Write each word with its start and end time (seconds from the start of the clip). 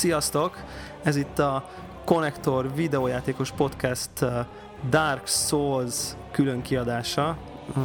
Sziasztok! 0.00 0.56
Ez 1.02 1.16
itt 1.16 1.38
a 1.38 1.68
Connector 2.04 2.74
videójátékos 2.74 3.50
podcast 3.50 4.10
uh, 4.20 4.30
Dark 4.88 5.26
Souls 5.26 5.94
külön 6.30 6.62
kiadása, 6.62 7.36
uh, 7.76 7.82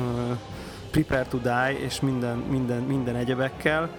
Prepare 0.92 1.26
to 1.26 1.38
Die 1.38 1.80
és 1.80 2.00
minden, 2.00 2.38
minden, 2.38 2.82
minden 2.82 3.16
egyebekkel, 3.16 3.90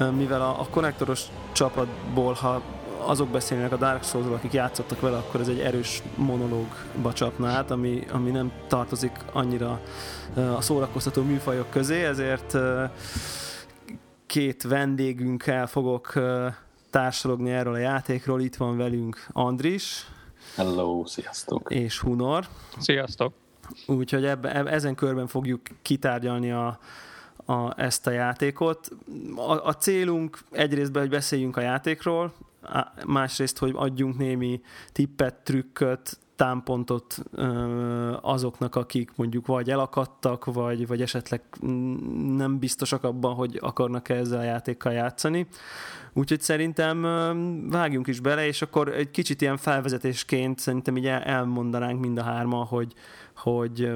uh, 0.00 0.10
mivel 0.10 0.40
a, 0.40 0.60
a 0.60 0.66
konnektoros 0.70 1.22
csapatból, 1.52 2.32
ha 2.32 2.62
azok 2.98 3.28
beszélnek 3.28 3.72
a 3.72 3.76
Dark 3.76 4.04
souls 4.04 4.26
akik 4.26 4.52
játszottak 4.52 5.00
vele, 5.00 5.16
akkor 5.16 5.40
ez 5.40 5.48
egy 5.48 5.60
erős 5.60 6.02
monológba 6.16 7.12
csapna 7.12 7.48
át, 7.48 7.70
ami, 7.70 8.06
ami 8.12 8.30
nem 8.30 8.52
tartozik 8.68 9.12
annyira 9.32 9.80
a 10.56 10.60
szórakoztató 10.60 11.22
műfajok 11.22 11.70
közé, 11.70 12.04
ezért 12.04 12.56
két 14.26 14.62
vendégünkkel 14.62 15.66
fogok 15.66 16.12
társalogni 16.94 17.50
erről 17.50 17.74
a 17.74 17.78
játékról. 17.78 18.40
Itt 18.40 18.56
van 18.56 18.76
velünk 18.76 19.26
Andris. 19.32 20.06
Hello, 20.56 21.06
sziasztok. 21.06 21.70
És 21.70 21.98
Hunor. 21.98 22.46
Sziasztok. 22.78 23.32
Úgyhogy 23.86 24.24
ebbe, 24.24 24.52
ezen 24.52 24.94
körben 24.94 25.26
fogjuk 25.26 25.60
kitárgyalni 25.82 26.52
a, 26.52 26.78
a, 27.46 27.80
ezt 27.80 28.06
a 28.06 28.10
játékot. 28.10 28.88
A, 29.36 29.66
a 29.66 29.74
célunk 29.74 30.38
egyrészt, 30.50 30.96
hogy 30.96 31.08
beszéljünk 31.08 31.56
a 31.56 31.60
játékról, 31.60 32.32
másrészt, 33.06 33.58
hogy 33.58 33.72
adjunk 33.76 34.18
némi 34.18 34.60
tippet, 34.92 35.34
trükköt, 35.34 36.18
támpontot 36.36 37.22
azoknak, 38.20 38.76
akik 38.76 39.10
mondjuk 39.16 39.46
vagy 39.46 39.70
elakadtak, 39.70 40.44
vagy, 40.44 40.86
vagy 40.86 41.02
esetleg 41.02 41.42
nem 42.36 42.58
biztosak 42.58 43.04
abban, 43.04 43.34
hogy 43.34 43.58
akarnak 43.62 44.08
-e 44.08 44.14
ezzel 44.14 44.38
a 44.38 44.42
játékkal 44.42 44.92
játszani. 44.92 45.46
Úgyhogy 46.16 46.40
szerintem 46.40 47.02
vágjunk 47.70 48.06
is 48.06 48.20
bele, 48.20 48.46
és 48.46 48.62
akkor 48.62 48.88
egy 48.88 49.10
kicsit 49.10 49.40
ilyen 49.40 49.56
felvezetésként 49.56 50.58
szerintem 50.58 50.96
így 50.96 51.06
elmondanánk 51.06 52.00
mind 52.00 52.18
a 52.18 52.22
hárma, 52.22 52.56
hogy, 52.56 52.92
hogy 53.36 53.90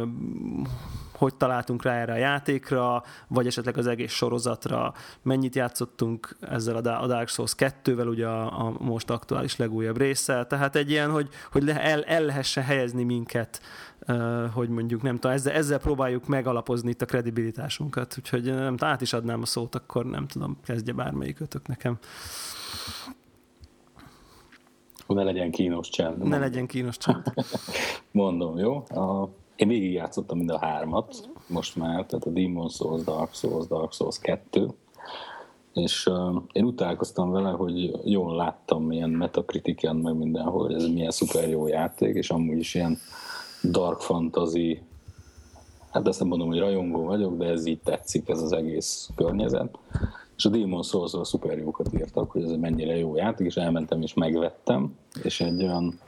hogy 1.18 1.34
találtunk 1.34 1.82
rá 1.82 1.92
erre 1.92 2.12
a 2.12 2.16
játékra, 2.16 3.02
vagy 3.28 3.46
esetleg 3.46 3.76
az 3.76 3.86
egész 3.86 4.12
sorozatra, 4.12 4.94
mennyit 5.22 5.54
játszottunk 5.54 6.36
ezzel 6.40 6.76
a 6.76 7.06
Dark 7.06 7.28
Souls 7.28 7.54
2-vel, 7.56 8.08
ugye 8.08 8.26
a, 8.26 8.66
a 8.66 8.74
most 8.78 9.10
aktuális 9.10 9.56
legújabb 9.56 9.96
része, 9.96 10.44
tehát 10.44 10.76
egy 10.76 10.90
ilyen, 10.90 11.10
hogy, 11.10 11.28
hogy 11.52 11.68
el, 11.68 12.02
el 12.02 12.22
lehessen 12.22 12.64
helyezni 12.64 13.02
minket, 13.02 13.60
hogy 14.52 14.68
mondjuk 14.68 15.02
nem 15.02 15.14
tudom, 15.14 15.36
ezzel, 15.36 15.52
ezzel 15.52 15.78
próbáljuk 15.78 16.26
megalapozni 16.26 16.90
itt 16.90 17.02
a 17.02 17.06
kredibilitásunkat, 17.06 18.14
úgyhogy 18.18 18.44
nem 18.44 18.74
át 18.78 19.00
is 19.00 19.12
adnám 19.12 19.42
a 19.42 19.46
szót, 19.46 19.74
akkor 19.74 20.06
nem 20.06 20.26
tudom, 20.26 20.58
kezdje 20.64 20.92
bármelyikötök 20.92 21.66
nekem. 21.66 21.98
Ne 25.14 25.22
legyen 25.22 25.50
kínos 25.50 25.88
csend. 25.88 26.28
Ne 26.28 26.38
legyen 26.38 26.66
kínos 26.66 26.96
csend. 26.96 27.32
Mondom, 28.10 28.58
jó? 28.58 28.74
A 28.74 29.28
én 29.58 29.68
végig 29.68 29.92
játszottam 29.92 30.38
mind 30.38 30.50
a 30.50 30.58
hármat, 30.58 31.28
most 31.46 31.76
már, 31.76 32.06
tehát 32.06 32.24
a 32.24 32.30
Demon 32.30 32.68
Souls, 32.68 33.02
Dark 33.02 33.34
Souls, 33.34 33.66
Dark 33.66 33.92
Souls 33.92 34.18
2, 34.18 34.68
és 35.72 36.06
uh, 36.06 36.42
én 36.52 36.64
utálkoztam 36.64 37.30
vele, 37.30 37.50
hogy 37.50 37.92
jól 38.04 38.36
láttam 38.36 38.84
milyen 38.84 39.10
metakritiken, 39.10 39.96
meg 39.96 40.16
mindenhol, 40.16 40.64
hogy 40.64 40.74
ez 40.74 40.86
milyen 40.86 41.10
szuper 41.10 41.48
jó 41.48 41.66
játék, 41.66 42.14
és 42.14 42.30
amúgy 42.30 42.58
is 42.58 42.74
ilyen 42.74 42.98
dark 43.62 44.00
fantasy, 44.00 44.82
hát 45.90 46.08
ezt 46.08 46.18
nem 46.18 46.28
mondom, 46.28 46.48
hogy 46.48 46.58
rajongó 46.58 47.04
vagyok, 47.04 47.36
de 47.36 47.46
ez 47.46 47.66
így 47.66 47.80
tetszik, 47.80 48.28
ez 48.28 48.42
az 48.42 48.52
egész 48.52 49.10
környezet. 49.16 49.78
És 50.38 50.44
a 50.44 50.48
Demon 50.48 50.82
souls 50.82 51.16
szuper 51.22 51.58
jókat 51.58 51.88
írtak, 51.94 52.30
hogy 52.30 52.42
ez 52.42 52.50
mennyire 52.50 52.96
jó 52.96 53.16
játék, 53.16 53.46
és 53.46 53.56
elmentem 53.56 54.02
és 54.02 54.14
megvettem, 54.14 54.96
és 55.22 55.40
egy 55.40 55.62
olyan 55.62 56.00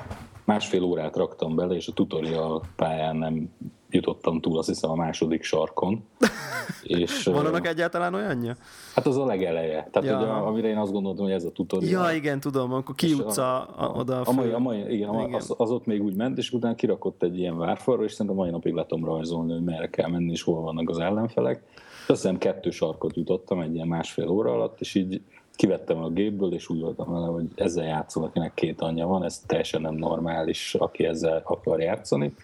másfél 0.44 0.82
órát 0.82 1.16
raktam 1.16 1.56
bele, 1.56 1.74
és 1.74 1.88
a 1.88 1.92
tutorial 1.92 2.62
pályán 2.76 3.16
nem 3.16 3.50
jutottam 3.91 4.41
túl, 4.41 4.58
azt 4.58 4.68
hiszem 4.68 4.91
a 4.91 4.94
második 4.94 5.42
sarkon. 5.42 6.04
és, 6.82 7.24
Van 7.24 7.46
annak 7.46 7.66
egyáltalán 7.66 8.14
olyanja? 8.14 8.56
Hát 8.94 9.06
az 9.06 9.16
a 9.16 9.24
legeleje. 9.24 9.88
Tehát, 9.92 10.08
ja. 10.08 10.18
hogy 10.18 10.28
a, 10.28 10.47
amire 10.47 10.68
én 10.68 10.76
azt 10.76 10.92
gondoltam, 10.92 11.24
hogy 11.24 11.34
ez 11.34 11.44
a 11.44 11.50
tutorial. 11.52 12.04
Ja, 12.04 12.16
igen, 12.16 12.41
tudom, 12.41 12.72
akkor 12.72 12.94
kiutsz 12.94 13.38
a, 13.38 13.60
a, 13.76 13.92
oda 13.97 14.20
a, 14.20 14.28
a, 14.28 14.32
mai, 14.32 14.50
a 14.50 14.58
mai, 14.58 14.78
igen, 14.78 15.14
igen. 15.14 15.34
Az, 15.34 15.54
az, 15.56 15.70
ott 15.70 15.86
még 15.86 16.02
úgy 16.02 16.16
ment, 16.16 16.38
és 16.38 16.52
utána 16.52 16.74
kirakott 16.74 17.22
egy 17.22 17.38
ilyen 17.38 17.58
várfalra, 17.58 18.04
és 18.04 18.12
szerintem 18.12 18.38
a 18.38 18.41
mai 18.42 18.50
napig 18.50 18.74
letom 18.74 19.04
rajzolni, 19.04 19.52
hogy 19.52 19.64
merre 19.64 19.91
kell 19.91 20.08
menni, 20.08 20.30
és 20.30 20.42
hol 20.42 20.60
vannak 20.60 20.88
az 20.88 20.98
ellenfelek. 20.98 21.62
Azt 22.10 22.22
hiszem 22.22 22.38
kettő 22.38 22.71
sarkot 22.71 23.16
jutottam 23.16 23.60
egy 23.60 23.75
ilyen 23.75 23.88
másfél 23.88 24.28
óra 24.28 24.53
alatt, 24.53 24.81
és 24.81 24.94
így 24.94 25.21
kivettem 25.54 26.03
a 26.03 26.09
gépből, 26.09 26.54
és 26.54 26.69
úgy 26.69 26.81
voltam 26.81 27.12
vele, 27.12 27.26
hogy 27.26 27.47
ezzel 27.54 27.84
játszol, 27.84 28.25
akinek 28.25 28.54
két 28.54 28.81
anyja 28.81 29.06
van, 29.06 29.25
ez 29.25 29.38
teljesen 29.47 29.81
nem 29.81 29.94
normális, 29.94 30.75
aki 30.75 31.04
ezzel 31.04 31.43
akar 31.44 31.81
játszani. 31.81 32.34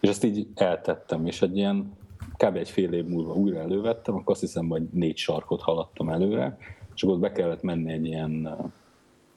És 0.00 0.08
ezt 0.08 0.24
így 0.24 0.46
eltettem, 0.54 1.26
és 1.26 1.42
egy 1.42 1.56
ilyen 1.56 1.92
kb. 2.36 2.56
egy 2.56 2.70
fél 2.70 2.92
év 2.92 3.04
múlva 3.04 3.34
újra 3.34 3.58
elővettem, 3.58 4.14
akkor 4.14 4.32
azt 4.32 4.40
hiszem, 4.40 4.68
hogy 4.68 4.82
négy 4.92 5.16
sarkot 5.16 5.60
haladtam 5.60 6.08
előre, 6.08 6.58
és 6.94 7.02
akkor 7.02 7.18
be 7.18 7.32
kellett 7.32 7.62
menni 7.62 7.92
egy 7.92 8.06
ilyen 8.06 8.56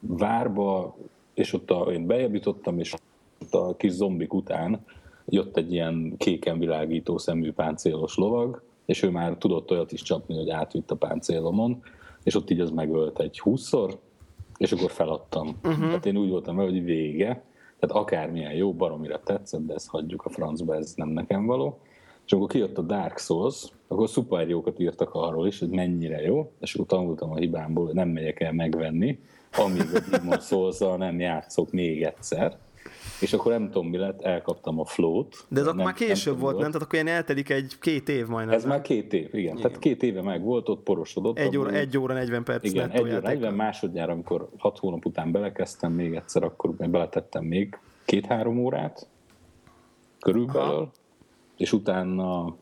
várba, 0.00 0.96
és 1.34 1.52
ott 1.52 1.70
a, 1.70 1.92
én 1.92 2.06
bejebb 2.06 2.34
jutottam, 2.34 2.78
és 2.78 2.94
ott 3.42 3.54
a 3.54 3.76
kis 3.76 3.92
zombik 3.92 4.34
után 4.34 4.84
jött 5.24 5.56
egy 5.56 5.72
ilyen 5.72 6.14
kéken 6.16 6.58
világító 6.58 7.18
szemű 7.18 7.52
páncélos 7.52 8.16
lovag, 8.16 8.66
és 8.88 9.02
ő 9.02 9.10
már 9.10 9.36
tudott 9.36 9.70
olyat 9.70 9.92
is 9.92 10.02
csapni, 10.02 10.36
hogy 10.36 10.50
átvitt 10.50 10.90
a 10.90 10.96
páncélomon, 10.96 11.82
és 12.22 12.34
ott 12.34 12.50
így 12.50 12.60
az 12.60 12.70
megölt 12.70 13.20
egy 13.20 13.40
húszszor, 13.40 13.98
és 14.56 14.72
akkor 14.72 14.90
feladtam. 14.90 15.56
Uh-huh. 15.64 15.86
Tehát 15.86 16.06
én 16.06 16.16
úgy 16.16 16.30
voltam 16.30 16.56
hogy 16.56 16.84
vége, 16.84 17.44
tehát 17.78 17.96
akármilyen 17.96 18.52
jó, 18.52 18.74
baromira 18.74 19.20
tetszett, 19.22 19.66
de 19.66 19.74
ezt 19.74 19.88
hagyjuk 19.88 20.24
a 20.24 20.28
francba, 20.28 20.74
ez 20.74 20.92
nem 20.96 21.08
nekem 21.08 21.46
való. 21.46 21.78
És 22.26 22.32
akkor 22.32 22.48
kijött 22.48 22.78
a 22.78 22.82
Dark 22.82 23.18
Souls, 23.18 23.72
akkor 23.88 24.08
szuper 24.08 24.48
jókat 24.48 24.78
írtak 24.78 25.14
arról 25.14 25.46
is, 25.46 25.58
hogy 25.58 25.68
mennyire 25.68 26.22
jó, 26.22 26.52
és 26.60 26.74
akkor 26.74 26.86
tanultam 26.86 27.30
a 27.30 27.36
hibámból, 27.36 27.84
hogy 27.84 27.94
nem 27.94 28.08
megyek 28.08 28.40
el 28.40 28.52
megvenni, 28.52 29.18
amíg 29.56 29.86
a 29.94 30.00
Demon 30.10 30.40
souls 30.40 30.78
nem 30.78 31.20
játszok 31.20 31.72
még 31.72 32.02
egyszer 32.02 32.58
és 33.20 33.32
akkor 33.32 33.52
nem 33.52 33.70
tudom 33.70 33.88
mi 33.88 33.96
lett, 33.96 34.22
elkaptam 34.22 34.80
a 34.80 34.84
flót. 34.84 35.46
De 35.48 35.60
ez 35.60 35.66
akkor 35.66 35.84
már 35.84 35.94
később 35.94 36.32
nem 36.32 36.42
volt, 36.42 36.52
volt, 36.52 36.62
nem? 36.62 36.72
Tehát 36.72 36.86
akkor 36.86 36.94
ilyen 36.94 37.16
eltelik 37.16 37.50
egy 37.50 37.76
két 37.80 38.08
év 38.08 38.26
majdnem. 38.26 38.54
Ez 38.54 38.62
nem? 38.62 38.70
már 38.70 38.82
két 38.82 39.12
év, 39.12 39.26
igen. 39.26 39.40
igen. 39.40 39.56
Tehát 39.56 39.78
két 39.78 40.02
éve 40.02 40.22
meg 40.22 40.42
volt, 40.42 40.68
ott 40.68 40.82
porosodott. 40.82 41.38
Egy 41.38 41.56
óra, 41.56 41.70
egy 41.70 41.98
óra 41.98 42.14
40 42.14 42.44
perc. 42.44 42.64
Igen, 42.64 42.90
egy 42.90 43.00
óra 43.00 43.20
40 43.20 43.54
másodjára, 43.54 44.12
amikor 44.12 44.48
hat 44.58 44.78
hónap 44.78 45.04
után 45.04 45.32
belekezdtem 45.32 45.92
még 45.92 46.14
egyszer, 46.14 46.42
akkor 46.42 46.70
beletettem 46.70 47.44
még 47.44 47.78
két-három 48.04 48.58
órát 48.58 49.08
körülbelül, 50.20 50.70
Aha. 50.70 50.90
és 51.56 51.72
utána, 51.72 52.56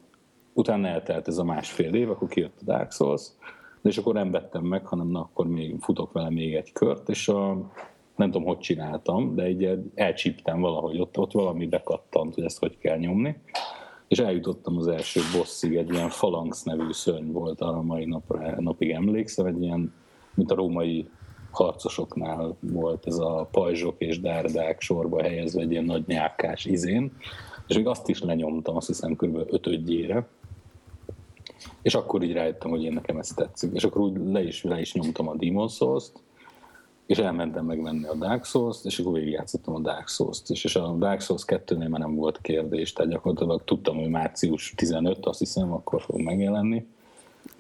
utána 0.53 0.89
eltelt 0.89 1.29
ez 1.29 1.39
a 1.39 1.45
másfél 1.45 1.95
év, 1.95 2.11
akkor 2.11 2.29
kijött 2.29 2.59
a 2.61 2.65
Dark 2.65 2.93
Souls, 2.93 3.29
és 3.83 3.99
akkor 3.99 4.15
nem 4.15 4.31
vettem 4.31 4.65
meg, 4.65 4.87
hanem 4.87 5.09
na, 5.09 5.21
akkor 5.21 5.47
még 5.47 5.77
futok 5.81 6.13
vele 6.13 6.31
még 6.31 6.55
egy 6.55 6.73
kört, 6.73 7.09
és 7.09 7.29
a, 7.29 7.71
nem 8.17 8.31
tudom, 8.31 8.47
hogy 8.47 8.59
csináltam, 8.59 9.35
de 9.35 9.43
egy 9.43 9.79
elcsíptem 9.95 10.61
valahogy, 10.61 11.01
ott, 11.01 11.19
ott 11.19 11.33
valami 11.33 11.67
bekattant, 11.67 12.35
hogy 12.35 12.45
ezt 12.45 12.59
hogy 12.59 12.79
kell 12.79 12.99
nyomni. 12.99 13.37
És 14.09 14.19
eljutottam 14.19 14.77
az 14.77 14.87
első 14.87 15.21
bosszig, 15.39 15.77
egy 15.77 15.93
ilyen 15.93 16.09
falanx 16.09 16.63
nevű 16.63 16.93
szörny 16.93 17.31
volt 17.31 17.61
a 17.61 17.83
mai 17.83 18.05
napra, 18.05 18.61
napig 18.61 18.91
emlékszem, 18.91 19.47
egy 19.47 19.63
ilyen, 19.63 19.95
mint 20.35 20.51
a 20.51 20.55
római 20.55 21.09
harcosoknál 21.51 22.57
volt 22.61 23.07
ez 23.07 23.19
a 23.19 23.49
pajzsok 23.51 23.95
és 23.99 24.21
dárdák 24.21 24.81
sorba 24.81 25.23
helyezve 25.23 25.61
egy 25.61 25.71
ilyen 25.71 25.85
nagy 25.85 26.05
nyákás 26.07 26.65
izén, 26.65 27.13
és 27.67 27.77
még 27.77 27.87
azt 27.87 28.09
is 28.09 28.23
lenyomtam, 28.23 28.77
azt 28.77 28.87
hiszem 28.87 29.17
kb. 29.17 29.37
ötödjére, 29.51 30.29
és 31.83 31.95
akkor 31.95 32.23
így 32.23 32.33
rájöttem, 32.33 32.71
hogy 32.71 32.85
én 32.85 32.93
nekem 32.93 33.19
ez 33.19 33.29
tetszik. 33.29 33.71
És 33.75 33.85
akkor 33.85 34.01
úgy 34.01 34.17
le 34.25 34.43
is, 34.43 34.63
le 34.63 34.81
is 34.81 34.93
nyomtam 34.93 35.29
a 35.29 35.37
Demon 35.37 35.69
Souls-t, 35.69 36.23
és 37.07 37.19
elmentem 37.19 37.65
megvenni 37.65 38.07
a 38.07 38.15
Dark 38.15 38.45
Souls-t, 38.45 38.85
és 38.85 38.99
akkor 38.99 39.13
végigjátszottam 39.13 39.75
a 39.75 39.81
Dark 39.81 40.09
Souls-t 40.09 40.51
is, 40.51 40.65
és 40.65 40.77
a 40.77 40.93
Dark 40.99 41.21
Souls 41.21 41.43
2-nél 41.47 41.89
már 41.89 42.01
nem 42.01 42.15
volt 42.15 42.39
kérdés, 42.41 42.93
tehát 42.93 43.11
gyakorlatilag 43.11 43.65
tudtam, 43.65 43.97
hogy 43.97 44.09
március 44.09 44.73
15, 44.77 45.27
azt 45.27 45.39
hiszem, 45.39 45.73
akkor 45.73 46.03
fog 46.03 46.21
megjelenni, 46.21 46.87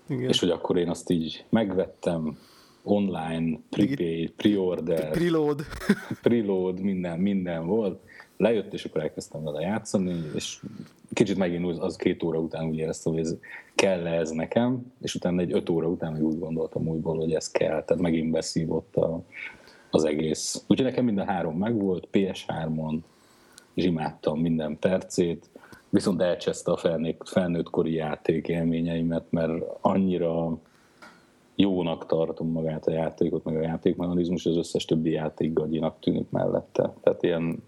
Igen. 0.08 0.28
és 0.28 0.40
hogy 0.40 0.50
akkor 0.50 0.76
én 0.76 0.88
azt 0.88 1.10
így 1.10 1.44
megvettem, 1.48 2.38
online, 2.82 3.58
prepaid, 3.70 4.30
pre-order, 4.30 5.10
preload, 5.10 5.64
preload, 6.22 6.80
minden, 6.80 7.18
minden 7.18 7.66
volt, 7.66 8.00
lejött, 8.36 8.72
és 8.72 8.84
akkor 8.84 9.00
elkezdtem 9.00 9.42
vele 9.44 9.60
játszani, 9.60 10.30
és 10.34 10.60
kicsit 11.12 11.36
megint 11.36 11.78
az 11.78 11.96
két 11.96 12.22
óra 12.22 12.38
után 12.38 12.68
úgy 12.68 12.76
éreztem, 12.76 13.12
hogy 13.12 13.22
ez 13.22 13.36
kell 13.74 14.06
-e 14.06 14.18
ez 14.18 14.30
nekem, 14.30 14.92
és 15.00 15.14
utána 15.14 15.40
egy 15.40 15.52
öt 15.52 15.68
óra 15.68 15.86
után 15.88 16.20
úgy 16.20 16.38
gondoltam 16.38 16.88
újból, 16.88 17.16
hogy 17.16 17.32
ez 17.32 17.50
kell, 17.50 17.84
tehát 17.84 18.02
megint 18.02 18.30
beszívott 18.30 18.96
a, 18.96 19.22
az 19.90 20.04
egész. 20.04 20.64
Úgyhogy 20.66 20.86
nekem 20.86 21.04
minden 21.04 21.26
három 21.26 21.58
megvolt, 21.58 22.08
PS3-on, 22.12 22.98
és 23.74 23.84
imádtam 23.84 24.40
minden 24.40 24.78
percét, 24.78 25.50
viszont 25.88 26.22
elcseszte 26.22 26.72
a 26.72 26.76
felnőtt, 26.76 27.28
felnőtt 27.28 27.70
kori 27.70 27.92
játék 27.92 28.48
élményeimet, 28.48 29.24
mert 29.30 29.62
annyira 29.80 30.58
jónak 31.54 32.06
tartom 32.06 32.50
magát 32.50 32.86
a 32.86 32.92
játékot, 32.92 33.44
meg 33.44 33.56
a 33.56 33.60
játékmechanizmus, 33.60 34.46
az 34.46 34.56
összes 34.56 34.84
többi 34.84 35.10
játék 35.10 35.52
gagyinak 35.52 36.00
tűnik 36.00 36.30
mellette. 36.30 36.92
Tehát 37.02 37.22
ilyen, 37.22 37.62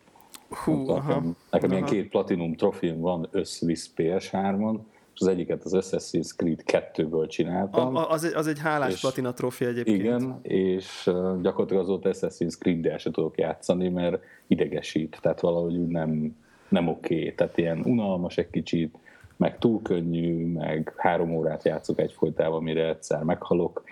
Hú, 0.49 0.95
nekem, 0.95 1.37
nekem 1.51 1.71
ilyen 1.71 1.85
két 1.85 2.09
platinum 2.09 2.55
trofim 2.57 3.01
van 3.01 3.29
összvisz 3.31 3.93
PS3-on, 3.97 4.79
és 5.15 5.21
az 5.21 5.27
egyiket 5.27 5.65
az 5.65 5.73
Assassin's 5.75 6.37
Creed 6.37 6.63
2-ből 6.67 7.29
csináltam. 7.29 7.97
A, 7.97 8.11
az, 8.11 8.25
egy, 8.25 8.35
az 8.35 8.47
egy 8.47 8.59
hálás 8.59 8.93
és, 8.93 9.01
platina 9.01 9.33
trofi 9.33 9.65
egyébként. 9.65 9.99
Igen, 9.99 10.39
és 10.43 11.11
gyakorlatilag 11.43 11.83
azóta 11.83 12.11
Assassin's 12.13 12.59
Creed-del 12.59 12.99
se 12.99 13.11
tudok 13.11 13.39
játszani, 13.39 13.89
mert 13.89 14.23
idegesít, 14.47 15.19
tehát 15.21 15.41
valahogy 15.41 15.77
úgy 15.77 15.89
nem, 15.89 16.37
nem 16.69 16.89
oké. 16.89 17.19
Okay. 17.19 17.35
Tehát 17.35 17.59
ilyen 17.59 17.83
unalmas 17.85 18.37
egy 18.37 18.51
kicsit, 18.51 18.95
meg 19.37 19.59
túl 19.59 19.83
könnyű, 19.83 20.53
meg 20.53 20.93
három 20.97 21.37
órát 21.37 21.65
játszok 21.65 21.99
egyfolytában, 21.99 22.63
mire 22.63 22.89
egyszer 22.89 23.23
meghalok, 23.23 23.83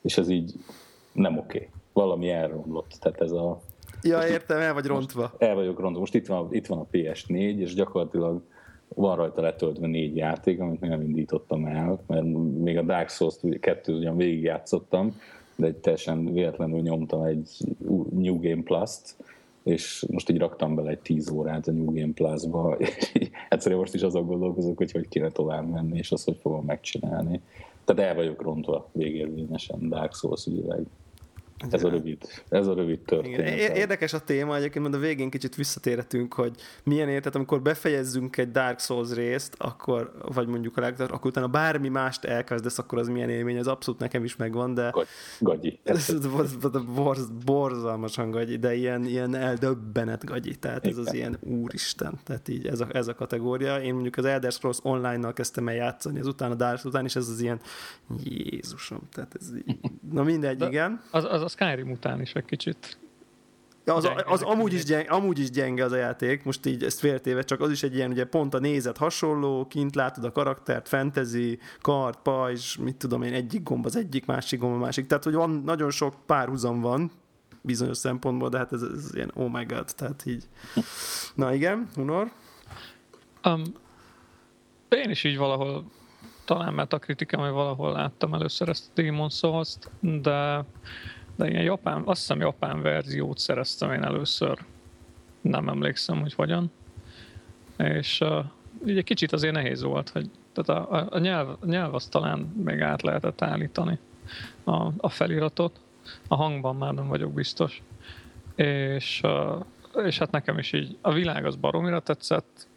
és 0.00 0.18
ez 0.18 0.28
így 0.28 0.54
nem 1.12 1.38
oké. 1.38 1.56
Okay. 1.56 1.68
Valami 1.92 2.30
elromlott, 2.30 2.96
tehát 3.00 3.20
ez 3.20 3.30
a... 3.30 3.60
Ja, 4.06 4.26
értem, 4.26 4.60
el 4.60 4.74
vagy 4.74 4.84
rontva. 4.84 5.32
El 5.38 5.54
vagyok 5.54 5.80
rontva. 5.80 6.00
Most 6.00 6.14
itt 6.14 6.26
van, 6.26 6.48
itt 6.50 6.66
van 6.66 6.78
a 6.78 6.86
PS4, 6.92 7.58
és 7.58 7.74
gyakorlatilag 7.74 8.42
van 8.88 9.16
rajta 9.16 9.40
letöltve 9.40 9.86
négy 9.86 10.16
játék, 10.16 10.60
amit 10.60 10.80
még 10.80 10.90
nem 10.90 11.02
indítottam 11.02 11.64
el, 11.64 12.00
mert 12.06 12.24
még 12.58 12.78
a 12.78 12.82
Dark 12.82 13.08
Souls 13.08 13.34
2 13.60 13.96
ugyan 13.96 14.16
végigjátszottam, 14.16 15.20
de 15.56 15.66
egy 15.66 15.76
teljesen 15.76 16.32
véletlenül 16.32 16.80
nyomtam 16.80 17.22
egy 17.22 17.48
New 18.10 18.40
Game 18.40 18.62
Plus-t, 18.62 19.16
és 19.62 20.04
most 20.08 20.30
így 20.30 20.38
raktam 20.38 20.74
bele 20.74 20.90
egy 20.90 20.98
10 20.98 21.30
órát 21.30 21.66
a 21.66 21.72
New 21.72 21.94
Game 21.94 22.12
Plus-ba, 22.12 22.76
egyszerűen 23.48 23.80
most 23.80 23.94
is 23.94 24.02
azon 24.02 24.26
gondolkozok, 24.26 24.76
hogy 24.76 24.92
hogy 24.92 25.08
kéne 25.08 25.30
tovább 25.30 25.68
menni, 25.68 25.98
és 25.98 26.12
azt, 26.12 26.24
hogy 26.24 26.38
fogom 26.42 26.64
megcsinálni. 26.64 27.40
Tehát 27.84 28.10
el 28.10 28.14
vagyok 28.14 28.42
rontva 28.42 28.88
végérvényesen 28.92 29.88
Dark 29.88 30.14
Souls 30.14 30.46
ügyileg. 30.46 30.86
Ez 31.70 31.84
a 31.84 31.88
rövid, 31.88 32.18
ez 32.48 32.66
a 32.66 32.74
rövid 32.74 33.00
történet. 33.00 33.38
Igen. 33.38 33.74
Érdekes 33.74 34.12
a 34.12 34.20
téma, 34.20 34.56
egyébként 34.56 34.84
mert 34.84 34.96
a 34.96 34.98
végén 34.98 35.30
kicsit 35.30 35.54
visszatérhetünk, 35.54 36.34
hogy 36.34 36.54
milyen 36.84 37.08
értet, 37.08 37.34
amikor 37.34 37.62
befejezzünk 37.62 38.36
egy 38.36 38.50
Dark 38.50 38.80
Souls 38.80 39.14
részt, 39.14 39.54
akkor, 39.58 40.12
vagy 40.34 40.46
mondjuk 40.46 40.76
a 40.76 40.80
legtöbb, 40.80 41.12
akkor 41.12 41.30
utána 41.30 41.46
bármi 41.46 41.88
mást 41.88 42.24
elkezdesz, 42.24 42.78
akkor 42.78 42.98
az 42.98 43.08
milyen 43.08 43.30
élmény, 43.30 43.56
ez 43.56 43.66
abszolút 43.66 44.00
nekem 44.00 44.24
is 44.24 44.36
megvan, 44.36 44.74
de... 44.74 44.94
Gagyi. 45.38 45.78
Ez 45.82 46.14
borz, 46.94 47.28
borzalmasan 47.44 48.30
gagyi, 48.30 48.56
de 48.56 48.74
ilyen, 48.74 49.04
ilyen 49.04 49.34
eldöbbenet 49.34 50.24
gagyi, 50.24 50.56
tehát 50.56 50.86
ez 50.86 50.96
az 50.96 51.14
ilyen 51.14 51.38
úristen, 51.40 52.18
tehát 52.24 52.48
így 52.48 52.66
ez 52.66 52.80
a, 52.80 52.86
ez 52.92 53.08
a 53.08 53.14
kategória. 53.14 53.80
Én 53.80 53.92
mondjuk 53.92 54.16
az 54.16 54.24
Elder 54.24 54.52
Scrolls 54.52 54.78
online-nal 54.82 55.32
kezdtem 55.32 55.68
el 55.68 55.74
játszani, 55.74 56.20
az 56.20 56.26
utána 56.26 56.52
a 56.52 56.56
Dark 56.56 56.78
Souls 56.78 56.94
után, 56.94 57.04
és 57.04 57.16
ez 57.16 57.28
az 57.28 57.40
ilyen 57.40 57.60
Jézusom, 58.24 59.00
tehát 59.12 59.34
ez 59.40 59.56
így, 59.56 59.78
na 60.10 60.22
mindegy, 60.22 60.56
de 60.56 60.66
igen. 60.66 61.00
Az, 61.10 61.24
az 61.24 61.45
a 61.46 61.48
Skyrim 61.48 61.90
után 61.90 62.20
is 62.20 62.32
egy 62.32 62.44
kicsit 62.44 62.98
Ja, 63.84 63.94
az, 63.94 64.04
az, 64.04 64.22
az 64.26 64.42
amúgy, 64.42 64.72
is 64.72 64.84
gyenge, 64.84 65.10
amúgy 65.10 65.38
is 65.38 65.50
gyenge 65.50 65.84
az 65.84 65.92
a 65.92 65.96
játék, 65.96 66.44
most 66.44 66.66
így 66.66 66.84
ezt 66.84 66.98
féltéve, 66.98 67.42
csak 67.42 67.60
az 67.60 67.70
is 67.70 67.82
egy 67.82 67.94
ilyen, 67.94 68.10
ugye 68.10 68.24
pont 68.24 68.54
a 68.54 68.58
nézet 68.58 68.96
hasonló, 68.96 69.66
kint 69.66 69.94
látod 69.94 70.24
a 70.24 70.32
karaktert, 70.32 70.88
fantasy, 70.88 71.58
kart, 71.80 72.18
pajzs, 72.22 72.76
mit 72.76 72.96
tudom 72.96 73.22
én, 73.22 73.32
egyik 73.32 73.62
gomb 73.62 73.86
az 73.86 73.96
egyik, 73.96 74.26
másik 74.26 74.60
gomb 74.60 74.74
a 74.74 74.78
másik. 74.78 75.06
Tehát, 75.06 75.24
hogy 75.24 75.34
van, 75.34 75.50
nagyon 75.50 75.90
sok 75.90 76.14
párhuzam 76.26 76.80
van 76.80 77.10
bizonyos 77.60 77.96
szempontból, 77.96 78.48
de 78.48 78.58
hát 78.58 78.72
ez, 78.72 78.82
ez 78.82 79.14
ilyen 79.14 79.30
oh 79.34 79.50
my 79.50 79.64
god, 79.64 79.94
tehát 79.96 80.26
így. 80.26 80.44
Na 81.34 81.54
igen, 81.54 81.88
Hunor? 81.94 82.30
Um, 83.44 83.62
én 84.88 85.10
is 85.10 85.24
így 85.24 85.36
valahol 85.36 85.84
talán 86.44 86.74
mert 86.74 86.92
a 86.92 86.98
kritikám, 86.98 87.40
hogy 87.40 87.50
valahol 87.50 87.92
láttam 87.92 88.34
először 88.34 88.68
ezt 88.68 88.88
a 88.88 88.90
Demon 88.94 89.28
Souls-t, 89.28 89.90
de 90.00 90.64
de 91.36 91.48
ilyen 91.48 91.62
japán, 91.62 92.02
azt 92.04 92.20
hiszem 92.20 92.40
japán 92.40 92.82
verziót 92.82 93.38
szereztem 93.38 93.92
én 93.92 94.02
először. 94.02 94.58
Nem 95.40 95.68
emlékszem, 95.68 96.20
hogy 96.20 96.34
hogyan. 96.34 96.70
És 97.76 98.20
uh, 98.20 98.44
így 98.86 98.96
egy 98.96 99.04
kicsit 99.04 99.32
azért 99.32 99.54
nehéz 99.54 99.82
volt, 99.82 100.08
hogy 100.08 100.30
tehát 100.52 100.82
a, 100.82 100.92
a, 100.92 101.06
a, 101.10 101.18
nyelv, 101.18 101.48
a 101.48 101.66
nyelv 101.66 101.94
azt 101.94 102.10
talán 102.10 102.38
még 102.38 102.80
át 102.80 103.02
lehetett 103.02 103.42
állítani 103.42 103.98
a, 104.64 104.86
a 104.96 105.08
feliratot. 105.08 105.80
A 106.28 106.34
hangban 106.34 106.76
már 106.76 106.94
nem 106.94 107.08
vagyok 107.08 107.32
biztos. 107.32 107.82
És, 108.54 109.20
uh, 109.24 109.64
és 110.04 110.18
hát 110.18 110.30
nekem 110.30 110.58
is 110.58 110.72
így, 110.72 110.96
a 111.00 111.12
világ 111.12 111.46
az 111.46 111.56
baromira 111.56 112.00
tetszett, 112.00 112.68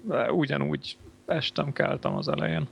de 0.00 0.32
ugyanúgy 0.32 0.96
estem, 1.26 1.72
keltem 1.72 2.16
az 2.16 2.28
elején. 2.28 2.68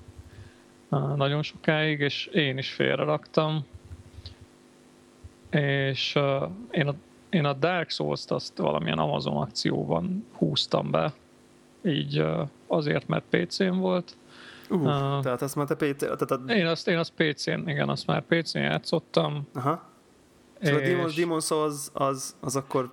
Uh, 0.89 1.17
nagyon 1.17 1.43
sokáig, 1.43 2.01
és 2.01 2.27
én 2.27 2.59
is 2.59 2.71
félre 2.71 3.05
raktam, 3.05 3.67
és 5.51 6.15
uh, 6.15 6.51
én, 6.71 6.89
a, 6.89 6.95
én 7.31 7.45
a 7.45 7.53
Dark 7.53 7.91
Souls-t 7.91 8.31
azt 8.31 8.59
valamilyen 8.59 8.99
Amazon 8.99 9.37
akcióban 9.37 10.27
húztam 10.33 10.91
be, 10.91 11.13
így 11.85 12.21
uh, 12.21 12.49
azért, 12.67 13.09
mert 13.09 13.25
PC-n 13.31 13.77
volt. 13.77 14.17
Uh, 14.71 14.81
uh, 14.81 15.23
tehát 15.23 15.43
azt 15.43 15.57
már 15.57 15.67
te 15.67 15.75
PC... 15.75 15.99
Tehát 15.99 16.31
a... 16.31 16.53
én, 16.53 16.67
azt, 16.67 16.89
én 16.89 16.99
azt 16.99 17.13
PC-n, 17.17 17.69
igen, 17.69 17.89
azt 17.89 18.07
már 18.07 18.23
PC-n 18.23 18.59
játszottam. 18.59 19.49
Aha. 19.55 19.89
És, 20.61 20.69
és 20.69 20.75
a 20.75 20.81
Demon, 20.81 21.11
Demon 21.17 21.41
Souls 21.41 21.89
az, 21.93 22.37
az 22.41 22.57
akkor 22.57 22.91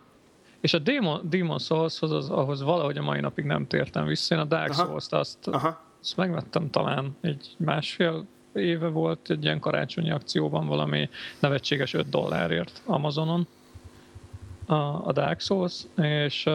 és 0.59 0.73
a 0.73 0.79
Demon, 0.79 1.21
Demon 1.29 1.59
Souls-hoz 1.59 2.11
az, 2.11 2.29
ahhoz 2.29 2.61
valahogy 2.61 2.97
a 2.97 3.01
mai 3.01 3.19
napig 3.19 3.45
nem 3.45 3.67
tértem 3.67 4.05
vissza. 4.05 4.35
Én 4.35 4.41
a 4.41 4.45
Dark 4.45 4.73
Souls-t 4.73 5.13
azt, 5.13 5.47
Aha. 5.47 5.81
azt 6.01 6.17
megvettem 6.17 6.69
talán 6.69 7.17
egy 7.21 7.55
másfél 7.57 8.25
éve 8.57 8.87
volt 8.87 9.29
egy 9.29 9.43
ilyen 9.43 9.59
karácsonyi 9.59 10.11
akcióban 10.11 10.67
valami 10.67 11.09
nevetséges 11.39 11.93
5 11.93 12.09
dollárért 12.09 12.81
Amazonon 12.85 13.47
a, 14.65 14.73
a 15.07 15.11
Dark 15.13 15.39
Souls, 15.39 15.83
és, 16.01 16.49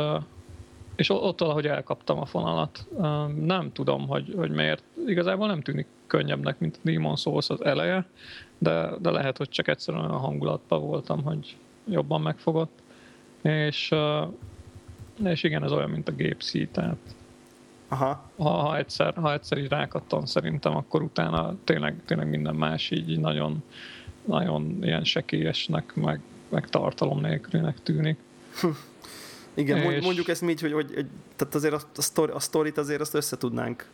és 0.96 1.10
ott 1.10 1.40
valahogy 1.40 1.66
elkaptam 1.66 2.18
a 2.18 2.24
fonalat. 2.24 2.86
Nem 3.44 3.72
tudom, 3.72 4.08
hogy, 4.08 4.34
hogy 4.36 4.50
miért. 4.50 4.82
Igazából 5.06 5.46
nem 5.46 5.60
tűnik 5.60 5.86
könnyebbnek, 6.06 6.58
mint 6.58 6.76
a 6.76 6.80
Demon 6.82 7.16
Souls 7.16 7.50
az 7.50 7.64
eleje, 7.64 8.06
de, 8.58 8.90
de 9.00 9.10
lehet, 9.10 9.36
hogy 9.36 9.48
csak 9.48 9.68
egyszerűen 9.68 10.04
a 10.04 10.16
hangulatban 10.16 10.80
voltam, 10.80 11.22
hogy 11.22 11.56
jobban 11.88 12.20
megfogott. 12.20 12.82
És, 13.42 13.94
és 15.24 15.42
igen, 15.42 15.64
ez 15.64 15.72
olyan, 15.72 15.90
mint 15.90 16.08
a 16.08 16.16
Gapesy, 16.16 16.68
tehát 16.68 17.14
Aha. 17.92 18.30
Ha, 18.36 18.48
ha, 18.48 18.76
egyszer, 18.76 19.14
ha 19.14 19.32
egyszer 19.32 19.58
így 19.58 19.68
rákattam 19.68 20.24
szerintem, 20.24 20.76
akkor 20.76 21.02
utána 21.02 21.54
tényleg, 21.64 21.94
tényleg 22.06 22.28
minden 22.28 22.54
más 22.54 22.90
így, 22.90 23.20
nagyon, 23.20 23.62
nagyon 24.24 24.78
ilyen 24.80 25.04
sekélyesnek, 25.04 25.94
meg, 25.94 26.20
meg 26.48 26.68
tartalom 26.68 27.20
nélkülnek 27.20 27.82
tűnik. 27.82 28.18
Hm. 28.60 28.68
Igen, 29.54 29.78
és... 29.78 30.04
mondjuk 30.04 30.28
ezt 30.28 30.42
így, 30.42 30.60
hogy, 30.60 30.72
hogy, 30.72 30.94
hogy 30.94 31.06
tehát 31.36 31.54
azért 31.54 31.74
a, 31.74 31.80
a, 31.96 32.02
sztori, 32.02 32.32
a 32.32 32.40
sztorit 32.40 32.78
azért 32.78 33.00
azt 33.00 33.14
össze 33.14 33.36
tudnánk 33.36 33.86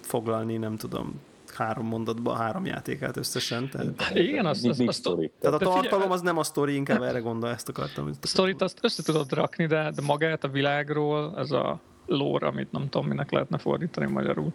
foglalni, 0.00 0.56
nem 0.56 0.76
tudom, 0.76 1.20
három 1.54 1.86
mondatba, 1.86 2.34
három 2.34 2.66
játékát 2.66 3.16
összesen. 3.16 3.68
Tehát, 3.68 4.14
Igen, 4.14 4.46
azt, 4.46 4.66
azt, 4.66 4.80
azt, 4.80 5.06
azt, 5.06 5.30
tehát 5.40 5.62
a 5.62 5.64
tartalom 5.64 6.10
az 6.10 6.20
nem 6.20 6.38
a 6.38 6.42
sztori, 6.42 6.74
inkább 6.74 7.02
erre 7.02 7.18
gondol, 7.18 7.50
ezt 7.50 7.68
akartam. 7.68 8.10
A 8.22 8.26
sztorit 8.26 8.62
azt 8.62 8.78
össze 8.82 9.02
tudod 9.02 9.32
rakni, 9.32 9.66
de, 9.66 9.90
de 9.94 10.02
magát 10.02 10.44
a 10.44 10.48
világról, 10.48 11.34
ez 11.38 11.50
a 11.50 11.80
lore, 12.06 12.46
amit 12.46 12.72
nem 12.72 12.88
tudom, 12.88 13.08
minek 13.08 13.30
lehetne 13.30 13.58
fordítani 13.58 14.12
magyarul. 14.12 14.52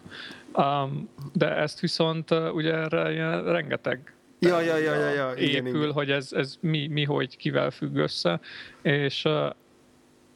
Um, 0.54 1.08
de 1.32 1.56
ezt 1.56 1.80
viszont 1.80 2.30
uh, 2.30 2.54
ugye 2.54 2.74
erre 2.74 3.12
ilyen 3.12 3.44
rengeteg 3.44 4.14
ja, 4.38 4.60
ja, 4.60 4.76
ja, 4.76 4.94
ja, 4.94 5.08
ja. 5.08 5.32
Igen, 5.36 5.66
épül, 5.66 5.80
igen. 5.80 5.92
hogy 5.92 6.10
ez, 6.10 6.32
ez 6.32 6.56
mi, 6.60 6.86
mi, 6.86 7.04
hogy 7.04 7.36
kivel 7.36 7.70
függ 7.70 7.96
össze, 7.96 8.40
és, 8.82 9.24
uh, 9.24 9.50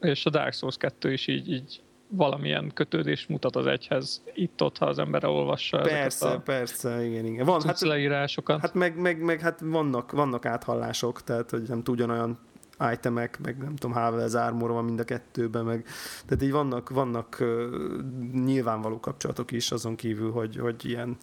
és 0.01 0.27
a 0.27 0.31
Dark 0.31 0.53
Souls 0.53 0.77
2 0.77 1.13
is 1.13 1.27
így, 1.27 1.53
így 1.53 1.83
valamilyen 2.09 2.71
kötődés 2.75 3.27
mutat 3.27 3.57
az 3.57 3.67
egyhez 3.67 4.23
itt-ott, 4.35 4.79
ha 4.79 4.87
az 4.87 4.99
ember 4.99 5.25
olvassa 5.25 5.79
persze, 5.79 6.29
a 6.29 6.39
persze, 6.39 7.05
igen, 7.05 7.25
igen. 7.25 7.45
Van, 7.45 7.63
hát, 7.63 7.81
leírásokat. 7.81 8.61
Hát 8.61 8.75
meg, 8.75 8.97
meg, 8.97 9.23
meg 9.23 9.41
hát 9.41 9.61
vannak, 9.61 10.13
vannak 10.13 10.47
áthallások, 10.47 11.23
tehát 11.23 11.51
hogy 11.51 11.63
nem 11.63 11.83
tudjon 11.83 12.11
olyan 12.11 12.39
itemek, 12.93 13.39
meg 13.43 13.59
nem 13.59 13.77
tudom, 13.77 13.97
Havel's 13.97 14.47
Armor 14.47 14.71
van 14.71 14.85
mind 14.85 15.01
a 15.01 15.05
kettőben, 15.05 15.65
meg, 15.65 15.87
tehát 16.27 16.45
így 16.45 16.51
vannak, 16.51 16.91
vannak 16.91 17.45
nyilvánvaló 18.33 19.01
kapcsolatok 19.01 19.53
is 19.53 19.71
azon 19.71 19.97
kívül, 19.97 20.31
hogy, 20.31 20.57
hogy 20.57 20.85
ilyen 20.85 21.17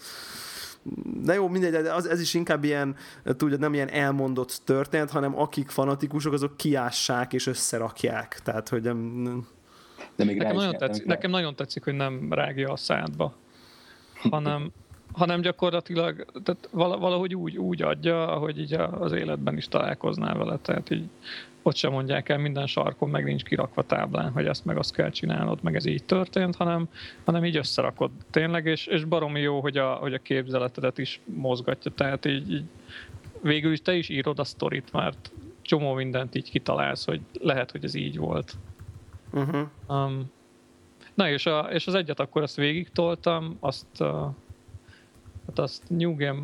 de 1.24 1.34
jó, 1.34 1.48
mindegy, 1.48 1.72
de 1.72 1.94
az, 1.94 2.06
ez 2.06 2.22
is 2.22 2.34
inkább 2.34 2.64
ilyen, 2.64 2.96
tudja, 3.24 3.58
nem 3.58 3.74
ilyen 3.74 3.90
elmondott 3.90 4.62
történet, 4.66 5.12
hanem 5.12 5.40
akik 5.40 5.70
fanatikusok, 5.70 6.34
azok 6.34 6.58
kiássák 6.58 7.34
és 7.34 7.48
összerakják. 7.48 8.40
Tehát, 8.44 8.70
hogy 8.70 8.82
nem... 8.82 9.24
De 10.16 10.24
még 10.24 10.38
nekem, 10.38 10.56
nagyon 10.56 10.78
tetszik, 10.78 11.06
nekem 11.06 11.32
nagyon 11.32 11.56
tetszik, 11.56 11.84
hogy 11.84 11.94
nem 11.94 12.28
rágja 12.34 12.72
a 12.72 12.76
szádba, 12.76 13.36
hanem, 14.14 14.72
hanem 15.14 15.42
gyakorlatilag 15.42 16.26
tehát 16.44 16.70
valahogy 16.72 17.36
úgy, 17.36 17.58
úgy 17.58 17.82
adja, 17.82 18.28
ahogy 18.28 18.60
így 18.60 18.74
az 18.74 19.12
életben 19.12 19.58
is 19.58 19.68
találkoznál 19.68 20.38
vele. 20.38 20.58
Tehát 20.58 20.90
így 20.90 21.10
ott 21.62 21.76
sem 21.76 21.92
mondják 21.92 22.30
el 22.30 22.38
minden 22.38 22.68
sarkon, 22.68 23.10
meg 23.10 23.24
nincs 23.24 23.44
kirakva 23.44 23.84
táblán, 23.84 24.32
hogy 24.32 24.46
ezt 24.46 24.66
meg 24.66 24.78
azt 24.78 24.94
kell 24.94 25.10
csinálnod, 25.10 25.60
meg 25.64 25.76
ez 25.76 25.86
így 25.86 26.04
történt, 26.04 26.56
hanem, 26.56 26.90
hanem 27.26 27.46
így 27.46 27.58
összerakod 27.58 28.12
tényleg, 28.30 28.66
és, 28.66 28.86
és 28.86 29.04
baromi 29.04 29.40
jó, 29.40 29.60
hogy 29.60 29.78
a, 29.78 29.94
hogy 29.94 30.14
a 30.14 30.20
képzeletedet 30.20 30.98
is 30.98 31.20
mozgatja, 31.26 31.92
tehát 31.92 32.26
így, 32.26 32.52
így 32.52 32.64
végül 33.42 33.72
is 33.72 33.82
te 33.82 33.94
is 33.94 34.10
írod 34.10 34.40
a 34.40 34.44
sztorit, 34.44 34.92
mert 34.92 35.32
csomó 35.62 35.94
mindent 35.94 36.36
így 36.36 36.50
kitalálsz, 36.50 37.06
hogy 37.06 37.22
lehet, 37.40 37.72
hogy 37.72 37.84
ez 37.84 37.94
így 37.94 38.18
volt. 38.18 38.54
Uh-huh. 39.32 39.68
Um, 39.88 40.32
na 41.14 41.30
és, 41.30 41.46
a, 41.46 41.60
és 41.60 41.88
az 41.88 41.94
egyet 41.94 42.20
akkor 42.20 42.42
azt 42.42 42.56
végig 42.56 42.90
toltam, 42.92 43.58
azt, 43.60 43.86
uh, 44.00 44.08
hát 45.52 45.60
azt 45.60 45.84
New 45.88 46.16
Game, 46.16 46.42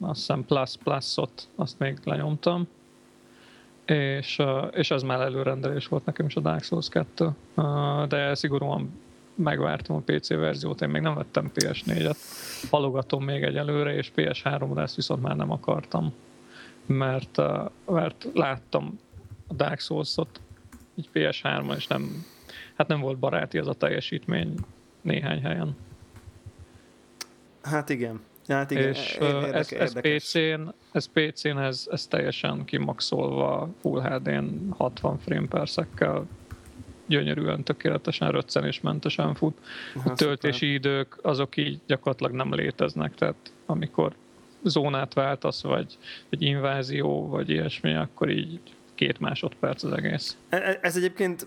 azt 0.00 0.18
hiszem 0.18 0.44
Plus 0.44 0.76
Plus-ot, 0.76 1.48
azt 1.54 1.78
még 1.78 1.98
lenyomtam, 2.04 2.68
és, 3.84 4.42
és 4.70 4.90
ez 4.90 5.02
már 5.02 5.20
előrendelés 5.20 5.88
volt 5.88 6.04
nekem 6.04 6.26
is 6.26 6.36
a 6.36 6.40
Dark 6.40 6.62
Souls 6.62 6.88
2, 6.88 7.30
uh, 7.54 8.06
de 8.06 8.34
szigorúan 8.34 9.00
megvártam 9.34 9.96
a 9.96 10.02
PC 10.04 10.28
verziót, 10.28 10.82
én 10.82 10.88
még 10.88 11.02
nem 11.02 11.14
vettem 11.14 11.50
PS4-et, 11.54 12.16
halogatom 12.70 13.24
még 13.24 13.42
egyelőre, 13.42 13.94
és 13.94 14.12
PS3-ra 14.16 14.78
ezt 14.78 14.96
viszont 14.96 15.22
már 15.22 15.36
nem 15.36 15.50
akartam, 15.50 16.14
mert, 16.86 17.36
mert 17.86 18.26
láttam 18.34 19.00
a 19.48 19.54
Dark 19.54 19.80
Souls-ot 19.80 20.40
így 20.94 21.08
PS3-on, 21.14 21.76
és 21.76 21.86
nem, 21.86 22.24
hát 22.76 22.88
nem 22.88 23.00
volt 23.00 23.18
baráti 23.18 23.58
az 23.58 23.66
a 23.66 23.74
teljesítmény 23.74 24.54
néhány 25.00 25.42
helyen. 25.42 25.76
Hát 27.62 27.88
igen. 27.88 28.20
Hát 28.48 28.70
igen, 28.70 28.88
és 28.88 29.16
érdeke, 29.20 29.52
ez, 29.52 29.72
ez 29.72 29.92
PC-n, 29.92 30.74
ez 30.92 31.06
PC-n 31.12 31.58
ez, 31.58 31.86
ez 31.90 32.06
teljesen 32.06 32.64
kimaxolva 32.64 33.68
Full 33.80 34.02
HD-n 34.02 34.70
60 34.70 35.18
frame 35.18 35.46
per 35.48 35.68
szekkel 35.68 36.26
gyönyörűen, 37.06 37.64
tökéletesen, 37.64 38.30
röccenésmentesen 38.30 39.34
fut. 39.34 39.58
A 40.04 40.12
töltési 40.12 40.72
idők 40.72 41.18
azok 41.22 41.56
így 41.56 41.80
gyakorlatilag 41.86 42.32
nem 42.32 42.54
léteznek, 42.54 43.14
tehát 43.14 43.52
amikor 43.66 44.12
zónát 44.64 45.14
váltasz, 45.14 45.62
vagy 45.62 45.98
egy 46.30 46.42
invázió, 46.42 47.28
vagy 47.28 47.50
ilyesmi, 47.50 47.94
akkor 47.94 48.30
így 48.30 48.60
két 48.94 49.20
másodperc 49.20 49.82
az 49.82 49.92
egész. 49.92 50.36
E, 50.48 50.56
e, 50.56 50.78
ez 50.82 50.96
egyébként 50.96 51.46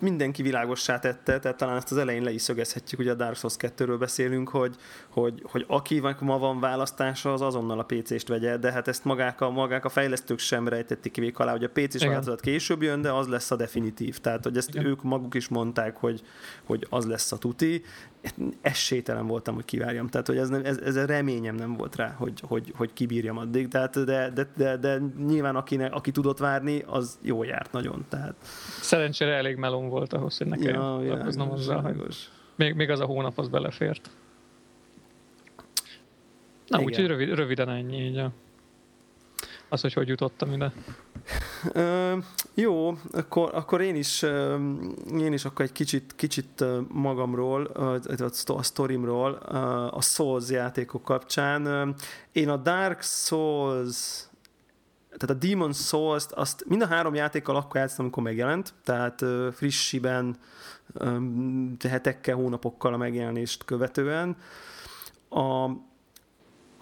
mindenki 0.00 0.42
világossá 0.42 0.98
tette, 0.98 1.38
tehát 1.38 1.56
talán 1.56 1.76
ezt 1.76 1.90
az 1.90 1.96
elején 1.96 2.22
le 2.22 2.32
is 2.32 2.42
szögezhetjük, 2.42 3.00
ugye 3.00 3.10
a 3.10 3.14
Dark 3.14 3.36
Souls 3.36 3.56
2-ről 3.58 3.96
beszélünk, 3.98 4.48
hogy, 4.48 4.76
hogy, 5.08 5.42
hogy 5.44 5.64
akinek 5.68 6.20
ma 6.20 6.38
van 6.38 6.60
választása, 6.60 7.32
az 7.32 7.40
azonnal 7.40 7.78
a 7.78 7.82
PC-st 7.82 8.28
vegye, 8.28 8.56
de 8.56 8.72
hát 8.72 8.88
ezt 8.88 9.04
magák 9.04 9.40
a, 9.40 9.50
magák 9.50 9.84
a 9.84 9.88
fejlesztők 9.88 10.38
sem 10.38 10.68
rejtették 10.68 11.12
ki 11.12 11.32
alá, 11.34 11.50
hogy 11.50 11.64
a 11.64 11.70
PC-s 11.70 12.06
változat 12.06 12.40
később 12.40 12.82
jön, 12.82 13.00
de 13.00 13.12
az 13.12 13.28
lesz 13.28 13.50
a 13.50 13.56
definitív. 13.56 14.18
Tehát, 14.18 14.44
hogy 14.44 14.56
ezt 14.56 14.68
Igen. 14.68 14.86
ők 14.86 15.02
maguk 15.02 15.34
is 15.34 15.48
mondták, 15.48 15.96
hogy, 15.96 16.22
hogy 16.64 16.86
az 16.90 17.06
lesz 17.06 17.32
a 17.32 17.38
tuti, 17.38 17.82
esélytelen 18.60 19.26
voltam, 19.26 19.54
hogy 19.54 19.64
kivárjam. 19.64 20.08
Tehát, 20.08 20.26
hogy 20.26 20.36
ez, 20.36 20.48
nem, 20.48 20.64
ez, 20.64 20.78
ez 20.78 20.96
a 20.96 21.06
reményem 21.06 21.54
nem 21.54 21.74
volt 21.74 21.96
rá, 21.96 22.14
hogy, 22.18 22.40
hogy, 22.40 22.72
hogy 22.76 22.92
kibírjam 22.92 23.38
addig. 23.38 23.68
Tehát, 23.68 24.04
de, 24.04 24.30
de, 24.30 24.48
de, 24.56 24.76
de 24.76 24.98
nyilván 25.26 25.56
akinek, 25.56 25.94
aki 25.94 26.10
tudott 26.10 26.38
várni, 26.38 26.82
az 26.86 27.18
jó 27.22 27.42
járt 27.42 27.72
nagyon. 27.72 28.04
Tehát... 28.08 28.34
Szerencsére 28.80 29.32
elég 29.32 29.56
melón 29.56 29.88
volt 29.88 30.12
ahhoz, 30.12 30.38
hogy 30.38 30.46
nekem 30.46 30.74
ja, 30.74 31.02
ja, 31.02 31.14
azzal, 31.14 31.80
hogy 31.80 32.16
még, 32.54 32.74
még 32.74 32.90
az 32.90 33.00
a 33.00 33.04
hónap 33.04 33.38
az 33.38 33.48
belefért. 33.48 34.10
Na, 36.66 36.80
úgyhogy 36.80 37.06
rövid, 37.06 37.34
röviden 37.34 37.68
ennyi 37.68 38.04
így 38.04 38.22
az, 39.68 39.80
hogy 39.80 39.92
hogy 39.92 40.08
jutottam 40.08 40.52
ide. 40.52 40.72
Ö, 41.72 42.16
jó, 42.54 42.96
akkor, 43.12 43.50
akkor 43.54 43.80
én 43.80 43.96
is 43.96 44.22
én 45.18 45.32
is 45.32 45.44
akkor 45.44 45.64
egy 45.64 45.72
kicsit, 45.72 46.12
kicsit 46.16 46.64
magamról, 46.88 47.64
a 48.46 48.62
sztorimról, 48.62 49.32
a 49.92 50.00
Souls 50.00 50.50
játékok 50.50 51.04
kapcsán. 51.04 51.94
Én 52.32 52.48
a 52.48 52.56
Dark 52.56 53.02
Souls 53.02 54.26
tehát 55.18 55.36
a 55.36 55.46
Demon 55.46 55.72
souls 55.72 56.26
azt 56.30 56.64
mind 56.68 56.82
a 56.82 56.86
három 56.86 57.14
játékkal 57.14 57.56
akkor 57.56 57.76
játszottam, 57.76 58.04
amikor 58.04 58.22
megjelent, 58.22 58.74
tehát 58.84 59.24
frissiben, 59.52 60.36
hetekkel, 61.88 62.34
hónapokkal 62.34 62.94
a 62.94 62.96
megjelenést 62.96 63.64
követően. 63.64 64.36
A, 65.28 65.70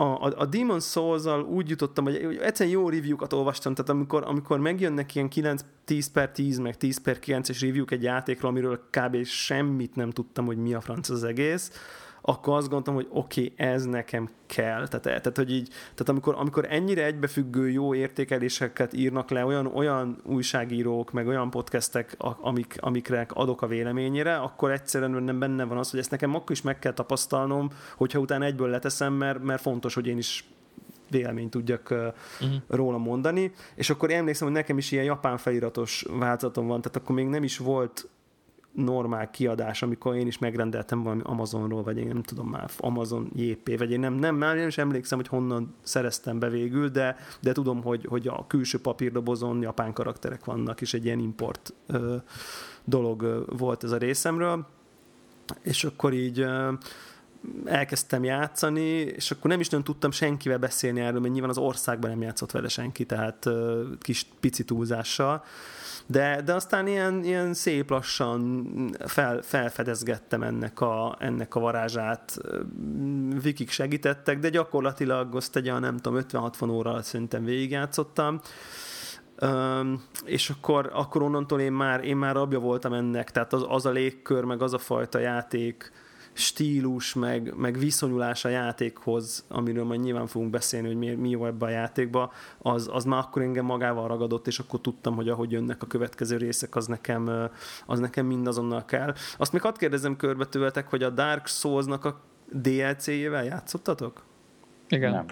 a, 0.00 0.26
a, 0.26 0.32
a 0.36 0.46
Demon 0.46 0.80
souls 0.80 1.24
úgy 1.48 1.68
jutottam, 1.68 2.04
hogy, 2.04 2.24
hogy 2.24 2.36
egyszerűen 2.36 2.74
jó 2.74 2.88
review-kat 2.88 3.32
olvastam, 3.32 3.74
tehát 3.74 3.90
amikor, 3.90 4.22
amikor 4.26 4.58
megjönnek 4.58 5.14
ilyen 5.14 5.28
9, 5.28 5.64
10 5.84 6.10
per 6.10 6.30
10, 6.30 6.58
meg 6.58 6.76
10 6.76 7.00
per 7.00 7.18
9-es 7.26 7.58
review 7.60 7.84
egy 7.88 8.02
játékról, 8.02 8.50
amiről 8.50 8.80
kb. 8.90 9.24
semmit 9.24 9.94
nem 9.94 10.10
tudtam, 10.10 10.46
hogy 10.46 10.56
mi 10.56 10.74
a 10.74 10.80
franc 10.80 11.08
az 11.08 11.24
egész, 11.24 11.70
akkor 12.20 12.56
azt 12.56 12.68
gondoltam, 12.68 12.94
hogy 12.94 13.08
oké, 13.10 13.40
okay, 13.40 13.66
ez 13.66 13.84
nekem 13.84 14.28
kell. 14.46 14.88
Tehát, 14.88 15.02
tehát, 15.02 15.36
hogy 15.36 15.52
így, 15.52 15.68
tehát 15.68 16.08
amikor, 16.08 16.34
amikor 16.38 16.66
ennyire 16.68 17.04
egybefüggő 17.04 17.70
jó 17.70 17.94
értékeléseket 17.94 18.92
írnak 18.92 19.30
le 19.30 19.44
olyan, 19.44 19.66
olyan 19.66 20.20
újságírók, 20.24 21.12
meg 21.12 21.26
olyan 21.26 21.50
podcastek, 21.50 22.16
amik, 22.18 22.76
amikre 22.80 23.26
adok 23.28 23.62
a 23.62 23.66
véleményére, 23.66 24.36
akkor 24.36 24.70
egyszerűen 24.70 25.22
nem 25.22 25.38
benne 25.38 25.64
van 25.64 25.78
az, 25.78 25.90
hogy 25.90 26.00
ezt 26.00 26.10
nekem 26.10 26.34
akkor 26.34 26.50
is 26.50 26.62
meg 26.62 26.78
kell 26.78 26.92
tapasztalnom, 26.92 27.70
hogyha 27.96 28.18
utána 28.18 28.44
egyből 28.44 28.68
leteszem, 28.68 29.12
mert, 29.12 29.42
mert 29.42 29.62
fontos, 29.62 29.94
hogy 29.94 30.06
én 30.06 30.18
is 30.18 30.44
véleményt 31.10 31.50
tudjak 31.50 31.88
uh-huh. 31.90 32.56
róla 32.68 32.98
mondani, 32.98 33.52
és 33.74 33.90
akkor 33.90 34.10
emlékszem, 34.10 34.46
hogy 34.46 34.56
nekem 34.56 34.78
is 34.78 34.92
ilyen 34.92 35.04
japán 35.04 35.36
feliratos 35.36 36.04
változatom 36.10 36.66
van, 36.66 36.80
tehát 36.80 36.96
akkor 36.96 37.14
még 37.14 37.26
nem 37.26 37.42
is 37.42 37.58
volt 37.58 38.08
normál 38.72 39.30
kiadás, 39.30 39.82
amikor 39.82 40.14
én 40.14 40.26
is 40.26 40.38
megrendeltem 40.38 41.02
valami 41.02 41.20
Amazonról, 41.24 41.82
vagy 41.82 41.98
én 41.98 42.06
nem 42.06 42.22
tudom 42.22 42.48
már, 42.48 42.70
Amazon 42.78 43.30
JP, 43.34 43.78
vagy 43.78 43.90
én 43.90 44.00
nem, 44.00 44.14
nem, 44.14 44.36
már 44.36 44.56
én 44.56 44.66
is 44.66 44.78
emlékszem, 44.78 45.18
hogy 45.18 45.28
honnan 45.28 45.74
szereztem 45.82 46.38
be 46.38 46.48
végül, 46.48 46.88
de, 46.88 47.16
de 47.40 47.52
tudom, 47.52 47.82
hogy, 47.82 48.04
hogy 48.08 48.28
a 48.28 48.46
külső 48.46 48.80
papírdobozon 48.80 49.62
japán 49.62 49.92
karakterek 49.92 50.44
vannak, 50.44 50.80
és 50.80 50.94
egy 50.94 51.04
ilyen 51.04 51.18
import 51.18 51.74
ö, 51.86 52.16
dolog 52.84 53.44
volt 53.58 53.84
ez 53.84 53.90
a 53.90 53.96
részemről, 53.96 54.66
és 55.62 55.84
akkor 55.84 56.12
így 56.12 56.40
ö, 56.40 56.72
elkezdtem 57.64 58.24
játszani, 58.24 58.90
és 58.90 59.30
akkor 59.30 59.50
nem 59.50 59.60
is 59.60 59.68
nagyon 59.68 59.84
tudtam 59.84 60.10
senkivel 60.10 60.58
beszélni 60.58 61.00
erről, 61.00 61.20
mert 61.20 61.32
nyilván 61.32 61.50
az 61.50 61.58
országban 61.58 62.10
nem 62.10 62.22
játszott 62.22 62.50
vele 62.50 62.68
senki, 62.68 63.06
tehát 63.06 63.46
ö, 63.46 63.84
kis 64.00 64.26
pici 64.40 64.64
túlzással, 64.64 65.44
de, 66.10 66.42
de 66.44 66.54
aztán 66.54 66.86
ilyen, 66.86 67.24
ilyen 67.24 67.54
szép 67.54 67.90
lassan 67.90 68.66
fel, 69.06 69.42
felfedezgettem 69.42 70.42
ennek 70.42 70.80
a, 70.80 71.16
ennek 71.18 71.54
a 71.54 71.60
varázsát. 71.60 72.38
Vikik 73.42 73.70
segítettek, 73.70 74.38
de 74.38 74.48
gyakorlatilag 74.48 75.34
azt 75.34 75.56
egy 75.56 75.72
nem 75.80 75.96
tudom, 75.96 76.22
50-60 76.28 76.70
óra 76.70 76.90
alatt 76.90 77.04
szerintem 77.04 77.44
végigjátszottam. 77.44 78.40
Um, 79.42 80.02
és 80.24 80.50
akkor, 80.50 80.90
akkor 80.92 81.22
onnantól 81.22 81.60
én 81.60 81.72
már, 81.72 82.04
én 82.04 82.16
már 82.16 82.34
rabja 82.34 82.58
voltam 82.58 82.92
ennek, 82.92 83.30
tehát 83.30 83.52
az, 83.52 83.64
az 83.68 83.86
a 83.86 83.90
légkör, 83.90 84.44
meg 84.44 84.62
az 84.62 84.74
a 84.74 84.78
fajta 84.78 85.18
játék, 85.18 85.92
stílus, 86.40 87.14
meg, 87.14 87.54
meg 87.56 87.78
viszonyulás 87.78 88.44
a 88.44 88.48
játékhoz, 88.48 89.44
amiről 89.48 89.84
majd 89.84 90.00
nyilván 90.00 90.26
fogunk 90.26 90.50
beszélni, 90.50 90.86
hogy 90.86 90.96
mi, 90.96 91.14
mi 91.14 91.28
jó 91.28 91.46
ebbe 91.46 91.66
a 91.66 91.68
játékba, 91.68 92.32
az, 92.58 92.88
az 92.92 93.04
már 93.04 93.18
akkor 93.18 93.42
engem 93.42 93.64
magával 93.64 94.08
ragadott, 94.08 94.46
és 94.46 94.58
akkor 94.58 94.80
tudtam, 94.80 95.14
hogy 95.14 95.28
ahogy 95.28 95.50
jönnek 95.50 95.82
a 95.82 95.86
következő 95.86 96.36
részek, 96.36 96.76
az 96.76 96.86
nekem, 96.86 97.50
az 97.86 97.98
nekem 97.98 98.26
mindazonnal 98.26 98.84
kell. 98.84 99.14
Azt 99.36 99.52
még 99.52 99.62
hadd 99.62 99.78
kérdezem 99.78 100.16
körbe 100.16 100.44
tőletek, 100.44 100.88
hogy 100.88 101.02
a 101.02 101.10
Dark 101.10 101.46
Souls-nak 101.46 102.04
a 102.04 102.20
DLC-jével 102.52 103.44
játszottatok? 103.44 104.22
Igen. 104.88 105.10
Nem. 105.10 105.26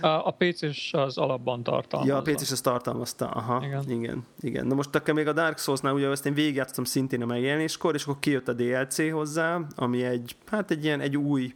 A, 0.00 0.06
a 0.06 0.34
PC-s 0.38 0.92
az 0.92 1.18
alapban 1.18 1.62
tartalmazta. 1.62 2.14
Ja, 2.14 2.20
a 2.20 2.34
PC-s 2.34 2.50
az 2.50 2.60
tartalmazta, 2.60 3.26
aha. 3.26 3.62
Igen. 3.64 3.90
igen. 3.90 4.24
igen. 4.40 4.66
Na 4.66 4.74
most 4.74 4.94
akkor 4.94 5.14
még 5.14 5.26
a 5.26 5.32
Dark 5.32 5.58
Souls-nál 5.58 5.92
ugye 5.92 6.10
ezt 6.10 6.26
én 6.26 6.34
végigjátszottam 6.34 6.84
szintén 6.84 7.22
a 7.22 7.26
megjelenéskor, 7.26 7.94
és 7.94 8.02
akkor 8.02 8.18
kijött 8.18 8.48
a 8.48 8.52
DLC 8.52 9.10
hozzá, 9.10 9.60
ami 9.76 10.04
egy, 10.04 10.36
hát 10.46 10.70
egy 10.70 10.84
ilyen, 10.84 11.00
egy 11.00 11.16
új 11.16 11.54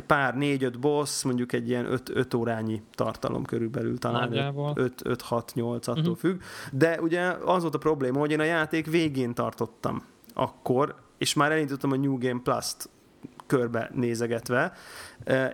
pár, 0.00 0.36
négy-öt 0.36 0.80
boss, 0.80 1.22
mondjuk 1.22 1.52
egy 1.52 1.68
ilyen 1.68 1.92
öt, 1.92 2.08
öt 2.08 2.34
órányi 2.34 2.82
tartalom 2.94 3.44
körülbelül 3.44 3.98
talán, 3.98 4.30
5-6-8 4.32 5.54
attól 5.56 5.98
uh-huh. 5.98 6.16
függ. 6.16 6.40
De 6.72 7.00
ugye 7.00 7.22
az 7.44 7.62
volt 7.62 7.74
a 7.74 7.78
probléma, 7.78 8.18
hogy 8.18 8.30
én 8.30 8.40
a 8.40 8.44
játék 8.44 8.86
végén 8.86 9.34
tartottam 9.34 10.02
akkor, 10.34 10.94
és 11.18 11.34
már 11.34 11.52
elindítottam 11.52 11.92
a 11.92 11.96
New 11.96 12.18
Game 12.18 12.40
Plus-t 12.42 12.88
körbe 13.56 13.90
nézegetve, 13.92 14.72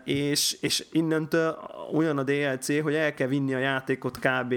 és, 0.05 0.57
és 0.61 0.87
innentől 0.93 1.59
olyan 1.95 2.19
a 2.19 2.23
DLC, 2.23 2.83
hogy 2.83 2.95
el 2.95 3.15
kell 3.15 3.27
vinni 3.27 3.55
a 3.55 3.59
játékot 3.59 4.19
kb. 4.19 4.55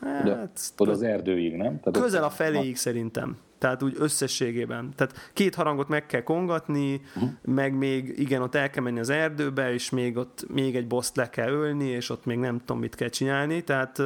Hát, 0.00 0.72
oda 0.78 0.90
az 0.90 1.02
erdőig, 1.02 1.56
nem? 1.56 1.80
Tehát 1.80 2.00
közel 2.00 2.24
a 2.24 2.30
feléig 2.30 2.76
szerintem. 2.76 3.36
Tehát 3.58 3.82
úgy 3.82 3.94
összességében. 3.98 4.92
Tehát 4.96 5.30
két 5.32 5.54
harangot 5.54 5.88
meg 5.88 6.06
kell 6.06 6.22
kongatni, 6.22 7.00
uh-huh. 7.14 7.30
meg 7.42 7.74
még, 7.74 8.18
igen, 8.18 8.42
ott 8.42 8.54
el 8.54 8.70
kell 8.70 8.82
menni 8.82 8.98
az 8.98 9.10
erdőbe, 9.10 9.72
és 9.72 9.90
még 9.90 10.16
ott 10.16 10.44
még 10.48 10.76
egy 10.76 10.86
boszt 10.86 11.16
le 11.16 11.30
kell 11.30 11.48
ölni, 11.48 11.84
és 11.84 12.10
ott 12.10 12.24
még 12.24 12.38
nem 12.38 12.58
tudom, 12.58 12.78
mit 12.78 12.94
kell 12.94 13.08
csinálni. 13.08 13.64
Tehát 13.64 14.02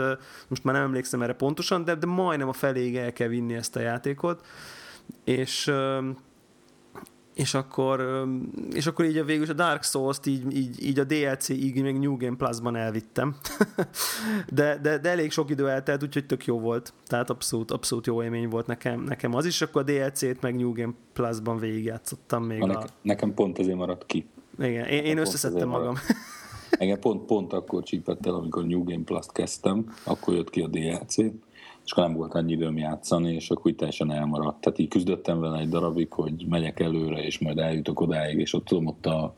most 0.48 0.64
már 0.64 0.74
nem 0.74 0.84
emlékszem 0.84 1.22
erre 1.22 1.34
pontosan, 1.34 1.84
de, 1.84 1.94
de 1.94 2.06
majdnem 2.06 2.48
a 2.48 2.52
feléig 2.52 2.96
el 2.96 3.12
kell 3.12 3.28
vinni 3.28 3.54
ezt 3.54 3.76
a 3.76 3.80
játékot. 3.80 4.46
És 5.24 5.72
és 7.36 7.54
akkor, 7.54 8.26
és 8.72 8.86
akkor 8.86 9.04
így 9.04 9.16
a 9.16 9.24
végül 9.24 9.50
a 9.50 9.52
Dark 9.52 9.82
Souls-t 9.82 10.26
így, 10.26 10.56
így, 10.56 10.84
így 10.84 10.98
a 10.98 11.04
DLC-ig 11.04 11.82
még 11.82 11.98
New 11.98 12.16
Game 12.16 12.36
Plus-ban 12.36 12.76
elvittem. 12.76 13.36
de, 14.52 14.78
de, 14.82 14.98
de, 14.98 15.10
elég 15.10 15.30
sok 15.30 15.50
idő 15.50 15.68
eltelt, 15.68 16.02
úgyhogy 16.02 16.26
tök 16.26 16.44
jó 16.44 16.60
volt. 16.60 16.92
Tehát 17.06 17.30
abszolút, 17.30 17.70
abszolút 17.70 18.06
jó 18.06 18.22
élmény 18.22 18.48
volt 18.48 18.66
nekem, 18.66 19.00
nekem 19.00 19.34
az 19.34 19.46
is, 19.46 19.62
akkor 19.62 19.82
a 19.82 19.84
DLC-t 19.84 20.40
meg 20.40 20.56
New 20.56 20.72
Game 20.72 20.92
Plus-ban 21.12 21.58
végigjátszottam 21.58 22.44
még. 22.44 22.62
A, 22.62 22.78
a... 22.78 22.86
Nekem 23.02 23.34
pont 23.34 23.58
ezért 23.58 23.76
maradt 23.76 24.06
ki. 24.06 24.26
Igen, 24.58 24.84
én, 24.84 25.04
én 25.04 25.18
összeszedtem 25.18 25.68
magam. 25.68 25.94
Engem 26.70 26.98
pont, 26.98 27.24
pont 27.26 27.52
akkor 27.52 27.82
csípett 27.82 28.26
el, 28.26 28.34
amikor 28.34 28.64
New 28.64 28.84
Game 28.84 29.04
Plus-t 29.04 29.32
kezdtem, 29.32 29.94
akkor 30.04 30.34
jött 30.34 30.50
ki 30.50 30.60
a 30.60 30.66
DLC, 30.66 31.16
és 31.86 31.92
akkor 31.92 32.04
nem 32.04 32.16
volt 32.16 32.34
annyi 32.34 32.52
időm 32.52 32.76
játszani, 32.76 33.32
és 33.32 33.50
akkor 33.50 33.66
úgy 33.66 33.76
teljesen 33.76 34.12
elmaradt. 34.12 34.60
Tehát 34.60 34.78
így 34.78 34.88
küzdöttem 34.88 35.40
vele 35.40 35.58
egy 35.58 35.68
darabig, 35.68 36.12
hogy 36.12 36.46
megyek 36.48 36.80
előre, 36.80 37.24
és 37.24 37.38
majd 37.38 37.58
eljutok 37.58 38.00
odáig, 38.00 38.38
és 38.38 38.54
ott 38.54 38.64
tudom, 38.64 38.86
ott 38.86 39.06
a, 39.06 39.34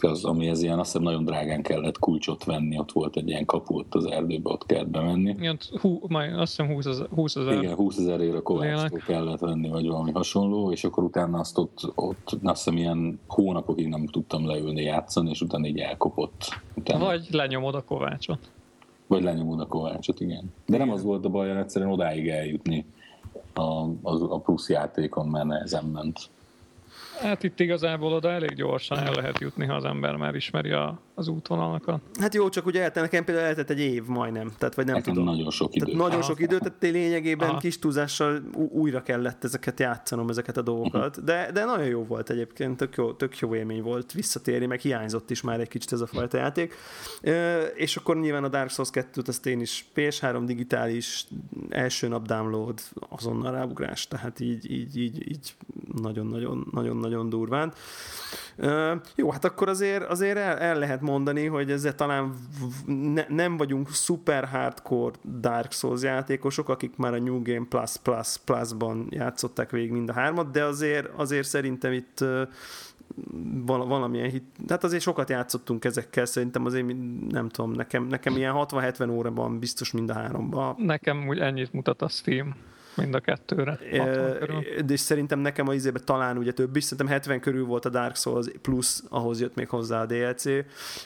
az, 0.00 0.24
ami 0.24 0.48
ez 0.48 0.62
ilyen, 0.62 0.78
azt 0.78 0.92
hiszem 0.92 1.02
nagyon 1.02 1.24
drágán 1.24 1.62
kellett 1.62 1.98
kulcsot 1.98 2.44
venni, 2.44 2.78
ott 2.78 2.92
volt 2.92 3.16
egy 3.16 3.28
ilyen 3.28 3.44
kapu 3.44 3.78
ott 3.78 3.94
az 3.94 4.04
erdőbe, 4.04 4.50
ott 4.50 4.66
kellett 4.66 4.88
bemenni. 4.88 5.30
Igen, 5.30 5.58
hú, 5.80 6.00
majd 6.08 6.38
azt 6.38 6.56
hiszem 6.56 6.74
20 6.74 6.86
ezer. 6.86 7.06
20 7.14 7.36
ezer. 7.36 7.62
Igen, 7.62 7.74
20 7.74 7.98
ezerére 7.98 8.38
kovácstól 8.38 9.02
kellett 9.06 9.40
venni, 9.40 9.68
vagy 9.68 9.86
valami 9.86 10.12
hasonló, 10.12 10.72
és 10.72 10.84
akkor 10.84 11.04
utána 11.04 11.38
azt 11.38 11.58
ott, 11.58 11.92
ott 11.94 12.38
azt 12.42 12.64
hiszem 12.64 12.78
ilyen 12.78 13.20
hónapokig 13.26 13.88
nem 13.88 14.06
tudtam 14.06 14.46
leülni 14.46 14.82
játszani, 14.82 15.30
és 15.30 15.40
utána 15.40 15.66
így 15.66 15.78
elkopott. 15.78 16.60
Utána... 16.74 17.04
Vagy 17.04 17.26
lenyomod 17.30 17.74
a 17.74 17.84
kovácsot. 17.84 18.50
Vagy 19.12 19.22
lenyomod 19.22 19.60
a 19.60 19.66
kovácsot, 19.66 20.20
igen. 20.20 20.52
De 20.66 20.76
nem 20.78 20.90
az 20.90 21.02
volt 21.02 21.24
a 21.24 21.28
baj, 21.28 21.58
egyszerűen 21.58 21.90
odáig 21.90 22.28
eljutni 22.28 22.86
a, 23.52 23.60
a, 23.60 24.32
a 24.34 24.38
plusz 24.38 24.68
játékon, 24.68 25.28
mert 25.28 25.46
nehezen 25.46 25.84
ment. 25.84 26.18
Hát 27.20 27.42
itt 27.42 27.60
igazából 27.60 28.12
oda 28.12 28.30
elég 28.30 28.54
gyorsan 28.54 28.98
el 28.98 29.12
lehet 29.12 29.40
jutni, 29.40 29.66
ha 29.66 29.74
az 29.74 29.84
ember 29.84 30.16
már 30.16 30.34
ismeri 30.34 30.70
a, 30.70 31.00
az 31.14 31.28
útvonalakat. 31.28 32.00
Hát 32.20 32.34
jó, 32.34 32.48
csak 32.48 32.66
ugye 32.66 32.82
eltelt, 32.82 33.10
nekem 33.10 33.24
például 33.24 33.46
eltelt 33.46 33.70
egy 33.70 33.80
év 33.80 34.04
majdnem, 34.06 34.52
tehát 34.58 34.74
vagy 34.74 34.84
nem 34.86 34.94
nekem 34.94 35.14
tudom. 35.14 35.28
nagyon 35.28 35.50
sok 35.50 35.74
idő. 35.74 35.84
Tehát 35.84 36.00
nagyon 36.00 36.18
Aha. 36.18 36.28
sok 36.28 36.40
idő, 36.40 36.58
tehát 36.58 36.76
lényegében 36.80 37.48
Aha. 37.48 37.58
kis 37.58 37.78
túlzással 37.78 38.42
újra 38.54 39.02
kellett 39.02 39.44
ezeket 39.44 39.80
játszanom, 39.80 40.28
ezeket 40.28 40.56
a 40.56 40.62
dolgokat, 40.62 41.24
de, 41.24 41.50
de 41.52 41.64
nagyon 41.64 41.86
jó 41.86 42.04
volt 42.04 42.30
egyébként, 42.30 42.76
tök 42.76 42.96
jó, 42.96 43.12
tök 43.12 43.38
jó 43.38 43.54
élmény 43.54 43.82
volt 43.82 44.12
visszatérni, 44.12 44.66
meg 44.66 44.80
hiányzott 44.80 45.30
is 45.30 45.40
már 45.40 45.60
egy 45.60 45.68
kicsit 45.68 45.92
ez 45.92 46.00
a 46.00 46.06
fajta 46.06 46.36
játék. 46.36 46.74
És 47.74 47.96
akkor 47.96 48.20
nyilván 48.20 48.44
a 48.44 48.48
Dark 48.48 48.70
Souls 48.70 48.90
2-t 48.92 49.28
azt 49.28 49.46
én 49.46 49.60
is 49.60 49.84
PS3 49.94 50.42
digitális 50.46 51.26
első 51.68 52.08
nap 52.08 52.26
download, 52.26 52.80
azonnal 53.08 53.52
ráugrás, 53.52 54.08
tehát 54.08 54.40
így, 54.40 54.70
így, 54.70 54.98
így, 54.98 55.30
így 55.30 55.54
nagyon-nagyon 56.02 56.96
nagyon-nagyon 57.02 57.28
durván. 57.28 57.72
Jó, 59.14 59.30
hát 59.30 59.44
akkor 59.44 59.68
azért, 59.68 60.04
azért 60.04 60.36
el, 60.36 60.58
el 60.58 60.78
lehet 60.78 61.00
mondani, 61.00 61.46
hogy 61.46 61.70
ezzel 61.70 61.94
talán 61.94 62.34
ne, 62.86 63.24
nem 63.28 63.56
vagyunk 63.56 63.88
super 63.90 64.44
hardcore 64.44 65.16
Dark 65.40 65.72
Souls 65.72 66.02
játékosok, 66.02 66.68
akik 66.68 66.96
már 66.96 67.14
a 67.14 67.18
New 67.18 67.42
Game 67.42 67.66
Plus 67.68 67.96
Plus 68.02 68.36
Plus-ban 68.44 69.06
játszották 69.10 69.70
végig 69.70 69.90
mind 69.90 70.08
a 70.08 70.12
hármat, 70.12 70.50
de 70.50 70.64
azért, 70.64 71.08
azért 71.16 71.48
szerintem 71.48 71.92
itt 71.92 72.24
valamilyen 73.64 74.30
hit. 74.30 74.44
Hát 74.68 74.84
azért 74.84 75.02
sokat 75.02 75.30
játszottunk 75.30 75.84
ezekkel, 75.84 76.24
szerintem 76.24 76.64
azért 76.64 76.86
nem 77.28 77.48
tudom, 77.48 77.72
nekem, 77.72 78.06
nekem 78.06 78.36
ilyen 78.36 78.54
60-70 78.56 79.10
óraban 79.10 79.58
biztos 79.58 79.92
mind 79.92 80.10
a 80.10 80.14
háromban. 80.14 80.74
Nekem 80.78 81.28
úgy 81.28 81.38
ennyit 81.38 81.72
mutat 81.72 82.02
a 82.02 82.08
Steam. 82.08 82.54
Mind 82.96 83.14
a 83.14 83.20
kettőre. 83.20 83.78
E, 83.90 84.82
de 84.82 84.96
szerintem 84.96 85.38
nekem 85.38 85.68
a 85.68 85.74
izébe 85.74 85.98
talán 85.98 86.36
ugye 86.36 86.52
több 86.52 86.76
is, 86.76 86.84
szerintem 86.84 87.06
70 87.14 87.40
körül 87.40 87.64
volt 87.64 87.84
a 87.84 87.88
Dark 87.88 88.16
Souls, 88.16 88.46
plusz 88.62 89.04
ahhoz 89.08 89.40
jött 89.40 89.54
még 89.54 89.68
hozzá 89.68 90.00
a 90.00 90.06
DLC, 90.06 90.44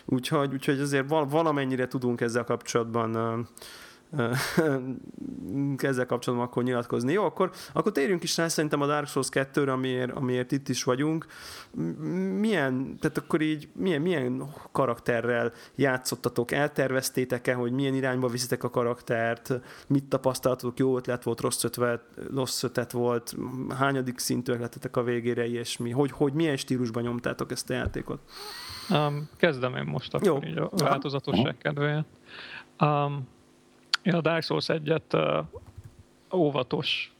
úgyhogy, 0.04 0.52
úgyhogy 0.52 0.80
azért 0.80 1.08
valamennyire 1.08 1.88
tudunk 1.88 2.20
ezzel 2.20 2.44
kapcsolatban 2.44 3.48
ezzel 5.76 6.06
kapcsolatban 6.06 6.48
akkor 6.48 6.62
nyilatkozni. 6.62 7.12
Jó, 7.12 7.24
akkor, 7.24 7.50
akkor 7.72 7.92
térjünk 7.92 8.22
is 8.22 8.36
rá 8.36 8.48
szerintem 8.48 8.80
a 8.80 8.86
Dark 8.86 9.06
Souls 9.06 9.28
2-re, 9.30 9.72
amiért, 9.72 10.10
amiért 10.10 10.52
itt 10.52 10.68
is 10.68 10.84
vagyunk. 10.84 11.26
Milyen, 12.38 12.96
tehát 13.00 13.18
akkor 13.18 13.40
így 13.40 13.68
milyen, 13.72 14.02
milyen 14.02 14.42
karakterrel 14.72 15.52
játszottatok? 15.74 16.50
Elterveztétek-e, 16.50 17.54
hogy 17.54 17.72
milyen 17.72 17.94
irányba 17.94 18.28
viszitek 18.28 18.64
a 18.64 18.70
karaktert? 18.70 19.60
Mit 19.86 20.04
tapasztaltatok? 20.04 20.78
Jó 20.78 20.96
ötlet 20.96 21.22
volt, 21.22 21.40
rossz 21.40 21.64
ötlet, 21.64 22.02
rossz 22.34 22.62
ötlet 22.62 22.92
volt? 22.92 23.36
Hányadik 23.78 24.18
szintű 24.18 24.52
ötletetek 24.52 24.96
a 24.96 25.02
végére, 25.02 25.48
és 25.48 25.76
mi? 25.76 25.90
Hogy, 25.90 26.10
hogy 26.10 26.32
milyen 26.32 26.56
stílusban 26.56 27.02
nyomtátok 27.02 27.50
ezt 27.50 27.70
a 27.70 27.74
játékot? 27.74 28.20
Um, 28.90 29.28
kezdem 29.36 29.76
én 29.76 29.84
most 29.84 30.14
akkor 30.14 30.26
Jó. 30.26 30.38
így 30.44 30.58
a 30.58 30.68
változatosság 30.70 31.58
kedvéért. 31.58 32.06
Um, 32.80 33.28
én 34.06 34.14
a 34.14 34.20
Dark 34.20 34.42
Souls 34.42 34.68
egyet 34.68 35.12
uh, 35.12 35.44
óvatos 36.34 37.14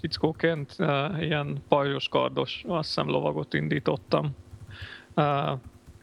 fickóként 0.00 0.76
uh, 0.78 1.22
ilyen 1.22 1.62
pajzsos 1.68 2.08
kardos, 2.08 2.64
azt 2.66 2.88
hiszem 2.88 3.08
lovagot 3.08 3.54
indítottam. 3.54 4.30
Uh, 5.16 5.58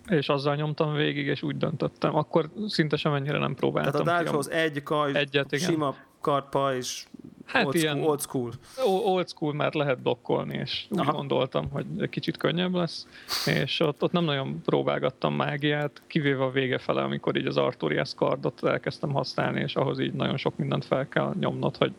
és 0.08 0.30
azzal 0.30 0.56
nyomtam 0.56 0.94
végig, 0.94 1.26
és 1.26 1.44
úgy 1.44 1.58
döntöttem. 1.58 2.16
Akkor 2.16 2.50
szinte 2.68 2.96
sem 2.96 3.14
ennyire 3.14 3.38
nem 3.38 3.56
próbáltam. 3.56 3.92
Tehát 3.92 4.08
a 4.08 4.12
Dark 4.12 4.28
Souls 4.28 4.48
egy 4.48 4.84
kaj, 4.84 5.16
Egyet, 5.16 5.52
igen. 5.52 5.70
sima 5.70 5.96
kartpa, 6.22 6.76
és 6.76 7.06
Hát 7.50 7.66
old 7.66 7.76
ilyen 7.76 7.96
school, 7.96 8.10
old 8.10 8.22
school. 8.22 8.52
Old 8.86 9.28
school, 9.30 9.54
mert 9.54 9.74
lehet 9.74 10.02
blokkolni, 10.02 10.58
és 10.58 10.86
úgy 10.90 11.00
Aha. 11.00 11.12
gondoltam, 11.12 11.70
hogy 11.70 12.10
kicsit 12.10 12.38
könnyebb 12.38 12.74
lesz, 12.74 13.08
és 13.46 13.80
ott, 13.80 14.04
ott 14.04 14.12
nem 14.12 14.24
nagyon 14.24 14.62
próbálgattam 14.66 15.34
mágiát, 15.34 16.02
kivéve 16.08 16.44
a 16.44 16.52
vége 16.52 16.78
fele, 16.78 17.02
amikor 17.02 17.38
így 17.38 17.46
az 17.46 17.58
Arturias 17.58 18.14
kardot 18.16 18.64
elkezdtem 18.64 19.12
használni, 19.12 19.62
és 19.62 19.76
ahhoz 19.76 20.00
így 20.00 20.14
nagyon 20.14 20.38
sok 20.38 20.58
mindent 20.58 20.86
fel 20.86 21.08
kell 21.08 21.34
nyomnod, 21.40 21.78
hogy 21.78 21.92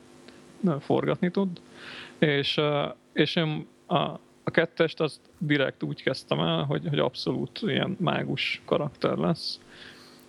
forgatni 0.80 1.30
tud. 1.30 1.60
És, 2.18 2.60
és 3.12 3.36
én 3.36 3.66
a, 3.86 3.96
a 4.44 4.50
kettest 4.50 5.00
azt 5.00 5.20
direkt 5.38 5.82
úgy 5.82 6.02
kezdtem 6.02 6.40
el, 6.40 6.64
hogy, 6.64 6.88
hogy 6.88 6.98
abszolút 6.98 7.60
ilyen 7.62 7.96
mágus 8.00 8.62
karakter 8.64 9.16
lesz. 9.16 9.60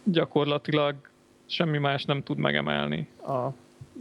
Gyakorlatilag 0.04 0.96
semmi 1.46 1.78
más 1.78 2.06
nem 2.06 2.24
tud 2.24 2.38
megemelni 2.38 3.08
a 3.28 3.48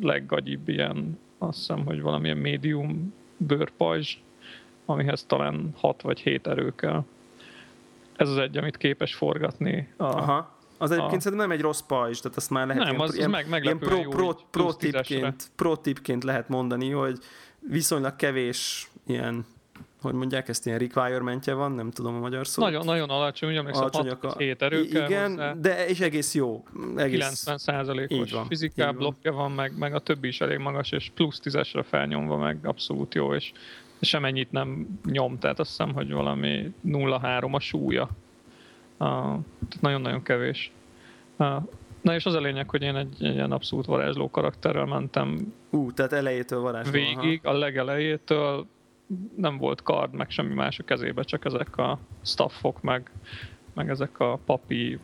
leggagyibb 0.00 0.68
ilyen, 0.68 1.18
azt 1.38 1.58
hiszem, 1.58 1.84
hogy 1.84 2.00
valamilyen 2.00 2.36
médium 2.36 3.14
bőrpajzs, 3.36 4.16
amihez 4.86 5.24
talán 5.24 5.70
6 5.76 6.02
vagy 6.02 6.20
7 6.20 6.46
erő 6.46 6.74
kell. 6.74 7.04
Ez 8.16 8.28
az 8.28 8.36
egy, 8.36 8.56
amit 8.56 8.76
képes 8.76 9.14
forgatni. 9.14 9.88
A, 9.96 10.04
Aha. 10.04 10.58
Az 10.78 10.90
egyébként 10.90 11.18
a... 11.18 11.20
szerintem 11.20 11.48
nem 11.48 11.56
egy 11.56 11.62
rossz 11.62 11.80
pajzs, 11.80 12.20
tehát 12.20 12.36
azt 12.36 12.50
már 12.50 12.66
lehet 12.66 12.82
nem, 12.82 12.92
ilyen, 12.92 13.04
az, 13.04 13.10
az 13.10 13.16
ilyen, 13.16 13.30
meg, 13.30 13.64
ilyen 13.64 13.78
pro, 13.78 14.00
pro, 14.00 14.34
pro, 14.50 14.72
tipként, 14.72 15.50
pro 15.56 15.76
tipként 15.76 16.24
lehet 16.24 16.48
mondani, 16.48 16.90
hogy 16.90 17.18
viszonylag 17.58 18.16
kevés 18.16 18.90
ilyen 19.06 19.46
hogy 20.00 20.14
mondják, 20.14 20.48
ezt 20.48 20.66
ilyen 20.66 20.78
requirementje 20.78 21.54
van, 21.54 21.72
nem 21.72 21.90
tudom 21.90 22.14
a 22.14 22.18
magyar 22.18 22.46
szót. 22.46 22.64
Nagyon, 22.64 22.84
nagyon 22.84 23.10
alacsony, 23.10 23.48
ugye 23.48 23.58
emlékszem, 23.58 23.88
7 24.38 24.62
erő 24.62 24.82
Igen, 24.82 25.30
hozzá. 25.30 25.54
de 25.54 25.86
és 25.86 26.00
egész 26.00 26.34
jó. 26.34 26.64
Egész 26.96 27.18
90 27.18 27.58
százalékos 27.58 28.34
fiziká 28.48 28.90
blokkja 28.90 29.32
van, 29.32 29.52
meg, 29.52 29.78
meg 29.78 29.94
a 29.94 29.98
többi 29.98 30.28
is 30.28 30.40
elég 30.40 30.58
magas, 30.58 30.92
és 30.92 31.10
plusz 31.14 31.40
tízesre 31.40 31.82
felnyomva 31.82 32.36
meg 32.36 32.58
abszolút 32.62 33.14
jó, 33.14 33.34
és 33.34 33.52
semennyit 34.00 34.52
nem 34.52 35.00
nyom, 35.04 35.38
tehát 35.38 35.58
azt 35.58 35.68
hiszem, 35.68 35.92
hogy 35.92 36.12
valami 36.12 36.74
0,3 36.86 37.52
a 37.52 37.60
súlya. 37.60 38.08
Uh, 38.98 39.38
nagyon-nagyon 39.80 40.22
kevés. 40.22 40.72
Uh, 41.36 41.46
Na 42.00 42.14
és 42.14 42.26
az 42.26 42.34
a 42.34 42.40
lényeg, 42.40 42.70
hogy 42.70 42.82
én 42.82 42.96
egy, 42.96 43.14
egy 43.20 43.34
ilyen 43.34 43.52
abszolút 43.52 43.86
varázsló 43.86 44.30
karakterrel 44.30 44.84
mentem. 44.84 45.54
Ú, 45.70 45.86
uh, 45.86 45.92
tehát 45.92 46.12
elejétől 46.12 46.60
varázsló. 46.60 46.92
Végig, 46.92 47.40
aha. 47.42 47.54
a 47.54 47.58
legelejétől 47.58 48.66
nem 49.36 49.58
volt 49.58 49.82
kard, 49.82 50.14
meg 50.14 50.30
semmi 50.30 50.54
más 50.54 50.78
a 50.78 50.82
kezébe, 50.84 51.22
csak 51.22 51.44
ezek 51.44 51.76
a 51.76 51.98
staffok, 52.24 52.82
meg, 52.82 53.10
meg 53.74 53.88
ezek 53.88 54.18
a 54.18 54.38
papi 54.44 54.98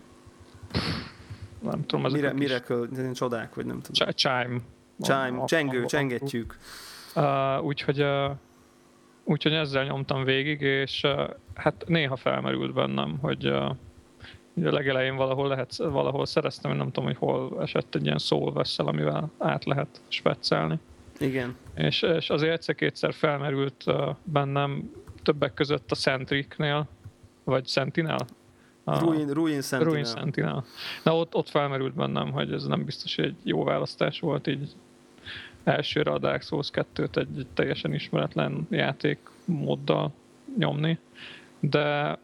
nem 1.60 1.86
tudom, 1.86 2.04
ezek 2.04 2.20
Mire, 2.20 2.32
Miracle, 2.32 3.12
csodák, 3.12 3.54
vagy 3.54 3.66
nem 3.66 3.80
tudom. 3.80 4.08
Chime. 4.14 4.60
Chime, 5.00 5.44
csengő, 5.44 5.84
csengetjük. 5.84 6.56
Uh, 7.14 7.64
úgyhogy, 7.64 8.02
uh, 8.02 8.30
úgyhogy 9.24 9.52
ezzel 9.52 9.84
nyomtam 9.84 10.24
végig, 10.24 10.60
és 10.60 11.02
uh, 11.02 11.30
hát 11.54 11.84
néha 11.86 12.16
felmerült 12.16 12.74
bennem, 12.74 13.18
hogy 13.20 13.46
uh, 13.46 13.76
ugye 14.54 14.68
a 14.68 14.72
legelején 14.72 15.16
valahol 15.16 15.48
lehet, 15.48 15.76
valahol 15.76 16.26
szereztem, 16.26 16.76
nem 16.76 16.86
tudom, 16.86 17.04
hogy 17.04 17.16
hol 17.16 17.62
esett 17.62 17.94
egy 17.94 18.04
ilyen 18.04 18.18
soul 18.18 18.62
amivel 18.76 19.30
át 19.38 19.64
lehet 19.64 20.00
speccelni. 20.08 20.78
Igen. 21.18 21.56
És, 21.74 22.02
és 22.02 22.30
azért 22.30 22.52
egyszer-kétszer 22.52 23.14
felmerült 23.14 23.84
bennem 24.24 24.90
többek 25.22 25.54
között 25.54 25.90
a 25.90 25.94
Centricnél, 25.94 26.88
vagy 27.44 27.68
Sentinel? 27.68 28.26
A 28.84 28.98
Ruin, 28.98 29.28
Ruin 29.28 29.62
Sentinel. 29.62 29.92
Ruin 29.92 30.04
Sentinel. 30.04 30.64
Na 31.02 31.16
ott, 31.16 31.34
ott 31.34 31.48
felmerült 31.48 31.94
bennem, 31.94 32.32
hogy 32.32 32.52
ez 32.52 32.66
nem 32.66 32.84
biztos, 32.84 33.16
hogy 33.16 33.24
egy 33.24 33.36
jó 33.42 33.64
választás 33.64 34.20
volt, 34.20 34.46
így 34.46 34.72
elsőre 35.64 36.10
a 36.10 36.18
Dark 36.18 36.42
Souls 36.42 36.70
2-t 36.72 37.16
egy, 37.16 37.38
egy 37.38 37.46
teljesen 37.54 37.94
ismeretlen 37.94 38.66
játék 38.70 39.18
móddal 39.44 40.12
nyomni, 40.58 40.98
de, 41.60 42.18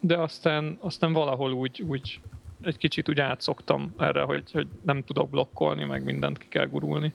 de 0.00 0.16
aztán, 0.16 0.76
aztán 0.80 1.12
valahol 1.12 1.52
úgy, 1.52 1.82
úgy 1.82 2.20
egy 2.62 2.76
kicsit 2.76 3.08
úgy 3.08 3.20
átszoktam 3.20 3.94
erre, 3.98 4.22
hogy, 4.22 4.50
hogy 4.52 4.68
nem 4.82 5.04
tudok 5.04 5.30
blokkolni, 5.30 5.84
meg 5.84 6.04
mindent 6.04 6.38
ki 6.38 6.46
kell 6.48 6.66
gurulni, 6.66 7.12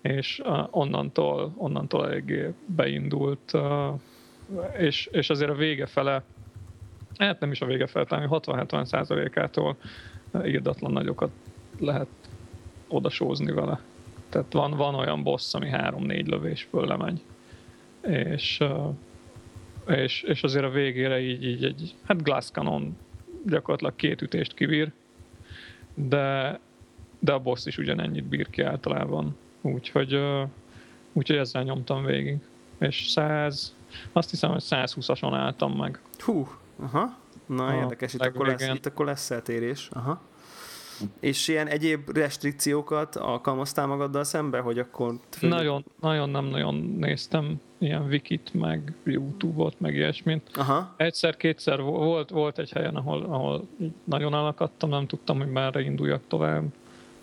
és 0.00 0.40
uh, 0.44 0.66
onnantól, 0.70 1.52
onnantól 1.56 2.06
eléggé 2.06 2.52
beindult, 2.66 3.52
uh, 3.52 4.00
és, 4.78 5.08
és 5.12 5.30
azért 5.30 5.50
a 5.50 5.54
vége 5.54 5.86
fele, 5.86 6.22
hát 7.18 7.40
nem 7.40 7.50
is 7.50 7.60
a 7.60 7.66
vége 7.66 7.86
fele, 7.86 8.04
talán 8.04 8.28
60-70 8.30 8.84
százalékától 8.84 9.76
írdatlan 10.44 10.92
nagyokat 10.92 11.30
lehet 11.78 12.08
odasózni 12.88 13.52
vele. 13.52 13.80
Tehát 14.28 14.52
van, 14.52 14.70
van 14.70 14.94
olyan 14.94 15.22
boss, 15.22 15.54
ami 15.54 15.68
három-négy 15.68 16.26
lövésből 16.26 16.86
lemegy. 16.86 17.20
És, 18.02 18.62
és, 19.86 20.22
és 20.22 20.42
azért 20.42 20.64
a 20.64 20.70
végére 20.70 21.20
így, 21.20 21.44
így 21.44 21.64
egy, 21.64 21.94
hát 22.04 22.22
Glass 22.22 22.50
Cannon 22.50 22.96
gyakorlatilag 23.46 23.96
két 23.96 24.22
ütést 24.22 24.54
kibír, 24.54 24.92
de, 25.94 26.58
de 27.18 27.32
a 27.32 27.38
boss 27.38 27.66
is 27.66 27.78
ugyanennyit 27.78 28.24
bír 28.24 28.50
ki 28.50 28.62
általában. 28.62 29.36
Úgyhogy, 29.64 30.20
úgyhogy 31.12 31.36
ezzel 31.36 31.62
nyomtam 31.62 32.04
végig. 32.04 32.38
És 32.78 33.08
100, 33.08 33.74
azt 34.12 34.30
hiszem, 34.30 34.50
hogy 34.50 34.62
120-ason 34.68 35.34
álltam 35.34 35.72
meg. 35.72 36.00
Hú, 36.18 36.48
aha. 36.78 37.16
Na, 37.46 37.66
a 37.66 37.74
érdekes, 37.74 38.14
itt 38.14 38.20
akkor, 38.20 38.46
lesz, 38.46 38.68
itt 38.68 38.86
akkor 38.86 39.06
lesz 39.06 39.30
eltérés. 39.30 39.88
Aha. 39.92 40.20
És 41.20 41.48
ilyen 41.48 41.66
egyéb 41.66 42.16
restrikciókat 42.16 43.16
alkalmaztál 43.16 43.86
magaddal 43.86 44.24
szembe, 44.24 44.58
hogy 44.58 44.78
akkor... 44.78 45.14
Fő... 45.30 45.48
Nagyon, 45.48 45.84
nagyon 46.00 46.30
nem 46.30 46.44
nagyon 46.44 46.74
néztem 46.74 47.60
ilyen 47.78 48.02
wikit, 48.02 48.54
meg 48.54 48.94
Youtube-ot, 49.04 49.80
meg 49.80 49.94
ilyesmit. 49.94 50.50
Aha. 50.54 50.94
Egyszer-kétszer 50.96 51.80
volt, 51.80 52.30
volt 52.30 52.58
egy 52.58 52.70
helyen, 52.70 52.96
ahol, 52.96 53.22
ahol 53.22 53.68
nagyon 54.04 54.34
elakadtam, 54.34 54.88
nem 54.88 55.06
tudtam, 55.06 55.38
hogy 55.38 55.50
merre 55.50 55.80
induljak 55.80 56.22
tovább. 56.28 56.64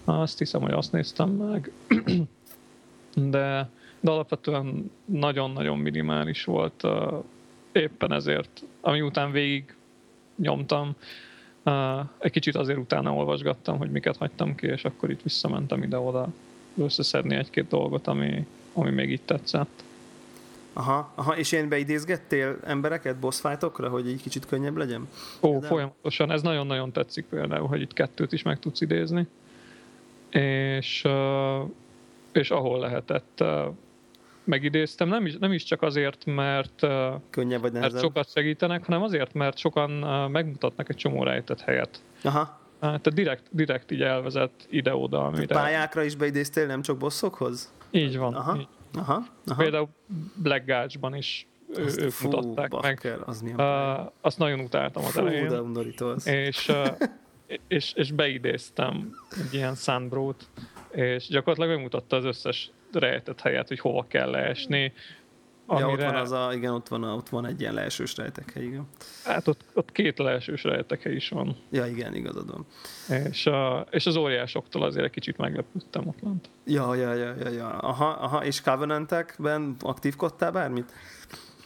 Azt 0.05 0.37
hiszem, 0.37 0.61
hogy 0.61 0.71
azt 0.71 0.91
néztem 0.91 1.29
meg. 1.29 1.71
de, 3.33 3.69
de 3.99 4.11
alapvetően 4.11 4.91
nagyon-nagyon 5.05 5.77
minimális 5.77 6.43
volt. 6.43 6.83
Éppen 7.71 8.13
ezért, 8.13 8.63
ami 8.81 9.01
után 9.01 9.31
végig 9.31 9.75
nyomtam, 10.35 10.95
egy 12.17 12.31
kicsit 12.31 12.55
azért 12.55 12.79
utána 12.79 13.13
olvasgattam, 13.13 13.77
hogy 13.77 13.91
miket 13.91 14.17
hagytam 14.17 14.55
ki, 14.55 14.67
és 14.67 14.85
akkor 14.85 15.09
itt 15.09 15.21
visszamentem 15.21 15.83
ide-oda 15.83 16.27
összeszedni 16.77 17.35
egy-két 17.35 17.67
dolgot, 17.67 18.07
ami, 18.07 18.47
ami 18.73 18.89
még 18.89 19.09
itt 19.09 19.25
tetszett. 19.25 19.83
Aha, 20.73 21.11
aha, 21.15 21.37
és 21.37 21.51
én 21.51 21.69
beidézgettél 21.69 22.57
embereket 22.63 23.17
boss 23.17 23.39
fightokra, 23.39 23.89
hogy 23.89 24.07
egy 24.07 24.21
kicsit 24.21 24.45
könnyebb 24.45 24.77
legyen? 24.77 25.07
Ó, 25.41 25.59
De 25.59 25.67
folyamatosan, 25.67 26.31
ez 26.31 26.41
nagyon-nagyon 26.41 26.91
tetszik 26.91 27.25
például, 27.25 27.67
hogy 27.67 27.81
itt 27.81 27.93
kettőt 27.93 28.31
is 28.31 28.41
meg 28.41 28.59
tudsz 28.59 28.81
idézni. 28.81 29.27
És, 30.39 31.07
és 32.31 32.51
ahol 32.51 32.79
lehetett 32.79 33.43
megidéztem, 34.43 35.07
nem 35.07 35.25
is, 35.25 35.37
nem 35.37 35.51
is 35.51 35.63
csak 35.63 35.81
azért, 35.81 36.25
mert, 36.25 36.87
Könnyebb 37.29 37.61
vagy 37.61 37.71
mert 37.71 37.99
sokat 37.99 38.31
segítenek, 38.31 38.85
hanem 38.85 39.01
azért, 39.01 39.33
mert 39.33 39.57
sokan 39.57 39.91
megmutatnak 40.31 40.89
egy 40.89 40.95
csomó 40.95 41.23
rejtett 41.23 41.61
helyet. 41.61 42.03
Aha. 42.23 42.59
Tehát 42.79 43.13
direkt, 43.13 43.43
direkt 43.49 43.91
így 43.91 44.01
elvezet 44.01 44.51
ide-oda. 44.69 45.25
Amire... 45.25 45.55
Pályákra 45.55 46.03
is 46.03 46.15
beidéztél, 46.15 46.65
nem 46.65 46.81
csak 46.81 46.97
bosszokhoz? 46.97 47.73
Így 47.91 48.17
van. 48.17 48.33
Aha. 48.33 48.57
Így. 48.57 48.67
Aha, 48.93 49.25
aha. 49.45 49.61
Például 49.61 49.89
Black 50.35 50.65
Gulch-ban 50.65 51.15
is 51.15 51.47
azt, 51.75 52.01
ők 52.01 52.09
fú, 52.09 52.29
mutatták 52.29 52.69
bakker, 52.69 53.17
meg. 53.17 53.27
Az 53.27 53.43
uh, 53.57 54.11
azt 54.21 54.37
nagyon 54.37 54.59
utáltam 54.59 55.03
az 55.03 55.11
fú, 55.11 55.19
elején. 55.19 55.47
De 55.47 55.61
undorító 55.61 56.07
az. 56.07 56.27
És, 56.27 56.67
uh, 56.67 56.87
és, 57.67 57.93
és 57.93 58.11
beidéztem 58.11 59.15
egy 59.37 59.53
ilyen 59.53 59.75
sunbro 59.75 60.33
és 60.91 61.27
gyakorlatilag 61.27 61.69
megmutatta 61.69 62.15
az 62.15 62.25
összes 62.25 62.71
rejtett 62.91 63.41
helyet, 63.41 63.67
hogy 63.67 63.79
hova 63.79 64.05
kell 64.07 64.29
leesni. 64.29 64.93
Amire... 65.65 65.87
Ja, 65.87 65.93
ott 65.93 66.01
van, 66.01 66.15
az 66.15 66.31
a, 66.31 66.53
igen, 66.53 66.73
ott 66.73 66.87
van, 66.87 67.03
a, 67.03 67.15
ott 67.15 67.29
van 67.29 67.45
egy 67.45 67.61
ilyen 67.61 67.73
leesős 67.73 68.15
rejtekhely, 68.15 68.63
igen. 68.63 68.87
Hát 69.23 69.47
ott, 69.47 69.61
ott 69.73 69.91
két 69.91 70.17
leesős 70.17 70.63
rejtekhely 70.63 71.13
is 71.13 71.29
van. 71.29 71.57
Ja, 71.69 71.85
igen, 71.85 72.15
igazad 72.15 72.51
van. 72.51 72.65
És, 73.29 73.45
a, 73.45 73.87
és 73.91 74.05
az 74.05 74.15
óriásoktól 74.15 74.83
azért 74.83 75.05
egy 75.05 75.11
kicsit 75.11 75.37
meglepődtem 75.37 76.07
ott 76.07 76.19
lent. 76.21 76.49
Ja, 76.65 76.95
ja, 76.95 77.13
ja, 77.13 77.35
ja, 77.39 77.49
ja. 77.49 77.69
Aha, 77.69 78.09
aha, 78.09 78.45
és 78.45 78.61
Covenantekben 78.61 79.75
aktívkodtál 79.79 80.51
bármit? 80.51 80.91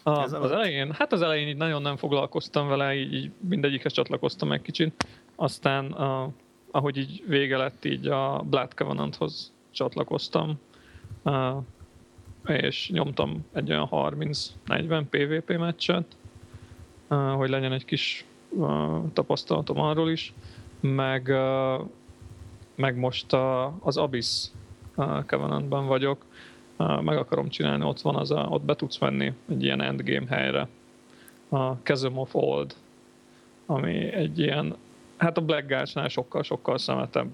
A, 0.07 0.19
az 0.19 0.51
elején, 0.51 0.91
hát 0.91 1.13
az 1.13 1.21
elején 1.21 1.47
így 1.47 1.57
nagyon 1.57 1.81
nem 1.81 1.95
foglalkoztam 1.95 2.67
vele, 2.67 2.95
így, 2.95 3.13
így 3.13 3.31
mindegyikhez 3.49 3.91
csatlakoztam 3.91 4.51
egy 4.51 4.61
kicsit. 4.61 5.07
Aztán 5.35 5.91
a, 5.91 6.29
ahogy 6.71 6.97
így 6.97 7.23
vége 7.27 7.57
lett, 7.57 7.85
így 7.85 8.07
a 8.07 8.43
Blood 8.49 8.73
Covenanthoz 8.73 9.53
csatlakoztam, 9.71 10.59
a, 11.23 11.53
és 12.45 12.89
nyomtam 12.89 13.45
egy 13.53 13.69
olyan 13.71 13.87
30-40 13.91 15.03
PvP 15.09 15.57
meccset, 15.57 16.17
a, 17.07 17.15
hogy 17.15 17.49
legyen 17.49 17.71
egy 17.71 17.85
kis 17.85 18.25
a, 18.59 19.01
tapasztalatom 19.13 19.79
arról 19.79 20.09
is, 20.09 20.33
meg, 20.79 21.29
a, 21.29 21.87
meg 22.75 22.95
most 22.97 23.33
a, 23.33 23.73
az 23.79 23.97
Abyss 23.97 24.47
Covenantben 25.27 25.85
vagyok, 25.85 26.25
meg 26.77 27.17
akarom 27.17 27.49
csinálni, 27.49 27.83
ott 27.83 28.01
van 28.01 28.15
az 28.15 28.31
a, 28.31 28.47
ott 28.49 28.63
be 28.63 28.75
tudsz 28.75 28.97
menni 28.97 29.33
egy 29.49 29.63
ilyen 29.63 29.81
endgame 29.81 30.27
helyre, 30.29 30.67
a 31.49 31.71
Chasm 31.83 32.17
of 32.17 32.35
Old, 32.35 32.75
ami 33.65 34.13
egy 34.13 34.39
ilyen 34.39 34.75
Hát 35.17 35.37
a 35.37 35.41
Black 35.41 35.67
Guards-nál 35.67 36.07
sokkal-sokkal 36.07 36.77
szemetebb. 36.77 37.27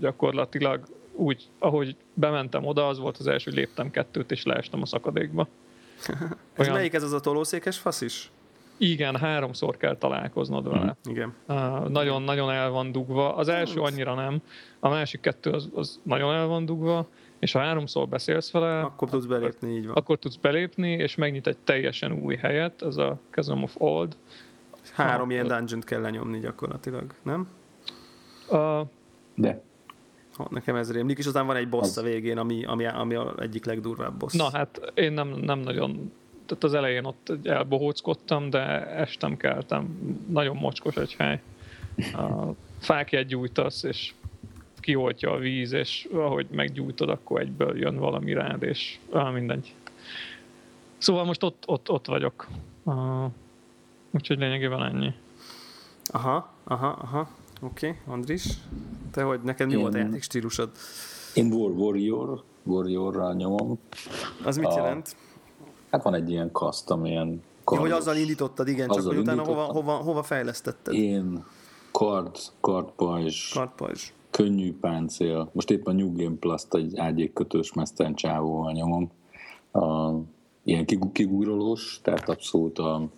Gyakorlatilag 0.00 0.86
úgy, 1.12 1.48
ahogy 1.58 1.96
bementem 2.14 2.66
oda, 2.66 2.88
az 2.88 2.98
volt 2.98 3.16
az 3.16 3.26
első, 3.26 3.50
hogy 3.50 3.58
léptem 3.58 3.90
kettőt, 3.90 4.30
és 4.30 4.44
leestem 4.44 4.82
a 4.82 4.86
szakadékba. 4.86 5.48
ez 6.08 6.18
Olyan... 6.58 6.72
melyik 6.72 6.94
ez 6.94 7.02
az 7.02 7.12
a 7.12 7.20
tolószékes 7.20 7.78
fasz 7.78 8.00
is? 8.00 8.30
Igen, 8.76 9.16
háromszor 9.16 9.76
kell 9.76 9.96
találkoznod 9.96 10.68
vele. 10.68 10.96
Mm, 11.08 11.12
igen. 11.12 11.34
Uh, 11.48 11.88
nagyon, 11.88 12.22
nagyon 12.22 12.50
el 12.50 12.70
van 12.70 12.92
dugva. 12.92 13.34
Az 13.36 13.48
első 13.48 13.80
annyira 13.80 14.14
nem, 14.14 14.42
a 14.80 14.88
másik 14.88 15.20
kettő 15.20 15.50
az, 15.50 15.68
az 15.74 16.00
nagyon 16.02 16.34
el 16.34 16.46
van 16.46 16.64
dugva, 16.64 17.08
és 17.38 17.52
ha 17.52 17.58
háromszor 17.58 18.08
beszélsz 18.08 18.50
vele, 18.50 18.80
akkor 18.80 19.08
tudsz 19.08 19.24
belépni, 19.24 19.74
így 19.74 19.86
van. 19.86 19.96
Akkor 19.96 20.18
tudsz 20.18 20.36
belépni, 20.36 20.90
és 20.90 21.14
megnyit 21.14 21.46
egy 21.46 21.58
teljesen 21.58 22.12
új 22.12 22.36
helyet, 22.36 22.82
ez 22.82 22.96
a 22.96 23.18
Chasm 23.30 23.62
of 23.62 23.74
Old, 23.78 24.16
Három 24.94 25.26
ha, 25.26 25.32
ilyen 25.32 25.46
dungeon 25.46 25.80
kell 25.80 26.00
lenyomni 26.00 26.38
gyakorlatilag, 26.38 27.14
nem? 27.22 27.48
Uh, 28.50 28.80
De. 29.34 29.62
Ha, 30.34 30.46
nekem 30.50 30.76
ez 30.76 30.92
rémlik, 30.92 31.18
és 31.18 31.26
aztán 31.26 31.46
van 31.46 31.56
egy 31.56 31.68
boss 31.68 31.88
az... 31.88 31.98
a 31.98 32.02
végén, 32.02 32.38
ami, 32.38 32.64
ami, 32.64 32.86
ami 32.86 33.14
a 33.14 33.34
egyik 33.38 33.64
legdurvább 33.64 34.18
boss. 34.18 34.34
Na 34.34 34.50
hát 34.52 34.92
én 34.94 35.12
nem, 35.12 35.28
nem 35.28 35.58
nagyon 35.58 36.12
tehát 36.46 36.64
az 36.64 36.74
elején 36.74 37.04
ott 37.04 37.32
elbohóckodtam, 37.46 38.50
de 38.50 38.86
estem 38.86 39.36
keltem. 39.36 39.98
Nagyon 40.28 40.56
mocskos 40.56 40.96
egy 40.96 41.14
hely. 41.18 41.40
A 42.12 42.54
fákját 42.78 43.26
gyújtasz, 43.26 43.82
és 43.82 44.12
kioltja 44.88 45.30
a 45.30 45.38
víz, 45.38 45.72
és 45.72 46.08
ahogy 46.12 46.46
meggyújtod, 46.50 47.08
akkor 47.08 47.40
egyből 47.40 47.78
jön 47.78 47.96
valami 47.96 48.32
rád, 48.32 48.62
és 48.62 48.98
ah, 49.10 49.32
mindegy. 49.32 49.74
Szóval 50.98 51.24
most 51.24 51.42
ott, 51.42 51.62
ott, 51.66 51.90
ott 51.90 52.06
vagyok. 52.06 52.48
Uh, 52.84 53.24
Úgyhogy 54.10 54.38
lényegében 54.38 54.82
ennyi. 54.82 55.12
Aha, 56.04 56.52
aha, 56.64 56.86
aha. 56.86 57.28
Oké, 57.60 57.88
okay. 57.88 58.14
Andris, 58.14 58.44
te 59.10 59.22
hogy 59.22 59.40
neked 59.40 59.66
mi 59.66 59.72
Én... 59.72 59.80
volt 59.80 59.94
a 59.94 59.98
játék 59.98 60.22
stílusod? 60.22 60.70
Én 61.34 61.52
War 61.52 61.70
Warrior, 61.70 62.42
Warriorral 62.62 63.34
nyomom. 63.34 63.78
Az 64.44 64.56
mit 64.56 64.66
a... 64.66 64.76
jelent? 64.76 65.16
Hát 65.90 66.02
van 66.02 66.14
egy 66.14 66.30
ilyen 66.30 66.50
custom, 66.52 67.04
ilyen 67.04 67.42
kardos. 67.64 67.88
Ja, 67.88 67.94
hogy 67.94 68.02
azzal 68.02 68.16
indítottad, 68.16 68.68
igen, 68.68 68.88
azzal 68.88 69.02
csak 69.02 69.12
hogy 69.12 69.20
utána 69.20 69.44
hova, 69.44 69.62
hova, 69.62 69.92
hova 69.92 70.22
fejlesztetted? 70.22 70.94
Én 70.94 71.44
kard, 71.90 72.36
kardpajzs, 72.60 73.52
kardpajzs, 73.52 74.12
könnyű 74.38 74.74
páncél. 74.80 75.50
Most 75.52 75.70
éppen 75.70 75.94
New 75.94 76.12
Game 76.16 76.36
Plus-t 76.36 76.74
egy 76.74 76.96
ágyékkötős 76.96 77.72
mesztelen 77.72 78.14
csávóval 78.14 78.72
nyomom. 78.72 79.10
A, 79.72 80.10
ilyen 80.62 80.86
kigúrolós, 81.12 82.00
tehát 82.02 82.28
abszolút 82.28 82.78
a 82.78 83.08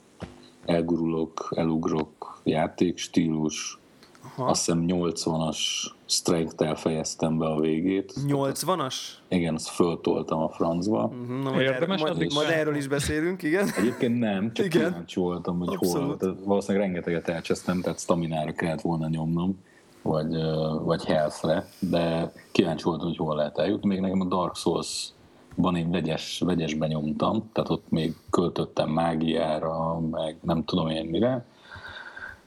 elgurulok, 0.64 1.52
elugrok 1.56 2.40
játékstílus. 2.44 3.78
Aha. 4.22 4.50
Azt 4.50 4.64
hiszem 4.64 4.84
80-as 4.86 5.58
strength-tel 6.06 6.74
fejeztem 6.74 7.38
be 7.38 7.46
a 7.46 7.60
végét. 7.60 8.12
80-as? 8.26 8.94
Igen, 9.28 9.54
azt 9.54 9.68
föltoltam 9.68 10.40
a 10.42 10.48
francba. 10.48 11.04
Uh-huh, 11.04 11.42
na, 11.42 11.50
majd, 11.50 11.66
erről, 11.66 11.96
majd, 11.96 12.32
majd 12.34 12.50
erről 12.50 12.76
is 12.76 12.88
beszélünk, 12.88 13.42
igen. 13.42 13.68
Egyébként 13.76 14.18
nem, 14.18 14.52
csak 14.52 14.66
igen. 14.66 14.86
kíváncsi 14.86 15.20
voltam, 15.20 15.58
hogy 15.58 15.74
Abszolút. 15.74 16.20
hol. 16.20 16.36
Valószínűleg 16.44 16.86
rengeteget 16.86 17.28
elcsesztem, 17.28 17.80
tehát 17.80 18.00
staminára 18.00 18.52
kellett 18.52 18.80
volna 18.80 19.08
nyomnom, 19.08 19.58
vagy, 20.02 20.36
vagy 20.84 21.04
health 21.04 21.64
de 21.78 22.32
kíváncsi 22.52 22.84
voltam, 22.84 23.06
hogy 23.06 23.16
hol 23.16 23.36
lehet 23.36 23.58
eljutni. 23.58 23.88
Még 23.88 24.00
nekem 24.00 24.20
a 24.20 24.24
Dark 24.24 24.56
Souls 24.56 25.08
van 25.54 25.76
én 25.76 25.90
vegyes, 25.90 26.42
vegyesbe 26.44 26.86
nyomtam, 26.86 27.50
tehát 27.52 27.70
ott 27.70 27.90
még 27.90 28.16
költöttem 28.30 28.90
mágiára, 28.90 30.00
meg 30.10 30.36
nem 30.42 30.64
tudom 30.64 30.88
én 30.88 31.06
mire, 31.06 31.44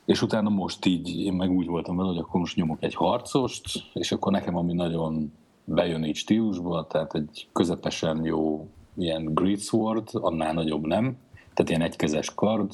és 0.05 0.21
utána 0.21 0.49
most 0.49 0.85
így, 0.85 1.19
én 1.19 1.33
meg 1.33 1.51
úgy 1.51 1.67
voltam 1.67 1.95
vele, 1.97 2.09
hogy 2.09 2.17
akkor 2.17 2.39
most 2.39 2.55
nyomok 2.55 2.83
egy 2.83 2.95
harcost, 2.95 3.65
és 3.93 4.11
akkor 4.11 4.31
nekem 4.31 4.55
ami 4.55 4.73
nagyon 4.73 5.33
bejön 5.65 6.03
így 6.03 6.15
stílusba, 6.15 6.87
tehát 6.87 7.15
egy 7.15 7.47
közepesen 7.53 8.23
jó 8.23 8.67
ilyen 8.97 9.33
Greatsword, 9.33 10.09
annál 10.13 10.53
nagyobb 10.53 10.85
nem, 10.85 11.17
tehát 11.53 11.69
ilyen 11.69 11.81
egykezes 11.81 12.33
kard, 12.33 12.73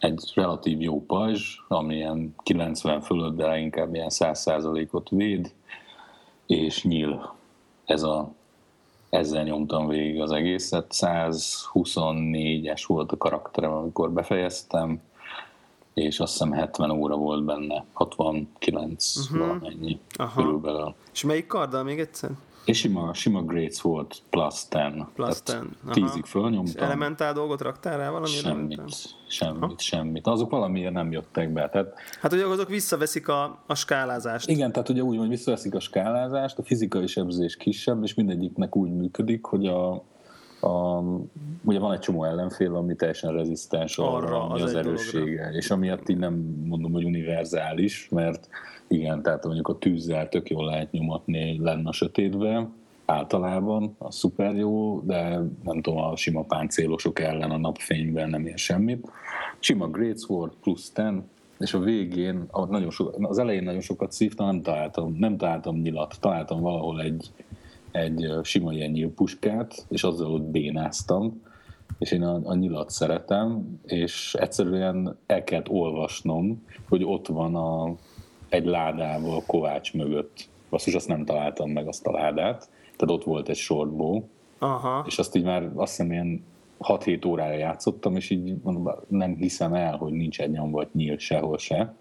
egy 0.00 0.32
relatív 0.34 0.80
jó 0.80 1.04
pajzs, 1.04 1.58
ami 1.68 1.94
ilyen 1.94 2.34
90 2.42 3.00
fölött, 3.00 3.36
de 3.36 3.58
inkább 3.58 3.94
ilyen 3.94 4.10
100%-ot 4.10 5.08
véd, 5.08 5.52
és 6.46 6.84
nyíl. 6.84 7.34
Ez 7.84 8.02
a, 8.02 8.30
ezzel 9.10 9.42
nyomtam 9.42 9.86
végig 9.86 10.20
az 10.20 10.32
egészet. 10.32 10.86
124-es 10.90 12.82
volt 12.86 13.12
a 13.12 13.16
karakterem, 13.16 13.72
amikor 13.72 14.10
befejeztem, 14.10 15.00
és 15.94 16.20
azt 16.20 16.32
hiszem 16.32 16.52
70 16.52 16.90
óra 16.90 17.16
volt 17.16 17.44
benne, 17.44 17.84
69 17.92 19.16
uh-huh. 19.16 19.38
Mhm. 19.38 19.48
valamennyi 19.48 20.00
Aha. 20.16 20.42
körülbelül. 20.42 20.94
És 21.12 21.24
melyik 21.24 21.46
karddal 21.46 21.82
még 21.82 21.98
egyszer? 21.98 22.30
És 22.64 22.78
sima, 22.78 23.14
sima 23.14 23.42
Greats 23.42 23.80
volt 23.80 24.22
plus 24.30 24.68
10. 24.68 24.80
Plus 25.14 25.42
10. 25.42 25.56
Tízig 25.90 26.24
fölnyomtam. 26.24 26.84
Elementál 26.84 27.32
dolgot 27.32 27.60
raktál 27.60 27.98
rá 27.98 28.10
valami? 28.10 28.26
Semmit, 28.26 28.52
elementál? 28.52 28.86
semmit, 29.28 29.62
Aha. 29.62 29.74
semmit. 29.78 30.26
Azok 30.26 30.50
valamiért 30.50 30.92
nem 30.92 31.12
jöttek 31.12 31.52
be. 31.52 31.68
Tehát, 31.68 31.94
hát 32.20 32.32
ugye 32.32 32.44
azok 32.46 32.68
visszaveszik 32.68 33.28
a, 33.28 33.62
a 33.66 33.74
skálázást. 33.74 34.48
Igen, 34.48 34.72
tehát 34.72 34.88
ugye 34.88 35.02
úgy, 35.02 35.16
hogy 35.16 35.28
visszaveszik 35.28 35.74
a 35.74 35.80
skálázást, 35.80 36.58
a 36.58 36.62
fizikai 36.62 37.06
sebzés 37.06 37.56
kisebb, 37.56 38.02
és 38.02 38.14
mindegyiknek 38.14 38.76
úgy 38.76 38.90
működik, 38.90 39.44
hogy 39.44 39.66
a, 39.66 39.92
a, 40.60 41.02
ugye 41.64 41.78
van 41.78 41.92
egy 41.92 42.00
csomó 42.00 42.24
ellenfél, 42.24 42.74
ami 42.74 42.94
teljesen 42.94 43.32
rezisztens 43.32 43.98
arra, 43.98 44.16
arra 44.16 44.42
ami 44.42 44.62
az, 44.62 44.62
az 44.62 44.74
erőssége, 44.74 45.36
dologra. 45.36 45.56
és 45.56 45.70
amiatt 45.70 46.08
így 46.08 46.18
nem 46.18 46.34
mondom, 46.64 46.92
hogy 46.92 47.04
univerzális, 47.04 48.08
mert 48.10 48.48
igen, 48.90 49.22
tehát 49.22 49.44
mondjuk 49.44 49.68
a 49.68 49.78
tűzzel 49.78 50.28
tök 50.28 50.50
jól 50.50 50.64
lehet 50.64 50.90
nyomatni 50.90 51.58
lenne 51.60 51.88
a 51.88 51.92
sötétbe, 51.92 52.68
általában, 53.04 53.94
az 53.98 54.14
szuper 54.14 54.54
jó, 54.54 55.00
de 55.00 55.28
nem 55.62 55.82
tudom, 55.82 55.98
a 55.98 56.16
sima 56.16 56.42
páncélosok 56.42 57.20
ellen 57.20 57.50
a 57.50 57.56
napfényben 57.56 58.30
nem 58.30 58.46
ér 58.46 58.58
semmit. 58.58 59.10
Sima 59.58 59.88
Great 59.88 60.20
Sword 60.20 60.52
plusz 60.62 60.90
10, 60.90 61.04
és 61.58 61.74
a 61.74 61.78
végén, 61.78 62.46
nagyon 62.68 62.90
so, 62.90 63.08
az 63.20 63.38
elején 63.38 63.62
nagyon 63.62 63.80
sokat 63.80 64.12
szívtam, 64.12 64.46
nem 64.46 64.62
találtam, 64.62 65.16
nem 65.18 65.36
találtam 65.36 65.76
nyilat, 65.76 66.16
találtam 66.20 66.60
valahol 66.60 67.00
egy, 67.00 67.30
egy 67.90 68.32
sima 68.42 68.72
ilyen 68.72 68.90
nyílpuskát, 68.90 69.86
és 69.88 70.04
azzal 70.04 70.32
ott 70.32 70.50
bénáztam, 70.50 71.42
és 71.98 72.12
én 72.12 72.22
a, 72.22 72.40
a 72.44 72.54
nyilat 72.54 72.90
szeretem, 72.90 73.78
és 73.84 74.34
egyszerűen 74.34 75.16
el 75.26 75.44
kellett 75.44 75.68
olvasnom, 75.68 76.64
hogy 76.88 77.04
ott 77.04 77.26
van 77.26 77.54
a, 77.54 77.94
egy 78.50 78.64
ládával 78.64 79.42
kovács 79.46 79.94
mögött. 79.94 80.48
Basszus, 80.70 80.94
azt 80.94 81.08
nem 81.08 81.24
találtam 81.24 81.70
meg 81.70 81.88
azt 81.88 82.06
a 82.06 82.12
ládát, 82.12 82.68
tehát 82.96 83.14
ott 83.14 83.24
volt 83.24 83.48
egy 83.48 83.56
shortbow, 83.56 84.22
Aha. 84.58 85.04
és 85.06 85.18
azt 85.18 85.36
így 85.36 85.44
már 85.44 85.70
azt 85.74 85.96
hiszem 85.96 86.12
ilyen 86.12 86.44
6-7 86.80 87.26
órára 87.26 87.54
játszottam, 87.54 88.16
és 88.16 88.30
így 88.30 88.54
mondom, 88.62 88.94
nem 89.08 89.36
hiszem 89.36 89.74
el, 89.74 89.96
hogy 89.96 90.12
nincs 90.12 90.40
egy 90.40 90.50
nyom 90.50 90.70
vagy 90.70 90.88
nyíl 90.92 91.18
sehol 91.18 91.58
se. 91.58 91.94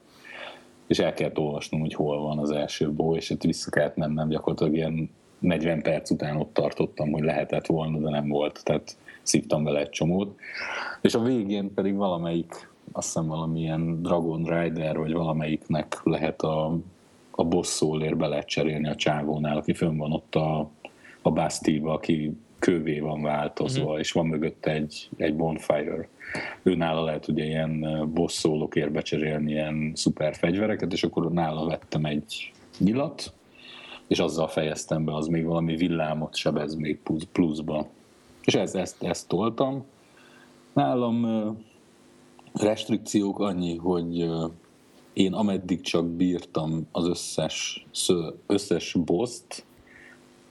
És 0.87 0.99
el 0.99 1.13
kellett 1.13 1.37
olvasnom, 1.37 1.79
hogy 1.79 1.93
hol 1.93 2.21
van 2.21 2.37
az 2.37 2.51
első 2.51 2.91
bó, 2.91 3.15
és 3.15 3.29
itt 3.29 3.43
vissza 3.43 3.69
kellett 3.69 3.95
mennem, 3.95 4.29
gyakorlatilag 4.29 4.75
ilyen 4.75 5.09
40 5.39 5.81
perc 5.81 6.09
után 6.09 6.37
ott 6.37 6.53
tartottam, 6.53 7.11
hogy 7.11 7.23
lehetett 7.23 7.65
volna, 7.65 7.97
de 7.97 8.09
nem 8.09 8.27
volt, 8.27 8.63
tehát 8.63 8.97
szívtam 9.21 9.63
vele 9.63 9.79
egy 9.79 9.89
csomót. 9.89 10.35
És 11.01 11.15
a 11.15 11.19
végén 11.19 11.73
pedig 11.73 11.95
valamelyik, 11.95 12.69
azt 12.91 13.07
hiszem 13.07 13.27
valamilyen 13.27 14.01
Dragon 14.01 14.43
Rider, 14.43 14.97
vagy 14.97 15.13
valamelyiknek 15.13 15.99
lehet 16.03 16.41
a, 16.41 16.77
a 17.31 17.43
boss 17.43 17.67
szólér 17.67 18.17
be 18.17 18.27
lehet 18.27 18.47
cserélni 18.47 18.87
a 18.87 18.95
csávónál, 18.95 19.57
aki 19.57 19.73
fönn 19.73 19.97
van 19.97 20.11
ott 20.11 20.35
a, 20.35 20.69
a 21.21 21.31
Bastille, 21.31 21.91
aki 21.91 22.37
kővé 22.59 22.99
van 22.99 23.21
változva, 23.21 23.83
uh-huh. 23.83 23.99
és 23.99 24.11
van 24.11 24.25
mögött 24.25 24.65
egy, 24.65 25.09
egy 25.17 25.35
bonfire. 25.35 26.07
Ő 26.63 26.75
nála 26.75 27.03
lehet 27.03 27.27
ugye 27.27 27.43
ilyen 27.43 28.09
boss 28.13 28.33
szólókért 28.33 28.91
becserélni 28.91 29.51
ilyen 29.51 29.91
szuper 29.95 30.35
fegyvereket, 30.35 30.93
és 30.93 31.03
akkor 31.03 31.31
nála 31.31 31.65
vettem 31.65 32.05
egy 32.05 32.51
nyilat, 32.77 33.33
és 34.07 34.19
azzal 34.19 34.47
fejeztem 34.47 35.05
be, 35.05 35.15
az 35.15 35.27
még 35.27 35.45
valami 35.45 35.75
villámot 35.75 36.35
sebez 36.35 36.75
még 36.75 36.99
pluszba. 37.31 37.87
És 38.43 38.55
ezt, 38.55 38.75
ezt, 38.75 39.03
ezt 39.03 39.27
toltam. 39.27 39.85
Nálam 40.73 41.25
restrikciók 42.53 43.39
annyi, 43.39 43.75
hogy 43.75 44.29
én 45.13 45.33
ameddig 45.33 45.81
csak 45.81 46.05
bírtam 46.05 46.87
az 46.91 47.07
összes, 47.07 47.85
összes 48.45 48.95
boszt, 49.05 49.65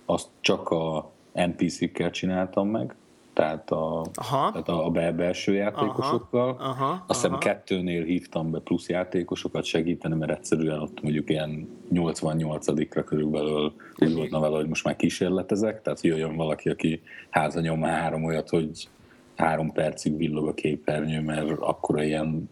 azt 0.07 0.29
csak 0.41 0.69
a 0.69 1.11
NPC-kkel 1.33 2.11
csináltam 2.11 2.69
meg, 2.69 2.95
tehát 3.39 3.71
a, 3.71 4.05
aha. 4.15 4.51
Tehát 4.51 4.69
a 4.69 4.91
belső 4.91 5.55
játékosokkal. 5.55 6.57
Aha, 6.59 6.69
aha, 6.69 7.05
Azt 7.07 7.21
hiszem 7.21 7.31
aha. 7.31 7.41
kettőnél 7.41 8.05
hívtam 8.05 8.51
be 8.51 8.59
plusz 8.59 8.89
játékosokat 8.89 9.65
segíteni, 9.65 10.15
mert 10.15 10.31
egyszerűen 10.31 10.81
ott 10.81 11.03
mondjuk 11.03 11.31
ilyen 11.31 11.69
88-ra 11.93 13.03
körülbelül 13.07 13.73
úgy 13.99 14.15
volt 14.15 14.31
vele, 14.31 14.57
hogy 14.57 14.69
most 14.69 14.85
már 14.85 14.97
kísérletezek, 14.97 15.83
tehát 15.83 16.01
jöjjön 16.01 16.37
valaki, 16.37 16.69
aki 16.69 17.03
háza 17.31 17.61
nyom 17.61 17.83
három 17.83 18.25
olyat, 18.25 18.49
hogy 18.49 18.89
három 19.38 19.72
percig 19.72 20.16
villog 20.16 20.46
a 20.46 20.55
képernyő, 20.55 21.20
mert 21.20 21.51
akkor 21.51 22.03
ilyen 22.03 22.51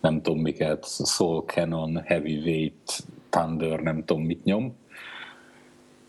nem 0.00 0.22
tudom 0.22 0.40
miket, 0.40 0.86
Soul 1.06 1.42
Canon, 1.46 2.02
Heavyweight, 2.04 3.04
Thunder, 3.30 3.80
nem 3.80 4.04
tudom 4.04 4.22
mit 4.22 4.44
nyom, 4.44 4.74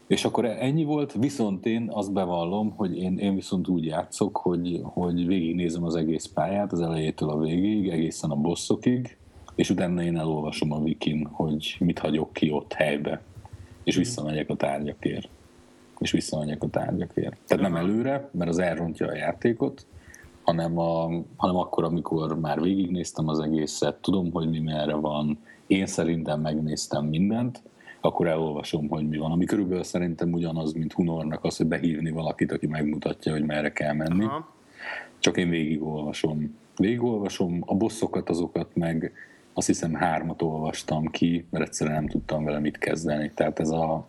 és 0.08 0.26
akkor 0.26 0.46
ennyi 0.46 0.84
volt, 0.84 1.14
viszont 1.14 1.66
én 1.66 1.90
azt 1.94 2.14
bevallom, 2.14 2.74
hogy 2.76 2.98
én, 2.98 3.18
én 3.18 3.36
viszont 3.36 3.68
úgy 3.68 3.86
játszok, 3.86 4.38
hogy, 4.38 4.80
hogy 4.84 5.28
végignézem 5.28 5.84
az 5.84 5.96
egész 5.96 6.26
pályát, 6.26 6.72
az 6.72 6.82
elejétől 6.82 7.30
a 7.30 7.40
végéig, 7.40 7.90
egészen 7.90 8.30
a 8.30 8.36
bosszokig, 8.36 9.18
és 9.56 9.70
utána 9.70 10.04
én 10.04 10.18
elolvasom 10.18 10.72
a 10.72 10.78
wikin, 10.78 11.26
hogy 11.26 11.76
mit 11.80 12.00
hagyok 12.00 12.34
ki 12.34 12.52
ott 12.52 12.74
helybe, 12.74 13.22
és 13.84 13.96
visszamegyek 13.96 14.50
a 14.50 14.56
tárgyakért. 14.56 15.30
És 16.00 16.12
visszamegyek 16.12 16.64
a 16.64 16.70
tárgyakért. 16.70 17.38
Tehát 17.48 17.64
nem 17.64 17.76
előre, 17.76 18.30
mert 18.32 18.50
az 18.50 18.60
elrontja 18.60 19.08
a 19.08 19.16
játékot, 19.16 19.86
hanem, 20.44 20.80
a, 20.80 21.10
hanem 21.36 21.56
akkor, 21.56 21.84
amikor 21.84 22.40
már 22.40 22.62
végignéztem 22.62 23.28
az 23.28 23.40
egészet, 23.40 23.96
tudom, 23.96 24.32
hogy 24.32 24.50
mi 24.50 24.60
merre 24.60 24.96
van, 24.96 25.38
én 25.68 25.86
szerintem 25.86 26.42
megnéztem 26.42 27.06
mindent, 27.06 27.62
akkor 28.02 28.28
elolvasom, 28.28 28.88
hogy 28.88 29.08
mi 29.08 29.18
van. 29.18 29.32
Ami 29.32 29.46
körülbelül 29.46 29.84
szerintem 29.84 30.34
ugyanaz, 30.34 30.74
mint 30.74 30.94
Hunornak 30.94 31.44
az, 31.44 31.58
hogy 31.58 31.66
behívni 31.66 32.12
valakit, 32.12 32.52
aki 32.52 32.68
megmutatja, 32.68 33.32
hogy 33.32 33.46
merre 33.46 33.72
kell 33.72 33.94
menni. 33.94 34.24
Aha. 34.24 34.54
Csak 35.20 35.38
én 35.38 35.50
végigolvasom. 35.50 36.58
Végigolvasom, 36.76 37.64
a 37.66 37.76
bosszokat, 37.76 38.30
azokat 38.30 38.76
meg 38.76 39.14
azt 39.54 39.68
hiszem 39.68 39.94
hármat 39.94 40.42
olvastam 40.42 41.06
ki, 41.06 41.46
mert 41.50 41.66
egyszerűen 41.66 41.96
nem 41.96 42.08
tudtam 42.08 42.44
vele 42.44 42.60
mit 42.60 42.78
kezdeni. 42.78 43.32
Tehát 43.36 43.60
ez 43.60 43.70
a 43.70 44.08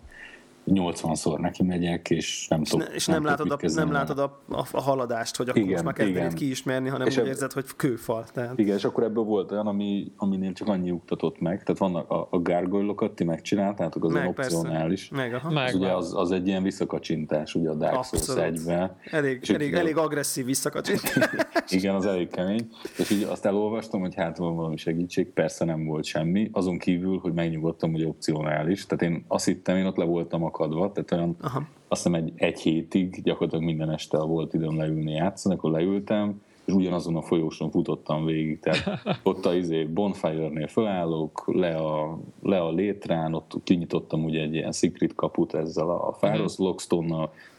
80-szor 0.67 1.39
neki 1.39 1.63
megyek, 1.63 2.11
és 2.11 2.49
nem 2.49 2.63
tudom. 2.63 2.87
És 2.95 3.07
nem, 3.07 3.23
nem, 3.23 3.31
látod, 3.31 3.51
a, 3.51 3.59
nem 3.75 3.93
látod 3.93 4.19
a, 4.19 4.43
a, 4.49 4.67
a, 4.73 4.81
haladást, 4.81 5.37
hogy 5.37 5.49
akkor 5.49 5.61
igen, 5.61 5.73
most 5.73 5.85
már 5.85 5.95
kezdenéd 5.95 6.35
kiismerni, 6.35 6.89
hanem 6.89 7.07
és 7.07 7.17
úgy 7.17 7.27
érzed, 7.27 7.53
hogy 7.53 7.65
kőfal. 7.77 8.25
Tehát. 8.33 8.59
Igen, 8.59 8.77
és 8.77 8.85
akkor 8.85 9.03
ebből 9.03 9.25
volt 9.25 9.53
olyan, 9.53 9.67
ami, 9.67 10.13
aminél 10.17 10.53
csak 10.53 10.69
annyi 10.69 10.91
uktatott 10.91 11.41
meg. 11.41 11.63
Tehát 11.63 11.81
vannak 11.81 12.11
a, 12.11 12.29
a 12.31 12.39
gárgolyokat, 12.39 13.13
ti 13.13 13.25
megcsináltátok, 13.25 14.05
az 14.05 14.13
meg, 14.13 14.29
opcionális. 14.29 15.09
Meg, 15.09 15.35
aha. 15.35 15.51
Meg, 15.51 15.75
ugye 15.75 15.93
az, 15.93 16.15
az, 16.15 16.31
egy 16.31 16.47
ilyen 16.47 16.63
visszakacsintás, 16.63 17.55
ugye 17.55 17.71
a 17.71 17.75
Dark 17.75 18.05
Souls 18.05 18.27
1-ben. 18.29 18.97
Elég, 19.11 19.51
elég, 19.51 19.75
elég 19.75 19.97
agresszív 19.97 20.45
visszakacsintás. 20.45 21.29
igen, 21.69 21.95
az 21.95 22.07
elég 22.07 22.31
kemény. 22.31 22.69
És 22.99 23.11
így 23.11 23.23
azt 23.23 23.47
elolvastam, 23.47 24.01
hogy 24.01 24.15
hát 24.15 24.37
van 24.37 24.57
valami 24.57 24.77
segítség, 24.77 25.33
persze 25.33 25.65
nem 25.65 25.85
volt 25.85 26.05
semmi. 26.05 26.49
Azon 26.53 26.79
kívül, 26.79 27.19
hogy 27.19 27.33
megnyugodtam, 27.33 27.93
hogy 27.93 28.05
opcionális. 28.05 28.87
Tehát 28.87 29.15
én 29.15 29.25
azt 29.29 29.45
hittem, 29.45 29.77
én 29.77 29.87
ott 29.87 29.97
le 29.97 30.05
voltam 30.05 30.45
akadva, 30.53 30.93
tehát 30.93 31.13
olyan, 31.13 31.37
Aha. 31.41 31.63
azt 31.89 32.03
hiszem 32.03 32.15
egy, 32.15 32.33
egy 32.37 32.61
hétig 32.61 33.23
gyakorlatilag 33.23 33.65
minden 33.65 33.91
este 33.91 34.19
volt 34.19 34.55
időm 34.55 34.77
leülni 34.77 35.13
játszani, 35.13 35.55
akkor 35.55 35.71
leültem, 35.71 36.41
és 36.65 36.73
ugyanazon 36.73 37.17
a 37.17 37.23
folyóson 37.23 37.71
futottam 37.71 38.25
végig. 38.25 38.61
Tehát 38.61 39.03
ott 39.23 39.47
a 39.47 39.55
izé 39.55 39.85
Bonfire-nél 39.85 40.67
fölállok, 40.67 41.45
le 41.55 41.77
a, 41.77 42.19
le 42.43 42.61
a 42.61 42.71
létrán, 42.71 43.35
ott 43.35 43.53
kinyitottam 43.65 44.25
ugye 44.25 44.41
egy 44.41 44.55
ilyen 44.55 44.73
secret 44.73 45.15
kaput 45.15 45.55
ezzel 45.55 45.91
a 45.91 46.13
Fáros 46.19 46.61
mm. 46.61 46.65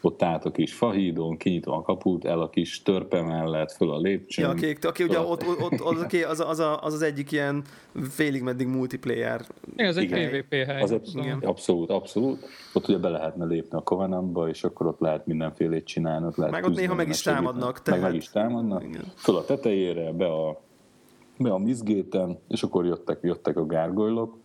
Ott 0.04 0.22
át 0.22 0.44
a 0.44 0.50
kis 0.50 0.74
fahídon, 0.74 1.36
kinyitom 1.36 1.74
a 1.74 1.82
kaput, 1.82 2.24
el 2.24 2.40
a 2.40 2.50
kis 2.50 2.82
törpe 2.82 3.22
mellett, 3.22 3.72
föl 3.72 3.90
a 3.90 3.98
lépcsőn. 3.98 4.44
Ja, 4.44 4.50
aki, 4.50 4.76
aki 4.82 5.02
ugye 5.02 5.20
ott, 5.20 5.48
ott, 5.48 5.60
ott 5.60 5.80
az, 5.80 5.96
az, 6.28 6.40
az, 6.40 6.58
az, 6.58 6.78
az, 6.80 6.94
az 6.94 7.02
egyik 7.02 7.32
ilyen 7.32 7.64
félig 8.10 8.42
meddig 8.42 8.66
multiplayer. 8.66 9.40
Igen, 9.72 9.86
ez 9.86 9.96
egy 9.96 10.08
PvP 10.08 10.54
hely. 10.54 10.82
Az 10.82 10.92
egy, 10.92 11.10
igen. 11.14 11.38
Abszolút, 11.38 11.90
abszolút. 11.90 12.46
Ott 12.72 12.88
ugye 12.88 12.98
be 12.98 13.08
lehetne 13.08 13.44
lépni 13.44 13.78
a 13.78 13.80
Covenantba, 13.80 14.48
és 14.48 14.64
akkor 14.64 14.86
ott 14.86 15.00
lehet 15.00 15.26
mindenfélét 15.26 15.84
csinálni. 15.84 16.26
Ott 16.26 16.36
lehet 16.36 16.52
meg 16.52 16.64
ott 16.64 16.76
néha 16.76 16.94
meg 16.94 17.08
is 17.08 17.22
támadnak. 17.22 17.82
Tehát... 17.82 18.00
Meg 18.00 18.10
meg 18.10 18.20
is 18.20 18.30
támadnak. 18.30 18.84
Igen. 18.84 19.04
Föl 19.16 19.36
a 19.36 19.44
tetejére, 19.44 20.12
be 20.12 20.26
a, 20.26 20.60
be 21.38 21.52
a 21.52 21.58
mizgéten, 21.58 22.38
és 22.48 22.62
akkor 22.62 22.86
jöttek, 22.86 23.18
jöttek 23.22 23.56
a 23.56 23.66
gárgolylok. 23.66 24.36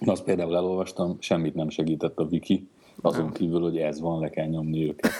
Azt 0.00 0.24
például 0.24 0.56
elolvastam, 0.56 1.16
semmit 1.20 1.54
nem 1.54 1.68
segített 1.68 2.18
a 2.18 2.22
wiki 2.22 2.68
azon 3.00 3.24
nem. 3.24 3.32
kívül, 3.32 3.60
hogy 3.60 3.76
ez 3.76 4.00
van, 4.00 4.20
le 4.20 4.30
kell 4.30 4.46
nyomni 4.46 4.84
őket. 4.88 5.12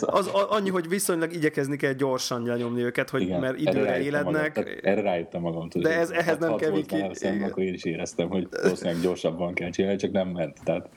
az, 0.00 0.04
az, 0.06 0.26
annyi, 0.48 0.70
hogy 0.70 0.88
viszonylag 0.88 1.32
igyekezni 1.32 1.76
kell 1.76 1.92
gyorsan 1.92 2.46
lenyomni 2.46 2.82
őket, 2.82 3.10
hogy 3.10 3.22
Igen, 3.22 3.40
mert 3.40 3.60
időre 3.60 4.00
élednek. 4.00 4.56
Magam, 4.56 4.72
erre 4.82 5.00
rájöttem 5.00 5.40
magam. 5.40 5.68
Tudod, 5.68 5.88
de 5.88 5.98
ez, 5.98 6.10
ehhez 6.10 6.38
nem 6.38 6.56
kell 6.56 6.70
viki. 6.70 7.04
Szem, 7.12 7.42
akkor 7.42 7.62
én 7.62 7.74
is 7.74 7.84
éreztem, 7.84 8.28
hogy 8.28 8.48
valószínűleg 8.62 9.00
gyorsabban 9.00 9.54
kell 9.54 9.70
csinálni, 9.70 9.98
csak 9.98 10.12
nem 10.12 10.28
ment. 10.28 10.58
Tehát 10.64 10.88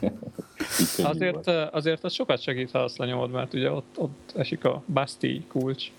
azért, 1.02 1.46
azért 1.46 2.04
az 2.04 2.12
sokat 2.12 2.40
segít, 2.40 2.70
ha 2.70 2.78
azt 2.78 2.98
lenyomod, 2.98 3.30
mert 3.30 3.54
ugye 3.54 3.70
ott, 3.70 3.98
ott 3.98 4.32
esik 4.36 4.64
a 4.64 4.82
Basti 4.86 5.44
kulcs. 5.48 5.90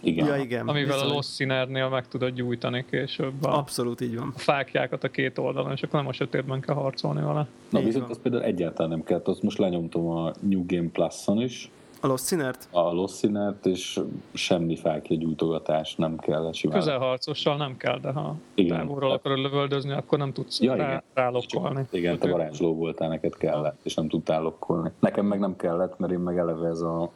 Igen. 0.00 0.26
Ja, 0.26 0.36
igen. 0.36 0.68
Amivel 0.68 0.94
Viszont. 0.94 1.10
a 1.10 1.14
Lost 1.14 1.34
Sinnernél 1.34 1.88
meg 1.88 2.08
tudod 2.08 2.34
gyújtani 2.34 2.84
később 2.90 3.44
a, 3.44 3.58
Abszolút 3.58 4.00
így 4.00 4.16
van. 4.18 4.32
a 4.34 4.38
fákjákat 4.38 5.04
a 5.04 5.08
két 5.08 5.38
oldalon, 5.38 5.72
és 5.72 5.82
akkor 5.82 6.00
nem 6.00 6.08
a 6.08 6.12
sötétben 6.12 6.60
kell 6.60 6.74
harcolni 6.74 7.20
vele. 7.20 7.46
Na 7.70 7.78
így 7.78 7.84
viszont 7.84 8.02
van. 8.04 8.12
az 8.12 8.22
például 8.22 8.42
egyáltalán 8.44 8.90
nem 8.90 9.02
kell, 9.04 9.22
azt 9.24 9.42
most 9.42 9.58
lenyomtam 9.58 10.08
a 10.08 10.32
New 10.40 10.64
Game 10.66 10.88
Plus-on 10.88 11.40
is. 11.40 11.70
A 12.02 12.06
Lost 12.06 12.26
Sinnert? 12.26 12.68
A 12.70 12.92
Lost 12.92 13.18
Sinnert, 13.18 13.66
és 13.66 14.00
semmi 14.32 14.76
fákja 14.76 15.16
gyújtogatás 15.16 15.94
nem 15.94 16.18
kell 16.18 16.52
simán. 16.52 16.78
Közelharcossal 16.78 17.56
nem 17.56 17.76
kell, 17.76 17.98
de 17.98 18.10
ha 18.10 18.36
távolról 18.68 19.10
akarod 19.10 19.38
lövöldözni, 19.38 19.92
akkor 19.92 20.18
nem 20.18 20.32
tudsz 20.32 20.60
ja, 20.60 20.74
rá, 20.74 20.86
igen. 20.86 21.02
rálokkolni. 21.14 21.86
Igen, 21.90 22.18
te 22.18 22.30
varázsló 22.30 22.74
voltál, 22.74 23.08
neked 23.08 23.36
kellett, 23.36 23.78
és 23.82 23.94
nem 23.94 24.08
tudtál 24.08 24.42
lokkolni. 24.42 24.90
Nekem 24.98 25.26
meg 25.26 25.38
nem 25.38 25.56
kellett, 25.56 25.98
mert 25.98 26.12
én 26.12 26.18
meg 26.18 26.38
eleve 26.38 26.68
ez 26.68 26.80
a 26.80 27.10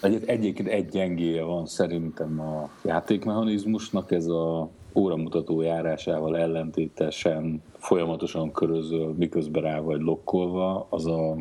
Egyébként 0.00 0.68
egy 0.68 0.88
gyengéje 0.88 1.42
van 1.42 1.66
szerintem 1.66 2.40
a 2.40 2.70
játékmechanizmusnak, 2.84 4.10
ez 4.10 4.26
a 4.26 4.70
óramutató 4.94 5.60
járásával 5.60 6.38
ellentétesen 6.38 7.62
folyamatosan 7.78 8.52
körözöl, 8.52 9.14
miközben 9.18 9.62
rá 9.62 9.80
vagy 9.80 10.00
lokkolva, 10.00 10.86
az 10.90 11.06
a 11.06 11.36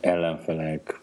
ellenfelek 0.00 1.00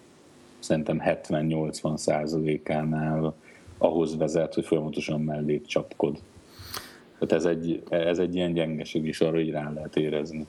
szerintem 0.60 1.02
70-80 1.06 1.98
százalékánál 1.98 3.36
ahhoz 3.78 4.18
vezet, 4.18 4.54
hogy 4.54 4.66
folyamatosan 4.66 5.22
mellét 5.22 5.68
csapkod. 5.68 6.22
Tehát 7.20 7.46
ez 7.46 7.46
egy, 7.46 7.84
ez 7.90 8.20
egy 8.20 8.36
ilyen 8.36 8.54
gyengeség, 8.54 9.06
és 9.06 9.22
arra 9.22 9.40
így 9.40 9.52
rá 9.52 9.72
lehet 9.72 9.96
érezni 9.96 10.48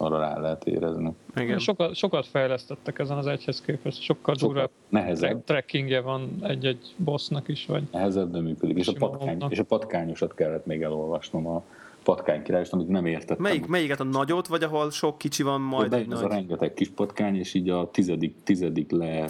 arra 0.00 0.18
rá 0.18 0.38
lehet 0.38 0.64
érezni. 0.64 1.12
Igen. 1.36 1.58
Sokat, 1.58 1.94
sokat 1.94 2.26
fejlesztettek 2.26 2.98
ezen 2.98 3.16
az 3.16 3.26
egyhez 3.26 3.60
képest, 3.60 4.02
sokkal 4.02 4.34
durvább 4.34 4.70
nehezebb. 4.88 5.44
trekkingje 5.44 6.00
van 6.00 6.38
egy-egy 6.42 6.94
bossnak 6.96 7.48
is. 7.48 7.66
Vagy 7.66 7.82
nehezebb, 7.92 8.30
de 8.30 8.40
működik. 8.40 8.78
És 8.78 8.88
a, 8.88 8.92
patkány, 8.92 9.44
és 9.48 9.58
a 9.58 9.64
patkányosat 9.64 10.34
kellett 10.34 10.66
még 10.66 10.82
elolvasnom 10.82 11.46
a 11.46 11.62
patkány 12.02 12.42
király, 12.42 12.64
amit 12.70 12.88
nem 12.88 13.06
értettem. 13.06 13.42
Melyik, 13.42 13.66
melyiket 13.66 14.00
a 14.00 14.04
nagyot, 14.04 14.46
vagy 14.46 14.62
ahol 14.62 14.90
sok 14.90 15.18
kicsi 15.18 15.42
van, 15.42 15.60
majd 15.60 15.92
egy 15.92 16.08
nagy? 16.08 16.24
a 16.24 16.28
rengeteg 16.28 16.74
kis 16.74 16.88
patkány, 16.88 17.36
és 17.36 17.54
így 17.54 17.70
a 17.70 17.90
tizedik, 17.90 18.34
tizedik 18.44 18.90
le 18.90 19.26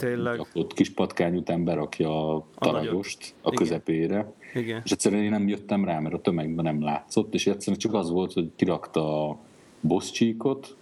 ott 0.53 0.73
kis 0.73 0.93
patkány 0.93 1.35
után 1.35 1.63
berakja 1.63 2.35
a 2.35 2.45
tarajost 2.57 3.33
a, 3.41 3.47
a 3.49 3.51
közepére. 3.51 4.33
Igen. 4.53 4.81
És 4.85 4.91
egyszerűen 4.91 5.23
én 5.23 5.29
nem 5.29 5.47
jöttem 5.47 5.85
rá, 5.85 5.99
mert 5.99 6.15
a 6.15 6.21
tömegben 6.21 6.65
nem 6.65 6.83
látszott, 6.83 7.33
és 7.33 7.47
egyszerűen 7.47 7.79
csak 7.79 7.93
az 7.93 8.09
volt, 8.09 8.33
hogy 8.33 8.51
kirakta 8.55 9.37
boszcsíkot, 9.81 10.75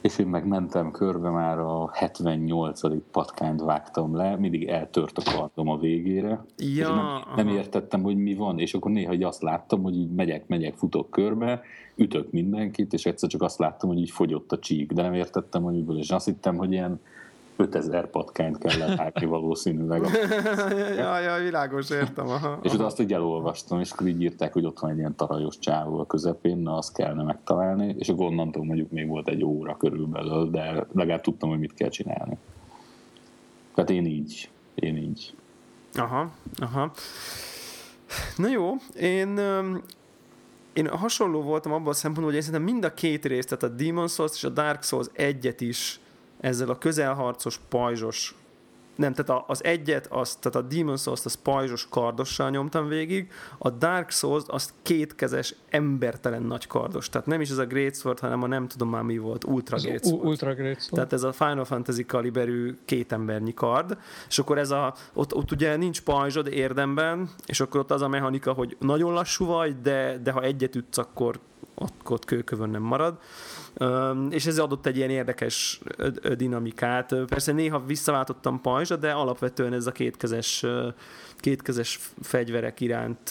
és 0.00 0.18
én 0.18 0.26
meg 0.26 0.46
mentem 0.46 0.90
körbe, 0.90 1.30
már 1.30 1.58
a 1.58 1.90
78. 1.92 2.80
patkányt 3.10 3.60
vágtam 3.60 4.16
le, 4.16 4.36
mindig 4.36 4.68
eltört 4.68 5.18
a 5.18 5.36
kardom 5.36 5.68
a 5.68 5.78
végére, 5.78 6.44
ja, 6.56 6.66
és 6.66 6.86
nem, 6.86 7.22
nem 7.36 7.48
értettem, 7.48 8.02
hogy 8.02 8.16
mi 8.16 8.34
van, 8.34 8.58
és 8.58 8.74
akkor 8.74 8.90
néha 8.90 9.12
így 9.12 9.22
azt 9.22 9.42
láttam, 9.42 9.82
hogy 9.82 9.96
így 9.96 10.10
megyek, 10.10 10.46
megyek, 10.46 10.74
futok 10.74 11.10
körbe, 11.10 11.62
ütök 11.96 12.30
mindenkit, 12.30 12.92
és 12.92 13.06
egyszer 13.06 13.28
csak 13.28 13.42
azt 13.42 13.58
láttam, 13.58 13.88
hogy 13.88 13.98
így 13.98 14.10
fogyott 14.10 14.52
a 14.52 14.58
csík, 14.58 14.92
de 14.92 15.02
nem 15.02 15.14
értettem, 15.14 15.62
hogy 15.62 15.74
miből, 15.74 15.98
és 15.98 16.10
azt 16.10 16.24
hittem, 16.24 16.56
hogy 16.56 16.72
ilyen 16.72 17.00
5000 17.56 18.10
patkányt 18.10 18.58
kellett 18.58 18.98
hágni 18.98 19.26
valószínűleg. 19.26 20.02
jaj, 20.96 21.22
jaj, 21.22 21.42
világos, 21.42 21.90
értem. 21.90 22.28
Aha, 22.28 22.58
és 22.62 22.70
utána 22.72 22.86
azt 22.86 23.00
így 23.00 23.12
elolvastam, 23.12 23.80
és 23.80 23.90
akkor 23.90 24.06
így 24.06 24.22
írták, 24.22 24.52
hogy 24.52 24.64
ott 24.64 24.78
van 24.78 24.90
egy 24.90 24.98
ilyen 24.98 25.16
tarajos 25.16 25.58
csávó 25.58 25.98
a 25.98 26.06
közepén, 26.06 26.56
na 26.58 26.76
azt 26.76 26.94
kellene 26.94 27.22
megtalálni, 27.22 27.94
és 27.98 28.08
akkor 28.08 28.26
onnantól 28.26 28.64
mondjuk 28.64 28.90
még 28.90 29.08
volt 29.08 29.28
egy 29.28 29.44
óra 29.44 29.76
körülbelül, 29.76 30.50
de 30.50 30.86
legalább 30.92 31.20
tudtam, 31.20 31.48
hogy 31.48 31.58
mit 31.58 31.74
kell 31.74 31.88
csinálni. 31.88 32.36
Tehát 33.74 33.90
én 33.90 34.06
így, 34.06 34.50
én 34.74 34.96
így. 34.96 35.34
Aha, 35.94 36.30
aha. 36.56 36.92
Na 38.36 38.48
jó, 38.48 38.74
én 39.00 39.40
én 40.72 40.88
hasonló 40.88 41.42
voltam 41.42 41.72
abban 41.72 41.88
a 41.88 41.92
szempontból, 41.92 42.26
hogy 42.26 42.34
én 42.34 42.40
szerintem 42.40 42.72
mind 42.72 42.84
a 42.84 42.94
két 42.94 43.24
részt, 43.24 43.48
tehát 43.48 43.74
a 43.74 43.82
Demon's 43.82 44.12
Souls 44.12 44.32
és 44.34 44.44
a 44.44 44.48
Dark 44.48 44.82
Souls 44.82 45.06
egyet 45.12 45.60
is 45.60 46.00
ezzel 46.40 46.68
a 46.68 46.78
közelharcos, 46.78 47.60
pajzsos 47.68 48.34
nem, 48.96 49.12
tehát 49.12 49.44
az 49.46 49.64
egyet, 49.64 50.06
az, 50.10 50.36
tehát 50.36 50.66
a 50.66 50.74
Demon's 50.74 51.02
Souls-t 51.02 51.24
az 51.24 51.34
pajzsos 51.34 51.88
kardossal 51.88 52.50
nyomtam 52.50 52.88
végig, 52.88 53.32
a 53.58 53.70
Dark 53.70 54.10
Souls 54.10 54.42
azt 54.46 54.72
kétkezes, 54.82 55.54
embertelen 55.70 56.42
nagy 56.42 56.66
kardos. 56.66 57.08
Tehát 57.08 57.26
nem 57.26 57.40
is 57.40 57.50
ez 57.50 57.58
a 57.58 57.66
Great 57.66 57.96
Sword, 57.96 58.18
hanem 58.18 58.42
a 58.42 58.46
nem 58.46 58.68
tudom 58.68 58.88
már 58.88 59.02
mi 59.02 59.18
volt, 59.18 59.44
Ultra 59.44 59.76
Great 59.76 60.06
Sword. 60.06 60.26
Ultra 60.26 60.54
Great 60.54 60.80
Sword. 60.80 60.94
Tehát 60.94 61.12
ez 61.12 61.22
a 61.22 61.32
Final 61.32 61.64
Fantasy 61.64 62.04
kaliberű 62.04 62.76
két 62.84 63.12
embernyi 63.12 63.54
kard, 63.54 63.98
és 64.28 64.38
akkor 64.38 64.58
ez 64.58 64.70
a, 64.70 64.94
ott, 65.12 65.34
ott 65.34 65.52
ugye 65.52 65.76
nincs 65.76 66.02
pajzsod 66.02 66.46
érdemben, 66.46 67.30
és 67.46 67.60
akkor 67.60 67.80
ott 67.80 67.90
az 67.90 68.02
a 68.02 68.08
mechanika, 68.08 68.52
hogy 68.52 68.76
nagyon 68.80 69.12
lassú 69.12 69.46
vagy, 69.46 69.80
de, 69.80 70.18
de 70.22 70.30
ha 70.30 70.42
egyet 70.42 70.74
ütsz, 70.74 70.98
akkor 70.98 71.40
ott, 71.74 72.10
ott 72.10 72.24
kőkövön 72.24 72.70
nem 72.70 72.82
marad. 72.82 73.18
És 74.30 74.46
ez 74.46 74.58
adott 74.58 74.86
egy 74.86 74.96
ilyen 74.96 75.10
érdekes 75.10 75.80
dinamikát. 76.36 77.14
Persze 77.26 77.52
néha 77.52 77.84
visszaváltottam 77.84 78.60
pajzsra, 78.60 78.96
de 78.96 79.12
alapvetően 79.12 79.72
ez 79.72 79.86
a 79.86 79.92
kétkezes, 79.92 80.64
kétkezes 81.36 82.00
fegyverek 82.22 82.80
iránt 82.80 83.30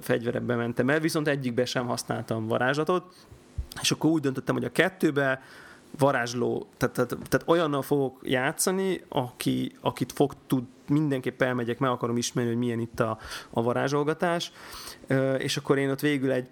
fegyverekbe 0.00 0.54
mentem 0.54 0.90
el, 0.90 1.00
viszont 1.00 1.28
egyikbe 1.28 1.64
sem 1.64 1.86
használtam 1.86 2.46
varázslatot, 2.46 3.14
és 3.80 3.90
akkor 3.90 4.10
úgy 4.10 4.22
döntöttem, 4.22 4.54
hogy 4.54 4.64
a 4.64 4.72
kettőbe 4.72 5.42
varázsló, 5.98 6.66
tehát, 6.76 6.94
tehát, 6.94 7.08
tehát 7.08 7.48
olyannal 7.48 7.82
fogok 7.82 8.20
játszani, 8.22 9.04
aki, 9.08 9.72
akit 9.80 10.12
fog 10.12 10.34
tud, 10.46 10.64
mindenképp 10.88 11.42
elmegyek, 11.42 11.78
meg 11.78 11.90
akarom 11.90 12.16
ismerni, 12.16 12.50
hogy 12.50 12.58
milyen 12.58 12.80
itt 12.80 13.00
a, 13.00 13.18
a 13.50 13.62
varázsolgatás, 13.62 14.52
és 15.38 15.56
akkor 15.56 15.78
én 15.78 15.90
ott 15.90 16.00
végül 16.00 16.32
egy 16.32 16.48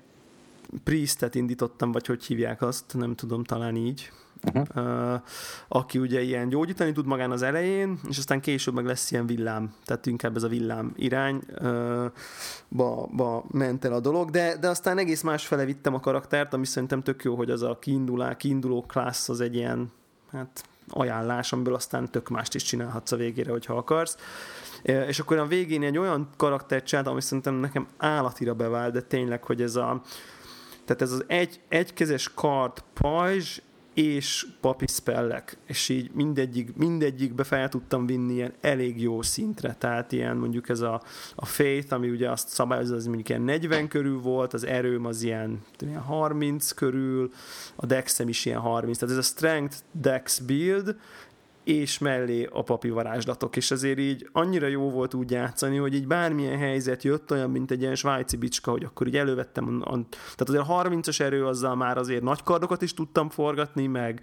Priestet 0.84 1.34
indítottam, 1.34 1.92
vagy 1.92 2.06
hogy 2.06 2.24
hívják 2.24 2.62
azt, 2.62 2.94
nem 2.94 3.14
tudom, 3.14 3.44
talán 3.44 3.76
így. 3.76 4.12
Uh-huh. 4.54 5.12
Uh, 5.14 5.20
aki 5.68 5.98
ugye 5.98 6.20
ilyen 6.20 6.48
gyógyítani 6.48 6.92
tud 6.92 7.06
magán 7.06 7.30
az 7.30 7.42
elején, 7.42 7.98
és 8.08 8.18
aztán 8.18 8.40
később 8.40 8.74
meg 8.74 8.84
lesz 8.84 9.10
ilyen 9.10 9.26
villám, 9.26 9.74
tehát 9.84 10.06
inkább 10.06 10.36
ez 10.36 10.42
a 10.42 10.48
villám 10.48 10.92
irányba 10.96 12.12
ba 13.10 13.44
ment 13.50 13.84
el 13.84 13.92
a 13.92 14.00
dolog, 14.00 14.30
de, 14.30 14.56
de 14.60 14.68
aztán 14.68 14.98
egész 14.98 15.22
másfele 15.22 15.64
vittem 15.64 15.94
a 15.94 16.00
karaktert, 16.00 16.54
ami 16.54 16.66
szerintem 16.66 17.02
tök 17.02 17.24
jó, 17.24 17.34
hogy 17.34 17.50
az 17.50 17.62
a 17.62 17.78
kiindulá, 17.78 18.36
kiinduló 18.36 18.84
klassz 18.86 19.28
az 19.28 19.40
egy 19.40 19.54
ilyen 19.54 19.92
hát 20.32 20.64
ajánlás, 20.88 21.52
amiből 21.52 21.74
aztán 21.74 22.10
tök 22.10 22.28
mást 22.28 22.54
is 22.54 22.62
csinálhatsz 22.62 23.12
a 23.12 23.16
végére, 23.16 23.50
hogyha 23.50 23.76
akarsz. 23.76 24.16
És 24.82 25.20
akkor 25.20 25.38
a 25.38 25.46
végén 25.46 25.82
egy 25.82 25.98
olyan 25.98 26.28
karaktert 26.36 26.86
csinált, 26.86 27.06
ami 27.06 27.20
szerintem 27.20 27.54
nekem 27.54 27.86
állatira 27.96 28.54
bevált, 28.54 28.92
de 28.92 29.00
tényleg, 29.00 29.44
hogy 29.44 29.62
ez 29.62 29.76
a 29.76 30.02
tehát 30.84 31.02
ez 31.02 31.12
az 31.12 31.24
egy, 31.26 31.60
egykezes 31.68 32.30
kard 32.34 32.82
pajzs 32.94 33.60
és 33.94 34.46
papiszpellek, 34.60 35.56
és 35.66 35.88
így 35.88 36.10
mindegyik, 36.14 36.76
mindegyikbe 36.76 37.44
fel 37.44 37.68
tudtam 37.68 38.06
vinni 38.06 38.32
ilyen 38.32 38.52
elég 38.60 39.00
jó 39.00 39.22
szintre, 39.22 39.76
tehát 39.78 40.12
ilyen 40.12 40.36
mondjuk 40.36 40.68
ez 40.68 40.80
a, 40.80 41.02
a 41.34 41.44
faith, 41.44 41.92
ami 41.92 42.08
ugye 42.08 42.30
azt 42.30 42.48
szabályozza, 42.48 42.94
az 42.94 43.06
mondjuk 43.06 43.28
ilyen 43.28 43.42
40 43.42 43.88
körül 43.88 44.20
volt, 44.20 44.52
az 44.52 44.64
erőm 44.66 45.04
az 45.04 45.22
ilyen, 45.22 45.64
ilyen 45.78 46.00
30 46.00 46.70
körül, 46.70 47.30
a 47.76 47.86
dexem 47.86 48.28
is 48.28 48.44
ilyen 48.44 48.60
30, 48.60 48.98
tehát 48.98 49.14
ez 49.14 49.20
a 49.20 49.28
strength 49.28 49.76
dex 49.92 50.38
build, 50.38 50.96
és 51.64 51.98
mellé 51.98 52.48
a 52.52 52.62
papi 52.62 52.90
varázslatok, 52.90 53.56
és 53.56 53.70
azért 53.70 53.98
így 53.98 54.28
annyira 54.32 54.66
jó 54.66 54.90
volt 54.90 55.14
úgy 55.14 55.30
játszani, 55.30 55.76
hogy 55.76 55.94
így 55.94 56.06
bármilyen 56.06 56.58
helyzet 56.58 57.02
jött, 57.02 57.30
olyan, 57.30 57.50
mint 57.50 57.70
egy 57.70 57.80
ilyen 57.80 57.94
svájci 57.94 58.36
bicska, 58.36 58.70
hogy 58.70 58.84
akkor 58.84 59.06
így 59.06 59.16
elővettem, 59.16 59.80
a, 59.84 59.92
a, 59.92 60.00
tehát 60.10 60.48
azért 60.48 60.68
a 60.68 60.82
30-as 60.82 61.20
erő 61.20 61.46
azzal 61.46 61.74
már 61.74 61.98
azért 61.98 62.22
nagy 62.22 62.42
kardokat 62.42 62.82
is 62.82 62.94
tudtam 62.94 63.28
forgatni, 63.28 63.86
meg, 63.86 64.20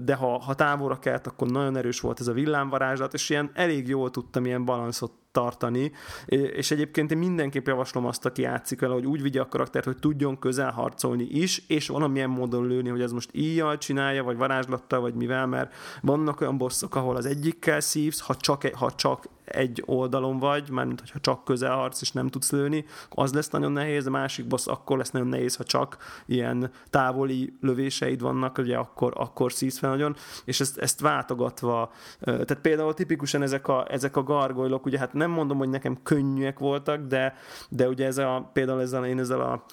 de 0.00 0.14
ha, 0.14 0.38
ha 0.38 0.54
távolra 0.54 0.98
kelt, 0.98 1.26
akkor 1.26 1.48
nagyon 1.48 1.76
erős 1.76 2.00
volt 2.00 2.20
ez 2.20 2.26
a 2.26 2.32
villámvarázslat, 2.32 3.14
és 3.14 3.30
ilyen 3.30 3.50
elég 3.54 3.88
jól 3.88 4.10
tudtam 4.10 4.44
ilyen 4.44 4.64
balanszot 4.64 5.12
tartani, 5.32 5.92
és 6.26 6.70
egyébként 6.70 7.10
én 7.10 7.18
mindenképp 7.18 7.66
javaslom 7.66 8.06
azt, 8.06 8.26
aki 8.26 8.42
játszik 8.42 8.80
vele, 8.80 8.94
hogy 8.94 9.06
úgy 9.06 9.22
vigye 9.22 9.40
a 9.40 9.48
karaktert, 9.48 9.84
hogy 9.84 9.98
tudjon 9.98 10.38
közel 10.38 10.70
harcolni 10.70 11.24
is, 11.24 11.62
és 11.68 11.88
valamilyen 11.88 12.30
módon 12.30 12.66
lőni, 12.66 12.88
hogy 12.88 13.02
ez 13.02 13.12
most 13.12 13.30
íjjal 13.32 13.78
csinálja, 13.78 14.24
vagy 14.24 14.36
varázslattal, 14.36 15.00
vagy 15.00 15.14
mivel, 15.14 15.46
mert 15.46 15.74
vannak 16.02 16.40
olyan 16.40 16.58
bosszok, 16.58 16.94
ahol 16.94 17.16
az 17.16 17.26
egyikkel 17.26 17.80
szívsz, 17.80 18.20
ha 18.20 18.34
csak, 18.34 18.66
ha 18.74 18.90
csak 18.90 19.28
egy 19.50 19.82
oldalon 19.86 20.38
vagy, 20.38 20.70
mármint 20.70 21.00
hogyha 21.00 21.20
csak 21.20 21.44
közelharc 21.44 22.00
és 22.00 22.12
nem 22.12 22.28
tudsz 22.28 22.52
lőni, 22.52 22.84
az 23.10 23.32
lesz 23.32 23.50
nagyon 23.50 23.72
nehéz, 23.72 24.06
a 24.06 24.10
másik 24.10 24.46
boss 24.46 24.66
akkor 24.66 24.96
lesz 24.96 25.10
nagyon 25.10 25.28
nehéz, 25.28 25.56
ha 25.56 25.64
csak 25.64 25.96
ilyen 26.26 26.70
távoli 26.90 27.56
lövéseid 27.60 28.20
vannak, 28.20 28.58
ugye 28.58 28.76
akkor, 28.76 29.12
akkor 29.16 29.52
szísz 29.52 29.78
fel 29.78 29.90
nagyon, 29.90 30.16
és 30.44 30.60
ezt, 30.60 30.78
ezt 30.78 31.00
váltogatva, 31.00 31.90
tehát 32.20 32.58
például 32.62 32.94
tipikusan 32.94 33.42
ezek 33.42 33.68
a, 33.68 33.86
ezek 33.88 34.16
a 34.16 34.22
gargoylok, 34.22 34.86
ugye 34.86 34.98
hát 34.98 35.12
nem 35.12 35.30
mondom, 35.30 35.58
hogy 35.58 35.68
nekem 35.68 36.02
könnyűek 36.02 36.58
voltak, 36.58 37.06
de, 37.06 37.34
de 37.68 37.88
ugye 37.88 38.06
ez 38.06 38.18
a, 38.18 38.50
például 38.52 38.80
ezzel, 38.80 39.04
én 39.04 39.18
ezzel 39.18 39.40
a 39.40 39.64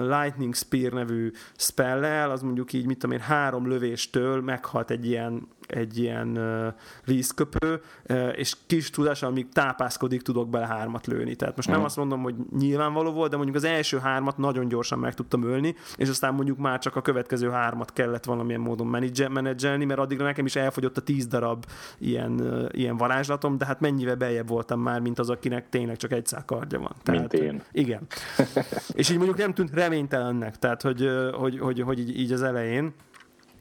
Lightning 0.00 0.54
Spear 0.54 0.92
nevű 0.92 1.32
spellel, 1.56 2.30
az 2.30 2.42
mondjuk 2.42 2.72
így, 2.72 2.86
mit 2.86 2.98
tudom 2.98 3.16
én, 3.16 3.22
három 3.22 3.68
lövéstől 3.68 4.40
meghalt 4.40 4.90
egy 4.90 5.06
ilyen 5.06 5.48
egy 5.66 5.98
ilyen 5.98 6.38
uh, 6.38 6.74
vízköpő, 7.04 7.80
uh, 8.08 8.32
és 8.36 8.56
kis 8.66 8.90
tudása, 8.90 9.26
amíg 9.26 9.48
tápászkodik, 9.52 10.22
tudok 10.22 10.48
bele 10.48 10.66
hármat 10.66 11.06
lőni. 11.06 11.34
Tehát 11.34 11.56
most 11.56 11.68
nem 11.68 11.80
mm. 11.80 11.84
azt 11.84 11.96
mondom, 11.96 12.22
hogy 12.22 12.34
nyilvánvaló 12.58 13.12
volt, 13.12 13.30
de 13.30 13.36
mondjuk 13.36 13.56
az 13.56 13.64
első 13.64 13.98
hármat 13.98 14.38
nagyon 14.38 14.68
gyorsan 14.68 14.98
meg 14.98 15.14
tudtam 15.14 15.42
ölni, 15.42 15.74
és 15.96 16.08
aztán 16.08 16.34
mondjuk 16.34 16.58
már 16.58 16.78
csak 16.78 16.96
a 16.96 17.02
következő 17.02 17.50
hármat 17.50 17.92
kellett 17.92 18.24
valamilyen 18.24 18.60
módon 18.60 18.86
menedzselni, 19.30 19.84
mert 19.84 20.00
addigra 20.00 20.24
nekem 20.24 20.46
is 20.46 20.56
elfogyott 20.56 20.96
a 20.96 21.00
tíz 21.00 21.26
darab 21.26 21.66
ilyen, 21.98 22.40
uh, 22.40 22.68
ilyen 22.70 22.96
varázslatom, 22.96 23.58
de 23.58 23.66
hát 23.66 23.80
mennyivel 23.80 24.16
beljebb 24.16 24.48
voltam 24.48 24.80
már, 24.80 25.00
mint 25.00 25.18
az, 25.18 25.30
akinek 25.30 25.68
tényleg 25.68 25.96
csak 25.96 26.12
egy 26.12 26.30
kardja 26.46 26.78
van. 26.78 26.92
Tehát, 27.02 27.20
mint 27.20 27.44
én. 27.44 27.62
Igen. 27.72 28.06
és 28.94 29.10
így 29.10 29.16
mondjuk 29.16 29.38
nem 29.38 29.52
tűnt 29.64 29.74
reménytelennek, 29.74 30.58
tehát 30.58 30.82
hogy, 30.82 31.08
hogy, 31.32 31.58
hogy, 31.58 31.80
hogy 31.80 31.98
így, 31.98 32.18
így 32.18 32.32
az 32.32 32.42
elején. 32.42 32.92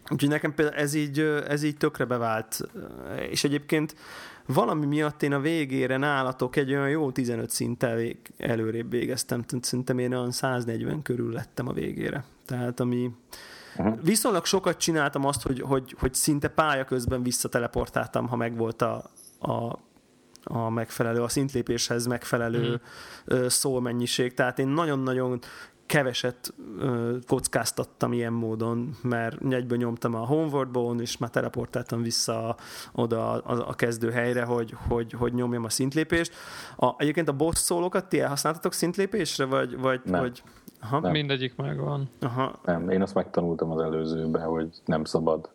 Úgyhogy 0.10 0.30
nekem 0.30 0.54
például 0.54 0.78
ez 0.78 0.93
így, 0.93 1.20
ez 1.47 1.64
így 1.64 1.78
tökre 1.78 2.06
bevált. 2.06 2.62
És 3.30 3.43
egyébként 3.43 3.95
valami 4.45 4.86
miatt 4.86 5.24
én 5.24 5.34
a 5.34 5.39
végére 5.39 5.97
nálatok 5.97 6.56
egy 6.56 6.72
olyan 6.72 6.89
jó 6.89 7.12
15 7.12 7.49
szinttel 7.49 7.99
előrébb 8.38 8.89
végeztem. 8.89 9.43
Szerintem 9.62 9.99
én 9.99 10.14
olyan 10.14 10.32
140 10.32 11.02
körül 11.02 11.34
lettem 11.34 11.68
a 11.68 11.74
végére. 11.74 12.24
Tehát 12.45 12.80
ami... 12.80 13.12
Aha. 13.78 13.97
Viszonylag 14.04 14.45
sokat 14.45 14.78
csináltam 14.78 15.26
azt, 15.26 15.41
hogy, 15.41 15.62
hogy, 15.62 15.95
hogy 15.99 16.14
szinte 16.14 16.47
pálya 16.47 16.84
közben 16.84 17.24
visszateleportáltam, 17.24 18.28
ha 18.28 18.36
megvolt 18.36 18.82
a, 18.82 19.04
a 19.39 19.80
a 20.43 20.70
megfelelő, 20.70 21.22
a 21.22 21.28
szintlépéshez 21.28 22.06
megfelelő 22.06 22.82
mm. 23.34 23.45
szómennyiség. 23.47 24.34
Tehát 24.34 24.60
én 24.60 24.68
nagyon-nagyon 24.68 25.39
keveset 25.91 26.53
ö, 26.79 27.17
kockáztattam 27.27 28.13
ilyen 28.13 28.33
módon, 28.33 28.97
mert 29.01 29.37
egyből 29.49 29.77
nyomtam 29.77 30.15
a 30.15 30.25
Homeward 30.25 30.99
és 30.99 31.17
már 31.17 31.29
teleportáltam 31.29 32.01
vissza 32.01 32.55
oda 32.91 33.31
a, 33.31 33.67
a 33.67 33.73
kezdő 33.73 34.11
helyre, 34.11 34.43
hogy, 34.43 34.75
hogy, 34.87 35.11
hogy 35.11 35.33
nyomjam 35.33 35.63
a 35.63 35.69
szintlépést. 35.69 36.33
A, 36.77 36.93
egyébként 36.97 37.29
a 37.29 37.33
boss 37.33 37.57
szólókat 37.57 38.09
ti 38.09 38.19
elhasználtatok 38.19 38.73
szintlépésre, 38.73 39.45
vagy, 39.45 39.77
vagy, 39.79 40.01
nem. 40.03 40.21
vagy 40.21 40.43
Aha. 40.81 40.99
Nem. 40.99 41.11
Mindegyik 41.11 41.55
megvan. 41.55 42.09
Aha. 42.19 42.59
Nem, 42.65 42.89
én 42.89 43.01
azt 43.01 43.13
megtanultam 43.13 43.71
az 43.71 43.81
előzőben, 43.81 44.41
hogy 44.41 44.69
nem 44.85 45.03
szabad 45.03 45.49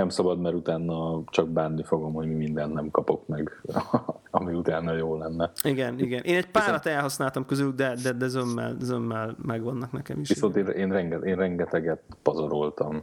nem 0.00 0.08
szabad, 0.08 0.40
mert 0.40 0.54
utána 0.54 1.22
csak 1.26 1.48
bánni 1.48 1.82
fogom, 1.82 2.12
hogy 2.12 2.26
mi 2.26 2.34
mindent 2.34 2.72
nem 2.72 2.90
kapok 2.90 3.26
meg, 3.26 3.62
ami 4.30 4.54
utána 4.54 4.92
jó 4.92 5.16
lenne. 5.16 5.50
Igen, 5.62 5.98
igen. 5.98 6.22
Én 6.22 6.36
egy 6.36 6.50
párat 6.50 6.82
Viszont... 6.82 6.96
elhasználtam 6.96 7.46
közülük, 7.46 7.74
de, 7.74 7.94
de, 8.02 8.12
de 8.12 8.28
zömmel, 8.28 8.76
zömmel 8.80 9.36
megvannak 9.42 9.92
nekem 9.92 10.20
is. 10.20 10.28
Viszont 10.28 10.56
én, 10.56 10.66
én, 10.66 10.92
renget, 10.92 11.24
én 11.24 11.36
rengeteget 11.36 12.02
pazaroltam, 12.22 13.02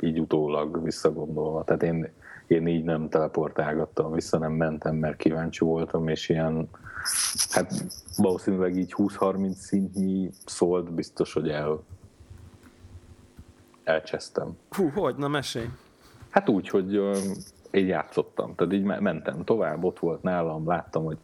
így 0.00 0.20
utólag 0.20 0.82
visszagondolva. 0.82 1.64
Tehát 1.64 1.82
én, 1.82 2.08
én 2.46 2.66
így 2.66 2.84
nem 2.84 3.08
teleportálgattam, 3.08 4.12
vissza 4.12 4.38
nem 4.38 4.52
mentem, 4.52 4.96
mert 4.96 5.16
kíváncsi 5.16 5.64
voltam, 5.64 6.08
és 6.08 6.28
ilyen, 6.28 6.68
hát 7.50 7.72
valószínűleg 8.16 8.76
így 8.76 8.94
20-30 8.96 9.50
szintnyi 9.52 10.30
szólt, 10.46 10.92
biztos, 10.92 11.32
hogy 11.32 11.48
el 11.48 11.82
elcsesztem. 13.84 14.56
Hú, 14.70 14.88
hogy? 14.88 15.16
Na 15.16 15.28
mesélj. 15.28 15.66
Hát 16.38 16.48
úgy, 16.48 16.68
hogy 16.68 16.94
én 17.70 17.86
játszottam, 17.86 18.54
tehát 18.54 18.72
így 18.72 18.82
mentem 18.82 19.44
tovább, 19.44 19.84
ott 19.84 19.98
volt 19.98 20.22
nálam, 20.22 20.66
láttam, 20.66 21.04
hogy 21.04 21.18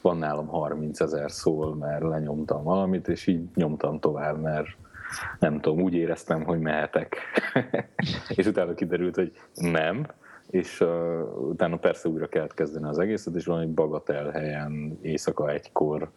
van 0.00 0.16
nálam 0.16 0.46
30 0.46 1.00
ezer 1.00 1.30
szól, 1.30 1.74
mert 1.74 2.02
lenyomtam 2.02 2.62
valamit, 2.62 3.08
és 3.08 3.26
így 3.26 3.44
nyomtam 3.54 4.00
tovább, 4.00 4.40
mert 4.40 4.66
nem 5.38 5.60
tudom, 5.60 5.80
úgy 5.80 5.94
éreztem, 5.94 6.44
hogy 6.44 6.60
mehetek. 6.60 7.16
és 8.36 8.46
utána 8.46 8.74
kiderült, 8.74 9.14
hogy 9.14 9.32
nem, 9.54 10.06
és 10.50 10.80
uh, 10.80 11.48
utána 11.48 11.76
persze 11.76 12.08
újra 12.08 12.26
kellett 12.26 12.54
kezdeni 12.54 12.86
az 12.86 12.98
egészet, 12.98 13.34
és 13.34 13.46
valami 13.46 13.66
bagatel 13.66 14.30
helyen 14.30 14.98
éjszaka 15.02 15.50
egykor 15.50 16.10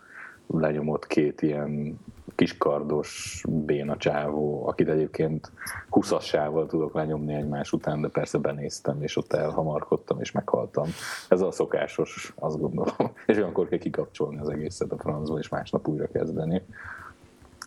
lenyomott 0.47 1.07
két 1.07 1.41
ilyen 1.41 1.99
kiskardos 2.35 3.43
béna 3.49 3.97
csávó, 3.97 4.67
akit 4.67 4.89
egyébként 4.89 5.51
huszassával 5.89 6.65
tudok 6.65 6.93
lenyomni 6.93 7.33
egymás 7.33 7.71
után, 7.71 8.01
de 8.01 8.07
persze 8.07 8.37
benéztem, 8.37 9.01
és 9.01 9.17
ott 9.17 9.33
elhamarkodtam, 9.33 10.21
és 10.21 10.31
meghaltam. 10.31 10.87
Ez 11.29 11.41
a 11.41 11.51
szokásos, 11.51 12.33
azt 12.35 12.59
gondolom. 12.59 12.95
És 13.25 13.37
olyankor 13.37 13.67
kell 13.67 13.79
kikapcsolni 13.79 14.39
az 14.39 14.49
egészet 14.49 14.91
a 14.91 14.97
francba, 14.97 15.37
és 15.37 15.49
másnap 15.49 15.87
újra 15.87 16.07
kezdeni. 16.07 16.61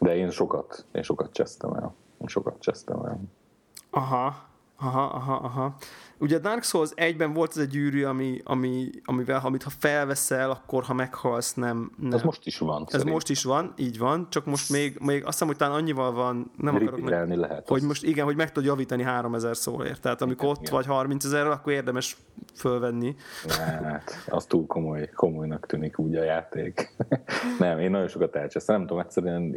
De 0.00 0.16
én 0.16 0.30
sokat, 0.30 0.84
én 0.92 1.02
sokat 1.02 1.32
csesztem 1.32 1.72
el. 1.72 1.94
Én 2.20 2.26
sokat 2.26 2.60
csesztem 2.60 3.04
el. 3.04 3.20
Aha, 3.90 4.34
aha, 4.80 5.02
aha, 5.02 5.34
aha. 5.34 5.74
Ugye 6.20 6.36
a 6.36 6.38
Dark 6.38 6.62
Souls 6.62 6.90
egyben 6.94 7.32
volt 7.32 7.50
ez 7.50 7.56
egy 7.56 7.68
gyűrű, 7.68 8.04
ami, 8.04 8.40
ami, 8.44 8.90
amivel, 9.04 9.40
amit 9.44 9.62
ha 9.62 9.70
felveszel, 9.78 10.50
akkor 10.50 10.84
ha 10.84 10.94
meghalsz, 10.94 11.54
nem... 11.54 11.90
nem. 11.96 12.12
Ez 12.12 12.22
most 12.22 12.46
is 12.46 12.58
van. 12.58 12.82
Ez 12.82 12.90
szerintem. 12.90 13.14
most 13.14 13.28
is 13.28 13.44
van, 13.44 13.72
így 13.76 13.98
van, 13.98 14.26
csak 14.30 14.44
most 14.44 14.70
még, 14.70 14.98
még 15.00 15.20
azt 15.20 15.32
hiszem, 15.32 15.46
hogy 15.46 15.56
talán 15.56 15.74
annyival 15.74 16.12
van, 16.12 16.50
nem 16.56 16.74
akarok 16.74 17.00
meg, 17.00 17.36
lehet. 17.36 17.68
Hogy 17.68 17.82
most 17.82 18.04
igen, 18.04 18.24
hogy 18.24 18.36
meg 18.36 18.52
tud 18.52 18.64
javítani 18.64 19.02
3000 19.02 19.56
szóért. 19.56 20.00
Tehát 20.00 20.22
amikor 20.22 20.44
igen, 20.44 20.56
ott 20.56 20.62
igen. 20.62 20.74
vagy 20.74 20.86
30 20.86 21.24
ezerrel, 21.24 21.52
akkor 21.52 21.72
érdemes 21.72 22.16
fölvenni. 22.54 23.16
Hát, 23.48 24.24
az 24.28 24.46
túl 24.46 24.66
komoly, 24.66 25.10
komolynak 25.14 25.66
tűnik 25.66 25.98
úgy 25.98 26.16
a 26.16 26.22
játék. 26.22 26.96
nem, 27.58 27.78
én 27.78 27.90
nagyon 27.90 28.08
sokat 28.08 28.36
elcsesztem, 28.36 28.76
nem 28.76 28.86
tudom, 28.86 29.02
egyszerűen 29.02 29.56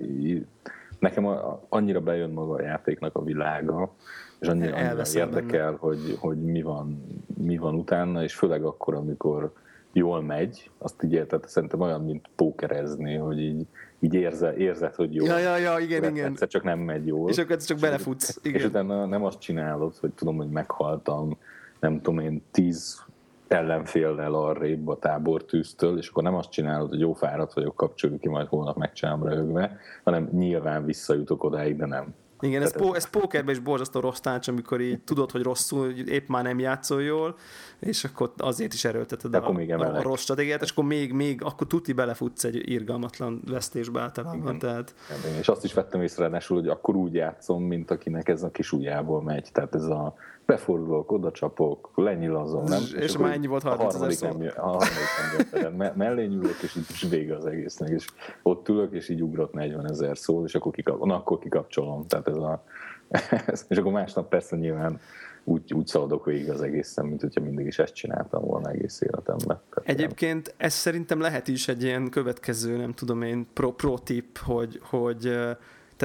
nekem 1.00 1.28
annyira 1.70 2.00
bejön 2.00 2.30
maga 2.30 2.54
a 2.54 2.62
játéknak 2.62 3.16
a 3.16 3.24
világa, 3.24 3.94
és 4.42 4.48
annyira, 4.48 4.76
annyira 4.76 5.04
érdekel, 5.14 5.76
hogy, 5.80 6.18
hogy 6.20 6.38
mi, 6.38 6.62
van, 6.62 7.06
mi 7.38 7.58
van 7.58 7.76
utána, 7.76 8.24
és 8.24 8.36
főleg 8.36 8.64
akkor, 8.64 8.94
amikor 8.96 9.52
jól 9.94 10.22
megy, 10.22 10.70
azt 10.78 11.04
így 11.04 11.14
érted, 11.14 11.48
szerintem 11.48 11.80
olyan, 11.80 12.04
mint 12.04 12.30
pókerezni, 12.36 13.16
hogy 13.16 13.40
így, 13.40 13.66
így 14.00 14.14
érze, 14.14 14.56
érzed, 14.56 14.96
hogy 14.96 15.16
jó. 15.16 15.26
Ja, 15.26 15.38
ja, 15.38 15.58
ja, 15.58 15.80
igen, 15.80 16.04
igen. 16.04 16.32
Egyszer 16.32 16.48
csak 16.48 16.64
nem 16.64 16.80
megy 16.80 17.08
jól. 17.08 17.30
És 17.30 17.38
akkor 17.38 17.58
csak 17.58 17.80
belefutsz. 17.80 18.40
Igen. 18.44 18.60
És 18.60 18.66
utána 18.66 19.06
nem 19.06 19.24
azt 19.24 19.40
csinálod, 19.40 19.96
hogy 19.98 20.12
tudom, 20.12 20.38
hogy 20.38 20.50
meghaltam, 20.50 21.38
nem 21.80 22.02
tudom 22.02 22.20
én, 22.20 22.44
tíz 22.52 23.06
ellenféllel 23.48 24.34
arrébb 24.34 24.88
a 24.88 24.98
tábortűztől, 24.98 25.98
és 25.98 26.08
akkor 26.08 26.24
nem 26.24 26.36
azt 26.36 26.52
csinálod, 26.52 26.90
hogy 26.90 27.00
jó 27.00 27.14
fáradt 27.14 27.54
vagyok, 27.54 27.76
kapcsoljuk 27.76 28.22
ki, 28.22 28.30
majd 28.30 28.48
holnap 28.48 28.78
megcsinálom 28.78 29.24
röhögve, 29.24 29.78
hanem 30.04 30.30
nyilván 30.32 30.86
visszajutok 30.86 31.44
odáig, 31.44 31.78
de 31.78 31.86
nem. 31.86 32.14
Igen, 32.42 32.62
ez, 32.62 32.78
pó, 32.78 32.94
ez 32.94 33.10
pókerben 33.10 33.56
is 33.56 33.62
borzasztó 33.62 34.00
rossz 34.00 34.20
táncs, 34.20 34.48
amikor 34.48 34.82
így 34.82 35.00
tudod, 35.00 35.32
hogy 35.32 35.42
rosszul, 35.42 35.90
épp 35.90 36.28
már 36.28 36.44
nem 36.44 36.60
játszol 36.60 37.02
jól, 37.02 37.36
és 37.82 38.04
akkor 38.04 38.32
azért 38.38 38.74
is 38.74 38.86
erőlteted 38.86 39.34
a, 39.34 39.52
még 39.52 39.74
a, 39.74 39.96
a 39.96 40.02
rossz 40.02 40.22
stratégiát, 40.22 40.62
és 40.62 40.72
akkor 40.72 40.84
még, 40.84 41.14
még, 41.14 41.44
akkor 41.44 41.68
tuti 41.68 41.94
belefutsz 41.94 42.44
egy 42.44 42.70
irgalmatlan 42.70 43.42
vesztésbe 43.48 44.02
általában. 44.02 44.40
Igen. 44.40 44.60
Tehát... 44.60 44.96
Igen, 45.26 45.38
és 45.38 45.48
azt 45.48 45.64
is 45.64 45.74
vettem 45.74 46.02
észre, 46.02 46.42
hogy 46.48 46.68
akkor 46.68 46.96
úgy 46.96 47.14
játszom, 47.14 47.64
mint 47.64 47.92
akinek 47.92 48.30
ez 48.30 48.44
a 48.44 48.50
kis 48.50 48.72
ujjából 48.72 49.22
megy. 49.22 49.50
Tehát 49.52 49.76
ez 49.76 49.84
a 49.84 50.16
befordulok, 50.46 51.12
oda 51.12 51.32
csapok, 51.32 51.92
lenyilazom, 51.96 52.64
nem? 52.64 52.82
És, 52.82 52.92
és 52.92 53.18
már 53.18 53.34
ennyi 53.34 53.48
volt 53.48 53.64
30 53.64 53.94
a 53.94 53.98
harmadik 53.98 54.22
nem, 54.22 54.52
a 54.58 54.68
harmadik 54.68 55.62
nem 55.62 55.82
jött, 55.82 55.96
mellé 55.96 56.26
nyúlok, 56.26 56.62
és 56.62 56.76
így 56.76 56.90
is 56.90 57.02
vége 57.02 57.36
az 57.36 57.46
egésznek, 57.46 57.90
és 57.90 58.08
ott 58.42 58.70
ülök, 58.70 58.94
és 58.94 59.10
így 59.10 59.24
ugrott 59.24 59.54
40 59.54 59.90
ezer 59.90 60.18
szó, 60.18 60.44
és 60.44 60.56
akkor, 60.56 60.72
kikap, 60.72 61.06
na, 61.06 61.16
akkor 61.16 61.40
kikapcsolom. 61.40 62.08
Tehát 62.08 62.28
ez 62.28 62.38
a, 62.38 62.64
és 63.70 63.78
akkor 63.78 63.92
másnap 63.92 64.30
persze 64.30 64.56
nyilván 64.56 65.00
úgy, 65.44 65.74
úgy 65.74 65.88
szaladok 65.88 66.26
végig 66.26 66.50
az 66.50 66.62
egészen, 66.62 67.06
mint 67.06 67.22
hogyha 67.22 67.42
mindig 67.42 67.66
is 67.66 67.80
ezt 67.80 67.94
csináltam 67.94 68.44
volna 68.44 68.70
egész 68.70 69.02
életemben. 69.02 69.62
Egyébként 69.84 70.54
ez 70.58 70.74
szerintem 70.74 71.20
lehet 71.20 71.48
is 71.48 71.68
egy 71.68 71.84
ilyen 71.84 72.10
következő, 72.10 72.78
nem 72.78 72.94
tudom 72.94 73.22
én, 73.22 73.48
pro, 73.54 73.72
pro 73.74 73.98
tip, 73.98 74.38
hogy, 74.38 74.80
hogy 74.84 75.32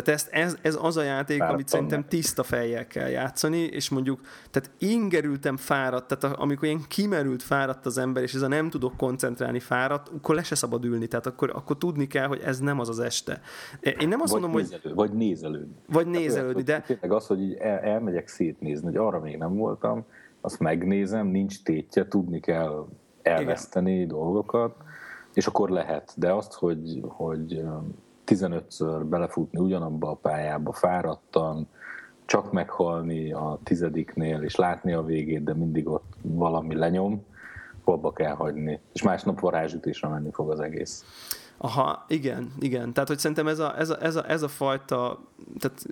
tehát 0.02 0.20
ezt, 0.20 0.28
ez, 0.32 0.58
ez 0.62 0.78
az 0.82 0.96
a 0.96 1.02
játék, 1.02 1.36
Fáradtam 1.36 1.54
amit 1.54 1.68
szerintem 1.68 2.04
tiszta 2.08 2.42
fejjel 2.42 2.86
kell 2.86 3.08
játszani, 3.08 3.58
és 3.58 3.88
mondjuk, 3.88 4.20
tehát 4.50 4.70
ingerültem 4.78 5.56
fáradt, 5.56 6.16
tehát 6.16 6.36
amikor 6.36 6.64
ilyen 6.64 6.84
kimerült 6.88 7.42
fáradt 7.42 7.86
az 7.86 7.98
ember, 7.98 8.22
és 8.22 8.34
ez 8.34 8.42
a 8.42 8.48
nem 8.48 8.70
tudok 8.70 8.96
koncentrálni 8.96 9.60
fáradt, 9.60 10.08
akkor 10.08 10.34
le 10.34 10.42
se 10.42 10.54
szabad 10.54 10.84
ülni, 10.84 11.06
tehát 11.06 11.26
akkor, 11.26 11.50
akkor 11.54 11.78
tudni 11.78 12.06
kell, 12.06 12.26
hogy 12.26 12.40
ez 12.44 12.58
nem 12.58 12.80
az 12.80 12.88
az 12.88 12.98
este. 12.98 13.40
Én 13.80 14.08
nem 14.08 14.20
azt 14.20 14.32
vagy 14.32 14.40
mondom, 14.40 14.60
nézelő, 14.60 14.80
hogy... 14.82 14.94
Vagy 14.94 15.12
nézelődni. 15.12 15.74
Vagy 15.86 16.06
nézelődni, 16.06 16.62
de... 16.62 16.80
Tényleg 16.80 17.12
az, 17.12 17.26
hogy 17.26 17.40
így 17.40 17.54
el, 17.54 17.78
elmegyek 17.78 18.28
szétnézni, 18.28 18.86
hogy 18.86 18.96
arra 18.96 19.20
még 19.20 19.36
nem 19.36 19.54
voltam, 19.54 20.04
azt 20.40 20.58
megnézem, 20.58 21.26
nincs 21.26 21.62
tétje, 21.62 22.08
tudni 22.08 22.40
kell 22.40 22.86
elveszteni 23.22 23.94
Igen. 23.94 24.08
dolgokat, 24.08 24.76
és 25.34 25.46
akkor 25.46 25.70
lehet. 25.70 26.12
De 26.16 26.32
azt, 26.32 26.52
hogy, 26.52 27.00
hogy 27.08 27.62
15-ször 28.26 29.04
belefutni 29.08 29.60
ugyanabba 29.60 30.10
a 30.10 30.14
pályába 30.14 30.72
fáradtan, 30.72 31.68
csak 32.24 32.52
meghalni 32.52 33.32
a 33.32 33.58
tizediknél, 33.62 34.42
és 34.42 34.56
látni 34.56 34.92
a 34.92 35.02
végét, 35.02 35.44
de 35.44 35.54
mindig 35.54 35.88
ott 35.88 36.14
valami 36.22 36.74
lenyom, 36.74 37.24
abba 37.84 38.12
kell 38.12 38.34
hagyni. 38.34 38.80
És 38.92 39.02
másnap 39.02 39.40
varázsütésre 39.40 40.08
menni 40.08 40.30
fog 40.32 40.50
az 40.50 40.60
egész. 40.60 41.04
Aha, 41.58 42.04
igen, 42.08 42.52
igen. 42.58 42.92
Tehát, 42.92 43.08
hogy 43.08 43.18
szerintem 43.18 43.48
ez 43.48 43.58
a, 43.58 43.78
ez 43.78 43.90
a, 43.90 44.02
ez 44.02 44.16
a, 44.16 44.30
ez 44.30 44.42
a 44.42 44.48
fajta, 44.48 45.20
tehát 45.58 45.86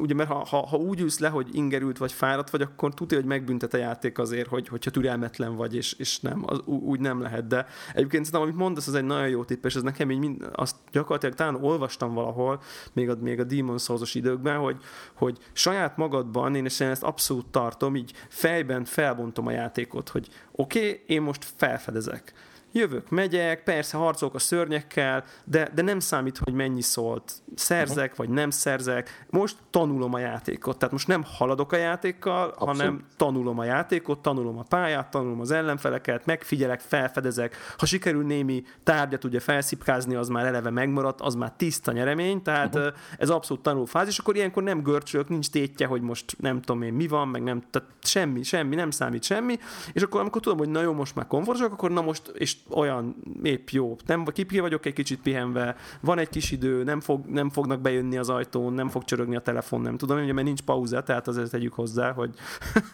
ugye, 0.00 0.14
mert 0.14 0.28
ha, 0.28 0.44
ha, 0.44 0.66
ha 0.66 0.76
úgy 0.76 1.00
ülsz 1.00 1.18
le, 1.18 1.28
hogy 1.28 1.48
ingerült 1.52 1.98
vagy 1.98 2.12
fáradt 2.12 2.50
vagy, 2.50 2.62
akkor 2.62 2.94
tudja, 2.94 3.16
hogy 3.18 3.26
megbüntet 3.26 3.74
a 3.74 3.76
játék 3.76 4.18
azért, 4.18 4.48
hogy, 4.48 4.68
hogyha 4.68 4.90
türelmetlen 4.90 5.56
vagy, 5.56 5.74
és, 5.74 5.92
és 5.92 6.20
nem, 6.20 6.42
az, 6.46 6.60
úgy 6.64 7.00
nem 7.00 7.20
lehet. 7.20 7.46
De 7.46 7.66
egyébként 7.94 8.24
szerintem, 8.24 8.40
amit 8.40 8.56
mondasz, 8.56 8.86
az 8.86 8.94
egy 8.94 9.04
nagyon 9.04 9.28
jó 9.28 9.44
tipp, 9.44 9.64
és 9.64 9.74
ez 9.74 9.82
nekem 9.82 10.10
így 10.10 10.18
mind, 10.18 10.48
azt 10.52 10.76
gyakorlatilag 10.92 11.34
talán 11.34 11.64
olvastam 11.64 12.14
valahol, 12.14 12.60
még 12.92 13.10
a, 13.10 13.16
még 13.20 13.40
a 13.40 13.44
Demon 13.44 13.78
souls 13.78 14.14
időkben, 14.14 14.58
hogy, 14.58 14.76
hogy 15.14 15.38
saját 15.52 15.96
magadban, 15.96 16.54
én 16.54 16.66
én 16.80 16.88
ezt 16.88 17.02
abszolút 17.02 17.46
tartom, 17.46 17.96
így 17.96 18.12
fejben 18.28 18.84
felbontom 18.84 19.46
a 19.46 19.50
játékot, 19.50 20.08
hogy 20.08 20.28
oké, 20.52 20.78
okay, 20.78 21.02
én 21.06 21.22
most 21.22 21.44
felfedezek 21.56 22.32
jövök, 22.72 23.10
megyek, 23.10 23.62
persze 23.62 23.96
harcolok 23.96 24.34
a 24.34 24.38
szörnyekkel, 24.38 25.24
de, 25.44 25.70
de 25.74 25.82
nem 25.82 26.00
számít, 26.00 26.38
hogy 26.38 26.52
mennyi 26.52 26.82
szólt 26.82 27.32
szerzek, 27.54 28.16
vagy 28.16 28.28
nem 28.28 28.50
szerzek. 28.50 29.26
Most 29.30 29.56
tanulom 29.70 30.14
a 30.14 30.18
játékot. 30.18 30.78
Tehát 30.78 30.92
most 30.92 31.06
nem 31.06 31.24
haladok 31.26 31.72
a 31.72 31.76
játékkal, 31.76 32.48
Abszolút. 32.48 32.76
hanem 32.76 33.04
tanulom 33.16 33.58
a 33.58 33.64
játékot, 33.64 34.18
tanulom 34.18 34.58
a 34.58 34.62
pályát, 34.62 35.10
tanulom 35.10 35.40
az 35.40 35.50
ellenfeleket, 35.50 36.26
megfigyelek, 36.26 36.80
felfedezek. 36.80 37.56
Ha 37.78 37.86
sikerül 37.86 38.24
némi 38.24 38.62
tárgyat 38.82 39.24
ugye 39.24 39.40
felszipkázni, 39.40 40.14
az 40.14 40.28
már 40.28 40.46
eleve 40.46 40.70
megmaradt, 40.70 41.20
az 41.20 41.34
már 41.34 41.52
tiszta 41.56 41.92
nyeremény, 41.92 42.42
tehát 42.42 42.74
uh-huh. 42.74 42.92
ez 43.18 43.30
abszolút 43.30 43.62
tanulfázis, 43.62 44.18
akkor 44.18 44.36
ilyenkor 44.36 44.62
nem 44.62 44.82
görcsölök, 44.82 45.28
nincs 45.28 45.50
tétje, 45.50 45.86
hogy 45.86 46.00
most 46.00 46.36
nem 46.38 46.60
tudom 46.60 46.82
én 46.82 46.92
mi 46.92 47.08
van, 47.08 47.28
meg 47.28 47.42
nem, 47.42 47.62
tehát 47.70 47.88
semmi, 48.02 48.42
semmi, 48.42 48.74
nem 48.74 48.90
számít 48.90 49.22
semmi, 49.22 49.58
és 49.92 50.02
akkor 50.02 50.20
amikor 50.20 50.42
tudom, 50.42 50.58
hogy 50.58 50.68
na 50.68 50.82
jó, 50.82 50.92
most 50.92 51.14
már 51.14 51.26
komfortosak, 51.26 51.72
akkor 51.72 51.90
na 51.90 52.00
most, 52.00 52.28
és 52.28 52.56
olyan 52.70 53.16
épp 53.42 53.68
jó. 53.68 53.96
Nem, 54.06 54.24
ki 54.24 54.58
vagyok 54.58 54.86
egy 54.86 54.92
kicsit 54.92 55.20
pihenve, 55.20 55.76
van 56.00 56.18
egy 56.18 56.28
kis 56.28 56.50
idő, 56.50 56.82
nem, 56.82 57.00
fog, 57.00 57.26
nem 57.26 57.50
fognak 57.50 57.80
bejönni 57.80 58.16
az 58.16 58.28
ajtón, 58.28 58.72
nem 58.72 58.88
fog 58.88 59.04
csörögni 59.04 59.36
a 59.36 59.40
telefon, 59.40 59.80
nem 59.80 59.96
tudom, 59.96 60.22
ugye, 60.22 60.32
mert 60.32 60.46
nincs 60.46 60.62
pauza, 60.62 61.02
tehát 61.02 61.28
azért 61.28 61.50
tegyük 61.50 61.72
hozzá, 61.72 62.12
hogy 62.12 62.30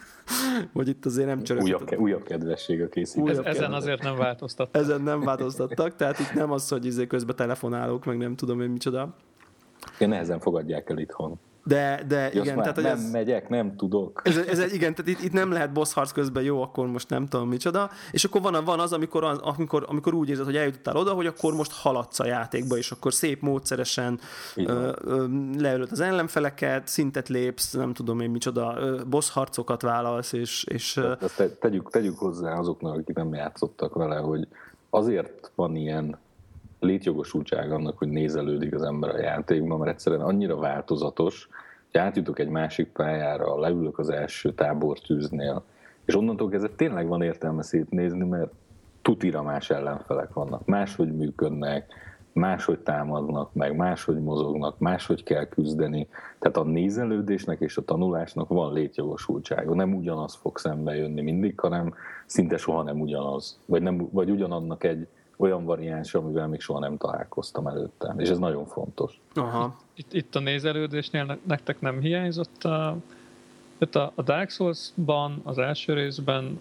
hogy 0.72 0.88
itt 0.88 1.04
azért 1.04 1.26
nem 1.26 1.42
csörög. 1.42 1.62
Újabb, 1.62 1.84
ke- 1.84 1.98
újabb 1.98 2.22
kedvesség 2.22 2.82
a 2.82 2.88
készítés. 2.88 3.36
Ez, 3.36 3.38
ezen 3.44 3.72
azért 3.72 4.02
nem 4.02 4.16
változtattak. 4.16 4.76
Ezen 4.82 5.00
nem 5.00 5.20
változtattak, 5.20 5.96
tehát 5.96 6.18
itt 6.18 6.32
nem 6.32 6.50
az, 6.50 6.68
hogy 6.68 6.84
izé 6.84 7.06
közben 7.06 7.36
telefonálok, 7.36 8.04
meg 8.04 8.16
nem 8.16 8.36
tudom 8.36 8.60
én 8.60 8.70
micsoda. 8.70 9.14
Én 9.98 10.08
nehezen 10.08 10.40
fogadják 10.40 10.90
el 10.90 10.98
itthon. 10.98 11.38
De, 11.66 12.04
de 12.08 12.30
Jössz 12.32 12.44
igen, 12.44 12.56
tehát, 12.56 12.74
hogy 12.74 12.84
nem 12.84 12.96
ez, 12.96 13.10
megyek, 13.10 13.48
nem 13.48 13.76
tudok. 13.76 14.20
Ez, 14.24 14.36
ez, 14.36 14.58
ez, 14.58 14.72
igen, 14.72 14.94
tehát 14.94 15.10
itt, 15.10 15.20
itt, 15.20 15.32
nem 15.32 15.52
lehet 15.52 15.72
boss 15.72 15.92
harc 15.92 16.12
közben, 16.12 16.42
jó, 16.42 16.62
akkor 16.62 16.86
most 16.86 17.08
nem 17.08 17.26
tudom 17.26 17.48
micsoda. 17.48 17.90
És 18.10 18.24
akkor 18.24 18.42
van, 18.42 18.64
van 18.64 18.80
az, 18.80 18.92
amikor, 18.92 19.24
az, 19.24 19.38
amikor, 19.38 19.84
amikor 19.88 20.14
úgy 20.14 20.28
érzed, 20.28 20.44
hogy 20.44 20.56
eljutottál 20.56 20.96
oda, 20.96 21.12
hogy 21.12 21.26
akkor 21.26 21.54
most 21.54 21.72
haladsz 21.72 22.20
a 22.20 22.26
játékba, 22.26 22.76
és 22.76 22.90
akkor 22.90 23.14
szép 23.14 23.40
módszeresen 23.42 24.20
ö, 24.56 24.92
ö, 25.04 25.26
leölöd 25.58 25.88
az 25.92 26.00
ellenfeleket, 26.00 26.88
szintet 26.88 27.28
lépsz, 27.28 27.72
nem 27.72 27.92
tudom 27.92 28.20
én 28.20 28.30
micsoda, 28.30 28.74
ö, 28.78 29.00
boss 29.08 29.30
harcokat 29.30 29.82
vállalsz, 29.82 30.32
és... 30.32 30.64
és 30.64 30.96
ezt 31.20 31.36
te, 31.36 31.48
tegyük, 31.48 31.90
tegyük 31.90 32.18
hozzá 32.18 32.58
azoknak, 32.58 32.94
akik 32.94 33.16
nem 33.16 33.34
játszottak 33.34 33.94
vele, 33.94 34.16
hogy 34.16 34.48
azért 34.90 35.50
van 35.54 35.76
ilyen 35.76 36.18
létjogosultság 36.84 37.72
annak, 37.72 37.98
hogy 37.98 38.08
nézelődik 38.08 38.74
az 38.74 38.82
ember 38.82 39.10
a 39.10 39.20
játékban, 39.20 39.78
mert 39.78 39.90
egyszerűen 39.90 40.22
annyira 40.22 40.56
változatos, 40.56 41.48
hogy 41.92 42.00
átjutok 42.00 42.38
egy 42.38 42.48
másik 42.48 42.88
pályára, 42.88 43.60
leülök 43.60 43.98
az 43.98 44.10
első 44.10 44.52
tábortűznél, 44.52 45.62
és 46.04 46.16
onnantól 46.16 46.48
kezdve 46.48 46.70
tényleg 46.76 47.06
van 47.06 47.22
értelme 47.22 47.62
szétnézni, 47.62 48.24
mert 48.24 48.50
tutira 49.02 49.42
más 49.42 49.70
ellenfelek 49.70 50.32
vannak, 50.32 50.66
máshogy 50.66 51.16
működnek, 51.16 51.92
máshogy 52.34 52.78
támadnak 52.78 53.52
meg, 53.52 53.76
máshogy 53.76 54.22
mozognak, 54.22 54.78
máshogy 54.78 55.22
kell 55.22 55.44
küzdeni. 55.44 56.08
Tehát 56.38 56.56
a 56.56 56.62
nézelődésnek 56.62 57.60
és 57.60 57.76
a 57.76 57.84
tanulásnak 57.84 58.48
van 58.48 58.72
létjogosultsága. 58.72 59.74
Nem 59.74 59.94
ugyanaz 59.94 60.34
fog 60.34 60.58
szembe 60.58 60.96
jönni 60.96 61.20
mindig, 61.20 61.60
hanem 61.60 61.94
szinte 62.26 62.56
soha 62.56 62.82
nem 62.82 63.00
ugyanaz. 63.00 63.58
Vagy, 63.66 63.82
nem, 63.82 64.08
vagy 64.12 64.30
ugyanannak 64.30 64.84
egy 64.84 65.06
olyan 65.36 65.64
variáns, 65.64 66.14
amivel 66.14 66.46
még 66.46 66.60
soha 66.60 66.78
nem 66.78 66.96
találkoztam 66.96 67.66
előtte, 67.66 68.14
és 68.18 68.28
ez 68.28 68.38
nagyon 68.38 68.66
fontos. 68.66 69.20
Aha. 69.34 69.76
Itt, 69.94 70.12
itt 70.12 70.34
a 70.34 70.40
nézelődésnél 70.40 71.38
nektek 71.42 71.80
nem 71.80 72.00
hiányzott 72.00 72.64
a, 72.64 72.96
a 74.14 74.22
Dark 74.22 74.50
Souls-ban, 74.50 75.40
az 75.42 75.58
első 75.58 75.94
részben 75.94 76.60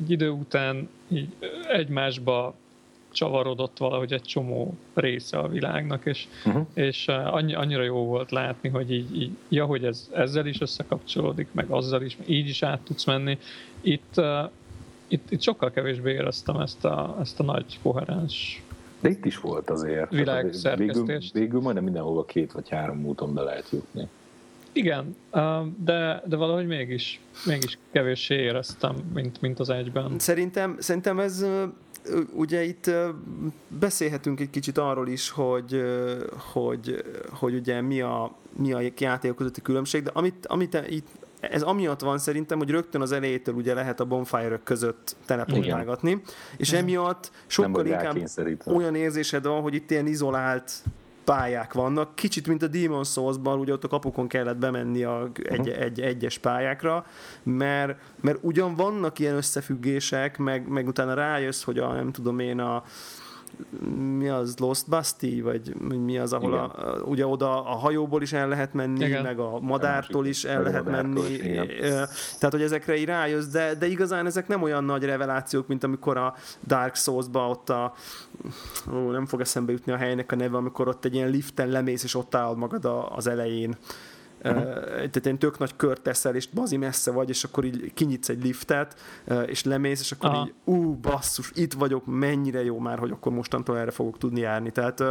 egy 0.00 0.10
idő 0.10 0.30
után 0.30 0.88
így 1.08 1.28
egymásba 1.68 2.54
csavarodott 3.10 3.78
valahogy 3.78 4.12
egy 4.12 4.22
csomó 4.22 4.74
része 4.94 5.38
a 5.38 5.48
világnak, 5.48 6.04
és, 6.04 6.26
uh-huh. 6.46 6.66
és 6.74 7.08
annyi, 7.08 7.54
annyira 7.54 7.82
jó 7.82 8.04
volt 8.04 8.30
látni, 8.30 8.68
hogy 8.68 8.92
így, 8.92 9.20
így 9.20 9.36
ja, 9.48 9.64
hogy 9.64 9.84
ez 9.84 10.10
ezzel 10.14 10.46
is 10.46 10.60
összekapcsolódik, 10.60 11.48
meg 11.52 11.70
azzal 11.70 12.02
is, 12.02 12.16
így 12.26 12.48
is 12.48 12.62
át 12.62 12.80
tudsz 12.80 13.04
menni. 13.04 13.38
Itt 13.80 14.20
itt, 15.08 15.30
itt 15.30 15.40
sokkal 15.40 15.70
kevésbé 15.70 16.12
éreztem 16.12 16.56
ezt 16.56 16.84
a, 16.84 17.16
ezt 17.20 17.40
a 17.40 17.42
nagy 17.42 17.78
koherens 17.82 18.62
de 19.00 19.08
itt 19.08 19.24
is 19.24 19.38
volt 19.38 19.70
azért. 19.70 20.10
Világ 20.10 20.54
végül, 20.76 21.18
végül 21.32 21.60
majdnem 21.60 21.84
mindenhova 21.84 22.24
két 22.24 22.52
vagy 22.52 22.68
három 22.68 23.04
úton 23.04 23.34
be 23.34 23.42
lehet 23.42 23.70
jutni. 23.70 24.08
Igen, 24.72 25.16
de, 25.84 26.22
de 26.26 26.36
valahogy 26.36 26.66
mégis, 26.66 27.20
mégis 27.44 27.78
kevéssé 27.90 28.34
éreztem, 28.34 28.96
mint, 29.14 29.40
mint 29.40 29.58
az 29.58 29.70
egyben. 29.70 30.18
Szerintem, 30.18 30.76
szerintem 30.78 31.18
ez 31.18 31.46
ugye 32.34 32.64
itt 32.64 32.90
beszélhetünk 33.68 34.40
egy 34.40 34.50
kicsit 34.50 34.78
arról 34.78 35.08
is, 35.08 35.30
hogy, 35.30 35.82
hogy, 36.52 37.04
hogy 37.30 37.54
ugye 37.54 37.80
mi 37.80 38.00
a, 38.00 38.34
mi 38.56 38.72
a 38.72 38.80
játékok 38.98 39.36
közötti 39.36 39.62
különbség, 39.62 40.02
de 40.02 40.10
amit, 40.14 40.46
amit 40.46 40.82
itt 40.88 41.08
ez 41.40 41.62
amiatt 41.62 42.00
van 42.00 42.18
szerintem, 42.18 42.58
hogy 42.58 42.70
rögtön 42.70 43.00
az 43.00 43.12
elejétől 43.12 43.54
ugye 43.54 43.74
lehet 43.74 44.00
a 44.00 44.04
bonfire 44.04 44.60
között 44.64 45.16
teleportálgatni, 45.26 46.22
és 46.56 46.72
emiatt 46.72 47.30
sokkal 47.46 47.86
inkább 47.86 48.16
olyan 48.66 48.94
érzésed 48.94 49.46
van, 49.46 49.62
hogy 49.62 49.74
itt 49.74 49.90
ilyen 49.90 50.06
izolált 50.06 50.72
pályák 51.24 51.72
vannak, 51.72 52.14
kicsit 52.14 52.46
mint 52.46 52.62
a 52.62 52.66
Demon 52.66 53.04
Souls-ban, 53.04 53.58
ugye 53.58 53.72
ott 53.72 53.84
a 53.84 53.88
kapukon 53.88 54.28
kellett 54.28 54.56
bemenni 54.56 55.04
a 55.04 55.30
egy, 55.42 55.58
uh-huh. 55.58 55.82
egy, 55.82 56.00
egyes 56.00 56.38
pályákra, 56.38 57.06
mert, 57.42 57.98
mert 58.20 58.38
ugyan 58.40 58.74
vannak 58.74 59.18
ilyen 59.18 59.34
összefüggések, 59.34 60.38
meg, 60.38 60.68
meg 60.68 60.86
utána 60.86 61.14
rájössz, 61.14 61.62
hogy 61.62 61.78
a, 61.78 61.92
nem 61.92 62.12
tudom 62.12 62.38
én, 62.38 62.60
a, 62.60 62.82
mi 63.96 64.28
az, 64.28 64.58
Lost 64.58 64.88
Basti, 64.88 65.40
vagy 65.40 65.74
mi 65.80 66.18
az, 66.18 66.32
ahol 66.32 66.54
a, 66.54 66.94
ugye 67.04 67.26
oda 67.26 67.64
a 67.64 67.74
hajóból 67.74 68.22
is 68.22 68.32
el 68.32 68.48
lehet 68.48 68.74
menni, 68.74 69.04
igen. 69.04 69.22
meg 69.22 69.38
a 69.38 69.60
madártól 69.60 70.26
is 70.26 70.44
el 70.44 70.62
lehet 70.62 70.84
menni. 70.84 71.20
Is, 71.20 71.40
Tehát, 72.38 72.50
hogy 72.50 72.62
ezekre 72.62 72.96
így 72.96 73.04
rájössz, 73.04 73.46
de, 73.46 73.74
de 73.74 73.86
igazán 73.86 74.26
ezek 74.26 74.48
nem 74.48 74.62
olyan 74.62 74.84
nagy 74.84 75.04
revelációk, 75.04 75.66
mint 75.66 75.84
amikor 75.84 76.16
a 76.16 76.34
Dark 76.66 76.94
Souls-ba 76.94 77.48
ott 77.48 77.70
a 77.70 77.94
ó, 78.92 79.10
nem 79.10 79.26
fog 79.26 79.40
eszembe 79.40 79.72
jutni 79.72 79.92
a 79.92 79.96
helynek 79.96 80.32
a 80.32 80.36
neve, 80.36 80.56
amikor 80.56 80.88
ott 80.88 81.04
egy 81.04 81.14
ilyen 81.14 81.30
liften 81.30 81.68
lemész, 81.68 82.04
és 82.04 82.14
ott 82.14 82.34
állod 82.34 82.56
magad 82.56 82.84
a, 82.84 83.16
az 83.16 83.26
elején 83.26 83.76
Uh-huh. 84.44 84.74
Tehát 84.94 85.26
egy 85.26 85.38
tök 85.38 85.58
nagy 85.58 85.76
kört 85.76 86.02
teszel, 86.02 86.34
és 86.34 86.48
bazi 86.48 86.76
messze 86.76 87.10
vagy, 87.10 87.28
és 87.28 87.44
akkor 87.44 87.64
így 87.64 87.92
kinyitsz 87.94 88.28
egy 88.28 88.42
liftet, 88.42 88.96
és 89.46 89.64
lemész, 89.64 90.00
és 90.00 90.12
akkor 90.12 90.30
Aha. 90.30 90.46
így, 90.46 90.54
ú, 90.64 90.94
basszus, 90.94 91.52
itt 91.54 91.72
vagyok, 91.72 92.02
mennyire 92.06 92.64
jó 92.64 92.78
már, 92.78 92.98
hogy 92.98 93.10
akkor 93.10 93.32
mostantól 93.32 93.78
erre 93.78 93.90
fogok 93.90 94.18
tudni 94.18 94.40
járni. 94.40 94.70
Tehát, 94.70 95.02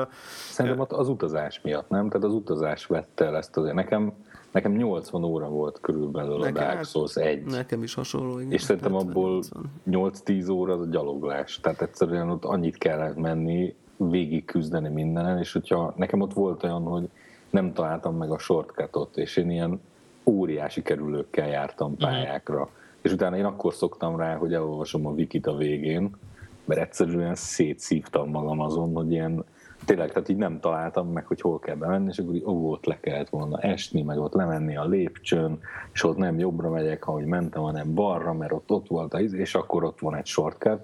Szerintem 0.49 0.81
ott 0.81 0.91
az 0.91 1.09
utazás 1.09 1.61
miatt, 1.63 1.89
nem? 1.89 2.07
Tehát 2.09 2.25
az 2.25 2.33
utazás 2.33 2.85
vette 2.85 3.25
el 3.25 3.35
ezt 3.35 3.57
azért. 3.57 3.75
Nekem, 3.75 4.13
Nekem 4.51 4.71
80 4.71 5.23
óra 5.23 5.49
volt 5.49 5.79
körülbelül 5.81 6.37
nekem, 6.37 6.63
a 6.63 6.73
Dark 6.73 6.85
Souls 6.85 7.15
1. 7.15 7.43
Nekem 7.43 7.83
is 7.83 7.93
hasonló, 7.93 8.39
igen. 8.39 8.51
És 8.51 8.61
szerintem 8.61 8.95
abból 8.95 9.43
8-10 9.89 10.51
óra 10.51 10.73
az 10.73 10.81
a 10.81 10.85
gyaloglás. 10.85 11.59
Tehát 11.59 11.81
egyszerűen 11.81 12.29
ott 12.29 12.45
annyit 12.45 12.77
kellett 12.77 13.15
menni, 13.15 13.75
végig 13.97 14.45
küzdeni 14.45 14.89
mindenen, 14.89 15.37
és 15.37 15.53
hogyha 15.53 15.93
nekem 15.97 16.21
ott 16.21 16.33
volt 16.33 16.63
olyan, 16.63 16.83
hogy 16.83 17.09
nem 17.49 17.73
találtam 17.73 18.17
meg 18.17 18.31
a 18.31 18.39
shortcutot, 18.39 19.17
és 19.17 19.37
én 19.37 19.49
ilyen 19.49 19.81
óriási 20.23 20.81
kerülőkkel 20.81 21.47
jártam 21.47 21.91
mhm. 21.91 21.99
pályákra. 21.99 22.55
Uh-huh. 22.55 22.75
És 23.01 23.11
utána 23.11 23.37
én 23.37 23.45
akkor 23.45 23.73
szoktam 23.73 24.17
rá, 24.17 24.35
hogy 24.35 24.53
elolvasom 24.53 25.05
a 25.05 25.11
wikit 25.11 25.47
a 25.47 25.55
végén, 25.55 26.15
mert 26.65 26.81
egyszerűen 26.81 27.35
szétszívtam 27.35 28.29
magam 28.29 28.59
azon, 28.59 28.93
hogy 28.93 29.11
ilyen 29.11 29.45
tényleg, 29.85 30.11
tehát 30.11 30.29
így 30.29 30.37
nem 30.37 30.59
találtam 30.59 31.07
meg, 31.11 31.25
hogy 31.25 31.41
hol 31.41 31.59
kell 31.59 31.75
bemenni, 31.75 32.07
és 32.09 32.17
akkor 32.17 32.35
így, 32.35 32.43
ó, 32.45 32.71
ott 32.71 32.85
le 32.85 32.99
kellett 32.99 33.29
volna 33.29 33.59
esni, 33.59 34.01
meg 34.01 34.19
ott 34.19 34.33
lemenni 34.33 34.77
a 34.77 34.85
lépcsőn, 34.85 35.59
és 35.93 36.03
ott 36.03 36.17
nem 36.17 36.39
jobbra 36.39 36.69
megyek, 36.69 37.07
ahogy 37.07 37.25
mentem, 37.25 37.61
hanem 37.61 37.93
balra, 37.93 38.33
mert 38.33 38.51
ott, 38.51 38.71
ott 38.71 38.87
volt 38.87 39.13
a 39.13 39.19
és 39.19 39.55
akkor 39.55 39.83
ott 39.83 39.99
van 39.99 40.15
egy 40.15 40.25
shortcut. 40.25 40.79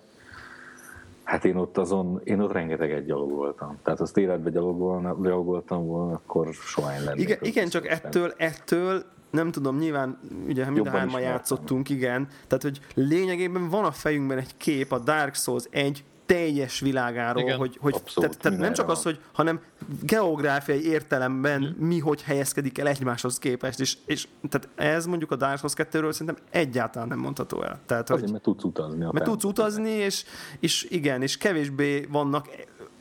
Hát 1.23 1.45
én 1.45 1.55
ott 1.55 1.77
azon, 1.77 2.21
én 2.23 2.39
ott 2.39 2.51
rengeteget 2.51 3.05
gyalogoltam. 3.05 3.77
Tehát 3.83 3.99
azt 3.99 4.17
életbe 4.17 4.49
gyalogoltam 4.49 5.85
volna, 5.85 6.13
akkor 6.13 6.53
soha 6.53 6.93
én 6.93 7.03
lennék. 7.03 7.23
Igen, 7.23 7.37
igen 7.41 7.69
csak 7.69 7.87
ettől, 7.87 8.33
ettől 8.37 9.03
nem 9.31 9.51
tudom, 9.51 9.77
nyilván 9.77 10.19
ugye 10.47 10.69
mind 10.69 10.87
a 10.87 10.89
hárman 10.89 11.21
játszottunk, 11.21 11.89
igen, 11.89 12.27
tehát 12.47 12.63
hogy 12.63 12.79
lényegében 12.93 13.69
van 13.69 13.83
a 13.85 13.91
fejünkben 13.91 14.37
egy 14.37 14.57
kép 14.57 14.91
a 14.91 14.99
Dark 14.99 15.35
Souls 15.35 15.63
egy 15.69 16.03
teljes 16.25 16.79
világáról, 16.79 17.43
Igen. 17.43 17.57
hogy, 17.57 17.77
hogy 17.81 17.93
Abszolút, 17.93 18.37
tehát, 18.37 18.59
nem 18.59 18.73
csak 18.73 18.89
az, 18.89 19.03
hogy, 19.03 19.19
hanem 19.31 19.61
geográfiai 20.01 20.85
értelemben 20.85 21.61
mm. 21.61 21.85
mi 21.85 21.99
hogy 21.99 22.21
helyezkedik 22.21 22.77
el 22.77 22.87
egymáshoz 22.87 23.37
képest, 23.37 23.79
és, 23.79 23.97
és 24.05 24.27
tehát 24.49 24.69
ez 24.75 25.05
mondjuk 25.05 25.31
a 25.31 25.35
Dark 25.35 25.57
Souls 25.57 25.73
2-ről 25.77 26.11
szerintem 26.11 26.43
egyáltalán 26.49 27.07
nem 27.07 27.19
mondható 27.19 27.63
el. 27.63 27.79
Tehát, 27.85 28.09
Azért, 28.09 28.21
hogy, 28.21 28.31
mert 28.31 28.43
tudsz 28.43 28.63
utazni. 28.63 29.05
Mert 29.11 29.25
tudsz 29.25 29.43
utazni, 29.43 29.89
és, 29.89 30.23
és 30.59 30.87
igen, 30.89 31.21
és 31.21 31.37
kevésbé 31.37 32.07
vannak 32.11 32.47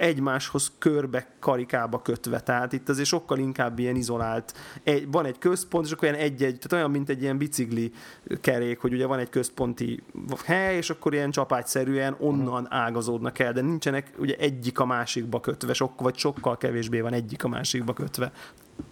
egymáshoz 0.02 0.72
körbe 0.78 1.26
karikába 1.40 2.02
kötve. 2.02 2.40
Tehát 2.40 2.72
itt 2.72 2.88
azért 2.88 3.08
sokkal 3.08 3.38
inkább 3.38 3.78
ilyen 3.78 3.96
izolált. 3.96 4.54
Egy, 4.82 5.10
van 5.10 5.24
egy 5.26 5.38
központ, 5.38 5.86
és 5.86 5.92
akkor 5.92 6.08
ilyen 6.08 6.20
egy-egy, 6.20 6.58
tehát 6.58 6.72
olyan, 6.72 6.90
mint 6.90 7.08
egy 7.08 7.22
ilyen 7.22 7.38
bicikli 7.38 7.92
kerék, 8.40 8.78
hogy 8.78 8.92
ugye 8.92 9.06
van 9.06 9.18
egy 9.18 9.28
központi 9.28 10.02
hely, 10.44 10.76
és 10.76 10.90
akkor 10.90 11.14
ilyen 11.14 11.30
csapágyszerűen 11.30 12.16
onnan 12.18 12.66
ágazódnak 12.70 13.38
el, 13.38 13.52
de 13.52 13.60
nincsenek 13.60 14.12
ugye 14.18 14.34
egyik 14.36 14.78
a 14.78 14.84
másikba 14.84 15.40
kötve, 15.40 15.72
sok, 15.72 16.00
vagy 16.00 16.16
sokkal 16.16 16.56
kevésbé 16.56 17.00
van 17.00 17.12
egyik 17.12 17.44
a 17.44 17.48
másikba 17.48 17.92
kötve 17.92 18.32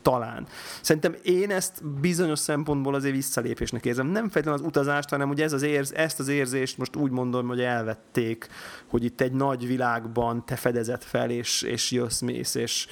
talán. 0.03 0.47
Szerintem 0.81 1.15
én 1.23 1.51
ezt 1.51 1.85
bizonyos 2.01 2.39
szempontból 2.39 2.95
azért 2.95 3.15
visszalépésnek 3.15 3.85
érzem. 3.85 4.07
Nem 4.07 4.23
feltétlenül 4.23 4.61
az 4.61 4.67
utazást, 4.67 5.09
hanem 5.09 5.31
ugye 5.31 5.45
ez 5.45 5.53
az 5.53 5.63
érz, 5.63 5.93
ezt 5.95 6.21
az 6.21 6.29
érzést 6.29 6.79
most 6.79 6.97
úgy 6.97 7.11
mondom, 7.11 7.47
hogy 7.47 7.61
elvették, 7.61 8.49
hogy 8.87 9.05
itt 9.05 9.21
egy 9.21 9.33
nagy 9.33 9.67
világban 9.67 10.45
te 10.47 10.57
fedezett 10.57 11.05
fel, 11.05 11.31
és, 11.31 11.63
és 11.63 11.91
jössz, 11.91 12.21
mész, 12.21 12.55
és 12.55 12.87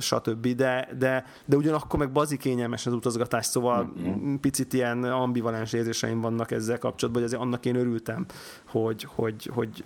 stb. 0.00 0.46
De, 0.48 0.88
de, 0.98 1.24
de 1.44 1.56
ugyanakkor 1.56 1.98
meg 1.98 2.12
bazi 2.12 2.36
kényelmes 2.36 2.86
az 2.86 2.92
utazgatás, 2.92 3.46
szóval 3.46 3.92
mm-hmm. 3.98 4.34
picit 4.34 4.72
ilyen 4.72 5.04
ambivalens 5.04 5.72
érzéseim 5.72 6.20
vannak 6.20 6.50
ezzel 6.50 6.78
kapcsolatban, 6.78 7.22
hogy 7.22 7.32
azért 7.32 7.46
annak 7.46 7.66
én 7.66 7.76
örültem, 7.76 8.26
hogy, 8.66 9.06
hogy, 9.14 9.50
hogy 9.54 9.82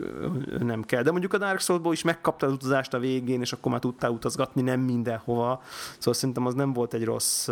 nem 0.61 0.83
kell. 0.83 1.03
De 1.03 1.11
mondjuk 1.11 1.33
a 1.33 1.39
Dark 1.39 1.61
souls 1.61 1.93
is 1.93 2.03
megkaptad 2.03 2.49
az 2.49 2.55
utazást 2.55 2.95
a 2.95 2.99
végén, 2.99 3.41
és 3.41 3.53
akkor 3.53 3.71
már 3.73 3.81
tudtál 3.81 4.11
utazgatni 4.11 4.63
nem 4.63 4.81
mindenhova. 4.81 5.63
Szóval 5.99 6.15
szerintem 6.15 6.47
az 6.47 6.55
nem 6.55 6.73
volt 6.73 6.95
egy 6.95 7.05
rossz 7.05 7.49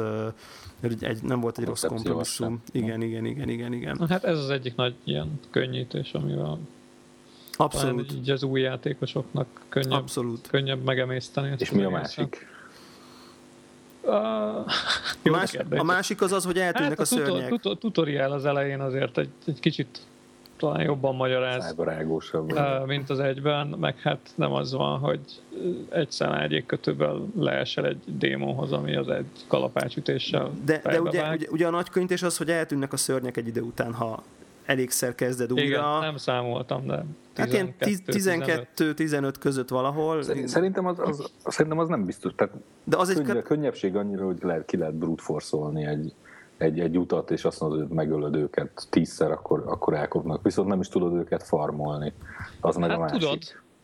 egy, 1.01 1.23
nem 1.23 1.41
volt 1.41 1.59
egy 1.59 1.65
rossz 1.65 1.85
kompromisszum. 1.85 2.63
Igen, 2.73 3.03
igen, 3.03 3.25
igen, 3.25 3.49
igen, 3.49 3.73
igen. 3.73 4.07
Hát 4.09 4.25
ez 4.25 4.39
az 4.39 4.51
egyik 4.51 4.75
nagy 4.75 4.95
ilyen 5.05 5.41
könnyítés, 5.51 6.13
amivel 6.13 6.59
Abszolút. 7.57 8.07
Talán 8.07 8.21
így 8.21 8.31
az 8.31 8.43
új 8.43 8.61
játékosoknak 8.61 9.47
könnyebb, 9.69 9.93
Abszolút. 9.93 10.49
könnyebb 10.49 10.85
megemészteni. 10.85 11.55
És 11.59 11.71
mi 11.71 11.83
a 11.83 11.91
másik? 11.91 12.47
A, 15.25 15.31
más, 15.31 15.57
a 15.71 15.83
másik 15.83 16.21
az 16.21 16.33
az, 16.33 16.45
hogy 16.45 16.59
eltűnnek 16.59 16.91
hát 16.91 16.99
a, 16.99 17.03
a 17.03 17.05
szörnyek. 17.05 17.49
Tutor, 17.49 17.79
tutoriál 17.79 18.33
az 18.33 18.45
elején 18.45 18.81
azért 18.81 19.19
egy, 19.19 19.31
egy 19.47 19.61
kicsit 19.61 20.01
talán 20.57 20.83
jobban 20.83 21.15
magyaráz, 21.15 21.75
uh, 21.77 22.87
mint 22.87 23.11
az 23.11 23.21
egyben, 23.21 23.67
meg 23.67 24.01
hát 24.01 24.19
nem 24.35 24.53
az 24.53 24.73
van, 24.73 24.99
hogy 24.99 25.21
egy 25.91 26.11
szenágyék 26.11 26.67
kötőből 26.67 27.27
leesel 27.37 27.87
egy 27.87 28.03
démonhoz, 28.07 28.73
ami 28.73 28.97
az 28.97 29.09
egy 29.09 29.27
kalapácsütéssel 29.47 30.51
De, 30.65 30.81
de 30.85 31.01
ugye, 31.01 31.31
ugye, 31.33 31.47
ugye, 31.51 31.67
a 31.67 31.71
nagy 31.71 31.89
könnyítés 31.89 32.23
az, 32.23 32.37
hogy 32.37 32.51
eltűnnek 32.51 32.93
a 32.93 32.97
szörnyek 32.97 33.37
egy 33.37 33.47
idő 33.47 33.61
után, 33.61 33.93
ha 33.95 34.23
elégszer 34.65 35.15
kezded 35.15 35.53
újra. 35.53 35.65
Igen, 35.65 35.99
nem 36.01 36.17
számoltam, 36.17 36.87
de 36.87 37.05
Hát 37.37 37.53
ilyen 37.53 37.75
12-15 37.79 39.35
között 39.41 39.69
valahol. 39.69 40.23
Szerintem 40.47 40.87
az, 40.87 40.99
az, 40.99 41.31
szerintem 41.45 41.79
az 41.79 41.89
nem 41.89 42.05
biztos. 42.05 42.33
Tehát 42.37 42.55
de 42.85 42.97
az 42.97 43.13
könny- 43.13 43.31
egy 43.31 43.43
könnyebbség 43.43 43.97
annyira, 43.97 44.25
hogy 44.25 44.39
lehet, 44.43 44.65
ki 44.65 44.77
lehet 44.77 44.95
brute 44.95 45.23
force 45.23 45.57
egy, 45.75 46.15
egy, 46.57 46.81
egy 46.81 46.99
utat, 46.99 47.31
és 47.31 47.45
azt 47.45 47.61
mondod, 47.61 47.79
hogy 47.79 47.89
megölöd 47.89 48.37
őket 48.37 48.87
tízszer, 48.91 49.31
akkor, 49.31 49.63
akkor 49.67 49.95
elkopnak. 49.95 50.43
Viszont 50.43 50.69
nem 50.69 50.81
is 50.81 50.89
tudod 50.89 51.15
őket 51.15 51.43
farmolni. 51.43 52.13
Az 52.61 52.77
meg 52.77 52.91
hát 52.91 52.99
a 52.99 53.01
másik. 53.01 53.21
Tudod, 53.21 53.43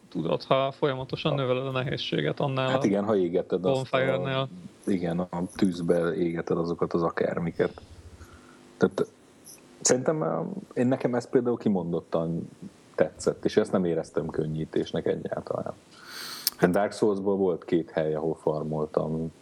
tudod, 0.09 0.43
ha 0.43 0.72
folyamatosan 0.72 1.35
növeled 1.35 1.66
a 1.66 1.70
nehézséget 1.70 2.41
annál 2.41 2.70
Hát 2.70 2.85
igen, 2.85 3.05
ha 3.05 3.16
égeted 3.16 3.64
azt 3.64 3.95
a, 3.95 4.49
igen, 4.87 5.18
a 5.18 5.43
tűzbe 5.55 6.14
égeted 6.14 6.59
azokat 6.59 6.93
az 6.93 7.03
akármiket. 7.03 7.81
Tehát 8.76 9.07
szerintem 9.81 10.49
én 10.74 10.87
nekem 10.87 11.14
ez 11.14 11.28
például 11.28 11.57
kimondottan 11.57 12.49
tetszett, 12.95 13.45
és 13.45 13.57
ezt 13.57 13.72
nem 13.72 13.85
éreztem 13.85 14.26
könnyítésnek 14.26 15.07
egyáltalán. 15.07 15.72
Hát 16.57 16.70
Dark 16.70 16.93
Souls-ból 16.93 17.37
volt 17.37 17.64
két 17.64 17.91
hely, 17.91 18.14
ahol 18.14 18.35
farmoltam. 18.35 19.33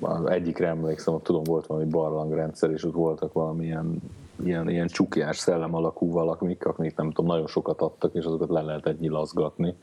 Az 0.00 0.26
egyikre 0.26 0.66
emlékszem, 0.66 1.18
tudom, 1.22 1.42
volt 1.42 1.66
valami 1.66 1.86
barlangrendszer, 1.90 2.70
és 2.70 2.84
ott 2.84 2.92
voltak 2.94 3.32
valamilyen 3.32 4.02
ilyen, 4.36 4.68
ilyen 4.68 4.86
csukjás 4.86 5.38
szellem 5.38 5.74
alakú 5.74 6.10
valamik, 6.10 6.66
akik 6.66 6.96
nem 6.96 7.10
tudom, 7.10 7.26
nagyon 7.26 7.46
sokat 7.46 7.80
adtak, 7.80 8.14
és 8.14 8.24
azokat 8.24 8.48
le 8.48 8.62
lehetett 8.62 9.00
nyilazgatni. 9.00 9.74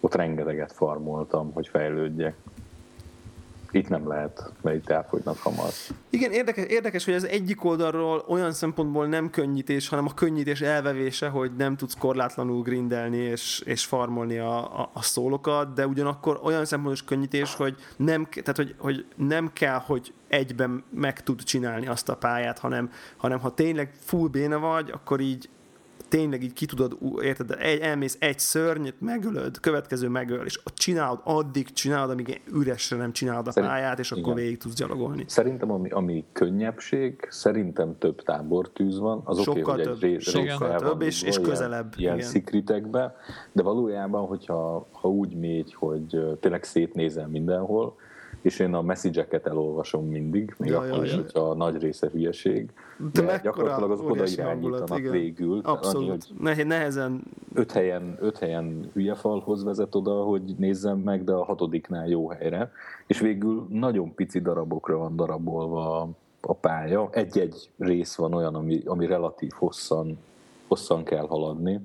Ott 0.00 0.14
rengeteget 0.14 0.72
farmoltam, 0.72 1.52
hogy 1.52 1.68
fejlődjek. 1.68 2.36
Itt 3.76 3.88
nem 3.88 4.08
lehet, 4.08 4.52
mert 4.62 4.76
itt 4.76 4.88
elfogynak 4.88 5.38
hamar. 5.38 5.68
Igen, 6.10 6.32
érdekes, 6.32 6.64
érdekes, 6.64 7.04
hogy 7.04 7.14
az 7.14 7.26
egyik 7.26 7.64
oldalról 7.64 8.24
olyan 8.28 8.52
szempontból 8.52 9.06
nem 9.06 9.30
könnyítés, 9.30 9.88
hanem 9.88 10.06
a 10.06 10.14
könnyítés 10.14 10.60
elvevése, 10.60 11.28
hogy 11.28 11.50
nem 11.56 11.76
tudsz 11.76 11.94
korlátlanul 11.98 12.62
grindelni 12.62 13.16
és, 13.16 13.62
és 13.64 13.84
farmolni 13.84 14.38
a, 14.38 14.80
a, 14.80 14.90
a 14.92 15.02
szólokat, 15.02 15.72
de 15.72 15.86
ugyanakkor 15.86 16.40
olyan 16.42 16.64
szempontból 16.64 17.06
könnyítés, 17.06 17.54
hogy 17.54 17.76
nem, 17.96 18.24
tehát, 18.30 18.56
hogy, 18.56 18.74
hogy 18.78 19.06
nem 19.16 19.52
kell, 19.52 19.78
hogy 19.78 20.12
egyben 20.28 20.84
meg 20.90 21.22
tud 21.22 21.42
csinálni 21.42 21.86
azt 21.86 22.08
a 22.08 22.16
pályát, 22.16 22.58
hanem, 22.58 22.90
hanem 23.16 23.38
ha 23.38 23.54
tényleg 23.54 23.94
full 24.00 24.28
béne 24.28 24.56
vagy, 24.56 24.90
akkor 24.90 25.20
így 25.20 25.48
tényleg 26.08 26.42
így 26.42 26.52
ki 26.52 26.66
tudod, 26.66 26.98
érted, 27.20 27.56
egy, 27.58 27.80
elmész 27.80 28.16
egy 28.20 28.38
szörnyet, 28.38 28.94
megölöd, 28.98 29.60
következő 29.60 30.08
megöl, 30.08 30.44
és 30.44 30.60
csinálod, 30.74 31.20
addig 31.24 31.72
csinálod, 31.72 32.10
amíg 32.10 32.40
üresre 32.52 32.96
nem 32.96 33.12
csinálod 33.12 33.46
a 33.46 33.50
Szerint, 33.50 33.72
pályát, 33.72 33.98
és 33.98 34.10
akkor 34.10 34.22
igen. 34.22 34.34
végig 34.34 34.58
tudsz 34.58 34.74
gyalogolni. 34.74 35.24
Szerintem, 35.26 35.70
ami, 35.70 35.88
ami 35.90 36.24
könnyebbség, 36.32 37.26
szerintem 37.30 37.98
több 37.98 38.22
tábortűz 38.22 38.98
van, 38.98 39.20
az 39.24 39.48
oké, 39.48 39.60
okay, 39.60 39.84
hogy 39.84 39.86
egy 39.86 40.00
ré, 40.00 40.18
sokkal 40.18 40.78
több, 40.78 41.02
és, 41.02 41.22
és 41.22 41.40
közelebb. 41.40 41.92
Ilyen, 41.96 42.14
ilyen 42.14 42.28
szikritekbe, 42.28 43.16
de 43.52 43.62
valójában, 43.62 44.26
hogyha 44.26 44.86
ha 44.92 45.08
úgy 45.08 45.34
mégy, 45.34 45.74
hogy 45.74 46.38
tényleg 46.40 46.64
szétnézel 46.64 47.28
mindenhol, 47.28 47.96
és 48.46 48.58
én 48.58 48.74
a 48.74 48.82
message 48.82 49.26
elolvasom 49.42 50.06
mindig, 50.06 50.54
még 50.58 50.70
ja, 50.70 50.78
akkor 50.78 50.96
ja, 50.96 51.04
is, 51.04 51.10
ja. 51.10 51.16
hogyha 51.16 51.40
a 51.40 51.54
nagy 51.54 51.82
része 51.82 52.08
hülyeség. 52.12 52.70
De, 53.12 53.22
de 53.22 53.40
gyakorlatilag 53.42 53.90
azok 53.90 54.10
oda 54.10 54.26
irányítanak 54.26 54.98
igen. 54.98 55.12
végül. 55.12 55.60
Abszolút. 55.64 56.28
Annyi, 56.44 56.62
Nehezen. 56.62 57.22
Öt 57.54 57.72
helyen, 57.72 58.16
öt 58.20 58.38
helyen 58.38 58.90
hülye 58.92 59.14
falhoz 59.14 59.64
vezet 59.64 59.94
oda, 59.94 60.22
hogy 60.22 60.42
nézzem 60.58 60.98
meg, 60.98 61.24
de 61.24 61.32
a 61.32 61.44
hatodiknál 61.44 62.08
jó 62.08 62.28
helyre. 62.28 62.72
És 63.06 63.20
végül 63.20 63.66
nagyon 63.70 64.14
pici 64.14 64.40
darabokra 64.40 64.96
van 64.96 65.16
darabolva 65.16 66.08
a 66.40 66.54
pálya. 66.54 67.08
Egy-egy 67.10 67.70
rész 67.78 68.14
van 68.14 68.34
olyan, 68.34 68.54
ami, 68.54 68.82
ami 68.84 69.06
relatív 69.06 69.50
hosszan, 69.54 70.18
hosszan 70.68 71.04
kell 71.04 71.26
haladni 71.26 71.80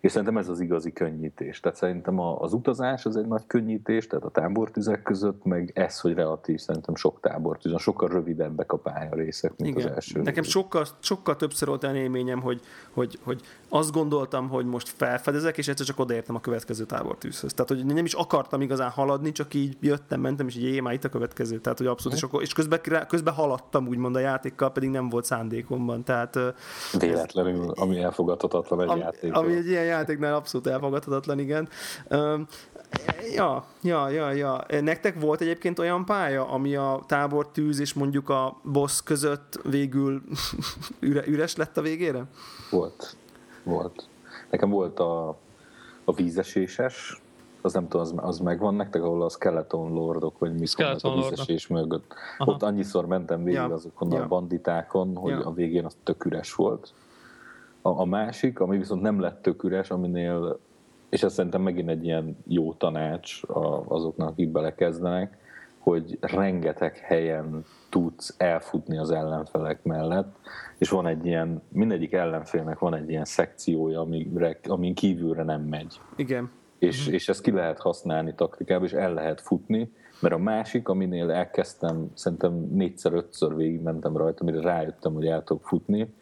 És 0.00 0.10
szerintem 0.10 0.36
ez 0.36 0.48
az 0.48 0.60
igazi 0.60 0.92
könnyítés. 0.92 1.60
Tehát 1.60 1.78
szerintem 1.78 2.18
az 2.20 2.52
utazás 2.52 3.06
az 3.06 3.16
egy 3.16 3.26
nagy 3.26 3.46
könnyítés, 3.46 4.06
tehát 4.06 4.24
a 4.24 4.30
tábortüzek 4.30 5.02
között, 5.02 5.44
meg 5.44 5.70
ez, 5.74 6.00
hogy 6.00 6.14
relatív 6.14 6.58
szerintem 6.58 6.94
sok 6.94 7.20
tábortűz, 7.20 7.80
sokkal 7.80 8.08
rövidebbek 8.08 8.72
a 8.72 8.76
pálya 8.76 9.14
részek, 9.14 9.52
mint 9.56 9.76
Igen. 9.76 9.88
az 9.88 9.94
első. 9.94 10.22
Nekem 10.22 10.42
sokkal, 10.42 10.84
sokkal 11.00 11.36
többször 11.36 11.68
volt 11.68 11.84
olyan 11.84 11.96
élményem, 11.96 12.40
hogy, 12.40 12.60
hogy, 12.92 13.18
hogy 13.22 13.40
azt 13.72 13.92
gondoltam, 13.92 14.48
hogy 14.48 14.66
most 14.66 14.88
felfedezek, 14.96 15.58
és 15.58 15.68
egyszer 15.68 15.86
csak 15.86 15.98
odaértem 15.98 16.34
a 16.34 16.40
következő 16.40 16.84
tábortűzhöz. 16.84 17.52
Tehát, 17.52 17.68
hogy 17.68 17.94
nem 17.94 18.04
is 18.04 18.12
akartam 18.12 18.60
igazán 18.60 18.90
haladni, 18.90 19.32
csak 19.32 19.54
így 19.54 19.76
jöttem, 19.80 20.20
mentem, 20.20 20.48
és 20.48 20.56
így 20.56 20.62
jé, 20.62 20.80
már 20.80 20.92
itt 20.92 21.04
a 21.04 21.08
következő. 21.08 21.58
Tehát, 21.58 21.78
hogy 21.78 21.86
abszolút, 21.86 22.16
és, 22.18 22.24
akkor, 22.24 22.42
és 22.42 22.52
közben, 22.52 22.80
közben 23.08 23.34
haladtam 23.34 23.88
úgymond 23.88 24.16
a 24.16 24.18
játékkal, 24.18 24.72
pedig 24.72 24.90
nem 24.90 25.08
volt 25.08 25.24
szándékomban. 25.24 26.04
Tehát, 26.04 26.38
Véletlenül, 26.98 27.70
ami 27.70 27.98
elfogadhatatlan 27.98 28.80
egy 28.80 28.88
ami, 28.88 29.00
játék. 29.00 29.34
Ami 29.34 29.54
egy 29.54 29.66
ilyen 29.66 29.84
játéknál 29.84 30.34
abszolút 30.34 30.66
elfogadhatatlan, 30.66 31.38
igen. 31.38 31.68
Ja, 33.34 33.64
ja, 33.82 34.08
ja, 34.08 34.32
ja. 34.32 34.64
Nektek 34.80 35.20
volt 35.20 35.40
egyébként 35.40 35.78
olyan 35.78 36.04
pálya, 36.04 36.48
ami 36.48 36.74
a 36.74 37.00
tábor 37.06 37.50
tűz 37.50 37.80
és 37.80 37.94
mondjuk 37.94 38.28
a 38.28 38.60
boss 38.62 39.02
között 39.02 39.60
végül 39.62 40.22
üre, 41.00 41.26
üres 41.26 41.56
lett 41.56 41.76
a 41.76 41.82
végére? 41.82 42.24
Volt. 42.70 43.16
Volt. 43.62 44.08
Nekem 44.50 44.70
volt 44.70 44.98
a, 44.98 45.28
a 46.04 46.12
vízeséses, 46.12 47.22
az 47.60 47.72
nem 47.72 47.88
tudom, 47.88 48.00
az, 48.00 48.14
az 48.16 48.38
megvan 48.38 48.74
nektek, 48.74 49.02
ahol 49.02 49.22
a 49.22 49.28
Skeleton 49.28 49.92
Lordok, 49.92 50.38
vagy 50.38 50.54
mi 50.54 50.66
a 51.00 51.14
vízesés 51.14 51.66
mögött. 51.66 52.14
Aha. 52.38 52.50
Ott 52.50 52.62
annyiszor 52.62 53.06
mentem 53.06 53.44
végig 53.44 53.60
ja. 53.60 53.72
azokon 53.72 54.12
ja. 54.12 54.22
a 54.22 54.26
banditákon, 54.26 55.16
hogy 55.16 55.30
ja. 55.30 55.46
a 55.46 55.52
végén 55.52 55.84
az 55.84 55.96
tök 56.02 56.24
üres 56.24 56.54
volt. 56.54 56.92
A, 57.82 57.88
a 58.00 58.04
másik, 58.04 58.60
ami 58.60 58.78
viszont 58.78 59.02
nem 59.02 59.20
lett 59.20 59.42
tök 59.42 59.62
üres, 59.62 59.90
aminél, 59.90 60.58
és 61.08 61.22
ez 61.22 61.32
szerintem 61.32 61.62
megint 61.62 61.88
egy 61.88 62.04
ilyen 62.04 62.36
jó 62.46 62.72
tanács 62.72 63.40
azoknak, 63.88 64.28
akik 64.28 64.48
belekezdenek, 64.48 65.38
hogy 65.80 66.18
rengeteg 66.20 66.96
helyen 66.96 67.64
tudsz 67.88 68.34
elfutni 68.38 68.98
az 68.98 69.10
ellenfelek 69.10 69.82
mellett, 69.82 70.36
és 70.78 70.88
van 70.88 71.06
egy 71.06 71.26
ilyen, 71.26 71.62
mindegyik 71.68 72.12
ellenfélnek 72.12 72.78
van 72.78 72.94
egy 72.94 73.10
ilyen 73.10 73.24
szekciója, 73.24 74.00
amire, 74.00 74.58
amin 74.68 74.94
kívülre 74.94 75.42
nem 75.42 75.60
megy. 75.60 76.00
Igen. 76.16 76.50
És, 76.78 77.06
és 77.06 77.28
ezt 77.28 77.42
ki 77.42 77.50
lehet 77.50 77.78
használni 77.78 78.34
taktikában, 78.34 78.86
és 78.86 78.92
el 78.92 79.14
lehet 79.14 79.40
futni, 79.40 79.92
mert 80.20 80.34
a 80.34 80.38
másik, 80.38 80.88
aminél 80.88 81.30
elkezdtem, 81.30 82.10
szerintem 82.14 82.52
négyszer-ötször 82.72 83.56
végigmentem 83.56 84.16
rajta, 84.16 84.42
amire 84.42 84.60
rájöttem, 84.60 85.12
hogy 85.12 85.26
el 85.26 85.44
tudok 85.44 85.66
futni, 85.66 86.14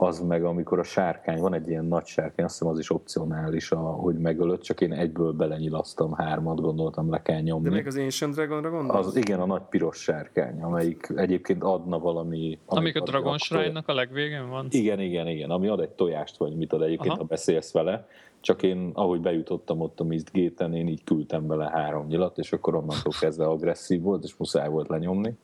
az 0.00 0.20
meg 0.20 0.44
amikor 0.44 0.78
a 0.78 0.82
sárkány, 0.82 1.40
van 1.40 1.54
egy 1.54 1.68
ilyen 1.68 1.84
nagy 1.84 2.06
sárkány, 2.06 2.44
azt 2.44 2.58
hiszem 2.58 2.72
az 2.72 2.78
is 2.78 2.90
opcionális, 2.90 3.70
a, 3.70 3.78
hogy 3.78 4.14
megölött, 4.14 4.62
csak 4.62 4.80
én 4.80 4.92
egyből 4.92 5.32
belenyilasztam 5.32 6.12
hármat, 6.12 6.60
gondoltam 6.60 7.10
le 7.10 7.22
kell 7.22 7.40
nyomni. 7.40 7.68
De 7.68 7.74
még 7.74 7.86
az 7.86 7.96
Ancient 7.96 8.34
Dragonra 8.34 8.70
gondolsz? 8.70 9.06
Az, 9.06 9.16
igen, 9.16 9.40
a 9.40 9.46
nagy 9.46 9.62
piros 9.68 9.96
sárkány, 9.96 10.62
amelyik 10.62 11.12
egyébként 11.16 11.62
adna 11.62 11.98
valami... 11.98 12.58
Amik 12.66 12.96
a 12.96 13.00
Dragon 13.00 13.38
Shrine-nak 13.38 13.88
a 13.88 13.94
legvégén 13.94 14.48
van? 14.48 14.66
Igen, 14.70 15.00
igen, 15.00 15.28
igen, 15.28 15.50
ami 15.50 15.68
ad 15.68 15.80
egy 15.80 15.90
tojást, 15.90 16.36
vagy 16.36 16.56
mit 16.56 16.72
ad 16.72 16.82
egyébként, 16.82 17.10
Aha. 17.10 17.18
ha 17.18 17.24
beszélsz 17.24 17.72
vele, 17.72 18.06
csak 18.40 18.62
én, 18.62 18.90
ahogy 18.94 19.20
bejutottam 19.20 19.80
ott 19.80 20.00
a 20.00 20.04
Mistgate-en, 20.04 20.74
én 20.74 20.88
így 20.88 21.04
küldtem 21.04 21.46
bele 21.46 21.70
három 21.72 22.06
nyilat, 22.06 22.38
és 22.38 22.52
akkor 22.52 22.74
onnantól 22.74 23.12
kezdve 23.20 23.44
agresszív 23.44 24.02
volt, 24.02 24.24
és 24.24 24.36
muszáj 24.36 24.68
volt 24.68 24.88
lenyomni. 24.88 25.34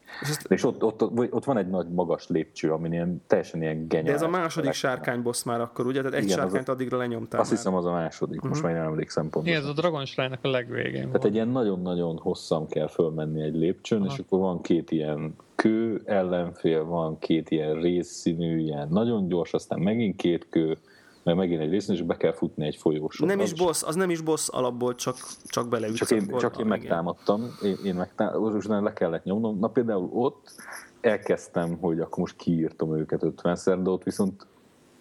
És, 0.49 0.64
ott, 0.64 0.82
ott, 0.82 1.03
ott, 1.32 1.45
van 1.45 1.57
egy 1.57 1.68
nagy 1.68 1.88
magas 1.88 2.28
lépcső, 2.28 2.72
ami 2.72 2.88
ilyen, 2.88 3.22
teljesen 3.26 3.62
ilyen 3.62 3.88
genyál. 3.88 4.05
De 4.05 4.12
ez 4.12 4.22
a 4.22 4.28
második 4.28 4.72
sárkány 4.72 5.22
boss 5.22 5.42
már 5.42 5.61
akkor, 5.61 5.86
ugye? 5.86 5.99
Tehát 5.99 6.14
egy 6.14 6.24
Igen, 6.24 6.36
sárkányt 6.36 6.68
az, 6.68 6.74
addigra 6.74 6.97
lenyomtál 6.97 7.40
Azt 7.40 7.51
már. 7.51 7.59
hiszem 7.59 7.74
az 7.74 7.84
a 7.84 7.92
második, 7.92 8.34
uh-huh. 8.34 8.51
most 8.51 8.62
mhm. 8.62 8.72
már 8.72 8.80
nem 8.80 8.90
emlékszem 8.90 9.22
pontosan. 9.30 9.49
Igen, 9.49 9.62
ez 9.62 9.76
a 9.76 9.80
Dragon 9.80 10.05
shrine 10.05 10.38
a 10.42 10.49
legvégén 10.49 10.92
Tehát 10.92 11.11
volt. 11.11 11.24
egy 11.24 11.34
ilyen 11.34 11.49
nagyon-nagyon 11.49 12.18
hosszan 12.18 12.66
kell 12.66 12.88
fölmenni 12.88 13.42
egy 13.42 13.55
lépcsőn, 13.55 14.03
Aha. 14.03 14.12
és 14.12 14.18
akkor 14.18 14.38
van 14.38 14.61
két 14.61 14.90
ilyen 14.90 15.34
kő 15.55 16.03
ellenfél, 16.05 16.84
van 16.84 17.18
két 17.18 17.51
ilyen 17.51 17.80
részszínű, 17.80 18.59
ilyen 18.59 18.88
nagyon 18.90 19.28
gyors, 19.28 19.53
aztán 19.53 19.78
megint 19.78 20.16
két 20.16 20.49
kő, 20.49 20.78
meg 21.25 21.37
megint 21.37 21.61
egy 21.61 21.70
részén, 21.70 21.95
és 21.95 22.03
be 22.03 22.16
kell 22.16 22.33
futni 22.33 22.66
egy 22.66 22.77
folyósor. 22.77 23.27
Nem 23.27 23.41
is 23.41 23.55
boss, 23.55 23.83
az 23.83 23.95
nem 23.95 24.11
is 24.11 24.20
boss 24.20 24.49
alapból, 24.49 24.95
csak, 24.95 25.16
csak 25.45 25.68
beleütsz. 25.68 25.97
Csak 25.97 26.11
én, 26.11 26.37
csak 26.39 26.59
én 26.59 26.66
megtámadtam, 26.66 27.57
én, 27.62 27.77
én 27.85 27.95
megtámadtam, 27.95 28.85
le 28.85 28.93
kellett 28.93 29.25
nyomnom. 29.25 29.59
Na 29.59 29.68
például 29.68 30.09
ott 30.12 30.53
elkezdtem, 31.01 31.77
hogy 31.81 32.01
akkor 32.01 32.18
most 32.18 32.37
kiírtam 32.37 32.97
őket 32.97 33.20
50-szer, 33.22 33.79
de 33.83 33.91
ott 33.91 34.03
viszont 34.03 34.47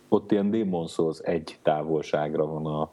ott 0.10 0.32
ilyen 0.32 0.52
Demon 0.52 0.88
Souls 0.88 1.20
egy 1.20 1.60
távolságra 1.62 2.46
van 2.46 2.66
a, 2.66 2.92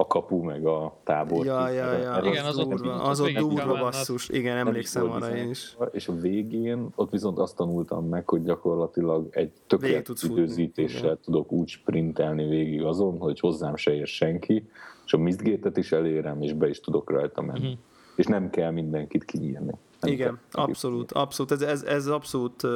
a 0.00 0.06
kapu, 0.06 0.42
meg 0.42 0.66
a 0.66 1.00
tábor. 1.04 1.46
Ja, 1.46 1.68
ja, 1.68 1.92
ja. 1.92 2.20
Igen, 2.24 2.44
az, 2.44 2.58
ott, 2.58 2.86
az 3.02 3.20
ott 3.20 3.30
durva 3.30 3.78
basszus. 3.78 4.28
Igen, 4.28 4.56
emlékszem 4.56 5.10
arra 5.10 5.36
én 5.36 5.50
is. 5.50 5.76
És 5.90 6.08
a 6.08 6.12
végén 6.12 6.88
ott 6.94 7.10
viszont 7.10 7.38
azt 7.38 7.56
tanultam 7.56 8.08
meg, 8.08 8.28
hogy 8.28 8.42
gyakorlatilag 8.42 9.28
egy 9.30 9.52
tökéletes 9.66 10.22
időzítéssel 10.22 11.18
tudok 11.24 11.52
úgy 11.52 11.68
sprintelni 11.68 12.46
végig 12.46 12.82
azon, 12.82 13.18
hogy 13.18 13.40
hozzám 13.40 13.76
se 13.76 13.94
ér 13.94 14.06
senki, 14.06 14.68
és 15.06 15.12
a 15.12 15.18
mistgate 15.18 15.70
is 15.74 15.92
elérem, 15.92 16.42
és 16.42 16.52
be 16.52 16.68
is 16.68 16.80
tudok 16.80 17.10
rajta 17.10 17.42
menni. 17.42 17.58
Uh-huh. 17.58 17.78
És 18.16 18.26
nem 18.26 18.50
kell 18.50 18.70
mindenkit 18.70 19.24
kinyírni. 19.24 19.74
Nem 20.00 20.12
Igen, 20.12 20.38
abszolút, 20.50 21.12
abszolút. 21.12 21.52
Ez, 21.52 21.62
ez, 21.62 21.82
ez 21.82 22.06
abszolút 22.06 22.66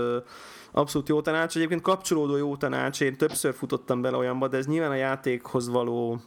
abszolút 0.73 1.09
jó 1.09 1.21
tanács. 1.21 1.57
Egyébként 1.57 1.81
kapcsolódó 1.81 2.37
jó 2.37 2.57
tanács, 2.57 3.01
én 3.01 3.17
többször 3.17 3.55
futottam 3.55 4.03
bele 4.03 4.17
olyanba, 4.17 4.49
de 4.49 4.57
ez 4.57 4.67
nyilván 4.67 4.91
a 4.91 4.95
játékhoz 4.95 5.69
való 5.69 6.21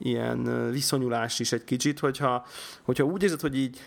ilyen 0.00 0.70
viszonyulás 0.70 1.40
is 1.40 1.52
egy 1.52 1.64
kicsit, 1.64 1.98
hogyha, 1.98 2.46
hogyha 2.82 3.04
úgy 3.04 3.22
érzed, 3.22 3.40
hogy 3.40 3.56
így 3.56 3.80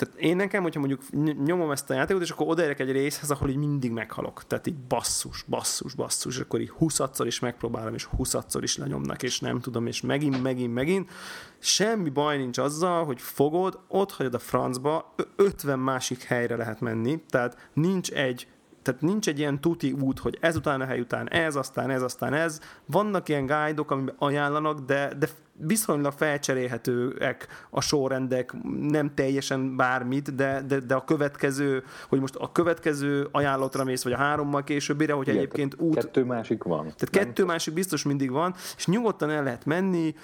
tehát 0.00 0.14
én 0.14 0.36
nekem, 0.36 0.62
hogyha 0.62 0.78
mondjuk 0.80 1.02
nyomom 1.44 1.70
ezt 1.70 1.90
a 1.90 1.94
játékot, 1.94 2.22
és 2.22 2.30
akkor 2.30 2.48
odaérek 2.48 2.80
egy 2.80 2.92
részhez, 2.92 3.30
ahol 3.30 3.48
így 3.48 3.56
mindig 3.56 3.90
meghalok. 3.90 4.46
Tehát 4.46 4.66
így 4.66 4.76
basszus, 4.76 5.44
basszus, 5.48 5.94
basszus, 5.94 6.34
és 6.34 6.40
akkor 6.40 6.60
így 6.60 6.70
huszadszor 6.70 7.26
is 7.26 7.38
megpróbálom, 7.38 7.94
és 7.94 8.04
huszadszor 8.04 8.62
is 8.62 8.76
lenyomnak, 8.76 9.22
és 9.22 9.40
nem 9.40 9.60
tudom, 9.60 9.86
és 9.86 10.00
megint, 10.00 10.42
megint, 10.42 10.74
megint. 10.74 11.10
Semmi 11.58 12.08
baj 12.08 12.36
nincs 12.36 12.58
azzal, 12.58 13.04
hogy 13.04 13.20
fogod, 13.20 13.80
ott 13.88 14.12
hagyod 14.12 14.34
a 14.34 14.38
francba, 14.38 15.14
50 15.36 15.78
másik 15.78 16.22
helyre 16.22 16.56
lehet 16.56 16.80
menni, 16.80 17.22
tehát 17.28 17.70
nincs 17.72 18.10
egy 18.10 18.46
tehát 18.82 19.00
nincs 19.00 19.28
egy 19.28 19.38
ilyen 19.38 19.60
tuti 19.60 19.92
út, 19.92 20.18
hogy 20.18 20.38
ezután 20.40 20.80
a 20.80 20.84
hely 20.84 21.00
után 21.00 21.28
ez, 21.28 21.56
aztán 21.56 21.90
ez, 21.90 22.02
aztán 22.02 22.34
ez. 22.34 22.60
Vannak 22.86 23.28
ilyen 23.28 23.46
guide-ok, 23.46 23.90
amiben 23.90 24.14
ajánlanak, 24.18 24.80
de, 24.80 25.12
de 25.18 25.28
viszonylag 25.66 26.12
felcserélhetőek 26.12 27.66
a 27.70 27.80
sorrendek, 27.80 28.54
nem 28.80 29.14
teljesen 29.14 29.76
bármit, 29.76 30.34
de, 30.34 30.62
de, 30.66 30.78
de 30.78 30.94
a 30.94 31.04
következő, 31.04 31.84
hogy 32.08 32.20
most 32.20 32.34
a 32.34 32.52
következő 32.52 33.28
ajánlatra 33.32 33.84
mész, 33.84 34.02
vagy 34.02 34.12
a 34.12 34.16
hárommal 34.16 34.64
későbbire, 34.64 35.12
hogy 35.12 35.28
Igen, 35.28 35.38
egyébként 35.38 35.74
út... 35.78 35.94
Kettő 35.94 36.24
másik 36.24 36.62
van. 36.62 36.82
Tehát 36.82 37.08
nem? 37.10 37.24
kettő 37.24 37.44
másik 37.44 37.74
biztos 37.74 38.02
mindig 38.02 38.30
van, 38.30 38.54
és 38.76 38.86
nyugodtan 38.86 39.30
el 39.30 39.42
lehet 39.42 39.64
menni, 39.64 40.14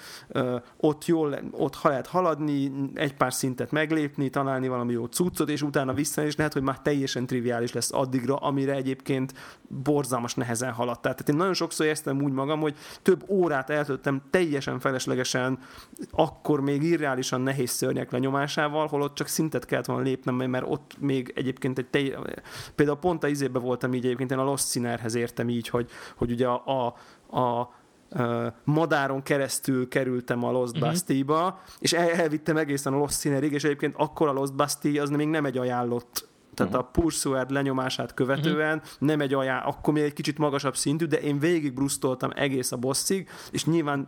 ott 0.77 1.05
jól, 1.05 1.39
ott 1.51 1.81
lehet 1.81 2.07
haladni, 2.07 2.71
egy 2.93 3.13
pár 3.13 3.33
szintet 3.33 3.71
meglépni, 3.71 4.29
találni 4.29 4.67
valami 4.67 4.93
jó 4.93 5.05
cuccot, 5.05 5.49
és 5.49 5.61
utána 5.61 5.93
vissza, 5.93 6.25
és 6.25 6.35
lehet, 6.35 6.53
hogy 6.53 6.61
már 6.61 6.79
teljesen 6.79 7.25
triviális 7.25 7.73
lesz 7.73 7.93
addigra, 7.93 8.35
amire 8.35 8.73
egyébként 8.73 9.33
borzalmas 9.83 10.35
nehezen 10.35 10.71
haladt. 10.71 11.01
Tehát 11.01 11.29
én 11.29 11.35
nagyon 11.35 11.53
sokszor 11.53 11.85
éreztem 11.85 12.21
úgy 12.21 12.31
magam, 12.31 12.59
hogy 12.59 12.75
több 13.01 13.23
órát 13.29 13.69
eltöltöttem 13.69 14.21
teljesen 14.29 14.79
felesleges 14.79 15.26
ténylegesen 15.31 15.59
akkor 16.11 16.61
még 16.61 16.83
irreálisan 16.83 17.41
nehéz 17.41 17.69
szörnyek 17.69 18.11
lenyomásával, 18.11 18.87
holott 18.87 19.15
csak 19.15 19.27
szintet 19.27 19.65
kellett 19.65 19.85
volna 19.85 20.03
lépnem, 20.03 20.35
mert 20.35 20.65
ott 20.67 20.95
még 20.99 21.31
egyébként 21.35 21.77
egy 21.77 21.87
tej... 21.87 22.15
például 22.75 22.97
pont 22.97 23.23
a 23.23 23.27
izébe 23.27 23.59
voltam 23.59 23.93
így 23.93 24.05
egyébként, 24.05 24.31
én 24.31 24.37
a 24.37 24.43
Lost 24.43 24.69
Sinnerhez 24.69 25.15
értem 25.15 25.49
így, 25.49 25.69
hogy, 25.69 25.89
hogy 26.15 26.31
ugye 26.31 26.47
a, 26.47 26.63
a, 26.65 26.95
a 27.39 27.75
Uh, 28.11 28.45
madáron 28.63 29.23
keresztül 29.23 29.87
kerültem 29.87 30.43
a 30.43 30.51
Lost 30.51 30.75
uh-huh. 30.75 30.89
Bastille-ba, 30.89 31.61
és 31.79 31.93
el, 31.93 32.09
elvittem 32.09 32.57
egészen 32.57 32.93
a 32.93 32.97
Lost 32.97 33.19
Sinnerig, 33.19 33.51
és 33.51 33.63
egyébként 33.63 33.93
akkor 33.97 34.27
a 34.27 34.31
Lost 34.31 34.55
Bastille 34.55 35.01
az 35.01 35.09
még 35.09 35.27
nem 35.27 35.45
egy 35.45 35.57
ajánlott 35.57 36.27
tehát 36.57 36.73
uh-huh. 36.73 36.87
a 36.87 36.91
Pursued 36.91 37.51
lenyomását 37.51 38.13
követően 38.13 38.77
uh-huh. 38.77 39.07
nem 39.07 39.21
egy 39.21 39.33
ajánl, 39.33 39.67
akkor 39.67 39.93
még 39.93 40.03
egy 40.03 40.13
kicsit 40.13 40.37
magasabb 40.37 40.75
szintű, 40.75 41.05
de 41.05 41.21
én 41.21 41.39
végig 41.39 41.73
brusztoltam 41.73 42.31
egész 42.35 42.71
a 42.71 42.77
bosszig, 42.77 43.29
és 43.51 43.65
nyilván 43.65 44.07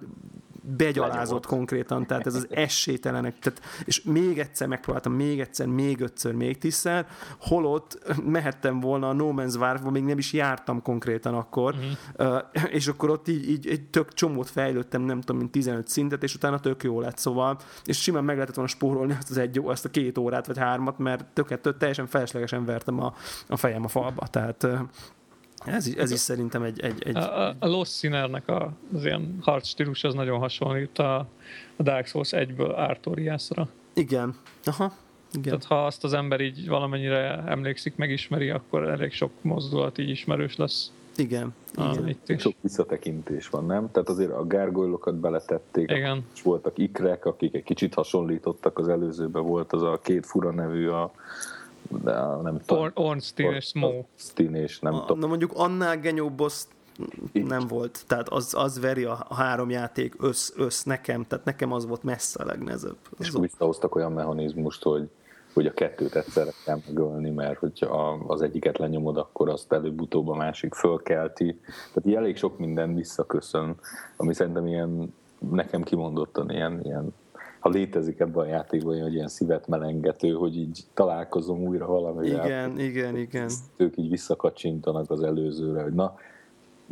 begyalázott 0.77 1.45
konkrétan, 1.45 2.07
tehát 2.07 2.25
ez 2.25 2.35
az 2.35 2.47
esélytelenek, 2.67 3.39
tehát, 3.39 3.61
és 3.85 4.03
még 4.03 4.39
egyszer 4.39 4.67
megpróbáltam, 4.67 5.13
még 5.13 5.39
egyszer, 5.39 5.67
még 5.67 6.01
ötször, 6.01 6.33
még 6.33 6.57
tízszer, 6.57 7.07
holott 7.39 8.15
mehettem 8.23 8.79
volna 8.79 9.09
a 9.09 9.13
No 9.13 9.31
Man's 9.35 9.57
Warfba, 9.59 9.89
még 9.89 10.03
nem 10.03 10.17
is 10.17 10.33
jártam 10.33 10.81
konkrétan 10.81 11.33
akkor, 11.33 11.75
uh-huh. 12.17 12.41
uh, 12.55 12.73
és 12.73 12.87
akkor 12.87 13.09
ott 13.09 13.27
így, 13.27 13.49
így 13.49 13.67
egy 13.67 13.89
tök 13.89 14.13
csomót 14.13 14.49
fejlődtem, 14.49 15.01
nem 15.01 15.19
tudom, 15.19 15.37
mint 15.37 15.51
15 15.51 15.87
szintet, 15.87 16.23
és 16.23 16.35
utána 16.35 16.59
tök 16.59 16.83
jó 16.83 16.99
lett, 16.99 17.17
szóval, 17.17 17.59
és 17.83 18.01
simán 18.01 18.23
meg 18.23 18.35
lehetett 18.35 18.55
volna 18.55 18.71
spórolni 18.71 19.15
azt 19.19 19.29
az 19.29 19.37
egy, 19.37 19.61
azt 19.63 19.85
a 19.85 19.89
két 19.89 20.17
órát, 20.17 20.47
vagy 20.47 20.57
hármat, 20.57 20.97
mert 20.97 21.25
tökéletesen 21.33 21.77
teljesen 21.79 22.07
feleslegesen 22.07 22.65
vertem 22.65 22.99
a, 22.99 23.13
a 23.47 23.57
fejem 23.57 23.83
a 23.83 23.87
falba, 23.87 24.27
tehát 24.27 24.67
Ez, 25.65 25.87
is, 25.87 25.93
ez 25.93 26.11
is 26.11 26.19
szerintem 26.19 26.63
egy... 26.63 26.79
egy, 26.79 27.03
egy... 27.05 27.15
A, 27.15 27.47
a 27.49 27.67
Lost 27.67 27.97
Sinnernek 27.97 28.47
a, 28.47 28.73
az 28.93 29.05
ilyen 29.05 29.37
harcstílus 29.41 30.03
az 30.03 30.13
nagyon 30.13 30.39
hasonlít 30.39 30.97
a, 30.99 31.15
a 31.75 31.83
Dark 31.83 32.07
Souls 32.07 32.29
1-ből 32.31 32.75
Artoriasra. 32.75 33.67
Igen. 33.93 34.35
Aha. 34.63 34.93
Igen. 35.31 35.43
Tehát 35.43 35.63
ha 35.63 35.85
azt 35.85 36.03
az 36.03 36.13
ember 36.13 36.41
így 36.41 36.67
valamennyire 36.67 37.43
emlékszik, 37.47 37.95
megismeri, 37.95 38.49
akkor 38.49 38.89
elég 38.89 39.11
sok 39.11 39.31
mozdulat 39.41 39.97
így 39.97 40.09
ismerős 40.09 40.55
lesz. 40.55 40.91
Igen. 41.15 41.53
Ah, 41.75 41.93
igen. 41.93 42.07
Itt 42.07 42.29
is. 42.29 42.41
Sok 42.41 42.55
visszatekintés 42.61 43.49
van, 43.49 43.65
nem? 43.65 43.91
Tehát 43.91 44.09
azért 44.09 44.31
a 44.31 44.45
gárgolylokat 44.45 45.15
beletették, 45.15 45.91
Igen. 45.91 46.25
és 46.33 46.41
voltak 46.41 46.77
ikrek, 46.77 47.25
akik 47.25 47.53
egy 47.53 47.63
kicsit 47.63 47.93
hasonlítottak 47.93 48.77
az 48.79 48.87
előzőben, 48.87 49.43
volt 49.43 49.73
az 49.73 49.81
a 49.81 49.99
két 50.03 50.25
fura 50.25 50.51
nevű 50.51 50.87
a 50.87 51.11
de 52.03 52.25
nem 52.41 52.59
tudom. 52.65 52.91
Ornstein 52.93 53.53
és 53.53 53.65
Smo. 53.65 53.87
Ornstein 53.87 54.55
és 54.55 54.79
nem 54.79 54.93
tudom. 54.93 55.19
Na 55.19 55.27
mondjuk 55.27 55.51
annál 55.53 55.97
genyó 55.97 56.29
boss 56.29 56.63
nem 57.31 57.67
volt. 57.67 58.03
Tehát 58.07 58.29
az, 58.29 58.53
az 58.57 58.79
veri 58.79 59.03
a, 59.03 59.27
három 59.35 59.69
játék 59.69 60.15
össz, 60.19 60.51
össz 60.55 60.83
nekem, 60.83 61.25
tehát 61.27 61.45
nekem 61.45 61.71
az 61.71 61.85
volt 61.85 62.03
messze 62.03 62.43
a 62.43 62.45
legnehezebb. 62.45 62.97
És 63.19 63.31
visszahoztak 63.39 63.95
olyan 63.95 64.11
mechanizmust, 64.11 64.83
hogy 64.83 65.09
hogy 65.53 65.65
a 65.65 65.73
kettőt 65.73 66.15
egyszerre 66.15 66.51
kell 66.65 66.79
megölni, 66.87 67.29
mert 67.29 67.59
hogyha 67.59 68.23
az 68.27 68.41
egyiket 68.41 68.77
lenyomod, 68.77 69.17
akkor 69.17 69.49
azt 69.49 69.73
előbb-utóbb 69.73 70.27
a 70.27 70.35
másik 70.35 70.73
fölkelti. 70.73 71.59
Tehát 71.65 72.05
így 72.05 72.13
elég 72.13 72.37
sok 72.37 72.57
minden 72.57 72.95
visszaköszön, 72.95 73.75
ami 74.17 74.33
szerintem 74.33 74.67
ilyen, 74.67 75.13
nekem 75.49 75.83
kimondottan 75.83 76.49
ilyen, 76.49 76.79
ilyen 76.83 77.13
ha 77.59 77.69
létezik 77.69 78.19
ebben 78.19 78.43
a 78.43 78.47
játékban, 78.47 79.01
hogy 79.01 79.13
ilyen 79.13 79.27
szívet 79.27 79.67
melengető, 79.67 80.31
hogy 80.31 80.57
így 80.57 80.83
találkozom 80.93 81.61
újra 81.61 81.85
valamivel. 81.85 82.45
Igen, 82.45 82.79
igen, 82.79 83.17
igen. 83.17 83.49
Ők 83.77 83.97
így 83.97 84.09
visszakacsintanak 84.09 85.11
az 85.11 85.23
előzőre, 85.23 85.81
hogy 85.81 85.93
na, 85.93 86.15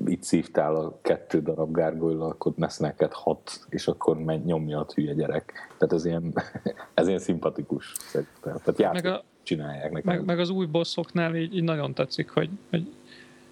itt 0.06 0.24
szívtál 0.24 0.76
a 0.76 0.98
kettő 1.02 1.42
darab 1.42 1.72
gárgolyla, 1.72 2.26
akkor 2.26 2.54
lesz 2.58 2.78
neked 2.78 3.14
hat, 3.14 3.66
és 3.70 3.88
akkor 3.88 4.18
megy, 4.18 4.46
nyomja 4.46 4.80
a 4.80 4.86
hülye 4.94 5.14
gyerek. 5.14 5.54
Tehát 5.78 5.94
ez 5.94 6.06
ilyen, 6.06 6.34
ez 6.94 7.08
ilyen 7.08 7.20
szimpatikus. 7.20 7.94
Tehát 8.42 8.94
meg 8.94 9.06
a, 9.06 9.24
csinálják 9.44 9.92
nekem. 9.92 10.16
Meg, 10.16 10.26
meg, 10.26 10.40
az 10.40 10.50
új 10.50 10.66
bosszoknál 10.66 11.36
így, 11.36 11.56
így 11.56 11.64
nagyon 11.64 11.94
tetszik, 11.94 12.30
hogy, 12.30 12.50
hogy 12.70 12.94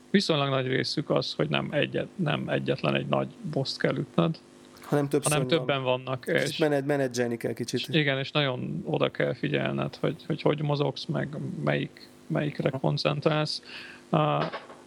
viszonylag 0.10 0.50
nagy 0.50 0.68
részük 0.68 1.10
az, 1.10 1.34
hogy 1.34 1.50
nem, 1.50 1.68
egyet, 1.72 2.08
nem 2.16 2.50
egyetlen 2.50 2.96
egy 2.96 3.08
nagy 3.08 3.28
boss 3.52 3.78
kell 3.78 3.98
ütnöd, 3.98 4.38
hanem, 4.86 5.08
hanem 5.24 5.48
többen 5.48 5.84
van. 5.84 6.04
vannak. 6.04 6.26
És, 6.28 6.44
és 6.44 6.58
mened, 6.58 6.86
menedzselni 6.86 7.38
kell 7.38 7.54
kicsit. 7.54 7.80
És 7.80 7.96
igen, 7.96 8.18
és 8.18 8.32
nagyon 8.32 8.82
oda 8.86 9.10
kell 9.10 9.34
figyelned, 9.34 9.96
hogy 9.96 10.16
hogy, 10.28 10.42
hogy 10.42 10.62
mozogsz, 10.62 11.06
meg 11.06 11.38
melyik, 11.64 12.10
melyikre 12.28 12.70
koncentrálsz. 12.70 13.62
Uh, 14.10 14.44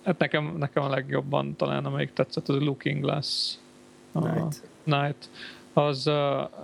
Hát 0.09 0.19
nekem, 0.19 0.57
nekem 0.59 0.83
a 0.83 0.89
legjobban 0.89 1.57
talán, 1.57 1.85
amelyik 1.85 2.13
tetszett, 2.13 2.49
az 2.49 2.55
a 2.55 2.65
Looking 2.65 3.01
Glass. 3.01 3.55
Night. 4.13 4.63
Night. 4.85 5.31
Az, 5.73 6.05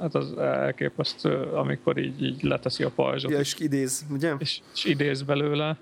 hát 0.00 0.14
az 0.14 0.38
elképesztő, 0.38 1.42
amikor 1.42 1.98
így, 1.98 2.22
így 2.22 2.42
leteszi 2.42 2.82
a 2.82 2.90
pajzsot. 2.90 3.30
Ja, 3.30 3.38
és 3.38 3.54
idéz, 3.58 4.06
ugye? 4.10 4.34
És, 4.38 4.60
és 4.74 4.84
idéz 4.84 5.22
belőle. 5.22 5.76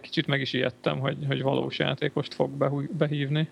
Kicsit 0.00 0.26
meg 0.26 0.40
is 0.40 0.52
ijedtem, 0.52 0.98
hogy, 0.98 1.16
hogy 1.26 1.42
valós 1.42 1.78
játékost 1.78 2.34
fog 2.34 2.50
behívni. 2.96 3.48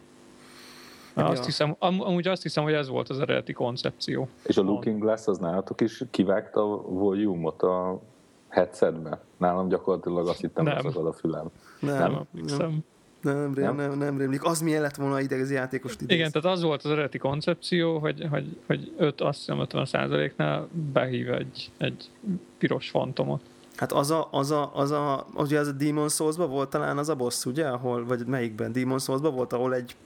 Ja. 1.17 1.25
Azt 1.25 1.45
hiszem, 1.45 1.77
am, 1.79 2.03
amúgy 2.03 2.29
azt 2.29 2.43
hiszem, 2.43 2.63
hogy 2.63 2.73
ez 2.73 2.89
volt 2.89 3.09
az 3.09 3.21
eredeti 3.21 3.53
koncepció. 3.53 4.29
És 4.43 4.57
a 4.57 4.63
Looking 4.63 5.01
Glass 5.01 5.27
az 5.27 5.39
nálatok 5.39 5.81
is 5.81 6.03
kivágta 6.11 6.61
a 6.61 6.83
volume-ot 6.83 7.63
a 7.63 8.01
headsetbe? 8.49 9.21
Nálam 9.37 9.69
gyakorlatilag 9.69 10.29
azt 10.29 10.41
hittem, 10.41 10.67
hogy 10.67 10.87
az 10.87 11.05
a 11.05 11.13
fülem. 11.13 11.47
Nem, 11.81 11.99
nem, 11.99 12.27
nem. 12.59 12.85
Nem, 13.23 13.53
nem, 13.53 13.77
nem, 13.77 13.99
nem 13.99 14.19
rémlik. 14.19 14.45
Az 14.45 14.61
milyen 14.61 14.83
lett 14.83 14.97
volna 14.97 15.21
ide 15.21 15.37
az 15.37 15.51
játékos 15.51 15.95
idéz. 15.95 16.17
Igen, 16.17 16.31
tehát 16.31 16.57
az 16.57 16.63
volt 16.63 16.83
az 16.83 16.91
eredeti 16.91 17.19
koncepció, 17.19 17.99
hogy, 17.99 18.27
hogy, 18.31 18.57
hogy 18.67 18.93
5, 18.97 19.21
azt 19.21 19.39
hiszem 19.39 19.61
50 19.61 19.85
százaléknál 19.85 20.69
behív 20.93 21.33
egy, 21.33 21.71
egy 21.79 22.11
piros 22.59 22.91
fantomot. 22.91 23.41
Hát 23.77 23.93
az 23.93 24.11
a, 24.11 24.29
az 24.31 24.51
a, 24.51 24.71
az 24.75 24.91
a, 24.91 25.27
ugye 25.35 25.59
az 25.59 25.69
a 25.69 25.73
Demon 25.73 26.09
souls 26.09 26.37
volt 26.37 26.71
talán 26.71 26.99
az 26.99 27.09
a 27.09 27.15
boss, 27.15 27.45
ugye, 27.45 27.67
ahol, 27.67 28.05
vagy 28.05 28.27
melyikben 28.27 28.73
Demon 28.73 28.99
souls 28.99 29.21
volt, 29.21 29.53
ahol 29.53 29.75
egy 29.75 29.97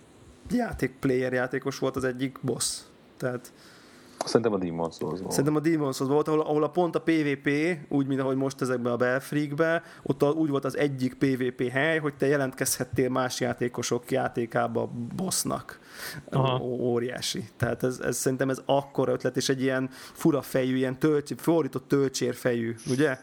játék, 0.50 0.94
player 1.00 1.32
játékos 1.32 1.78
volt 1.78 1.96
az 1.96 2.04
egyik 2.04 2.38
boss. 2.42 2.78
Tehát 3.16 3.52
Szerintem 4.24 4.52
a 4.52 4.58
Demon's 4.58 4.96
Souls 4.96 5.20
volt. 5.20 5.30
Szerintem 5.30 5.56
a 5.56 5.60
Demon's 5.60 5.94
Souls 5.94 6.12
volt, 6.12 6.28
ahol, 6.28 6.40
ahol 6.40 6.62
a 6.62 6.70
pont 6.70 6.94
a 6.94 7.00
PvP, 7.00 7.48
úgy, 7.88 8.06
mint 8.06 8.20
ahogy 8.20 8.36
most 8.36 8.60
ezekben 8.60 8.92
a 8.92 8.96
Belfreakben, 8.96 9.82
ott 10.02 10.22
a, 10.22 10.30
úgy 10.30 10.50
volt 10.50 10.64
az 10.64 10.76
egyik 10.76 11.14
PvP 11.14 11.68
hely, 11.70 11.98
hogy 11.98 12.14
te 12.14 12.26
jelentkezhettél 12.26 13.08
más 13.08 13.40
játékosok 13.40 14.10
játékába 14.10 14.90
bossnak. 15.16 15.78
Aha. 16.30 16.58
Óriási. 16.62 17.44
Tehát 17.56 17.82
ez, 17.82 17.98
ez, 17.98 18.16
szerintem 18.16 18.50
ez 18.50 18.62
akkora 18.66 19.12
ötlet, 19.12 19.36
és 19.36 19.48
egy 19.48 19.62
ilyen 19.62 19.90
fura 20.12 20.42
fejű, 20.42 20.76
ilyen 20.76 20.98
tölcs, 20.98 21.34
fordított 21.36 21.88
töltsérfejű, 21.88 22.74
ugye? 22.90 23.18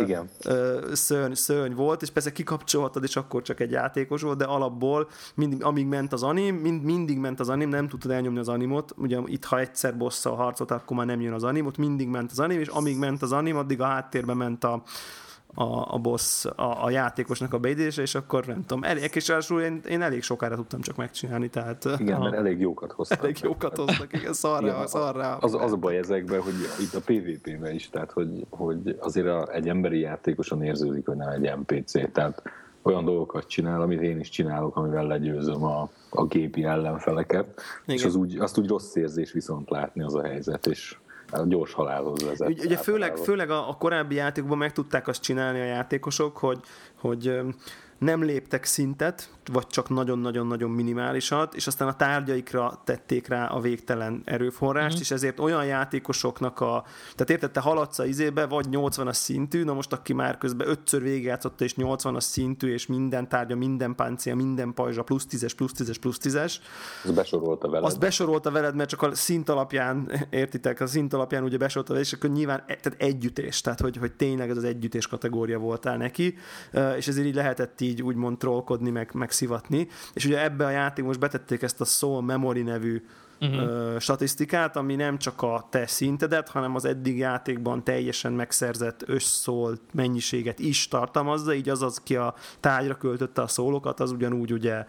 Igen. 0.00 0.28
szörny, 0.92 1.32
szörny 1.32 1.74
volt, 1.74 2.02
és 2.02 2.10
persze 2.10 2.32
kikapcsolhatod, 2.32 3.02
és 3.02 3.16
akkor 3.16 3.42
csak 3.42 3.60
egy 3.60 3.70
játékos 3.70 4.22
volt, 4.22 4.38
de 4.38 4.44
alapból 4.44 5.08
mindig, 5.34 5.64
amíg 5.64 5.86
ment 5.86 6.12
az 6.12 6.22
anim, 6.22 6.54
mind, 6.54 6.82
mindig 6.82 7.18
ment 7.18 7.40
az 7.40 7.48
anim, 7.48 7.68
nem 7.68 7.88
tudtad 7.88 8.10
elnyomni 8.10 8.38
az 8.38 8.48
animot, 8.48 8.92
ugye 8.96 9.18
itt 9.26 9.44
ha 9.44 9.58
egyszer 9.58 9.96
bosszal 9.96 10.34
harcot, 10.34 10.70
akkor 10.70 10.96
már 10.96 11.06
nem 11.06 11.20
jön 11.20 11.32
az 11.32 11.44
anim, 11.44 11.66
ott 11.66 11.76
mindig 11.76 12.08
ment 12.08 12.30
az 12.30 12.38
anim, 12.38 12.60
és 12.60 12.68
amíg 12.68 12.98
ment 12.98 13.22
az 13.22 13.32
anim, 13.32 13.56
addig 13.56 13.80
a 13.80 13.84
háttérben 13.84 14.36
ment 14.36 14.64
a, 14.64 14.82
a, 15.54 15.94
a 15.94 15.98
boss, 15.98 16.44
a, 16.44 16.84
a 16.84 16.90
játékosnak 16.90 17.52
a 17.52 17.58
beidése, 17.58 18.02
és 18.02 18.14
akkor 18.14 18.46
nem 18.46 18.64
tudom, 18.66 18.84
elég, 18.84 19.10
és 19.14 19.32
én, 19.50 19.80
én 19.88 20.02
elég 20.02 20.22
sokára 20.22 20.56
tudtam 20.56 20.80
csak 20.80 20.96
megcsinálni, 20.96 21.48
tehát... 21.48 21.88
Igen, 21.98 22.20
mert 22.20 22.34
elég 22.34 22.60
jókat 22.60 22.92
hoztak. 22.92 23.22
Elég 23.22 23.38
jókat 23.42 23.76
hoztak, 23.76 24.12
igen, 24.12 24.32
szarra, 24.32 24.66
igen, 24.66 24.86
szarra. 24.86 25.36
Az, 25.36 25.54
az 25.54 25.72
a 25.72 25.76
baj 25.76 25.96
ezekben, 25.96 26.40
hogy 26.40 26.54
itt 26.80 26.94
a 26.94 27.00
PvP-ben 27.00 27.74
is, 27.74 27.90
tehát 27.90 28.10
hogy, 28.10 28.46
hogy 28.50 28.96
azért 29.00 29.26
a, 29.26 29.52
egy 29.52 29.68
emberi 29.68 30.00
játékosan 30.00 30.62
érződik, 30.62 31.06
hogy 31.06 31.16
nem 31.16 31.28
egy 31.28 31.52
NPC, 31.56 32.12
tehát 32.12 32.42
olyan 32.82 33.04
dolgokat 33.04 33.46
csinál, 33.46 33.80
amit 33.80 34.00
én 34.00 34.20
is 34.20 34.28
csinálok, 34.28 34.76
amivel 34.76 35.06
legyőzöm 35.06 35.64
a, 35.64 35.90
a 36.10 36.24
gépi 36.26 36.64
ellenfeleket, 36.64 37.60
Igen. 37.84 37.96
és 37.96 38.04
az 38.04 38.14
úgy, 38.14 38.38
azt 38.38 38.58
úgy 38.58 38.68
rossz 38.68 38.94
érzés 38.94 39.32
viszont 39.32 39.70
látni 39.70 40.02
az 40.02 40.14
a 40.14 40.22
helyzet, 40.22 40.66
és 40.66 40.96
a 41.32 41.44
gyors 41.46 41.72
halálhoz 41.72 42.24
vezet. 42.24 42.48
Ugye 42.48 42.76
főleg, 42.76 43.16
főleg 43.16 43.50
a, 43.50 43.68
a 43.68 43.76
korábbi 43.76 44.14
játékokban 44.14 44.58
meg 44.58 44.72
tudták 44.72 45.08
azt 45.08 45.22
csinálni 45.22 45.60
a 45.60 45.64
játékosok, 45.64 46.36
hogy, 46.36 46.60
hogy 46.94 47.40
nem 47.98 48.22
léptek 48.22 48.64
szintet, 48.64 49.30
vagy 49.52 49.66
csak 49.66 49.88
nagyon-nagyon-nagyon 49.88 50.70
minimálisat, 50.70 51.54
és 51.54 51.66
aztán 51.66 51.88
a 51.88 51.96
tárgyaikra 51.96 52.80
tették 52.84 53.28
rá 53.28 53.46
a 53.46 53.60
végtelen 53.60 54.22
erőforrást, 54.24 54.96
mm. 54.96 55.00
és 55.00 55.10
ezért 55.10 55.40
olyan 55.40 55.64
játékosoknak 55.64 56.60
a... 56.60 56.84
Tehát 57.14 57.30
érted, 57.30 57.50
te 57.50 57.60
haladsz 57.60 57.98
a 57.98 58.04
izébe, 58.04 58.46
vagy 58.46 58.66
80-as 58.70 59.12
szintű, 59.12 59.64
na 59.64 59.72
most 59.72 59.92
aki 59.92 60.12
már 60.12 60.38
közben 60.38 60.68
ötször 60.68 61.02
végigjátszotta, 61.02 61.64
és 61.64 61.74
80-as 61.76 62.20
szintű, 62.20 62.72
és 62.72 62.86
minden 62.86 63.28
tárgya, 63.28 63.56
minden 63.56 63.94
páncél, 63.94 64.34
minden 64.34 64.74
pajzsa, 64.74 65.02
plusz 65.02 65.26
10-es, 65.30 65.52
plusz 65.56 65.72
10-es, 65.78 65.96
plusz 66.00 66.18
10-es. 66.22 66.54
Az 67.04 67.10
besorolta 67.10 67.68
veled. 67.68 67.86
Azt 67.86 67.98
besorolta 67.98 68.50
veled, 68.50 68.74
mert 68.74 68.88
csak 68.88 69.02
a 69.02 69.14
szint 69.14 69.48
alapján, 69.48 70.10
értitek, 70.30 70.80
a 70.80 70.86
szint 70.86 71.12
alapján 71.12 71.42
ugye 71.42 71.56
besorolta 71.56 71.92
veled, 71.92 72.06
és 72.06 72.12
akkor 72.12 72.30
nyilván 72.30 72.62
e- 72.66 72.76
tehát 72.76 73.02
együttés, 73.02 73.60
tehát 73.60 73.80
hogy, 73.80 73.96
hogy 73.96 74.12
tényleg 74.12 74.50
ez 74.50 74.56
az 74.56 74.64
együttés 74.64 75.06
kategória 75.06 75.58
voltál 75.58 75.96
neki, 75.96 76.34
és 76.96 77.08
ezért 77.08 77.26
így 77.26 77.34
lehetett 77.34 77.80
így 77.80 78.02
úgymond 78.02 78.38
trollkodni, 78.38 78.90
meg, 78.90 79.10
meg 79.14 79.30
megszivatni, 79.32 79.88
és 80.12 80.24
ugye 80.24 80.42
ebbe 80.42 80.66
a 80.66 80.70
játék 80.70 81.04
most 81.04 81.18
betették 81.18 81.62
ezt 81.62 81.80
a 81.80 81.84
Soul 81.84 82.22
Memory 82.22 82.62
nevű 82.62 83.02
uh-huh. 83.40 83.98
statisztikát, 83.98 84.76
ami 84.76 84.94
nem 84.94 85.18
csak 85.18 85.42
a 85.42 85.66
te 85.70 85.86
szintedet, 85.86 86.48
hanem 86.48 86.74
az 86.74 86.84
eddig 86.84 87.18
játékban 87.18 87.84
teljesen 87.84 88.32
megszerzett 88.32 89.02
összszól 89.06 89.78
mennyiséget 89.92 90.58
is 90.58 90.88
tartalmazza, 90.88 91.54
így 91.54 91.68
az, 91.68 91.82
az 91.82 92.00
ki 92.02 92.16
a 92.16 92.34
tárgyra 92.60 92.94
költötte 92.94 93.42
a 93.42 93.46
szólokat, 93.46 94.00
az 94.00 94.10
ugyanúgy 94.10 94.52
ugye 94.52 94.84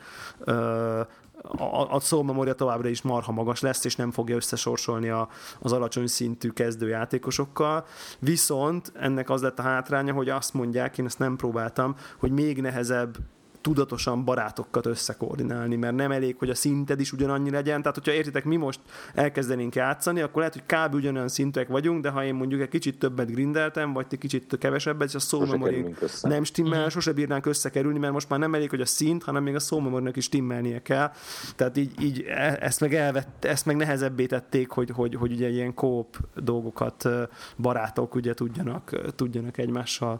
a, 1.41 1.93
a 1.93 1.99
szómemória 1.99 2.53
továbbra 2.53 2.87
is 2.89 3.01
marha 3.01 3.31
magas 3.31 3.61
lesz, 3.61 3.85
és 3.85 3.95
nem 3.95 4.11
fogja 4.11 4.35
összesorsolni 4.35 5.09
a, 5.09 5.29
az 5.59 5.71
alacsony 5.71 6.07
szintű 6.07 6.49
kezdőjátékosokkal. 6.49 7.85
Viszont 8.19 8.91
ennek 8.95 9.29
az 9.29 9.41
lett 9.41 9.59
a 9.59 9.61
hátránya, 9.61 10.13
hogy 10.13 10.29
azt 10.29 10.53
mondják, 10.53 10.97
én 10.97 11.05
ezt 11.05 11.19
nem 11.19 11.35
próbáltam, 11.35 11.95
hogy 12.17 12.31
még 12.31 12.61
nehezebb 12.61 13.17
tudatosan 13.63 14.25
barátokat 14.25 14.85
összekoordinálni, 14.85 15.75
mert 15.75 15.95
nem 15.95 16.11
elég, 16.11 16.35
hogy 16.37 16.49
a 16.49 16.55
szinted 16.55 16.99
is 16.99 17.11
ugyanannyi 17.11 17.49
legyen. 17.49 17.81
Tehát, 17.81 17.95
hogyha 17.95 18.11
értitek, 18.11 18.43
mi 18.45 18.55
most 18.55 18.79
elkezdenénk 19.13 19.75
játszani, 19.75 20.21
akkor 20.21 20.37
lehet, 20.37 20.53
hogy 20.53 20.63
kb. 20.65 20.93
ugyanolyan 20.93 21.27
szintűek 21.27 21.67
vagyunk, 21.67 22.01
de 22.01 22.09
ha 22.09 22.23
én 22.23 22.33
mondjuk 22.33 22.61
egy 22.61 22.69
kicsit 22.69 22.99
többet 22.99 23.31
grindeltem, 23.31 23.93
vagy 23.93 24.07
ti 24.07 24.17
kicsit 24.17 24.57
kevesebbet, 24.59 25.07
és 25.07 25.15
a 25.15 25.19
szómemorink 25.19 25.99
nem 26.21 26.43
stimmel, 26.43 26.77
uh-huh. 26.77 26.91
sose 26.91 27.11
bírnánk 27.11 27.45
összekerülni, 27.45 27.99
mert 27.99 28.13
most 28.13 28.29
már 28.29 28.39
nem 28.39 28.53
elég, 28.53 28.69
hogy 28.69 28.81
a 28.81 28.85
szint, 28.85 29.23
hanem 29.23 29.43
még 29.43 29.55
a 29.55 29.59
szómemorinak 29.59 30.15
is 30.15 30.23
stimmelnie 30.23 30.81
kell. 30.81 31.11
Tehát 31.55 31.77
így, 31.77 32.01
így 32.01 32.25
e, 32.27 32.57
ezt 32.61 32.79
meg 32.79 32.93
elvett, 32.95 33.45
ezt 33.45 33.65
meg 33.65 33.75
nehezebbé 33.75 34.25
tették, 34.25 34.69
hogy, 34.69 34.89
hogy, 34.89 35.15
hogy 35.15 35.31
ugye 35.31 35.49
ilyen 35.49 35.73
kóp 35.73 36.17
dolgokat 36.35 37.09
barátok 37.57 38.15
ugye 38.15 38.33
tudjanak, 38.33 39.13
tudjanak 39.15 39.57
egymással 39.57 40.19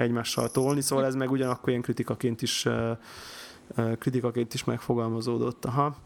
egymással 0.00 0.50
tolni, 0.50 0.80
szóval 0.80 1.04
ez 1.04 1.14
meg 1.14 1.30
ugyanakkor 1.30 1.68
ilyen 1.68 1.82
kritikaként 1.82 2.42
is 2.42 2.66
kritikaként 3.98 4.54
is 4.54 4.64
megfogalmazódott. 4.64 5.64
Aha. 5.64 5.96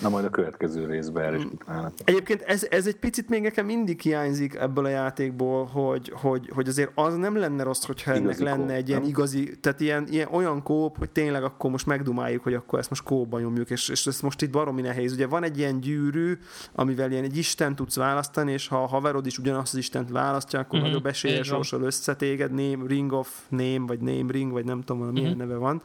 Na 0.00 0.08
majd 0.08 0.24
a 0.24 0.30
következő 0.30 0.86
részben 0.86 1.24
erre 1.24 1.36
is 1.36 1.44
utána. 1.44 1.92
Egyébként 2.04 2.42
ez, 2.42 2.66
ez 2.70 2.86
egy 2.86 2.96
picit 2.96 3.28
még 3.28 3.42
nekem 3.42 3.66
mindig 3.66 4.00
hiányzik 4.00 4.54
ebből 4.54 4.84
a 4.84 4.88
játékból, 4.88 5.64
hogy, 5.64 6.12
hogy, 6.14 6.50
hogy 6.54 6.68
azért 6.68 6.90
az 6.94 7.14
nem 7.14 7.36
lenne 7.36 7.62
rossz, 7.62 7.84
hogyha 7.84 8.10
ennek 8.10 8.22
igazi 8.22 8.44
lenne 8.44 8.56
kóp, 8.56 8.70
egy 8.70 8.88
ilyen 8.88 9.00
nem? 9.00 9.08
igazi, 9.08 9.58
tehát 9.60 9.80
ilyen, 9.80 10.06
ilyen 10.10 10.28
olyan 10.30 10.62
kóp, 10.62 10.98
hogy 10.98 11.10
tényleg 11.10 11.44
akkor 11.44 11.70
most 11.70 11.86
megdumáljuk, 11.86 12.42
hogy 12.42 12.54
akkor 12.54 12.78
ezt 12.78 12.88
most 12.88 13.02
kóba 13.02 13.40
nyomjuk, 13.40 13.70
és, 13.70 13.88
és 13.88 14.06
ez 14.06 14.20
most 14.20 14.42
itt 14.42 14.50
baromi 14.50 14.80
nehéz. 14.80 15.12
Ugye 15.12 15.26
van 15.26 15.42
egy 15.42 15.58
ilyen 15.58 15.80
gyűrű, 15.80 16.38
amivel 16.72 17.10
ilyen 17.10 17.24
egy 17.24 17.36
Isten 17.36 17.74
tudsz 17.74 17.96
választani, 17.96 18.52
és 18.52 18.68
ha 18.68 18.82
a 18.82 18.86
haverod 18.86 19.26
is 19.26 19.38
ugyanazt 19.38 19.72
az 19.72 19.78
Istent 19.78 20.10
választja, 20.10 20.58
akkor 20.58 20.78
mm-hmm. 20.78 20.88
nagyobb 20.88 21.06
esélye 21.06 21.42
sorsol 21.42 21.82
össze 21.82 22.14
téged, 22.14 22.50
name, 22.50 22.86
Ring 22.86 23.12
of 23.12 23.42
Name, 23.48 23.84
vagy 23.86 24.00
Name 24.00 24.32
Ring, 24.32 24.52
vagy 24.52 24.64
nem 24.64 24.82
tudom, 24.82 25.08
milyen 25.08 25.28
mm-hmm. 25.28 25.38
neve 25.38 25.56
van. 25.56 25.82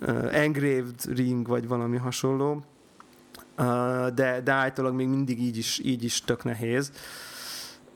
Uh, 0.00 0.36
engraved 0.36 1.04
Ring, 1.14 1.46
vagy 1.46 1.68
valami 1.68 1.96
hasonló 1.96 2.62
de, 4.14 4.40
de 4.44 4.52
általában 4.52 4.96
még 4.96 5.08
mindig 5.08 5.40
így 5.40 5.56
is, 5.56 5.80
így 5.84 6.04
is 6.04 6.20
tök 6.20 6.44
nehéz. 6.44 6.92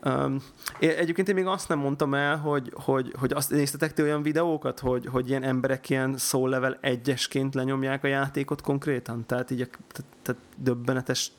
Um, 0.05 0.43
én, 0.79 0.91
egyébként 0.91 1.29
én 1.29 1.35
még 1.35 1.47
azt 1.47 1.69
nem 1.69 1.79
mondtam 1.79 2.15
el, 2.15 2.37
hogy, 2.37 2.73
hogy, 2.75 3.13
hogy 3.19 3.33
azt 3.33 3.51
néztetek 3.51 3.93
ti 3.93 4.03
olyan 4.03 4.23
videókat, 4.23 4.79
hogy, 4.79 5.07
hogy 5.07 5.29
ilyen 5.29 5.43
emberek 5.43 5.91
ilyen 5.91 6.17
soul 6.17 6.49
level 6.49 6.79
egyesként 6.81 7.55
lenyomják 7.55 8.05
a 8.05 8.07
játékot 8.07 8.61
konkrétan? 8.61 9.27
Tehát 9.27 9.51
így 9.51 9.57
tehát, 9.93 10.13
tehát 10.23 10.43
döbbenetes 10.57 11.31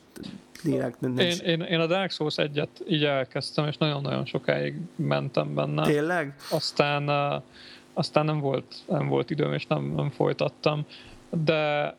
lélek. 0.62 0.96
Én, 1.02 1.18
én, 1.44 1.60
én, 1.60 1.80
a 1.80 1.86
Dark 1.86 2.10
Souls 2.10 2.36
egyet 2.36 2.84
így 2.88 3.04
elkezdtem, 3.04 3.66
és 3.66 3.76
nagyon-nagyon 3.76 4.24
sokáig 4.24 4.74
mentem 4.96 5.54
benne. 5.54 5.82
Tényleg? 5.82 6.34
Aztán, 6.50 7.08
aztán 7.92 8.24
nem, 8.24 8.40
volt, 8.40 8.74
nem 8.88 9.08
volt 9.08 9.30
időm, 9.30 9.52
és 9.52 9.66
nem, 9.66 9.84
nem 9.84 10.10
folytattam. 10.10 10.86
De 11.30 11.96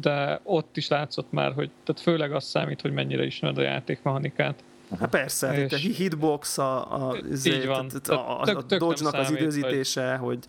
de 0.00 0.40
ott 0.42 0.76
is 0.76 0.88
látszott 0.88 1.32
már, 1.32 1.52
hogy 1.52 1.70
tehát 1.84 2.02
főleg 2.02 2.32
az 2.32 2.44
számít, 2.44 2.80
hogy 2.80 2.92
mennyire 2.92 3.24
ismered 3.24 3.58
a 3.58 3.62
játékmechanikát. 3.62 4.62
Hát 4.98 5.10
persze, 5.10 5.64
és 5.64 5.72
a 5.72 5.76
hitbox, 5.76 6.58
a, 6.58 7.08
a, 7.10 7.16
így 7.44 7.66
van. 7.66 7.90
a, 8.08 8.12
a, 8.12 8.40
a, 8.40 8.56
a 8.56 8.62
dodge 8.62 9.18
az 9.18 9.30
időzítése, 9.30 10.16
hogy... 10.16 10.28
hogy 10.28 10.44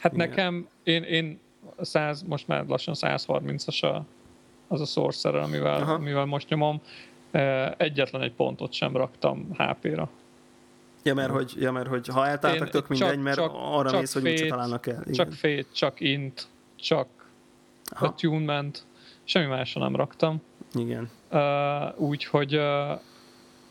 hát 0.00 0.12
igen. 0.12 0.28
nekem, 0.28 0.68
én, 0.82 1.02
én 1.02 1.40
100, 1.80 2.22
most 2.22 2.48
már 2.48 2.66
lassan 2.66 2.94
130-as 2.98 3.82
a, 3.82 4.04
az 4.68 4.80
a 4.80 4.84
sorcerer, 4.84 5.40
amivel, 5.40 5.82
amivel 5.82 6.24
most 6.24 6.48
nyomom, 6.48 6.80
egyetlen 7.76 8.22
egy 8.22 8.32
pontot 8.32 8.72
sem 8.72 8.96
raktam 8.96 9.48
HP-ra. 9.56 10.10
Ja, 11.02 11.14
mert 11.14 11.30
hogy, 11.30 11.52
ja, 11.58 11.72
mert 11.72 11.88
hogy 11.88 12.08
ha 12.08 12.26
eltáltak, 12.26 12.70
tök 12.70 12.88
mindegy, 12.88 13.18
mert 13.18 13.36
csak, 13.36 13.52
arra 13.54 13.90
csak 13.90 14.00
mész, 14.00 14.12
hogy 14.12 14.22
mit 14.22 14.48
találnak 14.48 14.86
el. 14.86 15.00
Igen. 15.00 15.12
Csak 15.12 15.32
fét, 15.32 15.66
csak 15.72 16.00
int, 16.00 16.46
csak 16.76 17.08
Aha. 17.92 18.06
attunement, 18.06 18.84
semmi 19.24 19.46
másra 19.46 19.80
nem 19.80 19.96
raktam. 19.96 20.42
Igen. 20.74 21.10
Uh, 21.30 22.00
Úgyhogy 22.00 22.56
uh, 22.56 23.00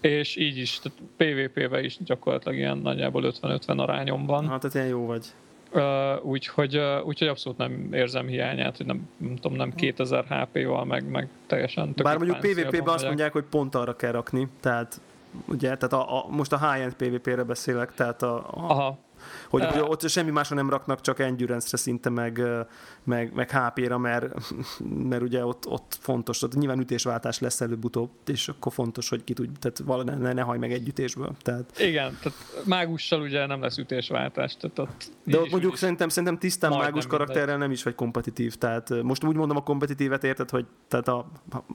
és 0.01 0.36
így 0.36 0.57
is, 0.57 0.80
tehát 0.80 0.99
PvP-be 1.18 1.84
is 1.84 1.97
gyakorlatilag 2.03 2.57
ilyen 2.57 2.78
nagyjából 2.78 3.34
50-50 3.41 3.78
arányom 3.78 4.26
van. 4.26 4.47
Hát 4.47 4.59
tehát 4.59 4.76
ilyen 4.76 4.88
jó 4.88 5.05
vagy. 5.05 5.26
Uh, 5.74 6.26
úgyhogy, 6.26 6.78
uh, 6.78 7.05
úgyhogy 7.05 7.28
abszolút 7.28 7.57
nem 7.57 7.93
érzem 7.93 8.28
hiányát, 8.28 8.78
hogy 8.78 8.86
nem, 8.86 9.09
nem 9.18 9.36
tudom, 9.36 9.57
nem 9.57 9.74
2000 9.76 10.26
HP-val, 10.26 10.86
meg, 10.86 11.09
meg 11.09 11.30
teljesen 11.47 11.93
Bár 12.03 12.18
mondjuk 12.18 12.39
PvP-ben 12.39 12.93
azt 12.93 13.05
mondják, 13.05 13.32
hogy 13.32 13.43
pont 13.43 13.76
arra 13.76 13.95
kell 13.95 14.11
rakni, 14.11 14.47
tehát 14.59 15.01
ugye, 15.47 15.78
tehát 15.78 15.93
a, 15.93 16.18
a, 16.18 16.28
most 16.30 16.53
a 16.53 16.72
high-end 16.72 16.93
PvP-re 16.93 17.43
beszélek, 17.43 17.93
tehát 17.93 18.22
a, 18.22 18.36
a 18.38 18.70
Aha 18.70 18.97
hogy, 19.50 19.62
uh, 19.62 19.70
hogy 19.70 19.80
ott 19.80 20.10
semmi 20.10 20.32
másra 20.32 20.56
nem 20.56 20.70
raknak, 20.70 21.02
csak 21.02 21.20
endurance-re 21.20 21.78
szinte, 21.78 22.10
meg, 22.10 22.42
meg, 23.04 23.34
meg 23.34 23.52
HP-ra, 23.52 23.98
mert, 23.98 24.54
mert 25.10 25.22
ugye 25.22 25.46
ott, 25.46 25.68
ott 25.68 25.98
fontos, 26.00 26.42
ott 26.42 26.56
nyilván 26.56 26.80
ütésváltás 26.80 27.40
lesz 27.40 27.62
előbb-utóbb, 27.62 28.10
és 28.26 28.48
akkor 28.48 28.74
fontos, 28.74 29.10
hogy 29.10 29.24
ki 29.24 29.34
tud, 29.34 29.50
tehát 29.60 30.06
ne, 30.06 30.16
ne, 30.16 30.34
ne 30.34 30.42
hajj 30.42 30.58
meg 30.58 30.72
egy 30.72 30.88
ütésből. 30.88 31.36
Tehát... 31.42 31.80
Igen, 31.80 32.18
tehát 32.22 32.38
mágussal 32.66 33.22
ugye 33.22 33.46
nem 33.46 33.62
lesz 33.62 33.78
ütésváltás. 33.78 34.56
Tehát 34.58 34.80
ott 34.80 35.12
De 35.24 35.40
ott 35.40 35.50
mondjuk 35.52 35.78
szerintem, 35.78 36.10
szerintem 36.10 36.38
tisztán 36.38 36.72
mágus 36.72 37.08
karakterrel 37.08 37.44
mindegy. 37.44 37.62
nem 37.62 37.72
is 37.72 37.84
vagy 37.84 37.96
kompetitív, 37.96 38.56
tehát 38.56 39.04
most 39.04 39.24
úgy 39.24 39.36
mondom 39.36 39.58
a 39.58 39.64
kompetitívet 39.64 40.24
érted, 40.24 40.50
hogy 40.50 40.66
tehát 40.88 41.08
a, 41.08 41.28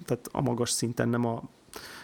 tehát 0.05 0.29
a 0.33 0.41
magas 0.41 0.71
szinten 0.71 1.09
nem 1.09 1.25
a 1.25 1.43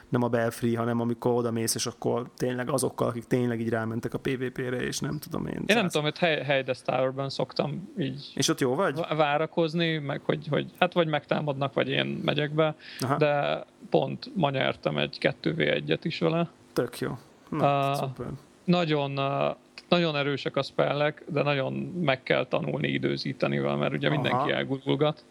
nem 0.09 0.23
a 0.23 0.29
belfree, 0.29 0.79
hanem 0.79 1.01
amikor 1.01 1.33
oda 1.33 1.51
mész, 1.51 1.75
és 1.75 1.87
akkor 1.87 2.31
tényleg 2.37 2.71
azokkal, 2.71 3.09
akik 3.09 3.25
tényleg 3.25 3.61
így 3.61 3.69
rámentek 3.69 4.15
a 4.15 4.19
PvP-re, 4.19 4.77
és 4.77 4.99
nem 4.99 5.19
tudom 5.19 5.47
én. 5.47 5.63
Én 5.67 5.77
nem 5.77 5.89
tudom, 5.89 6.03
hogy 6.03 6.19
hely, 6.19 6.45
Hades 6.45 6.83
Towerben 6.83 7.29
szoktam 7.29 7.93
így 7.99 8.33
és 8.35 8.49
ott 8.49 8.61
jó 8.61 8.75
vagy? 8.75 9.01
várakozni, 9.17 9.99
meg 9.99 10.21
hogy, 10.25 10.47
hogy 10.51 10.71
hát 10.79 10.93
vagy 10.93 11.09
megtámadnak, 11.09 11.75
vagy 11.75 11.89
én 11.89 12.07
megyek 12.25 12.55
be, 12.55 12.75
Aha. 13.01 13.17
de 13.17 13.65
pont 13.91 14.31
ma 14.35 14.51
nyertem 14.51 14.99
egy 14.99 15.19
2v1-et 15.21 16.01
is 16.03 16.19
vele. 16.19 16.51
Tök 16.73 16.99
jó. 16.99 17.19
Na, 17.51 17.91
uh, 18.19 18.27
nagyon, 18.65 19.19
uh, 19.19 19.57
nagyon 19.89 20.17
erősek 20.17 20.57
a 20.57 20.63
spellek, 20.63 21.25
de 21.29 21.43
nagyon 21.43 21.73
meg 22.01 22.23
kell 22.23 22.47
tanulni 22.47 22.89
időzíteni 22.89 23.59
vele, 23.59 23.77
mert 23.77 23.93
ugye 23.93 24.09
Aha. 24.09 24.21
mindenki 24.21 24.51
elgurulgat 24.51 25.25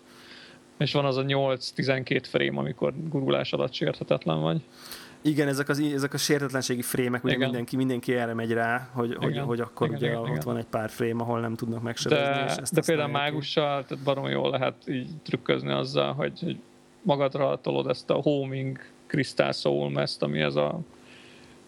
és 0.78 0.94
van 0.94 1.06
az 1.06 1.18
a 1.18 1.24
8-12 1.24 2.24
frame, 2.24 2.60
amikor 2.60 2.94
gurulás 3.10 3.54
alatt 3.54 3.74
sérthetetlen 3.74 4.42
vagy. 4.42 4.62
Igen, 5.26 5.48
ezek, 5.48 5.70
az, 5.70 5.80
ezek 5.80 6.14
a 6.14 6.18
sértetlenségi 6.18 6.82
frémek, 6.82 7.24
ugye 7.24 7.38
mindenki, 7.38 7.76
mindenki 7.76 8.14
erre 8.14 8.34
megy 8.34 8.52
rá, 8.52 8.90
hogy, 8.94 9.10
igen. 9.10 9.22
hogy, 9.22 9.38
hogy 9.38 9.60
akkor 9.60 9.88
igen, 9.88 10.00
ugye 10.00 10.08
igen, 10.08 10.20
ott 10.20 10.28
igen. 10.28 10.42
van 10.46 10.58
egy 10.58 10.66
pár 10.66 10.90
frame, 10.90 11.24
ahol 11.24 11.40
nem 11.40 11.56
tudnak 11.56 11.82
megsebezni. 11.82 12.34
De, 12.34 12.46
és 12.46 12.56
ezt 12.56 12.74
de 12.74 12.82
például 12.86 13.12
mágussal, 13.12 13.86
tehát 13.86 14.04
barom 14.04 14.28
jól 14.28 14.50
lehet 14.50 14.76
így 14.88 15.10
trükközni 15.24 15.72
azzal, 15.72 16.14
hogy, 16.14 16.40
hogy 16.40 16.58
magadra 17.02 17.60
tolod 17.62 17.88
ezt 17.88 18.10
a 18.10 18.14
homing 18.14 18.80
Crystal 19.08 19.52
Soul 19.52 19.90
Mest, 19.90 20.22
ami 20.24 20.40
ez 20.40 20.56
a 20.56 20.80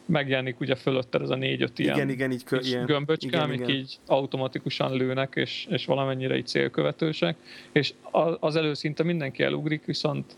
megjelenik 0.06 0.60
ugye 0.60 0.76
fölötted 0.76 1.22
ez 1.22 1.30
a 1.30 1.36
négy-öt 1.36 1.80
ilyen, 1.80 1.95
igen, 1.95 2.10
igen, 2.10 2.32
így 2.32 2.43
kö, 2.43 2.60
ilyen, 2.62 2.86
gömböcske, 2.86 3.28
igen, 3.28 3.41
amik 3.41 3.60
igen. 3.60 3.70
így 3.70 3.99
automatikusan 4.06 4.93
lőnek, 4.93 5.34
és, 5.36 5.68
és 5.70 5.86
valamennyire 5.86 6.38
így 6.38 6.47
célkövetősek, 6.47 7.38
és 7.72 7.93
az 8.39 8.56
előszinte 8.56 9.03
mindenki 9.03 9.43
elugrik, 9.43 9.86
viszont 9.86 10.36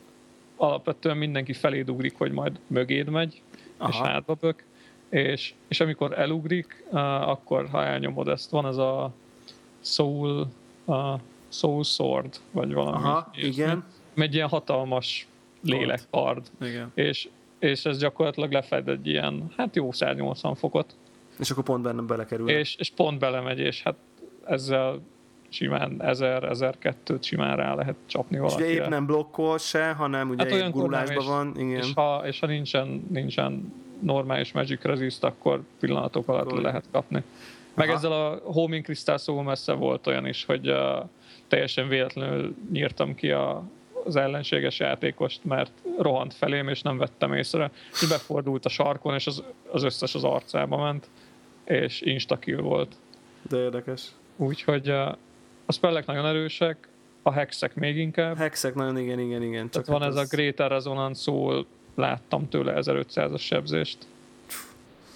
alapvetően 0.55 1.17
mindenki 1.17 1.53
feléd 1.53 1.89
ugrik, 1.89 2.17
hogy 2.17 2.31
majd 2.31 2.59
mögéd 2.67 3.09
megy, 3.09 3.41
Aha. 3.77 3.89
és 3.89 4.09
hátba 4.09 4.33
bök, 4.33 4.63
és, 5.09 5.53
és 5.67 5.79
amikor 5.79 6.19
elugrik, 6.19 6.83
uh, 6.89 7.29
akkor 7.29 7.67
ha 7.69 7.83
elnyomod 7.83 8.27
ezt, 8.27 8.49
van 8.49 8.65
ez 8.65 8.77
a 8.77 9.13
Soul, 9.81 10.47
uh, 10.85 11.19
soul 11.49 11.83
Sword, 11.83 12.35
vagy 12.51 12.73
valami. 12.73 13.03
Aha, 13.03 13.31
igen. 13.35 13.83
Egy 14.15 14.33
ilyen 14.33 14.47
hatalmas 14.47 15.27
lélekkard. 15.61 16.47
Igen. 16.61 16.91
És 16.93 17.29
és 17.59 17.85
ez 17.85 17.97
gyakorlatilag 17.97 18.51
lefed 18.51 18.87
egy 18.87 19.07
ilyen, 19.07 19.51
hát 19.57 19.75
jó 19.75 19.91
180 19.91 20.55
fokot. 20.55 20.95
És 21.39 21.49
akkor 21.49 21.63
pont 21.63 21.83
benne 21.83 22.01
belekerül. 22.01 22.49
És, 22.49 22.75
és 22.75 22.89
pont 22.89 23.19
belemegy, 23.19 23.59
és 23.59 23.83
hát 23.83 23.95
ezzel 24.45 25.01
simán 25.49 25.95
1000-1002-t 25.99 27.21
simán 27.21 27.55
rá 27.55 27.73
lehet 27.73 27.95
csapni 28.05 28.37
valakire. 28.37 28.65
És 28.67 28.73
ugye 28.73 28.83
épp 28.83 28.89
nem 28.89 29.05
blokkol 29.05 29.57
se, 29.57 29.91
hanem 29.91 30.29
ugye 30.29 30.43
hát 30.43 30.51
olyan 30.51 30.71
gurulásban 30.71 31.25
van. 31.25 31.53
Igen. 31.57 31.77
És 31.77 31.91
ha, 31.95 32.21
és 32.25 32.39
ha 32.39 32.47
nincsen, 32.47 33.05
nincsen 33.09 33.73
normális 33.99 34.51
Magic 34.51 34.81
Resist, 34.81 35.23
akkor 35.23 35.63
pillanatok 35.79 36.27
alatt 36.27 36.51
le 36.51 36.61
lehet 36.61 36.85
kapni. 36.91 37.23
Meg 37.73 37.87
Aha. 37.87 37.97
ezzel 37.97 38.11
a 38.11 38.41
Homing 38.43 38.83
Crystal 38.83 39.17
szó 39.17 39.41
messze 39.41 39.73
volt 39.73 40.07
olyan 40.07 40.27
is, 40.27 40.45
hogy 40.45 40.69
uh, 40.69 40.77
teljesen 41.47 41.87
véletlenül 41.87 42.55
nyírtam 42.71 43.15
ki 43.15 43.31
a 43.31 43.63
az 44.07 44.15
ellenséges 44.15 44.79
játékost, 44.79 45.43
mert 45.43 45.71
rohant 45.97 46.33
felém, 46.33 46.67
és 46.67 46.81
nem 46.81 46.97
vettem 46.97 47.33
észre, 47.33 47.71
és 47.91 48.07
befordult 48.07 48.65
a 48.65 48.69
sarkon, 48.69 49.13
és 49.13 49.27
az, 49.27 49.43
az 49.71 49.83
összes 49.83 50.15
az 50.15 50.23
arcába 50.23 50.77
ment, 50.77 51.09
és 51.63 52.01
instakill 52.01 52.61
volt. 52.61 52.95
De 53.49 53.57
érdekes. 53.57 54.01
Úgyhogy 54.35 54.89
a 54.89 55.71
spellek 55.73 56.05
nagyon 56.05 56.25
erősek, 56.25 56.87
a 57.21 57.31
hexek 57.31 57.75
még 57.75 57.97
inkább. 57.97 58.37
Hexek 58.37 58.75
nagyon 58.75 58.97
igen, 58.97 59.19
igen, 59.19 59.43
igen. 59.43 59.69
Csak 59.69 59.83
Tehát 59.83 59.99
van 59.99 60.09
ez, 60.09 60.15
ez 60.15 60.23
a 60.31 60.35
Greater 60.35 60.71
Resonance 60.71 61.21
szól, 61.21 61.65
láttam 61.95 62.49
tőle 62.49 62.73
1500-as 62.75 63.39
sebzést. 63.39 63.97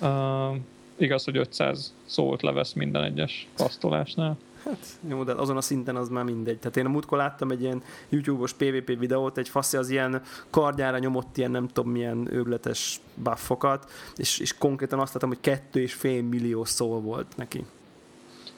Uh, 0.02 0.56
igaz, 0.96 1.24
hogy 1.24 1.38
500 1.38 1.94
szólt 2.06 2.42
levesz 2.42 2.74
minden 2.74 3.04
egyes 3.04 3.48
kasztolásnál. 3.58 4.38
Hát 4.64 4.86
jó, 5.10 5.24
de 5.24 5.34
azon 5.34 5.58
a 5.58 5.62
szinten 5.62 5.96
az 5.96 6.10
már 6.10 6.24
mindegy. 6.24 6.60
Tehát 6.60 6.78
én 6.78 6.86
a 6.86 6.90
múltkor 6.90 7.18
láttam 7.18 7.52
egy 7.52 7.62
ilyen 7.62 7.84
YouTube-os 8.10 8.54
PvP 8.54 9.00
videót, 9.00 9.38
egy 9.38 9.50
faszi 9.50 9.78
az 9.78 9.90
ilyen 9.90 10.22
kardjára 10.50 10.98
nyomott 10.98 11.38
ilyen 11.38 11.52
nem 11.52 11.68
tudom 11.68 11.92
milyen 11.92 12.28
őrületes 12.34 13.02
buffokat, 13.16 13.92
és, 14.16 14.40
és 14.40 14.58
konkrétan 14.58 15.00
azt 15.00 15.14
láttam, 15.14 15.30
hogy 15.30 15.42
kettő 15.42 15.82
és 15.82 15.94
fél 15.94 16.22
millió 16.22 16.66
szó 16.66 17.00
volt 17.00 17.38
neki. 17.38 17.66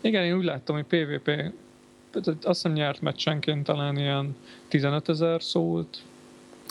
Igen, 0.02 0.24
én 0.24 0.38
úgy 0.38 0.44
láttam, 0.44 0.76
hogy 0.76 0.86
PvP 0.86 1.54
azt 2.26 2.42
hiszem 2.44 2.72
nyert 2.72 3.02
meccsenként 3.02 3.64
talán 3.64 3.98
ilyen 3.98 4.36
15 4.68 5.10
ezer 5.10 5.42
szólt, 5.44 6.04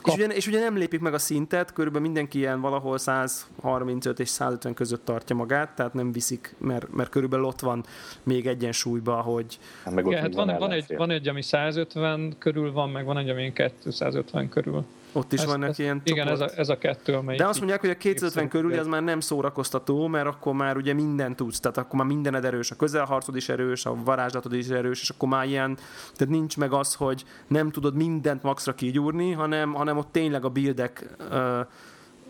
És 0.04 0.12
ugye, 0.12 0.26
és 0.26 0.46
ugye 0.46 0.58
nem 0.60 0.76
lépik 0.76 1.00
meg 1.00 1.14
a 1.14 1.18
szintet, 1.18 1.72
körülbelül 1.72 2.06
mindenki 2.06 2.38
ilyen 2.38 2.60
valahol 2.60 2.98
135 2.98 4.20
és 4.20 4.28
150 4.28 4.74
között 4.74 5.04
tartja 5.04 5.36
magát, 5.36 5.74
tehát 5.74 5.94
nem 5.94 6.12
viszik, 6.12 6.54
mert, 6.58 6.92
mert 6.92 7.10
körülbelül 7.10 7.44
ott 7.44 7.60
van 7.60 7.84
még 8.22 8.46
egyensúlyba, 8.46 9.14
hogy... 9.14 9.58
Hát 9.84 9.94
meg 9.94 10.04
ott 10.04 10.10
Igen, 10.10 10.22
hát 10.22 10.34
van, 10.34 10.56
van, 10.58 10.70
egy, 10.70 10.96
van 10.96 11.10
egy, 11.10 11.28
ami 11.28 11.42
150 11.42 12.34
körül 12.38 12.72
van, 12.72 12.90
meg 12.90 13.04
van 13.04 13.18
egy, 13.18 13.28
ami 13.28 13.52
250 13.52 14.48
körül. 14.48 14.84
Ott 15.12 15.32
is 15.32 15.40
ez, 15.40 15.46
vannak 15.46 15.68
ez, 15.68 15.78
ilyen 15.78 16.00
Igen, 16.04 16.28
ez 16.28 16.40
a, 16.40 16.50
ez 16.56 16.68
a 16.68 16.78
kettő, 16.78 17.14
amelyik... 17.14 17.40
De 17.40 17.46
azt 17.46 17.58
mondják, 17.58 17.80
hogy 17.80 17.90
a 17.90 17.96
250 17.96 18.48
körül 18.48 18.78
az 18.78 18.86
már 18.86 19.02
nem 19.02 19.20
szórakoztató, 19.20 20.06
mert 20.06 20.26
akkor 20.26 20.52
már 20.54 20.76
ugye 20.76 20.92
minden 20.92 21.36
tudsz, 21.36 21.60
tehát 21.60 21.76
akkor 21.76 21.98
már 21.98 22.08
mindened 22.08 22.44
erős, 22.44 22.70
a 22.70 22.76
közelharcod 22.76 23.36
is 23.36 23.48
erős, 23.48 23.86
a 23.86 23.94
varázslatod 24.04 24.52
is 24.54 24.68
erős, 24.68 25.00
és 25.00 25.08
akkor 25.08 25.28
már 25.28 25.46
ilyen, 25.46 25.76
tehát 26.16 26.34
nincs 26.34 26.56
meg 26.56 26.72
az, 26.72 26.94
hogy 26.94 27.24
nem 27.46 27.70
tudod 27.70 27.94
mindent 27.94 28.42
maxra 28.42 28.74
kigyúrni, 28.74 29.32
hanem, 29.32 29.72
hanem 29.72 29.96
ott 29.96 30.12
tényleg 30.12 30.44
a 30.44 30.48
buildek 30.48 31.16
uh, 31.30 31.66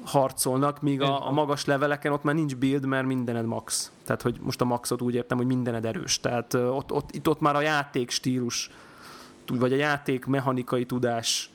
harcolnak, 0.04 0.80
míg 0.80 1.00
a, 1.00 1.26
a 1.28 1.30
magas 1.30 1.64
leveleken 1.64 2.12
ott 2.12 2.22
már 2.22 2.34
nincs 2.34 2.56
build, 2.56 2.86
mert 2.86 3.06
mindened 3.06 3.46
max. 3.46 3.92
Tehát, 4.04 4.22
hogy 4.22 4.36
most 4.40 4.60
a 4.60 4.64
maxot 4.64 5.02
úgy 5.02 5.14
értem, 5.14 5.36
hogy 5.36 5.46
mindened 5.46 5.84
erős. 5.84 6.20
Tehát 6.20 6.54
uh, 6.54 6.76
ott, 6.76 6.92
ott, 6.92 7.10
itt 7.10 7.28
ott 7.28 7.40
már 7.40 7.56
a 7.56 7.60
játék 7.60 8.10
stílus, 8.10 8.70
vagy 9.46 9.72
a 9.72 9.76
játék 9.76 10.24
mechanikai 10.24 10.86
tudás 10.86 11.51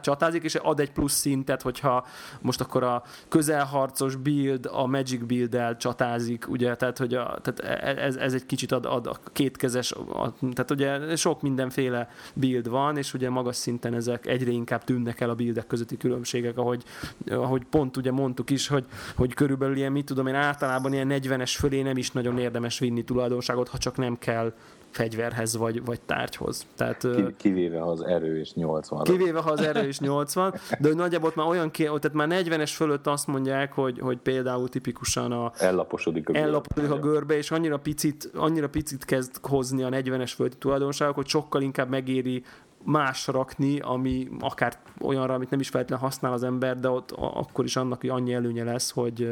csatázik, 0.00 0.42
és 0.42 0.54
ad 0.54 0.80
egy 0.80 0.92
plusz 0.92 1.12
szintet, 1.12 1.62
hogyha 1.62 2.06
most 2.40 2.60
akkor 2.60 2.82
a 2.82 3.02
közelharcos 3.28 4.16
build 4.16 4.68
a 4.72 4.86
Magic 4.86 5.26
build-el 5.26 5.76
csatázik, 5.76 6.48
ugye, 6.48 6.76
tehát, 6.76 6.98
hogy 6.98 7.14
a, 7.14 7.38
tehát 7.42 7.60
e, 7.60 8.02
ez, 8.02 8.16
ez 8.16 8.34
egy 8.34 8.46
kicsit 8.46 8.72
ad, 8.72 8.86
ad 8.86 9.06
a 9.06 9.16
kétkezes, 9.32 9.92
a, 9.92 10.32
tehát 10.40 10.70
ugye 10.70 11.16
sok 11.16 11.42
mindenféle 11.42 12.08
build 12.34 12.68
van, 12.68 12.96
és 12.96 13.14
ugye 13.14 13.30
magas 13.30 13.56
szinten 13.56 13.94
ezek 13.94 14.26
egyre 14.26 14.50
inkább 14.50 14.84
tűnnek 14.84 15.20
el 15.20 15.30
a 15.30 15.34
buildek 15.34 15.66
közötti 15.66 15.96
különbségek, 15.96 16.58
ahogy, 16.58 16.82
ahogy 17.30 17.64
pont 17.70 17.96
ugye 17.96 18.10
mondtuk 18.12 18.50
is, 18.50 18.68
hogy, 18.68 18.84
hogy 19.16 19.34
körülbelül 19.34 19.76
ilyen, 19.76 19.92
mit 19.92 20.04
tudom 20.04 20.26
én, 20.26 20.34
általában 20.34 20.92
ilyen 20.92 21.08
40-es 21.10 21.54
fölé 21.58 21.82
nem 21.82 21.96
is 21.96 22.10
nagyon 22.10 22.38
érdemes 22.38 22.78
vinni 22.78 23.04
tulajdonságot, 23.04 23.68
ha 23.68 23.78
csak 23.78 23.96
nem 23.96 24.18
kell 24.18 24.52
fegyverhez 24.92 25.56
vagy, 25.56 25.84
vagy 25.84 26.00
tárgyhoz. 26.00 26.66
Tehát, 26.76 27.06
kivéve 27.36 27.80
ha 27.80 27.90
az 27.90 28.00
erő 28.00 28.38
is 28.38 28.54
80. 28.54 29.02
Kivéve 29.02 29.40
ha 29.40 29.50
az 29.50 29.60
erő 29.60 29.88
is 29.88 29.98
80, 29.98 30.54
de 30.80 30.88
hogy 30.88 30.96
nagyjából 30.96 31.32
már 31.34 31.46
olyan, 31.46 31.70
tehát 31.70 32.12
már 32.12 32.28
40-es 32.30 32.72
fölött 32.74 33.06
azt 33.06 33.26
mondják, 33.26 33.72
hogy, 33.72 33.98
hogy 33.98 34.18
például 34.18 34.68
tipikusan 34.68 35.32
a 35.32 35.52
ellaposodik 35.56 36.28
a, 36.28 36.34
ellaposodik 36.34 36.90
a 36.90 36.98
görbe, 36.98 37.36
és 37.36 37.50
annyira 37.50 37.78
picit, 37.78 38.30
annyira 38.34 38.68
picit 38.68 39.04
kezd 39.04 39.36
hozni 39.42 39.82
a 39.82 39.88
40-es 39.88 40.32
fölötti 40.34 40.58
tulajdonságok, 40.58 41.14
hogy 41.14 41.28
sokkal 41.28 41.62
inkább 41.62 41.88
megéri 41.88 42.44
más 42.84 43.26
rakni, 43.26 43.80
ami 43.80 44.28
akár 44.40 44.78
olyanra, 45.00 45.34
amit 45.34 45.50
nem 45.50 45.60
is 45.60 45.68
feltétlenül 45.68 46.04
használ 46.04 46.32
az 46.32 46.42
ember, 46.42 46.80
de 46.80 46.88
ott 46.88 47.10
akkor 47.10 47.64
is 47.64 47.76
annak 47.76 48.04
annyi 48.08 48.32
előnye 48.32 48.64
lesz, 48.64 48.90
hogy, 48.90 49.28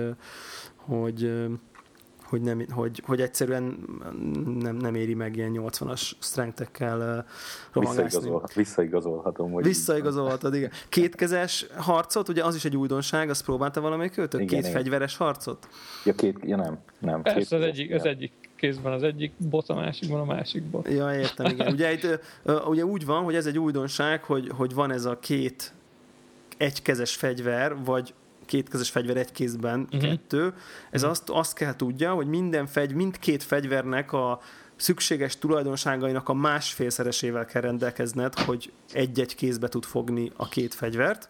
hogy 0.77 1.49
hogy, 2.31 2.41
nem, 2.41 2.67
hogy, 2.71 3.03
hogy 3.07 3.21
egyszerűen 3.21 3.85
nem, 4.61 4.77
nem 4.77 4.95
éri 4.95 5.15
meg 5.15 5.37
ilyen 5.37 5.53
80-as 5.55 6.11
strength-ekkel 6.19 7.27
Visszaigazol, 7.73 8.49
visszaigazolhatom. 8.55 9.53
Hogy 9.53 9.65
Visszaigazolhatod, 9.65 10.55
igen. 10.55 10.71
Kétkezes 10.89 11.67
harcot, 11.77 12.29
ugye 12.29 12.45
az 12.45 12.55
is 12.55 12.65
egy 12.65 12.77
újdonság, 12.77 13.31
azt 13.31 13.45
próbálta 13.45 13.81
valamelyik 13.81 14.19
őtök? 14.19 14.41
Két 14.41 14.59
igen. 14.59 14.73
fegyveres 14.73 15.17
harcot? 15.17 15.69
Ja, 16.05 16.15
két, 16.15 16.39
ja 16.43 16.57
nem. 16.57 16.79
nem 16.99 17.23
Persze, 17.23 17.57
az 17.57 17.63
egyik, 17.63 17.95
az 17.95 18.05
egyik 18.05 18.33
kézben 18.57 18.93
az 18.93 19.03
egyik 19.03 19.33
bot, 19.37 19.69
a 19.69 19.75
másikban 19.75 20.21
a 20.21 20.25
másik 20.25 20.63
bot. 20.63 20.89
Ja, 20.89 21.15
értem, 21.15 21.47
igen. 21.47 21.73
Ugye, 21.73 21.93
itt, 21.93 22.21
ugye 22.67 22.85
úgy 22.85 23.07
van, 23.07 23.25
hogy 23.25 23.35
ez 23.35 23.47
egy 23.47 23.59
újdonság, 23.59 24.25
hogy, 24.25 24.51
hogy 24.57 24.75
van 24.75 24.93
ez 24.93 25.05
a 25.05 25.19
két 25.19 25.73
egykezes 26.57 27.15
fegyver, 27.15 27.85
vagy 27.85 28.15
kétkezes 28.51 28.91
fegyver 28.91 29.17
egy 29.17 29.33
kézben, 29.33 29.81
uh-huh. 29.81 30.01
kettő. 30.01 30.55
Ez 30.91 31.01
uh-huh. 31.03 31.11
azt, 31.11 31.29
azt 31.29 31.55
kell 31.55 31.77
tudja, 31.77 32.13
hogy 32.13 32.27
minden 32.27 32.67
fegy, 32.67 32.95
mindkét 32.95 33.43
fegyvernek 33.43 34.13
a 34.13 34.41
szükséges 34.77 35.39
tulajdonságainak 35.39 36.29
a 36.29 36.35
másfélszeresével 36.35 37.45
kell 37.45 37.63
rendelkezned, 37.63 38.35
hogy 38.39 38.73
egy-egy 38.93 39.35
kézbe 39.35 39.69
tud 39.69 39.85
fogni 39.85 40.33
a 40.37 40.49
két 40.49 40.75
fegyvert. 40.75 41.29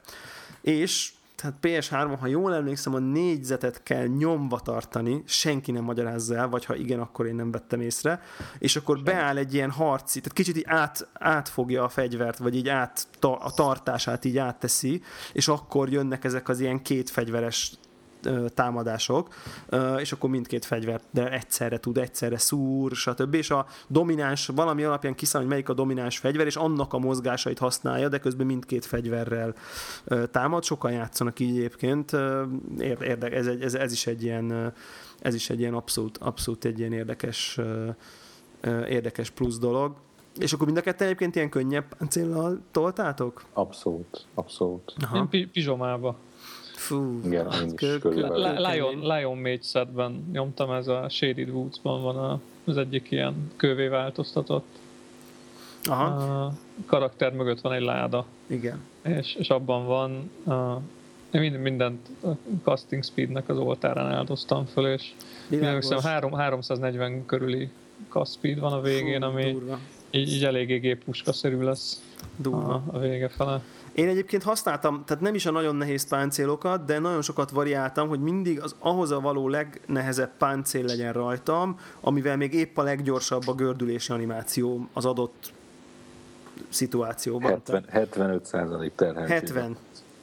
És 0.60 1.10
tehát 1.40 1.56
PS3, 1.62 2.16
ha 2.20 2.26
jól 2.26 2.54
emlékszem, 2.54 2.94
a 2.94 2.98
négyzetet 2.98 3.82
kell 3.82 4.06
nyomva 4.06 4.60
tartani, 4.60 5.22
senki 5.26 5.70
nem 5.70 5.84
magyarázza 5.84 6.36
el, 6.36 6.48
vagy 6.48 6.64
ha 6.64 6.74
igen, 6.74 7.00
akkor 7.00 7.26
én 7.26 7.34
nem 7.34 7.50
vettem 7.50 7.80
észre, 7.80 8.20
és 8.58 8.76
akkor 8.76 8.96
Sem. 8.96 9.04
beáll 9.04 9.36
egy 9.36 9.54
ilyen 9.54 9.70
harci, 9.70 10.20
tehát 10.20 10.36
kicsit 10.36 10.56
így 10.56 10.64
át, 10.66 11.08
átfogja 11.12 11.84
a 11.84 11.88
fegyvert, 11.88 12.38
vagy 12.38 12.56
így 12.56 12.68
át, 12.68 13.06
a 13.20 13.54
tartását 13.54 14.24
így 14.24 14.38
átteszi, 14.38 15.02
és 15.32 15.48
akkor 15.48 15.88
jönnek 15.88 16.24
ezek 16.24 16.48
az 16.48 16.60
ilyen 16.60 16.82
két 16.82 17.10
fegyveres 17.10 17.72
támadások, 18.54 19.34
és 19.98 20.12
akkor 20.12 20.30
mindkét 20.30 20.64
fegyvert 20.64 21.04
de 21.10 21.32
egyszerre 21.32 21.78
tud, 21.78 21.96
egyszerre 21.96 22.38
szúr, 22.38 22.92
stb. 22.92 23.34
És 23.34 23.50
a 23.50 23.66
domináns, 23.88 24.46
valami 24.46 24.82
alapján 24.82 25.14
kiszáll, 25.14 25.40
hogy 25.40 25.50
melyik 25.50 25.68
a 25.68 25.74
domináns 25.74 26.18
fegyver, 26.18 26.46
és 26.46 26.56
annak 26.56 26.92
a 26.92 26.98
mozgásait 26.98 27.58
használja, 27.58 28.08
de 28.08 28.18
közben 28.18 28.46
mindkét 28.46 28.84
fegyverrel 28.84 29.54
támad. 30.30 30.64
Sokan 30.64 30.92
játszanak 30.92 31.40
így 31.40 31.56
egyébként. 31.56 32.12
Érdek, 32.78 33.32
ez, 33.32 33.46
ez, 33.46 33.74
ez, 33.74 33.92
is 33.92 34.06
egy 34.06 34.22
ilyen 34.22 34.72
ez 35.20 35.34
is 35.34 35.50
egy 35.50 35.60
ilyen 35.60 35.74
abszolút, 35.74 36.18
abszolút 36.18 36.64
egy 36.64 36.78
ilyen 36.78 36.92
érdekes, 36.92 37.58
érdekes 38.88 39.30
plusz 39.30 39.58
dolog. 39.58 39.94
És 40.38 40.52
akkor 40.52 40.66
mind 40.66 40.78
a 40.78 40.80
ketten 40.80 41.06
egyébként 41.06 41.36
ilyen 41.36 41.48
könnyebb 41.48 41.96
páncéllal 41.98 42.60
toltátok? 42.70 43.44
Abszolút, 43.52 44.26
abszolút. 44.34 44.94
Aha. 45.00 45.28
Én 45.30 45.50
pizsomába. 45.50 46.16
Fú, 46.80 47.20
Igen, 47.24 47.50
hát, 47.50 47.74
kö- 47.74 48.04
Lion, 48.56 49.00
Lion 49.00 49.36
Mage 49.36 49.62
setben 49.62 50.28
nyomtam, 50.32 50.70
ez 50.72 50.88
a 50.88 51.08
Shaded 51.08 51.48
Woods-ban 51.48 52.02
van 52.02 52.40
az 52.64 52.76
egyik 52.76 53.10
ilyen 53.10 53.50
kövé 53.56 53.86
változtatott. 53.86 54.66
Aha. 55.84 56.04
A 56.04 56.52
karakter 56.86 57.32
mögött 57.32 57.60
van 57.60 57.72
egy 57.72 57.82
láda. 57.82 58.26
Igen. 58.46 58.80
És, 59.02 59.34
és 59.34 59.48
abban 59.50 59.86
van 59.86 60.30
a, 60.56 60.80
minden, 61.38 61.60
mindent 61.60 62.08
a 62.22 62.28
casting 62.62 63.04
speednek 63.04 63.48
az 63.48 63.58
oltárán 63.58 64.12
áldoztam 64.12 64.66
föl, 64.66 64.86
és 64.86 65.12
hiszem 65.48 65.98
3, 65.98 66.32
340 66.32 67.26
körüli 67.26 67.70
cast 68.08 68.32
speed 68.32 68.58
van 68.58 68.72
a 68.72 68.80
végén, 68.80 69.20
Fú, 69.20 69.26
ami 69.26 69.56
így, 70.10 70.32
így 70.32 70.44
eléggé 70.44 70.76
géppuskaszerű 70.78 71.60
lesz 71.62 72.02
durva. 72.36 72.74
A, 72.74 72.82
a 72.92 72.98
vége 72.98 73.28
fele. 73.28 73.62
Én 73.92 74.08
egyébként 74.08 74.42
használtam, 74.42 75.02
tehát 75.06 75.22
nem 75.22 75.34
is 75.34 75.46
a 75.46 75.50
nagyon 75.50 75.76
nehéz 75.76 76.08
páncélokat, 76.08 76.84
de 76.84 76.98
nagyon 76.98 77.22
sokat 77.22 77.50
variáltam, 77.50 78.08
hogy 78.08 78.20
mindig 78.20 78.60
az 78.60 78.74
ahhoz 78.78 79.10
a 79.10 79.20
való 79.20 79.48
legnehezebb 79.48 80.30
páncél 80.38 80.84
legyen 80.84 81.12
rajtam, 81.12 81.78
amivel 82.00 82.36
még 82.36 82.54
épp 82.54 82.76
a 82.78 82.82
leggyorsabb 82.82 83.48
a 83.48 83.54
gördülési 83.54 84.12
animáció 84.12 84.88
az 84.92 85.04
adott 85.04 85.52
szituációban. 86.68 87.50
70, 87.50 87.84
75 87.88 88.44
százalék 88.44 88.94
terhelség. 88.94 89.34
70. 89.34 89.76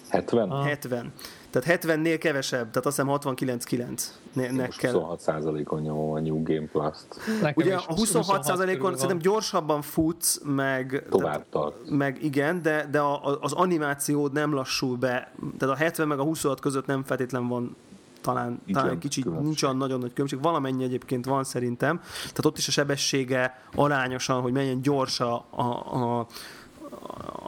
70? 0.10 0.50
Ah. 0.50 0.66
70. 0.66 1.14
Tehát 1.60 1.86
70-nél 1.86 2.18
kevesebb, 2.20 2.70
tehát 2.70 2.86
azt 2.86 2.98
hiszem 2.98 3.36
69-9 3.36 4.02
nek 4.34 4.70
kell. 4.78 4.94
26%-on 4.94 5.82
nyomom 5.82 6.12
a 6.12 6.20
New 6.20 6.44
Game 6.44 6.68
Plus-t. 6.72 7.20
Ugye 7.56 7.76
a 7.76 7.94
26%-on 7.94 8.94
szerintem 8.94 9.18
gyorsabban 9.18 9.82
futsz, 9.82 10.42
meg... 10.44 11.06
Tovább 11.10 11.46
tart. 11.50 11.90
Meg 11.90 12.24
igen, 12.24 12.62
de, 12.62 12.88
de 12.92 13.00
a, 13.00 13.40
az 13.42 13.54
animációd 13.54 14.32
nem 14.34 14.54
lassul 14.54 14.98
be. 14.98 15.32
Tehát 15.58 15.76
a 15.76 15.78
70 15.78 16.08
meg 16.08 16.20
a 16.20 16.24
26 16.24 16.60
között 16.60 16.86
nem 16.86 17.04
feltétlen 17.04 17.48
van 17.48 17.76
talán, 18.22 18.62
Igen, 18.66 18.82
talán 18.82 19.00
kicsit 19.00 19.24
különbség. 19.24 19.48
nincs 19.48 19.64
olyan 19.64 19.78
nagyon 19.78 20.00
nagy 20.00 20.12
különbség, 20.12 20.42
valamennyi 20.42 20.84
egyébként 20.84 21.26
van 21.26 21.44
szerintem, 21.44 22.00
tehát 22.22 22.46
ott 22.46 22.58
is 22.58 22.68
a 22.68 22.72
sebessége 22.72 23.62
arányosan, 23.76 24.42
hogy 24.42 24.52
menjen 24.52 24.82
gyors 24.82 25.20
a, 25.20 25.46
a, 25.50 25.62
a, 25.62 26.28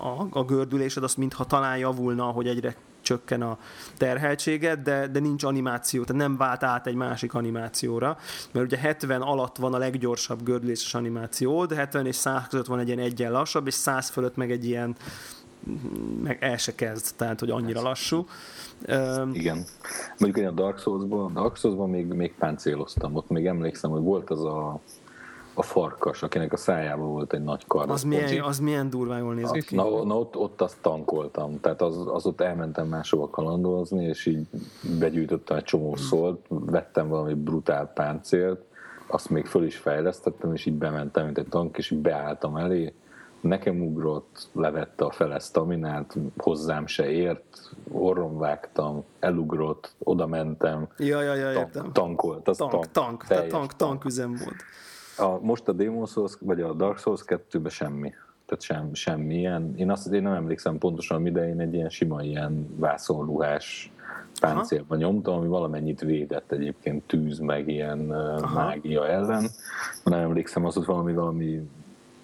a, 0.02 0.28
a 0.30 0.44
gördülésed, 0.44 1.04
azt 1.04 1.18
mintha 1.18 1.46
talán 1.46 1.78
javulna, 1.78 2.24
hogy 2.24 2.48
egyre 2.48 2.76
csökken 3.10 3.42
a 3.42 3.58
terheltséget, 3.98 4.82
de, 4.82 5.08
de 5.08 5.20
nincs 5.20 5.44
animáció, 5.44 6.04
tehát 6.04 6.22
nem 6.22 6.38
vált 6.38 6.64
át 6.64 6.88
egy 6.88 6.96
másik 6.96 7.34
animációra, 7.34 8.18
mert 8.52 8.66
ugye 8.66 8.78
70 8.78 9.22
alatt 9.22 9.58
van 9.58 9.74
a 9.74 9.78
leggyorsabb 9.78 10.44
gördüléses 10.44 10.94
animáció, 10.94 11.66
de 11.66 11.76
70 11.76 12.06
és 12.06 12.16
100 12.16 12.48
között 12.48 12.66
van 12.66 12.80
egy 12.80 12.88
ilyen 12.88 13.00
egyen 13.00 13.32
lassabb, 13.32 13.68
és 13.68 13.74
100 13.74 14.10
fölött 14.10 14.36
meg 14.36 14.52
egy 14.52 14.66
ilyen 14.66 14.96
meg 16.24 16.38
el 16.44 16.58
se 16.58 16.76
kezd, 16.76 17.16
tehát 17.16 17.40
hogy 17.40 17.50
annyira 17.50 17.82
lassú. 17.82 18.26
Igen. 19.32 19.66
Mondjuk 20.18 20.38
én 20.38 20.48
a 20.48 20.52
Dark 20.52 20.80
Souls-ban, 20.80 21.34
Dark 21.34 21.58
Souls-ban 21.58 21.90
még, 21.90 22.06
még 22.06 22.34
páncéloztam, 22.34 23.16
ott 23.16 23.30
még 23.30 23.46
emlékszem, 23.46 23.92
hogy 23.92 24.02
volt 24.02 24.30
az 24.30 24.44
a 24.44 24.80
a 25.54 25.62
farkas, 25.62 26.24
akinek 26.24 26.54
a 26.54 26.58
szájában 26.58 27.08
volt 27.08 27.34
egy 27.34 27.44
nagy 27.44 27.68
kar. 27.68 27.90
Az, 27.90 28.04
milyen, 28.04 28.42
az 28.44 28.60
milyen 28.60 28.90
durván 28.90 29.20
jól 29.20 29.34
nézett 29.34 29.64
ki. 29.64 29.76
Na, 29.76 30.04
na 30.04 30.20
ott, 30.20 30.36
ott 30.36 30.62
azt 30.62 30.78
tankoltam, 30.82 31.60
tehát 31.60 31.82
az, 31.82 32.08
az 32.08 32.26
ott 32.26 32.42
elmentem 32.42 32.88
máshova 32.88 33.30
kalandozni, 33.30 34.06
és 34.06 34.26
így 34.26 34.48
begyűjtöttem 35.00 35.58
egy 35.58 35.64
csomó 35.64 35.96
szólt, 35.96 36.46
vettem 36.50 37.08
valami 37.08 37.34
brutál 37.34 37.88
páncélt, 37.88 38.62
azt 39.08 39.30
még 39.30 39.46
föl 39.46 39.66
is 39.66 39.78
fejlesztettem, 39.78 40.54
és 40.54 40.66
így 40.66 40.74
bementem, 40.74 41.26
mint 41.26 41.38
egy 41.38 41.48
tank, 41.50 41.78
és 41.78 41.92
így 41.92 42.00
beálltam 42.00 42.56
elé, 42.56 42.94
nekem 43.42 43.82
ugrott, 43.82 44.50
levette 44.54 45.06
a 45.06 45.12
fele 45.12 45.40
sztaminát, 45.40 46.18
hozzám 46.38 46.88
se 46.88 47.10
ért, 47.10 47.72
orrom 47.92 48.38
vágtam, 48.38 49.04
elugrott, 49.20 49.94
oda 50.00 50.28
mentem. 50.28 50.88
Ja, 50.98 51.22
ja, 51.22 51.34
ja, 51.34 51.52
értem. 51.52 51.92
Tankolt, 51.92 52.48
az 52.48 52.58
tank, 52.58 52.72
tank, 52.72 52.92
tank, 52.92 53.24
tank, 53.28 53.48
tank, 53.50 53.76
tank 53.76 54.06
üzem 54.06 54.30
volt. 54.30 54.64
A, 55.20 55.40
most 55.42 55.68
a 55.68 55.72
Demon 55.72 56.06
Souls, 56.06 56.38
vagy 56.40 56.62
a 56.62 56.74
Dark 56.74 56.98
Souls 56.98 57.22
2-ben 57.26 57.72
semmi. 57.72 58.14
Tehát 58.46 58.64
sem, 58.64 58.94
semmilyen. 58.94 59.74
Én 59.78 59.92
azt 59.92 60.14
én 60.14 60.22
nem 60.22 60.34
emlékszem 60.34 60.78
pontosan, 60.78 61.34
de 61.34 61.48
én 61.48 61.60
egy 61.60 61.74
ilyen 61.74 61.90
sima 61.90 62.24
ilyen 62.24 62.76
vászonruhás 62.76 63.92
páncélba 64.40 64.96
nyomtam, 64.96 65.34
ami 65.34 65.48
valamennyit 65.48 66.02
védett 66.02 66.52
egyébként 66.52 67.04
tűz, 67.08 67.40
meg 67.40 67.68
ilyen 67.68 68.12
Aha. 68.12 68.64
mágia 68.66 69.08
ellen. 69.08 69.50
Nem 70.04 70.20
emlékszem, 70.20 70.66
az 70.66 70.78
ott 70.78 70.86
valami, 70.86 71.14
valami 71.14 71.70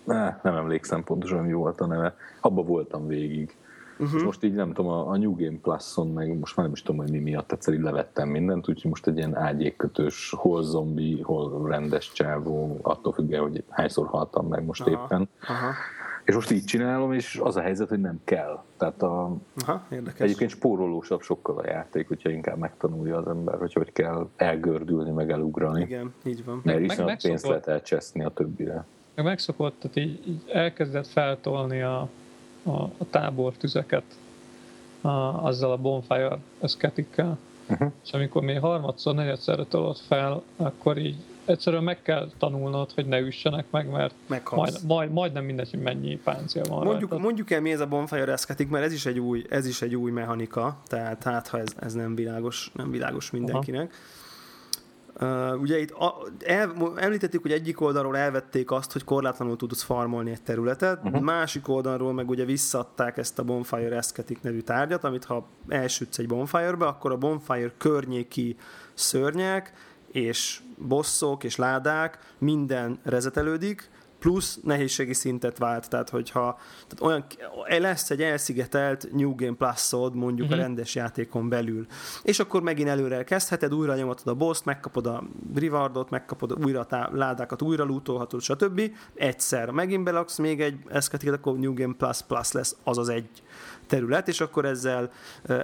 ne, 0.03 0.39
nem 0.41 0.55
emlékszem 0.55 1.03
pontosan, 1.03 1.43
mi 1.43 1.53
volt 1.53 1.81
a 1.81 1.85
neve. 1.85 2.15
Abba 2.41 2.61
voltam 2.61 3.07
végig. 3.07 3.55
Uh-huh. 3.99 4.15
És 4.15 4.23
most 4.23 4.43
így 4.43 4.53
nem 4.53 4.73
tudom, 4.73 4.91
a, 4.91 5.09
a 5.09 5.17
New 5.17 5.35
Game 5.35 5.57
Plus-on 5.61 6.07
meg 6.07 6.39
most 6.39 6.55
már 6.55 6.65
nem 6.65 6.75
is 6.75 6.81
tudom, 6.81 7.01
hogy 7.01 7.11
mi 7.11 7.19
miatt 7.19 7.51
egyszer 7.51 7.73
így 7.73 7.81
levettem 7.81 8.29
mindent, 8.29 8.69
úgyhogy 8.69 8.89
most 8.89 9.07
egy 9.07 9.17
ilyen 9.17 9.35
ágyékkötős, 9.35 10.33
hol 10.37 10.63
zombi, 10.63 11.21
hol 11.21 11.67
rendes 11.67 12.11
csávó, 12.11 12.79
attól 12.81 13.13
függően, 13.13 13.41
hogy 13.41 13.63
hányszor 13.69 14.07
haltam 14.07 14.47
meg 14.47 14.65
most 14.65 14.81
Aha. 14.81 14.91
éppen. 14.91 15.29
Aha. 15.41 15.71
És 16.25 16.33
most 16.33 16.51
így 16.51 16.63
csinálom, 16.63 17.13
és 17.13 17.39
az 17.43 17.55
a 17.55 17.61
helyzet, 17.61 17.89
hogy 17.89 18.01
nem 18.01 18.19
kell. 18.23 18.63
Tehát 18.77 19.01
a, 19.01 19.35
Aha, 19.65 19.85
érdekes. 19.89 20.19
egyébként 20.19 20.49
spórolósabb 20.49 21.21
sokkal 21.21 21.57
a 21.57 21.67
játék, 21.67 22.07
hogyha 22.07 22.29
inkább 22.29 22.57
megtanulja 22.57 23.17
az 23.17 23.27
ember, 23.27 23.57
hogy 23.57 23.73
hogy 23.73 23.91
kell 23.91 24.29
elgördülni, 24.35 25.11
meg 25.11 25.31
elugrani. 25.31 25.81
Igen, 25.81 26.13
így 26.23 26.45
van. 26.45 26.61
Mert 26.63 26.79
is 26.79 26.95
meg, 26.95 27.19
pénzt 27.21 27.47
lehet 27.47 27.67
elcseszni 27.67 28.23
a 28.23 28.29
többire. 28.29 28.85
Meg 29.15 29.25
megszokott, 29.25 29.79
tehát 29.79 29.97
így, 29.97 30.27
így 30.27 30.43
elkezdett 30.53 31.07
feltolni 31.07 31.81
a, 31.81 32.09
a, 32.65 32.81
a 32.81 33.05
tábortüzeket 33.09 34.03
a, 35.01 35.09
azzal 35.45 35.71
a 35.71 35.77
bonfire 35.77 36.37
eszketikkel. 36.59 37.37
Uh-huh. 37.69 37.91
És 38.03 38.11
amikor 38.11 38.41
még 38.41 38.59
harmadszor, 38.59 39.15
negyedszerre 39.15 39.63
tolott 39.63 39.99
fel, 39.99 40.43
akkor 40.55 40.97
így 40.97 41.15
egyszerűen 41.45 41.83
meg 41.83 42.01
kell 42.01 42.29
tanulnod, 42.37 42.91
hogy 42.91 43.05
ne 43.05 43.19
üssenek 43.19 43.65
meg, 43.71 43.89
mert 43.89 44.13
majd, 44.55 44.79
majd, 44.87 45.11
majdnem 45.11 45.43
mindegy, 45.43 45.69
hogy 45.69 45.81
mennyi 45.81 46.17
páncél 46.17 46.63
van 46.63 46.83
mondjuk, 46.83 47.09
rajta. 47.09 47.25
mondjuk 47.25 47.51
el, 47.51 47.61
mi 47.61 47.71
ez 47.71 47.79
a 47.79 47.87
bonfire 47.87 48.31
eszketik, 48.31 48.69
mert 48.69 48.85
ez 48.85 48.93
is 48.93 49.05
egy 49.05 49.19
új, 49.19 49.45
ez 49.49 49.65
is 49.65 49.81
egy 49.81 49.95
új 49.95 50.11
mechanika, 50.11 50.77
tehát 50.87 51.23
hát, 51.23 51.47
ha 51.47 51.59
ez, 51.59 51.75
ez 51.79 51.93
nem 51.93 52.15
világos, 52.15 52.71
nem 52.73 52.91
világos 52.91 53.31
mindenkinek. 53.31 53.89
Aha 53.91 54.23
Uh, 55.21 55.61
ugye 55.61 55.79
itt 55.79 55.91
a, 55.91 56.27
el, 56.45 56.93
említettük, 56.95 57.41
hogy 57.41 57.51
egyik 57.51 57.81
oldalról 57.81 58.17
elvették 58.17 58.71
azt, 58.71 58.91
hogy 58.91 59.03
korlátlanul 59.03 59.55
tudsz 59.55 59.83
farmolni 59.83 60.31
egy 60.31 60.41
területet, 60.41 61.03
uh-huh. 61.03 61.21
másik 61.21 61.67
oldalról 61.67 62.13
meg 62.13 62.29
ugye 62.29 62.45
visszadták 62.45 63.17
ezt 63.17 63.39
a 63.39 63.43
Bonfire 63.43 63.95
Esketik 63.95 64.41
nevű 64.41 64.59
tárgyat, 64.59 65.03
amit 65.03 65.25
ha 65.25 65.47
elsütsz 65.67 66.17
egy 66.17 66.27
Bonfire-be, 66.27 66.85
akkor 66.85 67.11
a 67.11 67.17
Bonfire 67.17 67.71
környéki 67.77 68.57
szörnyek 68.93 69.73
és 70.11 70.61
bosszok 70.77 71.43
és 71.43 71.55
ládák 71.55 72.33
minden 72.37 72.99
rezetelődik, 73.03 73.89
plusz 74.25 74.59
nehézségi 74.63 75.13
szintet 75.13 75.57
vált, 75.57 75.89
tehát 75.89 76.09
hogyha 76.09 76.59
tehát 76.87 77.01
olyan, 77.69 77.81
lesz 77.81 78.09
egy 78.09 78.21
elszigetelt 78.21 79.07
New 79.11 79.35
Game 79.35 79.55
Plus-od 79.55 80.15
mondjuk 80.15 80.47
uh-huh. 80.47 80.53
a 80.53 80.55
mhm. 80.55 80.65
rendes 80.65 80.95
játékon 80.95 81.49
belül, 81.49 81.85
és 82.23 82.39
akkor 82.39 82.61
megint 82.61 82.89
előre 82.89 83.23
kezdheted, 83.23 83.73
újra 83.73 83.95
nyomatod 83.95 84.27
a 84.27 84.33
boss 84.33 84.63
megkapod 84.63 85.05
a 85.05 85.23
rewardot, 85.55 86.09
megkapod 86.09 86.63
újra 86.65 86.79
a 86.79 86.85
tá- 86.85 87.11
ládákat, 87.13 87.61
újra 87.61 87.83
lootolhatod, 87.83 88.41
stb. 88.41 88.81
Egyszer 89.15 89.69
megint 89.69 90.03
belaksz 90.03 90.37
még 90.37 90.61
egy 90.61 90.77
eszketiket, 90.87 91.33
akkor 91.33 91.57
New 91.57 91.73
Game 91.73 91.93
Plus 91.97 92.21
Plus 92.21 92.51
lesz 92.51 92.75
az 92.83 92.97
az 92.97 93.09
egy 93.09 93.29
terület, 93.87 94.27
és 94.27 94.41
akkor 94.41 94.65
ezzel 94.65 95.11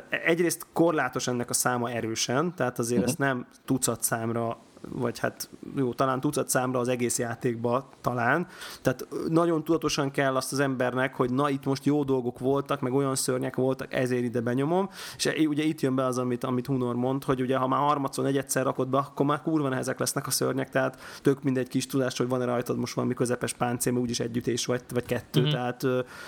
egyrészt 0.10 0.66
korlátos 0.74 1.28
ennek 1.28 1.50
a 1.50 1.54
száma 1.54 1.92
erősen, 1.92 2.56
tehát 2.56 2.80
azért 2.80 3.00
uh-huh. 3.00 3.10
ezt 3.10 3.20
nem 3.20 3.48
tucat 3.66 4.04
számra 4.04 4.58
vagy 4.90 5.20
hát 5.20 5.49
jó, 5.76 5.94
talán 5.94 6.20
tucat 6.20 6.49
számra 6.49 6.80
az 6.80 6.88
egész 6.88 7.20
játékba 7.20 7.90
talán. 8.02 8.48
Tehát 8.82 9.08
nagyon 9.28 9.64
tudatosan 9.64 10.12
kell 10.12 10.36
azt 10.36 10.52
az 10.52 10.60
embernek, 10.60 11.16
hogy 11.16 11.34
na 11.34 11.49
itt 11.49 11.66
most 11.66 11.86
jó 11.86 12.03
dolgok 12.03 12.40
voltak, 12.40 12.80
meg 12.80 12.94
olyan 12.94 13.16
szörnyek 13.16 13.56
voltak, 13.56 13.94
ezért 13.94 14.24
ide 14.24 14.41
benyomom. 14.41 14.90
És 15.16 15.30
ugye 15.48 15.64
itt 15.64 15.82
jön 15.82 15.95
be 15.95 16.06
az, 16.06 16.18
amit, 16.18 16.44
amit 16.44 16.66
Hunor 16.66 16.95
mond, 16.95 17.24
hogy 17.24 17.41
ugye 17.41 17.58
ha 17.58 17.68
már 17.68 17.80
harmadszor, 17.80 18.24
negyedszer 18.24 18.64
rakod 18.64 18.88
be, 18.88 18.98
akkor 18.98 19.26
már 19.26 19.41
kurva 19.41 19.70
nehezek 19.70 19.99
lesznek 19.99 20.28
a 20.28 20.32
szörnyek, 20.32 20.70
tehát 20.70 21.02
tök 21.22 21.44
mindegy 21.44 21.68
kis 21.68 21.86
tudás, 21.86 22.18
hogy 22.18 22.28
van-e 22.28 22.45
rajtad 22.45 22.78
most 22.78 22.94
valami 22.94 23.14
közepes 23.14 23.53
páncél, 23.53 23.91
mert 23.91 24.03
úgyis 24.03 24.20
együttés 24.20 24.66
vagy, 24.66 24.82
vagy 24.94 25.06
kettő, 25.06 25.41
mm-hmm. 25.41 25.49
tehát, 25.49 25.80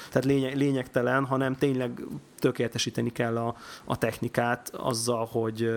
tehát 0.10 0.26
lényeg, 0.26 0.56
lényegtelen, 0.56 1.26
hanem 1.26 1.56
tényleg 1.56 2.02
tökéletesíteni 2.44 3.12
kell 3.12 3.38
a, 3.38 3.56
a 3.86 3.98
technikát 3.98 4.70
azzal, 4.70 5.28
hogy, 5.32 5.70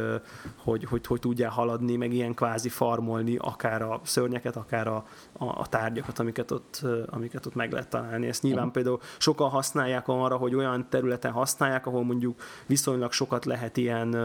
hogy, 0.57 0.85
hogy, 0.85 1.07
hogy 1.07 1.21
tudjál 1.21 1.51
haladni, 1.51 1.97
meg 1.97 2.13
ilyen 2.13 2.35
kvázi 2.35 2.69
farmolni 2.69 3.37
akár 3.37 3.83
a 3.83 4.01
szörnyeket, 4.05 4.57
akár 4.57 4.87
a, 4.87 5.05
a, 5.33 5.45
a 5.45 5.67
tárgyakat, 5.67 6.19
amiket 6.19 6.51
ott, 6.51 6.83
amiket 7.07 7.47
ott 7.47 7.55
meg 7.55 7.73
lehet 7.73 7.89
találni. 7.89 8.27
Ezt 8.27 8.43
nyilván 8.43 8.71
például 8.71 9.01
sokan 9.19 9.51
használják 9.51 10.09
arra, 10.09 10.37
hogy 10.37 10.55
olyan 10.55 10.89
területen 10.89 11.33
használják, 11.33 11.87
ahol 11.87 12.05
mondjuk 12.05 12.41
viszonylag 12.67 13.13
sokat 13.13 13.45
lehet 13.45 13.77
ilyen 13.77 14.17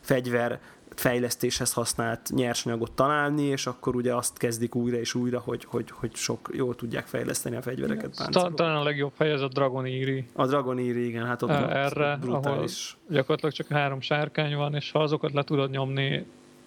fegyver 0.00 0.60
fejlesztéshez 0.96 1.72
használt 1.72 2.30
nyersanyagot 2.34 2.92
találni, 2.92 3.42
és 3.42 3.66
akkor 3.66 3.96
ugye 3.96 4.14
azt 4.14 4.38
kezdik 4.38 4.74
újra 4.74 4.96
és 4.96 5.14
újra, 5.14 5.38
hogy, 5.38 5.64
hogy, 5.64 5.90
hogy 5.90 6.14
sok 6.14 6.50
jól 6.52 6.74
tudják 6.74 7.06
fejleszteni 7.06 7.56
a 7.56 7.62
fegyvereket. 7.62 8.28
Ta, 8.30 8.52
talán 8.54 8.76
a 8.76 8.82
legjobb 8.82 9.12
hely 9.16 9.30
ez 9.30 9.40
a 9.40 9.48
Dragon 9.48 9.84
Eerie. 9.84 10.24
A 10.32 10.46
Dragon 10.46 10.78
Eerie, 10.78 11.04
igen, 11.04 11.26
hát 11.26 11.42
ott 11.42 11.50
Erre, 11.50 12.18
brutális. 12.20 12.96
ahol 13.04 13.16
gyakorlatilag 13.16 13.54
csak 13.54 13.68
három 13.68 14.00
sárkány 14.00 14.56
van, 14.56 14.74
és 14.74 14.90
ha 14.90 14.98
azokat 14.98 15.32
le 15.32 15.44
tudod 15.44 15.70
nyomni, 15.70 16.26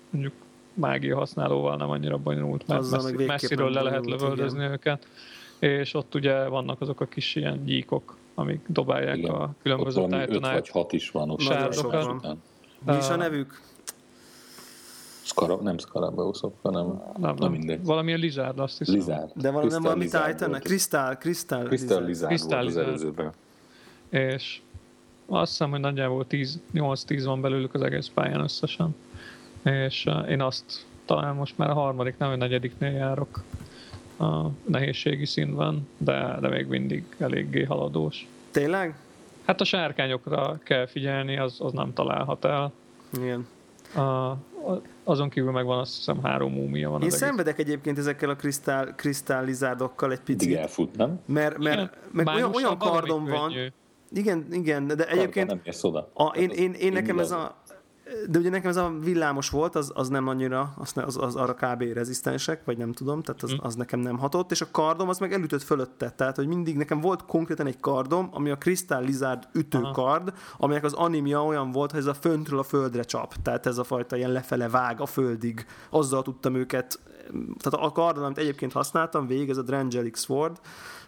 mondjuk 0.10 0.34
mágia 0.74 1.18
használóval 1.18 1.76
nem 1.76 1.90
annyira 1.90 2.18
bonyolult, 2.18 2.68
mert 2.68 2.90
messzi, 2.90 3.26
messziről 3.26 3.72
le 3.72 3.82
lehet 3.82 4.06
lövöldözni 4.06 4.60
igen. 4.60 4.72
őket. 4.72 5.08
És 5.60 5.94
ott 5.94 6.16
ugye 6.16 6.48
vannak 6.48 6.82
azok 6.82 7.02
a 7.02 7.06
kis 7.06 7.36
ilyen 7.36 7.66
gyíkok, 7.66 8.18
amik 8.36 8.62
dobálják 8.68 9.18
igen. 9.18 9.32
a 9.32 9.54
különböző 9.62 10.02
Titanite. 10.02 10.52
vagy 10.52 10.70
hat 10.70 10.94
is 10.94 11.10
van 11.10 11.30
ott. 11.30 11.40
Mi 12.86 12.96
is 12.96 13.10
a 13.10 13.16
nevük? 13.16 13.62
Skara, 15.26 15.56
nem 15.56 15.78
Scarabeusok, 15.78 16.54
hanem 16.62 17.02
nem, 17.18 17.36
nem, 17.38 17.52
mindegy. 17.52 17.86
Valamilyen 17.86 18.20
Lizard, 18.20 18.60
azt 18.60 18.78
hiszem. 18.78 18.96
Lizard. 18.96 19.32
De 19.36 19.52
valami, 19.52 19.72
nem 19.72 19.82
valami 19.82 20.04
Titan? 20.04 20.60
Crystal, 20.60 21.16
Crystal, 21.16 21.64
Crystal 21.66 22.04
Lizard, 22.04 22.32
Crystal 22.32 22.50
volt 22.50 22.66
Lizard. 22.66 22.88
az 22.88 22.94
előzőben. 22.94 23.32
És 24.10 24.62
azt 25.28 25.52
hiszem, 25.52 25.70
hogy 25.70 25.80
nagyjából 25.80 26.26
8-10 26.30 27.22
van 27.26 27.42
belőlük 27.42 27.74
az 27.74 27.82
egész 27.82 28.12
pályán 28.14 28.42
összesen. 28.42 28.96
És 29.64 30.06
uh, 30.06 30.30
én 30.30 30.42
azt 30.42 30.86
talán 31.06 31.36
most 31.36 31.58
már 31.58 31.70
a 31.70 31.74
harmadik, 31.74 32.18
nem 32.18 32.30
a 32.30 32.36
negyediknél 32.36 32.92
járok 32.92 33.44
a 34.20 34.48
nehézségi 34.66 35.26
színben, 35.26 35.88
de, 35.98 36.38
de 36.42 36.48
még 36.48 36.68
mindig 36.68 37.16
eléggé 37.18 37.64
haladós. 37.64 38.28
Tényleg? 38.52 38.96
Hát 39.46 39.62
a 39.62 39.64
sárkányokra 39.64 40.60
kell 40.64 40.86
figyelni, 40.86 41.38
az, 41.38 41.56
az 41.60 41.72
nem 41.72 41.94
találhat 41.94 42.46
el. 42.46 42.72
Igen. 43.18 43.48
A, 43.96 44.38
azon 45.04 45.30
kívül 45.30 45.52
meg 45.52 45.66
van 45.66 45.80
azt 45.80 45.96
hiszem 45.96 46.24
három 46.24 46.54
múmia 46.54 46.90
van. 46.90 47.02
Én 47.02 47.10
szenvedek 47.10 47.54
egész. 47.54 47.66
egyébként 47.66 47.98
ezekkel 47.98 48.30
a 48.30 48.36
krisztál, 48.36 48.96
kristálizárdokkal 48.96 50.12
egy 50.12 50.22
picit. 50.22 50.50
Igen, 50.50 50.62
elfut, 50.62 50.98
nem? 50.98 51.20
Mert, 51.26 51.58
mert, 51.58 51.76
Igen, 51.76 51.90
meg 52.12 52.28
olyan, 52.28 52.54
olyan 52.54 52.78
kardom 52.78 53.26
van. 53.26 53.52
Igen, 54.12 54.46
igen, 54.52 54.88
de 54.88 55.08
egyébként... 55.08 55.48
Nem 55.48 55.62
oda. 55.82 56.10
A, 56.14 56.38
én, 56.38 56.50
én, 56.50 56.74
én, 56.74 56.92
nekem 56.92 57.20
ez 57.20 57.32
a 57.32 57.56
de 58.30 58.40
ugye 58.40 58.50
nekem 58.50 58.70
ez 58.70 58.76
a 58.76 58.94
villámos 59.00 59.50
volt, 59.50 59.76
az, 59.76 59.92
az 59.94 60.10
nem 60.10 60.28
annyira, 60.28 60.74
az, 60.78 60.94
az, 60.96 61.18
az 61.18 61.36
arra 61.36 61.54
kb. 61.54 61.82
rezisztensek, 61.82 62.66
vagy 62.66 62.78
nem 62.78 62.92
tudom, 62.92 63.22
tehát 63.22 63.44
az, 63.44 63.52
hm. 63.52 63.66
az 63.66 63.76
nekem 63.76 64.00
nem 64.00 64.18
hatott, 64.18 64.52
és 64.52 64.62
a 64.62 64.72
kardom 64.72 65.10
az 65.10 65.18
meg 65.18 65.34
elütött 65.34 65.64
fölötte, 65.64 66.10
tehát 66.10 66.36
hogy 66.36 66.48
mindig 66.48 66.78
nekem 66.78 67.02
volt 67.02 67.26
konkrétan 67.26 67.68
egy 67.68 67.80
kardom, 67.80 68.30
ami 68.32 68.50
a 68.50 68.58
Crystal 68.58 69.02
Lizard 69.02 69.48
ütőkard, 69.54 70.34
aminek 70.58 70.84
az 70.84 70.94
animia 70.94 71.46
olyan 71.46 71.72
volt, 71.72 71.92
hogy 71.92 72.00
ez 72.00 72.06
a 72.06 72.14
föntről 72.14 72.60
a 72.60 72.64
földre 72.64 73.04
csap, 73.04 73.34
tehát 73.42 73.66
ez 73.66 73.78
a 73.78 73.84
fajta 73.84 74.16
ilyen 74.16 74.32
lefele 74.32 74.70
vág 74.70 75.02
a 75.02 75.06
földig, 75.06 75.66
azzal 75.90 76.22
tudtam 76.22 76.56
őket, 76.56 77.00
tehát 77.60 77.88
a 77.88 77.92
kardon, 77.92 78.24
amit 78.24 78.38
egyébként 78.38 78.72
használtam 78.72 79.28
végig, 79.28 79.50
ez 79.50 79.58
a 79.58 79.62
Drangelic 79.62 80.20
Sword, 80.20 80.60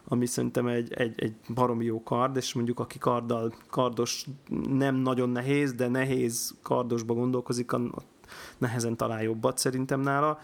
ami 0.07 0.25
szerintem 0.25 0.67
egy, 0.67 0.93
egy, 0.93 1.21
egy 1.21 1.35
baromi 1.53 1.85
jó 1.85 2.03
kard, 2.03 2.35
és 2.35 2.53
mondjuk 2.53 2.79
aki 2.79 2.97
karddal, 2.97 3.53
kardos 3.69 4.25
nem 4.69 4.95
nagyon 4.95 5.29
nehéz, 5.29 5.73
de 5.73 5.87
nehéz 5.87 6.55
kardosba 6.61 7.13
gondolkozik, 7.13 7.71
nehezen 8.57 8.97
talál 8.97 9.23
jobbat 9.23 9.57
szerintem 9.57 9.99
nála. 9.99 10.39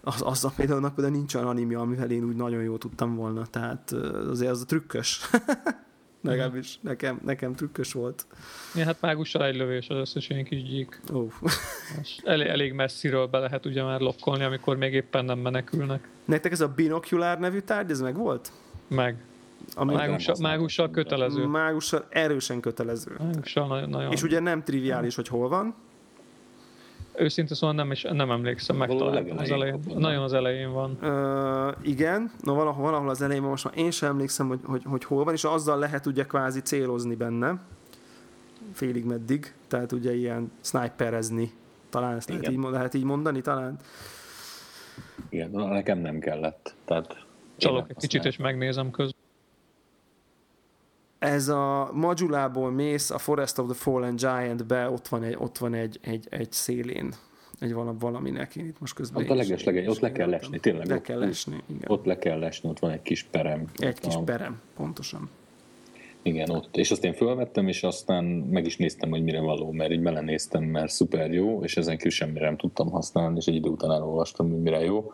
Az, 0.00 0.22
az 0.24 0.44
a 0.44 0.52
például 0.56 0.80
például 0.80 1.16
nincs 1.16 1.34
olyan 1.34 1.46
animia, 1.46 1.80
amivel 1.80 2.10
én 2.10 2.24
úgy 2.24 2.36
nagyon 2.36 2.62
jól 2.62 2.78
tudtam 2.78 3.14
volna, 3.14 3.46
tehát 3.46 3.92
azért 4.28 4.50
az 4.50 4.62
a 4.62 4.64
trükkös. 4.64 5.20
Legalábbis 6.20 6.78
nekem, 6.80 7.20
nekem 7.24 7.54
trükkös 7.54 7.92
volt. 7.92 8.26
Ja, 8.74 8.84
hát 8.84 9.00
mágussal 9.00 9.44
egy 9.44 9.56
lövés 9.56 9.88
az 9.88 9.96
összes 9.96 10.28
ilyen 10.28 10.44
kis 10.44 10.62
gyík. 10.62 11.00
Elég, 12.24 12.46
elég 12.46 12.72
messziről 12.72 13.26
be 13.26 13.38
lehet 13.38 13.66
ugye 13.66 13.82
már 13.82 14.00
lokkolni, 14.00 14.44
amikor 14.44 14.76
még 14.76 14.92
éppen 14.92 15.24
nem 15.24 15.38
menekülnek. 15.38 16.08
Nektek 16.24 16.52
ez 16.52 16.60
a 16.60 16.68
binokulár 16.68 17.38
nevű 17.38 17.58
tárgy, 17.58 17.90
ez 17.90 18.00
meg 18.00 18.16
volt? 18.16 18.52
meg. 18.88 19.16
A 19.74 19.84
mágussal, 19.84 20.36
mágussal 20.40 20.90
kötelező. 20.90 21.44
Mágussal 21.44 22.06
erősen 22.08 22.60
kötelező. 22.60 23.16
Mágussal 23.18 23.66
nagyon, 23.66 23.88
nagyon. 23.88 24.12
És 24.12 24.22
ugye 24.22 24.40
nem 24.40 24.62
triviális, 24.62 25.14
hogy 25.14 25.28
hol 25.28 25.48
van. 25.48 25.74
Őszintén 27.18 27.56
szóval 27.56 27.74
nem, 27.76 27.90
is, 27.90 28.02
nem 28.02 28.30
emlékszem 28.30 28.76
meg 28.76 28.88
talán 28.88 29.30
az 29.30 29.50
elején. 29.50 29.80
Nagyon 29.94 30.22
az 30.22 30.32
elején 30.32 30.72
van. 30.72 30.98
Uh, 31.02 31.88
igen, 31.88 32.30
no, 32.40 32.54
valahol, 32.54 32.82
valahol 32.84 33.08
az 33.08 33.22
elején 33.22 33.42
van, 33.42 33.50
most 33.50 33.64
már 33.64 33.78
én 33.78 33.90
sem 33.90 34.08
emlékszem, 34.08 34.48
hogy, 34.48 34.58
hogy, 34.64 34.82
hogy 34.84 35.04
hol 35.04 35.24
van, 35.24 35.34
és 35.34 35.44
azzal 35.44 35.78
lehet 35.78 36.06
ugye 36.06 36.24
kvázi 36.24 36.60
célozni 36.60 37.14
benne. 37.14 37.60
Félig 38.72 39.04
meddig, 39.04 39.54
tehát 39.68 39.92
ugye 39.92 40.14
ilyen 40.14 40.52
sniperezni. 40.60 41.52
Talán 41.90 42.16
ezt 42.16 42.28
lehet 42.28 42.48
így, 42.48 42.58
lehet 42.58 42.94
így 42.94 43.04
mondani, 43.04 43.40
talán. 43.40 43.76
Igen, 45.28 45.50
nekem 45.50 45.98
nem 45.98 46.18
kellett. 46.18 46.74
Tehát 46.84 47.26
Csalok 47.56 47.90
egy 47.90 47.96
kicsit, 47.96 48.24
és 48.24 48.36
megnézem 48.36 48.90
közben. 48.90 49.17
Ez 51.18 51.48
a 51.48 51.90
Majulából 51.92 52.70
mész 52.70 53.10
a 53.10 53.18
Forest 53.18 53.58
of 53.58 53.66
the 53.66 53.74
Fallen 53.74 54.16
Giant-be, 54.16 54.90
ott 54.90 55.08
van 55.08 55.22
egy, 55.22 55.36
ott 55.38 55.58
van 55.58 55.74
egy, 55.74 55.98
egy, 56.02 56.26
egy 56.30 56.52
szélén 56.52 57.14
egy 57.60 57.74
valaminek, 57.98 58.56
én 58.56 58.66
itt 58.66 58.80
most 58.80 58.94
közben... 58.94 59.22
Ott 59.22 59.30
a 59.30 59.34
legeslegej, 59.34 59.86
ott 59.86 59.98
le 59.98 60.12
kell 60.12 60.28
lesni, 60.28 60.58
tényleg. 60.58 60.86
Le 60.86 61.00
kell 61.00 61.18
lesni, 61.18 61.62
igen. 61.66 61.90
Ott 61.90 62.04
le 62.04 62.18
kell 62.18 62.38
lesni, 62.38 62.68
ott 62.68 62.78
van 62.78 62.90
egy 62.90 63.02
kis 63.02 63.22
perem. 63.22 63.64
Egy 63.76 64.00
kis 64.00 64.14
a... 64.14 64.20
perem, 64.20 64.60
pontosan. 64.76 65.30
Igen, 66.22 66.50
ott. 66.50 66.76
És 66.76 66.90
azt 66.90 67.04
én 67.04 67.12
fölvettem, 67.12 67.68
és 67.68 67.82
aztán 67.82 68.24
meg 68.24 68.66
is 68.66 68.76
néztem, 68.76 69.10
hogy 69.10 69.22
mire 69.22 69.40
való, 69.40 69.72
mert 69.72 69.90
így 69.90 70.02
belenéztem, 70.02 70.64
mert 70.64 70.90
szuper 70.90 71.32
jó, 71.32 71.62
és 71.62 71.76
ezen 71.76 71.96
kívül 71.96 72.10
semmire 72.10 72.44
nem 72.44 72.56
tudtam 72.56 72.90
használni, 72.90 73.36
és 73.36 73.46
egy 73.46 73.54
idő 73.54 73.68
után 73.68 73.90
elolvastam, 73.90 74.50
hogy 74.50 74.62
mire 74.62 74.84
jó, 74.84 75.12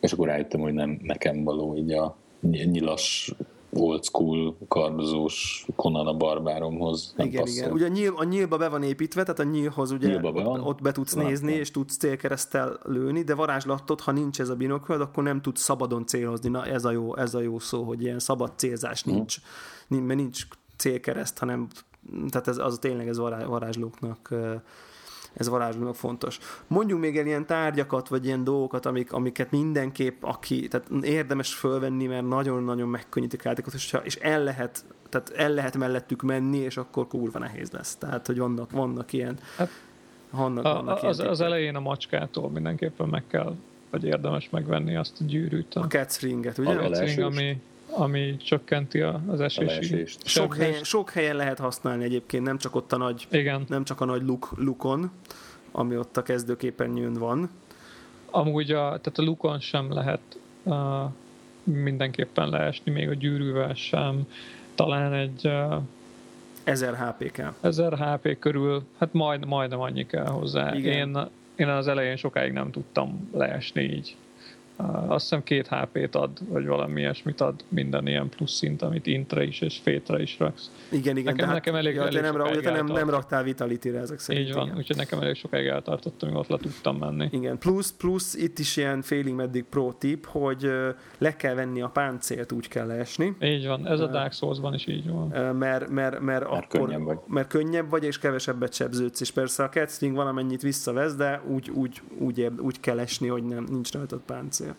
és 0.00 0.12
akkor 0.12 0.26
rájöttem, 0.26 0.60
hogy 0.60 0.72
nem 0.72 0.98
nekem 1.02 1.44
való 1.44 1.76
így 1.76 1.92
a 1.92 2.16
nyilas 2.40 3.34
old 3.76 4.04
school 4.04 4.56
kardozós 4.68 5.66
Conan 5.76 6.06
a 6.06 6.14
barbáromhoz 6.14 7.14
nem 7.16 7.26
igen, 7.26 7.40
passzol. 7.40 7.56
igen. 7.56 7.72
Ugye 7.72 7.84
a, 7.84 7.88
nyíl, 7.88 8.14
a 8.16 8.24
nyílba 8.24 8.56
be 8.56 8.68
van 8.68 8.82
építve, 8.82 9.22
tehát 9.22 9.38
a 9.38 9.42
nyílhoz 9.42 9.90
ugye 9.90 10.08
nyílba 10.08 10.32
be 10.32 10.42
van. 10.42 10.60
ott 10.60 10.80
be 10.80 10.92
tudsz 10.92 11.14
Látom. 11.14 11.30
nézni, 11.30 11.52
és 11.52 11.70
tudsz 11.70 11.96
célkeresztel 11.96 12.78
lőni, 12.82 13.22
de 13.22 13.34
varázslatot, 13.34 14.00
ha 14.00 14.12
nincs 14.12 14.40
ez 14.40 14.48
a 14.48 14.56
binokkel, 14.56 15.00
akkor 15.00 15.22
nem 15.22 15.40
tudsz 15.40 15.62
szabadon 15.62 16.06
célozni. 16.06 16.48
Na 16.48 16.64
ez 16.64 16.84
a 16.84 16.90
jó, 16.90 17.16
ez 17.16 17.34
a 17.34 17.40
jó 17.40 17.58
szó, 17.58 17.82
hogy 17.82 18.02
ilyen 18.02 18.18
szabad 18.18 18.52
célzás 18.56 19.02
hm. 19.02 19.10
nincs. 19.10 19.36
Hmm. 19.88 20.04
Mert 20.04 20.18
nincs 20.18 20.46
célkereszt, 20.76 21.38
hanem 21.38 21.68
tehát 22.30 22.48
ez, 22.48 22.58
az 22.58 22.78
tényleg 22.80 23.08
ez 23.08 23.18
varázslóknak 23.18 24.34
ez 25.34 25.48
varázslónak 25.48 25.94
fontos. 25.94 26.38
Mondjunk 26.66 27.02
még 27.02 27.18
el 27.18 27.26
ilyen 27.26 27.46
tárgyakat, 27.46 28.08
vagy 28.08 28.24
ilyen 28.24 28.44
dolgokat, 28.44 28.86
amik, 28.86 29.12
amiket 29.12 29.50
mindenképp, 29.50 30.22
aki, 30.22 30.68
tehát 30.68 30.88
érdemes 31.02 31.54
fölvenni, 31.54 32.06
mert 32.06 32.28
nagyon-nagyon 32.28 32.88
megkönnyítik 32.88 33.46
a 33.46 33.54
és, 33.74 33.96
és 34.02 34.16
el 34.16 34.42
lehet 34.42 34.84
tehát 35.08 35.30
el 35.30 35.50
lehet 35.50 35.76
mellettük 35.76 36.22
menni, 36.22 36.58
és 36.58 36.76
akkor 36.76 37.06
kurva 37.06 37.38
nehéz 37.38 37.70
lesz. 37.70 37.96
Tehát, 37.96 38.26
hogy 38.26 38.38
vannak, 38.38 38.70
vannak 38.70 39.12
ilyen 39.12 39.38
hát, 39.56 39.70
vannak, 40.30 40.64
a, 40.64 40.74
vannak 40.74 41.02
az, 41.02 41.18
ilyen 41.18 41.30
az 41.30 41.40
elején 41.40 41.76
a 41.76 41.80
macskától 41.80 42.50
mindenképpen 42.50 43.08
meg 43.08 43.22
kell, 43.26 43.54
vagy 43.90 44.04
érdemes 44.04 44.50
megvenni 44.50 44.96
azt 44.96 45.20
a 45.20 45.24
gyűrűt. 45.24 45.74
A, 45.74 45.80
a 45.80 45.86
Cats 45.86 46.20
Ringet, 46.20 46.58
ugye? 46.58 46.70
A 46.70 46.88
Cats 46.88 47.14
Ring, 47.14 47.18
ami, 47.18 47.62
ami 47.90 48.36
csökkenti 48.36 49.00
az 49.00 49.40
esési. 49.40 50.04
Sok 50.24 50.56
helyen, 50.56 50.84
sok 50.84 51.10
helyen 51.10 51.36
lehet 51.36 51.58
használni 51.58 52.04
egyébként, 52.04 52.44
nem 52.44 52.58
csak 52.58 52.74
ott 52.74 52.92
a 52.92 52.96
nagy, 52.96 53.26
Igen. 53.30 53.64
nem 53.68 53.84
csak 53.84 54.00
a 54.00 54.04
nagy 54.04 54.22
luk, 54.22 54.52
lukon, 54.56 55.10
ami 55.72 55.96
ott 55.96 56.16
a 56.16 56.22
kezdőképernyőn 56.22 57.12
van. 57.12 57.50
Amúgy 58.30 58.70
a, 58.70 58.82
tehát 58.82 59.18
a 59.18 59.22
lukon 59.22 59.60
sem 59.60 59.92
lehet 59.92 60.20
uh, 60.62 60.76
mindenképpen 61.62 62.48
leesni, 62.48 62.92
még 62.92 63.08
a 63.08 63.14
gyűrűvel 63.14 63.74
sem. 63.74 64.26
Talán 64.74 65.12
egy 65.12 65.46
uh, 65.46 65.82
1000 66.64 66.96
HP 66.96 67.32
kell. 67.32 67.54
1000 67.60 67.98
HP 67.98 68.38
körül, 68.38 68.82
hát 68.98 69.12
majd, 69.12 69.46
majdnem 69.46 69.80
annyi 69.80 70.06
kell 70.06 70.26
hozzá. 70.26 70.74
Igen. 70.74 70.92
Én, 70.92 71.28
én 71.56 71.68
az 71.68 71.88
elején 71.88 72.16
sokáig 72.16 72.52
nem 72.52 72.70
tudtam 72.70 73.28
leesni 73.32 73.82
így 73.82 74.16
azt 74.76 75.22
hiszem 75.22 75.42
két 75.42 75.68
HP-t 75.68 76.14
ad, 76.14 76.30
vagy 76.48 76.66
valami 76.66 77.00
ilyesmit 77.00 77.40
ad 77.40 77.64
minden 77.68 78.06
ilyen 78.06 78.28
plusz 78.28 78.52
szint, 78.52 78.82
amit 78.82 79.06
intre 79.06 79.42
is 79.42 79.60
és 79.60 79.80
fétre 79.82 80.22
is 80.22 80.38
raksz. 80.38 80.70
Igen, 80.90 81.16
igen. 81.16 81.34
Nekem, 81.34 81.52
nekem 81.52 81.74
elég, 81.74 81.94
ja, 81.94 82.06
elég 82.06 82.20
nem, 82.20 82.36
ra, 82.36 82.60
nem, 82.60 82.86
nem 82.86 83.10
raktál 83.10 83.42
Vitality-re 83.42 83.98
ezek 83.98 84.18
szerint. 84.18 84.48
Így 84.48 84.54
van, 84.54 84.64
igen. 84.64 84.76
úgyhogy 84.76 84.96
nekem 84.96 85.20
elég 85.20 85.34
sokáig 85.34 85.66
eltartottam, 85.66 86.28
hogy 86.28 86.38
ott 86.38 86.48
le 86.48 86.56
tudtam 86.56 86.96
menni. 86.96 87.28
Igen, 87.30 87.58
plusz, 87.58 87.92
plusz 87.92 88.34
itt 88.34 88.58
is 88.58 88.76
ilyen 88.76 89.02
félig 89.02 89.34
meddig 89.34 89.64
pro 89.64 89.92
tip, 89.92 90.26
hogy 90.26 90.70
le 91.18 91.36
kell 91.36 91.54
venni 91.54 91.80
a 91.80 91.88
páncélt, 91.88 92.52
úgy 92.52 92.68
kell 92.68 92.86
leesni. 92.86 93.36
Így 93.40 93.66
van, 93.66 93.86
ez 93.86 94.00
a 94.00 94.06
Dark 94.06 94.32
Souls-ban 94.32 94.74
is 94.74 94.86
így 94.86 95.08
van. 95.08 95.28
Mert, 95.28 95.54
mert, 95.54 95.88
mert, 95.88 96.20
mert 96.20 96.44
akkor, 96.44 96.66
könnyebb 96.68 97.02
vagy. 97.02 97.18
mert 97.26 97.48
könnyebb 97.48 97.90
vagy, 97.90 98.04
és 98.04 98.18
kevesebbet 98.18 98.74
sebződsz, 98.74 99.20
és 99.20 99.30
persze 99.30 99.62
a 99.62 99.68
Catstring 99.68 100.16
valamennyit 100.16 100.62
visszavesz, 100.62 101.14
de 101.14 101.42
úgy, 101.46 101.70
úgy, 101.70 102.00
úgy, 102.18 102.50
úgy 102.58 102.80
kell 102.80 102.98
esni, 102.98 103.28
hogy 103.28 103.44
nem, 103.44 103.66
nincs 103.70 103.92
rajtad 103.92 104.20
páncél 104.26 104.63
beszél. 104.64 104.74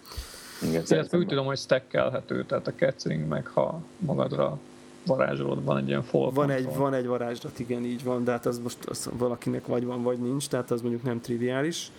Igen, 0.69 0.83
Illetve 0.89 1.17
úgy 1.17 1.27
tudom, 1.27 1.45
hogy 1.45 1.57
stackelhető, 1.57 2.45
tehát 2.45 2.67
a 2.67 2.73
catching 2.75 3.27
meg 3.27 3.47
ha 3.47 3.81
magadra 3.97 4.57
varázsolod, 5.05 5.63
van 5.63 5.77
egy 5.77 5.87
ilyen 5.87 6.03
fall 6.03 6.31
van 6.31 6.49
egy, 6.49 6.75
van 6.75 6.93
egy 6.93 7.05
varázslat, 7.05 7.59
igen, 7.59 7.83
így 7.83 8.03
van, 8.03 8.23
de 8.23 8.31
hát 8.31 8.45
az 8.45 8.59
most 8.59 8.85
az 8.85 9.09
valakinek 9.17 9.65
vagy 9.65 9.85
van, 9.85 10.03
vagy 10.03 10.17
nincs, 10.17 10.47
tehát 10.47 10.71
az 10.71 10.81
mondjuk 10.81 11.03
nem 11.03 11.21
triviális. 11.21 11.91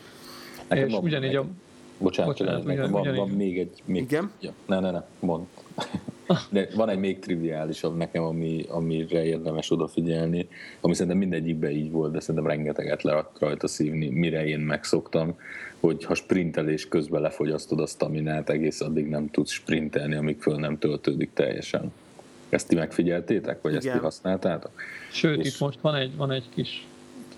Nekem 0.69 0.87
és 0.87 0.93
van, 0.93 1.03
ugyanígy 1.03 1.33
nekem, 1.33 1.43
a... 1.43 2.03
Bocsánat, 2.03 2.39
bocsánat 2.39 2.65
ugyan, 2.65 2.91
van, 2.91 3.01
ugyanígy. 3.01 3.21
van 3.21 3.29
még 3.29 3.59
egy... 3.59 3.83
Még, 3.85 4.03
igen? 4.03 4.31
Ja, 4.41 4.53
ne, 4.67 4.81
ne, 4.81 4.91
ne, 4.91 5.03
mond. 5.19 5.47
De 6.51 6.69
van 6.75 6.89
egy 6.89 6.99
még 6.99 7.19
triviálisabb 7.19 7.97
nekem, 7.97 8.23
ami, 8.23 8.65
amire 8.69 9.25
érdemes 9.25 9.71
odafigyelni, 9.71 10.49
ami 10.81 10.95
szerintem 10.95 11.19
mindegyikben 11.19 11.71
így 11.71 11.91
volt, 11.91 12.13
de 12.13 12.21
szerintem 12.21 12.47
rengeteget 12.47 13.03
le 13.03 13.31
rajta 13.39 13.67
szívni, 13.67 14.09
mire 14.09 14.47
én 14.47 14.59
megszoktam, 14.59 15.37
hogy 15.87 16.05
ha 16.05 16.15
sprintelés 16.15 16.89
közben 16.89 17.21
lefogyasztod 17.21 17.81
a 17.81 17.87
staminát, 17.87 18.51
egész 18.51 18.81
addig 18.81 19.07
nem 19.07 19.31
tudsz 19.31 19.51
sprintelni, 19.51 20.15
amíg 20.15 20.41
föl 20.41 20.57
nem 20.57 20.79
töltődik 20.79 21.31
teljesen. 21.33 21.93
Ezt 22.49 22.69
ti 22.69 22.75
megfigyeltétek, 22.75 23.63
vagy 23.63 23.73
Igen. 23.73 23.87
ezt 23.87 23.97
ti 23.97 24.03
használtátok? 24.03 24.71
Sőt, 25.11 25.41
És 25.41 25.47
itt 25.47 25.61
most 25.61 25.81
van 25.81 25.95
egy, 25.95 26.17
van 26.17 26.31
egy 26.31 26.45
kis 26.55 26.87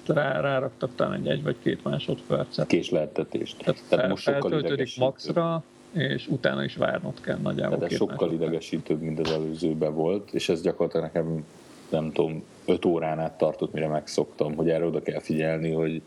rá, 0.06 0.40
ráraktak 0.40 0.90
talán 0.94 1.12
egy 1.12 1.26
egy 1.26 1.42
vagy 1.42 1.56
két 1.62 1.84
másodpercet. 1.84 2.66
Késleltetést. 2.66 3.58
Tehát, 3.58 3.82
Tehát 3.88 4.08
most 4.08 4.22
sokkal 4.22 4.40
feltöltődik 4.40 4.96
maxra, 4.96 5.62
és 5.92 6.26
utána 6.28 6.64
is 6.64 6.76
várnod 6.76 7.20
kell 7.20 7.38
nagyjából. 7.38 7.78
De 7.78 7.88
sokkal 7.88 8.32
idegesítőbb, 8.32 9.00
mint 9.00 9.18
az 9.18 9.30
előzőben 9.30 9.94
volt, 9.94 10.32
és 10.32 10.48
ez 10.48 10.62
gyakorlatilag 10.62 11.06
nekem 11.06 11.44
nem 11.88 12.12
tudom, 12.12 12.44
öt 12.64 12.84
órán 12.84 13.18
át 13.18 13.38
tartott, 13.38 13.72
mire 13.72 13.88
megszoktam, 13.88 14.54
hogy 14.54 14.70
erre 14.70 14.84
oda 14.84 15.02
kell 15.02 15.20
figyelni, 15.20 15.72
hogy 15.72 16.02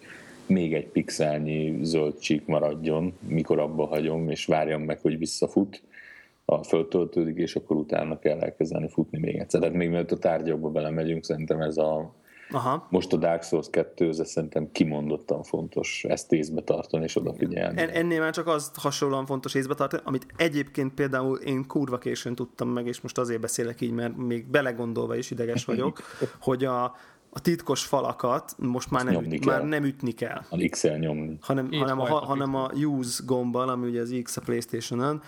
még 0.45 0.73
egy 0.73 0.87
pixelnyi 0.87 1.79
zöld 1.81 2.19
csík 2.19 2.45
maradjon, 2.45 3.13
mikor 3.27 3.59
abba 3.59 3.85
hagyom, 3.85 4.29
és 4.29 4.45
várjam 4.45 4.81
meg, 4.81 4.99
hogy 4.99 5.17
visszafut, 5.17 5.81
a 6.45 6.63
föltöltődik, 6.63 7.37
és 7.37 7.55
akkor 7.55 7.75
utána 7.75 8.19
kell 8.19 8.39
elkezdeni 8.39 8.89
futni 8.89 9.19
még 9.19 9.35
egyszer. 9.35 9.59
Tehát 9.59 9.75
még 9.75 9.89
mielőtt 9.89 10.11
a 10.11 10.17
tárgyakba 10.17 10.69
belemegyünk, 10.69 11.23
szerintem 11.23 11.61
ez 11.61 11.77
a 11.77 12.19
Aha. 12.53 12.87
Most 12.89 13.13
a 13.13 13.17
Dark 13.17 13.43
Souls 13.43 13.69
2, 13.69 14.09
ez 14.09 14.29
szerintem 14.29 14.71
kimondottan 14.71 15.43
fontos 15.43 16.03
ezt 16.03 16.31
észbe 16.33 16.61
tartani 16.61 17.03
és 17.03 17.15
odafigyelni. 17.15 17.81
En, 17.81 17.89
ennél 17.89 18.19
már 18.19 18.33
csak 18.33 18.47
az 18.47 18.71
hasonlóan 18.75 19.25
fontos 19.25 19.53
észbe 19.53 19.73
tartani, 19.73 20.01
amit 20.05 20.25
egyébként 20.35 20.93
például 20.93 21.37
én 21.37 21.67
kurva 21.67 21.97
későn 21.97 22.35
tudtam 22.35 22.69
meg, 22.69 22.87
és 22.87 23.01
most 23.01 23.17
azért 23.17 23.41
beszélek 23.41 23.81
így, 23.81 23.91
mert 23.91 24.17
még 24.17 24.47
belegondolva 24.47 25.15
is 25.15 25.31
ideges 25.31 25.65
vagyok, 25.65 26.01
hogy 26.41 26.65
a, 26.65 26.95
a 27.33 27.39
titkos 27.39 27.83
falakat 27.83 28.55
most 28.57 28.91
már 28.91 29.03
nem, 29.03 29.23
üt, 29.23 29.45
már 29.45 29.63
nem 29.63 29.83
ütni 29.83 30.11
kell. 30.11 30.41
A 30.49 30.67
X-el 30.69 30.97
nyomni. 30.97 31.37
Hanem, 31.41 31.71
hanem, 31.71 31.99
a, 31.99 32.05
hanem 32.05 32.55
a 32.55 32.69
use 32.73 33.23
gombbal, 33.25 33.69
ami 33.69 33.87
ugye 33.87 34.01
az 34.01 34.15
X 34.23 34.37
a 34.37 34.41
Playstation-on, 34.41 35.21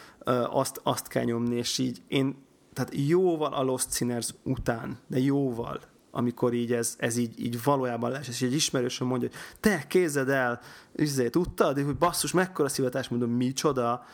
azt, 0.49 0.79
azt 0.83 1.07
kell 1.07 1.23
nyomni, 1.23 1.55
és 1.55 1.77
így 1.77 2.01
én, 2.07 2.35
tehát 2.73 2.91
jóval 2.95 3.53
a 3.53 3.63
Lost 3.63 3.93
Sinners 3.93 4.29
után, 4.43 4.97
de 5.07 5.19
jóval 5.19 5.79
amikor 6.15 6.53
így 6.53 6.73
ez, 6.73 6.95
ez 6.97 7.17
így, 7.17 7.45
így 7.45 7.63
valójában 7.63 8.11
lesz, 8.11 8.27
és 8.27 8.41
egy 8.41 8.53
ismerősöm 8.53 9.07
mondja, 9.07 9.27
hogy 9.27 9.37
te 9.59 9.83
kézed 9.87 10.29
el, 10.29 10.59
izé, 10.95 11.29
tudtad, 11.29 11.83
hogy 11.83 11.95
basszus, 11.95 12.31
mekkora 12.31 12.69
szivatás, 12.69 13.07
mondom, 13.07 13.29
micsoda, 13.29 14.05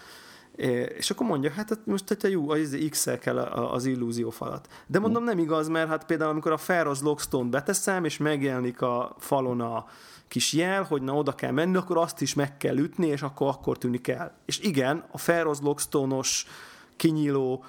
és 0.98 1.10
akkor 1.10 1.27
mondja, 1.27 1.52
hát 1.52 1.80
most 1.86 2.07
hogyha 2.07 2.27
jó, 2.27 2.49
az 2.49 2.77
x 2.90 3.07
kell 3.19 3.38
az 3.38 3.86
illúzió 3.86 4.30
falat. 4.30 4.68
De 4.88 4.99
mondom, 4.99 5.23
nem 5.23 5.40
igaz, 5.40 5.68
mert 5.68 5.90
hát 5.90 6.06
például 6.06 6.30
amikor 6.30 6.52
a 6.52 6.57
Ferroz 6.57 7.02
Lockstone 7.02 7.49
beteszem, 7.49 8.06
és 8.06 8.18
megjelenik 8.18 8.81
a 8.81 9.15
falon 9.19 9.61
a 9.61 9.86
kis 10.27 10.53
jel, 10.53 10.84
hogy 10.84 11.02
na 11.02 11.14
oda 11.14 11.31
kell 11.31 11.52
menni, 11.52 11.77
akkor 11.77 11.98
azt 11.98 12.22
is 12.22 12.34
meg 12.34 12.57
kell 12.57 12.77
ütni, 12.77 13.07
és 13.07 13.22
akkor 13.22 13.48
akkor 13.48 13.77
tűnik 13.77 14.07
el. 14.07 14.38
És 14.45 14.60
igen, 14.60 15.03
a 15.11 15.18
Ferroz 15.18 15.60
Lockstone-os 15.61 16.45
kinyíló 16.95 17.64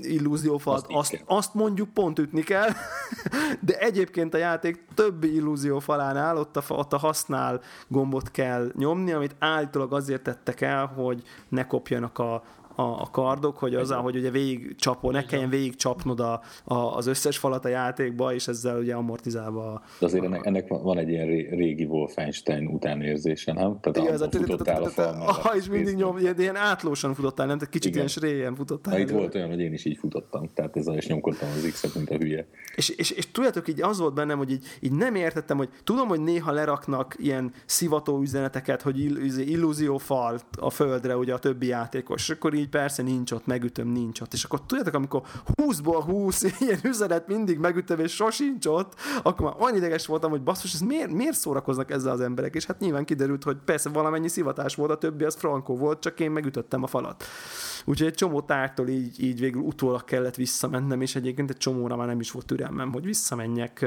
illúziófalat, 0.00 0.86
azt, 0.88 1.12
azt, 1.12 1.24
azt 1.26 1.54
mondjuk 1.54 1.88
pont 1.88 2.18
ütni 2.18 2.42
kell, 2.42 2.68
de 3.60 3.78
egyébként 3.78 4.34
a 4.34 4.38
játék 4.38 4.84
többi 4.94 5.34
illúziófalánál 5.34 6.36
ott 6.36 6.56
a, 6.56 6.62
ott 6.68 6.92
a 6.92 6.98
használ 6.98 7.60
gombot 7.88 8.30
kell 8.30 8.72
nyomni, 8.76 9.12
amit 9.12 9.36
állítólag 9.38 9.92
azért 9.92 10.22
tettek 10.22 10.60
el, 10.60 10.86
hogy 10.86 11.22
ne 11.48 11.66
kopjanak 11.66 12.18
a, 12.18 12.42
a, 12.76 12.82
a 12.82 13.08
kardok, 13.10 13.58
hogy 13.58 13.74
az, 13.74 13.90
hogy 13.90 14.16
ugye 14.16 14.30
végig 14.30 14.74
csapó, 14.76 15.10
ne 15.10 15.24
kelljen 15.24 15.48
végig 15.48 15.76
csapnod 15.76 16.20
a, 16.20 16.40
a, 16.64 16.74
az 16.74 17.06
összes 17.06 17.38
falat 17.38 17.64
a 17.64 17.68
játékba, 17.68 18.34
és 18.34 18.48
ezzel 18.48 18.78
ugye 18.78 18.94
amortizálva. 18.94 19.82
De 19.98 20.06
azért 20.06 20.24
ennek, 20.24 20.46
ennek 20.46 20.68
van 20.68 20.98
egy 20.98 21.08
ilyen 21.08 21.26
régi 21.56 21.84
Wolfenstein 21.84 22.66
utánérzése, 22.66 23.52
nem? 23.52 23.80
Tehát 23.80 23.98
Igen, 23.98 24.12
az 24.12 24.28
futottál 24.30 24.82
a 24.82 24.88
fal 24.88 25.56
és 25.56 25.68
mindig 25.68 25.94
nyom, 25.94 26.18
ilyen 26.18 26.56
átlósan 26.56 27.14
futottál, 27.14 27.46
nem? 27.46 27.58
Tehát 27.58 27.72
kicsit 27.72 27.94
ilyen 27.94 28.08
sréjen 28.08 28.54
futottál. 28.54 29.00
Itt 29.00 29.10
volt 29.10 29.34
olyan, 29.34 29.48
hogy 29.48 29.60
én 29.60 29.72
is 29.72 29.84
így 29.84 29.96
futottam, 29.96 30.48
tehát 30.54 30.76
ezzel 30.76 30.96
is 30.96 31.06
nyomkodtam 31.06 31.48
az 31.48 31.68
X-et, 31.70 31.94
mint 31.94 32.10
a 32.10 32.16
hülye. 32.16 32.46
És, 32.76 32.88
és, 32.88 33.10
és 33.10 33.30
tudjátok, 33.30 33.68
így 33.68 33.82
az 33.82 33.98
volt 33.98 34.14
bennem, 34.14 34.38
hogy 34.38 34.50
így, 34.50 34.66
így 34.80 34.92
nem 34.92 35.14
értettem, 35.14 35.56
hogy 35.56 35.68
tudom, 35.84 36.08
hogy 36.08 36.20
néha 36.20 36.52
leraknak 36.52 37.14
ilyen 37.18 37.52
szivató 37.66 38.20
üzeneteket, 38.20 38.82
hogy 38.82 38.98
illúziófal 39.50 40.40
a 40.58 40.70
földre 40.70 41.16
ugye 41.16 41.34
a 41.34 41.38
többi 41.38 41.66
játékos, 41.66 42.22
és 42.22 42.30
akkor 42.30 42.54
így 42.54 42.63
persze 42.68 43.02
nincs 43.02 43.32
ott, 43.32 43.46
megütöm, 43.46 43.88
nincs 43.88 44.20
ott. 44.20 44.32
És 44.32 44.44
akkor 44.44 44.62
tudjátok, 44.66 44.94
amikor 44.94 45.22
20-ból 45.54 46.02
20 46.06 46.42
ilyen 46.60 46.78
üzenet 46.82 47.26
mindig 47.26 47.58
megütöm, 47.58 48.00
és 48.00 48.12
sosincs 48.14 48.66
ott, 48.66 48.94
akkor 49.22 49.46
már 49.46 49.54
olyan 49.58 49.76
ideges 49.76 50.06
voltam, 50.06 50.30
hogy 50.30 50.42
basszus, 50.42 50.74
ez 50.74 50.80
miért, 50.80 51.10
miért 51.10 51.36
szórakoznak 51.36 51.90
ezzel 51.90 52.12
az 52.12 52.20
emberek? 52.20 52.54
És 52.54 52.64
hát 52.64 52.80
nyilván 52.80 53.04
kiderült, 53.04 53.44
hogy 53.44 53.56
persze 53.64 53.88
valamennyi 53.88 54.28
szivatás 54.28 54.74
volt, 54.74 54.90
a 54.90 54.98
többi 54.98 55.24
az 55.24 55.34
frankó 55.34 55.76
volt, 55.76 56.00
csak 56.00 56.20
én 56.20 56.30
megütöttem 56.30 56.82
a 56.82 56.86
falat. 56.86 57.24
Úgyhogy 57.84 58.06
egy 58.06 58.14
csomó 58.14 58.40
tártól 58.40 58.88
így, 58.88 59.22
így 59.22 59.40
végül 59.40 59.62
utólag 59.62 60.04
kellett 60.04 60.34
visszamennem, 60.34 61.00
és 61.00 61.16
egyébként 61.16 61.50
egy 61.50 61.56
csomóra 61.56 61.96
már 61.96 62.06
nem 62.06 62.20
is 62.20 62.30
volt 62.30 62.46
türelmem, 62.46 62.92
hogy 62.92 63.04
visszamenjek. 63.04 63.86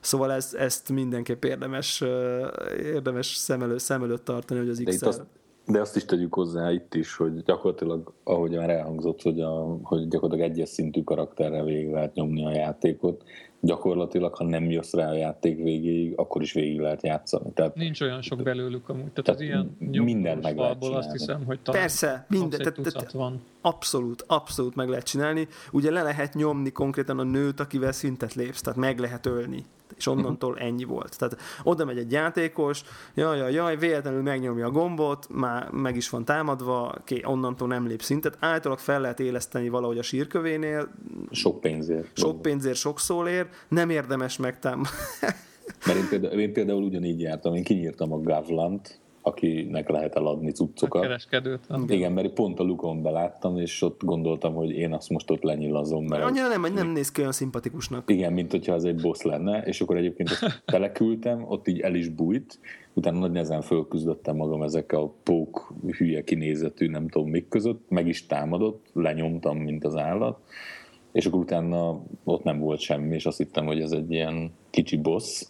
Szóval 0.00 0.32
ez, 0.32 0.54
ezt 0.54 0.88
mindenképp 0.88 1.44
érdemes, 1.44 2.04
érdemes 2.78 3.26
szem, 3.26 3.62
elő, 3.62 3.78
szem 3.78 4.02
előtt 4.02 4.24
tartani, 4.24 4.60
hogy 4.60 4.68
az 4.68 4.82
x 4.84 5.20
de 5.66 5.80
azt 5.80 5.96
is 5.96 6.04
tegyük 6.04 6.34
hozzá 6.34 6.72
itt 6.72 6.94
is, 6.94 7.16
hogy 7.16 7.42
gyakorlatilag, 7.42 8.12
ahogy 8.24 8.56
már 8.56 8.70
elhangzott, 8.70 9.22
hogy, 9.22 9.40
a, 9.40 9.78
hogy 9.82 10.08
gyakorlatilag 10.08 10.50
egyes 10.50 10.68
szintű 10.68 11.02
karakterrel 11.02 11.64
végig 11.64 11.90
lehet 11.90 12.14
nyomni 12.14 12.44
a 12.44 12.50
játékot, 12.50 13.24
gyakorlatilag, 13.60 14.34
ha 14.34 14.44
nem 14.44 14.70
jössz 14.70 14.92
rá 14.92 15.08
a 15.08 15.14
játék 15.14 15.56
végéig, 15.56 16.12
akkor 16.16 16.42
is 16.42 16.52
végig 16.52 16.80
lehet 16.80 17.02
játszani. 17.02 17.52
Tehát, 17.54 17.74
Nincs 17.74 18.00
olyan 18.00 18.22
sok 18.22 18.42
belőlük 18.42 18.88
amúgy, 18.88 19.12
tehát, 19.12 19.24
tehát 19.24 19.40
az 19.40 19.46
ilyen 19.46 19.76
mindent 20.04 20.42
meg 20.42 20.56
lehet 20.56 20.84
azt 20.84 21.12
hiszem, 21.12 21.44
hogy 21.44 21.60
talán 21.60 21.80
Persze, 21.80 22.26
minden, 22.28 22.58
tehát, 22.58 22.80
tehát, 22.82 23.12
van. 23.12 23.42
Abszolút, 23.60 24.24
abszolút 24.26 24.74
meg 24.74 24.88
lehet 24.88 25.04
csinálni. 25.04 25.48
Ugye 25.72 25.90
le 25.90 26.02
lehet 26.02 26.34
nyomni 26.34 26.70
konkrétan 26.70 27.18
a 27.18 27.22
nőt, 27.22 27.60
akivel 27.60 27.92
szintet 27.92 28.34
lépsz, 28.34 28.60
tehát 28.60 28.78
meg 28.78 28.98
lehet 28.98 29.26
ölni 29.26 29.64
és 29.96 30.06
onnantól 30.06 30.58
ennyi 30.58 30.84
volt. 30.84 31.18
Tehát 31.18 31.38
oda 31.62 31.84
megy 31.84 31.98
egy 31.98 32.12
játékos, 32.12 32.82
jaj, 33.14 33.38
jaj, 33.38 33.52
jaj, 33.52 33.76
véletlenül 33.76 34.22
megnyomja 34.22 34.66
a 34.66 34.70
gombot, 34.70 35.26
már 35.30 35.70
meg 35.70 35.96
is 35.96 36.08
van 36.08 36.24
támadva, 36.24 36.94
ké, 37.04 37.20
onnantól 37.24 37.68
nem 37.68 37.86
lép 37.86 38.02
szintet. 38.02 38.36
Általában 38.40 38.84
fel 38.84 39.00
lehet 39.00 39.20
éleszteni 39.20 39.68
valahogy 39.68 39.98
a 39.98 40.02
sírkövénél. 40.02 40.88
Sok 41.30 41.60
pénzért. 41.60 42.16
Sok 42.16 42.42
pénzért, 42.42 42.76
sok 42.76 43.00
szólér. 43.00 43.48
Nem 43.68 43.90
érdemes 43.90 44.36
megtámadni. 44.36 44.90
Mert 45.86 45.98
én 45.98 46.08
például, 46.08 46.40
én 46.40 46.52
például 46.52 46.82
ugyanígy 46.82 47.20
jártam, 47.20 47.54
én 47.54 47.64
kinyírtam 47.64 48.12
a 48.12 48.20
Gavlant, 48.20 49.00
akinek 49.26 49.88
lehet 49.88 50.14
eladni 50.14 50.50
cuccokat. 50.50 51.02
A 51.02 51.06
kereskedőt. 51.06 51.60
Igen, 51.86 52.12
mert 52.12 52.32
pont 52.32 52.60
a 52.60 52.62
lukon 52.62 53.02
beláttam, 53.02 53.58
és 53.58 53.82
ott 53.82 54.02
gondoltam, 54.04 54.54
hogy 54.54 54.70
én 54.70 54.92
azt 54.92 55.08
most 55.08 55.30
ott 55.30 55.42
lenyilazom. 55.42 56.04
Mert 56.04 56.22
Annyira 56.22 56.48
nem, 56.48 56.72
nem 56.72 56.88
néz 56.88 57.10
ki 57.12 57.20
olyan 57.20 57.32
szimpatikusnak. 57.32 58.10
Igen, 58.10 58.32
mint 58.32 58.50
hogyha 58.50 58.74
az 58.74 58.84
egy 58.84 59.00
boss 59.00 59.22
lenne, 59.22 59.62
és 59.62 59.80
akkor 59.80 59.96
egyébként 59.96 60.30
azt 60.30 60.62
teleküldtem, 60.64 61.44
ott 61.48 61.68
így 61.68 61.80
el 61.80 61.94
is 61.94 62.08
bújt, 62.08 62.58
utána 62.92 63.18
nagy 63.18 63.30
nehezen 63.30 63.60
fölküzdöttem 63.60 64.36
magam 64.36 64.62
ezekkel 64.62 65.00
a 65.00 65.12
pók 65.22 65.74
hülye 65.96 66.24
kinézetű, 66.24 66.88
nem 66.88 67.08
tudom 67.08 67.30
mik 67.30 67.48
között, 67.48 67.84
meg 67.88 68.06
is 68.06 68.26
támadott, 68.26 68.86
lenyomtam, 68.92 69.58
mint 69.58 69.84
az 69.84 69.96
állat, 69.96 70.38
és 71.12 71.26
akkor 71.26 71.40
utána 71.40 72.02
ott 72.24 72.42
nem 72.42 72.58
volt 72.58 72.80
semmi, 72.80 73.14
és 73.14 73.26
azt 73.26 73.38
hittem, 73.38 73.66
hogy 73.66 73.80
ez 73.80 73.92
egy 73.92 74.10
ilyen 74.10 74.50
kicsi 74.70 74.96
boss, 74.96 75.42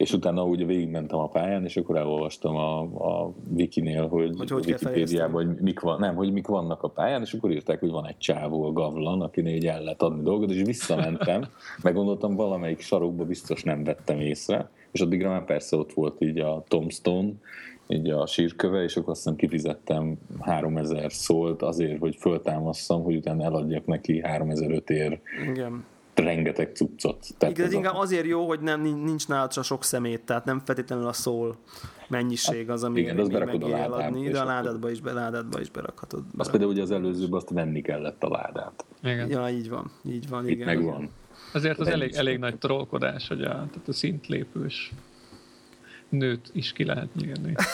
és 0.00 0.12
utána 0.12 0.44
úgy 0.44 0.66
végigmentem 0.66 1.18
a 1.18 1.28
pályán, 1.28 1.64
és 1.64 1.76
akkor 1.76 1.96
elolvastam 1.96 2.56
a, 2.56 2.80
a 2.80 3.32
Wikinél, 3.56 4.08
hogy, 4.08 4.34
hogy, 4.36 4.50
hogy 4.50 4.66
Wikipédiában, 4.66 5.46
hogy 5.46 5.60
mik, 5.60 5.80
van, 5.80 5.98
nem, 5.98 6.14
hogy 6.14 6.32
mik 6.32 6.46
vannak 6.46 6.82
a 6.82 6.88
pályán, 6.88 7.20
és 7.20 7.32
akkor 7.32 7.50
írták, 7.50 7.80
hogy 7.80 7.90
van 7.90 8.06
egy 8.06 8.16
csávó, 8.16 8.64
a 8.64 8.72
Gavlan, 8.72 9.20
akinél 9.20 9.54
így 9.54 9.66
el 9.66 9.82
lehet 9.82 10.02
adni 10.02 10.22
dolgot, 10.22 10.50
és 10.50 10.62
visszamentem, 10.62 11.44
meg 11.82 11.94
gondoltam, 11.94 12.34
valamelyik 12.34 12.80
sarokba 12.80 13.24
biztos 13.24 13.62
nem 13.62 13.84
vettem 13.84 14.20
észre, 14.20 14.70
és 14.90 15.00
addigra 15.00 15.30
már 15.30 15.44
persze 15.44 15.76
ott 15.76 15.92
volt 15.92 16.20
így 16.20 16.38
a 16.38 16.64
Tombstone, 16.68 17.32
így 17.86 18.10
a 18.10 18.26
sírköve, 18.26 18.82
és 18.82 18.96
akkor 18.96 19.10
azt 19.10 19.22
hiszem 19.22 19.36
kifizettem 19.36 20.18
3000 20.38 21.12
szólt 21.12 21.62
azért, 21.62 21.98
hogy 21.98 22.16
föltámasszam, 22.16 23.02
hogy 23.02 23.16
utána 23.16 23.44
eladjak 23.44 23.86
neki 23.86 24.20
3005 24.20 24.90
ér 24.90 25.20
Igen 25.52 25.84
rengeteg 26.20 26.74
cuccot. 26.74 27.26
Tehát 27.38 27.54
Igen, 27.54 27.66
ez 27.66 27.72
inkább 27.72 27.94
a... 27.94 28.00
azért 28.00 28.26
jó, 28.26 28.46
hogy 28.46 28.60
nem, 28.60 28.80
nincs 28.80 29.28
nálad 29.28 29.50
csak 29.50 29.64
sok 29.64 29.84
szemét, 29.84 30.22
tehát 30.22 30.44
nem 30.44 30.60
feltétlenül 30.64 31.06
a 31.06 31.12
szól 31.12 31.56
mennyiség 32.08 32.70
az, 32.70 32.84
ami 32.84 33.00
Igen, 33.00 33.18
az 33.18 33.28
berakod 33.28 33.62
a 33.62 33.68
ládába. 33.68 34.30
de 34.30 34.40
a 34.40 34.44
ládádba 34.44 34.90
is, 34.90 35.00
be, 35.00 35.12
ládádba 35.12 35.60
is 35.60 35.70
berakhatod. 35.70 36.22
Be. 36.22 36.28
Azt 36.36 36.50
például 36.50 36.70
ugye 36.70 36.82
az 36.82 36.90
előzőben 36.90 37.38
azt 37.38 37.50
venni 37.50 37.80
kellett 37.80 38.22
a 38.22 38.28
ládát. 38.28 38.84
Igen. 39.02 39.28
Ja, 39.28 39.48
így 39.48 39.68
van, 39.68 39.90
így 40.04 40.28
van. 40.28 40.44
Itt 40.44 40.50
igen, 40.50 40.66
megvan. 40.66 41.10
Azért 41.52 41.78
az 41.78 41.88
elég, 41.88 42.12
elég 42.14 42.38
nagy 42.38 42.58
trollkodás, 42.58 43.28
hogy 43.28 43.42
a, 43.42 43.48
tehát 43.48 43.88
a 43.88 43.92
szintlépős 43.92 44.92
nőt 46.10 46.50
is 46.52 46.72
ki 46.72 46.84
lehet 46.84 47.14
nyírni. 47.14 47.52
De, 47.52 47.64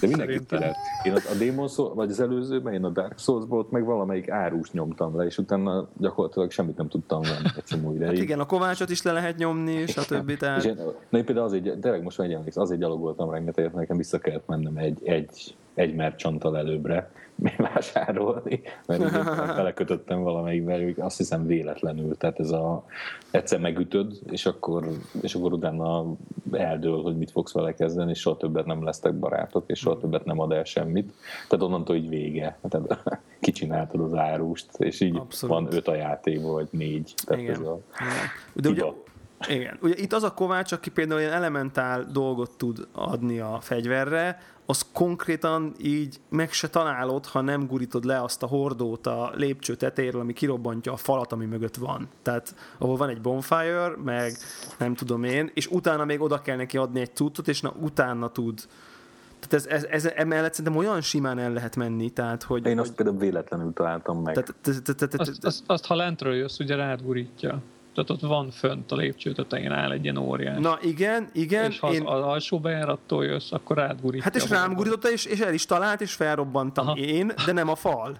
de 0.00 0.06
mindenki 0.06 0.46
ki 0.46 0.58
lehet. 0.58 0.76
Én 1.02 1.12
a, 1.12 1.16
a 1.16 1.34
Demon 1.38 1.68
Souls, 1.68 1.94
vagy 1.94 2.10
az 2.10 2.20
előzőben, 2.20 2.72
én 2.72 2.84
a 2.84 2.88
Dark 2.88 3.18
Souls-ból 3.18 3.58
ott 3.58 3.70
meg 3.70 3.84
valamelyik 3.84 4.30
árust 4.30 4.72
nyomtam 4.72 5.16
le, 5.16 5.24
és 5.24 5.38
utána 5.38 5.88
gyakorlatilag 5.98 6.50
semmit 6.50 6.76
nem 6.76 6.88
tudtam 6.88 7.20
venni 7.22 7.48
egy 7.56 7.64
csomó 7.64 7.94
ideig. 7.94 8.10
Hát 8.10 8.22
igen, 8.22 8.40
a 8.40 8.46
kovácsot 8.46 8.90
is 8.90 9.02
le 9.02 9.12
lehet 9.12 9.36
nyomni, 9.36 9.72
és 9.72 9.96
a 9.96 10.04
többi. 10.04 10.36
Tehát... 10.36 10.58
És 10.58 10.64
én, 10.64 10.78
na 11.08 11.18
én 11.18 11.24
például 11.24 11.46
azért, 11.46 11.78
tényleg 11.78 12.02
most 12.02 12.18
már 12.18 12.40
azért 12.54 12.80
gyalogoltam 12.80 13.30
rengeteget, 13.30 13.74
nekem 13.74 13.96
vissza 13.96 14.18
kellett 14.18 14.46
mennem 14.46 14.76
egy, 14.76 15.00
egy, 15.04 15.56
egy 15.74 15.94
mercsanttal 15.94 16.58
előbbre, 16.58 17.10
vásárolni, 17.56 18.62
mert 18.86 19.12
belekötöttem 19.56 20.22
valamelyikben, 20.22 20.94
azt 20.98 21.16
hiszem 21.16 21.46
véletlenül, 21.46 22.16
tehát 22.16 22.40
ez 22.40 22.50
a 22.50 22.84
egyszer 23.30 23.60
megütöd, 23.60 24.18
és 24.30 24.46
akkor, 24.46 24.88
és 25.20 25.34
akkor 25.34 25.52
utána 25.52 26.04
eldől, 26.52 27.02
hogy 27.02 27.16
mit 27.16 27.30
fogsz 27.30 27.52
vele 27.52 27.74
kezdeni, 27.74 28.10
és 28.10 28.20
soha 28.20 28.36
többet 28.36 28.66
nem 28.66 28.84
lesztek 28.84 29.14
barátok, 29.14 29.64
és 29.66 29.78
soha 29.78 29.98
többet 29.98 30.24
nem 30.24 30.40
ad 30.40 30.52
el 30.52 30.64
semmit. 30.64 31.12
Tehát 31.48 31.64
onnantól 31.64 31.96
így 31.96 32.08
vége. 32.08 32.58
Tehát 32.68 33.20
kicsináltad 33.40 34.00
az 34.00 34.14
árust, 34.14 34.68
és 34.78 35.00
így 35.00 35.16
Abszolút. 35.16 35.56
van 35.56 35.74
öt 35.74 35.88
a 35.88 35.94
játékban, 35.94 36.52
vagy 36.52 36.68
négy. 36.70 37.14
Tehát 37.24 37.42
Igen. 37.42 37.54
ez 37.54 37.60
a 37.60 37.80
De 38.52 38.68
ugye, 38.68 38.84
igen. 39.48 39.78
Ugye 39.82 39.94
itt 39.96 40.12
az 40.12 40.22
a 40.22 40.34
Kovács, 40.34 40.72
aki 40.72 40.90
például 40.90 41.20
ilyen 41.20 41.32
elementál 41.32 42.06
dolgot 42.12 42.50
tud 42.56 42.88
adni 42.92 43.38
a 43.38 43.58
fegyverre, 43.60 44.38
az 44.66 44.86
konkrétan 44.92 45.74
így 45.78 46.20
meg 46.28 46.52
se 46.52 46.68
találod, 46.68 47.26
ha 47.26 47.40
nem 47.40 47.66
gurítod 47.66 48.04
le 48.04 48.22
azt 48.22 48.42
a 48.42 48.46
hordót 48.46 49.06
a 49.06 49.32
lépcső 49.34 49.74
tetejéről, 49.74 50.20
ami 50.20 50.32
kirobbantja 50.32 50.92
a 50.92 50.96
falat, 50.96 51.32
ami 51.32 51.44
mögött 51.44 51.76
van. 51.76 52.08
Tehát 52.22 52.54
ahol 52.78 52.96
van 52.96 53.08
egy 53.08 53.20
bonfire, 53.20 53.92
meg 54.04 54.32
nem 54.78 54.94
tudom 54.94 55.24
én, 55.24 55.50
és 55.54 55.66
utána 55.66 56.04
még 56.04 56.20
oda 56.20 56.42
kell 56.42 56.56
neki 56.56 56.76
adni 56.76 57.00
egy 57.00 57.14
cuccot, 57.14 57.48
és 57.48 57.60
na, 57.60 57.72
utána 57.80 58.28
tud 58.28 58.66
tehát 59.38 59.66
ez, 59.66 59.84
ez, 59.84 60.04
ez 60.04 60.12
emellett 60.14 60.54
szerintem 60.54 60.80
olyan 60.80 61.00
simán 61.00 61.38
el 61.38 61.52
lehet 61.52 61.76
menni, 61.76 62.10
tehát 62.10 62.42
hogy... 62.42 62.66
Én 62.66 62.78
azt 62.78 62.86
hogy, 62.88 62.96
például 62.96 63.18
véletlenül 63.18 63.72
találtam 63.72 64.22
meg. 64.22 64.34
Tehát, 64.34 64.54
tehát, 64.62 64.82
tehát, 64.82 64.98
tehát, 64.98 65.28
azt, 65.28 65.44
azt, 65.44 65.62
azt, 65.66 65.86
ha 65.86 65.94
lentről 65.94 66.34
jössz, 66.34 66.58
ugye 66.58 66.74
rád 66.76 67.02
gurítja. 67.02 67.62
Tehát 67.96 68.10
ott 68.10 68.20
van 68.20 68.50
fönt 68.50 68.92
a 68.92 68.96
lépcső 68.96 69.32
tetején 69.32 69.72
áll 69.72 69.92
egy 69.92 70.02
ilyen 70.02 70.16
óriás. 70.16 70.58
Na 70.58 70.78
igen, 70.82 71.28
igen. 71.32 71.70
És 71.70 71.78
ha 71.78 71.92
én... 71.92 72.06
az 72.06 72.22
alsó 72.22 72.60
bejárattól 72.60 73.24
jössz, 73.24 73.52
akkor 73.52 73.76
rátgurítja. 73.76 74.22
Hát 74.22 74.36
és 74.36 74.48
rám 74.48 74.74
gurította, 74.74 75.10
és, 75.10 75.24
és 75.24 75.40
el 75.40 75.54
is 75.54 75.66
talált, 75.66 76.00
és 76.00 76.12
felrobbantam 76.12 76.86
Aha. 76.86 76.96
én, 76.96 77.32
de 77.46 77.52
nem 77.52 77.68
a 77.68 77.74
fal. 77.74 78.18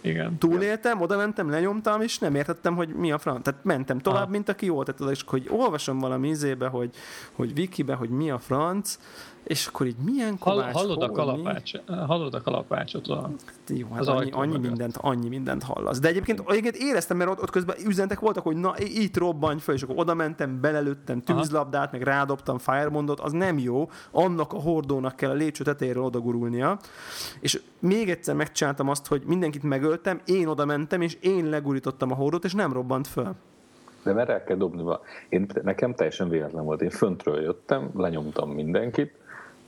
Igen. 0.00 0.38
Túléltem, 0.38 1.00
oda 1.00 1.16
mentem, 1.16 1.50
lenyomtam, 1.50 2.00
és 2.00 2.18
nem 2.18 2.34
értettem, 2.34 2.74
hogy 2.74 2.88
mi 2.88 3.12
a 3.12 3.18
franc. 3.18 3.42
Tehát 3.42 3.64
mentem 3.64 3.98
tovább, 3.98 4.22
Aha. 4.22 4.30
mint 4.30 4.48
aki 4.48 4.68
volt. 4.68 4.94
Tehát, 4.94 5.12
és 5.12 5.22
hogy 5.26 5.46
olvasom 5.50 5.98
valami 5.98 6.28
izébe, 6.28 6.66
hogy, 6.66 6.90
hogy 7.32 7.52
wikibe, 7.56 7.94
hogy 7.94 8.08
mi 8.08 8.30
a 8.30 8.38
franc, 8.38 8.98
és 9.44 9.66
akkor 9.66 9.86
így 9.86 9.96
milyen 10.04 10.38
kovács, 10.38 10.74
hallod, 10.74 11.02
a 11.02 11.10
kalapács, 11.10 11.72
hallod 12.06 12.34
a 12.34 12.42
kalapácsot 12.42 13.06
a, 13.06 13.30
hát 13.46 13.78
jó, 13.78 13.86
hát 13.90 14.00
az 14.00 14.08
annyi, 14.08 14.30
annyi, 14.30 14.58
mindent, 14.58 14.96
annyi 15.00 15.28
mindent 15.28 15.62
hallasz. 15.62 15.98
De 15.98 16.08
egyébként, 16.08 16.42
egyébként 16.46 16.76
éreztem, 16.76 17.16
mert 17.16 17.30
ott, 17.30 17.42
ott 17.42 17.50
közben 17.50 17.76
üzentek 17.86 18.20
voltak, 18.20 18.42
hogy 18.42 18.56
na, 18.56 18.74
itt 18.78 19.16
robbanj 19.16 19.58
föl, 19.58 19.74
és 19.74 19.82
akkor 19.82 19.98
oda 19.98 20.14
mentem, 20.14 20.60
belelőttem 20.60 21.20
tűzlabdát, 21.20 21.92
meg 21.92 22.02
rádobtam 22.02 22.58
Firemondot, 22.58 23.20
az 23.20 23.32
nem 23.32 23.58
jó, 23.58 23.90
annak 24.10 24.52
a 24.52 24.60
hordónak 24.60 25.16
kell 25.16 25.30
a 25.30 25.34
lépcső 25.34 25.64
tetejéről 25.64 26.04
odagurulnia. 26.04 26.78
És 27.40 27.62
még 27.78 28.10
egyszer 28.10 28.34
megcsináltam 28.34 28.88
azt, 28.88 29.06
hogy 29.06 29.22
mindenkit 29.26 29.62
megöltem, 29.62 30.20
én 30.24 30.46
oda 30.46 30.64
mentem, 30.64 31.00
és 31.00 31.16
én 31.20 31.48
legurítottam 31.48 32.12
a 32.12 32.14
hordót, 32.14 32.44
és 32.44 32.54
nem 32.54 32.72
robbant 32.72 33.06
föl. 33.06 33.34
De 34.02 34.12
mert 34.12 34.28
el 34.28 34.44
kell 34.44 34.56
dobni. 34.56 34.82
Én, 35.28 35.46
nekem 35.62 35.94
teljesen 35.94 36.28
véletlen 36.28 36.64
volt. 36.64 36.82
Én 36.82 36.90
föntről 36.90 37.40
jöttem, 37.40 37.90
lenyomtam 37.94 38.50
mindenkit, 38.50 39.12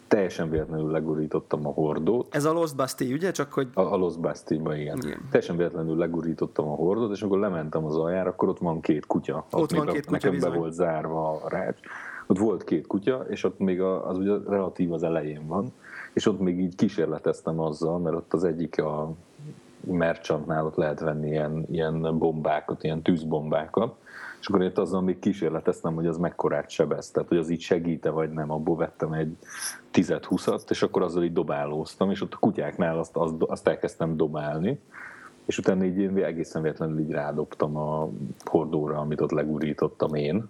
teljesen 0.09 0.51
véletlenül 0.51 0.91
legurítottam 0.91 1.67
a 1.67 1.71
hordót. 1.71 2.35
Ez 2.35 2.45
a 2.45 2.53
Lost 2.53 2.77
Bastille, 2.77 3.15
ugye? 3.15 3.31
Csak 3.31 3.53
hogy... 3.53 3.69
A, 3.75 3.81
a 3.81 3.97
Lost 3.97 4.21
Bastille-ba, 4.21 4.77
igen. 4.77 4.99
igen. 5.05 5.21
Teljesen 5.31 5.57
véletlenül 5.57 5.97
legurítottam 5.97 6.69
a 6.69 6.75
hordót, 6.75 7.13
és 7.13 7.23
akkor 7.23 7.39
lementem 7.39 7.85
az 7.85 7.97
aljára, 7.97 8.31
akkor 8.31 8.49
ott 8.49 8.59
van 8.59 8.81
két 8.81 9.07
kutya. 9.07 9.45
Ott, 9.51 9.61
ott 9.61 9.73
van 9.73 9.87
két 9.87 10.07
kutya, 10.07 10.31
Nekem 10.31 10.51
be 10.51 10.57
volt 10.59 10.73
zárva 10.73 11.31
a 11.31 11.49
rács. 11.49 11.79
Ott 12.27 12.39
volt 12.39 12.65
két 12.65 12.87
kutya, 12.87 13.25
és 13.29 13.45
ott 13.45 13.59
még 13.59 13.81
az 13.81 14.19
ugye 14.19 14.33
relatív 14.49 14.93
az 14.93 15.03
elején 15.03 15.47
van, 15.47 15.73
és 16.13 16.27
ott 16.27 16.41
még 16.41 16.61
így 16.61 16.75
kísérleteztem 16.75 17.61
azzal, 17.61 17.99
mert 17.99 18.17
ott 18.17 18.33
az 18.33 18.45
egyik 18.45 18.83
a 18.83 19.13
merchantnál 19.81 20.65
ott 20.65 20.77
lehet 20.77 21.01
venni 21.01 21.29
ilyen, 21.29 21.67
ilyen 21.71 22.19
bombákat, 22.19 22.85
ilyen 22.85 23.03
tűzbombákat, 23.03 23.95
és 24.47 24.53
akkor 24.53 24.67
itt 24.67 24.79
azzal 24.79 25.01
még 25.01 25.19
kísérleteztem, 25.19 25.95
hogy 25.95 26.07
az 26.07 26.19
mekkorát 26.19 26.71
sebez, 26.71 27.11
tehát 27.11 27.29
hogy 27.29 27.39
az 27.39 27.51
így 27.51 27.61
segíte 27.61 28.11
vagy 28.11 28.31
nem, 28.31 28.51
abból 28.51 28.77
vettem 28.77 29.13
egy 29.13 29.37
10-20-at, 29.93 30.71
és 30.71 30.83
akkor 30.83 31.03
azzal 31.03 31.25
így 31.25 31.33
dobálóztam, 31.33 32.11
és 32.11 32.21
ott 32.21 32.33
a 32.33 32.37
kutyáknál 32.37 32.99
azt, 32.99 33.17
azt, 33.17 33.35
azt 33.39 33.69
elkezdtem 33.69 34.17
dobálni, 34.17 34.81
és 35.45 35.59
utána 35.59 35.85
így 35.85 35.99
én 35.99 36.17
egészen 36.17 36.63
véletlenül 36.63 36.99
így 36.99 37.11
rádobtam 37.11 37.77
a 37.77 38.09
hordóra, 38.45 38.99
amit 38.99 39.21
ott 39.21 39.31
legurítottam 39.31 40.15
én. 40.15 40.45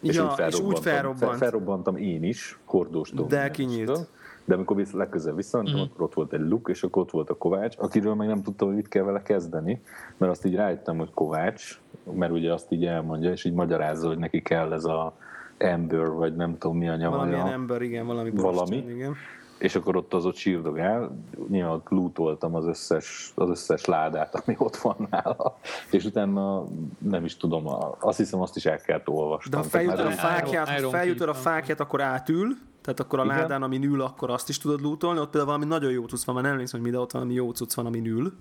És 0.00 0.16
ja, 0.16 0.24
úgy 0.24 0.34
felrobbantam, 0.34 0.70
és 0.70 0.76
úgy 0.76 0.82
felrobbant. 0.82 1.36
felrobbantam 1.36 1.96
én 1.96 2.22
is, 2.22 2.58
hordós 2.64 3.12
De 3.12 3.50
kinyílt. 3.50 4.08
De 4.50 4.56
amikor 4.56 4.76
visz, 4.76 4.92
legközelebb 4.92 5.36
visszamentem, 5.36 5.80
mm. 5.80 5.82
akkor 5.82 6.02
ott 6.02 6.14
volt 6.14 6.32
egy 6.32 6.48
luk, 6.48 6.68
és 6.68 6.82
akkor 6.82 7.02
ott 7.02 7.10
volt 7.10 7.30
a 7.30 7.34
Kovács, 7.36 7.74
akiről 7.78 8.14
meg 8.14 8.28
nem 8.28 8.42
tudtam, 8.42 8.66
hogy 8.66 8.76
mit 8.76 8.88
kell 8.88 9.02
vele 9.02 9.22
kezdeni, 9.22 9.82
mert 10.16 10.32
azt 10.32 10.44
így 10.44 10.54
rájöttem, 10.54 10.98
hogy 10.98 11.10
Kovács, 11.14 11.80
mert 12.12 12.32
ugye 12.32 12.52
azt 12.52 12.72
így 12.72 12.84
elmondja, 12.84 13.30
és 13.30 13.44
így 13.44 13.52
magyarázza, 13.52 14.06
hogy 14.06 14.18
neki 14.18 14.42
kell 14.42 14.72
ez 14.72 14.84
a 14.84 15.16
ember, 15.58 16.10
vagy 16.10 16.36
nem 16.36 16.58
tudom 16.58 16.76
mi 16.76 16.88
a 16.88 16.96
nyelv. 16.96 17.12
Valamilyen 17.12 17.46
ember, 17.46 17.82
igen, 17.82 18.06
valami. 18.06 18.30
Valami. 18.30 18.76
igen. 18.76 19.14
És 19.58 19.74
akkor 19.74 19.96
ott 19.96 20.14
az 20.14 20.26
ott 20.26 20.36
sírdogál, 20.36 21.16
nyilván 21.48 21.72
ott 21.72 21.88
lootoltam 21.88 22.54
az 22.54 22.66
összes, 22.66 23.32
az 23.34 23.48
összes 23.48 23.84
ládát, 23.84 24.34
ami 24.34 24.56
ott 24.58 24.76
van 24.76 25.08
nála, 25.10 25.58
és 25.90 26.04
utána 26.04 26.64
nem 26.98 27.24
is 27.24 27.36
tudom, 27.36 27.66
azt 28.00 28.18
hiszem 28.18 28.40
azt 28.40 28.56
is 28.56 28.66
el 28.66 28.80
kellett 28.80 29.08
olvasni. 29.08 29.50
De 29.50 29.56
ha 29.56 29.62
feljutod 29.62 30.06
a 30.06 30.10
fákját, 30.10 30.80
feljutod 30.80 31.28
a 31.28 31.34
fákját, 31.34 31.80
akkor 31.80 32.00
átül, 32.00 32.56
tehát 32.80 33.00
akkor 33.00 33.18
a 33.18 33.24
Igen. 33.24 33.36
ládán, 33.36 33.62
ami 33.62 33.84
ül, 33.84 34.02
akkor 34.02 34.30
azt 34.30 34.48
is 34.48 34.58
tudod 34.58 34.80
lootolni, 34.80 35.20
ott 35.20 35.30
például 35.30 35.52
valami 35.52 35.64
nagyon 35.64 35.90
jó 35.90 36.06
cucc 36.06 36.24
van, 36.24 36.34
mert 36.34 36.46
nem 36.46 36.54
emlékszem, 36.54 36.80
hogy 36.80 36.90
mi, 36.90 36.96
de 36.96 37.02
ott 37.02 37.12
valami 37.12 37.34
jó 37.34 37.50
cucc 37.50 37.74
van, 37.74 37.86
ami 37.86 38.08
ül 38.08 38.32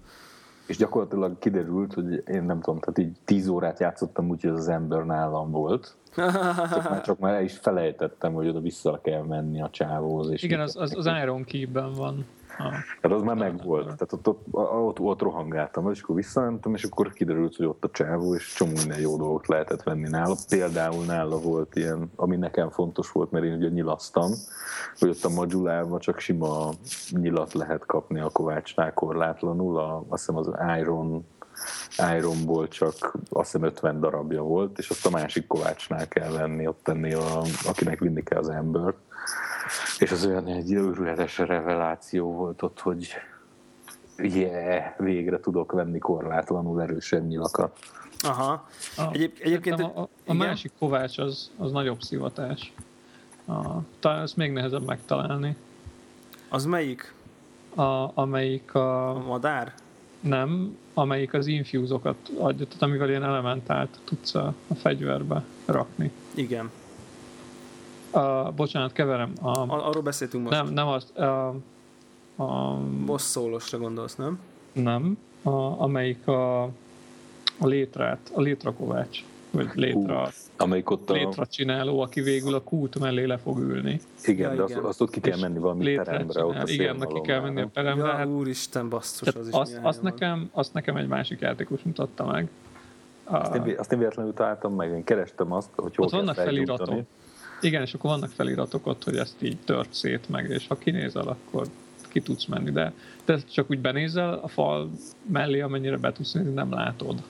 és 0.70 0.78
gyakorlatilag 0.78 1.40
kiderült, 1.40 1.94
hogy 1.94 2.24
én 2.28 2.44
nem 2.44 2.62
tudom, 2.62 2.80
tehát 2.80 2.98
így 2.98 3.18
tíz 3.26 3.48
órát 3.48 3.80
játszottam 3.80 4.30
úgy, 4.30 4.42
hogy 4.42 4.52
az 4.52 4.68
ember 4.68 5.06
nálam 5.06 5.52
volt. 5.52 5.96
Csak 6.16 6.90
már, 6.90 7.02
csak 7.02 7.20
már 7.20 7.34
el 7.34 7.44
is 7.44 7.58
felejtettem, 7.58 8.34
hogy 8.34 8.48
oda 8.48 8.60
vissza 8.60 9.00
kell 9.04 9.22
menni 9.22 9.62
a 9.62 9.70
csávóhoz. 9.70 10.30
És 10.30 10.44
Igen, 10.44 10.60
az, 10.60 10.76
az, 10.76 10.96
az 10.96 11.06
Iron 11.06 11.44
Key-ben 11.44 11.94
van. 11.94 12.26
Tehát 13.02 13.18
az 13.18 13.22
már 13.22 13.36
megvolt. 13.36 13.84
Tehát 13.84 14.14
ott, 14.14 14.28
ott, 14.28 14.46
ott, 14.52 15.00
ott 15.00 15.22
rohangáltam, 15.22 15.92
és 15.92 16.02
akkor 16.02 16.16
visszamentem, 16.16 16.74
és 16.74 16.84
akkor 16.84 17.14
kiderült, 17.14 17.56
hogy 17.56 17.66
ott 17.66 17.84
a 17.84 17.90
csávó, 17.92 18.36
és 18.36 18.54
csomó 18.54 18.72
minden 18.76 19.00
jó 19.00 19.18
dolgot 19.18 19.48
lehetett 19.48 19.84
venni 19.84 20.10
nála. 20.10 20.36
Például 20.50 21.06
nála 21.06 21.40
volt 21.40 21.76
ilyen, 21.76 22.12
ami 22.16 22.36
nekem 22.36 22.70
fontos 22.70 23.12
volt, 23.12 23.32
mert 23.32 23.46
én 23.46 23.54
ugye 23.54 23.70
nyilasztam, 23.70 24.32
hogy 25.00 25.10
ott 25.10 25.24
a 25.24 25.30
Majulában 25.30 26.00
csak 26.00 26.20
sima 26.20 26.70
nyilat 27.10 27.54
lehet 27.54 27.86
kapni 27.86 28.20
a 28.20 28.30
Kovácsnál 28.30 28.94
korlátlanul, 28.94 29.78
a, 29.78 30.06
azt 30.08 30.26
hiszem 30.26 30.36
az 30.36 30.52
Iron 30.80 31.26
Ironból 32.18 32.68
csak 32.68 33.18
azt 33.30 33.52
hiszem 33.52 33.68
50 33.68 34.00
darabja 34.00 34.42
volt, 34.42 34.78
és 34.78 34.90
azt 34.90 35.06
a 35.06 35.10
másik 35.10 35.48
Kovácsnál 35.48 36.08
kell 36.08 36.32
venni, 36.32 36.68
ott 36.68 36.80
tenni, 36.84 37.14
a, 37.14 37.42
akinek 37.68 38.00
vinni 38.00 38.24
kell 38.24 38.40
az 38.40 38.50
embert. 38.50 38.98
És 40.00 40.12
az 40.12 40.26
olyan 40.26 40.48
egy 40.48 40.72
őrületes 40.72 41.38
reveláció 41.38 42.34
volt 42.34 42.62
ott, 42.62 42.80
hogy 42.80 43.08
yeah, 44.18 44.84
végre 44.98 45.40
tudok 45.40 45.72
venni 45.72 46.00
korlátlanul 46.00 46.82
erősebb 46.82 47.28
nyilakat. 47.28 47.80
Aha. 48.20 48.68
A, 48.98 49.12
Egyéb, 49.12 49.38
egyébként... 49.40 49.80
A, 49.80 50.02
a, 50.02 50.10
a 50.26 50.34
másik 50.34 50.72
kovács 50.80 51.18
az, 51.18 51.52
az 51.58 51.72
nagyobb 51.72 52.02
szivatás. 52.02 52.74
A, 53.48 53.62
talán 54.00 54.22
ezt 54.22 54.36
még 54.36 54.52
nehezebb 54.52 54.86
megtalálni. 54.86 55.56
Az 56.50 56.66
melyik? 56.66 57.14
A, 57.76 58.12
amelyik 58.14 58.74
a... 58.74 59.10
A 59.10 59.20
madár? 59.20 59.74
Nem, 60.20 60.78
amelyik 60.94 61.34
az 61.34 61.48
infúzokat 61.48 62.16
adja, 62.38 62.66
tehát 62.66 62.82
amivel 62.82 63.10
ilyen 63.10 63.24
elementált 63.24 64.00
tudsz 64.04 64.36
a, 64.36 64.54
a 64.68 64.76
fegyverbe 64.76 65.44
rakni. 65.66 66.12
Igen. 66.34 66.72
A, 68.12 68.52
bocsánat, 68.52 68.92
keverem. 68.92 69.34
A, 69.42 69.50
Arról 69.88 70.02
beszéltünk 70.02 70.44
most. 70.44 70.56
Nem, 70.56 70.74
nem 70.74 70.88
azt. 70.88 71.18
A, 71.18 71.56
a, 72.36 72.78
Boss 73.06 73.22
szólosra 73.22 73.78
gondolsz, 73.78 74.16
nem? 74.16 74.40
Nem. 74.72 75.18
A, 75.44 75.82
amelyik 75.82 76.28
a, 76.28 76.64
a 77.58 77.68
létrát, 77.68 78.32
a 78.34 78.42
létrakovács, 78.42 79.24
vagy 79.52 79.70
létra, 79.74 80.24
Hú, 80.24 80.30
amelyik 80.58 80.90
ott 80.90 81.10
a... 81.10 81.14
létra 81.14 81.46
csináló, 81.46 82.00
aki 82.00 82.22
végül 82.22 82.54
a 82.54 82.62
kult 82.62 83.00
mellé 83.00 83.26
le 83.26 83.38
fog 83.38 83.60
ülni. 83.60 84.02
Igen, 84.26 84.56
ja, 84.56 84.66
de 84.66 84.72
igen. 84.74 84.84
azt, 84.84 85.02
ott 85.02 85.10
ki 85.10 85.20
kell 85.20 85.40
menni 85.40 85.60
valami 85.60 85.96
terembre. 85.96 86.46
Ott 86.46 86.56
a 86.56 86.64
igen, 86.66 86.96
neki 86.96 87.22
kell 87.22 87.40
menni 87.40 87.62
a 87.62 87.70
teremre. 87.74 88.08
Ja, 88.08 88.14
hát, 88.14 88.28
úristen, 88.28 88.90
basszus, 88.90 89.28
az 89.28 89.48
is 89.48 89.54
azt, 89.54 89.80
azt, 89.82 90.02
nekem, 90.02 90.50
azt 90.54 90.74
nekem 90.74 90.96
egy 90.96 91.08
másik 91.08 91.40
játékos 91.40 91.82
mutatta 91.84 92.26
meg. 92.26 92.50
Azt 93.24 93.56
én, 93.56 93.76
azt 93.78 93.92
én 93.92 94.00
véletlenül 94.00 94.34
találtam 94.34 94.76
meg, 94.76 94.92
én 94.92 95.04
kerestem 95.04 95.52
azt, 95.52 95.70
hogy 95.76 95.96
hol 95.96 96.06
ott 96.06 96.12
vannak 96.12 96.36
feliratok. 96.36 97.04
Igen, 97.62 97.82
és 97.82 97.94
akkor 97.94 98.10
vannak 98.10 98.30
feliratok 98.30 98.88
ott, 98.88 99.04
hogy 99.04 99.18
ezt 99.18 99.36
így 99.40 99.58
tört 99.66 99.94
szét 99.94 100.30
meg, 100.30 100.50
és 100.50 100.68
ha 100.68 100.76
kinézel, 100.76 101.28
akkor 101.28 101.68
ki 102.08 102.22
tudsz 102.22 102.46
menni, 102.46 102.72
de 102.72 102.94
te 103.26 103.38
csak 103.52 103.70
úgy 103.70 103.80
benézel 103.80 104.34
a 104.34 104.48
fal 104.48 104.90
mellé, 105.26 105.60
amennyire 105.62 105.98
be 105.98 106.12
tudsz 106.12 106.32
nézni, 106.32 106.54
nem 106.54 106.72
látod, 106.72 107.22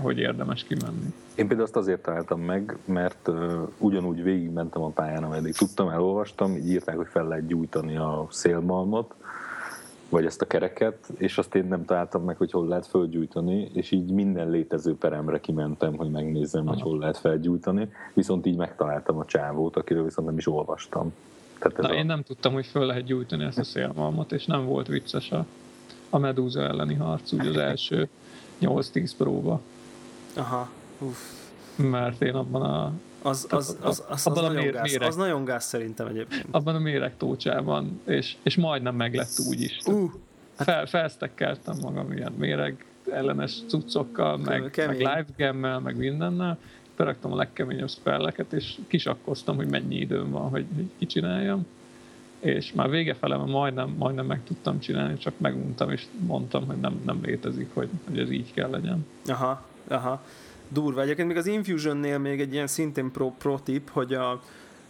hogy 0.00 0.18
érdemes 0.18 0.64
kimenni. 0.64 1.12
Én 1.34 1.46
például 1.46 1.62
azt 1.62 1.76
azért 1.76 2.02
találtam 2.02 2.40
meg, 2.40 2.76
mert 2.84 3.28
uh, 3.28 3.68
ugyanúgy 3.78 4.22
végigmentem 4.22 4.82
a 4.82 4.88
pályán, 4.88 5.24
ameddig 5.24 5.54
tudtam, 5.54 5.88
elolvastam, 5.88 6.56
így 6.56 6.68
írták, 6.68 6.96
hogy 6.96 7.08
fel 7.10 7.28
lehet 7.28 7.46
gyújtani 7.46 7.96
a 7.96 8.26
szélmalmot, 8.30 9.14
vagy 10.12 10.24
ezt 10.26 10.42
a 10.42 10.46
kereket, 10.46 11.12
és 11.18 11.38
azt 11.38 11.54
én 11.54 11.64
nem 11.64 11.84
találtam 11.84 12.24
meg, 12.24 12.36
hogy 12.36 12.50
hol 12.50 12.68
lehet 12.68 12.86
fölgyújtani, 12.86 13.70
és 13.72 13.90
így 13.90 14.10
minden 14.10 14.50
létező 14.50 14.96
peremre 14.96 15.40
kimentem, 15.40 15.96
hogy 15.96 16.10
megnézzem, 16.10 16.62
Aha. 16.62 16.72
hogy 16.72 16.82
hol 16.82 16.98
lehet 16.98 17.16
felgyújtani, 17.16 17.88
viszont 18.14 18.46
így 18.46 18.56
megtaláltam 18.56 19.18
a 19.18 19.24
csávót, 19.24 19.76
akiről 19.76 20.04
viszont 20.04 20.28
nem 20.28 20.38
is 20.38 20.46
olvastam. 20.46 21.12
Tehát 21.58 21.78
ez 21.78 21.84
Na, 21.84 21.90
a... 21.90 21.94
én 21.94 22.06
nem 22.06 22.22
tudtam, 22.22 22.52
hogy 22.52 22.66
föl 22.66 22.86
lehet 22.86 23.04
gyújtani 23.04 23.44
ezt 23.44 23.58
a 23.58 23.64
szélmalmot, 23.64 24.32
és 24.32 24.46
nem 24.46 24.64
volt 24.64 24.86
vicces 24.86 25.30
a, 25.30 25.46
a 26.10 26.18
medúza 26.18 26.60
elleni 26.60 26.94
harc, 26.94 27.32
úgy 27.32 27.46
az 27.46 27.56
első 27.56 28.08
8-10 28.60 29.10
próba. 29.16 29.60
Aha, 30.36 30.68
uff. 30.98 31.18
Mert 31.76 32.22
én 32.22 32.34
abban 32.34 32.62
a 32.62 32.92
az, 33.22 33.46
az, 33.50 33.76
az, 33.80 34.02
az, 34.08 34.26
az, 34.26 34.34
nagyon 34.34 34.54
mér, 34.54 34.72
gáz, 34.72 34.90
méreg, 34.90 35.08
az 35.08 35.16
nagyon 35.16 35.44
gáz 35.44 35.64
szerintem 35.64 36.06
egyébként. 36.06 36.46
Abban 36.50 36.74
a 36.74 36.78
méregtócsában, 36.78 38.00
és, 38.04 38.36
és 38.42 38.56
majdnem 38.56 38.94
meg 38.94 39.14
lett 39.14 39.38
úgy 39.48 39.60
is. 39.60 39.78
Uh. 39.86 40.10
Fel, 40.54 40.86
felsztekkeltem 40.86 41.76
magam 41.80 42.12
ilyen 42.12 42.32
méreg 42.32 42.84
ellenes 43.12 43.58
cuccokkal, 43.68 44.36
meg, 44.36 44.72
meg 44.76 44.96
live 44.96 45.26
gemmel, 45.36 45.78
meg 45.78 45.96
mindennel. 45.96 46.58
Beraktam 46.96 47.32
a 47.32 47.36
legkeményebb 47.36 47.90
spelleket, 47.90 48.52
és 48.52 48.78
kisakkoztam, 48.86 49.56
hogy 49.56 49.68
mennyi 49.70 49.96
időm 49.96 50.30
van, 50.30 50.48
hogy, 50.48 50.66
kicsináljam. 50.98 51.66
És 52.40 52.72
már 52.72 52.90
vége 52.90 53.14
fele 53.14 53.36
majdnem, 53.36 53.94
majdnem 53.98 54.26
meg 54.26 54.40
tudtam 54.44 54.80
csinálni, 54.80 55.18
csak 55.18 55.38
meguntam, 55.38 55.90
és 55.90 56.06
mondtam, 56.26 56.66
hogy 56.66 56.76
nem, 56.76 57.00
nem 57.04 57.18
létezik, 57.22 57.68
hogy, 57.74 57.88
hogy 58.08 58.18
ez 58.18 58.30
így 58.30 58.54
kell 58.54 58.70
legyen. 58.70 59.06
Aha, 59.26 59.66
aha 59.88 60.22
durva. 60.72 61.02
Egyébként 61.02 61.28
még 61.28 61.36
az 61.36 61.46
Infusionnél 61.46 62.18
még 62.18 62.40
egy 62.40 62.52
ilyen 62.52 62.66
szintén 62.66 63.10
pro, 63.10 63.30
pro 63.30 63.58
tip, 63.58 63.90
hogy, 63.90 64.14
a, 64.14 64.42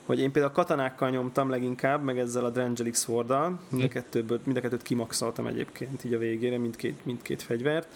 hogy 0.06 0.20
én 0.20 0.32
például 0.32 0.54
katanákkal 0.54 1.10
nyomtam 1.10 1.50
leginkább, 1.50 2.02
meg 2.02 2.18
ezzel 2.18 2.44
a 2.44 2.50
Drangelic 2.50 2.98
sword 2.98 3.34
mind 3.68 3.84
a, 3.84 3.88
kettőből, 3.88 4.40
mind 4.44 4.56
a 4.56 4.60
kettőt 4.60 4.82
kimaxoltam 4.82 5.46
egyébként 5.46 6.04
így 6.04 6.14
a 6.14 6.18
végére, 6.18 6.58
mindkét, 6.58 7.04
mindkét 7.04 7.42
fegyvert 7.42 7.88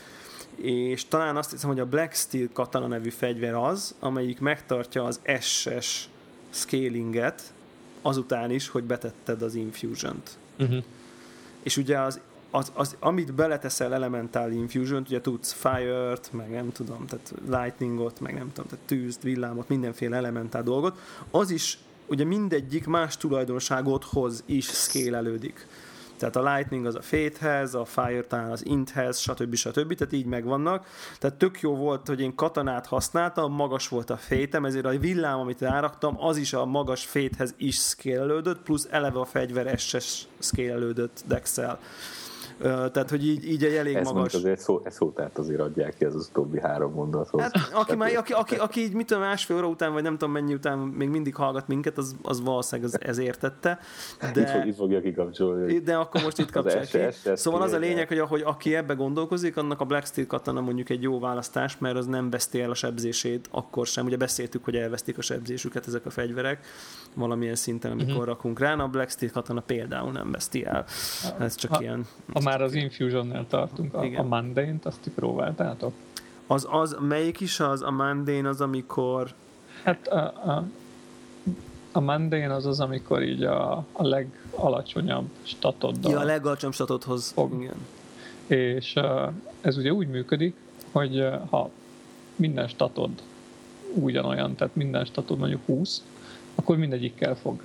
és 0.56 1.04
talán 1.08 1.36
azt 1.36 1.50
hiszem, 1.50 1.68
hogy 1.68 1.80
a 1.80 1.86
Black 1.86 2.14
Steel 2.14 2.48
katana 2.52 2.86
nevű 2.86 3.10
fegyver 3.10 3.54
az, 3.54 3.94
amelyik 3.98 4.40
megtartja 4.40 5.04
az 5.04 5.20
SS 5.40 6.08
scalinget 6.50 7.52
azután 8.02 8.50
is, 8.50 8.68
hogy 8.68 8.84
betetted 8.84 9.42
az 9.42 9.54
Infusion-t. 9.54 10.30
Uh-huh. 10.58 10.84
És 11.62 11.76
ugye 11.76 11.98
az 11.98 12.20
az, 12.50 12.72
az, 12.74 12.96
amit 13.00 13.34
beleteszel 13.34 13.94
Elemental 13.94 14.50
infusion 14.50 15.04
ugye 15.06 15.20
tudsz 15.20 15.52
Fire-t, 15.52 16.32
meg 16.32 16.50
nem 16.50 16.72
tudom, 16.72 17.06
tehát 17.06 17.34
Lightningot, 17.48 18.20
meg 18.20 18.34
nem 18.34 18.52
tudom, 18.52 18.70
tehát 18.70 18.84
tűzt, 18.86 19.22
villámot, 19.22 19.68
mindenféle 19.68 20.16
Elemental 20.16 20.62
dolgot, 20.62 20.98
az 21.30 21.50
is 21.50 21.78
ugye 22.06 22.24
mindegyik 22.24 22.86
más 22.86 23.16
tulajdonságot 23.16 24.04
hoz 24.04 24.42
is 24.46 24.66
scale 24.66 25.22
Tehát 26.16 26.36
a 26.36 26.54
Lightning 26.54 26.86
az 26.86 26.94
a 26.94 27.02
Fate-hez, 27.02 27.74
a 27.74 27.84
Fire 27.84 28.22
talán 28.22 28.50
az 28.50 28.66
Int-hez, 28.66 29.18
stb. 29.18 29.54
stb. 29.54 29.94
Tehát 29.94 30.12
így 30.12 30.24
megvannak. 30.24 30.86
Tehát 31.18 31.36
tök 31.36 31.60
jó 31.60 31.76
volt, 31.76 32.06
hogy 32.06 32.20
én 32.20 32.34
katanát 32.34 32.86
használtam, 32.86 33.52
magas 33.52 33.88
volt 33.88 34.10
a 34.10 34.16
fétem, 34.16 34.64
ezért 34.64 34.84
a 34.84 34.98
villám, 34.98 35.38
amit 35.38 35.60
ráraktam, 35.60 36.24
az 36.24 36.36
is 36.36 36.52
a 36.52 36.64
magas 36.64 37.04
féthez 37.04 37.54
is 37.56 37.76
szkélelődött, 37.76 38.62
plusz 38.62 38.86
eleve 38.90 39.20
a 39.20 39.24
fegyver 39.24 39.78
SS 39.78 40.26
szkélelődött 40.38 41.22
Dexel. 41.26 41.78
Tehát, 42.58 43.10
hogy 43.10 43.26
így, 43.26 43.48
így 43.50 43.64
egy 43.64 43.74
elég 43.74 43.94
ez 43.94 44.10
magas... 44.10 44.34
Azért 44.34 44.60
szó, 44.60 44.80
ez 44.84 44.94
szó, 44.94 45.10
tehát 45.10 45.38
azért 45.38 45.60
adják 45.60 45.94
ki 45.98 46.04
ez 46.04 46.14
az 46.14 46.28
utóbbi 46.30 46.60
három 46.60 46.92
mondathoz. 46.92 47.42
Hát, 47.42 47.52
aki, 47.72 47.96
már, 47.96 48.16
aki, 48.16 48.32
aki, 48.32 48.54
aki, 48.54 48.80
így 48.80 48.92
mit 48.92 49.06
tudom, 49.06 49.22
másfél 49.22 49.56
óra 49.56 49.66
után, 49.66 49.92
vagy 49.92 50.02
nem 50.02 50.12
tudom 50.12 50.32
mennyi 50.32 50.54
után 50.54 50.78
még 50.78 51.08
mindig 51.08 51.34
hallgat 51.34 51.68
minket, 51.68 51.98
az, 51.98 52.16
az 52.22 52.42
valószínűleg 52.42 52.90
az, 52.94 53.08
ez 53.08 53.18
értette. 53.18 53.78
De, 54.32 54.40
itt, 54.40 54.48
fog, 54.48 54.66
itt 54.66 54.76
fogja 54.76 55.00
kikapcsolni. 55.00 55.78
De 55.78 55.96
akkor 55.96 56.22
most 56.22 56.38
itt 56.38 56.50
kapcsolja 56.56 57.10
ki. 57.10 57.30
Szóval 57.34 57.62
az 57.62 57.72
a 57.72 57.78
lényeg, 57.78 58.08
hogy 58.08 58.18
ahogy 58.18 58.42
aki 58.44 58.74
ebbe 58.74 58.94
gondolkozik, 58.94 59.56
annak 59.56 59.80
a 59.80 59.84
Black 59.84 60.06
Steel 60.06 60.26
katana 60.26 60.60
mondjuk 60.60 60.88
egy 60.88 61.02
jó 61.02 61.18
választás, 61.18 61.78
mert 61.78 61.96
az 61.96 62.06
nem 62.06 62.30
veszti 62.30 62.60
el 62.60 62.70
a 62.70 62.74
sebzését 62.74 63.48
akkor 63.50 63.86
sem. 63.86 64.04
Ugye 64.04 64.16
beszéltük, 64.16 64.64
hogy 64.64 64.76
elvesztik 64.76 65.18
a 65.18 65.22
sebzésüket 65.22 65.86
ezek 65.86 66.06
a 66.06 66.10
fegyverek 66.10 66.66
valamilyen 67.14 67.54
szinten, 67.54 67.90
amikor 67.90 68.12
uh-huh. 68.12 68.26
rakunk 68.26 68.58
rá. 68.58 68.74
A 68.76 68.88
Black 68.88 69.10
Steel 69.10 69.30
katana 69.30 69.60
például 69.60 70.12
nem 70.12 70.30
veszti 70.30 70.64
el. 70.64 70.84
Ez 71.38 71.54
csak 71.54 71.74
ha, 71.74 71.80
ilyen... 71.80 72.06
Ha 72.32 72.40
már 72.46 72.62
az 72.62 72.74
Infusion-nél 72.74 73.46
tartunk, 73.48 73.94
a, 73.94 74.00
a 74.00 74.22
Mundane-t, 74.22 74.86
azt 74.86 75.00
ti 75.00 75.10
próbáltátok? 75.10 75.92
Az, 76.46 76.66
az, 76.70 76.96
melyik 77.00 77.40
is 77.40 77.60
az? 77.60 77.82
A 77.82 77.90
Mundane 77.90 78.48
az, 78.48 78.60
amikor... 78.60 79.34
Hát 79.82 80.06
a, 80.08 80.18
a, 80.50 80.64
a 81.92 82.00
Mundane 82.00 82.54
az 82.54 82.66
az, 82.66 82.80
amikor 82.80 83.22
így 83.22 83.42
a, 83.42 83.84
a 83.92 84.06
legalacsonyabb 84.06 85.28
statoddal... 85.42 86.12
Ja, 86.12 86.18
a 86.18 86.24
legalacsonyabb 86.24 86.74
statodhoz. 86.74 87.30
Fog. 87.32 87.62
Igen. 87.62 87.86
És 88.46 88.94
uh, 88.96 89.32
ez 89.60 89.76
ugye 89.76 89.92
úgy 89.92 90.08
működik, 90.08 90.56
hogy 90.92 91.20
uh, 91.20 91.48
ha 91.50 91.70
minden 92.36 92.68
statod 92.68 93.10
ugyanolyan, 93.94 94.54
tehát 94.54 94.74
minden 94.74 95.04
statod 95.04 95.38
mondjuk 95.38 95.60
20, 95.66 96.02
akkor 96.54 96.76
mindegyikkel 96.76 97.36
fog 97.36 97.60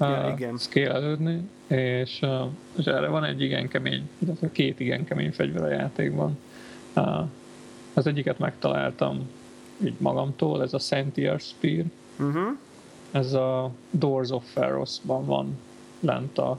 ja, 0.00 0.32
igen. 0.36 0.56
szkélelődni, 0.56 1.48
és, 1.66 2.26
és 2.76 2.84
erre 2.84 3.08
van 3.08 3.24
egy 3.24 3.42
igen 3.42 3.68
kemény, 3.68 4.08
illetve 4.18 4.50
két 4.52 4.80
igen 4.80 5.04
kemény 5.04 5.32
fegyver 5.32 5.62
a 5.62 5.68
játékban. 5.68 6.38
Az 7.94 8.06
egyiket 8.06 8.38
megtaláltam 8.38 9.28
így 9.84 9.96
magamtól, 9.98 10.62
ez 10.62 10.74
a 10.74 10.78
Sentier 10.78 11.40
Spear. 11.40 11.84
Uh-huh. 12.18 12.58
Ez 13.10 13.32
a 13.32 13.70
Doors 13.90 14.30
of 14.30 14.52
Pharos-ban 14.54 15.24
van 15.24 15.58
lent 16.00 16.38
a, 16.38 16.58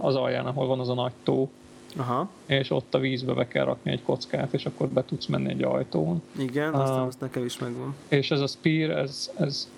az 0.00 0.14
alján, 0.14 0.46
ahol 0.46 0.66
van 0.66 0.80
az 0.80 0.88
a 0.88 0.94
nagy 0.94 1.12
tó. 1.22 1.50
Aha. 1.96 2.28
És 2.46 2.70
ott 2.70 2.94
a 2.94 2.98
vízbe 2.98 3.32
be 3.32 3.48
kell 3.48 3.64
rakni 3.64 3.90
egy 3.90 4.02
kockát, 4.02 4.52
és 4.52 4.66
akkor 4.66 4.88
be 4.88 5.04
tudsz 5.04 5.26
menni 5.26 5.50
egy 5.50 5.62
ajtón. 5.62 6.22
Igen, 6.38 6.74
uh, 6.74 6.80
aztán 6.80 7.06
azt 7.06 7.20
nekem 7.20 7.44
is 7.44 7.58
megvan. 7.58 7.94
És 8.08 8.30
ez 8.30 8.40
a 8.40 8.46
Spear, 8.46 8.90
ez, 8.90 9.30
ez 9.38 9.68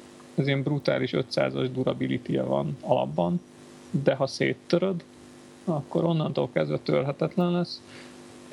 ez 0.41 0.47
ilyen 0.47 0.62
brutális 0.62 1.11
500-as 1.15 1.69
durability 1.73 2.37
van 2.37 2.77
alapban, 2.81 3.41
de 3.90 4.14
ha 4.14 4.26
széttöröd, 4.26 5.04
akkor 5.64 6.04
onnantól 6.04 6.48
kezdve 6.52 6.78
törhetetlen 6.78 7.50
lesz, 7.50 7.80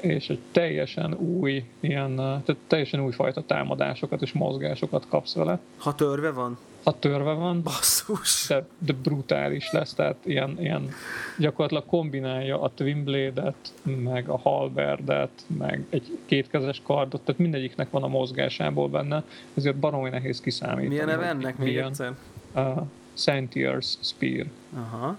és 0.01 0.29
egy 0.29 0.39
teljesen 0.51 1.13
új, 1.13 1.63
ilyen, 1.79 2.15
tehát 2.15 2.55
teljesen 2.67 3.03
új 3.03 3.11
fajta 3.11 3.43
támadásokat 3.45 4.21
és 4.21 4.31
mozgásokat 4.31 5.07
kapsz 5.07 5.33
vele. 5.33 5.59
Ha 5.77 5.95
törve 5.95 6.31
van? 6.31 6.57
Ha 6.83 6.99
törve 6.99 7.33
van. 7.33 7.61
Basszus! 7.63 8.45
De, 8.47 8.67
de 8.77 8.93
brutális 8.93 9.71
lesz, 9.71 9.93
tehát 9.93 10.15
ilyen, 10.23 10.55
ilyen 10.59 10.89
gyakorlatilag 11.37 11.85
kombinálja 11.85 12.61
a 12.61 12.71
Twin 12.75 13.03
Blade-et, 13.03 13.73
meg 13.83 14.29
a 14.29 14.37
Halberdet, 14.37 15.45
meg 15.57 15.85
egy 15.89 16.17
kétkezes 16.25 16.81
kardot, 16.83 17.21
tehát 17.21 17.41
mindegyiknek 17.41 17.89
van 17.89 18.03
a 18.03 18.07
mozgásából 18.07 18.89
benne, 18.89 19.23
ezért 19.53 19.75
baromi 19.75 20.09
nehéz 20.09 20.41
kiszámítani. 20.41 20.87
Milyen 20.87 21.05
neve 21.05 21.25
ennek 21.25 21.57
még 21.57 21.77
egyszer? 21.77 22.13
Uh, 22.55 22.81
Sentiers 23.17 23.97
Spear. 24.01 24.45
Aha. 24.73 25.17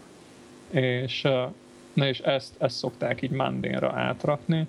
És 0.71 1.27
Na 1.99 2.07
és 2.07 2.19
ezt, 2.19 2.55
ezt 2.59 2.77
szokták 2.77 3.23
így 3.23 3.31
Mandénra 3.31 3.93
átrakni. 3.93 4.67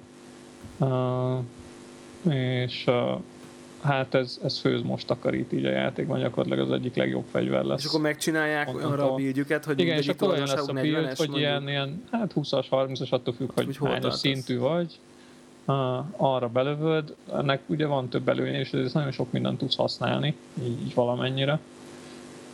És 2.29 2.89
hát 3.81 4.13
ez, 4.13 4.39
ez 4.43 4.59
főz 4.59 4.81
most 4.81 5.07
takarít 5.07 5.53
így 5.53 5.65
a 5.65 5.69
játékban, 5.69 6.19
gyakorlatilag 6.19 6.67
az 6.67 6.77
egyik 6.77 6.95
legjobb 6.95 7.25
fegyver 7.31 7.63
lesz. 7.63 7.83
És 7.83 7.85
akkor 7.85 8.01
megcsinálják 8.01 8.83
arra 8.83 9.11
a 9.11 9.15
bildjüket, 9.15 9.65
hogy 9.65 9.79
Igen, 9.79 9.97
és 9.97 10.07
akkor 10.07 10.29
olyan 10.29 10.47
lesz 10.47 10.67
a 10.67 10.73
build, 10.73 11.15
hogy 11.15 11.37
ilyen, 11.37 11.67
ilyen, 11.67 12.03
hát 12.11 12.31
20-as, 12.35 12.65
30-as, 12.71 13.09
attól 13.09 13.33
függ, 13.33 13.49
hogy, 13.53 13.77
hogy 13.77 13.89
hányos 13.89 14.15
szintű 14.15 14.57
vagy. 14.57 14.99
Arra 16.17 16.47
belövöd, 16.47 17.15
ennek 17.33 17.61
ugye 17.65 17.85
van 17.85 18.09
több 18.09 18.29
előnye, 18.29 18.59
és 18.59 18.73
ez 18.73 18.93
nagyon 18.93 19.11
sok 19.11 19.31
mindent 19.31 19.57
tudsz 19.57 19.75
használni, 19.75 20.35
így, 20.63 20.81
így 20.81 20.93
valamennyire. 20.93 21.59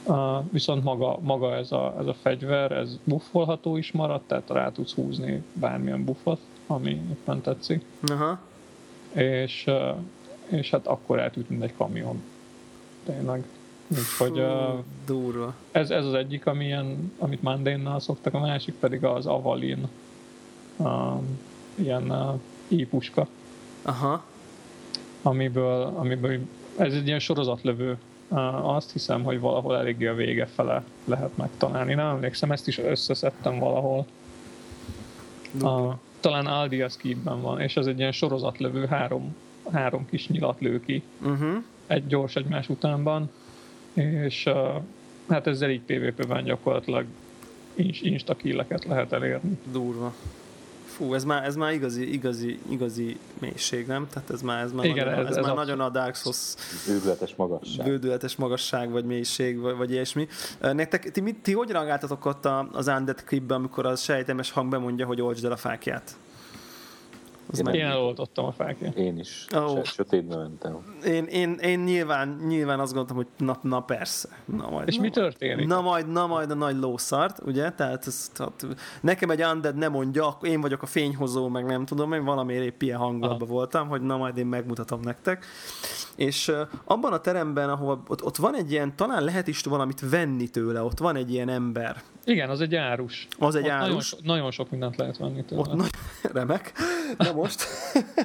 Uh, 0.07 0.43
viszont 0.51 0.83
maga, 0.83 1.19
maga 1.21 1.55
ez, 1.55 1.71
a, 1.71 1.95
ez 1.99 2.05
a 2.05 2.13
fegyver, 2.13 2.71
ez 2.71 2.99
buffolható 3.03 3.77
is 3.77 3.91
maradt, 3.91 4.27
tehát 4.27 4.49
rá 4.49 4.71
tudsz 4.71 4.93
húzni 4.93 5.43
bármilyen 5.53 6.05
buffot, 6.05 6.39
ami 6.67 6.89
éppen 6.89 7.41
tetszik. 7.41 7.85
Aha. 8.07 8.39
És, 9.11 9.63
uh, 9.67 9.95
és 10.47 10.69
hát 10.69 10.87
akkor 10.87 11.19
eltűnt, 11.19 11.49
mint 11.49 11.63
egy 11.63 11.73
kamion. 11.77 12.21
Tényleg. 13.05 13.43
Úgyhogy 13.87 14.39
uh, 14.39 14.83
durva. 15.05 15.53
Ez, 15.71 15.89
ez 15.89 16.05
az 16.05 16.13
egyik, 16.13 16.45
ami 16.45 16.65
ilyen, 16.65 17.13
amit 17.17 17.41
Mandénnal 17.41 17.99
szoktak, 17.99 18.33
a 18.33 18.39
másik 18.39 18.73
pedig 18.73 19.03
az 19.03 19.25
Avalin 19.25 19.87
uh, 20.77 21.13
ilyen 21.75 22.11
uh, 22.11 22.39
ípuska. 22.67 23.27
Aha. 23.81 24.23
Amiből, 25.21 25.93
amiből 25.95 26.39
ez 26.77 26.93
egy 26.93 27.07
ilyen 27.07 27.19
sorozatlövő 27.19 27.97
azt 28.61 28.91
hiszem, 28.91 29.23
hogy 29.23 29.39
valahol 29.39 29.77
eléggé 29.77 30.07
a 30.07 30.13
vége 30.13 30.45
fele 30.45 30.83
lehet 31.05 31.37
megtalálni. 31.37 31.93
Nem 31.93 32.07
emlékszem, 32.07 32.51
ezt 32.51 32.67
is 32.67 32.77
összeszedtem 32.77 33.59
valahol. 33.59 34.05
A, 35.61 35.97
talán 36.19 36.45
Aldia 36.45 36.89
Skibben 36.89 37.41
van, 37.41 37.61
és 37.61 37.77
ez 37.77 37.85
egy 37.85 37.99
ilyen 37.99 38.11
sorozatlövő, 38.11 38.85
három, 38.85 39.35
három 39.71 40.05
kis 40.09 40.27
nyilat 40.27 40.59
lő 40.59 40.79
ki. 40.79 41.03
Uh-huh. 41.21 41.63
Egy 41.87 42.07
gyors 42.07 42.35
egymás 42.35 42.69
utánban, 42.69 43.31
és 43.93 44.45
uh, 44.45 44.81
hát 45.29 45.47
ezzel 45.47 45.69
így 45.69 45.81
PvP-ben 45.81 46.43
gyakorlatilag 46.43 47.05
insta 48.01 48.35
lehet 48.87 49.11
elérni. 49.11 49.57
Durva. 49.71 50.13
Fú, 50.95 51.13
ez 51.13 51.23
már, 51.23 51.43
ez 51.43 51.55
már 51.55 51.73
igazi, 51.73 52.13
igazi, 52.13 52.59
igazi 52.69 53.17
mélység, 53.39 53.87
nem? 53.87 54.07
Tehát 54.09 54.29
ez 54.29 54.41
már, 54.41 54.63
ez 54.63 54.71
már, 54.71 54.85
Igen, 54.85 55.05
nagyon, 55.05 55.19
ez, 55.19 55.29
ez, 55.29 55.35
ez 55.35 55.45
már 55.45 55.55
nagyon 55.55 55.79
a 55.79 55.89
Dark 55.89 56.15
Souls 56.15 56.53
bődületes 56.87 57.35
magasság. 57.35 57.85
Bődületes 57.85 58.35
magasság, 58.35 58.91
vagy 58.91 59.05
mélység, 59.05 59.59
vagy, 59.59 59.75
vagy 59.75 59.91
ilyesmi. 59.91 60.27
Nektek, 60.59 61.11
ti, 61.11 61.21
ti, 61.21 61.35
ti 61.41 61.53
hogy 61.53 61.69
reagáltatok 61.69 62.25
ott 62.25 62.45
az 62.71 62.87
Undead 62.87 63.23
klipben, 63.23 63.57
amikor 63.57 63.85
az 63.85 64.01
sejtemes 64.01 64.51
hang 64.51 64.69
bemondja, 64.69 65.05
hogy 65.05 65.21
olcsd 65.21 65.45
el 65.45 65.51
a 65.51 65.57
fákját? 65.57 66.15
Az 67.51 67.59
én, 67.59 67.73
én 67.73 67.85
eloltottam 67.85 68.45
a 68.45 68.51
fákját. 68.51 68.95
Én 68.95 69.17
is. 69.17 69.45
Oh. 69.55 69.83
Sötétben 69.83 70.39
mentem. 70.39 70.97
Én, 71.05 71.25
én, 71.25 71.53
én 71.53 71.79
nyilván, 71.79 72.41
nyilván 72.47 72.79
azt 72.79 72.93
gondoltam, 72.93 73.15
hogy 73.15 73.47
na, 73.47 73.57
na 73.61 73.79
persze. 73.79 74.29
Na 74.45 74.69
majd, 74.69 74.87
És 74.87 74.95
na, 74.95 75.01
mi 75.01 75.09
történik? 75.09 75.67
Na 75.67 75.81
majd, 75.81 76.07
na 76.07 76.27
majd 76.27 76.51
a 76.51 76.55
nagy 76.55 76.77
lószart, 76.77 77.39
ugye? 77.45 77.71
Tehát, 77.71 78.07
ez, 78.07 78.31
tehát 78.33 78.67
nekem 79.01 79.29
egy 79.29 79.43
undead 79.43 79.75
nem 79.75 79.91
mondja, 79.91 80.37
én 80.41 80.61
vagyok 80.61 80.81
a 80.81 80.85
fényhozó, 80.85 81.47
meg 81.47 81.65
nem 81.65 81.85
tudom, 81.85 82.13
én 82.13 82.23
valamiért 82.23 82.63
épp 82.63 82.81
ilyen 82.81 82.97
hangulatban 82.97 83.47
voltam, 83.47 83.87
hogy 83.87 84.01
na 84.01 84.17
majd 84.17 84.37
én 84.37 84.45
megmutatom 84.45 84.99
nektek. 84.99 85.45
És 86.15 86.47
uh, 86.47 86.59
abban 86.85 87.13
a 87.13 87.19
teremben, 87.19 87.69
ahol 87.69 88.03
ott, 88.07 88.23
ott 88.23 88.35
van 88.35 88.55
egy 88.55 88.71
ilyen, 88.71 88.95
talán 88.95 89.23
lehet 89.23 89.47
is 89.47 89.61
valamit 89.61 90.09
venni 90.09 90.47
tőle, 90.47 90.83
ott 90.83 90.99
van 90.99 91.15
egy 91.15 91.31
ilyen 91.31 91.49
ember, 91.49 92.01
igen, 92.25 92.49
az 92.49 92.61
egy 92.61 92.75
árus. 92.75 93.27
Az 93.39 93.55
egy 93.55 93.63
Ott 93.63 93.69
árus. 93.69 93.87
Nagyon, 93.87 94.01
so, 94.01 94.17
nagyon 94.23 94.51
sok 94.51 94.69
mindent 94.69 94.95
lehet 94.97 95.17
venni 95.17 95.45
tőle. 95.45 95.61
Ott 95.61 95.73
nagy, 95.73 95.89
remek. 96.33 96.71
Na 97.17 97.33
most. 97.33 97.65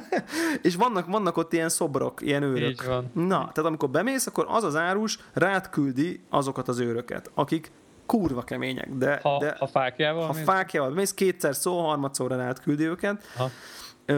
és 0.63 0.75
vannak, 0.75 1.07
vannak 1.07 1.37
ott 1.37 1.53
ilyen 1.53 1.69
szobrok, 1.69 2.21
ilyen 2.23 2.43
őrök. 2.43 2.69
Így 2.71 2.85
van. 2.87 3.11
Na, 3.15 3.39
tehát 3.39 3.65
amikor 3.65 3.91
bemész, 3.91 4.27
akkor 4.27 4.47
az 4.49 4.65
az 4.65 4.77
árus 4.77 5.19
rád 5.33 5.69
küldi 5.71 6.21
azokat 6.31 6.69
az 6.69 6.79
őröket, 6.79 7.31
akik 7.35 7.73
kurva 8.07 8.43
kemények. 8.43 8.89
De, 8.95 9.21
ha, 9.23 9.39
de 9.39 9.57
ha 9.59 9.67
fákjával 9.67 10.27
Ha 10.27 10.33
mész? 10.33 10.45
fákjával 10.45 10.91
mész, 10.91 11.15
kétszer 11.15 11.55
szó, 11.55 11.79
harmadszorra 11.87 12.37
rád 12.37 12.61
küldi 12.61 12.85
őket. 12.85 13.25
Ha 13.37 13.51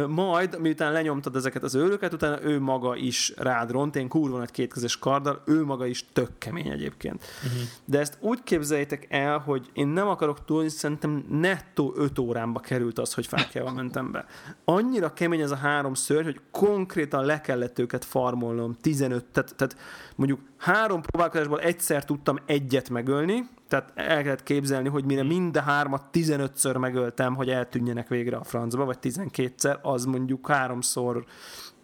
majd, 0.09 0.60
miután 0.60 0.93
lenyomtad 0.93 1.36
ezeket 1.36 1.62
az 1.62 1.74
őröket, 1.74 2.12
utána 2.12 2.43
ő 2.43 2.60
maga 2.60 2.97
is 2.97 3.32
rád 3.36 3.70
ront, 3.70 3.97
én 3.97 4.09
kurva 4.09 4.39
nagy 4.39 4.51
kétkezes 4.51 4.98
karddal, 4.98 5.43
ő 5.47 5.64
maga 5.64 5.86
is 5.86 6.05
tök 6.12 6.31
kemény 6.39 6.69
egyébként. 6.69 7.24
Uh-huh. 7.44 7.62
De 7.85 7.98
ezt 7.98 8.16
úgy 8.20 8.43
képzeljétek 8.43 9.06
el, 9.10 9.39
hogy 9.39 9.70
én 9.73 9.89
nem 9.89 10.09
akarok 10.09 10.44
túl, 10.44 10.69
szerintem 10.69 11.24
nettó 11.31 11.94
5 11.97 12.19
órámba 12.19 12.60
került 12.60 12.98
az, 12.98 13.14
hogy 13.14 13.27
fákjával 13.27 13.73
mentem 13.73 14.10
be. 14.10 14.27
Annyira 14.64 15.12
kemény 15.12 15.40
ez 15.40 15.51
a 15.51 15.56
három 15.56 15.94
szörny, 15.94 16.24
hogy 16.24 16.40
konkrétan 16.51 17.24
le 17.24 17.40
kellett 17.40 17.78
őket 17.78 18.05
farmolnom 18.05 18.77
15, 18.81 19.24
tehát, 19.24 19.55
tehát 19.56 19.77
mondjuk 20.16 20.40
három 20.62 21.01
próbálkozásból 21.01 21.60
egyszer 21.60 22.05
tudtam 22.05 22.39
egyet 22.47 22.90
megölni, 22.90 23.48
tehát 23.68 23.93
el 23.94 24.22
kellett 24.22 24.43
képzelni, 24.43 24.89
hogy 24.89 25.05
mire 25.05 25.22
mind 25.22 25.56
a 25.56 25.60
hármat 25.60 26.05
15-ször 26.12 26.78
megöltem, 26.78 27.34
hogy 27.34 27.51
eltűnjenek 27.51 28.09
végre 28.09 28.36
a 28.36 28.44
francba, 28.44 28.84
vagy 28.84 28.98
12-szer, 29.02 29.80
az 29.80 30.05
mondjuk 30.05 30.48
háromszor 30.48 31.24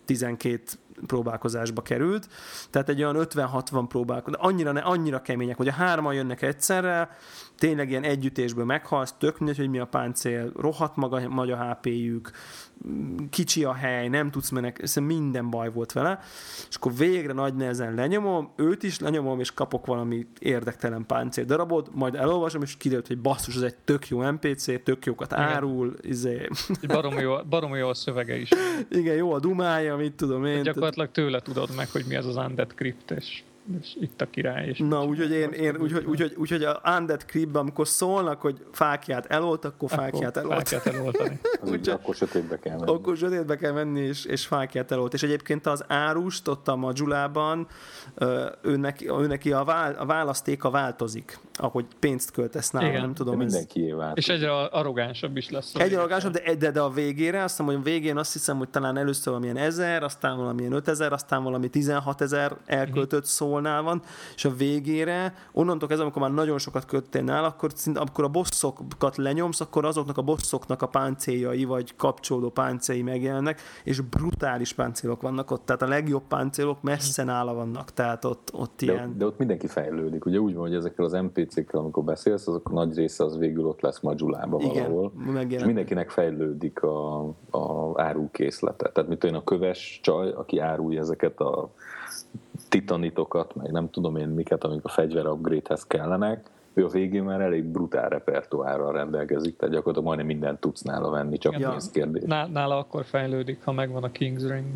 12 0.04 0.62
próbálkozásba 1.06 1.82
került, 1.82 2.28
tehát 2.70 2.88
egy 2.88 3.02
olyan 3.02 3.16
50-60 3.18 3.84
próbálkozás, 3.88 4.40
annyira, 4.42 4.72
ne, 4.72 4.80
annyira 4.80 5.22
kemények, 5.22 5.56
hogy 5.56 5.68
a 5.68 5.72
hárman 5.72 6.14
jönnek 6.14 6.42
egyszerre, 6.42 7.16
tényleg 7.58 7.90
ilyen 7.90 8.04
együttésből 8.04 8.64
meghalsz, 8.64 9.14
tök 9.18 9.38
mindegy, 9.38 9.58
hogy 9.58 9.68
mi 9.68 9.78
a 9.78 9.86
páncél, 9.86 10.52
rohadt 10.56 10.96
maga, 10.96 11.28
maga 11.28 11.56
HP-jük, 11.56 12.30
kicsi 13.30 13.64
a 13.64 13.72
hely, 13.72 14.08
nem 14.08 14.30
tudsz 14.30 14.50
menek, 14.50 14.82
minden 15.00 15.50
baj 15.50 15.70
volt 15.72 15.92
vele, 15.92 16.20
és 16.68 16.76
akkor 16.76 16.94
végre 16.94 17.32
nagy 17.32 17.54
nehezen 17.54 17.94
lenyomom, 17.94 18.52
őt 18.56 18.82
is 18.82 19.00
lenyomom, 19.00 19.40
és 19.40 19.52
kapok 19.52 19.86
valami 19.86 20.26
érdektelen 20.38 21.06
páncél 21.06 21.44
darabot, 21.44 21.94
majd 21.94 22.14
elolvasom, 22.14 22.62
és 22.62 22.76
kiderült, 22.76 23.06
hogy 23.06 23.18
basszus, 23.18 23.56
ez 23.56 23.62
egy 23.62 23.76
tök 23.76 24.08
jó 24.08 24.30
NPC, 24.30 24.82
tök 24.82 25.04
jókat 25.04 25.32
árul, 25.32 25.96
izé. 26.02 26.48
Baromi 26.86 27.20
jó, 27.20 27.36
baromi 27.48 27.78
jó 27.78 27.88
a 27.88 27.94
szövege 27.94 28.36
is. 28.36 28.48
Igen, 28.90 29.14
jó 29.14 29.32
a 29.32 29.40
dumája, 29.40 29.96
mit 29.96 30.12
tudom 30.12 30.44
én. 30.44 30.62
Gyakorlatilag 30.62 31.10
tőle 31.10 31.40
tudod 31.40 31.68
meg, 31.76 31.88
hogy 31.90 32.04
mi 32.08 32.16
az 32.16 32.26
az 32.26 32.36
Undead 32.36 32.74
Crypt, 32.74 33.10
és 33.10 33.42
és 33.80 33.96
itt 34.00 34.20
a 34.20 34.30
király. 34.30 34.66
És 34.66 34.78
Na, 34.78 35.04
úgyhogy 35.04 35.30
én, 35.30 35.50
én 35.50 35.76
úgyhogy, 35.76 36.04
úgyhogy, 36.04 36.34
úgyhogy 36.36 36.62
a 36.62 36.80
Undead 36.98 37.24
Cribben, 37.26 37.62
amikor 37.62 37.88
szólnak, 37.88 38.40
hogy 38.40 38.64
fákját 38.72 39.26
elolt, 39.26 39.64
akkor 39.64 39.90
fákját 39.90 40.36
elolt. 40.36 40.68
Fákját 40.68 40.94
eloltani. 40.94 41.38
úgyhogy, 41.62 41.88
akkor 41.88 42.14
sötétbe 42.14 42.58
kell 42.58 42.76
menni. 42.76 42.90
Akkor 42.90 43.16
sötétbe 43.16 43.56
kell 43.56 43.72
menni, 43.72 44.00
és, 44.00 44.24
és 44.24 44.46
fákját 44.46 44.90
elolt. 44.90 45.14
És 45.14 45.22
egyébként 45.22 45.66
az 45.66 45.84
árust 45.88 46.48
ott 46.48 46.68
a 46.68 46.76
Majulában, 46.76 47.66
ő 48.62 48.76
neki, 48.76 49.10
ő 49.10 49.26
neki 49.26 49.52
a, 49.52 49.64
vál, 49.64 49.94
a 49.94 50.06
választéka 50.06 50.70
változik, 50.70 51.38
ahogy 51.54 51.86
pénzt 51.98 52.30
költesz 52.30 52.70
nála, 52.70 52.88
Igen. 52.88 53.00
nem 53.00 53.14
tudom. 53.14 53.38
De 53.38 53.44
mindenki 53.44 53.90
ez... 53.90 54.10
És 54.14 54.28
egyre 54.28 54.52
arrogánsabb 54.52 55.36
is 55.36 55.50
lesz. 55.50 55.74
Egyre 55.74 55.98
arrogánsabb, 55.98 56.32
de, 56.32 56.54
de, 56.54 56.70
de 56.70 56.80
a 56.80 56.90
végére, 56.90 57.42
azt 57.42 57.56
hiszem, 57.56 57.66
hogy 57.66 57.74
a 57.74 57.82
végén 57.82 58.16
azt 58.16 58.32
hiszem, 58.32 58.58
hogy 58.58 58.68
talán 58.68 58.96
először 58.96 59.26
valamilyen 59.26 59.56
ezer, 59.56 60.02
aztán 60.02 60.36
valamilyen 60.36 60.72
ötezer, 60.72 61.12
aztán 61.12 61.42
valami 61.42 61.68
16 61.68 62.20
ezer 62.20 62.56
elköltött 62.66 63.12
uh-huh. 63.12 63.32
Szólnál 63.58 63.82
van, 63.82 64.02
és 64.34 64.44
a 64.44 64.50
végére, 64.50 65.34
onnantól 65.52 65.88
kezdve, 65.88 66.04
amikor 66.04 66.22
már 66.22 66.32
nagyon 66.32 66.58
sokat 66.58 66.84
köttél 66.84 67.22
nál, 67.22 67.44
akkor, 67.44 67.70
szinte, 67.74 68.00
amikor 68.00 68.24
a 68.24 68.28
bosszokat 68.28 69.16
lenyomsz, 69.16 69.60
akkor 69.60 69.84
azoknak 69.84 70.18
a 70.18 70.22
bosszoknak 70.22 70.82
a 70.82 70.86
páncéljai, 70.86 71.64
vagy 71.64 71.96
kapcsolódó 71.96 72.50
páncéljai 72.50 73.04
megjelennek, 73.04 73.60
és 73.84 74.00
brutális 74.00 74.72
páncélok 74.72 75.22
vannak 75.22 75.50
ott, 75.50 75.64
tehát 75.64 75.82
a 75.82 75.88
legjobb 75.88 76.22
páncélok 76.28 76.82
messze 76.82 77.24
nála 77.24 77.54
vannak, 77.54 77.92
tehát 77.92 78.24
ott, 78.24 78.50
ott 78.52 78.82
de, 78.84 78.92
ilyen... 78.92 79.18
De 79.18 79.26
ott 79.26 79.38
mindenki 79.38 79.66
fejlődik, 79.66 80.24
ugye 80.24 80.38
úgy 80.38 80.54
van, 80.54 80.62
hogy 80.62 80.74
ezekkel 80.74 81.04
az 81.04 81.12
NPC-kkel, 81.12 81.80
amikor 81.80 82.04
beszélsz, 82.04 82.46
azok 82.46 82.72
nagy 82.72 82.96
része 82.96 83.24
az 83.24 83.38
végül 83.38 83.66
ott 83.66 83.80
lesz 83.80 84.00
Majulába 84.00 84.58
valahol. 84.58 85.12
Igen, 85.28 85.50
és 85.50 85.64
mindenkinek 85.64 86.10
fejlődik 86.10 86.82
a, 86.82 87.18
a 87.50 87.92
árukészlete. 88.02 88.90
Tehát 88.90 89.08
mit 89.08 89.24
én 89.24 89.34
a 89.34 89.44
köves 89.44 90.00
csaj, 90.02 90.30
aki 90.30 90.58
árulja 90.58 91.00
ezeket 91.00 91.40
a 91.40 91.70
titanitokat, 92.68 93.54
meg 93.54 93.70
nem 93.70 93.90
tudom 93.90 94.16
én 94.16 94.28
miket, 94.28 94.64
amik 94.64 94.84
a 94.84 94.88
fegyver 94.88 95.26
upgrade-hez 95.26 95.86
kellenek, 95.86 96.50
ő 96.74 96.84
a 96.84 96.88
végén 96.88 97.22
már 97.22 97.40
elég 97.40 97.64
brutál 97.64 98.08
repertoárral 98.08 98.92
rendelkezik, 98.92 99.56
tehát 99.56 99.74
gyakorlatilag 99.74 100.06
majdnem 100.06 100.26
mindent 100.26 100.60
tudsz 100.60 100.82
nála 100.82 101.10
venni, 101.10 101.38
csak 101.38 101.58
ja. 101.58 101.76
kérdés. 101.92 102.22
Nála 102.26 102.78
akkor 102.78 103.04
fejlődik, 103.04 103.64
ha 103.64 103.72
megvan 103.72 104.04
a 104.04 104.10
King's 104.10 104.44
Ring, 104.48 104.66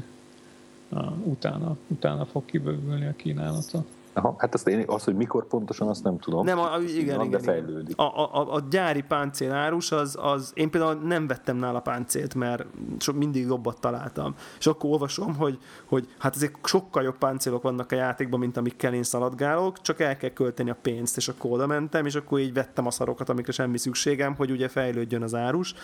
utána, 1.24 1.77
utána 1.86 2.24
fog 2.24 2.44
kibővülni 2.44 3.06
a 3.06 3.12
kínálata. 3.16 3.85
Aha, 4.15 4.35
hát 4.39 4.55
azt 4.55 4.69
én, 4.69 4.85
az, 4.87 5.05
hogy 5.05 5.15
mikor 5.15 5.47
pontosan, 5.47 5.89
azt 5.89 6.05
nem 6.05 6.19
tudom. 6.19 6.45
Nem, 6.45 6.59
a, 6.59 6.79
igen, 6.97 7.17
Van, 7.17 7.27
igen, 7.27 7.41
fejlődik. 7.41 7.99
A, 7.99 8.35
a, 8.35 8.55
a, 8.55 8.61
gyári 8.71 9.03
páncél 9.03 9.53
árus, 9.53 9.93
az, 9.93 10.19
az, 10.21 10.53
én 10.55 10.71
például 10.71 10.95
nem 10.95 11.27
vettem 11.27 11.57
nála 11.57 11.81
páncélt, 11.81 12.35
mert 12.35 12.65
so, 12.99 13.13
mindig 13.13 13.47
jobbat 13.47 13.81
találtam. 13.81 14.35
És 14.59 14.67
akkor 14.67 14.91
olvasom, 14.91 15.37
hogy, 15.37 15.59
hogy 15.85 16.09
hát 16.19 16.35
azért 16.35 16.67
sokkal 16.67 17.03
jobb 17.03 17.19
páncélok 17.19 17.63
vannak 17.63 17.93
a 17.93 17.95
játékban, 17.95 18.41
mint 18.41 18.57
amikkel 18.57 18.95
én 18.95 19.03
szaladgálok, 19.03 19.81
csak 19.81 20.01
el 20.01 20.17
kell 20.17 20.31
költeni 20.31 20.71
a 20.71 20.77
pénzt, 20.83 21.17
és 21.17 21.29
akkor 21.29 21.51
oda 21.51 21.67
mentem, 21.67 22.07
és 22.07 22.15
akkor 22.15 22.39
így 22.39 22.53
vettem 22.53 22.87
a 22.87 22.91
szarokat, 22.91 23.29
amikre 23.29 23.53
semmi 23.53 23.79
szükségem, 23.79 24.35
hogy 24.35 24.51
ugye 24.51 24.69
fejlődjön 24.69 25.23
az 25.23 25.35
árus, 25.35 25.75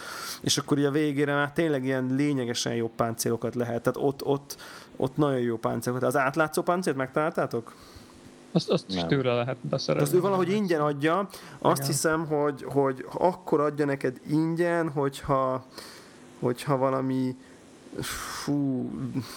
és 0.40 0.58
akkor 0.58 0.78
ugye 0.78 0.88
a 0.88 0.90
végére 0.90 1.34
már 1.34 1.52
tényleg 1.52 1.84
ilyen 1.84 2.06
lényegesen 2.14 2.74
jobb 2.74 2.92
páncélokat 2.96 3.54
lehet. 3.54 3.82
Tehát 3.82 4.08
ott, 4.08 4.24
ott, 4.24 4.56
ott 4.96 5.16
nagyon 5.16 5.40
jó 5.40 5.56
páncélokat. 5.56 6.06
Az 6.06 6.16
átlátszó 6.16 6.62
páncélt 6.62 6.96
megtaláltátok? 6.96 7.72
Azt, 8.58 8.70
azt 8.70 8.84
is 8.88 9.04
tőle 9.08 9.34
lehet 9.34 9.56
beszerezni. 9.60 10.06
Azt 10.06 10.16
ő 10.16 10.20
valahogy 10.20 10.50
ingyen 10.50 10.80
adja. 10.80 11.28
Azt 11.58 11.76
Igen. 11.76 11.90
hiszem, 11.90 12.26
hogy, 12.26 12.64
hogy 12.68 13.06
akkor 13.12 13.60
adja 13.60 13.84
neked 13.84 14.20
ingyen, 14.26 14.90
hogyha, 14.90 15.64
hogyha 16.40 16.76
valami 16.76 17.36
fú, 18.00 18.90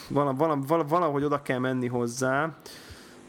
valahogy, 0.08 0.88
valahogy 0.88 1.24
oda 1.24 1.42
kell 1.42 1.60
menni 1.60 1.88
hozzá, 1.88 2.56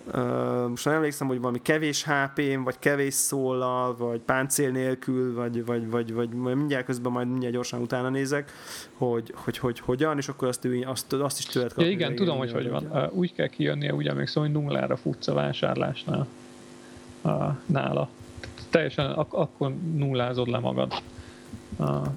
Uh, 0.07 0.69
most 0.69 0.85
nem 0.85 0.95
emlékszem, 0.95 1.27
hogy 1.27 1.41
valami 1.41 1.62
kevés 1.62 2.05
hp 2.05 2.41
vagy 2.65 2.79
kevés 2.79 3.15
szóllal, 3.15 3.97
vagy 3.97 4.20
páncél 4.20 4.70
nélkül, 4.70 5.35
vagy, 5.35 5.65
vagy, 5.65 5.91
vagy, 5.91 6.12
vagy 6.12 6.29
mindjárt 6.29 6.85
közben 6.85 7.12
majd 7.12 7.29
mindjárt 7.29 7.55
gyorsan 7.55 7.81
utána 7.81 8.09
nézek, 8.09 8.53
hogy, 8.95 9.35
hogy, 9.37 9.59
hogy 9.59 9.81
hogyan, 9.81 10.16
és 10.19 10.29
akkor 10.29 10.49
azt, 10.49 10.65
ő, 10.65 10.83
azt, 10.87 11.12
azt 11.12 11.39
is 11.39 11.45
tőled 11.45 11.69
kapni. 11.69 11.85
Ja, 11.85 11.91
igen, 11.91 12.15
tudom, 12.15 12.39
hogy 12.39 12.53
hogy 12.53 12.70
van. 12.70 12.87
Uh, 12.91 13.16
úgy 13.16 13.35
kell 13.35 13.47
kijönnie, 13.49 13.95
úgy 13.95 14.07
emlékszem, 14.07 14.43
hogy 14.43 14.53
nullára 14.53 14.97
futsz 14.97 15.29
a 15.29 15.35
vásárlásnál 15.35 16.27
nála. 17.66 18.09
Teljesen 18.70 19.11
ak- 19.11 19.35
akkor 19.35 19.74
nullázod 19.95 20.49
le 20.49 20.59
magad. 20.59 20.93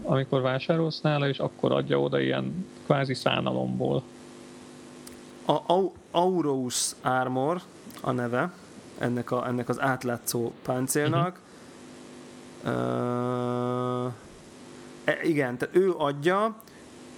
Amikor 0.04 0.42
vásárolsz 0.42 1.02
nála, 1.02 1.28
és 1.28 1.40
akkor 1.40 1.72
adja 1.72 2.00
oda 2.00 2.20
ilyen 2.20 2.66
kvázi 2.86 3.14
szánalomból. 3.14 4.04
A 5.46 5.84
Aurous 6.12 6.92
Armor, 7.02 7.62
a 8.02 8.12
neve 8.12 8.52
ennek, 8.98 9.32
a, 9.32 9.48
ennek 9.48 9.70
az 9.70 9.80
átlátszó 9.80 10.52
páncélnak. 10.62 11.40
Uh-huh. 12.64 14.06
Uh, 14.06 14.14
igen, 15.24 15.58
tehát 15.58 15.76
ő 15.76 15.94
adja, 15.98 16.56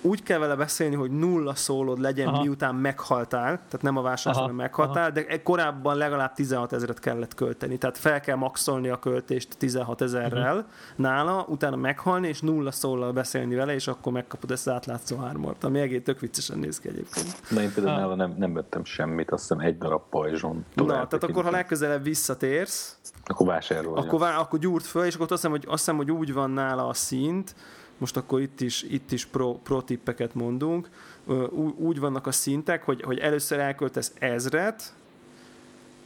úgy 0.08 0.24
kell 0.24 0.40
vele 0.40 0.56
beszélni, 0.56 0.96
hogy 0.96 1.12
nulla 1.12 1.56
szólod 1.56 2.00
legyen, 2.00 2.28
aha. 2.28 2.42
miután 2.42 2.76
meghaltál, 2.76 3.56
tehát 3.56 3.82
nem 3.82 3.98
a 3.98 4.02
vásárlás, 4.02 4.42
hanem 4.42 4.56
meghaltál, 4.56 5.04
aha. 5.04 5.12
de 5.12 5.42
korábban 5.42 5.98
legalább 5.98 6.34
16 6.34 6.74
ezeret 6.74 7.00
kellett 7.00 7.34
költeni, 7.34 7.78
tehát 7.78 7.98
fel 7.98 8.20
kell 8.20 8.36
maxolni 8.36 8.90
a 8.90 9.00
költést 9.00 9.58
16 9.58 10.02
ezerrel 10.02 10.56
uh-huh. 10.56 10.70
nála, 10.96 11.46
utána 11.50 11.76
meghalni, 11.76 12.28
és 12.28 12.42
nulla 12.42 12.72
szólal 12.72 13.12
beszélni 13.12 13.56
vele, 13.56 13.74
és 13.74 13.88
akkor 13.88 14.12
megkapod 14.12 14.52
ezt 14.52 14.68
az 14.68 14.74
átlátszó 14.74 15.18
hármort, 15.18 15.64
ami 15.64 15.80
egész 15.80 16.02
tök 16.04 16.20
viccesen 16.20 16.60
néz 16.60 16.80
ki 16.80 16.88
egyébként. 16.88 17.42
Na 17.50 17.62
én 17.62 17.74
például 17.74 18.00
nála 18.00 18.16
nem, 18.16 18.36
nem 18.38 18.54
vettem 18.54 18.84
semmit, 18.84 19.32
azt 19.32 19.42
hiszem 19.42 19.60
egy 19.60 19.78
darab 19.78 20.02
pajzson. 20.10 20.66
Na, 20.74 20.86
tehát 20.86 21.24
akkor 21.24 21.44
ha 21.44 21.52
legközelebb 21.52 22.04
visszatérsz, 22.04 22.98
akkor 23.26 23.48
vásárolja. 23.48 24.04
Akkor, 24.04 24.20
vá- 24.20 24.38
akkor 24.38 24.60
gyúrt 24.60 24.86
föl, 24.86 25.06
és 25.06 25.14
akkor 25.16 25.32
azt 25.32 25.42
hiszem, 25.42 25.52
hogy, 25.52 25.64
azt 25.68 25.78
hiszem, 25.78 25.96
hogy 25.96 26.12
úgy 26.12 26.34
van 26.34 26.50
nála 26.50 26.88
a 26.88 26.94
szint, 26.94 27.56
most 27.98 28.18
akkor 28.18 28.42
itt 28.42 28.62
is, 28.62 28.84
itt 28.84 29.12
is 29.12 29.26
pro, 29.26 29.54
pro 29.54 29.82
tippeket 29.82 30.34
mondunk. 30.34 30.90
Úgy 31.78 32.00
vannak 32.00 32.28
a 32.28 32.32
szintek, 32.32 32.84
hogy, 32.84 33.02
hogy 33.02 33.18
először 33.18 33.60
elköltesz 33.60 34.14
ezret, 34.20 34.94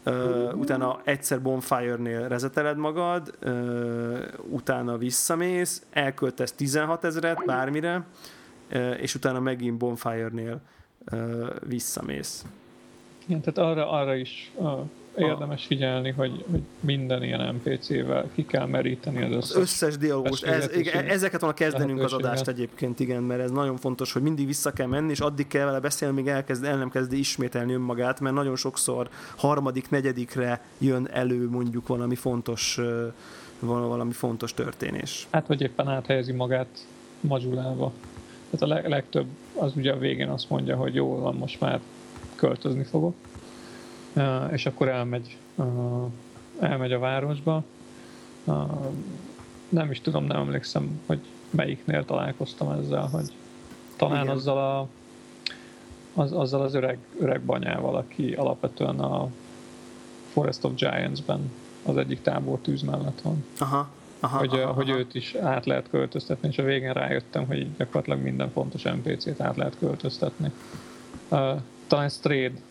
Uh, 0.05 0.57
utána 0.57 1.01
egyszer 1.03 1.41
Bonfire-nél 1.41 2.27
rezeteled 2.27 2.77
magad, 2.77 3.33
uh, 3.43 4.19
utána 4.49 4.97
visszamész, 4.97 5.85
elköltesz 5.91 6.51
16 6.51 7.03
ezeret 7.03 7.45
bármire, 7.45 8.05
uh, 8.73 9.01
és 9.01 9.15
utána 9.15 9.39
megint 9.39 9.77
Bonfire-nél 9.77 10.61
uh, 11.11 11.47
visszamész. 11.67 12.45
Igen, 13.25 13.41
tehát 13.41 13.71
arra, 13.71 13.89
arra 13.91 14.15
is 14.15 14.51
uh, 14.55 14.79
érdemes 15.17 15.65
figyelni, 15.65 16.09
hogy, 16.11 16.45
hogy 16.51 16.61
minden 16.79 17.23
ilyen 17.23 17.55
NPC-vel 17.55 18.29
ki 18.33 18.45
kell 18.45 18.65
meríteni 18.65 19.23
az 19.23 19.31
összes, 19.31 19.55
az 19.55 19.61
összes 19.61 19.97
dialógust. 19.97 20.43
Ez, 20.43 20.75
igen, 20.75 21.05
ezeket 21.05 21.39
volna 21.39 21.55
kezdenünk 21.55 22.03
az 22.03 22.13
adást 22.13 22.47
egyébként, 22.47 22.99
igen, 22.99 23.23
mert 23.23 23.41
ez 23.41 23.51
nagyon 23.51 23.77
fontos, 23.77 24.13
hogy 24.13 24.21
mindig 24.21 24.45
vissza 24.45 24.71
kell 24.71 24.87
menni, 24.87 25.11
és 25.11 25.19
addig 25.19 25.47
kell 25.47 25.65
vele 25.65 25.79
beszélni, 25.79 26.15
míg 26.15 26.27
elkezd, 26.27 26.63
el 26.63 26.77
nem 26.77 26.89
kezdi 26.89 27.17
ismételni 27.17 27.73
önmagát, 27.73 28.19
mert 28.19 28.35
nagyon 28.35 28.55
sokszor 28.55 29.09
harmadik, 29.35 29.89
negyedikre 29.89 30.61
jön 30.77 31.07
elő 31.11 31.49
mondjuk 31.49 31.87
valami 31.87 32.15
fontos 32.15 32.79
valami 33.59 34.11
fontos 34.11 34.53
történés. 34.53 35.27
Hát, 35.31 35.45
hogy 35.45 35.61
éppen 35.61 35.87
áthelyezi 35.87 36.31
magát 36.31 36.85
Majulába. 37.21 37.91
Tehát 38.49 38.83
a 38.85 38.89
legtöbb 38.89 39.25
az 39.55 39.71
ugye 39.75 39.91
a 39.91 39.97
végén 39.97 40.29
azt 40.29 40.49
mondja, 40.49 40.75
hogy 40.75 40.95
jó 40.95 41.19
van, 41.19 41.35
most 41.35 41.59
már 41.59 41.79
költözni 42.35 42.83
fogok. 42.83 43.15
És 44.51 44.65
akkor 44.65 44.87
elmegy, 44.87 45.37
elmegy 46.59 46.91
a 46.91 46.99
városba. 46.99 47.63
Nem 49.69 49.91
is 49.91 50.01
tudom, 50.01 50.25
nem 50.25 50.37
emlékszem, 50.37 51.01
hogy 51.05 51.19
melyiknél 51.49 52.05
találkoztam 52.05 52.71
ezzel, 52.71 53.07
hogy 53.07 53.31
talán 53.95 54.23
Igen. 54.23 54.35
azzal 54.35 54.57
a 54.57 54.87
az, 56.13 56.31
azzal 56.31 56.61
az 56.61 56.73
öreg, 56.73 56.97
öreg 57.19 57.41
banyával, 57.41 57.95
aki 57.95 58.33
alapvetően 58.33 58.99
a 58.99 59.27
Forest 60.31 60.63
of 60.63 60.71
Giants-ben 60.75 61.51
az 61.83 61.97
egyik 61.97 62.21
tábor 62.21 62.59
tűz 62.59 62.81
mellett 62.81 63.21
van. 63.21 63.45
Aha, 63.59 63.89
aha, 64.19 64.37
hogy, 64.37 64.59
aha, 64.59 64.73
hogy 64.73 64.89
aha. 64.89 64.99
őt 64.99 65.15
is 65.15 65.35
át 65.35 65.65
lehet 65.65 65.89
költöztetni, 65.89 66.47
és 66.47 66.57
a 66.57 66.63
végén 66.63 66.93
rájöttem, 66.93 67.45
hogy 67.45 67.75
gyakorlatilag 67.77 68.21
minden 68.21 68.51
fontos 68.51 68.83
NPC-t 68.83 69.41
át 69.41 69.55
lehet 69.55 69.77
költöztetni. 69.79 70.51
Talán 71.91 72.09
Strayed 72.09 72.61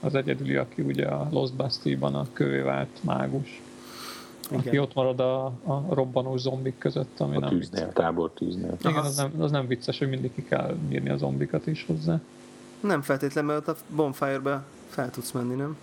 az 0.00 0.14
egyedüli, 0.14 0.54
aki 0.54 0.82
ugye 0.82 1.06
a 1.06 1.28
Lost 1.30 1.54
Basti-ban 1.54 2.14
a 2.14 2.26
kövé 2.32 2.60
vált 2.60 2.88
mágus. 3.00 3.62
Igen. 4.50 4.60
Aki 4.66 4.78
ott 4.78 4.94
marad 4.94 5.20
a, 5.20 5.44
a 5.44 5.84
robbanó 5.88 6.36
zombik 6.36 6.78
között, 6.78 7.20
ami 7.20 7.36
a 7.36 7.38
nem 7.38 7.48
tűznél, 7.48 7.80
vicces. 7.80 7.94
tábor 7.94 8.30
tűznél. 8.30 8.76
Igen, 8.80 8.94
az 8.94 9.16
nem, 9.16 9.32
az 9.38 9.50
nem 9.50 9.66
vicces, 9.66 9.98
hogy 9.98 10.08
mindig 10.08 10.34
ki 10.34 10.44
kell 10.44 10.76
írni 10.88 11.08
a 11.08 11.16
zombikat 11.16 11.66
is 11.66 11.84
hozzá. 11.86 12.20
Nem 12.80 13.02
feltétlenül, 13.02 13.50
mert 13.50 13.68
a 13.68 13.76
bonfire-be 13.94 14.62
fel 14.88 15.10
tudsz 15.10 15.30
menni, 15.30 15.54
nem? 15.54 15.76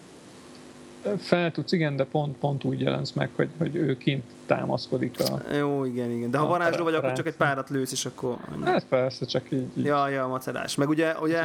Fel 1.18 1.52
tudsz, 1.52 1.72
igen, 1.72 1.96
de 1.96 2.04
pont, 2.04 2.38
pont 2.38 2.64
úgy 2.64 2.82
jelensz 2.82 3.12
meg, 3.12 3.30
hogy, 3.36 3.50
hogy 3.58 3.76
ő 3.76 3.98
kint 3.98 4.24
támaszkodik 4.46 5.20
a... 5.20 5.54
Jó, 5.56 5.86
igen, 5.86 6.12
igen. 6.12 6.32
De 6.32 6.38
ha 6.38 6.48
varázsló 6.48 6.84
vagy, 6.84 6.94
akkor 6.94 7.12
csak 7.12 7.28
egy 7.28 7.36
párat 7.36 7.70
lősz, 7.70 7.92
és 7.92 8.06
akkor... 8.06 8.38
Hát 8.64 8.86
persze, 8.86 9.26
csak 9.26 9.52
így... 9.52 9.68
így. 9.78 9.86
Ja, 9.86 10.08
ja, 10.10 10.28
macerás. 10.28 10.76
Meg 10.76 10.90
ugye, 10.90 11.14
ugye 11.22 11.42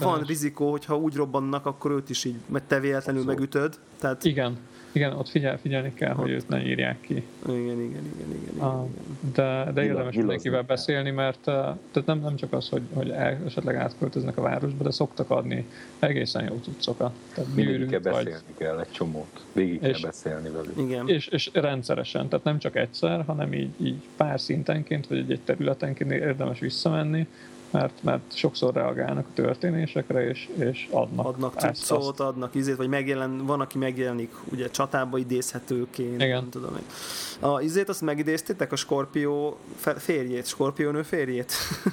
van 0.00 0.22
rizikó, 0.22 0.70
hogy 0.70 0.84
ha 0.84 0.96
úgy 0.96 1.14
robbannak, 1.14 1.66
akkor 1.66 1.90
őt 1.90 2.10
is 2.10 2.24
így, 2.24 2.36
mert 2.46 2.64
te 2.64 2.80
véletlenül 2.80 3.20
Abszolút. 3.20 3.40
megütöd. 3.40 3.78
Tehát... 4.00 4.24
Igen. 4.24 4.58
Igen, 4.92 5.12
ott 5.12 5.28
figyel, 5.28 5.58
figyelni 5.58 5.94
kell, 5.94 6.10
ott. 6.10 6.16
hogy 6.16 6.30
őt 6.30 6.48
ne 6.48 6.66
írják 6.66 7.00
ki. 7.00 7.22
Igen, 7.46 7.58
igen, 7.58 7.80
igen, 7.80 8.12
igen. 8.14 8.42
igen, 8.52 8.64
ah, 8.64 8.86
De, 9.34 9.70
de 9.74 9.84
érdemes 9.84 10.14
mindenkivel 10.14 10.62
beszélni, 10.62 11.10
mert 11.10 11.40
tehát 11.40 12.02
nem, 12.06 12.20
nem 12.20 12.36
csak 12.36 12.52
az, 12.52 12.68
hogy, 12.68 12.82
hogy 12.92 13.10
el, 13.10 13.38
esetleg 13.46 13.76
átköltöznek 13.76 14.36
a 14.36 14.42
városba, 14.42 14.84
de 14.84 14.90
szoktak 14.90 15.30
adni 15.30 15.66
egészen 15.98 16.44
jó 16.44 16.58
cuccokat. 16.62 17.12
Tehát 17.34 17.54
Mindig 17.54 17.88
kell 17.88 17.98
beszélni 17.98 18.30
vagy. 18.30 18.56
kell 18.56 18.78
egy 18.80 18.90
csomót. 18.90 19.44
Végig 19.52 19.82
és, 19.82 19.90
kell 19.90 20.00
beszélni 20.00 20.48
velük. 20.48 20.76
Igen. 20.76 21.08
És, 21.08 21.26
és 21.26 21.50
rendszeresen, 21.52 22.28
tehát 22.28 22.44
nem 22.44 22.58
csak 22.58 22.76
egyszer, 22.76 23.24
hanem 23.26 23.52
így, 23.52 23.70
így 23.76 24.02
pár 24.16 24.40
szintenként, 24.40 25.06
vagy 25.06 25.18
egy, 25.18 25.30
egy 25.30 25.40
területenként 25.44 26.10
érdemes 26.10 26.58
visszamenni, 26.58 27.26
mert, 27.70 28.02
mert 28.02 28.36
sokszor 28.36 28.74
reagálnak 28.74 29.26
a 29.28 29.32
történésekre, 29.34 30.28
és, 30.28 30.48
és 30.58 30.88
adnak. 30.90 31.26
Adnak 31.26 31.54
cuccot, 31.54 32.20
adnak 32.20 32.54
izét, 32.54 32.76
vagy 32.76 32.88
megjelen, 32.88 33.46
van, 33.46 33.60
aki 33.60 33.78
megjelenik 33.78 34.34
ugye 34.52 34.70
csatába 34.70 35.18
idézhetőként. 35.18 36.22
Igen. 36.22 36.40
Nem 36.40 36.48
tudom 36.50 36.76
én. 36.76 36.84
A 37.50 37.60
izét 37.60 37.88
azt 37.88 38.00
megidéztétek, 38.00 38.72
a 38.72 38.76
Skorpió 38.76 39.58
férjét, 39.96 40.46
Skorpiónő 40.46 41.02
férjét? 41.02 41.52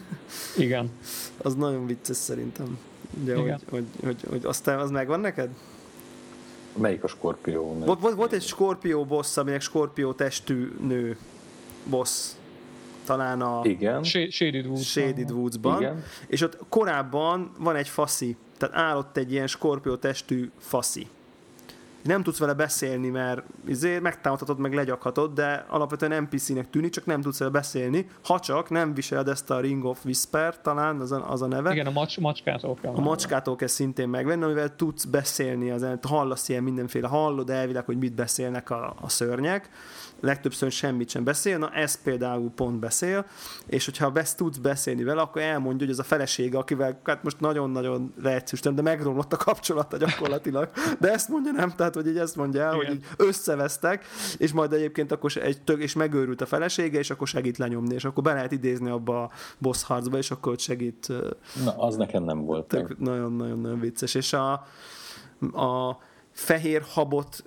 Igen. 0.58 0.92
az 1.38 1.56
nagyon 1.56 1.86
vicces 1.86 2.18
szerintem. 2.18 2.78
Ugye, 3.22 3.38
Igen. 3.38 3.60
Hogy, 3.70 3.86
hogy, 4.00 4.04
hogy, 4.04 4.30
hogy 4.30 4.46
aztán 4.46 4.80
az 4.80 4.90
megvan 4.90 5.20
neked? 5.20 5.50
Melyik 6.78 7.04
a 7.04 7.08
Skorpió? 7.08 7.78
Volt, 7.86 8.00
volt, 8.00 8.16
volt 8.16 8.34
egy 8.34 8.42
Skorpió 8.42 9.06
boss, 9.06 9.38
aminek 9.38 9.62
Skorpió 9.62 10.14
testű 10.14 10.76
nő 10.82 11.18
boss 11.90 12.35
talán 13.06 13.42
a 13.42 13.60
Igen. 13.64 14.04
Shaded, 14.04 14.66
Woods 14.66 14.90
Shaded 14.90 15.32
Woods-ban, 15.32 15.82
Igen. 15.82 16.04
és 16.28 16.42
ott 16.42 16.58
korábban 16.70 17.52
van 17.60 17.76
egy 17.76 17.90
faszi, 17.90 18.38
tehát 18.58 18.76
állott 18.76 19.18
egy 19.18 19.32
ilyen 19.32 19.48
skorpió 19.48 19.96
testű 19.96 20.52
faszi. 20.58 21.08
Nem 22.06 22.24
tudsz 22.24 22.38
vele 22.38 22.54
beszélni, 22.54 23.10
mert 23.10 23.44
izé, 23.68 24.00
megtámadhatod, 24.00 24.60
meg 24.60 24.74
legyakhatod, 24.74 25.34
de 25.34 25.66
alapvetően 25.70 26.24
NPC-nek 26.24 26.70
tűnik, 26.70 26.92
csak 26.92 27.06
nem 27.06 27.22
tudsz 27.22 27.40
vele 27.40 27.52
beszélni, 27.52 28.10
ha 28.24 28.40
csak 28.40 28.70
nem 28.70 28.94
viseled 28.94 29.28
ezt 29.28 29.52
a 29.52 29.60
Ring 29.60 29.86
of 29.86 30.06
Whisper, 30.06 30.62
talán 30.62 31.00
az 31.00 31.12
a, 31.12 31.32
az 31.32 31.42
a 31.42 31.48
neve. 31.48 31.72
Igen, 31.72 31.86
a 31.86 31.92
macs, 31.92 32.20
macskától 32.20 32.78
kell. 32.82 32.94
A 32.94 33.00
macskától 33.00 33.56
kell 33.56 33.68
szintén 33.68 34.10
megvenni, 34.10 34.44
amivel 34.44 34.76
tudsz 34.76 35.06
beszélni, 35.06 35.70
az, 35.70 35.86
hallasz 36.02 36.50
ilyen 36.50 36.64
mindenféle, 36.64 37.08
hallod 37.08 37.50
elvileg, 37.50 37.86
hogy 37.86 37.98
mit 37.98 38.14
beszélnek 38.14 38.70
a, 38.70 38.96
a 39.02 39.10
szörnyek 39.10 39.70
legtöbbször 40.26 40.72
semmit 40.72 41.10
sem 41.10 41.24
beszél, 41.24 41.58
na 41.58 41.70
ez 41.70 42.02
például 42.02 42.52
pont 42.56 42.80
beszél, 42.80 43.26
és 43.68 43.86
hogyha 43.86 44.12
besz 44.12 44.36
tudsz 44.36 44.58
beszélni 44.58 45.04
vele, 45.04 45.22
akkor 45.22 45.42
elmondja, 45.42 45.86
hogy 45.86 45.96
ez 45.96 46.00
a 46.00 46.04
felesége, 46.04 46.58
akivel 46.58 47.00
hát 47.04 47.24
most 47.24 47.40
nagyon-nagyon 47.40 48.14
leegyszerűsítem, 48.22 48.76
de 48.76 48.82
megromlott 48.82 49.34
a 49.34 49.38
kapcsolata 49.38 49.98
gyakorlatilag. 49.98 50.70
De 51.00 51.12
ezt 51.12 51.30
mondja 51.30 51.52
nem, 51.52 51.70
tehát 51.70 51.96
hogy 51.96 52.08
így 52.08 52.18
ezt 52.18 52.36
mondja 52.36 52.62
el, 52.62 52.74
Igen. 52.74 52.86
hogy 52.86 52.96
így 52.96 53.06
összevesztek, 53.18 54.06
és 54.38 54.52
majd 54.52 54.74
egyébként 54.74 55.12
akkor 55.12 55.32
egy 55.42 55.62
tök, 55.62 55.82
és 55.82 55.94
megőrült 55.94 56.42
a 56.42 56.46
felesége, 56.46 57.00
és 57.00 57.10
akkor 57.10 57.28
segít 57.28 57.58
lenyomni, 57.58 57.94
és 57.94 58.06
akkor 58.06 58.24
be 58.24 58.34
lehet 58.34 58.52
idézni 58.52 58.90
abba 58.90 59.24
a 59.24 59.30
boss 59.58 59.84
harcba, 59.84 60.18
és 60.18 60.32
akkor 60.32 60.60
segít. 60.60 61.08
Na, 61.64 61.78
az 61.78 61.96
nekem 61.96 62.24
nem 62.24 62.46
volt. 62.46 62.98
Nagyon-nagyon 63.00 63.80
vicces. 63.80 64.14
És 64.16 64.34
a, 64.34 64.52
a 65.54 65.98
fehér 66.32 66.84
habot 66.94 67.44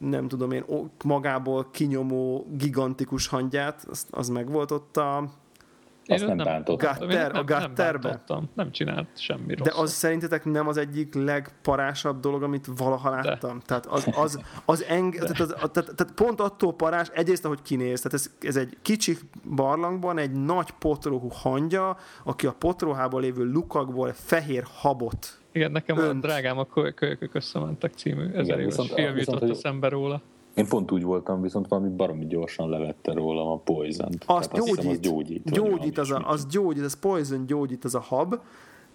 nem 0.00 0.28
tudom 0.28 0.50
én, 0.50 0.64
magából 1.04 1.70
kinyomó 1.70 2.46
gigantikus 2.50 3.26
hangyát, 3.26 3.86
az, 3.90 4.06
az 4.10 4.28
meg 4.28 4.50
volt 4.50 4.70
ott 4.70 4.96
a 4.96 5.28
azt 6.10 6.26
nem, 6.26 6.36
nem 6.36 6.46
bántottam. 6.46 6.98
Gatter, 6.98 7.36
a 7.36 7.44
Gatterbe? 7.44 8.22
Nem, 8.26 8.48
nem 8.54 8.70
csinált 8.70 9.08
semmi 9.14 9.54
De 9.54 9.72
az 9.76 9.92
szerintetek 9.92 10.44
nem 10.44 10.68
az 10.68 10.76
egyik 10.76 11.14
legparásabb 11.14 12.20
dolog, 12.20 12.42
amit 12.42 12.68
valaha 12.76 13.10
láttam? 13.10 13.58
De. 13.58 13.64
Tehát 13.66 13.86
az, 13.86 14.08
az, 14.12 14.40
az, 14.64 14.84
eng, 14.84 15.14
tehát, 15.14 15.40
az 15.40 15.48
tehát, 15.48 15.94
tehát, 15.94 16.12
pont 16.14 16.40
attól 16.40 16.74
parás, 16.74 17.08
egyrészt 17.08 17.44
ahogy 17.44 17.62
kinéz, 17.62 18.00
tehát 18.00 18.18
ez, 18.18 18.30
ez 18.48 18.56
egy 18.56 18.76
kicsi 18.82 19.18
barlangban 19.54 20.18
egy 20.18 20.32
nagy 20.32 20.70
potrohú 20.70 21.28
hangya, 21.32 21.96
aki 22.24 22.46
a 22.46 22.52
potrohában 22.52 23.20
lévő 23.20 23.44
lukakból 23.44 24.12
fehér 24.12 24.64
habot 24.74 25.39
igen, 25.52 25.72
nekem 25.72 25.98
a 25.98 26.12
drágám 26.12 26.58
a 26.58 26.64
kölykök 26.64 27.34
összementek 27.34 27.92
című 27.92 28.32
ezer 28.32 28.58
éves 28.58 28.92
film 28.94 29.16
jutott 29.16 29.42
a 29.42 29.54
szembe 29.54 29.88
róla. 29.88 30.22
Én 30.54 30.66
pont 30.68 30.90
úgy 30.90 31.02
voltam, 31.02 31.42
viszont 31.42 31.68
valami 31.68 31.88
baromi 31.88 32.26
gyorsan 32.26 32.68
levette 32.68 33.12
rólam 33.12 33.48
a 33.48 33.56
poison 33.56 34.08
Azt 34.26 34.50
Tehát 34.50 34.66
gyógyít, 34.66 34.78
azt 34.78 34.86
hiszem, 34.86 34.90
az 34.90 34.98
gyógyít. 35.00 35.50
Gyógyít 35.50 35.98
az, 35.98 36.10
a, 36.10 36.22
az 36.26 36.46
gyógyít, 36.46 36.84
az 36.84 36.94
poison 36.94 37.46
gyógyít, 37.46 37.84
az 37.84 37.94
a 37.94 38.00
hab. 38.00 38.40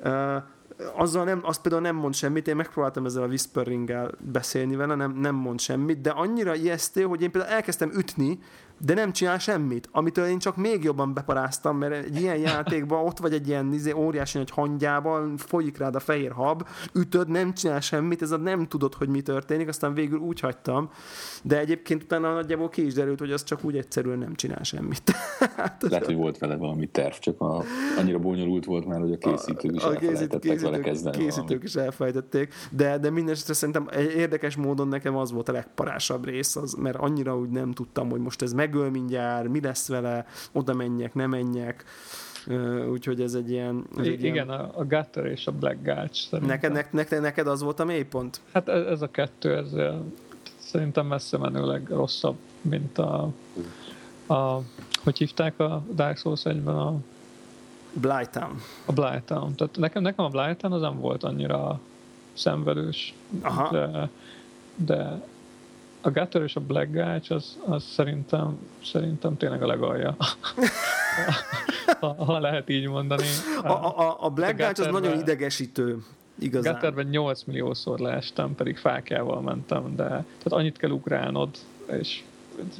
Uh, 0.03 0.36
azzal 0.95 1.23
nem, 1.23 1.41
azt 1.44 1.61
például 1.61 1.84
nem 1.84 1.95
mond 1.95 2.14
semmit, 2.14 2.48
én 2.48 2.56
megpróbáltam 2.56 3.06
ezzel 3.06 3.23
a 3.23 3.27
whisperinggel 3.27 4.11
beszélni 4.32 4.76
vele, 4.76 4.95
nem, 4.95 5.11
nem 5.11 5.36
mond 5.36 5.60
semmit, 5.60 6.02
de 6.02 6.10
annyira 6.10 6.56
ijesztő, 6.56 7.03
hogy 7.03 7.22
én 7.22 7.32
például 7.32 7.53
elkezdtem 7.53 7.91
ütni, 7.91 8.40
de 8.77 8.93
nem 8.93 9.11
csinál 9.11 9.39
semmit, 9.39 9.89
amitől 9.91 10.26
én 10.26 10.39
csak 10.39 10.56
még 10.56 10.84
jobban 10.84 11.14
beparáztam, 11.14 11.77
mert 11.77 12.06
egy 12.06 12.22
ilyen 12.22 12.38
játékban 12.38 13.06
ott 13.06 13.18
vagy 13.18 13.34
egy 13.34 13.47
ilyen 13.47 13.73
izé, 13.73 13.91
óriási 13.91 14.38
nagy 14.38 14.49
hangyával, 14.49 15.34
folyik 15.38 15.77
rád 15.77 15.95
a 15.95 15.99
fehér 15.99 16.31
hab, 16.31 16.68
ütöd, 16.93 17.30
nem 17.30 17.53
csinál 17.53 17.80
semmit, 17.80 18.22
ez 18.22 18.31
a 18.31 18.38
nem 18.38 18.68
tudod, 18.68 18.93
hogy 18.93 19.07
mi 19.07 19.22
történik, 19.22 19.68
aztán 19.68 19.93
végül 19.93 20.19
úgy 20.19 20.39
hagytam, 20.39 20.89
de 21.43 21.60
egyébként 21.60 22.03
utána 22.03 22.34
nagyjából 22.34 22.69
ki 22.69 22.85
is 22.85 22.93
derült, 22.93 23.19
hogy 23.19 23.31
az 23.31 23.43
csak 23.43 23.64
úgy 23.64 23.77
egyszerűen 23.77 24.18
nem 24.18 24.35
csinál 24.35 24.64
semmit. 24.64 25.11
hát, 25.57 25.85
Lehet, 25.89 26.06
hogy 26.06 26.15
volt 26.15 26.38
vele 26.38 26.56
valami 26.56 26.88
terv, 26.88 27.14
csak 27.14 27.41
a, 27.41 27.64
annyira 27.99 28.19
bonyolult 28.19 28.65
volt 28.65 28.85
már, 28.85 28.99
hogy 28.99 29.11
a 29.11 29.18
készítők 29.18 29.76
is 29.76 29.84
a, 29.84 29.89
a 29.89 29.95
készít, 29.95 30.39
készítők, 30.39 30.81
kezdeni 30.81 31.18
Készítők 31.18 31.64
is 31.64 31.76
elfejtették, 31.76 32.53
de, 32.72 32.97
de 32.97 33.10
minden 33.10 33.35
szerintem 33.35 33.89
érdekes 34.15 34.56
módon 34.56 34.88
nekem 34.88 35.15
az 35.15 35.31
volt 35.31 35.49
a 35.49 35.52
legparásabb 35.52 36.26
rész, 36.26 36.56
az, 36.56 36.73
mert 36.73 36.97
annyira 36.97 37.38
úgy 37.38 37.49
nem 37.49 37.72
tudtam, 37.72 38.10
hogy 38.10 38.19
most 38.19 38.41
ez 38.41 38.53
meg 38.53 38.64
megöl 38.65 38.89
mindjárt, 38.89 39.47
mi 39.47 39.61
lesz 39.61 39.87
vele, 39.87 40.25
oda 40.51 40.73
menjek, 40.73 41.13
nem 41.13 41.29
menjek. 41.29 41.85
Úgyhogy 42.91 43.21
ez 43.21 43.33
egy 43.33 43.51
ilyen... 43.51 43.83
Ez 43.97 44.05
egy 44.05 44.23
Igen, 44.23 44.33
ilyen... 44.33 44.49
a, 44.49 44.83
Gutter 44.83 45.25
és 45.25 45.47
a 45.47 45.51
Black 45.51 45.83
Gulch 45.83 46.39
Neked, 46.41 46.71
ne, 46.71 46.81
neked, 46.91 47.21
neked 47.21 47.47
az 47.47 47.61
volt 47.61 47.79
a 47.79 47.85
mélypont? 47.85 48.41
Hát 48.53 48.69
ez, 48.69 48.85
ez 48.85 49.01
a 49.01 49.11
kettő, 49.11 49.55
ez 49.55 49.71
szerintem 50.57 51.05
messze 51.05 51.37
menőleg 51.37 51.89
rosszabb, 51.89 52.35
mint 52.61 52.97
a, 52.97 53.31
a 54.27 54.59
hogy 55.03 55.17
hívták 55.17 55.59
a 55.59 55.83
Dark 55.93 56.17
Souls 56.17 56.45
egyben 56.45 56.77
a 56.77 56.95
Blytown. 57.93 58.61
A 58.85 58.91
Blytown. 58.91 59.55
Tehát 59.55 59.77
nekem, 59.77 60.01
nekem 60.01 60.25
a 60.25 60.29
Blytown 60.29 60.73
az 60.73 60.81
nem 60.81 60.99
volt 60.99 61.23
annyira 61.23 61.79
szenvedős, 62.33 63.13
Aha. 63.41 63.69
de, 63.71 64.09
de 64.75 65.21
a 66.06 66.11
Gutter 66.11 66.41
és 66.41 66.56
a 66.56 66.60
Black 66.60 66.91
Gulch 66.91 67.32
az, 67.32 67.57
az 67.65 67.84
szerintem, 67.84 68.57
szerintem 68.84 69.38
tényleg 69.38 69.64
a 69.64 69.68
legalja. 69.68 70.15
ha, 71.99 72.14
ha, 72.23 72.40
lehet 72.40 72.69
így 72.69 72.88
mondani. 72.88 73.27
A, 73.64 73.72
a, 73.72 74.18
a 74.19 74.30
Black 74.30 74.57
Gulch 74.57 74.80
az 74.80 74.88
nagyon 74.88 75.19
idegesítő. 75.19 75.98
Igazán. 76.40 76.73
Gutterben 76.73 77.06
8 77.06 77.44
milliószor 77.44 77.99
leestem, 77.99 78.56
pedig 78.56 78.77
fákjával 78.77 79.41
mentem, 79.41 79.95
de 79.95 80.03
tehát 80.03 80.52
annyit 80.52 80.77
kell 80.77 80.90
ugrálnod, 80.90 81.49
és 81.99 82.23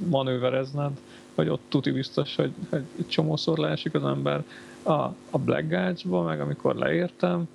manőverezned, 0.10 0.92
hogy 1.36 1.50
ott 1.50 1.64
tuti 1.70 1.92
biztos, 1.92 2.36
hogy, 2.36 2.52
hogy 2.70 2.84
csomószor 3.08 3.58
leesik 3.58 3.94
az 3.94 4.04
ember. 4.04 4.44
A, 4.84 4.92
a 5.30 5.38
Black 5.44 5.70
Gulch-ba, 5.70 6.22
meg 6.22 6.42
amikor 6.42 6.76
leértem, 6.76 7.48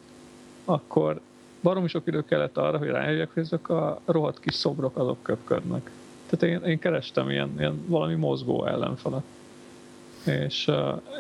akkor 0.65 1.21
barom 1.63 1.87
sok 1.87 2.07
idő 2.07 2.25
kellett 2.25 2.57
arra, 2.57 2.79
hogy 2.79 2.89
rájöjjek, 2.89 3.31
hogy 3.35 3.43
ezek 3.43 3.69
a 3.69 4.01
rohadt 4.05 4.41
kis 4.41 4.55
szobrok 4.55 4.97
azok 4.97 5.23
köpködnek. 5.23 5.91
Tehát 6.27 6.57
én, 6.57 6.69
én 6.71 6.79
kerestem 6.79 7.31
ilyen, 7.31 7.55
ilyen 7.59 7.85
valami 7.87 8.15
mozgó 8.15 8.67
ellenfelet. 8.67 9.23
És, 10.27 10.71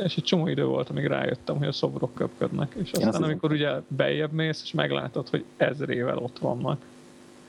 és 0.05 0.17
egy 0.17 0.25
csomó 0.25 0.47
idő 0.47 0.65
volt, 0.65 0.91
amíg 0.91 1.07
rájöttem, 1.07 1.57
hogy 1.57 1.67
a 1.67 1.73
szobrok 1.73 2.15
köpködnek. 2.15 2.75
És 2.83 2.93
aztán, 2.93 3.23
amikor 3.23 3.53
ugye 3.53 3.71
bejebb 3.89 4.33
mész, 4.33 4.63
és 4.65 4.73
meglátod, 4.73 5.29
hogy 5.29 5.45
ezrével 5.57 6.19
ott 6.19 6.39
vannak, 6.39 6.85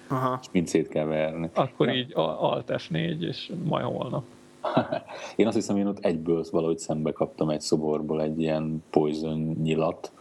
Aha. 0.08 0.40
és 0.42 0.48
mind 0.52 0.68
szét 0.68 0.88
kell 0.88 1.06
verni. 1.06 1.50
Akkor 1.54 1.88
ja. 1.88 1.94
így 1.94 2.12
Alt 2.16 2.72
F4, 2.74 3.22
és 3.22 3.52
majd 3.64 3.86
holnap. 3.86 4.24
én 5.36 5.48
azt 5.48 5.56
hiszem, 5.56 5.78
én 5.78 5.88
ott 5.88 6.06
egyből 6.06 6.46
valahogy 6.52 6.80
szembe 6.80 7.12
kaptam 7.12 7.50
egy 7.50 7.62
szoborból 7.62 8.22
egy 8.22 8.42
ilyen 8.42 8.84
poison 8.90 9.40
nyilat, 9.62 10.12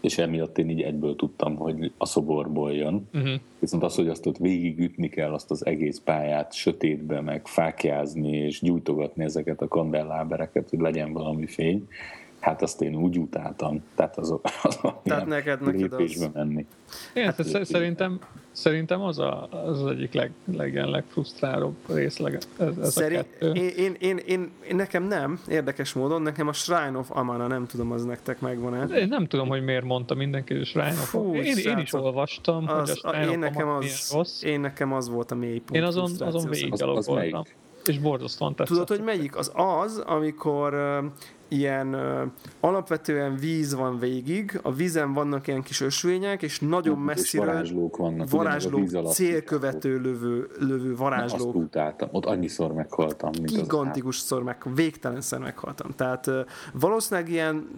és 0.00 0.18
emiatt 0.18 0.58
én 0.58 0.70
így 0.70 0.82
egyből 0.82 1.16
tudtam, 1.16 1.56
hogy 1.56 1.92
a 1.98 2.06
szoborból 2.06 2.72
jön. 2.72 3.08
Uh-huh. 3.14 3.40
Viszont 3.58 3.82
az, 3.82 3.94
hogy 3.94 4.08
azt 4.08 4.26
ott 4.26 4.36
végigütni 4.36 5.08
kell, 5.08 5.32
azt 5.32 5.50
az 5.50 5.66
egész 5.66 6.00
pályát 6.04 6.52
sötétbe, 6.52 7.20
meg 7.20 7.46
fákjázni, 7.46 8.36
és 8.36 8.60
gyújtogatni 8.60 9.24
ezeket 9.24 9.60
a 9.60 9.68
kandellábereket, 9.68 10.70
hogy 10.70 10.78
legyen 10.78 11.12
valami 11.12 11.46
fény, 11.46 11.88
hát 12.40 12.62
azt 12.62 12.82
én 12.82 12.94
úgy 12.94 13.18
utáltam. 13.18 13.82
Tehát 13.94 14.18
az, 14.18 14.34
az 14.62 14.78
Tehát 15.02 15.26
neked, 15.26 15.60
neked 15.60 15.92
az... 15.92 16.28
menni. 16.32 16.66
Igen, 17.14 17.26
hát, 17.26 17.52
hát 17.52 17.64
szerintem, 17.64 18.18
szerintem 18.52 19.00
az, 19.00 19.18
a, 19.18 19.48
az, 19.66 19.86
egyik 19.86 20.12
leg, 20.12 20.32
leg, 20.56 20.74
legfrusztrálóbb 20.74 21.76
részleg 21.88 22.34
ez, 22.34 22.76
ez 22.80 22.92
Szerint, 22.92 23.20
a 23.20 23.24
kettő. 23.24 23.52
Én, 23.52 23.68
én, 23.76 23.96
én, 23.98 24.16
én, 24.16 24.50
én, 24.68 24.76
nekem 24.76 25.02
nem, 25.02 25.40
érdekes 25.48 25.92
módon, 25.92 26.22
nekem 26.22 26.48
a 26.48 26.52
Shrine 26.52 26.98
of 26.98 27.10
Amana, 27.10 27.46
nem 27.46 27.66
tudom, 27.66 27.92
az 27.92 28.04
nektek 28.04 28.40
megvan-e. 28.40 28.84
Én 28.98 29.08
nem 29.08 29.26
tudom, 29.26 29.48
hogy 29.48 29.64
miért 29.64 29.84
mondta 29.84 30.14
mindenki, 30.14 30.52
hogy 30.52 30.62
a 30.62 30.66
Shrine 30.66 30.88
of 30.88 31.14
Amana. 31.14 31.42
Én, 31.42 31.56
én 31.56 31.78
is 31.78 31.92
olvastam, 31.92 32.68
az, 32.68 32.90
hogy 32.90 33.00
a 33.02 33.08
Shrine 33.08 33.32
én 33.32 33.38
nekem 33.38 33.68
az, 33.68 34.10
rossz. 34.12 34.42
Én 34.42 34.60
nekem 34.60 34.92
az 34.92 35.08
volt 35.08 35.30
a 35.30 35.34
mélypont. 35.34 35.74
Én 35.74 35.82
azon, 35.82 36.10
azon 36.18 36.50
végig 36.50 36.72
az, 36.72 37.08
az. 37.08 37.54
És 37.86 37.98
borzasztóan 37.98 38.54
tetszett. 38.54 38.76
Tudod, 38.76 38.88
hogy 38.88 39.04
melyik? 39.04 39.36
Az 39.36 39.52
az, 39.54 39.98
amikor 39.98 40.74
uh, 40.74 41.04
ilyen 41.50 41.94
uh, 41.94 42.20
alapvetően 42.60 43.36
víz 43.36 43.74
van 43.74 43.98
végig, 43.98 44.60
a 44.62 44.72
vízen 44.72 45.12
vannak 45.12 45.46
ilyen 45.46 45.62
kis 45.62 45.80
ösvények, 45.80 46.42
és 46.42 46.60
nagyon 46.60 46.98
messzire 46.98 47.44
varázslók 47.44 47.96
vannak. 47.96 48.30
Varázslók, 48.30 49.12
célkövető 49.12 50.00
lövő, 50.00 50.50
lövő 50.58 50.96
varázslók. 50.96 51.40
Na, 51.40 51.48
azt 51.48 51.66
utáltam. 51.66 52.08
Ott 52.12 52.24
annyiszor 52.24 52.72
meghaltam. 52.72 53.30
Mint 53.38 53.50
Gigantikus 53.50 54.28
meg, 54.44 54.56
végtelenszer 54.74 55.38
meghaltam. 55.38 55.90
Tehát 55.96 56.26
uh, 56.26 56.40
valószínűleg 56.72 57.30
ilyen, 57.30 57.68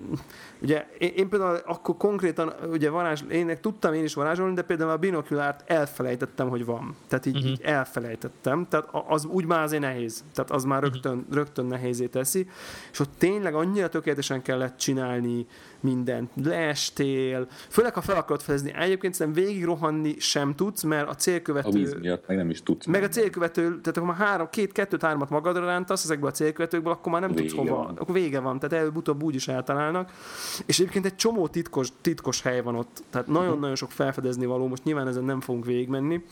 ugye 0.63 0.87
én, 0.99 1.13
én 1.17 1.29
például 1.29 1.57
akkor 1.67 1.97
konkrétan, 1.97 2.53
ugye 2.71 2.91
varázs, 2.91 3.23
én 3.31 3.59
tudtam 3.61 3.95
én 3.95 4.05
is 4.05 4.15
varázsolni, 4.15 4.55
de 4.55 4.63
például 4.63 4.91
a 4.91 4.97
binokulárt 4.97 5.71
elfelejtettem, 5.71 6.49
hogy 6.49 6.65
van. 6.65 6.97
Tehát 7.09 7.27
így, 7.27 7.37
uh-huh. 7.37 7.51
így 7.51 7.61
elfelejtettem. 7.63 8.67
Tehát 8.69 8.89
az 9.09 9.25
úgy 9.25 9.45
már 9.45 9.63
azért 9.63 9.83
nehéz. 9.83 10.25
Tehát 10.35 10.51
az 10.51 10.65
már 10.65 10.83
mhm. 10.83 10.93
rögtön, 10.93 11.17
uh-huh. 11.19 11.35
rögtön 11.35 11.67
nehézé 11.67 12.07
teszi. 12.07 12.49
És 12.93 13.01
ott 13.01 13.11
tényleg 13.19 13.55
annyira 13.63 13.89
tökéletesen 13.89 14.43
kellett 14.43 14.77
csinálni 14.77 15.47
mindent. 15.81 16.31
Leestél, 16.45 17.47
főleg 17.69 17.95
ha 17.95 18.01
fel 18.01 18.17
akarod 18.17 18.43
fedezni. 18.43 18.75
Egyébként 18.75 19.15
szerintem 19.15 19.45
végig 19.45 19.65
rohanni 19.65 20.15
sem 20.19 20.55
tudsz, 20.55 20.83
mert 20.83 21.09
a 21.09 21.15
célkövető... 21.15 21.69
A 21.69 21.73
víz 21.73 21.95
miatt 22.01 22.27
meg 22.27 22.37
nem 22.37 22.51
is 22.51 22.63
tudsz. 22.63 22.87
Meg 22.87 23.03
a 23.03 23.09
célkövető, 23.09 23.63
tehát 23.63 23.97
akkor 23.97 24.09
már 24.09 24.17
három, 24.17 24.49
két, 24.51 24.73
kettőt, 24.73 25.03
hármat 25.03 25.31
magadra 25.31 25.65
rántasz 25.65 26.05
ezekből 26.05 26.29
a 26.29 26.33
célkövetőkből, 26.33 26.93
akkor 26.93 27.13
már 27.13 27.21
nem 27.21 27.31
vége 27.31 27.49
tudsz 27.49 27.59
hova. 27.59 27.77
Van. 27.77 27.97
Akkor 27.97 28.15
vége 28.15 28.41
van, 28.41 28.59
tehát 28.59 28.85
előbb-utóbb 28.85 29.23
úgy 29.23 29.35
is 29.35 29.49
eltalálnak. 29.49 30.13
És 30.67 30.79
egyébként 30.79 31.05
egy 31.05 31.17
csomó 31.17 31.49
titkos, 31.49 31.89
titkos 32.01 32.43
hely 32.43 32.63
van 32.63 32.75
ott. 32.75 33.03
Tehát 33.11 33.27
nagyon-nagyon 33.27 33.77
sok 33.77 33.91
felfedezni 33.91 34.47
való, 34.47 34.67
most 34.67 34.85
nyilván 34.85 35.09
ezen 35.09 35.25
nem 35.25 35.41
fogunk 35.41 35.65
végigmenni. 35.65 36.25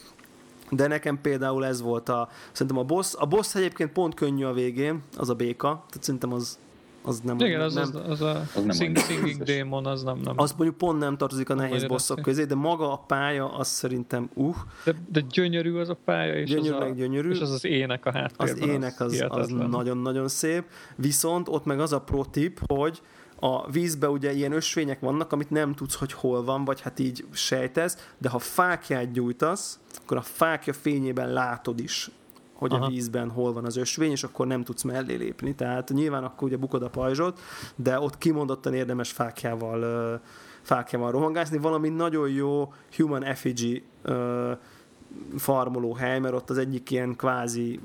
De 0.71 0.87
nekem 0.87 1.21
például 1.21 1.67
ez 1.67 1.83
volt 1.83 2.09
a, 2.09 2.29
szerintem 2.53 2.79
a 2.79 2.85
boss. 2.85 3.15
A 3.19 3.27
boss 3.27 3.55
egyébként 3.55 3.93
pont 3.93 4.15
könnyű 4.15 4.45
a 4.45 4.53
végén, 4.53 5.03
az 5.17 5.31
a 5.31 5.35
béka, 5.35 5.69
tehát 5.69 6.03
szerintem 6.03 6.33
az, 6.33 6.59
az 7.03 7.21
nem... 7.21 7.39
Igen, 7.39 7.61
az, 7.61 7.75
nem, 7.75 7.83
az, 7.83 7.95
az 7.95 8.21
a 8.21 8.41
az 8.55 8.65
nem 8.65 8.71
sing, 8.71 8.99
singing 8.99 9.43
demon, 9.43 9.87
az 9.87 10.03
nem, 10.03 10.19
nem... 10.25 10.35
Az 10.37 10.53
mondjuk 10.53 10.79
pont 10.79 10.99
nem 10.99 11.17
tartozik 11.17 11.51
a 11.51 11.55
nehéz 11.55 11.85
bosszok 11.85 12.23
közé, 12.23 12.45
de 12.45 12.55
maga 12.55 12.93
a 12.93 12.97
pálya, 12.97 13.55
az 13.55 13.69
szerintem 13.69 14.31
uh. 14.35 14.57
De, 14.85 14.95
de 15.13 15.21
gyönyörű 15.21 15.75
az 15.75 15.89
a 15.89 15.97
pálya, 16.05 16.35
és, 16.35 16.49
gyönyörű, 16.51 16.77
az, 16.77 16.91
a, 16.91 16.95
gyönyörű. 16.95 17.31
és 17.31 17.41
az 17.41 17.51
az 17.51 17.65
ének 17.65 18.07
a 18.07 18.13
háttérben. 18.13 18.63
Az 18.63 18.69
ének 18.69 19.01
az, 19.01 19.25
az 19.29 19.49
nagyon-nagyon 19.49 20.29
szép, 20.29 20.65
viszont 20.97 21.49
ott 21.49 21.65
meg 21.65 21.81
az 21.81 21.93
a 21.93 22.01
pro 22.01 22.25
tip, 22.25 22.61
hogy 22.67 23.01
a 23.41 23.71
vízbe 23.71 24.09
ugye 24.09 24.33
ilyen 24.33 24.53
ösvények 24.53 25.01
vannak, 25.01 25.33
amit 25.33 25.51
nem 25.51 25.75
tudsz, 25.75 25.95
hogy 25.95 26.13
hol 26.13 26.45
van, 26.45 26.65
vagy 26.65 26.81
hát 26.81 26.99
így 26.99 27.25
sejtesz, 27.31 28.13
de 28.19 28.29
ha 28.29 28.39
fákját 28.39 29.13
gyújtasz, 29.13 29.79
akkor 30.03 30.17
a 30.17 30.23
fákja 30.23 30.73
fényében 30.73 31.33
látod 31.33 31.81
is, 31.81 32.11
hogy 32.61 32.73
Aha. 32.73 32.85
a 32.85 32.89
vízben 32.89 33.31
hol 33.31 33.53
van 33.53 33.65
az 33.65 33.77
ösvény, 33.77 34.11
és 34.11 34.25
akkor 34.25 34.47
nem 34.47 34.63
tudsz 34.65 34.83
mellé 34.83 35.15
lépni. 35.15 35.55
Tehát 35.55 35.91
nyilván 35.91 36.25
akkor 36.25 36.49
ugye 36.49 36.57
bukod 36.57 36.83
a 36.83 36.89
pajzsot, 36.89 37.41
de 37.77 38.01
ott 38.01 38.19
kimondottan 38.19 38.75
érdemes 38.75 39.11
fákjával, 39.11 40.21
fákjával 40.63 41.11
rohangászni. 41.11 41.59
Valami 41.59 41.89
nagyon 41.89 42.29
jó 42.29 42.73
human 42.97 43.25
effigy 43.25 43.85
farmoló 45.37 45.95
hely, 45.95 46.19
mert 46.19 46.35
ott 46.35 46.51
az 46.51 46.59
egyik 46.59 46.91
ilyen 46.91 47.17
kvázi 47.17 47.81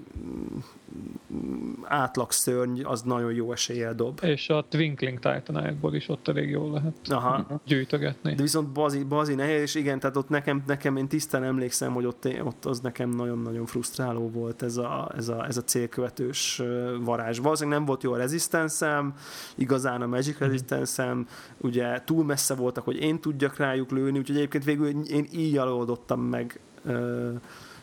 átlag 1.83 2.31
szörny, 2.31 2.83
az 2.83 3.01
nagyon 3.01 3.33
jó 3.33 3.51
eséllyel 3.51 3.95
dob. 3.95 4.19
És 4.23 4.49
a 4.49 4.65
Twinkling 4.69 5.19
titan 5.19 5.79
is 5.91 6.09
ott 6.09 6.27
elég 6.27 6.49
jól 6.49 6.71
lehet 6.71 6.95
Aha. 7.09 7.61
gyűjtögetni. 7.65 8.33
De 8.33 8.41
viszont 8.41 8.69
bazi, 8.69 9.03
bazi 9.03 9.35
nehéz, 9.35 9.61
és 9.61 9.75
igen, 9.75 9.99
tehát 9.99 10.17
ott 10.17 10.29
nekem, 10.29 10.63
nekem 10.67 10.97
én 10.97 11.07
tisztán 11.07 11.43
emlékszem, 11.43 11.93
hogy 11.93 12.05
ott, 12.05 12.27
ott 12.43 12.65
az 12.65 12.79
nekem 12.79 13.09
nagyon-nagyon 13.09 13.65
frusztráló 13.65 14.29
volt 14.29 14.61
ez 14.61 14.77
a, 14.77 15.11
ez 15.17 15.27
a, 15.27 15.45
ez 15.45 15.57
a 15.57 15.63
célkövetős 15.63 16.61
varázs. 17.01 17.39
Valószínűleg 17.39 17.77
nem 17.77 17.87
volt 17.87 18.03
jó 18.03 18.13
a 18.13 18.17
rezisztenszem, 18.17 19.13
igazán 19.55 20.01
a 20.01 20.07
magic 20.07 20.35
mhm. 20.35 20.43
rezisztenszem, 20.43 21.27
ugye 21.57 22.01
túl 22.03 22.23
messze 22.23 22.55
voltak, 22.55 22.83
hogy 22.83 23.01
én 23.01 23.19
tudjak 23.19 23.57
rájuk 23.57 23.91
lőni, 23.91 24.17
úgyhogy 24.17 24.35
egyébként 24.35 24.63
végül 24.63 24.87
én 24.87 25.27
így 25.31 25.57
oldottam 25.57 26.21
meg 26.21 26.59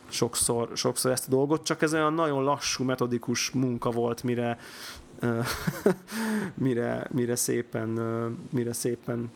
sokszor, 0.08 0.68
sokszor 0.74 1.10
ezt 1.10 1.26
a 1.26 1.30
dolgot, 1.30 1.64
csak 1.64 1.82
ez 1.82 1.94
olyan 1.94 2.14
nagyon 2.14 2.42
lassú, 2.44 2.84
metodikus 2.84 3.50
munka 3.50 3.90
volt, 3.90 4.22
mire, 4.22 4.58
mire, 6.54 7.06
mire 7.10 7.36
szépen, 7.36 7.88
mire 8.50 8.72
szépen 8.72 9.30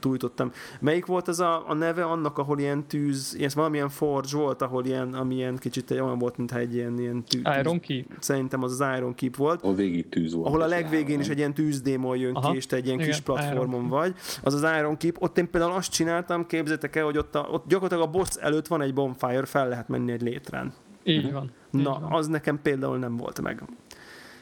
tújtottam. 0.00 0.52
Melyik 0.80 1.06
volt 1.06 1.28
az 1.28 1.40
a, 1.40 1.68
a 1.68 1.74
neve 1.74 2.04
annak, 2.04 2.38
ahol 2.38 2.58
ilyen 2.58 2.86
tűz, 2.86 3.34
ilyen 3.38 3.50
valamilyen 3.54 3.88
forge 3.88 4.36
volt, 4.36 4.62
ahol 4.62 4.84
ilyen, 4.84 5.14
ami 5.14 5.34
ilyen 5.34 5.56
kicsit 5.56 5.90
olyan 5.90 6.18
volt, 6.18 6.36
mintha 6.36 6.58
egy 6.58 6.74
ilyen, 6.74 6.98
ilyen 6.98 7.24
tűz. 7.24 7.42
Iron 7.60 7.80
Keep. 7.80 8.06
Szerintem 8.18 8.62
az 8.62 8.80
az 8.80 8.96
Iron 8.96 9.14
Keep 9.14 9.36
volt. 9.36 9.62
A 9.62 9.74
végig 9.74 10.08
tűz 10.08 10.34
volt. 10.34 10.46
Ahol 10.46 10.60
a 10.62 10.66
legvégén 10.66 11.20
is 11.20 11.28
egy 11.28 11.38
ilyen 11.38 11.54
tűzdémon 11.54 12.16
jön 12.16 12.34
Aha. 12.34 12.50
ki, 12.50 12.56
és 12.56 12.66
te 12.66 12.76
egy 12.76 12.84
ilyen 12.86 12.98
Igen, 12.98 13.10
kis 13.10 13.20
platformon 13.20 13.68
Iron 13.68 13.88
vagy. 13.88 14.14
Az 14.42 14.54
az 14.54 14.62
Iron 14.78 14.96
Keep. 14.96 15.22
Ott 15.22 15.38
én 15.38 15.50
például 15.50 15.72
azt 15.72 15.90
csináltam, 15.90 16.46
képzeljétek 16.46 16.96
el, 16.96 17.04
hogy 17.04 17.18
ott, 17.18 17.34
a, 17.34 17.48
ott 17.50 17.64
gyakorlatilag 17.68 18.08
a 18.08 18.10
boss 18.10 18.36
előtt 18.36 18.66
van 18.66 18.82
egy 18.82 18.94
bonfire, 18.94 19.44
fel 19.44 19.68
lehet 19.68 19.88
menni 19.88 20.12
egy 20.12 20.22
létrán. 20.22 20.72
Így 21.04 21.32
van. 21.32 21.50
Na, 21.70 21.78
így 21.78 21.84
van. 21.84 22.12
az 22.12 22.26
nekem 22.26 22.62
például 22.62 22.98
nem 22.98 23.16
volt 23.16 23.40
meg. 23.40 23.62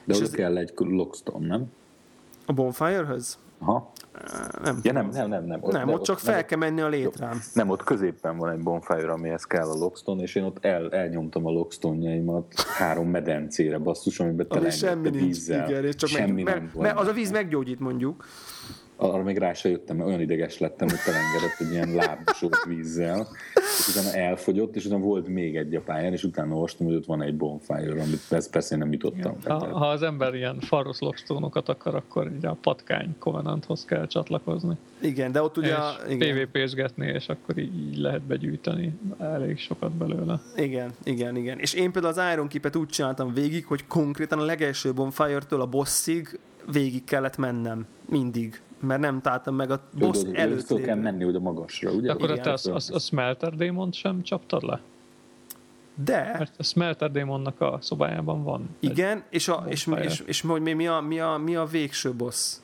De 0.05 0.17
oda 0.17 0.31
kell 0.31 0.57
egy 0.57 0.73
lockstone, 0.77 1.47
nem? 1.47 1.67
A 2.47 2.53
bonfire-höz? 2.53 3.39
Aha. 3.67 3.93
Nem, 4.63 4.79
ja, 4.83 4.93
nem, 4.93 5.09
nem, 5.09 5.29
nem, 5.29 5.45
nem. 5.45 5.63
Ott, 5.63 5.73
nem, 5.73 5.89
ott, 5.89 5.95
ott 5.95 6.05
csak 6.05 6.19
fel 6.19 6.35
nem, 6.35 6.45
kell 6.45 6.59
menni 6.59 6.81
a 6.81 6.89
létrán. 6.89 7.37
Nem, 7.53 7.69
ott 7.69 7.83
középen 7.83 8.37
van 8.37 8.51
egy 8.51 8.59
bonfire, 8.59 9.13
amihez 9.13 9.45
kell 9.45 9.69
a 9.69 9.75
lockstone, 9.75 10.23
és 10.23 10.35
én 10.35 10.43
ott 10.43 10.65
el, 10.65 10.91
elnyomtam 10.91 11.47
a 11.47 11.51
lockstone-jaimat 11.51 12.61
három 12.79 13.09
medencére, 13.09 13.79
basszus, 13.79 14.21
amiben 14.21 14.49
tele 14.49 14.71
semmi 14.71 15.09
nincs, 15.09 15.23
vízzel. 15.25 15.69
Igen, 15.69 15.85
és 15.85 15.95
csak 15.95 16.09
semmi 16.09 16.43
meg, 16.43 16.55
nem 16.55 16.63
mert, 16.63 16.75
mert 16.75 16.99
az 16.99 17.07
a 17.07 17.13
víz 17.13 17.31
meggyógyít 17.31 17.81
mondjuk 17.81 18.25
arra 18.97 19.23
még 19.23 19.39
rá 19.39 19.53
se 19.53 19.69
jöttem, 19.69 19.97
mert 19.97 20.09
olyan 20.09 20.21
ideges 20.21 20.59
lettem, 20.59 20.89
hogy 20.89 20.99
telengedett 21.05 21.61
egy 21.61 21.71
ilyen 21.73 21.95
lábsót 21.95 22.65
vízzel, 22.69 23.29
és 23.55 23.97
utána 23.97 24.17
elfogyott, 24.17 24.77
és 24.77 24.85
utána 24.85 25.03
volt 25.03 25.29
még 25.29 25.57
egy 25.57 25.75
a 25.75 25.81
pályán, 25.81 26.13
és 26.13 26.25
utána 26.25 26.55
olvastam, 26.55 26.87
hogy 26.87 26.97
ott 26.97 27.05
van 27.05 27.23
egy 27.23 27.37
bonfire, 27.37 28.03
amit 28.03 28.29
persze, 28.29 28.51
persze 28.51 28.75
én 28.75 28.81
nem 28.81 28.93
jutottam. 28.93 29.37
Ha, 29.45 29.67
ha, 29.67 29.89
az 29.89 30.03
ember 30.03 30.35
ilyen 30.35 30.61
faros 30.61 30.99
lockstone-okat 30.99 31.69
akar, 31.69 31.95
akkor 31.95 32.33
ugye 32.37 32.49
a 32.49 32.57
patkány 32.61 33.15
Covenanthoz 33.19 33.85
kell 33.85 34.07
csatlakozni. 34.07 34.77
Igen, 35.01 35.33
de 35.33 35.43
ott 35.43 35.57
ugye... 35.57 35.75
És 36.09 36.15
igen. 36.15 36.47
PvP-sgetni, 36.47 37.07
és 37.07 37.29
akkor 37.29 37.59
így, 37.59 37.79
így 37.79 37.97
lehet 37.97 38.23
begyűjteni 38.23 38.99
elég 39.19 39.59
sokat 39.59 39.93
belőle. 39.93 40.41
Igen, 40.57 40.91
igen, 41.05 41.37
igen. 41.37 41.59
És 41.59 41.75
én 41.75 41.93
például 41.93 42.15
az 42.19 42.33
Iron 42.33 42.49
Keep-et 42.49 42.77
úgy 42.77 42.89
csináltam 42.89 43.35
végig, 43.35 43.67
hogy 43.67 43.87
konkrétan 43.87 44.39
a 44.39 44.45
legelső 44.45 44.93
bonfire-től 44.93 45.61
a 45.61 45.67
bossig 45.67 46.39
végig 46.73 47.05
kellett 47.05 47.37
mennem. 47.37 47.87
Mindig 48.09 48.61
mert 48.85 49.01
nem 49.01 49.21
találtam 49.21 49.55
meg 49.55 49.71
a 49.71 49.81
boss 49.99 50.23
Jó, 50.25 50.33
előtt. 50.33 50.65
Föl 50.65 50.81
kell 50.81 50.97
menni 50.97 51.25
oda 51.25 51.39
magasra, 51.39 51.91
ugye? 51.91 52.13
akkor 52.13 52.31
Igen, 52.31 52.43
te 52.43 52.53
a, 52.53 52.75
a, 52.75 52.95
a 52.95 52.99
Smelter 52.99 53.55
démont 53.55 53.95
sem 53.95 54.23
csaptad 54.23 54.63
le? 54.63 54.81
De... 55.95 56.35
Mert 56.39 56.55
a 56.59 56.63
Smelter 56.63 57.11
Démonnak 57.11 57.61
a 57.61 57.79
szobájában 57.81 58.43
van. 58.43 58.69
Igen, 58.81 59.25
és, 59.31 59.49
a, 59.49 59.65
és, 59.69 59.87
és, 59.87 60.05
és, 60.05 60.23
és 60.27 60.41
hogy 60.41 60.63
mi 60.63 60.87
a, 60.87 61.01
mi, 61.01 61.21
a, 61.21 61.37
mi 61.37 61.57
a 61.57 61.65
végső 61.65 62.13
boss? 62.13 62.57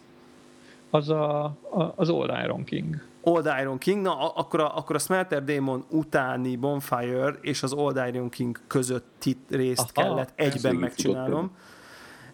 Az 0.91 1.09
a, 1.09 1.45
a, 1.45 1.93
az 1.97 2.09
Old 2.09 2.31
Iron 2.45 2.65
King. 2.65 3.03
Old 3.23 3.49
Iron 3.61 3.79
King, 3.79 4.03
na 4.03 4.33
akkor 4.33 4.61
a, 4.61 4.77
akkor 4.77 4.97
a 4.97 4.99
Smelter 4.99 5.45
Demon 5.45 5.85
utáni 5.91 6.57
Bonfire 6.57 7.35
és 7.41 7.63
az 7.63 7.73
Old 7.73 8.01
Iron 8.09 8.29
King 8.29 8.61
közötti 8.67 9.37
részt 9.49 9.93
Aha, 9.95 10.07
kellett 10.07 10.33
egyben 10.35 10.75
megcsinálnom. 10.75 11.51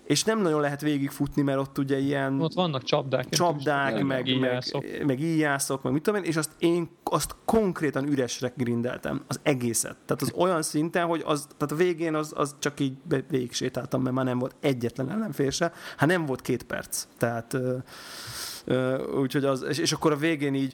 És 0.06 0.24
nem 0.24 0.40
nagyon 0.40 0.60
lehet 0.60 0.80
végigfutni, 0.80 1.42
mert 1.42 1.58
ott 1.58 1.78
ugye 1.78 1.98
ilyen... 1.98 2.40
Ott 2.40 2.52
vannak 2.52 2.82
csapdák. 2.82 3.28
Csapdák, 3.28 3.92
meg, 3.92 4.04
meg, 4.04 4.26
íjászok. 4.26 4.82
meg, 4.82 5.06
meg 5.06 5.20
íjászok, 5.20 5.82
meg 5.82 5.92
mit 5.92 6.02
tudom 6.02 6.22
én, 6.22 6.28
és 6.28 6.36
azt 6.36 6.50
én 6.58 6.88
azt 7.04 7.36
konkrétan 7.44 8.08
üresre 8.08 8.52
grindeltem, 8.56 9.24
az 9.26 9.40
egészet. 9.42 9.96
Tehát 10.06 10.22
az 10.22 10.32
olyan 10.34 10.62
szinten, 10.62 11.06
hogy 11.06 11.22
az, 11.24 11.46
tehát 11.56 11.72
a 11.72 11.76
végén 11.76 12.14
az, 12.14 12.32
az 12.36 12.54
csak 12.58 12.80
így 12.80 12.96
végig 13.28 13.52
sétáltam, 13.52 14.02
mert 14.02 14.14
már 14.14 14.24
nem 14.24 14.38
volt 14.38 14.56
egyetlen 14.60 15.10
ellenfél 15.10 15.50
se, 15.50 15.72
hát 15.96 16.08
nem 16.08 16.26
volt 16.26 16.40
két 16.40 16.62
perc. 16.62 17.06
Tehát 17.18 17.56
úgyhogy 19.16 19.44
az, 19.44 19.64
és, 19.68 19.78
és 19.78 19.92
akkor 19.92 20.12
a 20.12 20.16
végén 20.16 20.54
így 20.54 20.72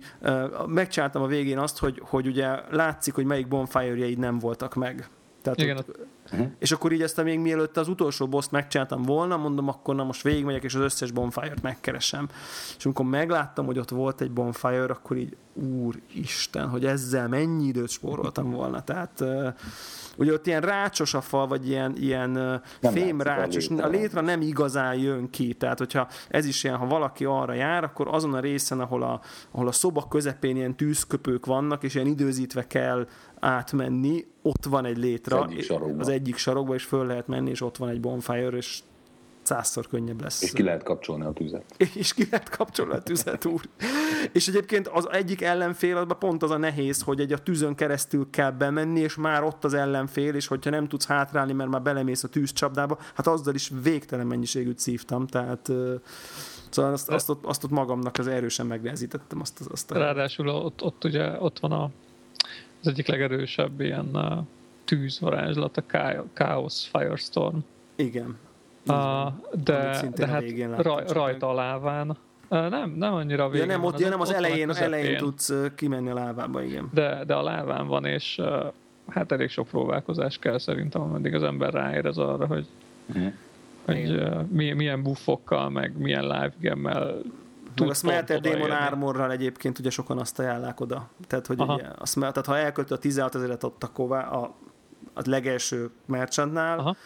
megcsináltam 0.67 1.23
a 1.23 1.27
végén 1.27 1.59
azt, 1.59 1.79
hogy, 1.79 2.03
hogy 2.05 2.27
ugye 2.27 2.61
látszik, 2.71 3.15
hogy 3.15 3.25
melyik 3.25 3.49
bonfire 3.49 4.15
nem 4.17 4.39
voltak 4.39 4.75
meg. 4.75 5.09
Tehát 5.43 5.61
Igen, 5.61 5.77
ott, 5.77 5.99
uh-huh. 6.33 6.47
És 6.59 6.73
akkor 6.73 6.93
így 6.93 7.03
ezt 7.03 7.23
még 7.23 7.39
mielőtt 7.39 7.77
az 7.77 7.89
utolsó 7.89 8.29
boss 8.29 8.49
megcsináltam 8.51 9.03
volna, 9.03 9.37
mondom, 9.37 9.69
akkor 9.69 9.95
na 9.95 10.05
most 10.05 10.23
végigmegyek, 10.23 10.65
és 10.65 10.75
az 10.75 10.81
összes 10.81 11.11
bonfire-t 11.11 11.63
megkeresem. 11.63 12.29
És 12.79 12.85
amikor 12.85 13.05
megláttam, 13.05 13.67
hogy 13.67 13.79
ott 13.79 13.91
volt 13.91 14.21
egy 14.21 14.31
bonfire, 14.31 14.85
akkor 14.85 15.17
így, 15.17 15.37
úristen, 15.55 16.69
hogy 16.69 16.85
ezzel 16.85 17.29
mennyi 17.29 17.67
időt 17.67 17.89
spóroltam 17.89 18.51
volna. 18.51 18.83
Tehát 18.85 19.21
uh, 19.21 19.55
ugye 20.17 20.33
ott 20.33 20.47
ilyen 20.47 20.61
rácsos 20.61 21.15
a 21.15 21.21
fal, 21.21 21.47
vagy 21.47 21.69
ilyen, 21.69 21.97
ilyen 21.97 22.63
fém 22.81 23.21
rácsos, 23.21 23.69
a, 23.69 23.85
a 23.85 23.89
létre 23.89 24.21
nem 24.21 24.41
igazán 24.41 24.95
jön 24.95 25.31
ki. 25.31 25.55
Tehát, 25.55 25.79
hogyha 25.79 26.09
ez 26.29 26.47
is 26.47 26.65
ilyen, 26.65 26.77
ha 26.77 26.87
valaki 26.87 27.25
arra 27.25 27.53
jár, 27.53 27.85
akkor 27.85 28.09
azon 28.11 28.35
a 28.35 28.41
részen, 28.41 28.81
ahol 28.81 29.03
a, 29.03 29.21
ahol 29.51 29.69
a 29.69 29.73
szoba 29.73 30.09
közepén 30.09 30.57
ilyen 30.57 30.77
tűzköpők 30.77 31.47
vannak, 31.47 31.83
és 31.83 31.95
ilyen 31.95 32.07
időzítve 32.07 32.67
kell 32.67 33.07
átmenni, 33.43 34.27
ott 34.43 34.65
van 34.65 34.85
egy 34.85 34.97
létra, 34.97 35.41
az 35.41 35.51
egyik 35.51 35.65
sarokban, 35.65 36.01
az 36.01 36.09
egyik 36.09 36.37
sarokba, 36.37 36.75
és 36.75 36.85
föl 36.85 37.07
lehet 37.07 37.27
menni, 37.27 37.51
és 37.51 37.61
ott 37.61 37.77
van 37.77 37.89
egy 37.89 38.01
bonfire, 38.01 38.49
és 38.49 38.79
százszor 39.43 39.87
könnyebb 39.87 40.23
lesz. 40.23 40.43
És 40.43 40.53
ki 40.53 40.63
lehet 40.63 40.83
kapcsolni 40.83 41.25
a 41.25 41.33
tüzet. 41.33 41.65
És 41.95 42.15
ki 42.15 42.27
lehet 42.31 42.49
kapcsolni 42.49 42.93
a 42.93 43.03
tüzet, 43.03 43.45
úr. 43.45 43.61
és 44.33 44.49
egyébként 44.49 44.89
az 44.89 45.09
egyik 45.11 45.43
ellenfél, 45.43 45.97
az 45.97 46.07
pont 46.19 46.43
az 46.43 46.51
a 46.51 46.57
nehéz, 46.57 47.03
hogy 47.03 47.21
egy 47.21 47.33
a 47.33 47.39
tűzön 47.39 47.75
keresztül 47.75 48.27
kell 48.31 48.51
bemenni, 48.51 49.01
és 49.01 49.15
már 49.15 49.43
ott 49.43 49.65
az 49.65 49.75
ellenfél, 49.75 50.35
és 50.35 50.47
hogyha 50.47 50.71
nem 50.71 50.89
tudsz 50.89 51.07
hátrálni, 51.07 51.53
mert 51.53 51.71
már 51.71 51.83
belemész 51.83 52.25
a 52.25 52.29
tűzcsapdába, 52.29 52.99
hát 53.15 53.27
azzal 53.27 53.55
is 53.55 53.71
végtelen 53.83 54.27
mennyiségűt 54.27 54.79
szívtam, 54.79 55.27
tehát 55.27 55.71
Szóval 56.71 56.93
azt, 56.93 57.09
azt, 57.09 57.31
ott, 57.31 57.45
azt 57.45 57.65
ott 57.65 57.71
magamnak 57.71 58.19
az 58.19 58.27
erősen 58.27 58.67
megnehezítettem. 58.67 59.41
Azt, 59.41 59.61
azt 59.71 59.91
a... 59.91 59.99
Ráadásul 59.99 60.49
ott, 60.49 60.83
ott 60.83 61.05
ugye 61.05 61.41
ott 61.41 61.59
van 61.59 61.73
a 61.73 61.91
az 62.83 62.89
egyik 62.89 63.07
legerősebb 63.07 63.81
ilyen 63.81 64.09
uh, 64.13 64.39
tűzvarázslat, 64.85 65.77
a 65.77 65.85
Chaos 66.33 66.89
Firestorm. 66.93 67.59
Igen. 67.97 68.39
Uh, 68.87 69.33
de, 69.65 70.09
de 70.15 70.27
hát 70.27 70.45
raj, 70.77 71.05
rajta 71.09 71.49
a 71.49 71.55
láván. 71.55 72.17
Uh, 72.49 72.69
nem, 72.69 72.91
nem 72.91 73.15
annyira 73.15 73.49
végén. 73.49 73.67
Ja, 73.67 73.73
nem, 73.73 73.85
ott, 73.85 73.99
ja, 73.99 74.09
nem 74.09 74.21
az, 74.21 74.29
az 74.29 74.35
elején, 74.35 74.69
az 74.69 74.81
elején 74.81 75.17
tudsz 75.17 75.49
uh, 75.49 75.75
kimenni 75.75 76.11
a 76.11 76.15
lávába, 76.15 76.63
igen. 76.63 76.89
De, 76.93 77.25
de 77.25 77.35
a 77.35 77.43
láván 77.43 77.87
van, 77.87 78.05
és 78.05 78.39
uh, 78.39 78.73
hát 79.09 79.33
elég 79.33 79.49
sok 79.49 79.69
próbálkozás 79.69 80.39
kell 80.39 80.59
szerintem, 80.59 81.03
ameddig 81.03 81.35
az 81.35 81.43
ember 81.43 81.73
ráérez 81.73 82.19
arra, 82.19 82.47
hogy, 82.47 82.67
mm. 83.19 83.27
hogy 83.85 84.11
uh, 84.11 84.49
milyen 84.51 85.03
buffokkal, 85.03 85.71
meg 85.71 85.99
milyen 85.99 86.23
live 86.23 86.53
gemmel 86.61 87.21
meg 87.81 87.89
a 87.89 87.95
Smelter 87.95 88.41
Demon 88.41 88.71
Armorral 88.71 89.31
egyébként 89.31 89.79
ugye 89.79 89.91
sokan 89.91 90.19
azt 90.19 90.39
ajánlák 90.39 90.81
oda. 90.81 91.09
Tehát, 91.27 91.47
hogy 91.47 91.61
ugye, 91.61 91.85
a 91.99 92.07
Smelt, 92.07 92.33
tehát 92.33 92.49
ha 92.49 92.67
elkötő 92.67 92.95
a 92.95 92.99
16 92.99 93.35
ezeret 93.35 93.65
ott 93.65 93.83
a, 93.83 93.93
ková, 93.93 94.29
a, 94.29 94.55
a 95.15 95.23
legelső 95.25 95.91
merchantnál, 96.07 96.79
Aha 96.79 96.97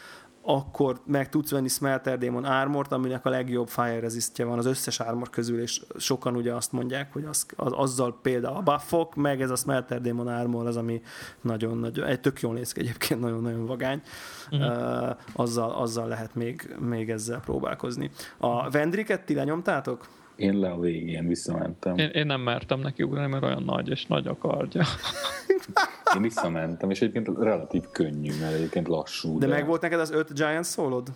akkor 0.47 1.01
meg 1.05 1.29
tudsz 1.29 1.51
venni 1.51 1.69
Smelter 1.69 2.19
Demon 2.19 2.45
Armort, 2.45 2.93
aminek 2.93 3.25
a 3.25 3.29
legjobb 3.29 3.69
fire 3.69 4.01
resistje 4.01 4.45
van 4.45 4.59
az 4.59 4.67
összes 4.67 5.01
armor 5.01 5.31
közül, 5.31 5.61
és 5.61 5.83
sokan 5.97 6.37
ugye 6.37 6.53
azt 6.53 6.73
mondják, 6.73 7.13
hogy 7.13 7.25
az, 7.25 7.47
az, 7.57 7.73
azzal 7.73 8.19
például 8.23 8.57
a 8.57 8.61
buffok, 8.61 9.15
meg 9.15 9.43
ez 9.43 9.51
a 9.51 9.57
Smelter 9.57 10.01
Demon 10.01 10.29
Armor 10.29 10.67
az, 10.67 10.77
ami 10.77 11.03
nagyon-nagyon, 11.41 12.07
egy 12.07 12.21
tök 12.21 12.41
jól 12.41 12.55
néz 12.55 12.73
ki 12.73 12.81
egyébként, 12.81 13.21
nagyon-nagyon 13.21 13.67
vagány, 13.67 14.03
uh-huh. 14.51 15.03
uh, 15.03 15.17
azzal, 15.33 15.71
azzal 15.71 16.09
lehet 16.09 16.35
még, 16.35 16.77
még 16.79 17.11
ezzel 17.11 17.41
próbálkozni. 17.41 18.11
A 18.37 18.71
Vendriket 18.71 19.25
ti 19.25 19.35
lenyomtátok? 19.35 20.09
Én 20.37 20.59
le 20.59 20.71
a 20.71 20.81
végén 20.81 21.27
visszamentem. 21.27 21.97
Én, 21.97 22.09
én 22.09 22.27
nem 22.27 22.41
mertem 22.41 22.81
neki 22.81 23.03
ugrani, 23.03 23.27
mert 23.27 23.43
olyan 23.43 23.63
nagy 23.63 23.89
és 23.89 24.07
nagy 24.07 24.27
a 24.27 24.37
kardja. 24.37 24.83
Én 26.17 26.23
visszamentem, 26.23 26.91
és 26.91 27.01
egyébként 27.01 27.39
relatív 27.39 27.85
könnyű, 27.93 28.33
mert 28.41 28.55
egyébként 28.55 28.89
lassú. 28.89 29.39
De, 29.39 29.47
de... 29.47 29.53
meg 29.53 29.67
volt 29.67 29.81
neked 29.81 30.01
az 30.01 30.11
öt 30.11 30.35
Giant 30.35 30.65
szólod? 30.65 31.09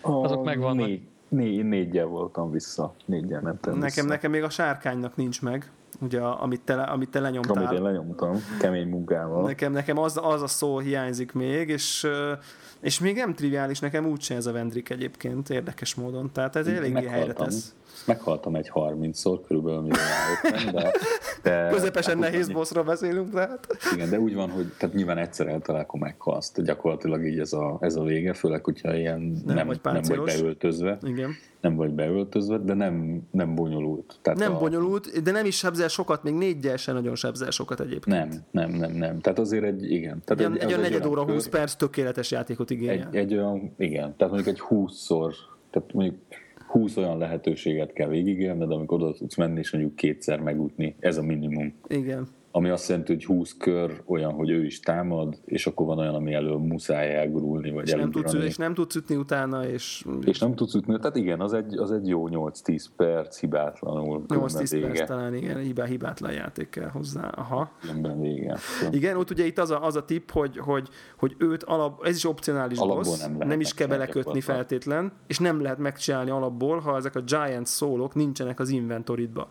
Azok 0.00 0.44
megvannak. 0.44 0.86
Négy, 0.86 1.00
négy, 1.28 1.64
négyel 1.64 2.06
voltam 2.06 2.50
vissza, 2.50 2.94
négyel 3.04 3.40
mentem 3.40 3.72
nekem, 3.72 3.84
vissza. 3.88 4.06
Nekem 4.06 4.30
még 4.30 4.42
a 4.42 4.50
sárkánynak 4.50 5.16
nincs 5.16 5.42
meg, 5.42 5.70
ugye, 6.00 6.20
amit 6.20 6.60
te, 6.60 6.74
amit 6.74 7.10
te 7.10 7.20
lenyomtál. 7.20 7.56
Amit 7.56 7.78
én 7.78 7.82
lenyomtam, 7.82 8.36
kemény 8.60 8.88
munkával. 8.88 9.42
Nekem, 9.42 9.72
nekem 9.72 9.98
az, 9.98 10.20
az 10.22 10.42
a 10.42 10.46
szó 10.46 10.78
hiányzik 10.78 11.32
még, 11.32 11.68
és 11.68 12.08
és 12.80 13.00
még 13.00 13.16
nem 13.16 13.34
triviális, 13.34 13.78
nekem 13.78 14.06
úgyse 14.06 14.34
ez 14.34 14.46
a 14.46 14.52
Vendrik 14.52 14.90
egyébként, 14.90 15.50
érdekes 15.50 15.94
módon. 15.94 16.30
Tehát 16.32 16.56
ez 16.56 16.66
eléggé 16.66 17.06
helyre 17.06 17.32
tesz. 17.32 17.74
Meghaltam 18.06 18.54
egy 18.54 18.70
30-szor, 18.74 19.40
körülbelül 19.46 19.80
mire 19.80 19.96
rájöttem, 19.96 20.74
de... 20.74 20.92
de 21.42 21.68
Közepesen 21.70 22.22
hát 22.22 22.30
nehéz 22.30 22.48
bosszról 22.48 22.84
beszélünk, 22.84 23.32
tehát. 23.32 23.66
Igen, 23.94 24.10
de 24.10 24.20
úgy 24.20 24.34
van, 24.34 24.50
hogy 24.50 24.72
tehát 24.78 24.94
nyilván 24.94 25.18
egyszer 25.18 25.46
eltalál, 25.46 25.80
akkor 25.82 26.00
meghalsz. 26.00 26.52
Gyakorlatilag 26.62 27.26
így 27.26 27.38
ez 27.38 27.52
a, 27.52 27.78
ez 27.80 27.96
a 27.96 28.02
vége, 28.02 28.32
főleg, 28.32 28.64
hogyha 28.64 28.94
ilyen 28.94 29.42
nem, 29.46 29.54
nem, 29.54 29.66
vagy, 29.66 29.80
nem 29.82 30.02
vagy 30.02 30.20
beöltözve. 30.20 30.98
Igen. 31.02 31.30
Nem 31.60 31.76
vagy 31.76 31.90
beöltözve, 31.90 32.58
de 32.58 32.74
nem, 32.74 33.22
nem 33.30 33.54
bonyolult. 33.54 34.18
Tehát 34.22 34.38
nem 34.38 34.54
a... 34.54 34.58
bonyolult, 34.58 35.22
de 35.22 35.30
nem 35.30 35.44
is 35.44 35.56
sebzel 35.56 35.88
sokat, 35.88 36.22
még 36.22 36.34
négyel 36.34 36.76
sem 36.76 36.94
nagyon 36.94 37.14
sebzel 37.14 37.50
sokat 37.50 37.80
egyébként. 37.80 38.16
Nem, 38.16 38.28
nem, 38.50 38.70
nem, 38.70 38.92
nem. 38.92 39.20
Tehát 39.20 39.38
azért 39.38 39.64
egy, 39.64 39.92
igen. 39.92 40.22
Tehát 40.24 40.52
egy, 40.52 40.62
egy, 40.62 40.62
egy, 40.62 40.72
egy 40.72 40.80
negyed 40.80 41.06
óra, 41.06 41.22
20 41.22 41.48
perc 41.48 41.74
tökéletes 41.74 42.30
játékot 42.30 42.70
igényel. 42.70 43.08
Egy, 43.12 43.16
egy 43.16 43.34
olyan, 43.34 43.74
igen. 43.78 44.16
Tehát 44.16 44.32
mondjuk 44.32 44.56
egy 44.56 44.62
20-szor, 44.68 45.32
tehát 45.70 45.92
mondjuk 45.92 46.16
20 46.70 46.96
olyan 46.96 47.18
lehetőséget 47.18 47.92
kell 47.92 48.08
végigélned, 48.08 48.70
amikor 48.70 49.02
oda 49.02 49.12
tudsz 49.12 49.36
menni, 49.36 49.58
és 49.58 49.72
mondjuk 49.72 49.96
kétszer 49.96 50.40
megutni. 50.40 50.96
Ez 50.98 51.16
a 51.16 51.22
minimum. 51.22 51.74
Igen 51.88 52.28
ami 52.52 52.68
azt 52.68 52.88
jelenti, 52.88 53.12
hogy 53.12 53.24
20 53.24 53.56
kör 53.58 54.02
olyan, 54.06 54.32
hogy 54.32 54.50
ő 54.50 54.64
is 54.64 54.80
támad, 54.80 55.38
és 55.44 55.66
akkor 55.66 55.86
van 55.86 55.98
olyan, 55.98 56.14
ami 56.14 56.32
elől 56.32 56.56
muszáj 56.56 57.16
elgurulni, 57.16 57.70
vagy 57.70 57.86
és 57.86 57.94
nem, 57.94 58.10
tudsz, 58.10 58.32
és 58.32 58.56
nem 58.56 58.74
tudsz 58.74 58.94
ütni 58.94 59.16
utána, 59.16 59.66
és... 59.66 60.04
És 60.20 60.38
nem 60.38 60.54
tudsz 60.54 60.74
ütni, 60.74 60.98
tehát 60.98 61.16
igen, 61.16 61.40
az 61.40 61.52
egy, 61.52 61.78
az 61.78 61.92
egy 61.92 62.08
jó 62.08 62.28
8-10 62.30 62.84
perc 62.96 63.38
hibátlanul. 63.38 64.24
8-10 64.28 64.78
perc 64.80 65.06
talán, 65.06 65.34
igen, 65.34 65.58
hibá, 65.58 65.84
hibátlan 65.84 66.32
játék 66.32 66.68
kell 66.68 66.88
hozzá. 66.88 67.28
Aha. 67.28 67.70
vége. 68.20 68.58
Igen, 68.90 69.16
ott 69.16 69.30
ugye 69.30 69.46
itt 69.46 69.58
az 69.58 69.70
a, 69.70 69.84
az 69.84 69.96
a 69.96 70.04
tipp, 70.04 70.30
hogy, 70.30 70.58
hogy, 70.58 70.88
hogy 71.18 71.34
őt 71.38 71.62
alap, 71.62 72.04
ez 72.04 72.16
is 72.16 72.24
opcionális 72.24 72.78
alapból 72.78 73.02
boss, 73.02 73.20
nem, 73.20 73.48
nem 73.48 73.60
is 73.60 73.74
kell 73.74 73.86
belekötni 73.86 74.40
feltétlen, 74.40 75.12
és 75.26 75.38
nem 75.38 75.62
lehet 75.62 75.78
megcsinálni 75.78 76.30
alapból, 76.30 76.78
ha 76.78 76.96
ezek 76.96 77.14
a 77.14 77.20
giant 77.20 77.66
szólok 77.66 78.14
nincsenek 78.14 78.60
az 78.60 78.68
inventoridba. 78.68 79.48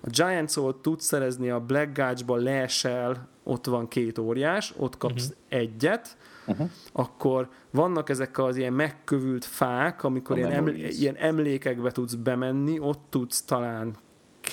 A 0.00 0.08
Giant 0.10 0.50
Soul 0.50 0.80
tudsz 0.80 1.04
szerezni 1.04 1.50
a 1.50 1.60
Black 1.60 1.96
Gauge-ba, 1.96 2.36
leesel, 2.36 3.28
ott 3.42 3.66
van 3.66 3.88
két 3.88 4.18
óriás, 4.18 4.74
ott 4.76 4.98
kapsz 4.98 5.28
uh-huh. 5.28 5.60
egyet, 5.60 6.16
uh-huh. 6.46 6.70
akkor 6.92 7.48
vannak 7.70 8.08
ezek 8.08 8.38
az 8.38 8.56
ilyen 8.56 8.72
megkövült 8.72 9.44
fák, 9.44 10.04
amikor 10.04 10.38
ilyen, 10.38 10.50
eml- 10.50 10.76
ilyen 10.76 11.16
emlékekbe 11.16 11.90
tudsz 11.90 12.14
bemenni, 12.14 12.78
ott 12.78 13.02
tudsz 13.10 13.42
talán 13.42 13.96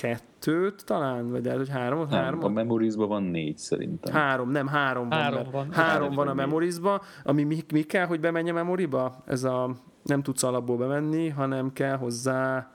kettőt 0.00 0.84
talán, 0.84 1.30
vagy 1.30 1.44
lehet, 1.44 1.58
hogy 1.58 1.68
három, 1.68 1.98
nem, 1.98 2.08
három. 2.08 2.44
A 2.44 2.48
memories 2.48 2.94
van 2.94 3.22
négy 3.22 3.58
szerintem. 3.58 4.14
Három, 4.14 4.50
nem, 4.50 4.66
három 4.66 5.08
van. 5.08 5.18
Három 5.18 5.50
van, 5.50 5.72
három 5.72 6.14
van 6.14 6.28
a 6.28 6.34
memories 6.34 6.76
ami 7.24 7.42
mi, 7.42 7.64
mi 7.72 7.82
kell, 7.82 8.06
hogy 8.06 8.20
bemenj 8.20 8.50
a 8.50 8.52
memoriba? 8.52 9.22
Ez 9.26 9.44
a 9.44 9.74
nem 10.02 10.22
tudsz 10.22 10.42
alapból 10.42 10.76
bemenni, 10.76 11.28
hanem 11.28 11.72
kell 11.72 11.96
hozzá 11.96 12.73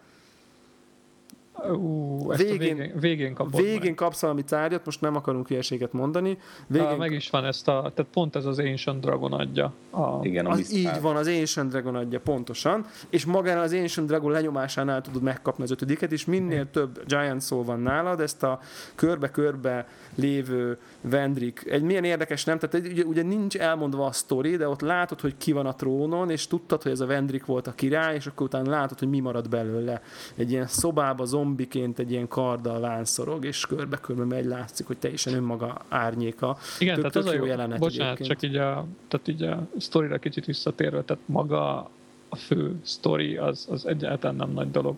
ú, 1.67 2.31
ezt 2.31 2.41
végén, 2.41 2.77
végén, 2.77 2.99
végén 2.99 3.33
kapod 3.33 3.61
Végén 3.61 3.79
meg. 3.79 3.93
kapsz 3.93 4.21
valami 4.21 4.43
tárgyat, 4.43 4.85
most 4.85 5.01
nem 5.01 5.15
akarunk 5.15 5.47
hülyeséget 5.47 5.93
mondani. 5.93 6.37
Végén 6.67 6.87
ah, 6.87 6.97
meg 6.97 7.11
is 7.11 7.29
van 7.29 7.45
ezt 7.45 7.67
a, 7.67 7.91
tehát 7.95 8.11
pont 8.11 8.35
ez 8.35 8.45
az 8.45 8.59
Ancient 8.59 8.99
Dragon 8.99 9.33
adja. 9.33 9.73
A... 9.89 10.25
Igen, 10.25 10.45
az 10.45 10.73
így 10.73 11.01
van, 11.01 11.15
az 11.15 11.27
Ancient 11.27 11.69
Dragon 11.69 11.95
adja, 11.95 12.19
pontosan. 12.19 12.85
És 13.09 13.25
magán 13.25 13.57
az 13.57 13.73
Ancient 13.73 14.07
Dragon 14.07 14.31
lenyomásánál 14.31 15.01
tudod 15.01 15.21
megkapni 15.21 15.63
az 15.63 15.71
ötödiket, 15.71 16.11
és 16.11 16.25
minél 16.25 16.61
hmm. 16.61 16.71
több 16.71 17.03
Giant 17.05 17.41
Soul 17.41 17.63
van 17.63 17.79
nálad, 17.79 18.19
ezt 18.19 18.43
a 18.43 18.59
körbe-körbe 18.95 19.87
lévő 20.19 20.77
Vendrik. 21.01 21.65
Egy 21.69 21.81
milyen 21.81 22.03
érdekes, 22.03 22.43
nem? 22.43 22.59
Tehát 22.59 22.87
ugye, 22.87 23.03
ugye 23.03 23.21
nincs 23.21 23.57
elmondva 23.57 24.05
a 24.05 24.11
sztori, 24.11 24.55
de 24.57 24.67
ott 24.67 24.81
látod, 24.81 25.19
hogy 25.19 25.33
ki 25.37 25.51
van 25.51 25.65
a 25.65 25.75
trónon, 25.75 26.29
és 26.29 26.47
tudtad, 26.47 26.83
hogy 26.83 26.91
ez 26.91 26.99
a 26.99 27.05
Vendrik 27.05 27.45
volt 27.45 27.67
a 27.67 27.73
király, 27.75 28.15
és 28.15 28.25
akkor 28.27 28.45
utána 28.45 28.69
látod, 28.69 28.99
hogy 28.99 29.09
mi 29.09 29.19
marad 29.19 29.49
belőle. 29.49 30.01
Egy 30.35 30.51
ilyen 30.51 30.67
szobába 30.67 31.25
zombiként 31.25 31.99
egy 31.99 32.11
ilyen 32.11 32.27
karddal 32.27 32.79
vánszorog, 32.79 33.45
és 33.45 33.65
körbe-körbe 33.65 34.23
megy, 34.23 34.45
látszik, 34.45 34.87
hogy 34.87 34.97
teljesen 34.97 35.33
önmaga 35.33 35.81
árnyéka. 35.87 36.57
Igen, 36.79 36.93
tök, 36.93 37.11
tehát 37.11 37.13
tök 37.13 37.25
az 37.25 37.33
jó 37.33 37.41
a 37.41 37.43
jó, 37.43 37.49
jelenet 37.49 37.79
bocsánat, 37.79 38.19
egyébként. 38.19 38.39
csak 38.39 38.49
így 38.49 38.55
a, 38.55 38.85
tehát 39.07 39.27
így 39.27 39.43
a 39.43 39.67
sztorira 39.77 40.17
kicsit 40.17 40.45
visszatérve, 40.45 41.01
tehát 41.03 41.23
maga 41.25 41.89
a 42.29 42.35
fő 42.35 42.75
sztori 42.83 43.37
az, 43.37 43.67
az 43.69 43.85
egyáltalán 43.85 44.35
nem 44.35 44.51
nagy 44.51 44.71
dolog. 44.71 44.95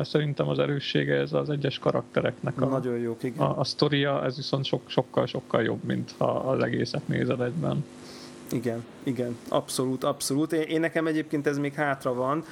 Szerintem 0.00 0.48
az 0.48 0.58
erőssége 0.58 1.14
ez 1.14 1.32
az 1.32 1.50
egyes 1.50 1.78
karaktereknek 1.78 2.60
a, 2.60 2.66
Nagyon 2.66 2.98
jók, 2.98 3.22
igen. 3.22 3.46
a, 3.46 3.58
a 3.58 3.64
sztoria, 3.64 4.24
ez 4.24 4.36
viszont 4.36 4.64
sok, 4.64 4.82
sokkal, 4.86 5.26
sokkal 5.26 5.62
jobb, 5.62 5.84
mint 5.84 6.14
ha 6.18 6.26
az 6.26 6.62
egészet 6.62 7.08
nézed 7.08 7.40
egyben. 7.40 7.84
Igen, 8.52 8.84
igen, 9.02 9.36
abszolút, 9.48 10.04
abszolút. 10.04 10.52
Én, 10.52 10.60
én 10.60 10.80
nekem 10.80 11.06
egyébként 11.06 11.46
ez 11.46 11.58
még 11.58 11.72
hátra 11.72 12.14
van. 12.14 12.44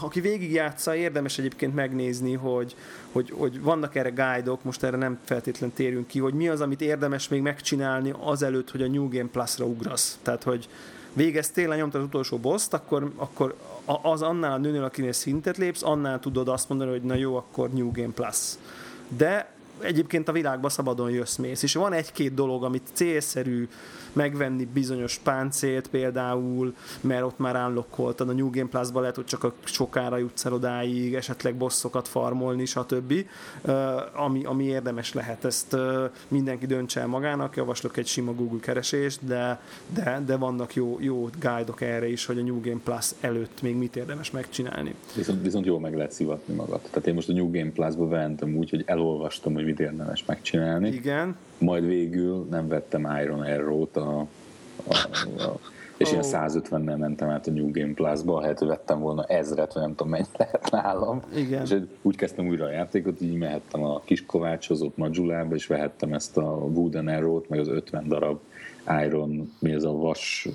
Aki 0.00 0.20
végigjátsza, 0.20 0.94
érdemes 0.94 1.38
egyébként 1.38 1.74
megnézni, 1.74 2.32
hogy, 2.32 2.76
hogy, 3.12 3.30
hogy 3.30 3.62
vannak 3.62 3.94
erre 3.94 4.08
guide-ok, 4.08 4.64
most 4.64 4.82
erre 4.82 4.96
nem 4.96 5.18
feltétlen 5.24 5.72
térünk 5.72 6.06
ki, 6.06 6.18
hogy 6.18 6.34
mi 6.34 6.48
az, 6.48 6.60
amit 6.60 6.80
érdemes 6.80 7.28
még 7.28 7.42
megcsinálni 7.42 8.14
azelőtt, 8.18 8.70
hogy 8.70 8.82
a 8.82 8.88
New 8.88 9.08
Game 9.08 9.28
Plus-ra 9.32 9.64
ugrasz. 9.64 10.18
Tehát, 10.22 10.42
hogy 10.42 10.68
végeztél, 11.12 11.68
lenyomtad 11.68 12.00
az 12.00 12.06
utolsó 12.06 12.36
boszt, 12.36 12.74
akkor, 12.74 13.12
akkor 13.16 13.54
az 14.02 14.22
annál 14.22 14.52
a 14.52 14.58
nőnél, 14.58 14.84
akinél 14.84 15.12
szintet 15.12 15.56
lépsz, 15.56 15.82
annál 15.82 16.20
tudod 16.20 16.48
azt 16.48 16.68
mondani, 16.68 16.90
hogy 16.90 17.02
na 17.02 17.14
jó, 17.14 17.36
akkor 17.36 17.70
New 17.70 17.90
Game 17.92 18.12
Plus. 18.14 18.36
De 19.08 19.52
egyébként 19.80 20.28
a 20.28 20.32
világba 20.32 20.68
szabadon 20.68 21.10
jössz 21.10 21.36
mész, 21.36 21.62
és 21.62 21.74
van 21.74 21.92
egy-két 21.92 22.34
dolog, 22.34 22.64
amit 22.64 22.88
célszerű 22.92 23.68
megvenni 24.12 24.68
bizonyos 24.72 25.18
páncélt 25.18 25.88
például, 25.88 26.74
mert 27.00 27.22
ott 27.22 27.38
már 27.38 27.66
unlockoltad 27.68 28.28
a 28.28 28.32
New 28.32 28.50
Game 28.50 28.68
Plus-ba 28.68 29.00
lehet, 29.00 29.16
hogy 29.16 29.24
csak 29.24 29.44
a 29.44 29.52
sokára 29.64 30.16
jutsz 30.16 30.44
el 30.44 30.52
odáig, 30.52 31.14
esetleg 31.14 31.54
bosszokat 31.54 32.08
farmolni, 32.08 32.64
stb. 32.64 33.14
Ami, 34.14 34.44
ami 34.44 34.64
érdemes 34.64 35.12
lehet, 35.12 35.44
ezt 35.44 35.76
mindenki 36.28 36.66
döntse 36.66 37.00
el 37.00 37.06
magának, 37.06 37.56
javaslok 37.56 37.96
egy 37.96 38.06
sima 38.06 38.32
Google 38.34 38.60
keresést, 38.60 39.24
de, 39.24 39.60
de, 39.94 40.22
de 40.26 40.36
vannak 40.36 40.74
jó, 40.74 40.96
jó 41.00 41.28
guide-ok 41.40 41.80
erre 41.80 42.08
is, 42.08 42.26
hogy 42.26 42.38
a 42.38 42.42
New 42.42 42.60
Game 42.60 42.80
Plus 42.84 43.10
előtt 43.20 43.62
még 43.62 43.76
mit 43.76 43.96
érdemes 43.96 44.30
megcsinálni. 44.30 44.94
Viszont, 45.14 45.42
viszont 45.42 45.64
jól 45.64 45.80
meg 45.80 45.94
lehet 45.94 46.12
szivatni 46.12 46.54
magad. 46.54 46.80
Tehát 46.80 47.06
én 47.06 47.14
most 47.14 47.28
a 47.28 47.32
New 47.32 47.50
Game 47.50 47.70
Plus-ba 47.70 48.08
ventem 48.08 48.56
úgy, 48.56 48.70
hogy 48.70 48.82
elolvastam, 48.86 49.54
hogy 49.54 49.64
mit 49.64 49.80
érdemes 49.80 50.24
megcsinálni. 50.24 50.88
Igen. 50.88 51.36
Majd 51.58 51.86
végül 51.86 52.46
nem 52.50 52.68
vettem 52.68 53.08
Iron 53.22 53.40
Arrow-t 53.40 53.96
a, 53.96 54.18
a, 54.88 54.94
a 55.38 55.58
és 55.98 56.06
oh. 56.06 56.12
ilyen 56.12 56.24
150-nel 56.48 56.98
mentem 56.98 57.28
át 57.28 57.46
a 57.46 57.50
New 57.50 57.70
Game 57.70 57.92
Plus-ba, 57.94 58.36
ahelyett, 58.36 58.58
hogy 58.58 58.68
vettem 58.68 59.00
volna 59.00 59.24
ezret, 59.24 59.72
vagy 59.72 59.82
nem 59.82 59.94
tudom, 59.94 60.12
mennyi 60.12 60.26
lehet 60.36 60.70
nálam. 60.70 61.22
Igen. 61.34 61.62
És 61.62 61.74
úgy 62.02 62.16
kezdtem 62.16 62.48
újra 62.48 62.64
a 62.64 62.70
játékot, 62.70 63.20
így 63.20 63.34
mehettem 63.34 63.84
a 63.84 64.00
kis 64.04 64.26
kovácshoz, 64.26 64.82
ott 64.82 64.96
Majulába, 64.96 65.54
és 65.54 65.66
vehettem 65.66 66.12
ezt 66.12 66.36
a 66.36 66.42
Wooden 66.74 67.08
Arrow-t, 67.08 67.48
meg 67.48 67.58
az 67.58 67.68
50 67.68 68.08
darab 68.08 68.40
Iron, 69.04 69.52
mi 69.58 69.72
ez 69.72 69.84
a 69.84 69.92
vas 69.92 70.48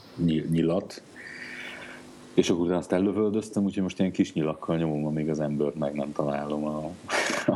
nyilat, 0.49 1.01
és 2.34 2.49
akkor 2.49 2.61
utána 2.61 2.77
azt 2.77 2.91
ellövöldöztem, 2.91 3.64
úgyhogy 3.64 3.84
most 3.84 3.99
ilyen 3.99 4.11
kis 4.11 4.34
nyilakkal 4.34 4.77
nyomom, 4.77 5.05
amíg 5.05 5.30
az 5.30 5.39
embert 5.39 5.76
meg 5.76 5.93
nem 5.93 6.11
találom 6.11 6.65
a, 6.65 6.91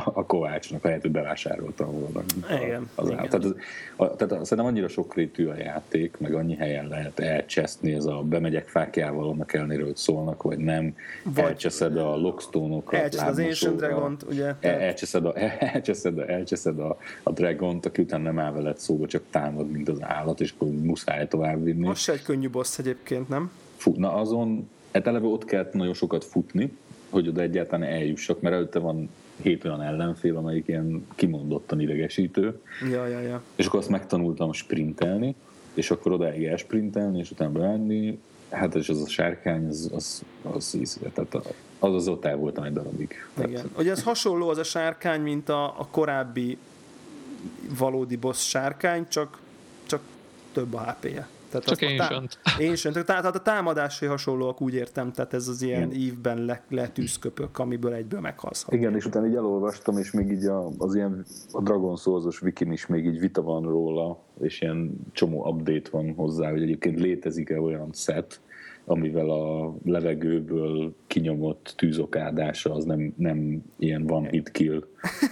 a 0.04 0.26
Kovácsnak, 0.26 0.84
ahelyett, 0.84 1.02
hogy 1.02 1.10
bevásároltam 1.10 1.92
volna. 2.00 2.22
Igen, 2.62 2.90
az 2.94 3.06
igen. 3.06 3.16
Tehát, 3.16 3.44
az, 3.44 3.54
a, 3.96 4.16
tehát 4.16 4.44
szerintem 4.44 4.66
annyira 4.66 4.88
sokrétű 4.88 5.46
a 5.46 5.56
játék, 5.56 6.16
meg 6.18 6.34
annyi 6.34 6.54
helyen 6.54 6.88
lehet 6.88 7.18
elcseszni, 7.18 7.92
ez 7.92 8.04
a 8.04 8.22
bemegyek 8.22 8.68
fákjával, 8.68 9.28
annak 9.28 9.52
ellenére, 9.52 9.84
hogy 9.84 9.96
szólnak, 9.96 10.42
vagy 10.42 10.58
nem, 10.58 10.94
vagy 11.22 11.44
elcseszed 11.44 11.96
a 11.96 12.16
lockstone-okat, 12.16 13.00
elcseszed 13.00 13.28
az 13.28 13.38
Ancient 13.38 13.76
Dragon-t, 13.76 14.22
ugye? 14.22 14.54
El, 14.60 14.78
elcseszed, 14.80 15.24
a, 15.24 15.32
elcseszed, 15.74 16.18
a, 16.18 16.30
elcseszed 16.30 16.78
a, 16.78 16.98
a 17.22 17.30
Dragon-t, 17.30 17.86
aki 17.86 18.02
utána 18.02 18.22
nem 18.22 18.38
áll 18.38 18.52
veled 18.52 18.78
szóba, 18.78 19.06
csak 19.06 19.22
támad, 19.30 19.70
mint 19.70 19.88
az 19.88 19.98
állat, 20.00 20.40
és 20.40 20.54
akkor 20.56 20.68
muszáj 20.68 21.28
tovább 21.28 21.64
vinni. 21.64 21.86
Most 21.86 22.02
se 22.02 22.12
egy 22.12 22.22
könnyű 22.22 22.50
boss 22.50 22.78
egyébként, 22.78 23.28
nem? 23.28 23.50
Na 23.96 24.12
azon, 24.12 24.68
hát 24.92 25.06
eleve 25.06 25.26
ott 25.26 25.44
kellett 25.44 25.72
nagyon 25.72 25.94
sokat 25.94 26.24
futni, 26.24 26.72
hogy 27.10 27.28
oda 27.28 27.40
egyáltalán 27.40 27.88
eljussak, 27.88 28.40
mert 28.40 28.54
előtte 28.54 28.78
van 28.78 29.08
hét 29.42 29.64
olyan 29.64 29.82
ellenfél, 29.82 30.36
amelyik 30.36 30.68
ilyen 30.68 31.06
kimondottan 31.14 31.80
idegesítő. 31.80 32.60
Ja, 32.90 33.06
ja, 33.06 33.20
ja. 33.20 33.42
És 33.56 33.66
akkor 33.66 33.78
azt 33.78 33.88
megtanultam 33.88 34.52
sprintelni, 34.52 35.34
és 35.74 35.90
akkor 35.90 36.12
odáig 36.12 36.44
elsprintelni, 36.44 37.18
és 37.18 37.30
utána 37.30 37.50
beállni, 37.50 38.18
hát 38.50 38.74
és 38.74 38.88
az 38.88 39.02
a 39.02 39.08
sárkány, 39.08 39.66
az, 39.66 39.90
az, 39.94 40.22
az, 40.42 40.78
az, 40.82 41.00
tehát 41.14 41.34
az, 41.78 41.94
az 41.94 42.08
ott 42.08 42.24
el 42.24 42.36
voltam 42.36 42.64
egy 42.64 42.72
darabig. 42.72 43.14
Igen. 43.38 43.52
Tehát... 43.52 43.68
Ugye 43.78 43.90
ez 43.90 44.02
hasonló 44.02 44.48
az 44.48 44.58
a 44.58 44.64
sárkány, 44.64 45.20
mint 45.20 45.48
a, 45.48 45.64
a 45.64 45.88
korábbi 45.90 46.58
valódi 47.78 48.16
boss 48.16 48.48
sárkány, 48.48 49.06
csak, 49.08 49.40
csak 49.86 50.00
több 50.52 50.74
a 50.74 50.80
HP-je. 50.80 51.28
Tehát 51.50 51.66
Csak 51.66 51.78
ancient. 51.80 52.38
Tá- 52.42 52.68
ancient. 52.68 53.04
Tehát 53.04 53.24
a 53.24 53.42
támadásai 53.42 54.08
hasonlóak, 54.08 54.60
úgy 54.60 54.74
értem, 54.74 55.12
tehát 55.12 55.34
ez 55.34 55.48
az 55.48 55.62
ilyen 55.62 55.90
Igen. 55.90 56.00
ívben 56.00 56.44
le, 56.44 56.62
letűzköpök, 56.68 57.58
amiből 57.58 57.92
egyből 57.92 58.20
meghalsz. 58.20 58.66
Igen, 58.68 58.94
és 58.94 59.04
utána 59.04 59.26
így 59.26 59.34
elolvastam, 59.34 59.98
és 59.98 60.10
még 60.10 60.30
így 60.30 60.44
a, 60.44 60.70
az 60.78 60.94
ilyen 60.94 61.24
a 61.52 61.62
Dragon 61.62 61.96
Souls-os 61.96 62.42
wikin 62.42 62.72
is 62.72 62.86
még 62.86 63.06
így 63.06 63.18
vita 63.18 63.42
van 63.42 63.62
róla, 63.62 64.18
és 64.40 64.60
ilyen 64.60 64.90
csomó 65.12 65.48
update 65.48 65.90
van 65.90 66.14
hozzá, 66.14 66.50
hogy 66.50 66.62
egyébként 66.62 67.00
létezik-e 67.00 67.60
olyan 67.60 67.90
set, 67.92 68.40
amivel 68.88 69.30
a 69.30 69.74
levegőből 69.84 70.94
kinyomott 71.06 71.74
tűzokádása 71.76 72.74
az 72.74 72.84
nem, 72.84 73.12
nem 73.16 73.62
ilyen 73.78 74.06
van 74.06 74.28
hit 74.28 74.50
kill. 74.50 74.84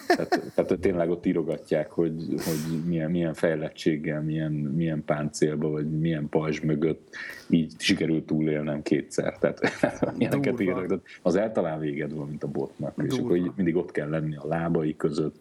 Tehát, 0.06 0.52
tehát 0.54 0.80
tényleg 0.80 1.10
ott 1.10 1.26
írogatják, 1.26 1.90
hogy, 1.90 2.12
hogy 2.28 2.84
milyen, 2.86 3.10
milyen 3.10 3.34
fejlettséggel, 3.34 4.22
milyen, 4.22 4.52
milyen 4.52 5.04
páncélba, 5.04 5.68
vagy 5.68 5.98
milyen 5.98 6.28
pajzs 6.28 6.60
mögött 6.60 7.08
így 7.48 7.74
sikerült 7.78 8.26
túlélnem 8.26 8.82
kétszer. 8.82 9.38
Tehát 9.38 9.60
ilyeneket 10.18 10.60
írnak. 10.60 11.00
Az 11.22 11.36
eltalán 11.36 11.80
véged 11.80 12.14
van, 12.14 12.28
mint 12.28 12.42
a 12.42 12.48
botnak. 12.48 12.96
Durva. 12.96 13.14
És 13.14 13.20
akkor 13.20 13.36
így 13.36 13.50
mindig 13.56 13.76
ott 13.76 13.90
kell 13.90 14.08
lenni 14.08 14.36
a 14.36 14.46
lábai 14.46 14.96
között, 14.96 15.36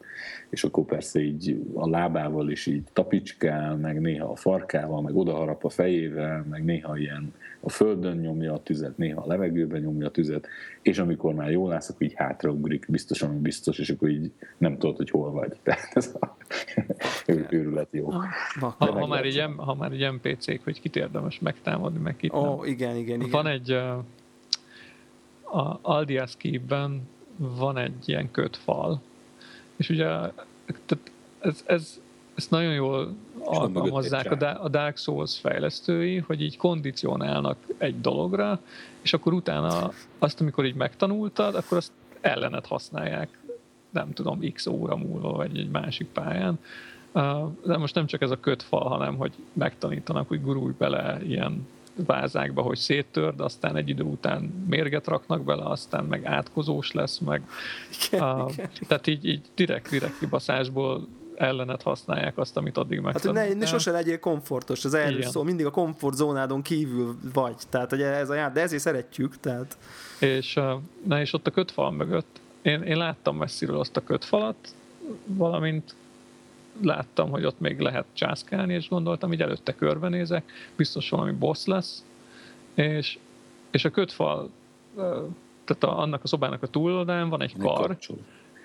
és 0.50 0.64
akkor 0.64 0.86
persze 0.86 1.20
így 1.20 1.62
a 1.74 1.90
lábával 1.90 2.50
is 2.50 2.66
így 2.66 2.84
tapicskál, 2.94 3.76
meg 3.76 4.02
néha 4.02 4.32
a 4.32 4.36
farkával, 4.36 5.02
meg 5.02 5.16
odaharap 5.16 5.64
a 5.66 5.70
fejével, 5.70 6.46
meg 6.50 6.64
néha 6.64 6.98
ilyen 6.98 7.34
a 7.66 7.70
földön 7.70 8.18
nyomja 8.18 8.54
a 8.54 8.64
tüzet, 8.64 8.98
néha 8.98 9.22
a 9.22 9.28
levegőben 9.28 9.82
nyomja 9.82 10.08
a 10.08 10.12
tüzet, 10.12 10.48
és 10.82 10.98
amikor 10.98 11.34
már 11.34 11.52
jól 11.52 11.70
látsz, 11.70 11.90
akkor 11.90 12.02
így 12.02 12.14
hátraugrik, 12.16 12.86
biztosan 12.90 13.42
biztos, 13.42 13.80
és 13.80 13.90
akkor 13.90 14.10
így 14.10 14.32
nem 14.58 14.78
tudod, 14.78 14.98
hogy 14.98 15.10
hol 15.10 15.32
vagy. 15.32 15.54
Tehát 15.64 15.92
ez 15.94 16.16
a 16.20 16.36
őrület 17.50 17.88
jó. 17.92 18.10
Ha, 18.10 18.26
ha, 18.60 18.92
ha, 18.92 19.08
már 19.08 19.26
így, 19.26 19.44
ha 19.58 19.76
már 19.76 19.94
így 19.94 20.12
NPC-k, 20.12 20.64
hogy 20.64 20.82
kit 20.82 20.96
érdemes 20.96 21.40
megtámadni, 21.40 22.00
meg 22.00 22.16
kit 22.16 22.34
oh, 22.34 22.62
nem. 22.62 22.72
igen, 22.72 22.96
igen, 22.96 23.20
igen. 23.20 23.32
Van 23.32 23.48
egy 23.48 23.72
a 25.56 25.80
Aldias 25.82 26.38
ben 26.68 27.08
van 27.38 27.78
egy 27.78 28.10
ilyen 28.10 28.32
kötfal, 28.32 29.02
és 29.76 29.90
ugye 29.90 30.06
tehát 30.06 31.12
ez, 31.40 31.64
ez, 31.66 32.02
ez 32.36 32.48
nagyon 32.48 32.74
jól 32.74 33.16
alkalmazzák 33.44 34.32
a 34.64 34.70
Dark 34.70 34.98
Souls 34.98 35.40
fejlesztői, 35.40 36.18
hogy 36.18 36.42
így 36.42 36.58
kondicionálnak 36.58 37.58
egy 37.78 38.02
dologra, 38.02 38.60
és 39.02 39.14
akkor 39.14 39.34
utána 39.34 39.92
azt, 40.20 40.42
amikor 40.42 40.66
így 40.66 40.76
megtanultad, 40.76 41.56
akkor 41.56 41.78
azt 41.78 41.92
ellenet 42.22 42.68
használják, 42.68 43.40
nem 43.90 44.14
tudom, 44.14 44.52
x 44.54 44.66
óra 44.66 44.96
múlva, 44.96 45.32
vagy 45.32 45.58
egy 45.58 45.70
másik 45.70 46.08
pályán. 46.08 46.60
De 47.64 47.78
most 47.78 47.96
nem 47.96 48.06
csak 48.06 48.22
ez 48.22 48.32
a 48.32 48.40
kötfal, 48.40 48.88
hanem 48.88 49.16
hogy 49.16 49.32
megtanítanak, 49.54 50.28
hogy 50.28 50.42
gurulj 50.42 50.74
bele 50.78 51.20
ilyen 51.24 51.68
vázákba, 51.96 52.62
hogy 52.62 52.78
széttörd, 52.78 53.40
aztán 53.40 53.76
egy 53.76 53.90
idő 53.90 54.04
után 54.04 54.66
mérget 54.68 55.08
raknak 55.08 55.44
bele, 55.44 55.64
aztán 55.64 56.04
meg 56.04 56.26
átkozós 56.26 56.92
lesz, 56.92 57.18
meg 57.18 57.42
igen, 58.08 58.24
a, 58.24 58.46
igen. 58.52 58.70
tehát 58.88 59.08
így, 59.08 59.26
így 59.26 59.42
direkt, 59.56 59.90
direkt 59.90 60.20
kibaszásból 60.20 61.08
ellenet 61.38 61.82
használják 61.82 62.38
azt, 62.38 62.58
amit 62.58 62.78
addig 62.78 63.00
meg. 63.00 63.14
Hát, 63.14 63.24
hogy 63.24 63.34
ne, 63.34 63.54
ne 63.54 63.66
sose 63.66 63.92
legyél 63.92 64.20
komfortos, 64.20 64.86
az 64.86 64.94
erről 64.94 65.22
szó, 65.22 65.44
mindig 65.44 65.66
a 65.66 65.72
komfortzónádon 65.72 66.62
kívül 66.62 67.18
vagy, 67.34 67.56
tehát 67.70 67.90
hogy 67.90 68.02
ez 68.02 68.30
a 68.30 68.34
jár, 68.34 68.52
de 68.52 68.62
ezért 68.62 68.82
szeretjük, 68.82 69.40
tehát. 69.40 69.78
És, 70.20 70.60
na 71.04 71.22
és 71.22 71.34
ott 71.34 71.48
a 71.48 71.52
kötfal 71.52 71.92
mögött. 71.92 72.40
Én, 72.62 72.82
én 72.82 72.98
láttam 72.98 73.38
messziről 73.38 73.80
azt 73.80 73.98
a 73.98 74.04
kötfalat, 74.04 74.56
valamint 75.26 75.96
láttam, 76.82 77.30
hogy 77.30 77.46
ott 77.46 77.60
még 77.60 77.80
lehet 77.80 78.06
császkálni, 78.14 78.74
és 78.74 78.90
gondoltam, 78.90 79.30
hogy 79.30 79.42
előtte 79.42 79.76
körbenézek, 79.76 80.52
biztos 80.76 81.10
valami 81.10 81.32
boss 81.32 81.66
lesz, 81.66 82.04
és, 82.74 83.18
és 83.72 83.86
a 83.86 83.90
kötfal, 83.90 84.50
tehát 85.66 85.84
a, 85.84 86.00
annak 86.00 86.24
a 86.24 86.28
szobának 86.28 86.64
a 86.64 86.68
túloldán 86.68 87.30
van 87.30 87.42
egy 87.42 87.58
kar, 87.58 87.98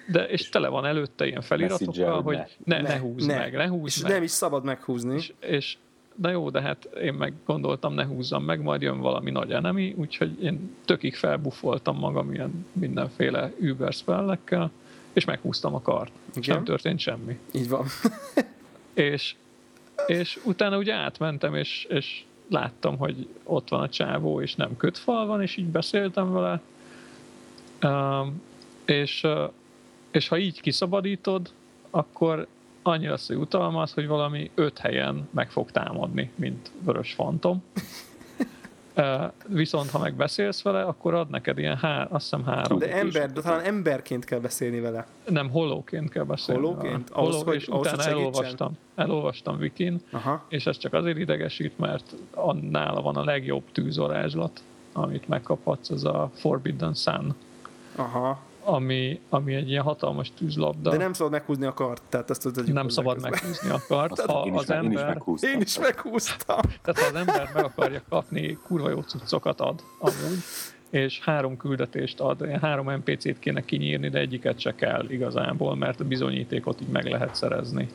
de, 0.06 0.24
és 0.24 0.48
tele 0.48 0.68
van 0.68 0.84
előtte 0.84 1.26
ilyen 1.26 1.40
feliratokkal, 1.40 2.22
hogy 2.22 2.36
ne, 2.64 2.80
ne, 2.80 2.88
ne 2.88 2.98
húzd 2.98 3.26
ne. 3.26 3.36
meg, 3.36 3.56
ne 3.56 3.68
húzd 3.68 3.96
és 3.96 4.02
meg. 4.02 4.12
nem 4.12 4.22
is 4.22 4.30
szabad 4.30 4.64
meghúzni. 4.64 5.14
És, 5.14 5.32
és 5.40 5.76
na 6.14 6.30
jó, 6.30 6.50
de 6.50 6.60
hát 6.60 6.84
én 6.84 7.14
meg 7.14 7.32
gondoltam, 7.46 7.94
ne 7.94 8.04
húzzam 8.04 8.44
meg, 8.44 8.62
majd 8.62 8.82
jön 8.82 9.00
valami 9.00 9.30
nagy 9.30 9.52
enemi, 9.52 9.94
úgyhogy 9.96 10.42
én 10.42 10.76
tökig 10.84 11.14
felbuffoltam 11.14 11.98
magam 11.98 12.32
ilyen 12.32 12.66
mindenféle 12.72 13.52
Uber 13.60 13.92
spellekkel, 13.92 14.70
és 15.12 15.24
meghúztam 15.24 15.74
a 15.74 15.80
kart. 15.80 16.12
Igen? 16.28 16.40
És 16.40 16.46
nem 16.46 16.64
történt 16.64 16.98
semmi. 16.98 17.38
Így 17.52 17.68
van. 17.68 17.86
és, 18.94 19.34
és 20.06 20.38
utána 20.44 20.78
ugye 20.78 20.94
átmentem, 20.94 21.54
és, 21.54 21.86
és 21.88 22.24
láttam, 22.48 22.98
hogy 22.98 23.28
ott 23.44 23.68
van 23.68 23.80
a 23.80 23.88
csávó, 23.88 24.40
és 24.40 24.54
nem 24.54 24.76
kötfal 24.76 25.26
van, 25.26 25.42
és 25.42 25.56
így 25.56 25.66
beszéltem 25.66 26.32
vele. 26.32 26.60
Uh, 27.82 28.26
és, 28.84 29.26
és 30.10 30.28
ha 30.28 30.38
így 30.38 30.60
kiszabadítod, 30.60 31.50
akkor 31.90 32.46
annyi 32.82 33.06
lesz 33.06 33.30
a 33.30 33.32
jutalmaz, 33.32 33.92
hogy 33.92 34.06
valami 34.06 34.50
öt 34.54 34.78
helyen 34.78 35.28
meg 35.30 35.50
fog 35.50 35.70
támadni, 35.70 36.30
mint 36.34 36.70
vörös 36.84 37.12
fantom. 37.12 37.62
Viszont 39.46 39.90
ha 39.90 39.98
megbeszélsz 39.98 40.62
vele, 40.62 40.82
akkor 40.82 41.14
ad 41.14 41.30
neked 41.30 41.58
ilyen 41.58 41.76
hár, 41.76 42.08
azt 42.10 42.22
hiszem 42.22 42.44
három. 42.44 42.78
De 42.78 42.92
ember, 42.92 43.32
de 43.32 43.40
talán 43.40 43.64
emberként 43.64 44.24
kell 44.24 44.38
beszélni 44.38 44.80
vele. 44.80 45.06
Nem, 45.28 45.50
holóként 45.50 46.10
kell 46.10 46.24
beszélni. 46.24 46.60
Holóként? 46.60 47.10
Ahhoz, 47.10 47.34
Holó, 47.34 47.46
hogy, 47.46 47.54
és 47.54 47.66
ahhoz, 47.66 47.86
utána 47.86 48.02
elolvastam, 48.02 48.72
elolvastam 48.94 49.56
Wikin, 49.58 50.00
Aha. 50.10 50.44
és 50.48 50.66
ez 50.66 50.78
csak 50.78 50.92
azért 50.92 51.18
idegesít, 51.18 51.78
mert 51.78 52.14
nála 52.70 53.02
van 53.02 53.16
a 53.16 53.24
legjobb 53.24 53.64
tűzorázslat, 53.72 54.62
amit 54.92 55.28
megkaphatsz, 55.28 55.90
ez 55.90 56.04
a 56.04 56.30
Forbidden 56.34 56.94
Sun. 56.94 57.34
Aha 57.96 58.48
ami, 58.64 59.20
ami 59.28 59.54
egy 59.54 59.68
ilyen 59.68 59.82
hatalmas 59.82 60.32
tűzlabda. 60.38 60.90
De 60.90 60.96
nem 60.96 61.12
szabad 61.12 61.32
meghúzni 61.32 61.66
a 61.66 61.74
kart, 61.74 62.02
tehát 62.08 62.30
ezt 62.30 62.42
tudod, 62.42 62.72
Nem 62.72 62.88
szabad 62.88 63.20
meghúzni 63.20 63.70
a 63.70 63.82
kart. 63.88 64.18
Azt 64.18 64.30
ha 64.30 64.42
én 64.46 64.54
is, 64.54 64.60
az 64.60 64.70
ember, 64.70 64.84
én 64.84 64.98
is 64.98 65.04
meghúztam. 65.04 65.50
Én 65.50 65.60
is 65.60 65.78
meghúztam. 65.78 66.60
Tehát 66.82 67.00
ha 67.00 67.06
az 67.06 67.14
ember 67.14 67.50
meg 67.54 67.64
akarja 67.64 68.02
kapni, 68.08 68.58
kurva 68.66 68.88
jó 68.90 69.00
cuccokat 69.00 69.60
ad 69.60 69.82
amúgy, 69.98 70.38
és 70.90 71.20
három 71.20 71.56
küldetést 71.56 72.20
ad, 72.20 72.40
ilyen 72.40 72.60
három 72.60 72.90
NPC-t 72.90 73.38
kéne 73.38 73.64
kinyírni, 73.64 74.08
de 74.08 74.18
egyiket 74.18 74.58
se 74.58 74.74
kell 74.74 75.04
igazából, 75.08 75.76
mert 75.76 76.00
a 76.00 76.04
bizonyítékot 76.04 76.80
így 76.80 76.88
meg 76.88 77.04
lehet 77.04 77.34
szerezni 77.34 77.88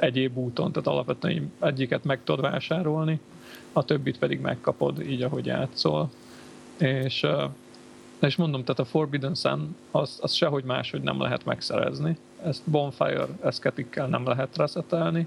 egyéb 0.00 0.36
úton, 0.36 0.72
tehát 0.72 0.88
alapvetően 0.88 1.52
egyiket 1.60 2.04
meg 2.04 2.20
tudod 2.24 2.40
vásárolni, 2.40 3.20
a 3.72 3.84
többit 3.84 4.18
pedig 4.18 4.40
megkapod 4.40 5.00
így, 5.00 5.22
ahogy 5.22 5.46
játszol. 5.46 6.10
És 6.78 7.26
és 8.22 8.36
mondom, 8.36 8.60
tehát 8.60 8.78
a 8.78 8.84
Forbidden 8.84 9.34
Sun 9.34 9.76
az, 9.90 10.18
az 10.20 10.32
sehogy 10.32 10.64
máshogy 10.64 11.02
nem 11.02 11.20
lehet 11.20 11.44
megszerezni. 11.44 12.16
Ezt 12.44 12.62
Bonfire 12.64 13.26
eszketikkel 13.42 14.06
nem 14.06 14.26
lehet 14.26 14.56
reszetelni. 14.56 15.26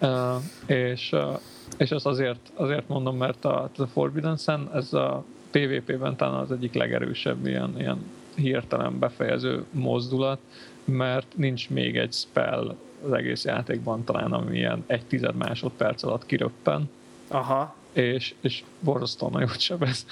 Uh, 0.00 0.42
és, 0.66 1.12
uh, 1.12 1.40
és 1.76 1.90
ezt 1.90 2.06
azért, 2.06 2.52
azért 2.54 2.88
mondom, 2.88 3.16
mert 3.16 3.44
a, 3.44 3.70
a 3.76 3.86
Forbidden 3.86 4.36
Sun, 4.36 4.70
ez 4.74 4.92
a 4.92 5.24
PvP-ben 5.50 6.16
talán 6.16 6.40
az 6.40 6.52
egyik 6.52 6.74
legerősebb 6.74 7.46
ilyen, 7.46 7.74
ilyen 7.78 7.98
hirtelen 8.34 8.98
befejező 8.98 9.64
mozdulat, 9.70 10.38
mert 10.84 11.26
nincs 11.36 11.70
még 11.70 11.96
egy 11.96 12.12
spell 12.12 12.76
az 13.04 13.12
egész 13.12 13.44
játékban 13.44 14.04
talán, 14.04 14.32
ami 14.32 14.56
ilyen 14.56 14.84
egy 14.86 15.04
tized 15.04 15.34
másodperc 15.34 16.02
alatt 16.02 16.26
kiröppen. 16.26 16.90
Aha. 17.28 17.74
És, 17.92 18.34
és 18.40 18.64
borzasztóan 18.80 19.32
nagyot 19.32 19.60
sebez. 19.60 20.06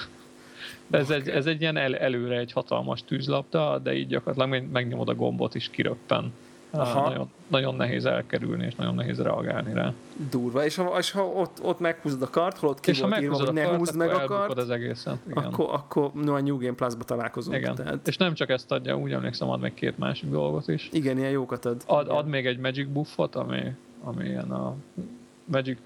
De 0.90 0.98
ez, 0.98 1.04
okay. 1.04 1.20
egy, 1.20 1.28
ez 1.28 1.46
egy 1.46 1.60
ilyen 1.60 1.76
el, 1.76 1.96
előre 1.96 2.38
egy 2.38 2.52
hatalmas 2.52 3.04
tűzlapda, 3.04 3.78
de 3.78 3.94
így 3.94 4.06
gyakorlatilag 4.06 4.70
megnyomod 4.72 5.08
a 5.08 5.14
gombot 5.14 5.54
is 5.54 5.70
kiröppen. 5.70 6.32
Aha. 6.70 7.08
Nagyon, 7.08 7.30
nagyon 7.46 7.74
nehéz 7.74 8.04
elkerülni, 8.04 8.66
és 8.66 8.74
nagyon 8.74 8.94
nehéz 8.94 9.18
reagálni 9.18 9.72
rá. 9.72 9.92
Durva, 10.30 10.64
és 10.64 10.76
ha, 10.76 10.98
és 10.98 11.10
ha 11.10 11.26
ott, 11.26 11.58
ott 11.62 11.78
meghúzod 11.78 12.22
a 12.22 12.30
kart, 12.30 12.58
holott 12.58 12.80
ki 12.80 12.90
és 12.90 13.00
volt 13.00 13.14
ha 13.14 13.20
írva, 13.20 13.36
hogy 13.36 13.52
ne 13.52 13.62
kart, 13.62 13.76
húzd 13.76 13.96
meg 13.96 14.10
a 14.10 14.24
kart, 14.24 14.58
az 14.58 14.70
egészet. 14.70 15.18
Igen. 15.30 15.44
Akkor, 15.44 15.68
akkor 15.72 16.12
no, 16.12 16.34
a 16.34 16.40
New 16.40 16.58
Game 16.58 16.74
Plus-ba 16.74 17.04
találkozunk. 17.04 17.56
Igen. 17.56 17.74
Tehát. 17.74 18.08
És 18.08 18.16
nem 18.16 18.34
csak 18.34 18.48
ezt 18.48 18.72
adja, 18.72 18.96
úgy 18.96 19.12
emlékszem, 19.12 19.50
ad 19.50 19.60
még 19.60 19.74
két 19.74 19.98
másik 19.98 20.30
dolgot 20.30 20.68
is. 20.68 20.88
Igen, 20.92 21.18
ilyen 21.18 21.30
jókat 21.30 21.64
ad. 21.64 21.82
Ad, 21.86 22.08
ad 22.08 22.26
még 22.26 22.46
egy 22.46 22.58
Magic 22.58 22.88
buffot, 22.88 23.34
ami, 23.34 23.62
ami 24.02 24.24
ilyen 24.24 24.50
a 24.50 24.74
Magic 25.44 25.78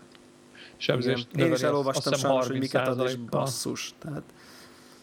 sebzést 0.76 1.28
Én 1.36 1.52
is 1.52 1.62
elolvastam 1.62 2.12
sajnos, 2.12 2.46
hogy 2.46 2.58
miket 2.58 2.88
ad, 2.88 3.02
és 3.06 3.16
basszus. 3.16 3.94
Tehát 3.98 4.22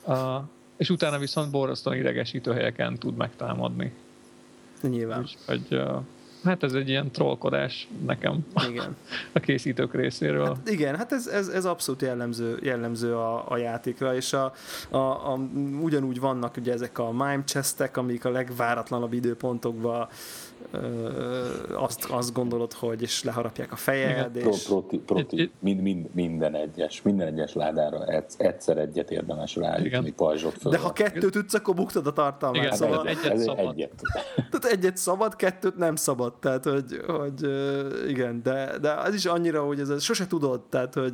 Uh, 0.06 0.44
és 0.78 0.90
utána 0.90 1.18
viszont 1.18 1.52
borzasztóan 1.52 1.98
idegesítő 1.98 2.52
helyeken 2.52 2.98
tud 2.98 3.16
megtámadni. 3.16 3.94
Nyilván. 4.82 5.20
Úgyhogy 5.22 5.66
uh, 5.72 6.02
hát 6.44 6.64
ez 6.64 6.74
egy 6.74 6.90
ilyen 6.90 7.12
trollkodás 7.12 7.88
nekem 8.06 8.46
igen. 8.70 8.96
a 9.34 9.40
készítők 9.40 9.94
részéről. 9.94 10.46
Hát 10.46 10.70
igen, 10.70 10.96
hát 10.96 11.12
ez, 11.12 11.28
ez, 11.28 11.48
ez 11.48 11.66
abszolút 11.66 12.02
jellemző, 12.02 12.60
jellemző 12.62 13.16
a, 13.16 13.52
a 13.52 13.58
játékra, 13.58 14.16
és 14.16 14.34
a, 14.34 14.54
a, 14.90 14.98
a, 14.98 15.40
ugyanúgy 15.82 16.20
vannak 16.20 16.58
ugye 16.58 16.74
ezek 16.74 17.00
a 17.00 17.12
mime 17.12 17.44
chestek, 17.46 17.98
amik 17.98 18.26
a 18.26 18.30
legváratlanabb 18.30 19.14
időpontokban 19.14 20.08
azt, 21.74 22.06
azt 22.06 22.34
gondolod, 22.34 22.74
hogy 22.74 23.02
és 23.02 23.24
leharapják 23.24 23.72
a 23.72 23.76
fejed. 23.76 24.32
Pro, 24.32 24.50
és... 24.50 24.64
Proti, 24.64 24.98
proti, 24.98 25.52
mind, 25.60 25.82
mind, 25.82 26.10
minden 26.14 26.56
egyes, 26.56 27.02
minden 27.02 27.28
egyes 27.28 27.54
ládára 27.54 28.06
egyszer 28.38 28.78
egyet 28.78 29.12
érdemes 29.12 29.56
ráütni 29.56 30.12
pajzsot 30.12 30.58
föl. 30.58 30.72
De 30.72 30.78
ha 30.78 30.94
kettőt 30.94 31.36
ütsz, 31.36 31.54
akkor 31.54 31.76
buktad 31.76 32.08
a 32.08 32.14
tartalmat. 32.14 32.62
Igen, 32.62 32.76
szóval... 32.76 33.08
egyet 33.08 33.26
ez 33.26 33.44
szabad. 33.44 33.74
Egyet. 33.74 34.02
Tehát 34.36 34.78
egyet 34.78 34.98
szabad, 34.98 35.36
kettőt 35.36 35.78
nem 35.78 35.96
szabad. 35.96 36.29
Tehát, 36.40 36.64
hogy, 36.64 37.02
hogy 37.08 37.50
igen, 38.08 38.42
de, 38.44 38.78
de 38.82 38.92
az 38.92 39.14
is 39.14 39.26
annyira, 39.26 39.64
hogy 39.64 39.80
ez, 39.80 39.90
ez 39.90 40.04
sose 40.04 40.28
tudod, 40.28 40.62
tehát, 40.62 40.94
hogy, 40.94 41.14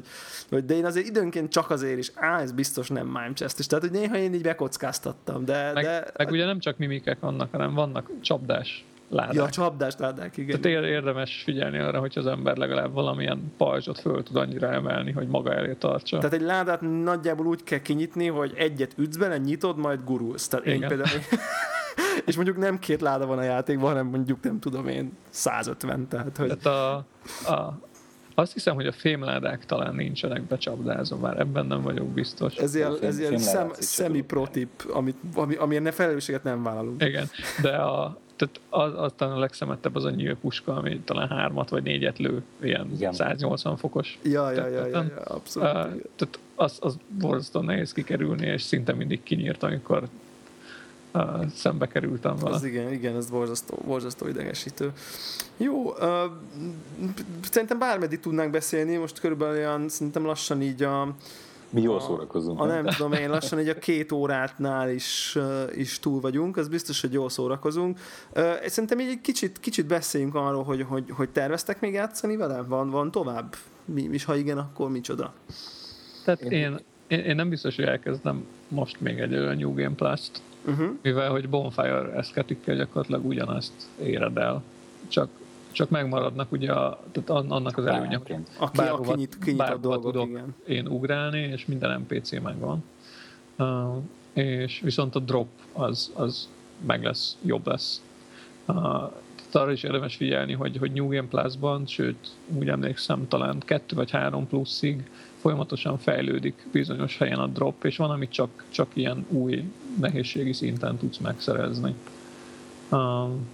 hogy 0.50 0.66
de 0.66 0.76
én 0.76 0.86
azért 0.86 1.08
időnként 1.08 1.52
csak 1.52 1.70
azért 1.70 1.98
is, 1.98 2.12
á, 2.16 2.42
ez 2.42 2.52
biztos 2.52 2.90
nem 2.90 3.06
mime 3.06 3.32
chest, 3.34 3.60
és 3.60 3.68
tehát, 3.68 3.84
hogy 3.84 3.94
néha 3.94 4.18
én 4.18 4.34
így 4.34 4.42
bekockáztattam, 4.42 5.46
de... 5.46 5.72
Meg, 5.74 5.84
de, 5.84 6.08
meg 6.18 6.32
ugye 6.32 6.46
nem 6.46 6.60
csak 6.60 6.78
mimikek 6.78 7.20
vannak, 7.20 7.52
hanem 7.52 7.74
vannak 7.74 8.12
csapdás 8.22 8.86
ládák. 9.10 9.34
Ja, 9.34 9.49
csapdás 9.49 9.94
ládák, 9.98 10.38
igen. 10.38 10.61
Tehát 10.61 10.84
érdemes 10.86 11.41
figyelni 11.44 11.80
arra, 11.80 11.99
hogy 11.99 12.14
az 12.15 12.27
ember 12.27 12.57
legalább 12.57 12.94
valamilyen 12.94 13.53
pajzsot 13.57 13.99
föl 13.99 14.23
tud 14.23 14.36
annyira 14.36 14.72
emelni, 14.72 15.11
hogy 15.11 15.27
maga 15.27 15.53
elé 15.53 15.73
tartsa. 15.73 16.18
Tehát 16.18 16.34
egy 16.34 16.41
ládát 16.41 16.82
nagyjából 16.82 17.45
úgy 17.45 17.64
kell 17.64 17.80
kinyitni, 17.80 18.27
hogy 18.27 18.53
egyet 18.56 18.94
ütsz 18.98 19.18
bele, 19.18 19.38
nyitod, 19.38 19.77
majd 19.77 19.99
gurulsz. 20.06 20.48
Tehát 20.48 20.65
igen. 20.65 20.82
én 20.82 20.88
például... 20.88 21.10
és 22.26 22.36
mondjuk 22.36 22.57
nem 22.57 22.80
két 22.80 23.02
láda 23.02 23.26
van 23.26 23.38
a 23.38 23.44
játékban, 23.44 23.90
hanem 23.90 24.07
mondjuk 24.07 24.41
nem 24.41 24.60
tudom 24.60 24.88
én 24.88 25.11
150. 25.30 26.07
Tehát, 26.07 26.38
hogy... 26.38 26.57
Tehát 26.57 26.65
a, 26.65 26.95
a, 27.52 27.80
azt 28.36 28.53
hiszem, 28.53 28.76
hogy 28.76 28.88
a 28.88 28.91
fémládák 28.91 29.65
talán 29.65 29.95
nincsenek 29.95 30.41
becsapdázva, 30.41 31.18
már 31.18 31.40
ebben 31.40 31.65
nem 31.65 31.82
vagyok 31.82 32.07
biztos. 32.07 32.56
Ez 32.56 32.76
ilyen, 32.76 32.98
ez 33.02 33.19
ilyen 33.19 33.38
szem, 33.38 33.69
szemi-protip, 33.73 34.69
amit, 34.94 35.18
ami, 35.34 35.56
amilyen 35.56 35.91
felelősséget 35.91 36.44
nem 36.44 36.64
vállalunk. 36.64 37.03
Igen, 37.03 37.30
de 37.61 37.76
a, 37.76 38.19
tehát 38.36 38.60
az, 38.70 39.03
aztán 39.03 39.32
a 39.32 39.40
legszemettebb 39.40 39.95
az 39.95 40.03
a 40.03 40.10
nyílpuska, 40.10 40.76
ami 40.76 40.99
talán 40.99 41.30
hármat 41.30 41.70
vagy 41.70 41.84
négyet 41.84 42.18
lő, 42.18 42.44
ilyen 42.62 42.91
Igen. 42.95 43.14
180 43.14 43.78
fokos. 43.78 44.20
Ja, 44.24 44.52
ja, 44.52 44.68
ja, 44.68 44.86
ja, 44.86 45.03
ja 45.03 45.22
abszolút. 45.24 45.70
Uh, 45.70 45.74
tehát 46.16 46.40
az, 46.56 46.78
az 46.80 46.98
borzasztóan 47.20 47.66
nehéz 47.66 47.94
kikerülni, 47.94 48.45
és 48.45 48.62
szinte 48.62 48.94
mindig 48.94 49.24
kinyírt, 49.24 49.64
amikor 49.64 50.07
uh, 51.14 51.45
szembe 51.56 51.88
kerültem 51.88 52.36
vele. 52.36 52.56
Az 52.56 52.64
igen, 52.64 52.91
igen, 52.91 53.16
ez 53.16 53.30
borzasztó, 53.30 53.80
borzasztó 53.86 54.28
idegesítő. 54.28 54.91
Jó, 55.57 55.84
uh, 55.84 55.99
szerintem 57.49 57.80
bármeddig 57.80 58.20
tudnánk 58.20 58.52
beszélni, 58.52 58.95
most 58.95 59.20
körülbelül 59.20 59.56
olyan, 59.56 59.90
szerintem 59.90 60.26
lassan 60.26 60.62
így 60.62 60.84
a 60.84 61.16
mi 61.76 61.82
jól 61.82 62.00
szórakozunk. 62.00 62.60
A, 62.60 62.64
a 62.64 62.66
nem 62.66 62.86
tudom 62.86 63.14
én, 63.14 63.30
lassan 63.30 63.60
egy 63.60 63.68
a 63.68 63.78
két 63.78 64.12
órátnál 64.12 64.90
is, 64.90 65.36
uh, 65.36 65.78
is 65.78 66.00
túl 66.00 66.20
vagyunk, 66.20 66.58
az 66.58 66.68
biztos, 66.68 67.02
hogy 67.02 67.14
jól 67.14 67.30
szórakozunk. 67.30 68.00
Uh, 68.36 68.66
szerintem 68.66 69.00
egy 69.00 69.22
kicsit, 69.22 69.60
kicsit 69.60 69.86
beszéljünk 69.86 70.36
arról, 70.36 70.64
hogy, 70.64 70.82
hogy, 70.82 71.04
hogy 71.10 71.30
terveztek 71.30 71.80
még 71.80 71.94
játszani 71.94 72.36
vele? 72.36 72.62
Van, 72.62 72.90
van 72.90 73.12
tovább? 73.12 73.56
Mi, 73.86 74.02
és 74.12 74.24
ha 74.24 74.36
igen, 74.36 74.58
akkor 74.58 74.90
micsoda? 74.90 75.34
Tehát 76.26 76.42
én, 76.42 76.80
én, 77.08 77.20
én 77.20 77.36
nem 77.36 77.50
biztos, 77.50 77.76
hogy 77.76 77.86
elkezdem 77.86 78.46
most 78.68 79.02
még 79.02 79.20
egy 79.20 79.34
olyan 79.34 79.58
New 79.58 79.74
Game 79.74 79.96
Plus-t, 79.96 80.42
uh-huh. 80.66 80.90
mivel 81.02 81.30
hogy 81.30 81.50
Bonfire 81.50 82.12
eszketikkel 82.14 82.76
gyakorlatilag 82.76 83.26
ugyanazt 83.26 83.74
éred 84.04 84.38
el, 84.38 84.64
csak 85.08 85.30
csak 85.76 85.90
megmaradnak 85.90 86.52
ugye 86.52 86.72
a, 86.72 87.00
tehát 87.12 87.30
annak 87.52 87.78
az 87.78 87.86
előnye, 87.86 88.18
hogy 88.18 88.36
aki, 88.58 88.78
bárhova, 88.78 89.12
aki 89.12 89.20
nyit, 89.20 89.38
kinyit 89.38 89.62
a 89.62 89.78
dolgok, 89.78 90.12
tudok 90.12 90.28
igen. 90.28 90.56
én 90.68 90.88
ugrálni, 90.88 91.40
és 91.40 91.66
minden 91.66 92.00
NPC 92.08 92.32
megvan. 92.32 92.84
és 94.34 94.80
viszont 94.80 95.16
a 95.16 95.20
drop 95.20 95.48
az, 95.74 96.12
az 96.16 96.50
meg 96.86 97.04
lesz, 97.04 97.38
jobb 97.42 97.68
lesz. 97.68 98.02
arra 99.52 99.72
is 99.72 99.84
érdemes 99.84 100.16
figyelni, 100.16 100.54
hogy, 100.54 100.78
hogy 100.78 100.92
New 100.92 101.08
Game 101.08 101.28
Plus-ban, 101.28 101.86
sőt, 101.86 102.30
úgy 102.54 102.70
emlékszem, 102.70 103.28
talán 103.28 103.60
kettő 103.60 103.96
vagy 103.96 104.12
három 104.12 104.48
pluszig 104.48 105.10
folyamatosan 105.38 105.98
fejlődik 105.98 106.68
bizonyos 106.72 107.18
helyen 107.18 107.40
a 107.40 107.48
drop, 107.48 107.84
és 107.84 107.98
van, 107.98 108.10
amit 108.10 108.32
csak, 108.32 108.64
csak 108.70 108.88
ilyen 108.94 109.26
új 109.30 109.72
nehézségi 110.00 110.54
szinten 110.54 110.98
tudsz 110.98 111.18
megszerezni. 111.18 111.96
Um, 112.92 113.48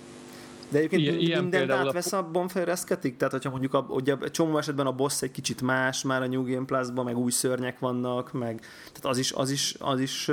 de 0.72 0.77
egyébként 0.77 1.02
ilyen, 1.02 1.19
ilyen 1.19 1.41
mindent 1.41 1.72
átvesz 1.72 2.14
a, 2.14 2.18
a 2.18 2.30
bonfire 2.31 2.76
Tehát, 2.84 3.31
hogyha 3.31 3.49
mondjuk 3.49 3.73
a, 3.73 3.85
ugye, 3.89 4.18
csomó 4.31 4.57
esetben 4.57 4.85
a 4.85 4.91
boss 4.91 5.22
egy 5.22 5.31
kicsit 5.31 5.61
más, 5.61 6.03
már 6.03 6.22
a 6.22 6.27
New 6.27 6.43
Game 6.43 6.65
Plus-ban, 6.65 7.06
meg 7.06 7.18
új 7.18 7.31
szörnyek 7.31 7.80
vannak, 7.80 8.31
meg 8.31 8.60
tehát 8.85 9.06
az 9.06 9.18
is, 9.18 9.31
az 9.31 9.52
is, 9.52 9.76
az 9.80 9.99
is 9.99 10.30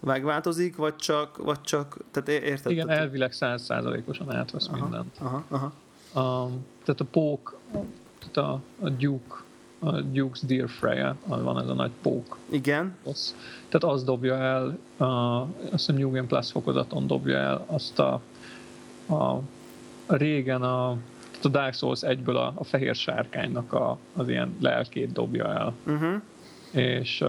megváltozik, 0.00 0.76
vagy 0.76 0.96
csak, 0.96 1.36
vagy 1.36 1.60
csak 1.60 1.96
tehát 2.10 2.28
érted? 2.28 2.72
Igen, 2.72 2.86
tehát, 2.86 3.00
elvileg 3.02 3.32
százszázalékosan 3.32 4.32
átvesz 4.32 4.68
aha, 4.68 4.76
mindent. 4.76 5.16
Aha, 5.18 5.44
aha. 5.48 5.72
Um, 6.44 6.66
tehát 6.84 7.00
a 7.00 7.04
pók, 7.04 7.58
tehát 8.18 8.36
a, 8.36 8.60
a 8.80 8.88
Duke 8.88 9.42
a 9.84 10.02
Duke's 10.12 10.40
Dear 10.46 10.68
Freya, 10.68 11.16
van 11.26 11.60
ez 11.60 11.68
a 11.68 11.74
nagy 11.74 11.90
pók. 12.02 12.36
Igen. 12.48 12.96
Az, 13.04 13.34
tehát 13.68 13.96
az 13.96 14.04
dobja 14.04 14.34
el, 14.34 14.78
a, 14.96 15.40
azt 15.42 15.50
hiszem 15.70 15.96
New 15.96 16.10
Game 16.10 16.26
Plus 16.26 16.50
fokozaton 16.50 17.06
dobja 17.06 17.36
el 17.36 17.64
azt 17.66 17.98
a, 17.98 18.20
a, 19.08 19.40
régen 20.06 20.62
a, 20.62 20.90
a 21.42 21.48
Dark 21.48 21.74
Souls 21.74 22.02
egyből 22.02 22.36
a, 22.36 22.52
a 22.54 22.64
fehér 22.64 22.94
sárkánynak 22.94 23.72
a, 23.72 23.98
az 24.12 24.28
ilyen 24.28 24.56
lelkét 24.60 25.12
dobja 25.12 25.54
el. 25.54 25.74
Uh-huh. 25.86 26.20
És, 26.70 27.24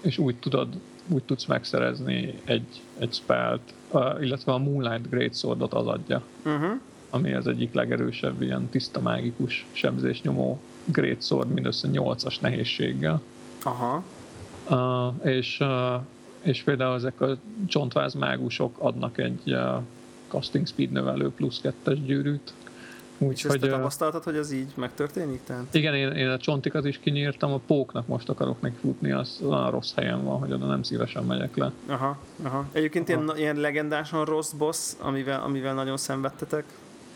és 0.00 0.18
úgy 0.18 0.36
tudod, 0.36 0.68
úgy 1.08 1.22
tudsz 1.22 1.44
megszerezni 1.44 2.40
egy, 2.44 2.82
egy 2.98 3.12
spelt, 3.12 3.74
illetve 4.20 4.52
a 4.52 4.58
Moonlight 4.58 5.10
Great 5.10 5.36
Swordot 5.36 5.74
az 5.74 5.86
adja. 5.86 6.22
Uh-huh. 6.44 6.80
Ami 7.10 7.32
az 7.32 7.46
egyik 7.46 7.72
legerősebb 7.72 8.42
ilyen 8.42 8.68
tiszta 8.68 9.00
mágikus 9.00 9.66
sebzésnyomó 9.72 10.60
Great 10.84 11.24
Sword 11.24 11.48
mindössze 11.52 11.88
8-as 11.92 12.40
nehézséggel. 12.40 13.22
Aha. 13.62 14.02
Uh, 14.70 15.26
és, 15.26 15.58
uh, 15.60 16.00
és 16.42 16.62
például 16.62 16.94
ezek 16.94 17.20
a 17.20 17.36
csontváz 17.66 18.14
mágusok 18.14 18.76
adnak 18.78 19.18
egy 19.18 19.52
uh, 19.52 19.82
casting 20.28 20.66
speed 20.66 20.90
növelő 20.90 21.30
plusz 21.30 21.60
kettes 21.60 22.04
gyűrűt. 22.04 22.52
Úgy, 23.18 23.32
és 23.32 23.42
hogy, 23.42 23.50
ezt 23.50 23.60
te 23.60 23.68
tapasztaltad, 23.68 24.22
hogy 24.22 24.36
ez 24.36 24.52
így 24.52 24.72
megtörténik? 24.74 25.44
Tehát? 25.44 25.74
Igen, 25.74 25.94
én, 25.94 26.10
én 26.10 26.28
a 26.28 26.38
csontikat 26.38 26.84
is 26.84 26.98
kinyírtam, 26.98 27.52
a 27.52 27.60
póknak 27.66 28.06
most 28.06 28.28
akarok 28.28 28.60
neki 28.60 28.76
futni, 28.80 29.12
az 29.12 29.40
olyan 29.48 29.70
rossz 29.70 29.94
helyen 29.94 30.24
van, 30.24 30.38
hogy 30.38 30.52
oda 30.52 30.66
nem 30.66 30.82
szívesen 30.82 31.24
megyek 31.24 31.56
le. 31.56 31.72
Aha, 31.86 32.18
aha. 32.42 32.66
Egyébként 32.72 33.08
aha. 33.08 33.22
Ilyen, 33.22 33.36
ilyen 33.36 33.56
legendásan 33.56 34.24
rossz 34.24 34.52
boss, 34.52 34.92
amivel, 34.98 35.42
amivel 35.42 35.74
nagyon 35.74 35.96
szenvedtetek? 35.96 36.64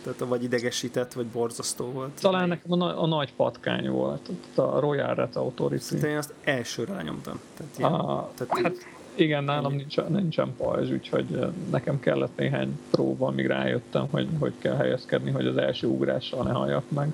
Tehát 0.02 0.18
vagy 0.18 0.42
idegesített, 0.42 1.12
vagy 1.12 1.26
borzasztó 1.26 1.84
volt. 1.84 2.20
Talán 2.20 2.48
nekem 2.48 2.80
a, 2.80 3.02
a 3.02 3.06
nagy 3.06 3.32
patkány 3.34 3.88
volt, 3.90 4.30
a 4.54 4.80
Royal 4.80 5.14
Red 5.14 5.36
Authority. 5.36 5.82
Szerintem 5.82 6.10
én 6.10 6.16
azt 6.16 6.34
elsőre 6.44 6.94
lenyomtam. 6.94 7.40
Tehát 7.56 7.78
ilyen, 7.78 7.92
a, 7.92 8.28
tehát 8.34 8.62
hát 8.62 8.74
igen, 9.14 9.44
nálam 9.44 9.74
nincs, 9.74 9.96
nincsen 10.08 10.54
pajzs, 10.56 10.90
úgyhogy 10.90 11.38
nekem 11.70 12.00
kellett 12.00 12.36
néhány 12.36 12.78
próba, 12.90 13.26
amíg 13.26 13.46
rájöttem, 13.46 14.06
hogy 14.10 14.28
hogy 14.38 14.52
kell 14.58 14.76
helyezkedni, 14.76 15.30
hogy 15.30 15.46
az 15.46 15.56
első 15.56 15.86
ugrással 15.86 16.42
ne 16.42 16.52
halljak 16.52 16.84
meg. 16.90 17.12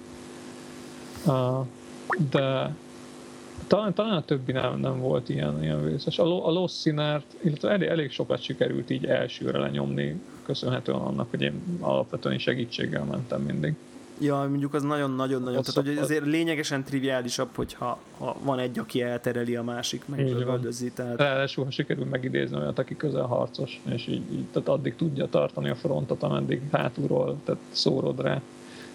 De 2.30 2.74
talán, 3.66 3.94
talán 3.94 4.16
a 4.16 4.24
többi 4.24 4.52
nem, 4.52 4.78
nem 4.78 5.00
volt 5.00 5.28
ilyen, 5.28 5.62
ilyen 5.62 5.84
vészes. 5.84 6.18
A, 6.18 6.46
a 6.46 6.50
Lost 6.50 6.80
Sinert, 6.80 7.34
illetve 7.40 7.70
elég, 7.70 7.88
elég 7.88 8.10
sokat 8.10 8.42
sikerült 8.42 8.90
így 8.90 9.06
elsőre 9.06 9.58
lenyomni, 9.58 10.20
köszönhetően 10.42 10.98
annak, 10.98 11.30
hogy 11.30 11.42
én 11.42 11.62
alapvetően 11.80 12.38
segítséggel 12.38 13.04
mentem 13.04 13.40
mindig. 13.42 13.74
Ja, 14.18 14.46
mondjuk 14.48 14.74
az 14.74 14.82
nagyon-nagyon-nagyon, 14.82 15.62
tehát 15.62 15.88
hogy 15.88 15.98
azért 15.98 16.24
lényegesen 16.24 16.84
triviálisabb, 16.84 17.48
hogyha 17.54 17.98
ha 18.18 18.36
van 18.42 18.58
egy, 18.58 18.78
aki 18.78 19.02
eltereli 19.02 19.56
a 19.56 19.62
másik, 19.62 20.06
meg 20.06 20.32
lövöldözi. 20.32 20.90
Tehát... 20.90 21.16
Ráadásul, 21.16 21.64
ha 21.64 21.70
sikerül 21.70 22.04
megidézni 22.04 22.56
olyat, 22.56 22.78
aki 22.78 22.96
közel 22.96 23.24
harcos, 23.24 23.80
és 23.84 24.06
így, 24.06 24.32
így 24.32 24.44
tehát 24.52 24.68
addig 24.68 24.96
tudja 24.96 25.28
tartani 25.28 25.68
a 25.68 25.74
frontot, 25.74 26.22
ameddig 26.22 26.60
hátulról 26.72 27.36
tehát 27.44 27.60
szórod 27.70 28.20
rá 28.20 28.40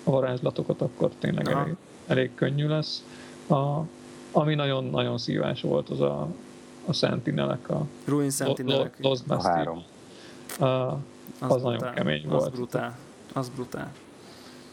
a 0.03 0.11
varázslatokat, 0.11 0.81
akkor 0.81 1.11
tényleg 1.19 1.47
elég, 1.49 1.75
elég 2.07 2.35
könnyű 2.35 2.67
lesz. 2.67 3.03
A, 3.47 3.79
ami 4.31 4.55
nagyon-nagyon 4.55 5.17
szívás 5.17 5.61
volt, 5.61 5.89
az 5.89 6.01
a, 6.01 6.27
a 6.85 6.93
Sentinelek, 6.93 7.69
a 7.69 7.85
Ruin 8.05 8.29
Sentinelek. 8.29 8.97
Lost 8.99 9.23
a 9.27 9.41
három. 9.41 9.83
A, 10.59 10.65
az, 10.65 10.99
az 11.39 11.61
nagyon 11.61 11.93
kemény 11.93 12.25
az 12.25 12.31
volt. 12.31 12.51
Brutál. 12.51 12.97
Az 13.33 13.49
brutál. 13.49 13.91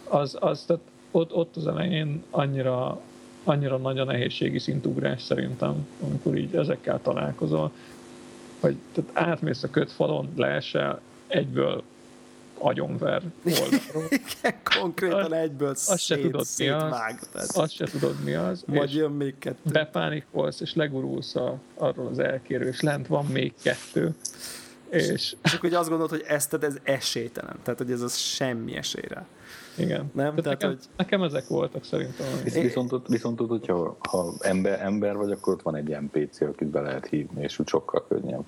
Az, 0.08 0.36
az 0.40 0.62
tehát 0.66 0.82
ott, 1.10 1.34
ott 1.34 1.56
az 1.56 1.66
elején 1.66 2.22
annyira, 2.30 3.00
annyira 3.44 3.76
nagy 3.76 3.98
a 3.98 4.04
nehézségi 4.04 4.58
szintugrás 4.58 5.22
szerintem, 5.22 5.86
amikor 6.00 6.36
így 6.36 6.54
ezekkel 6.54 7.00
találkozol, 7.02 7.72
hogy 8.60 8.76
tehát 8.92 9.28
átmész 9.28 9.62
a 9.62 9.70
kötfalon, 9.70 10.28
leesel, 10.36 11.00
egyből 11.26 11.82
agyonver 12.58 13.22
oldalról. 13.44 14.08
Igen, 14.40 14.54
konkrétan 14.80 15.32
egyből 15.32 15.68
azt 15.68 15.80
szét, 15.80 15.98
se 15.98 16.18
tudod, 16.18 16.46
mi 16.58 16.68
az, 16.68 17.56
azt 17.56 17.72
se 17.72 17.84
tudod 17.84 18.22
mi 18.24 18.34
az. 18.34 18.62
Vagy 18.66 18.94
jön 18.94 19.10
még 19.10 19.34
kettő. 19.38 19.70
Bepánikolsz, 19.72 20.60
és 20.60 20.74
legurulsz 20.74 21.34
a, 21.36 21.58
arról 21.74 22.06
az 22.06 22.18
elkérő, 22.18 22.68
és 22.68 22.80
lent 22.80 23.06
van 23.06 23.26
még 23.26 23.52
kettő. 23.62 24.14
És, 24.88 25.36
és 25.42 25.52
akkor 25.52 25.72
azt 25.72 25.88
gondolod, 25.88 26.10
hogy 26.10 26.24
ezt 26.26 26.54
ez 26.54 26.76
esélytelen. 26.82 27.56
Tehát, 27.62 27.78
hogy 27.78 27.90
ez 27.90 28.00
az 28.00 28.16
semmi 28.16 28.76
esélyre. 28.76 29.26
Igen. 29.78 30.10
Nem? 30.14 30.34
Tehát, 30.34 30.44
nekem, 30.44 30.68
hogy... 30.68 30.78
nekem 30.96 31.22
ezek 31.22 31.46
voltak 31.46 31.84
szerintem. 31.84 32.26
Viszont, 32.44 32.92
ott, 32.92 33.06
viszont 33.06 33.40
ott, 33.40 33.48
hogyha 33.48 33.96
ha 34.08 34.34
ember, 34.38 34.80
ember 34.80 35.16
vagy, 35.16 35.30
akkor 35.30 35.52
ott 35.52 35.62
van 35.62 35.76
egy 35.76 35.88
ilyen 35.88 36.10
PC, 36.10 36.40
akit 36.40 36.68
be 36.68 36.80
lehet 36.80 37.06
hívni, 37.06 37.42
és 37.42 37.58
úgy 37.58 37.68
sokkal 37.68 38.06
könnyebb. 38.08 38.44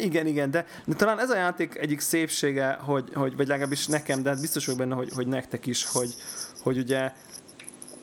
Igen, 0.00 0.26
igen, 0.26 0.50
de, 0.50 0.66
de 0.84 0.94
talán 0.94 1.18
ez 1.18 1.30
a 1.30 1.36
játék 1.36 1.78
egyik 1.78 2.00
szépsége, 2.00 2.72
hogy, 2.72 3.04
hogy 3.14 3.36
vagy 3.36 3.46
legalábbis 3.46 3.86
nekem, 3.86 4.22
de 4.22 4.30
hát 4.30 4.40
biztos 4.40 4.66
vagyok 4.66 4.80
benne, 4.80 4.94
hogy, 4.94 5.10
hogy 5.14 5.26
nektek 5.26 5.66
is, 5.66 5.86
hogy, 5.86 6.14
hogy 6.62 6.78
ugye 6.78 7.12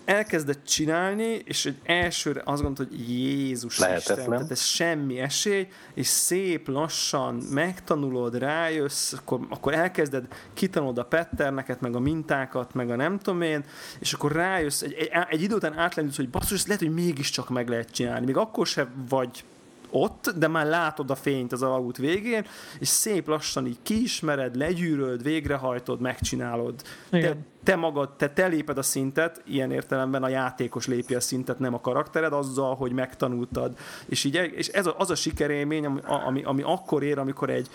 elkezdett 0.08 0.66
csinálni, 0.66 1.42
és 1.46 1.66
egy 1.66 1.78
elsőre 1.84 2.42
azt 2.46 2.62
gondolt, 2.62 2.90
hogy 2.90 3.10
Jézus 3.10 3.80
Lehetetlen. 3.80 4.18
Isten, 4.18 4.36
tehát 4.36 4.52
ez 4.52 4.62
semmi 4.62 5.20
esély, 5.20 5.68
és 5.94 6.08
szép 6.08 6.68
lassan 6.68 7.36
megtanulod, 7.36 8.38
rájössz, 8.38 9.14
akkor, 9.14 9.40
akkor 9.50 9.74
elkezded, 9.74 10.28
kitanulod 10.54 10.98
a 10.98 11.06
patterneket, 11.06 11.82
meg 11.82 11.96
a 11.96 12.00
mintákat, 12.00 12.74
meg 12.74 12.90
a 12.90 12.96
nem 12.96 13.20
tudom 13.20 13.42
én, 13.42 13.64
és 14.00 14.14
akkor 14.14 14.32
rájössz, 14.32 14.82
egy, 14.82 14.94
egy, 14.94 15.10
egy 15.30 15.42
idő 15.42 15.56
után 15.56 15.78
átlendülsz, 15.78 16.18
hogy 16.18 16.30
basszus, 16.30 16.66
lehet, 16.66 16.82
hogy 16.82 16.94
mégiscsak 16.94 17.50
meg 17.50 17.70
lehet 17.70 17.92
csinálni. 17.92 18.26
Még 18.26 18.38
akkor 18.38 18.68
sem 18.68 19.06
vagy 19.10 19.44
ott, 19.90 20.34
de 20.38 20.48
már 20.48 20.66
látod 20.66 21.12
a 21.12 21.16
fényt 21.16 21.52
az 21.52 21.62
alagút 21.62 21.98
végén, 21.98 22.46
és 22.80 22.88
szép 22.88 23.28
lassan 23.28 23.68
így 23.68 23.78
kiismered, 23.84 24.56
legyűröd, 24.56 25.24
végrehajtod, 25.24 26.02
megcsinálod. 26.02 26.82
Te, 27.10 27.36
te 27.64 27.76
magad, 27.76 28.10
te, 28.16 28.30
te 28.30 28.48
léped 28.48 28.78
a 28.78 28.82
szintet, 28.82 29.42
ilyen 29.46 29.72
értelemben 29.72 30.24
a 30.24 30.28
játékos 30.28 30.88
lépi 30.88 31.16
a 31.16 31.20
szintet, 31.20 31.60
nem 31.60 31.74
a 31.74 31.82
karaktered, 31.82 32.34
azzal, 32.34 32.76
hogy 32.76 32.92
megtanultad. 32.92 33.78
És, 34.06 34.24
így, 34.24 34.52
és 34.56 34.68
ez 34.68 34.86
a, 34.86 34.96
az 34.98 35.10
a 35.10 35.16
sikerélmény, 35.16 35.86
ami, 35.86 36.02
ami, 36.06 36.44
ami 36.44 36.62
akkor 36.62 37.04
ér, 37.04 37.18
amikor 37.18 37.50
egy 37.50 37.70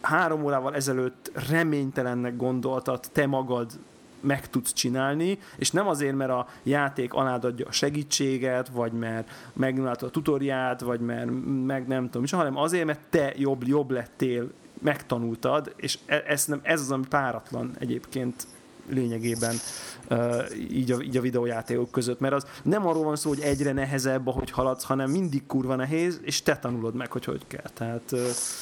három 0.00 0.44
órával 0.44 0.74
ezelőtt 0.74 1.30
reménytelennek 1.48 2.36
gondoltad 2.36 3.00
te 3.12 3.26
magad 3.26 3.70
meg 4.20 4.50
tudsz 4.50 4.72
csinálni, 4.72 5.38
és 5.56 5.70
nem 5.70 5.88
azért, 5.88 6.14
mert 6.14 6.30
a 6.30 6.46
játék 6.62 7.12
alád 7.12 7.44
adja 7.44 7.66
a 7.66 7.72
segítséget, 7.72 8.68
vagy 8.68 8.92
mert 8.92 9.30
megnyilváltad 9.52 10.08
a 10.08 10.12
tutoriát, 10.12 10.80
vagy 10.80 11.00
mert 11.00 11.30
meg 11.66 11.86
nem 11.86 12.04
tudom 12.04 12.22
is, 12.22 12.30
hanem 12.30 12.56
azért, 12.56 12.86
mert 12.86 13.00
te 13.10 13.32
jobb, 13.36 13.66
jobb 13.66 13.90
lettél, 13.90 14.50
megtanultad, 14.82 15.72
és 15.76 15.98
e, 16.06 16.22
ez, 16.26 16.44
nem, 16.44 16.60
ez 16.62 16.80
az, 16.80 16.90
ami 16.90 17.04
páratlan 17.08 17.70
egyébként 17.78 18.46
lényegében 18.90 19.54
így, 20.70 20.90
a, 20.90 21.02
így 21.02 21.16
a 21.16 21.20
videójátékok 21.20 21.90
között, 21.90 22.20
mert 22.20 22.34
az 22.34 22.46
nem 22.62 22.86
arról 22.86 23.04
van 23.04 23.16
szó, 23.16 23.28
hogy 23.28 23.40
egyre 23.40 23.72
nehezebb, 23.72 24.26
ahogy 24.26 24.50
haladsz, 24.50 24.84
hanem 24.84 25.10
mindig 25.10 25.46
kurva 25.46 25.74
nehéz, 25.74 26.20
és 26.22 26.42
te 26.42 26.58
tanulod 26.58 26.94
meg, 26.94 27.12
hogy 27.12 27.24
hogy 27.24 27.46
kell. 27.46 27.70
Tehát, 27.74 28.12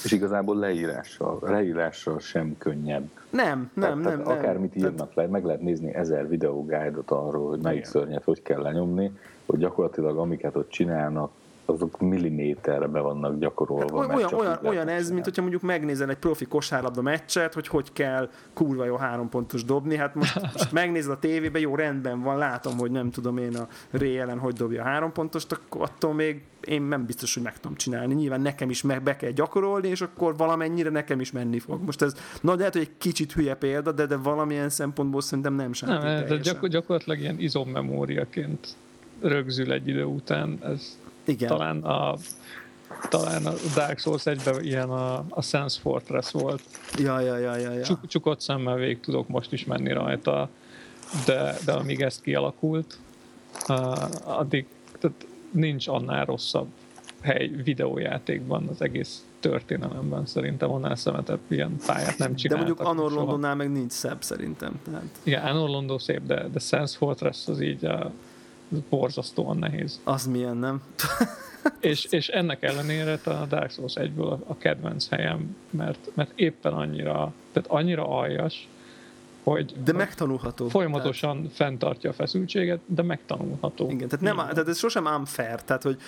és 0.05 0.13
igazából 0.13 0.57
leírással, 0.57 1.39
leírással 1.43 2.21
sem 2.21 2.55
könnyebb. 2.59 3.09
Nem, 3.31 3.71
nem, 3.75 4.03
tehát, 4.03 4.17
nem. 4.17 4.23
Tehát 4.23 4.39
akármit 4.39 4.75
nem. 4.75 4.91
írnak 4.91 5.15
le, 5.15 5.27
meg 5.27 5.45
lehet 5.45 5.61
nézni 5.61 5.95
ezer 5.95 6.29
videógájdot 6.29 7.11
arról, 7.11 7.49
hogy 7.49 7.61
melyik 7.61 7.79
Igen. 7.79 7.91
szörnyet 7.91 8.25
hogy 8.25 8.43
kell 8.43 8.63
lenyomni, 8.63 9.13
hogy 9.47 9.59
gyakorlatilag 9.59 10.17
amiket 10.17 10.57
ott 10.57 10.71
csinálnak, 10.71 11.31
azok 11.71 12.01
milliméterre 12.01 12.87
be 12.87 13.01
vannak 13.01 13.39
gyakorolva. 13.39 14.01
Hát 14.01 14.17
olyan, 14.17 14.35
olyan, 14.35 14.59
olyan 14.63 14.89
ez, 14.89 15.11
mint 15.11 15.25
hogyha 15.25 15.41
mondjuk 15.41 15.63
megnézel 15.63 16.11
egy 16.11 16.17
profi 16.17 16.45
kosárlabda 16.45 17.03
meccset, 17.03 17.55
hogy 17.55 17.67
hogy 17.67 17.93
kell 17.93 18.31
kurva 18.53 18.85
jó 18.85 18.97
három 18.97 19.29
pontos 19.29 19.65
dobni. 19.65 19.97
Hát 19.97 20.15
most, 20.15 20.41
most 20.41 20.73
megnézed 20.73 21.11
a 21.11 21.19
tévébe, 21.19 21.59
jó, 21.59 21.75
rendben 21.75 22.23
van, 22.23 22.39
látom, 22.39 22.79
hogy 22.79 22.91
nem 22.91 23.11
tudom 23.11 23.39
én 23.39 23.57
a 23.57 23.69
Ray 23.91 24.19
ellen 24.19 24.39
hogy 24.39 24.55
dobja 24.55 24.83
a 24.83 24.85
három 24.85 25.13
pontost, 25.13 25.53
akkor 25.53 25.83
attól 25.83 26.15
még 26.15 26.43
én 26.65 26.83
nem 26.83 27.07
biztos, 27.07 27.35
hogy 27.35 27.43
meg 27.43 27.61
tudom 27.61 27.77
csinálni. 27.77 28.15
Nyilván 28.15 28.41
nekem 28.41 28.71
is 28.71 28.83
meg 28.83 29.03
be 29.03 29.17
kell 29.17 29.31
gyakorolni, 29.31 29.89
és 29.89 30.01
akkor 30.01 30.37
valamennyire 30.37 30.91
nekem 30.91 31.21
is 31.21 31.33
menni 31.33 31.59
fog. 31.59 31.83
Most 31.83 32.03
ez, 32.03 32.15
na 32.41 32.55
lehet, 32.55 32.73
hogy 32.73 32.83
egy 32.83 32.97
kicsit 32.99 33.33
hülye 33.33 33.55
példa, 33.55 33.93
de, 33.93 34.07
de 34.07 34.17
valamilyen 34.17 34.69
szempontból 34.69 35.21
szerintem 35.21 35.55
nem 35.55 35.73
sem. 35.73 35.89
Nem, 35.89 36.27
de 36.27 36.37
gyakor, 36.37 36.69
gyakorlatilag 36.69 37.21
ilyen 37.21 37.39
izommemóriaként 37.39 38.77
rögzül 39.21 39.73
egy 39.73 39.89
idő 39.89 40.05
után. 40.05 40.59
Ez 40.63 40.99
Igen. 41.29 41.49
talán 41.49 41.83
a 41.83 42.17
talán 43.09 43.47
a 43.47 43.53
Dark 43.75 43.99
Souls 43.99 44.27
egyben 44.27 44.65
ilyen 44.65 44.91
a, 44.91 45.25
a 45.29 45.43
Sense 45.43 45.81
Fortress 45.81 46.31
volt. 46.31 46.63
Ja, 46.99 47.21
ja, 47.21 47.37
ja, 47.37 47.57
ja, 47.57 47.73
ja. 47.73 47.83
Csuk, 47.83 48.07
csukott 48.07 48.41
szemmel 48.41 48.75
végig 48.75 49.01
tudok 49.01 49.29
most 49.29 49.53
is 49.53 49.65
menni 49.65 49.93
rajta, 49.93 50.49
de, 51.27 51.55
de 51.65 51.73
amíg 51.73 52.01
ez 52.01 52.21
kialakult, 52.21 52.99
uh, 53.69 54.39
addig 54.39 54.67
tehát 55.01 55.27
nincs 55.51 55.89
annál 55.89 56.25
rosszabb 56.25 56.69
hely 57.21 57.51
videójátékban 57.65 58.69
az 58.69 58.83
egész 58.83 59.25
történelemben 59.41 60.27
szerintem 60.27 60.71
annál 60.71 60.97
szemetebb 60.97 61.41
ilyen 61.49 61.77
pályát 61.87 62.19
nem 62.19 62.35
csináltak. 62.35 62.67
De 62.67 62.75
mondjuk 62.75 62.81
Anor 62.81 63.13
Londonnál 63.13 63.55
meg 63.55 63.73
nincs 63.73 63.93
szebb 63.93 64.23
szerintem. 64.23 64.81
Tehát. 64.85 65.19
Igen, 65.23 65.45
Anor 65.45 65.69
London 65.69 65.99
szép, 65.99 66.23
de, 66.27 66.49
de 66.49 66.59
Sense 66.59 66.97
Fortress 66.97 67.49
az 67.49 67.61
így 67.61 67.85
a, 67.85 68.13
borzasztóan 68.89 69.57
nehéz. 69.57 70.01
Az 70.05 70.27
milyen, 70.27 70.57
nem? 70.57 70.83
és, 71.81 72.05
és 72.05 72.29
ennek 72.29 72.63
ellenére 72.63 73.21
a 73.25 73.47
Dark 73.49 73.71
Souls 73.71 73.95
1-ből 73.97 74.31
a, 74.31 74.39
a 74.47 74.57
kedvenc 74.59 75.09
helyem, 75.09 75.57
mert, 75.71 76.11
mert 76.15 76.33
éppen 76.35 76.73
annyira, 76.73 77.33
tehát 77.53 77.69
annyira 77.71 78.09
aljas, 78.09 78.69
hogy 79.51 79.75
de 79.85 79.93
megtanulható. 79.93 80.69
Folyamatosan 80.69 81.37
tehát... 81.37 81.53
fenntartja 81.53 82.11
a 82.11 82.13
feszültséget, 82.13 82.81
de 82.87 83.03
megtanulható. 83.03 83.91
Igen, 83.91 84.09
tehát, 84.09 84.25
nem, 84.25 84.37
tehát 84.37 84.69
ez 84.69 84.79
sosem 84.79 85.07
unfair. 85.07 85.63
Tehát, 85.63 85.83
hogy 85.83 85.99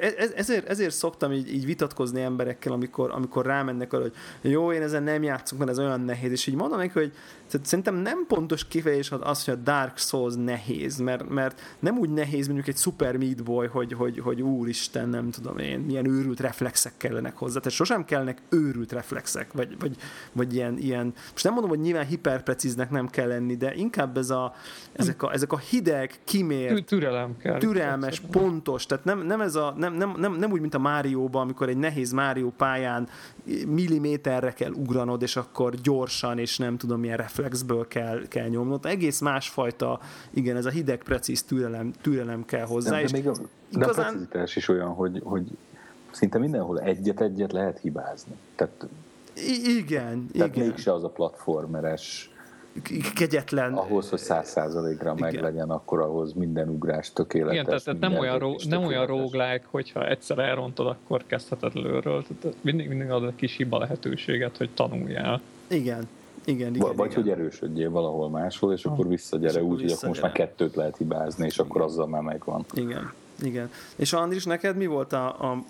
ez, 0.00 0.32
ezért, 0.36 0.68
ezért 0.68 0.94
szoktam 0.94 1.32
így, 1.32 1.54
így 1.54 1.64
vitatkozni 1.64 2.22
emberekkel, 2.22 2.72
amikor, 2.72 3.10
amikor 3.10 3.46
rámennek 3.46 3.92
arra, 3.92 4.02
hogy 4.02 4.50
jó, 4.50 4.72
én 4.72 4.82
ezen 4.82 5.02
nem 5.02 5.22
játszok, 5.22 5.58
mert 5.58 5.70
ez 5.70 5.78
olyan 5.78 6.00
nehéz, 6.00 6.30
és 6.30 6.46
így 6.46 6.54
mondom 6.54 6.78
neki, 6.78 6.92
hogy 6.92 7.12
tehát 7.50 7.66
szerintem 7.66 7.94
nem 7.94 8.24
pontos 8.28 8.68
kifejezés 8.68 9.10
az, 9.10 9.44
hogy 9.44 9.54
a 9.54 9.56
Dark 9.56 9.98
Souls 9.98 10.34
nehéz, 10.36 10.98
mert, 10.98 11.28
mert 11.28 11.60
nem 11.78 11.98
úgy 11.98 12.10
nehéz 12.10 12.46
mondjuk 12.46 12.68
egy 12.68 12.76
Super 12.76 13.16
Meat 13.16 13.44
Boy, 13.44 13.66
hogy, 13.66 13.92
hogy, 13.92 14.18
hogy 14.18 14.42
úristen, 14.42 15.08
nem 15.08 15.30
tudom 15.30 15.58
én, 15.58 15.78
milyen 15.80 16.06
őrült 16.06 16.40
reflexek 16.40 16.92
kellenek 16.96 17.36
hozzá. 17.36 17.58
Tehát 17.58 17.78
sosem 17.78 18.04
kellnek 18.04 18.42
őrült 18.48 18.92
reflexek, 18.92 19.52
vagy, 19.52 19.76
vagy, 19.78 19.96
vagy 20.32 20.54
ilyen, 20.54 20.78
ilyen, 20.78 21.12
most 21.30 21.44
nem 21.44 21.52
mondom, 21.52 21.70
hogy 21.70 21.80
nyilván 21.80 22.06
hiperprecíznek 22.06 22.85
nem 22.90 23.08
kell 23.08 23.28
lenni, 23.28 23.56
de 23.56 23.74
inkább 23.74 24.16
ez 24.16 24.30
a, 24.30 24.54
ezek, 24.92 25.22
a, 25.22 25.32
ezek 25.32 25.52
a 25.52 25.58
hideg, 25.58 26.14
kimért, 26.24 26.84
türelem 26.84 27.36
kell, 27.38 27.58
türelmes, 27.58 28.20
pontos, 28.20 28.86
tehát 28.86 29.04
nem, 29.04 29.26
nem, 29.26 29.40
ez 29.40 29.54
a, 29.54 29.74
nem, 29.76 29.94
nem, 29.94 30.14
nem, 30.16 30.34
nem 30.34 30.52
úgy, 30.52 30.60
mint 30.60 30.74
a 30.74 30.78
Márióban, 30.78 31.42
amikor 31.42 31.68
egy 31.68 31.76
nehéz 31.76 32.12
Márió 32.12 32.52
pályán 32.56 33.08
milliméterre 33.66 34.52
kell 34.52 34.70
ugranod, 34.70 35.22
és 35.22 35.36
akkor 35.36 35.74
gyorsan, 35.74 36.38
és 36.38 36.58
nem 36.58 36.76
tudom, 36.76 37.00
milyen 37.00 37.16
reflexből 37.16 37.88
kell, 37.88 38.28
kell 38.28 38.48
nyomnod. 38.48 38.86
Egész 38.86 39.20
másfajta, 39.20 40.00
igen, 40.30 40.56
ez 40.56 40.64
a 40.64 40.70
hideg, 40.70 41.02
precíz 41.02 41.42
türelem, 41.42 41.92
türelem 42.00 42.44
kell 42.44 42.64
hozzá. 42.64 42.90
De, 42.90 43.04
de, 43.04 43.08
még 43.12 43.28
a, 43.28 43.32
de 43.32 43.46
igazán... 43.68 44.04
a 44.04 44.08
precizitás 44.08 44.56
is 44.56 44.68
olyan, 44.68 44.88
hogy, 44.88 45.20
hogy 45.24 45.46
szinte 46.10 46.38
mindenhol 46.38 46.80
egyet-egyet 46.80 47.52
lehet 47.52 47.78
hibázni. 47.78 48.34
Tehát, 48.54 48.86
I- 49.34 49.76
igen, 49.76 50.26
tehát 50.32 50.56
igen. 50.56 50.66
mégse 50.66 50.92
az 50.92 51.04
a 51.04 51.08
platformeres 51.08 52.30
kegyetlen. 53.14 53.74
Ahhoz, 53.74 54.10
hogy 54.10 54.18
száz 54.18 54.48
százalékra 54.48 55.14
meglegyen, 55.14 55.70
akkor 55.70 56.00
ahhoz 56.00 56.32
minden 56.32 56.68
ugrás 56.68 57.12
tökéletes. 57.12 57.52
Igen, 57.52 57.64
tehát, 57.64 57.84
tehát 57.84 58.00
nem 58.00 58.18
olyan, 58.18 58.38
ró, 58.38 58.56
nem 58.68 58.84
olyan 58.84 59.06
roguelike, 59.06 59.64
hogyha 59.70 60.08
egyszer 60.08 60.38
elrontod, 60.38 60.86
akkor 60.86 61.22
kezdheted 61.26 61.72
előről. 61.76 62.24
Tehát 62.40 62.56
mindig, 62.60 62.88
mindig 62.88 63.10
ad 63.10 63.24
egy 63.24 63.34
kis 63.34 63.56
hiba 63.56 63.78
lehetőséget, 63.78 64.56
hogy 64.56 64.70
tanuljál. 64.74 65.40
Igen, 65.68 66.08
igen, 66.44 66.74
igen, 66.74 66.96
Vagy 66.96 67.10
igen. 67.10 67.22
hogy 67.22 67.30
erősödjél 67.30 67.90
valahol 67.90 68.30
máshol, 68.30 68.72
és 68.72 68.84
akkor 68.84 69.08
visszagyere 69.08 69.62
úgy, 69.62 69.80
hogy 69.80 69.90
akkor 69.90 70.08
most 70.08 70.22
már 70.22 70.32
kettőt 70.32 70.74
lehet 70.74 70.96
hibázni, 70.96 71.46
és 71.46 71.54
igen. 71.54 71.66
akkor 71.66 71.80
azzal 71.80 72.06
már 72.06 72.22
megvan. 72.22 72.64
Igen, 72.74 73.12
igen. 73.42 73.70
És 73.96 74.12
Andris, 74.12 74.44
neked 74.44 74.76
mi 74.76 74.86
volt 74.86 75.12
a, 75.12 75.26
a 75.26 75.62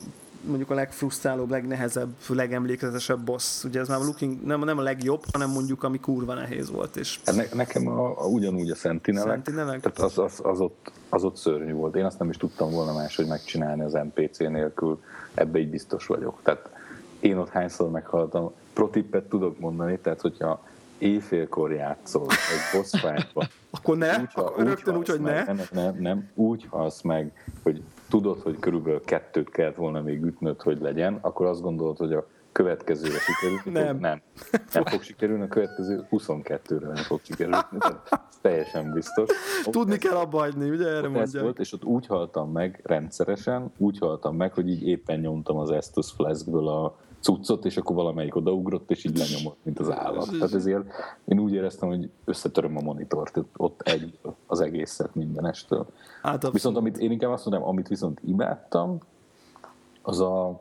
mondjuk 0.45 0.71
a 0.71 0.75
legfrusztrálóbb, 0.75 1.51
legnehezebb, 1.51 2.15
legemlékezetesebb 2.29 3.21
boss. 3.21 3.65
Ugye 3.65 3.81
ez 3.81 3.89
már 3.89 3.99
looking, 3.99 4.45
nem, 4.45 4.65
nem 4.65 4.79
a 4.79 4.83
legjobb, 4.83 5.23
hanem 5.33 5.51
mondjuk 5.51 5.83
ami 5.83 6.01
kurva 6.01 6.35
nehéz 6.35 6.71
volt. 6.71 6.97
És... 6.97 7.21
Hát 7.25 7.37
ne, 7.37 7.45
nekem 7.53 7.89
a, 7.89 8.23
a, 8.23 8.27
ugyanúgy 8.27 8.71
a 8.71 8.75
Sentinelek, 8.75 9.31
Sentinelek? 9.31 9.81
tehát 9.81 9.99
az, 9.99 10.19
az, 10.19 10.41
az, 10.43 10.61
ott, 10.61 10.91
az 11.09 11.25
ott 11.25 11.37
szörnyű 11.37 11.73
volt. 11.73 11.97
Én 11.97 12.05
azt 12.05 12.19
nem 12.19 12.29
is 12.29 12.37
tudtam 12.37 12.71
volna 12.71 12.93
máshogy 12.93 13.27
megcsinálni 13.27 13.83
az 13.83 13.93
NPC 13.93 14.39
nélkül, 14.39 15.03
ebbe 15.35 15.59
így 15.59 15.71
biztos 15.71 16.07
vagyok. 16.07 16.39
Tehát 16.43 16.71
én 17.21 17.37
ott 17.37 17.49
hányszor 17.49 17.91
meghaltam, 17.91 18.53
protippet 18.73 19.29
tudok 19.29 19.59
mondani, 19.59 19.99
tehát 19.99 20.21
hogyha 20.21 20.65
éjfélkor 20.99 21.73
játszol 21.73 22.27
egy 22.31 22.79
boss 22.79 22.91
fight 22.91 23.51
akkor 23.71 23.97
ne, 23.97 24.19
úgy, 24.19 24.29
akkor 24.35 24.63
úgy 24.63 24.67
rögtön 24.67 24.97
úgy, 24.97 25.09
hogy 25.09 25.21
ne. 25.21 25.45
Nem, 25.45 25.61
nem, 25.73 25.97
nem, 25.99 26.29
úgy 26.35 26.67
halsz 26.71 27.01
meg, 27.01 27.33
hogy 27.63 27.83
tudod, 28.21 28.41
hogy 28.43 28.59
körülbelül 28.59 29.01
kettőt 29.05 29.51
kellett 29.51 29.77
volna 29.77 30.01
még 30.01 30.23
ütnöd, 30.23 30.63
hogy 30.63 30.81
legyen, 30.81 31.19
akkor 31.21 31.47
azt 31.47 31.61
gondolod, 31.61 31.97
hogy 31.97 32.13
a 32.13 32.27
következőre 32.53 33.19
sikerül. 33.19 33.83
Nem. 33.85 33.99
Nem. 33.99 34.23
Nem 34.73 34.85
fog 34.85 35.03
sikerülni, 35.03 35.43
a 35.43 35.49
következő 35.49 36.07
22-re 36.11 36.87
nem 36.87 36.95
fog 36.95 37.21
sikerülni. 37.23 37.59
Ez 38.29 38.37
teljesen 38.41 38.93
biztos. 38.93 39.29
Tudni 39.65 39.93
ott 39.93 39.99
kell 39.99 40.17
abba 40.17 40.39
hagyni, 40.39 40.71
ugye 40.71 40.87
erre 40.89 41.09
mondja. 41.09 41.43
Volt, 41.43 41.59
és 41.59 41.73
ott 41.73 41.85
úgy 41.85 42.07
haltam 42.07 42.53
meg 42.53 42.81
rendszeresen, 42.85 43.73
úgy 43.77 43.99
haltam 43.99 44.37
meg, 44.37 44.53
hogy 44.53 44.69
így 44.69 44.89
éppen 44.89 45.21
nyomtam 45.21 45.57
az 45.57 45.71
Estus 45.71 46.13
Flaskből 46.13 46.69
a 46.69 46.97
cuccot, 47.27 47.65
és 47.65 47.77
akkor 47.77 47.97
valamelyik 47.97 48.37
odaugrott, 48.37 48.91
és 48.91 49.05
így 49.05 49.19
lenyomott, 49.19 49.59
mint 49.63 49.79
az 49.79 49.91
állat. 49.91 50.31
Tehát 50.31 50.55
ezért 50.55 50.85
én 51.25 51.39
úgy 51.39 51.53
éreztem, 51.53 51.89
hogy 51.89 52.11
összetöröm 52.25 52.77
a 52.77 52.81
monitort, 52.81 53.39
ott 53.57 53.81
egy 53.81 54.19
az 54.47 54.61
egészet 54.61 55.15
mindenestől. 55.15 55.87
Hát 56.23 56.51
viszont 56.51 56.77
amit 56.77 56.99
én 56.99 57.11
inkább 57.11 57.31
azt 57.31 57.47
mondom, 57.47 57.69
amit 57.69 57.89
viszont 57.89 58.21
imádtam, 58.25 58.99
az 60.03 60.21
a, 60.21 60.61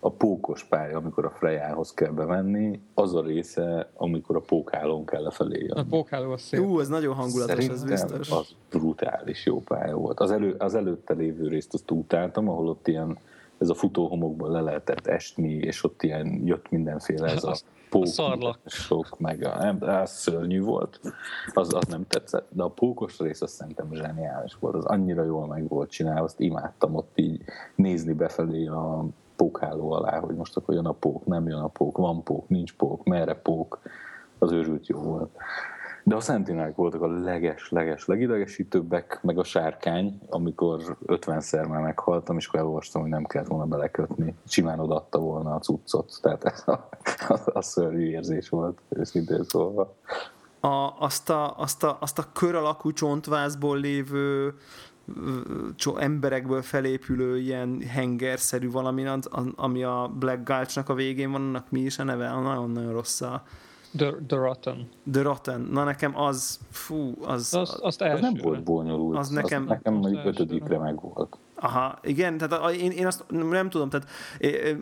a 0.00 0.10
pókos 0.10 0.64
pálya, 0.64 0.96
amikor 0.96 1.24
a 1.24 1.30
Frejához 1.30 1.94
kell 1.94 2.10
bemenni, 2.10 2.80
az 2.94 3.14
a 3.14 3.22
része, 3.22 3.90
amikor 3.96 4.36
a 4.36 4.40
pókálón 4.40 5.04
kell 5.04 5.22
lefelé 5.22 5.58
jönni. 5.58 5.80
A 5.80 5.86
pókáló 5.90 6.30
az 6.30 6.40
szép. 6.40 6.60
Ú, 6.60 6.80
ez 6.80 6.88
nagyon 6.88 7.14
hangulatos, 7.14 7.64
Szerintem 7.64 7.92
ez 7.92 8.04
biztos. 8.04 8.30
az 8.30 8.54
brutális 8.70 9.46
jó 9.46 9.60
pálya 9.60 9.96
volt. 9.96 10.20
Az, 10.20 10.30
elő, 10.30 10.54
az 10.58 10.74
előtte 10.74 11.14
lévő 11.14 11.48
részt 11.48 11.74
azt 11.74 11.90
utáltam, 11.90 12.48
ahol 12.48 12.68
ott 12.68 12.88
ilyen 12.88 13.18
ez 13.58 13.68
a 13.68 13.74
futóhomokból 13.74 14.50
le 14.50 14.60
lehetett 14.60 15.06
esni, 15.06 15.52
és 15.52 15.84
ott 15.84 16.02
ilyen 16.02 16.40
jött 16.44 16.70
mindenféle 16.70 17.26
ez 17.26 17.44
a 17.44 17.54
pók, 17.90 18.06
sok, 18.66 19.18
meg 19.18 19.44
a, 19.44 19.58
nem, 19.58 19.78
az 19.80 20.10
szörnyű 20.10 20.60
volt, 20.60 21.00
az, 21.54 21.74
az 21.74 21.86
nem 21.86 22.06
tetszett, 22.06 22.46
de 22.50 22.62
a 22.62 22.68
pókos 22.68 23.18
rész 23.18 23.42
azt 23.42 23.54
szerintem 23.54 23.92
zseniális 23.92 24.56
volt, 24.60 24.74
az 24.74 24.84
annyira 24.84 25.24
jól 25.24 25.46
meg 25.46 25.68
volt 25.68 25.90
csinálva, 25.90 26.22
azt 26.22 26.40
imádtam 26.40 26.94
ott 26.94 27.12
így 27.14 27.40
nézni 27.74 28.12
befelé 28.12 28.66
a 28.66 29.04
pókháló 29.36 29.92
alá, 29.92 30.18
hogy 30.20 30.34
most 30.34 30.56
akkor 30.56 30.74
jön 30.74 30.86
a 30.86 30.92
pók, 30.92 31.26
nem 31.26 31.48
jön 31.48 31.60
a 31.60 31.68
pók, 31.68 31.96
van 31.96 32.22
pók, 32.22 32.48
nincs 32.48 32.74
pók, 32.74 33.04
merre 33.04 33.34
pók, 33.34 33.78
az 34.38 34.52
őrült 34.52 34.86
jó 34.86 34.98
volt. 34.98 35.30
De 36.06 36.14
a 36.14 36.20
szentinák 36.20 36.74
voltak 36.74 37.02
a 37.02 37.06
leges-leges 37.06 38.06
legidegesítőbbek, 38.06 39.18
meg 39.22 39.38
a 39.38 39.44
sárkány, 39.44 40.18
amikor 40.28 40.96
50-szer 41.06 41.68
már 41.68 41.82
meghaltam, 41.82 42.36
és 42.36 42.46
akkor 42.46 42.60
elolvastam, 42.60 43.02
hogy 43.02 43.10
nem 43.10 43.24
kellett 43.24 43.48
volna 43.48 43.64
belekötni. 43.64 44.34
Simán 44.46 44.78
odaadta 44.78 45.18
volna 45.18 45.54
a 45.54 45.58
cuccot. 45.58 46.18
Tehát 46.22 46.44
ez 46.44 46.62
a, 46.66 46.88
a, 47.28 47.40
a 47.44 47.62
szörnyű 47.62 48.10
érzés 48.10 48.48
volt, 48.48 48.78
őszintén 48.88 49.44
szólva. 49.44 49.94
A, 50.60 50.94
azt, 50.98 51.30
a, 51.30 51.58
azt, 51.58 51.82
a, 51.84 51.96
azt 52.00 52.18
a 52.18 52.24
kör 52.32 52.54
alakú 52.54 52.92
csontvázból 52.92 53.78
lévő 53.78 54.54
emberekből 55.98 56.62
felépülő 56.62 57.38
ilyen 57.38 57.80
hengerszerű 57.80 58.70
valami, 58.70 59.06
ami 59.56 59.82
a 59.82 60.12
Black 60.18 60.48
Gulch-nak 60.48 60.88
a 60.88 60.94
végén 60.94 61.30
van, 61.30 61.40
annak 61.40 61.70
mi 61.70 61.80
is 61.80 61.98
a 61.98 62.04
neve? 62.04 62.30
Nagyon-nagyon 62.30 62.92
rossz 62.92 63.20
a, 63.20 63.42
The, 63.96 64.12
the 64.26 64.36
Rotten. 64.36 64.88
The 65.12 65.22
Rotten. 65.22 65.60
Na 65.60 65.84
nekem 65.84 66.18
az, 66.18 66.58
fú, 66.70 67.14
az... 67.22 67.54
Az, 67.54 67.78
azt 67.80 68.02
az 68.02 68.20
nem 68.20 68.34
volt 68.42 68.62
bonyolult. 68.62 69.18
Az 69.18 69.28
nekem... 69.28 69.62
Az 69.62 69.68
nekem 69.68 69.94
mondjuk 69.94 70.24
ötödikre 70.24 70.78
meg 70.78 71.00
volt. 71.00 71.36
Aha, 71.54 71.98
igen, 72.02 72.38
tehát 72.38 72.74
én, 72.74 72.90
én 72.90 73.06
azt 73.06 73.24
nem 73.28 73.70
tudom, 73.70 73.88
tehát 73.88 74.08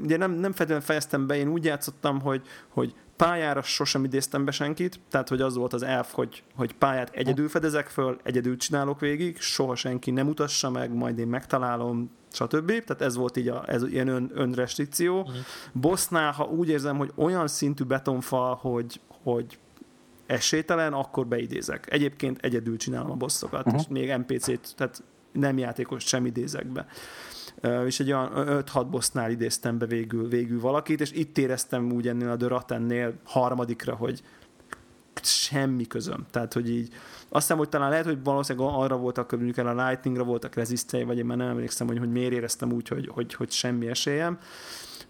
ugye 0.03 0.17
nem, 0.17 0.31
nem 0.31 0.53
feltétlenül 0.53 0.85
fejeztem 0.85 1.27
be, 1.27 1.37
én 1.37 1.49
úgy 1.49 1.65
játszottam, 1.65 2.21
hogy, 2.21 2.43
hogy 2.69 2.95
pályára 3.25 3.63
sosem 3.63 4.05
idéztem 4.05 4.45
be 4.45 4.51
senkit, 4.51 5.01
tehát 5.11 5.29
hogy 5.29 5.41
az 5.41 5.57
volt 5.57 5.73
az 5.73 5.83
elf, 5.83 6.13
hogy, 6.13 6.43
hogy 6.55 6.75
pályát 6.75 7.11
egyedül 7.11 7.49
fedezek 7.49 7.87
föl, 7.87 8.21
egyedül 8.23 8.57
csinálok 8.57 9.01
végig, 9.01 9.41
soha 9.41 9.75
senki 9.75 10.11
nem 10.11 10.29
utassa 10.29 10.71
meg, 10.71 10.95
majd 10.95 11.19
én 11.19 11.27
megtalálom, 11.27 12.11
stb. 12.33 12.67
Tehát 12.67 13.03
ez 13.03 13.17
volt 13.17 13.37
így 13.37 13.49
a, 13.49 13.65
ez 13.67 13.83
ilyen 13.83 14.09
ön, 14.09 14.31
önrestrikció. 14.35 15.21
Uh-huh. 15.21 15.35
Bossnál, 15.73 16.33
ha 16.33 16.45
úgy 16.45 16.69
érzem, 16.69 16.97
hogy 16.97 17.13
olyan 17.15 17.49
szintű 17.49 17.85
betonfal, 17.85 18.55
hogy, 18.55 19.01
hogy 19.23 19.59
esélytelen, 20.27 20.93
akkor 20.93 21.27
beidézek. 21.27 21.93
Egyébként 21.93 22.39
egyedül 22.41 22.77
csinálom 22.77 23.11
a 23.11 23.15
bosszokat, 23.15 23.67
uh-huh. 23.67 23.81
és 23.81 23.87
még 23.89 24.15
NPC-t, 24.17 24.77
tehát 24.77 25.03
nem 25.33 25.59
játékos 25.59 26.05
sem 26.05 26.27
idézek 26.27 26.67
be. 26.67 26.87
És 27.87 28.01
egy 28.01 28.13
olyan 28.13 28.31
5-6 28.35 28.87
bossnál 28.91 29.31
idéztem 29.31 29.79
be 29.79 29.87
végül, 29.87 30.29
végül 30.29 30.61
valakit, 30.61 31.01
és 31.01 31.13
itt 31.13 31.39
éreztem 31.39 31.93
úgy 31.93 32.09
ennél 32.09 32.31
a 32.31 32.37
The 32.37 33.13
harmadikra, 33.25 33.95
hogy 33.95 34.23
semmi 35.23 35.87
közöm. 35.87 36.27
Tehát, 36.31 36.53
hogy 36.53 36.71
így 36.71 36.89
azt 37.29 37.43
hiszem, 37.43 37.57
hogy 37.57 37.69
talán 37.69 37.91
lehet, 37.91 38.05
hogy 38.05 38.23
valószínűleg 38.25 38.75
arra 38.75 38.97
voltak, 38.97 39.31
mondjuk 39.31 39.57
el 39.57 39.79
a 39.79 39.87
Lightningra 39.87 40.25
voltak 40.25 40.55
rezisztjei, 40.55 41.05
vagy 41.05 41.19
én 41.19 41.25
már 41.25 41.37
nem 41.37 41.49
emlékszem, 41.49 41.87
hogy, 41.87 41.99
hogy 41.99 42.13
miért 42.13 42.33
éreztem 42.33 42.73
úgy, 42.73 42.89
hogy, 42.89 43.09
hogy, 43.09 43.35
hogy 43.35 43.51
semmi 43.51 43.87
esélyem. 43.87 44.39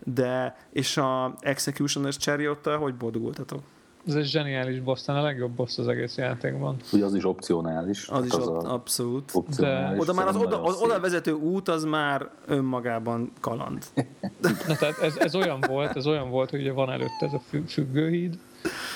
De, 0.05 0.57
és 0.73 0.97
a 0.97 1.35
Executioners 1.41 2.17
chariot 2.17 2.67
hogy 2.67 2.95
boldogultatok? 2.95 3.63
Ez 4.09 4.15
egy 4.15 4.27
zseniális 4.27 4.81
boss, 4.81 5.09
a 5.09 5.23
legjobb 5.23 5.51
boss 5.51 5.79
az 5.79 5.89
egész 5.89 6.17
játékban. 6.17 6.77
Ugye 6.93 7.05
az 7.05 7.15
is 7.15 7.25
opcionális. 7.25 8.09
Az 8.09 8.25
is 8.25 8.33
az 8.33 8.47
op- 8.47 8.67
abszolút. 8.67 9.31
Opcionális, 9.35 9.97
De... 9.97 10.03
Oda 10.03 10.13
már 10.13 10.27
az 10.27 10.37
oda, 10.37 10.63
az 10.63 10.81
oda 10.81 11.01
vezető 11.01 11.33
út 11.33 11.69
az 11.69 11.85
már 11.85 12.29
önmagában 12.47 13.33
kaland. 13.41 13.85
Na, 14.69 14.75
tehát 14.77 14.99
ez, 15.03 15.17
ez, 15.17 15.35
olyan 15.35 15.61
volt, 15.69 15.97
ez 15.97 16.07
olyan 16.07 16.31
volt, 16.31 16.51
hogy 16.51 16.61
ugye 16.61 16.73
van 16.73 16.91
előtte 16.91 17.27
ez 17.27 17.33
a 17.33 17.41
függőhíd, 17.69 18.39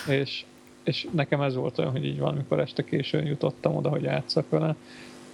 és 0.09 0.45
és 0.87 1.09
nekem 1.13 1.41
ez 1.41 1.55
volt 1.55 1.79
olyan, 1.79 1.91
hogy 1.91 2.05
így 2.05 2.19
valamikor 2.19 2.61
este 2.61 2.85
későn 2.85 3.27
jutottam 3.27 3.77
oda, 3.77 3.89
hogy 3.89 4.03
játszak 4.03 4.49
vele, 4.49 4.77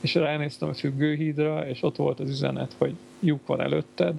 és 0.01 0.15
ránéztem 0.15 0.69
a 0.69 0.74
függőhídra, 0.74 1.69
és 1.69 1.82
ott 1.82 1.97
volt 1.97 2.20
az 2.20 2.31
üzenet, 2.31 2.74
hogy 2.78 2.94
lyuk 3.20 3.47
van 3.47 3.61
előtted, 3.61 4.15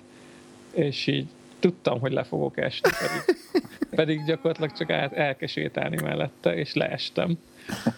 és 0.72 1.08
így 1.08 1.28
tudtam, 1.64 2.00
hogy 2.00 2.12
le 2.12 2.24
fogok 2.24 2.58
esni, 2.58 2.90
pedig, 3.00 3.40
pedig 3.90 4.26
gyakorlatilag 4.26 4.72
csak 4.72 4.90
át 4.90 5.14
elkesétálni 5.14 5.98
mellette, 6.02 6.56
és 6.56 6.74
leestem. 6.74 7.38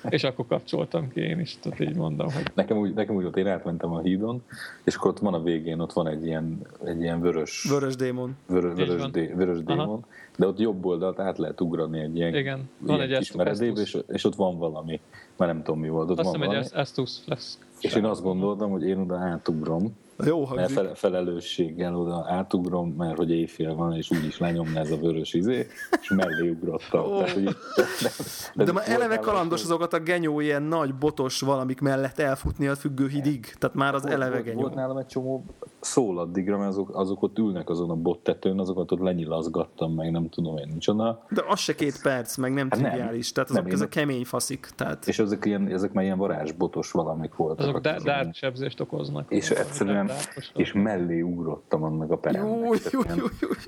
És 0.09 0.23
akkor 0.23 0.47
kapcsoltam 0.47 1.09
ki 1.09 1.21
én 1.21 1.39
is, 1.39 1.57
tehát 1.61 1.79
így 1.79 1.95
mondom, 1.95 2.31
hogy... 2.31 2.43
Nekem 2.53 2.77
úgy, 2.77 2.93
nekem 2.93 3.15
úgy 3.15 3.23
volt, 3.23 3.37
én 3.37 3.47
átmentem 3.47 3.93
a 3.93 3.99
hídon, 3.99 4.43
és 4.83 4.95
akkor 4.95 5.11
ott 5.11 5.19
van 5.19 5.33
a 5.33 5.41
végén, 5.41 5.79
ott 5.79 5.93
van 5.93 6.07
egy 6.07 6.25
ilyen, 6.25 6.61
egy 6.85 7.01
ilyen 7.01 7.21
vörös... 7.21 7.65
Vörös 7.69 7.95
démon. 7.95 8.37
Vörös, 8.47 8.73
vörös, 8.75 9.11
dé, 9.11 9.31
vörös 9.35 9.63
démon, 9.63 10.05
de 10.37 10.47
ott 10.47 10.59
jobb 10.59 10.85
oldalt 10.85 11.19
át 11.19 11.37
lehet 11.37 11.61
ugrani 11.61 11.99
egy 11.99 12.15
ilyen, 12.15 12.35
Igen, 12.35 12.69
van 12.77 12.95
ilyen 12.95 13.11
egy 13.11 13.17
kis 13.17 13.31
meredéb, 13.31 13.77
és, 13.77 13.97
és 14.07 14.23
ott 14.23 14.35
van 14.35 14.57
valami, 14.57 14.99
már 15.37 15.47
nem 15.47 15.63
tudom 15.63 15.79
mi 15.79 15.89
volt. 15.89 16.09
Ott 16.09 16.19
Azt 16.19 16.37
van 16.37 16.49
hiszem, 16.49 16.61
egy 16.61 16.71
Estus 16.73 17.17
Flask. 17.23 17.65
És 17.79 17.93
én 17.93 18.05
azt 18.05 18.21
gondoltam, 18.21 18.71
hogy 18.71 18.87
én 18.87 18.97
oda 18.97 19.15
átugrom, 19.15 19.95
jó 20.23 20.47
mert 20.55 20.71
fel, 20.71 20.95
felelősséggel 20.95 21.95
oda 21.95 22.25
átugrom, 22.27 22.89
mert 22.89 23.17
hogy 23.17 23.31
éjfél 23.31 23.75
van, 23.75 23.95
és 23.95 24.11
úgyis 24.11 24.37
lenyomna 24.37 24.79
ez 24.79 24.91
a 24.91 24.97
vörös 24.97 25.33
izé, 25.33 25.67
és 26.01 26.09
mellé 26.09 26.49
ugrottam. 26.49 27.03
Oh. 27.03 27.17
Tehát, 27.17 27.31
hogy 27.31 27.43
de, 27.43 27.53
de, 28.55 28.63
de, 28.63 28.71
már 28.71 28.89
eleve 28.89 29.17
kalandos 29.17 29.63
azokat 29.63 29.93
a 29.93 29.99
genyó 29.99 30.39
ilyen 30.39 30.63
nagy 30.63 30.95
botos 30.95 31.41
valamik 31.41 31.81
mellett 31.81 32.19
elfutni 32.19 32.67
a 32.67 32.75
függőhidig, 32.75 33.53
tehát 33.57 33.75
már 33.75 33.95
az 33.95 34.01
volt, 34.01 34.13
eleve 34.13 34.41
genyó. 34.41 34.61
Volt 34.61 34.75
nálam 34.75 34.97
egy 34.97 35.05
csomó 35.05 35.45
szól 35.79 36.19
addigra, 36.19 36.57
mert 36.57 36.69
azok, 36.69 36.95
azok 36.95 37.23
ott 37.23 37.37
ülnek 37.37 37.69
azon 37.69 37.89
a 37.89 37.95
bot 37.95 38.19
tetőn, 38.19 38.59
azokat 38.59 38.91
ott 38.91 38.99
lenyilazgattam, 38.99 39.93
meg 39.93 40.11
nem 40.11 40.29
tudom 40.29 40.57
én 40.57 40.67
micsoda. 40.73 41.25
De 41.29 41.43
az 41.47 41.59
se 41.59 41.75
két 41.75 42.01
perc, 42.01 42.37
meg 42.37 42.53
nem 42.53 42.67
hát 42.69 42.79
triviális, 42.79 43.31
tehát 43.31 43.49
azok 43.49 43.63
nem, 43.63 43.73
ez 43.73 43.81
a 43.81 43.87
kemény 43.87 44.25
faszik. 44.25 44.69
Tehát... 44.75 45.07
És 45.07 45.19
ezek, 45.19 45.45
ilyen, 45.45 45.67
ezek 45.67 45.93
már 45.93 46.03
ilyen 46.03 46.17
varázsbotos 46.17 46.91
valamik 46.91 47.35
voltak. 47.35 47.67
Azok 47.67 48.03
dárd 48.03 48.35
sebzést 48.35 48.79
okoznak. 48.79 49.31
És 49.31 49.49
egyszerűen, 49.49 50.04
és 50.53 50.73
mellé 50.73 51.21
ugrottam 51.21 51.83
annak 51.83 52.11
a 52.11 52.17
peremnek. 52.17 52.81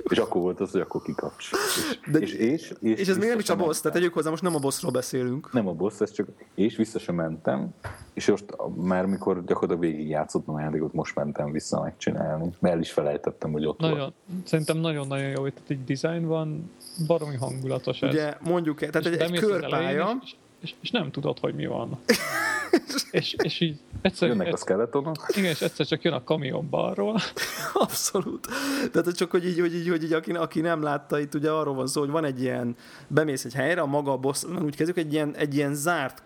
És 0.03 0.17
akkor 0.17 0.41
volt 0.41 0.59
az, 0.59 0.71
hogy 0.71 0.81
akkor 0.81 1.01
kikapcs. 1.01 1.49
És, 1.51 2.11
De, 2.11 2.19
és, 2.19 2.33
és, 2.33 2.73
és, 2.81 2.99
és 2.99 3.07
ez 3.07 3.17
még 3.17 3.29
nem 3.29 3.39
is 3.39 3.49
a 3.49 3.55
boss, 3.55 3.81
tehát 3.81 3.97
tegyük 3.97 4.13
hozzá, 4.13 4.29
most 4.29 4.43
nem 4.43 4.55
a 4.55 4.59
bossról 4.59 4.91
beszélünk. 4.91 5.53
Nem 5.53 5.67
a 5.67 5.73
boss, 5.73 5.99
ez 5.99 6.11
csak, 6.11 6.27
és 6.55 6.75
vissza 6.75 6.99
sem 6.99 7.15
mentem, 7.15 7.69
és 8.13 8.27
most 8.27 8.45
már 8.75 9.05
mikor 9.05 9.43
gyakorlatilag 9.43 9.91
végig 9.91 10.09
játszottam 10.09 10.55
a 10.55 10.59
játékot, 10.59 10.93
most 10.93 11.15
mentem 11.15 11.51
vissza 11.51 11.81
megcsinálni, 11.81 12.49
mert 12.59 12.75
el 12.75 12.81
is 12.81 12.91
felejtettem, 12.91 13.51
hogy 13.51 13.65
ott 13.65 13.79
nagyon, 13.79 13.97
volt. 13.97 14.13
Szerintem 14.43 14.77
nagyon-nagyon 14.77 15.29
jó, 15.29 15.41
hogy 15.41 15.53
egy 15.67 15.83
design 15.83 16.25
van, 16.25 16.71
baromi 17.07 17.35
hangulatos 17.35 18.01
ez. 18.01 18.13
Ugye 18.13 18.33
mondjuk, 18.41 18.79
tehát 18.79 19.05
egy, 19.05 19.15
egy 19.15 19.39
körpálya, 19.39 20.17
és, 20.23 20.35
és, 20.61 20.73
és, 20.81 20.91
nem 20.91 21.11
tudod, 21.11 21.39
hogy 21.39 21.55
mi 21.55 21.65
van. 21.65 21.99
és, 23.11 23.35
és 23.43 23.59
így 23.59 23.79
egyszer, 24.01 24.27
Jönnek 24.27 24.53
a 24.53 24.57
skeletonok. 24.57 25.25
Igen, 25.35 25.49
és 25.51 25.61
egyszer 25.61 25.85
csak 25.85 26.01
jön 26.01 26.13
a 26.13 26.23
kamion 26.23 26.69
balról. 26.69 27.19
Abszolút. 27.73 28.47
Tehát 28.91 29.15
csak, 29.15 29.31
hogy 29.31 29.45
így, 29.45 29.59
hogy 29.59 29.75
így, 29.75 29.89
hogy 29.89 30.03
így 30.03 30.13
aki, 30.13 30.31
aki 30.31 30.61
nem 30.61 30.81
látta, 30.81 31.19
itt 31.19 31.33
ugye 31.33 31.51
arról 31.51 31.73
van 31.73 31.87
szó, 31.87 32.01
hogy 32.01 32.09
van 32.09 32.23
egy 32.23 32.41
ilyen, 32.41 32.75
bemész 33.07 33.45
egy 33.45 33.53
helyre, 33.53 33.81
a 33.81 33.85
maga 33.85 34.11
a 34.11 34.17
boss, 34.17 34.43
úgy 34.43 34.75
kezdjük, 34.75 34.97
egy 34.97 35.13
ilyen, 35.13 35.35
egy 35.35 35.55
ilyen 35.55 35.73
zárt 35.73 36.23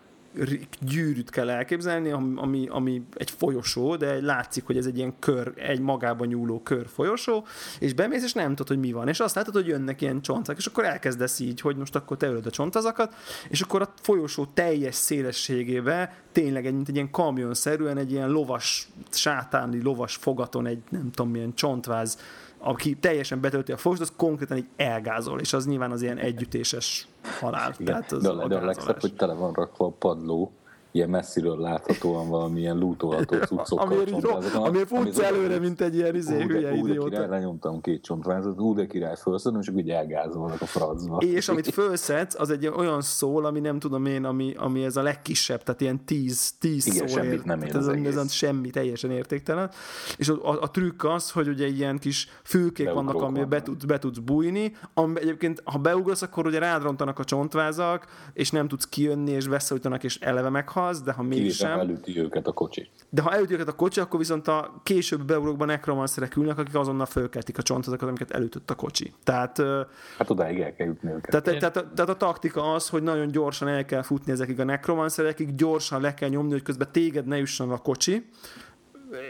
gyűrűt 0.79 1.29
kell 1.29 1.49
elképzelni, 1.49 2.11
ami, 2.11 2.67
ami 2.69 3.01
egy 3.13 3.31
folyosó, 3.31 3.95
de 3.95 4.21
látszik, 4.21 4.65
hogy 4.65 4.77
ez 4.77 4.85
egy 4.85 4.97
ilyen 4.97 5.19
kör, 5.19 5.53
egy 5.55 5.79
magában 5.79 6.27
nyúló 6.27 6.61
kör 6.61 6.87
folyosó, 6.87 7.45
és 7.79 7.93
bemész, 7.93 8.23
és 8.23 8.33
nem 8.33 8.49
tudod, 8.49 8.67
hogy 8.67 8.79
mi 8.79 8.91
van. 8.91 9.07
És 9.07 9.19
azt 9.19 9.35
látod, 9.35 9.53
hogy 9.53 9.67
jönnek 9.67 10.01
ilyen 10.01 10.21
csontok, 10.21 10.57
és 10.57 10.65
akkor 10.65 10.85
elkezdesz 10.85 11.39
így, 11.39 11.61
hogy 11.61 11.75
most 11.75 11.95
akkor 11.95 12.17
te 12.17 12.27
ölöd 12.27 12.45
a 12.45 12.49
csontazakat, 12.49 13.15
és 13.49 13.61
akkor 13.61 13.81
a 13.81 13.93
folyosó 14.01 14.45
teljes 14.53 14.95
szélességébe 14.95 16.15
tényleg 16.31 16.65
egy, 16.65 16.73
mint 16.73 16.89
egy 16.89 16.95
ilyen 16.95 17.11
kamionszerűen, 17.11 17.97
egy 17.97 18.11
ilyen 18.11 18.29
lovas, 18.29 18.87
sátáni 19.09 19.81
lovas 19.81 20.15
fogaton 20.15 20.65
egy 20.65 20.81
nem 20.89 21.11
tudom 21.11 21.31
milyen 21.31 21.53
csontváz 21.53 22.17
aki 22.61 22.95
teljesen 22.95 23.41
betölti 23.41 23.71
a 23.71 23.77
fost, 23.77 24.01
az 24.01 24.13
konkrétan 24.15 24.57
így 24.57 24.67
elgázol, 24.75 25.39
és 25.39 25.53
az 25.53 25.65
nyilván 25.65 25.91
az 25.91 26.01
ilyen 26.01 26.17
együttéses 26.17 27.07
halál. 27.39 27.73
Igen. 27.77 27.85
Tehát 27.85 28.11
az 28.11 28.21
de, 28.21 28.29
a, 28.29 28.47
de 28.47 28.55
a 28.55 28.65
legszebb, 28.65 29.01
hogy 29.01 29.13
tele 29.13 29.33
van 29.33 29.53
rakva 29.53 29.85
a 29.85 29.89
padló, 29.89 30.51
ilyen 30.91 31.09
messziről 31.09 31.57
láthatóan 31.57 32.29
valamilyen 32.29 32.77
lootolható. 32.77 33.37
Amiért, 33.69 34.25
amiért 34.53 34.87
futsz 34.87 35.19
előre, 35.19 35.59
mint 35.59 35.81
egy 35.81 35.95
ilyen 35.95 36.15
izé, 36.15 36.41
hülye 36.41 36.73
idióta. 36.73 37.27
Lenyomtam 37.27 37.81
két 37.81 38.03
csontvázat, 38.03 38.59
ú, 38.59 38.73
de 38.73 38.87
király 38.87 39.15
felszedem, 39.15 39.59
és 39.59 39.69
úgy 39.69 39.89
elgázolnak 39.89 40.61
a 40.61 40.65
francba. 40.65 41.17
És 41.17 41.49
amit 41.49 41.69
felszedsz, 41.69 42.39
az 42.39 42.49
egy 42.49 42.67
olyan 42.67 43.01
szól, 43.01 43.45
ami 43.45 43.59
nem 43.59 43.79
tudom 43.79 44.05
én, 44.05 44.25
ami, 44.25 44.53
ami 44.57 44.83
ez 44.83 44.95
a 44.95 45.01
legkisebb, 45.01 45.63
tehát 45.63 45.81
ilyen 45.81 46.05
tíz, 46.05 46.51
tíz 46.59 46.87
Igen, 46.87 47.07
szól 47.07 47.07
semmit 47.07 47.43
nem 47.43 47.61
ér 47.61 47.75
ez, 47.75 47.87
ez, 47.87 48.15
ez 48.15 48.31
semmi, 48.31 48.69
teljesen 48.69 49.11
értéktelen. 49.11 49.71
És 50.17 50.29
a, 50.29 50.51
a, 50.51 50.61
a 50.61 50.71
trükk 50.71 51.03
az, 51.03 51.31
hogy 51.31 51.47
ugye 51.47 51.67
ilyen 51.67 51.97
kis 51.97 52.27
fülkék 52.43 52.85
Beugrók 52.85 53.11
vannak, 53.11 53.27
amiben 53.27 53.49
be 53.49 53.61
tudsz, 53.61 53.83
be 53.83 53.99
tudsz 53.99 54.17
bújni, 54.17 54.75
ami 54.93 55.19
egyébként, 55.19 55.61
ha 55.65 55.77
beugrasz, 55.77 56.21
akkor 56.21 56.45
ugye 56.45 56.59
rád 56.59 56.81
rontanak 56.81 57.19
a 57.19 57.23
csontvázak, 57.23 58.05
és 58.33 58.51
nem 58.51 58.67
tudsz 58.67 58.85
kijönni, 58.85 59.31
és 59.31 59.47
beszélítanak, 59.47 60.03
és 60.03 60.19
eleve 60.19 60.49
meghal 60.49 60.80
meghalsz, 60.81 61.01
de 61.01 61.11
ha 61.11 61.23
mégsem... 61.23 61.79
elüti 61.79 62.19
őket 62.19 62.47
a 62.47 62.51
kocsi. 62.51 62.89
De 63.09 63.21
ha 63.21 63.31
elüti 63.31 63.53
őket 63.53 63.67
a 63.67 63.75
kocsi, 63.75 63.99
akkor 63.99 64.19
viszont 64.19 64.47
a 64.47 64.81
később 64.83 65.23
beugrokban 65.23 65.67
nekromanszerek 65.67 66.35
ülnek, 66.35 66.57
akik 66.57 66.75
azonnal 66.75 67.05
fölkeltik 67.05 67.57
a 67.57 67.61
csontozakat, 67.61 68.07
amiket 68.07 68.31
elütött 68.31 68.69
a 68.69 68.75
kocsi. 68.75 69.13
Tehát, 69.23 69.61
hát 70.17 70.29
odáig 70.29 70.59
el 70.59 70.73
kell 70.73 70.87
jutni 70.87 71.09
őket. 71.09 71.29
Tehát, 71.29 71.59
tehát, 71.59 71.73
tehát, 71.73 71.93
tehát, 71.93 72.09
a 72.09 72.17
taktika 72.17 72.73
az, 72.73 72.89
hogy 72.89 73.03
nagyon 73.03 73.27
gyorsan 73.27 73.67
el 73.67 73.85
kell 73.85 74.01
futni 74.01 74.31
ezekig 74.31 74.59
a 74.59 74.63
nekromanszerekig, 74.63 75.55
gyorsan 75.55 76.01
le 76.01 76.13
kell 76.13 76.29
nyomni, 76.29 76.51
hogy 76.51 76.63
közben 76.63 76.87
téged 76.91 77.25
ne 77.25 77.37
jusson 77.37 77.71
a 77.71 77.77
kocsi, 77.77 78.29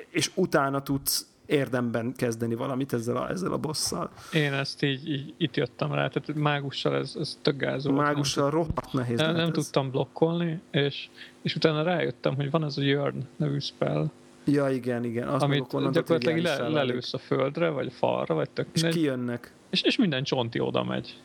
és 0.10 0.32
utána 0.36 0.84
tudsz 0.84 1.31
érdemben 1.46 2.14
kezdeni 2.16 2.56
valamit 2.56 2.94
ezzel 2.94 3.16
a, 3.16 3.30
ezzel 3.30 3.52
a 3.52 3.58
bosszal. 3.58 4.10
Én 4.34 4.54
ezt 4.54 4.84
így, 4.84 5.10
így 5.10 5.34
itt 5.38 5.56
jöttem 5.56 5.94
rá, 5.94 6.08
tehát 6.08 6.34
mágussal 6.36 6.96
ez, 6.96 7.16
ez 7.20 7.38
tök 7.42 7.58
gáz 7.58 7.86
volt. 7.86 7.98
Mágussal 7.98 8.44
nem, 8.44 8.54
rohadt 8.54 8.94
nehéz 8.94 9.20
Nem, 9.20 9.36
nem 9.36 9.52
tudtam 9.52 9.92
blokkolni, 9.92 10.62
és, 10.72 11.10
és 11.42 11.56
utána 11.56 11.84
rájöttem, 11.84 12.36
hogy 12.36 12.52
van 12.52 12.64
ez 12.64 12.78
a 12.78 12.82
Jörn 12.82 13.28
nevű 13.36 13.60
spell, 13.60 14.10
Ja, 14.46 14.70
igen, 14.70 15.04
igen. 15.04 15.28
Azt 15.28 15.44
amit 15.44 15.92
gyakorlatilag 15.92 16.38
le, 16.38 16.68
lelősz 16.68 17.14
a 17.14 17.18
földre, 17.18 17.70
vagy 17.70 17.88
a 17.88 17.92
falra, 17.92 18.34
vagy 18.34 18.50
tök 18.50 18.68
És 18.72 18.82
kijönnek. 18.82 19.54
És, 19.70 19.82
és 19.82 19.98
minden 19.98 20.24
csonti 20.24 20.60
oda 20.60 20.84
megy. 20.84 21.22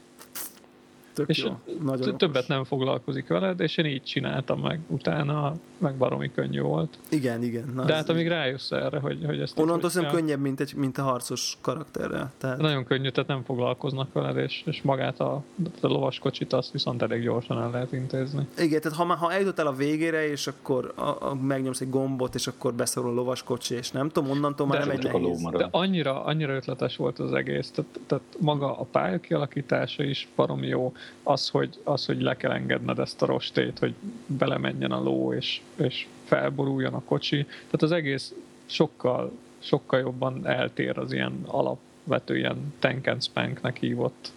Tök 1.16 1.28
és 1.28 1.38
jó. 1.38 1.58
Nagyon 1.82 2.18
többet 2.18 2.36
okos. 2.36 2.46
nem 2.46 2.64
foglalkozik 2.64 3.26
veled, 3.26 3.60
és 3.60 3.76
én 3.76 3.86
így 3.86 4.02
csináltam 4.02 4.60
meg 4.60 4.80
utána, 4.86 5.52
meg 5.78 5.96
baromi 5.96 6.30
könnyű 6.34 6.60
volt. 6.60 6.98
Igen, 7.08 7.42
igen. 7.42 7.72
Na, 7.74 7.84
De 7.84 7.94
hát 7.94 8.08
amíg 8.08 8.28
rájössz 8.28 8.70
erre, 8.70 8.98
hogy, 8.98 9.18
hogy 9.26 9.40
ezt... 9.40 9.58
Onnantól 9.58 9.90
szerintem 9.90 10.18
könnyebb, 10.18 10.40
mint, 10.40 10.60
egy, 10.60 10.74
mint 10.74 10.98
a 10.98 11.02
harcos 11.02 11.58
karakterrel. 11.60 12.32
Tehát... 12.38 12.58
Nagyon 12.58 12.84
könnyű, 12.84 13.08
tehát 13.08 13.28
nem 13.28 13.42
foglalkoznak 13.42 14.12
veled, 14.12 14.36
és, 14.36 14.62
és 14.66 14.82
magát 14.82 15.20
a, 15.20 15.42
a 15.80 15.86
lovaskocsit 15.86 16.52
azt 16.52 16.72
viszont 16.72 17.02
elég 17.02 17.22
gyorsan 17.22 17.62
el 17.62 17.70
lehet 17.70 17.92
intézni. 17.92 18.46
Igen, 18.58 18.80
tehát 18.80 18.98
ha, 18.98 19.14
ha 19.14 19.32
eljutottál 19.32 19.66
a 19.66 19.72
végére, 19.72 20.30
és 20.30 20.46
akkor 20.46 20.92
a, 20.94 21.02
a, 21.02 21.34
megnyomsz 21.34 21.80
egy 21.80 21.90
gombot, 21.90 22.34
és 22.34 22.46
akkor 22.46 22.74
beszorul 22.74 23.10
a 23.10 23.14
lovaskocsi, 23.14 23.74
és 23.74 23.90
nem 23.90 24.08
tudom, 24.08 24.30
onnantól 24.30 24.66
már 24.66 24.78
de, 24.78 24.84
nem 24.86 24.96
egy 24.96 25.02
nehéz. 25.02 25.42
De 25.42 25.68
annyira, 25.70 26.24
annyira 26.24 26.54
ötletes 26.54 26.96
volt 26.96 27.18
az 27.18 27.32
egész, 27.32 27.70
tehát, 27.70 28.00
tehát 28.06 28.24
maga 28.38 28.78
a 28.78 28.84
pálya 28.84 29.18
kialakítása 29.20 30.02
is 30.02 30.28
baromi 30.36 30.66
jó, 30.66 30.92
az, 31.22 31.48
hogy, 31.48 31.78
az, 31.84 32.06
hogy 32.06 32.20
le 32.20 32.36
kell 32.36 32.50
engedned 32.50 32.98
ezt 32.98 33.22
a 33.22 33.26
rostét, 33.26 33.78
hogy 33.78 33.94
belemenjen 34.26 34.92
a 34.92 35.02
ló, 35.02 35.32
és, 35.32 35.60
és 35.76 36.06
felboruljon 36.24 36.94
a 36.94 37.02
kocsi. 37.04 37.42
Tehát 37.44 37.82
az 37.82 37.92
egész 37.92 38.34
sokkal, 38.66 39.32
sokkal 39.58 40.00
jobban 40.00 40.46
eltér 40.46 40.98
az 40.98 41.12
ilyen 41.12 41.42
alapvető 41.46 42.36
ilyen 42.36 42.74
tank 42.78 43.06
and 43.06 43.22
spanknek 43.22 43.76
hívott 43.76 44.32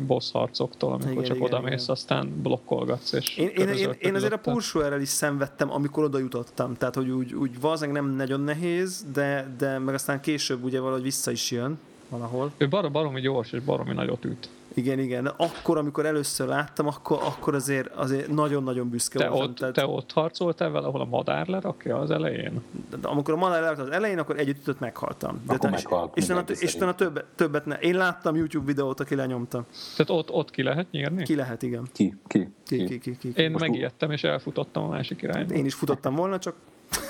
boss 0.00 0.30
harcoktól, 0.30 0.92
amikor 0.92 1.10
igen, 1.10 1.24
csak 1.24 1.42
oda 1.42 1.60
mész, 1.60 1.88
aztán 1.88 2.42
blokkolgatsz. 2.42 3.12
És 3.12 3.36
én, 3.36 3.48
én, 3.48 3.68
én, 3.68 3.90
én 3.98 4.14
azért 4.14 4.32
a 4.32 4.38
pulsóerrel 4.38 5.00
is 5.00 5.08
szenvedtem, 5.08 5.72
amikor 5.72 6.04
oda 6.04 6.18
jutottam. 6.18 6.74
Tehát, 6.74 6.94
hogy 6.94 7.10
úgy, 7.10 7.34
úgy 7.34 7.60
valószínűleg 7.60 8.02
nem 8.02 8.12
nagyon 8.12 8.40
nehéz, 8.40 9.06
de, 9.12 9.54
de 9.58 9.78
meg 9.78 9.94
aztán 9.94 10.20
később 10.20 10.64
ugye 10.64 10.80
valahogy 10.80 11.02
vissza 11.02 11.30
is 11.30 11.50
jön 11.50 11.78
valahol. 12.08 12.52
Ő 12.56 12.68
bar- 12.68 12.92
baromi 12.92 13.20
gyors 13.20 13.52
és 13.52 13.60
baromi 13.60 13.92
nagyot 13.92 14.24
üt. 14.24 14.48
Igen, 14.76 14.98
igen. 14.98 15.26
Akkor, 15.26 15.78
amikor 15.78 16.06
először 16.06 16.48
láttam, 16.48 16.86
akkor, 16.86 17.18
akkor 17.22 17.54
azért, 17.54 17.94
azért 17.94 18.28
nagyon-nagyon 18.28 18.88
büszke 18.88 19.18
te 19.18 19.28
voltam. 19.28 19.48
Ott, 19.48 19.56
tehát... 19.56 19.74
Te 19.74 19.86
ott 19.86 20.12
harcoltál 20.12 20.70
vele, 20.70 20.86
ahol 20.86 21.00
a 21.00 21.04
madár 21.04 21.46
lerakja 21.46 21.98
az 21.98 22.10
elején? 22.10 22.62
De 23.00 23.08
amikor 23.08 23.34
a 23.34 23.36
madár 23.36 23.60
lerakja 23.60 23.82
az 23.82 23.90
elején, 23.90 24.18
akkor 24.18 24.38
együtt 24.38 24.56
ütött 24.56 24.80
meghaltam. 24.80 25.42
De 25.46 25.54
akkor 25.54 25.70
meghalt. 25.70 26.16
És, 26.16 26.28
és, 26.48 26.60
és 26.60 26.74
a 26.74 26.94
többet, 26.94 27.24
többet 27.34 27.66
ne. 27.66 27.74
Én 27.74 27.96
láttam 27.96 28.36
YouTube 28.36 28.66
videót, 28.66 29.00
aki 29.00 29.14
lenyomta. 29.14 29.64
Tehát 29.96 30.22
ott, 30.22 30.30
ott 30.30 30.50
ki 30.50 30.62
lehet 30.62 30.90
nyírni? 30.90 31.22
Ki 31.22 31.34
lehet, 31.34 31.62
igen. 31.62 31.88
Ki? 31.92 32.16
Ki? 32.26 32.48
Ki, 32.64 32.84
ki, 32.84 32.98
ki, 32.98 33.16
ki. 33.16 33.32
Én 33.36 33.50
Most 33.50 33.64
megijedtem, 33.64 34.10
és 34.10 34.24
elfutottam 34.24 34.84
a 34.84 34.88
másik 34.88 35.22
irányba. 35.22 35.54
Én 35.54 35.64
is 35.64 35.74
futottam 35.74 36.14
volna, 36.14 36.38
csak 36.38 36.54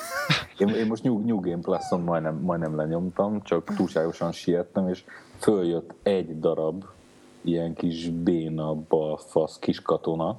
én, 0.59 0.69
én 0.69 0.87
most 0.87 1.03
New, 1.03 1.25
New 1.25 1.41
Game 1.41 1.61
Plus-on 1.61 2.01
majdnem, 2.01 2.37
majdnem 2.37 2.77
lenyomtam, 2.77 3.43
csak 3.43 3.75
túlságosan 3.77 4.33
siettem, 4.33 4.89
és 4.89 5.05
följött 5.39 5.95
egy 6.03 6.39
darab 6.41 6.85
ilyen 7.47 7.75
kis 7.75 8.09
béna, 8.09 8.75
balfasz 8.75 9.59
kis 9.59 9.83
katona, 9.83 10.37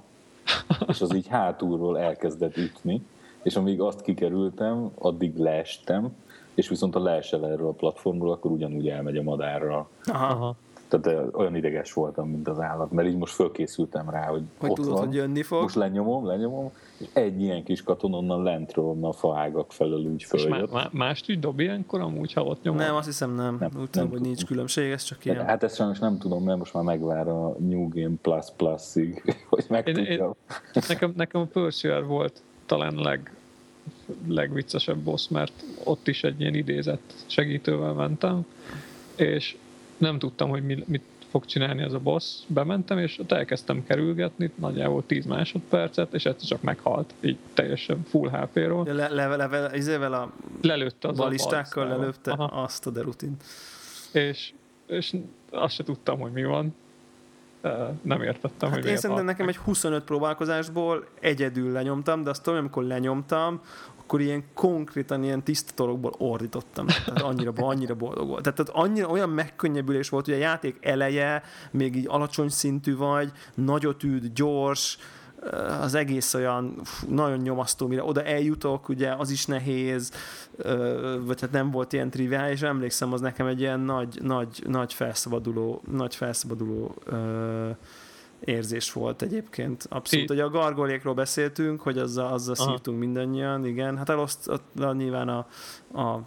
és 0.88 1.02
az 1.02 1.16
így 1.16 1.28
hátulról 1.28 2.00
elkezdett 2.00 2.58
ütni, 2.58 3.06
és 3.44 3.56
amíg 3.56 3.82
azt 3.82 4.02
kikerültem, 4.02 4.92
addig 4.98 5.38
leestem, 5.38 6.16
és 6.54 6.70
viszont 6.70 6.96
a 6.96 7.00
leesel 7.00 7.46
erről 7.46 7.68
a 7.68 7.72
platformról, 7.72 8.32
akkor 8.32 8.52
ugyanúgy 8.52 8.90
elmegy 8.90 9.18
a 9.18 9.24
madárra. 9.24 9.90
Aha. 10.06 10.56
Tehát 10.88 11.36
olyan 11.36 11.56
ideges 11.56 11.94
voltam, 11.94 12.30
mint 12.30 12.48
az 12.48 12.60
állat, 12.60 12.92
mert 12.92 13.08
így 13.08 13.18
most 13.18 13.34
fölkészültem 13.34 14.10
rá, 14.10 14.26
hogy, 14.26 14.42
hogy 14.58 14.70
ott 14.70 14.76
tudod, 14.76 14.92
van, 14.92 15.06
hogy 15.06 15.16
jönni 15.16 15.44
fog. 15.44 15.62
most 15.62 15.76
lenyomom, 15.76 16.26
lenyomom, 16.26 16.72
és 16.98 17.08
egy 17.14 17.42
ilyen 17.42 17.64
kis 17.64 17.84
katon 17.84 18.14
onnan 18.14 18.44
lentről, 18.44 18.86
onnan 18.86 19.10
a 19.10 19.14
faágak 19.14 19.72
felől 19.72 20.00
úgy 20.00 20.24
följött. 20.24 20.66
És 20.66 20.72
má, 20.72 20.90
mást 20.92 21.30
úgy 21.30 21.40
dob 21.40 21.60
ilyenkor 21.60 22.02
amúgy, 22.02 22.34
ha 22.34 22.44
ott 22.44 22.64
nyomom? 22.64 22.80
Nem, 22.80 22.96
azt 22.96 23.06
hiszem 23.06 23.36
nem. 23.36 23.58
nem 23.60 23.72
úgy 23.80 23.90
tudom, 23.90 24.10
hogy 24.10 24.22
nincs 24.22 24.46
különbség, 24.46 24.92
ez 24.92 25.04
csak 25.04 25.26
ilyen. 25.26 25.46
Hát 25.46 25.64
ezt 25.64 25.76
sajnos 25.76 26.00
nem 26.00 26.18
tudom, 26.18 26.44
mert 26.44 26.58
most 26.58 26.74
már 26.74 26.84
megvár 26.84 27.28
a 27.28 27.56
New 27.60 27.90
Game 27.90 28.16
Plus 28.22 28.46
Plus-ig, 28.56 29.36
hogy 29.50 29.66
megtudjam. 29.70 30.36
Nekem, 30.88 31.14
nekem 31.16 31.42
a 31.42 31.46
Pursuer 31.46 32.06
volt 32.06 32.42
talán 32.66 32.96
leg, 32.96 33.32
legviccesebb 34.28 34.98
boss, 34.98 35.28
mert 35.28 35.64
ott 35.84 36.08
is 36.08 36.24
egy 36.24 36.42
ilyen 36.42 36.54
idézett 36.54 37.14
segítővel 37.26 37.94
mentem, 37.94 38.46
és 39.16 39.58
nem 39.98 40.20
tudtam, 40.20 40.50
hogy 40.50 40.64
mit, 40.64 40.88
mit 40.88 41.04
fog 41.30 41.46
csinálni 41.46 41.82
ez 41.82 41.94
a 41.94 42.00
boss. 42.00 42.40
Bementem, 42.48 42.98
és 42.98 43.20
ott 43.20 43.32
elkezdtem 43.32 43.84
kerülgetni, 43.86 44.52
nagyjából 44.56 45.06
10 45.06 45.26
másodpercet, 45.26 46.14
és 46.14 46.26
egyszer 46.26 46.48
csak 46.48 46.62
meghalt, 46.62 47.14
így 47.20 47.38
teljesen 47.54 48.04
full 48.10 48.30
HP-ról. 48.30 48.86
Le, 48.86 49.10
le, 49.10 49.36
le, 49.36 49.70
izével 49.74 50.14
a 50.14 50.32
lelőtte 50.62 51.08
az 51.08 51.18
balistákkal, 51.18 51.88
lelőtte 51.88 52.32
Aha. 52.32 52.62
azt 52.64 52.88
a 52.88 52.90
derutin. 52.90 53.36
És, 54.12 54.54
és 54.86 55.16
azt 55.50 55.74
se 55.74 55.84
tudtam, 55.84 56.20
hogy 56.20 56.32
mi 56.32 56.44
van. 56.44 56.76
Nem 58.02 58.22
értettem, 58.22 58.70
hát 58.70 58.80
hogy 58.80 58.90
én 58.90 58.98
szerintem 58.98 59.26
nekem 59.26 59.48
egy 59.48 59.58
25 59.58 60.04
próbálkozásból 60.04 61.08
egyedül 61.20 61.72
lenyomtam, 61.72 62.24
de 62.24 62.30
azt 62.30 62.44
tudom, 62.44 62.60
amikor 62.60 62.84
lenyomtam, 62.84 63.62
akkor 64.08 64.22
ilyen 64.22 64.44
konkrétan 64.54 65.24
ilyen 65.24 65.44
tiszta 65.44 65.72
torokból 65.76 66.14
ordítottam. 66.18 66.86
Tehát 66.86 67.22
annyira, 67.22 67.52
annyira 67.56 67.96
boldog 67.96 68.28
volt. 68.28 68.44
Tehát, 68.44 68.58
tehát 68.58 68.84
annyira 68.86 69.08
olyan 69.08 69.30
megkönnyebbülés 69.30 70.10
volt, 70.10 70.26
hogy 70.26 70.34
a 70.34 70.38
játék 70.38 70.78
eleje 70.82 71.44
még 71.72 71.96
így 71.96 72.06
alacsony 72.08 72.50
szintű 72.50 72.96
vagy, 72.96 73.32
nagyot 73.54 74.04
üt, 74.04 74.34
gyors, 74.34 74.98
az 75.82 75.94
egész 75.94 76.34
olyan 76.34 76.82
nagyon 77.08 77.38
nyomasztó, 77.38 77.88
mire 77.88 78.04
oda 78.04 78.24
eljutok, 78.24 78.90
ugye 78.90 79.14
az 79.14 79.30
is 79.30 79.46
nehéz, 79.46 80.12
vagy 81.26 81.42
hát 81.42 81.52
nem 81.52 81.72
volt 81.72 81.94
ilyen 81.94 82.10
triviál, 82.10 82.52
és 82.52 82.62
emlékszem, 82.62 83.14
az 83.14 83.22
nekem 83.22 83.48
egy 83.48 83.60
ilyen 83.60 83.80
nagy, 83.80 84.20
nagy, 84.22 84.64
nagy 84.68 84.94
felszabaduló, 84.94 85.82
nagy 85.92 86.16
felszabaduló 86.16 86.96
érzés 88.40 88.94
volt 88.94 89.22
egyébként. 89.22 89.88
Abszolút. 89.90 90.30
Ugye 90.30 90.44
a 90.44 90.50
gargolékról 90.50 91.14
beszéltünk, 91.14 91.82
hogy 91.82 91.98
azzal, 91.98 92.34
azzal 92.34 92.56
szívtunk 92.56 93.00
mindannyian, 93.00 93.66
igen. 93.66 93.98
Hát 93.98 94.10
eloszt, 94.10 94.62
nyilván 94.94 95.30
a, 95.30 95.48
a 96.02 96.22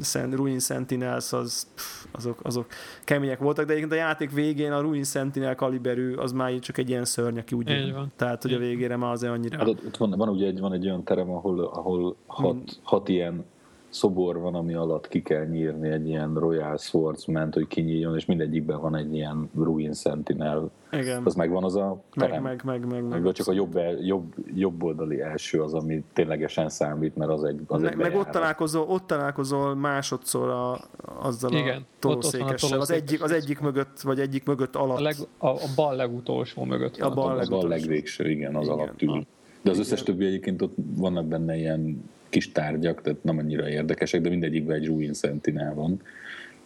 Szent, 0.00 0.34
Ruin 0.34 0.58
Sentinels 0.58 1.32
az, 1.32 1.66
pff, 1.74 2.04
azok, 2.12 2.38
azok 2.42 2.66
kemények 3.04 3.38
voltak, 3.38 3.64
de 3.66 3.72
egyébként 3.72 4.00
a 4.00 4.04
játék 4.04 4.30
végén 4.30 4.72
a 4.72 4.80
Ruin 4.80 5.04
Sentinel 5.04 5.54
kaliberű 5.54 6.14
az 6.14 6.32
már 6.32 6.58
csak 6.58 6.78
egy 6.78 6.88
ilyen 6.88 7.04
szörny, 7.04 7.38
aki 7.38 7.54
úgy 7.54 7.92
van. 7.92 8.12
Tehát, 8.16 8.42
hogy 8.42 8.52
a 8.52 8.58
végére 8.58 8.96
már 8.96 9.12
azért 9.12 9.32
annyira... 9.32 9.58
Hát 9.58 9.68
ott, 9.68 9.86
ott 9.86 9.96
van, 9.96 10.10
van, 10.10 10.28
ugye 10.28 10.46
egy, 10.46 10.60
van 10.60 10.72
egy 10.72 10.86
olyan 10.86 11.04
terem, 11.04 11.30
ahol, 11.30 11.60
ahol 11.60 12.16
hat, 12.26 12.52
hmm. 12.52 12.64
hat 12.82 13.08
ilyen 13.08 13.44
szobor 13.94 14.38
van, 14.38 14.54
ami 14.54 14.74
alatt 14.74 15.08
ki 15.08 15.22
kell 15.22 15.44
nyírni 15.44 15.88
egy 15.88 16.08
ilyen 16.08 16.34
Royal 16.34 16.76
Swordsman, 16.76 17.52
hogy 17.52 17.66
kinyíljon, 17.66 18.16
és 18.16 18.24
mindegyikben 18.24 18.80
van 18.80 18.96
egy 18.96 19.14
ilyen 19.14 19.50
Ruin 19.56 19.92
Sentinel. 19.92 20.70
Igen. 20.92 21.22
Az 21.24 21.34
megvan 21.34 21.64
az 21.64 21.76
a 21.76 22.02
terem? 22.12 22.42
Meg, 22.42 22.62
meg, 22.64 22.84
meg, 22.84 23.08
meg, 23.08 23.22
meg. 23.22 23.32
csak 23.32 23.46
a 23.46 23.52
jobb, 23.52 23.78
jobb, 24.00 24.34
jobb 24.54 24.82
oldali 24.82 25.20
első 25.20 25.62
az, 25.62 25.74
ami 25.74 26.04
ténylegesen 26.12 26.68
számít, 26.68 27.16
mert 27.16 27.30
az 27.30 27.44
egy 27.44 27.60
az 27.66 27.80
Meg, 27.80 27.92
egy 27.92 27.98
meg 27.98 28.16
ott, 28.16 28.28
találkozol, 28.28 28.86
ott 28.88 29.06
találkozol 29.06 29.74
másodszor 29.74 30.48
a, 30.48 30.80
azzal 31.20 31.52
Igen, 31.52 31.76
a 31.76 31.84
tolószékessel. 31.98 32.80
Az 32.80 32.90
egyik, 32.90 33.22
az 33.22 33.30
egyik 33.30 33.60
mögött, 33.60 34.00
vagy 34.00 34.20
egyik 34.20 34.44
mögött 34.44 34.76
alatt. 34.76 34.98
A, 34.98 35.02
leg, 35.02 35.14
a, 35.38 35.48
a 35.48 35.66
bal 35.76 35.96
legutolsó 35.96 36.64
mögött. 36.64 36.96
A 36.96 37.10
bal, 37.10 37.38
a 37.38 37.46
bal 37.48 37.68
legvégső, 37.68 38.30
igen, 38.30 38.54
az 38.54 38.64
igen. 38.64 38.78
alatt 38.78 39.02
ül. 39.02 39.26
De 39.64 39.70
az 39.70 39.78
összes 39.78 40.02
többi 40.02 40.26
egyébként 40.26 40.62
ott 40.62 40.74
vannak 40.96 41.26
benne 41.26 41.56
ilyen 41.56 42.10
kis 42.28 42.52
tárgyak, 42.52 43.02
tehát 43.02 43.24
nem 43.24 43.38
annyira 43.38 43.68
érdekesek, 43.68 44.20
de 44.20 44.28
mindegyikben 44.28 44.76
egy 44.76 44.86
Ruin 44.86 45.12
Sentinel 45.12 45.74
van. 45.74 46.00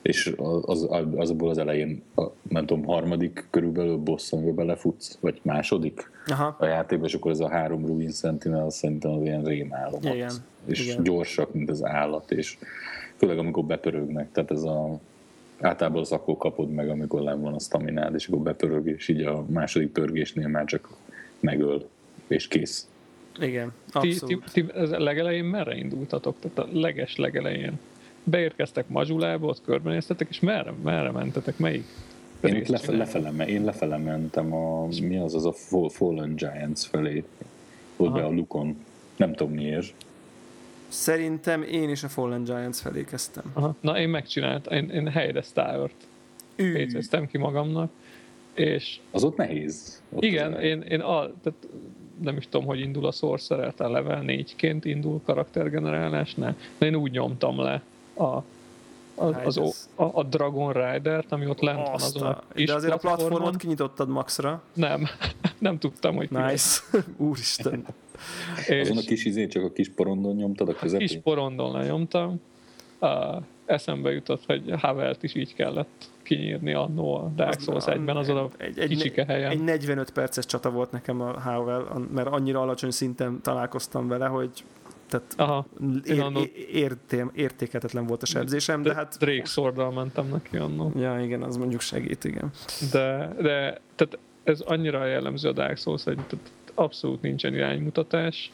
És 0.03 0.35
az, 0.63 0.87
az, 0.89 1.07
azból 1.17 1.51
az 1.51 1.59
elején, 1.59 2.03
a, 2.15 2.23
nem 2.49 2.67
tudom, 2.67 2.85
harmadik 2.85 3.47
körülbelül 3.51 3.97
boss, 3.97 4.33
amiben 4.33 4.55
belefutsz, 4.55 5.19
vagy 5.21 5.41
második 5.43 6.11
Aha. 6.27 6.57
a 6.59 6.67
játékban, 6.67 7.09
és 7.09 7.15
akkor 7.15 7.31
ez 7.31 7.41
a 7.41 7.49
három 7.49 7.87
Ruin 7.87 8.11
Sentinel 8.11 8.65
az 8.65 8.75
szerintem 8.75 9.11
az 9.11 9.23
ilyen 9.23 9.45
rémálom. 9.45 10.01
Igen. 10.03 10.33
És 10.65 10.85
Igen. 10.85 11.03
gyorsak, 11.03 11.55
mint 11.55 11.71
az 11.71 11.85
állat, 11.85 12.31
és 12.31 12.59
főleg 13.17 13.39
amikor 13.39 13.65
bepörögnek, 13.65 14.33
tehát 14.33 14.51
ez 14.51 14.63
a 14.63 15.01
általában 15.61 16.01
az 16.01 16.13
akkor 16.13 16.37
kapod 16.37 16.71
meg, 16.71 16.89
amikor 16.89 17.23
nem 17.23 17.41
van 17.41 17.55
a 17.55 17.59
staminád, 17.59 18.15
és 18.15 18.27
akkor 18.27 18.41
bepörög, 18.41 18.87
és 18.87 19.09
így 19.09 19.23
a 19.23 19.45
második 19.49 19.93
pörgésnél 19.93 20.49
már 20.49 20.65
csak 20.65 20.89
megöl, 21.41 21.89
és 22.29 22.49
kész. 22.49 22.89
Igen, 23.41 23.73
abszolút. 23.93 24.45
Ti, 24.45 24.51
ti, 24.53 24.65
ti 24.65 24.73
ez 24.75 24.91
legelején 24.91 25.45
merre 25.45 25.77
indultatok? 25.77 26.37
Tehát 26.41 26.59
a 26.59 26.79
leges 26.79 27.17
legelején. 27.17 27.79
Beérkeztek 28.25 28.89
Mazsulába, 28.89 29.47
ott 29.47 29.63
körbenéztetek, 29.63 30.29
és 30.31 30.41
merre, 30.41 30.73
merre 30.83 31.11
mentetek? 31.11 31.59
Melyik? 31.59 31.85
Én 32.41 32.57
itt 32.57 32.67
lefele, 32.67 32.97
lefele, 32.97 33.47
én 33.47 33.65
lefele 33.65 33.97
mentem 33.97 34.53
a, 34.53 34.87
mi 34.87 35.19
az, 35.19 35.35
az 35.35 35.47
a 35.47 35.53
Fallen 35.89 36.37
Giants 36.37 36.81
felé. 36.81 37.25
Ott 37.97 38.13
be 38.13 38.25
a 38.25 38.31
Lukon. 38.31 38.85
Nem 39.17 39.33
tudom 39.33 39.53
miért. 39.53 39.95
Szerintem 40.89 41.63
én 41.63 41.91
is 41.91 42.03
a 42.03 42.09
Fallen 42.09 42.45
Giants 42.45 42.77
felé 42.77 43.05
kezdtem. 43.05 43.45
Aha. 43.53 43.77
Na, 43.81 44.01
én 44.01 44.09
megcsináltam, 44.09 44.75
én, 44.77 44.91
én 44.91 45.09
helyre 45.09 45.43
péceztem 46.57 47.27
ki 47.27 47.39
magamnak, 47.39 47.91
és... 48.55 49.01
Az 49.11 49.25
ott 49.25 49.37
nehéz. 49.37 50.03
Ott 50.11 50.23
igen, 50.23 50.61
én, 50.61 50.81
én 50.81 51.01
a, 51.01 51.33
tehát 51.43 51.69
nem 52.23 52.37
is 52.37 52.49
tudom, 52.49 52.67
hogy 52.67 52.81
indul 52.81 53.07
a 53.07 53.13
Sorcerer, 53.13 53.75
a 53.77 53.89
level 53.89 54.23
4-ként 54.27 54.81
indul 54.83 55.21
karaktergenerálásnál, 55.25 56.57
de 56.79 56.87
én 56.87 56.95
úgy 56.95 57.11
nyomtam 57.11 57.61
le 57.61 57.83
a, 58.15 58.23
a, 58.23 58.45
az, 59.45 59.57
az, 59.57 59.89
a, 59.95 60.03
a 60.03 60.23
Dragon 60.23 60.73
Rider-t, 60.73 61.33
ami 61.33 61.47
ott 61.47 61.61
lent 61.61 61.87
van 61.87 61.95
azon 61.95 62.23
a 62.23 62.43
kis 62.55 62.67
De 62.67 62.75
azért 62.75 62.93
a 62.93 62.97
platformot 62.97 63.57
kinyitottad 63.57 64.09
maxra. 64.09 64.63
Nem, 64.73 65.09
nem 65.59 65.79
tudtam, 65.79 66.17
hogy 66.17 66.31
Nice, 66.31 66.81
úristen. 67.17 67.87
És 68.69 68.81
azon 68.81 68.97
a 68.97 69.07
kis 69.07 69.25
izé, 69.25 69.47
csak 69.47 69.65
a 69.65 69.71
kis 69.71 69.89
porondon 69.89 70.35
nyomtad 70.35 70.69
a 70.69 70.75
közepén? 70.75 71.07
Kis 71.07 71.19
porondon 71.23 71.73
lenyomtam. 71.73 72.41
Uh, 73.01 73.43
eszembe 73.69 74.13
jutott, 74.13 74.45
hogy 74.47 74.75
Havelt 74.81 75.23
is 75.23 75.35
így 75.35 75.55
kellett 75.55 76.11
kinyírni 76.23 76.75
annó 76.75 77.15
a 77.15 77.33
Dark 77.37 77.61
Souls 77.61 77.85
1-ben 77.87 78.17
azon 78.17 78.37
a 78.37 78.49
egy, 78.57 78.79
egy, 78.79 78.89
kicsike 78.89 79.25
helyen. 79.25 79.51
Egy 79.51 79.65
45 79.65 80.11
perces 80.11 80.47
csata 80.47 80.71
volt 80.71 80.91
nekem 80.91 81.21
a 81.21 81.41
Havel, 81.41 82.07
mert 82.13 82.27
annyira 82.27 82.61
alacsony 82.61 82.91
szinten 82.91 83.41
találkoztam 83.43 84.09
vele, 84.09 84.27
hogy 84.27 84.51
Tehát 85.09 85.35
Aha, 85.37 85.67
ér, 86.05 86.51
értém, 86.73 87.31
értéketetlen 87.35 88.07
volt 88.07 88.23
a 88.23 88.27
sebzésem, 88.27 88.83
de, 88.83 88.89
de 88.89 88.95
hát... 88.95 89.17
Drake 89.19 89.47
szordal 89.47 89.93
mentem 89.93 90.29
neki 90.29 90.57
annó. 90.57 90.93
Ja, 90.97 91.21
igen, 91.21 91.43
az 91.43 91.57
mondjuk 91.57 91.81
segít, 91.81 92.25
igen. 92.25 92.51
De, 92.93 93.35
de 93.41 93.81
tehát 93.95 94.19
ez 94.45 94.61
annyira 94.61 95.07
jellemző 95.07 95.49
a 95.49 95.53
Dark 95.53 95.77
Souls, 95.77 96.05
hogy 96.05 96.19
abszolút 96.75 97.23
nincsen 97.23 97.55
iránymutatás, 97.55 98.53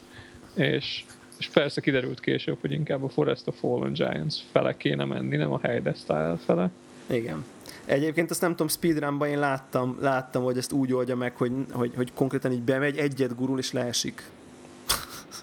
és, 0.55 1.05
és 1.37 1.47
persze 1.47 1.81
kiderült 1.81 2.19
később, 2.19 2.57
hogy 2.61 2.71
inkább 2.71 3.03
a 3.03 3.09
Forest 3.09 3.47
of 3.47 3.59
Fallen 3.59 3.93
Giants 3.93 4.35
fele 4.51 4.77
kéne 4.77 5.05
menni, 5.05 5.35
nem 5.35 5.53
a 5.53 5.59
Heide 5.61 5.93
Style 5.93 6.37
fele. 6.45 6.69
Igen. 7.07 7.45
Egyébként 7.85 8.31
azt 8.31 8.41
nem 8.41 8.51
tudom, 8.51 8.67
speedrunban 8.67 9.27
én 9.27 9.39
láttam, 9.39 9.97
láttam, 10.01 10.43
hogy 10.43 10.57
ezt 10.57 10.71
úgy 10.71 10.93
oldja 10.93 11.15
meg, 11.15 11.35
hogy, 11.35 11.51
hogy, 11.71 11.91
hogy 11.95 12.13
konkrétan 12.13 12.51
így 12.51 12.61
bemegy, 12.61 12.97
egyet 12.97 13.35
gurul 13.35 13.59
és 13.59 13.71
leesik. 13.71 14.23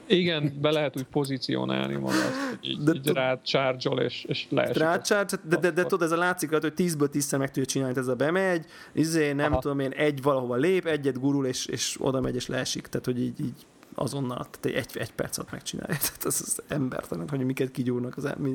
Igen, 0.07 0.59
be 0.61 0.71
lehet 0.71 0.97
úgy 0.97 1.05
pozícionálni 1.05 1.95
magad, 1.95 2.15
hogy 2.49 2.71
így, 2.71 2.83
de 2.83 2.93
így 2.95 3.43
charge 3.43 3.91
és, 3.91 4.25
és 4.25 4.47
leesik. 4.49 4.77
Rád 4.77 5.05
charge, 5.05 5.37
de, 5.49 5.57
de, 5.57 5.71
de, 5.71 5.83
tudod, 5.83 6.03
ez 6.03 6.13
a 6.13 6.17
látszik, 6.17 6.51
hogy 6.51 6.73
10-ből 6.77 7.09
10 7.09 7.33
meg 7.33 7.51
tudja 7.51 7.65
csinálni, 7.65 7.99
ez 7.99 8.09
a 8.09 8.15
bemegy, 8.15 8.65
izé, 8.93 9.33
nem 9.33 9.53
Aha. 9.53 9.61
tudom 9.61 9.79
én, 9.79 9.91
egy 9.91 10.23
valahova 10.23 10.57
lép, 10.57 10.87
egyet 10.87 11.21
gurul, 11.21 11.47
és, 11.47 11.67
és 11.67 11.97
oda 12.01 12.21
megy, 12.21 12.35
és 12.35 12.47
leesik. 12.47 12.87
Tehát, 12.87 13.07
hogy 13.07 13.21
így, 13.21 13.41
így 13.41 13.67
azonnal, 13.95 14.47
tehát 14.51 14.79
egy, 14.79 14.97
egy 15.01 15.13
perc 15.13 15.39
alatt 15.39 15.51
megcsinálja. 15.51 15.97
Tehát 16.07 16.25
az, 16.25 16.43
az 16.47 16.63
embertelen, 16.69 17.29
hogy 17.29 17.45
miket 17.45 17.71
kigyúrnak 17.71 18.17
az 18.17 18.25
ember. 18.25 18.53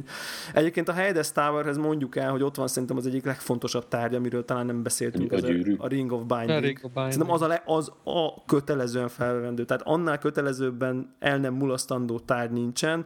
Egyébként 0.54 0.88
a 0.88 0.94
Hades 0.94 1.32
Towerhez 1.32 1.78
mondjuk 1.78 2.16
el, 2.16 2.32
hogy 2.32 2.44
ott 2.44 2.56
van 2.56 2.68
szerintem 2.68 2.98
az 2.98 3.06
egyik 3.06 3.26
legfontosabb 3.26 3.88
tárgy, 3.88 4.16
amiről 4.16 4.46
talán 4.46 4.66
nem 4.66 4.84
beszéltünk, 4.84 5.32
a, 5.32 5.36
a, 5.36 5.40
a 5.78 5.88
Ring 5.88 6.12
of 6.12 6.24
Binding. 6.24 6.50
A 6.50 6.60
Ring 6.60 6.80
of 6.84 6.92
Binding. 6.92 7.12
Szerintem 7.12 7.32
az 7.32 7.42
a, 7.42 7.48
le, 7.48 7.64
az 7.66 7.92
a 8.04 8.46
kötelezően 8.46 9.08
felvendő, 9.08 9.66
tehát 9.66 9.84
annál 9.86 10.18
kötelezőbben 10.18 11.16
el 11.20 11.38
nem 11.38 11.54
mulasztandó 11.54 12.20
tárgy 12.20 12.52
nincsen. 12.52 13.06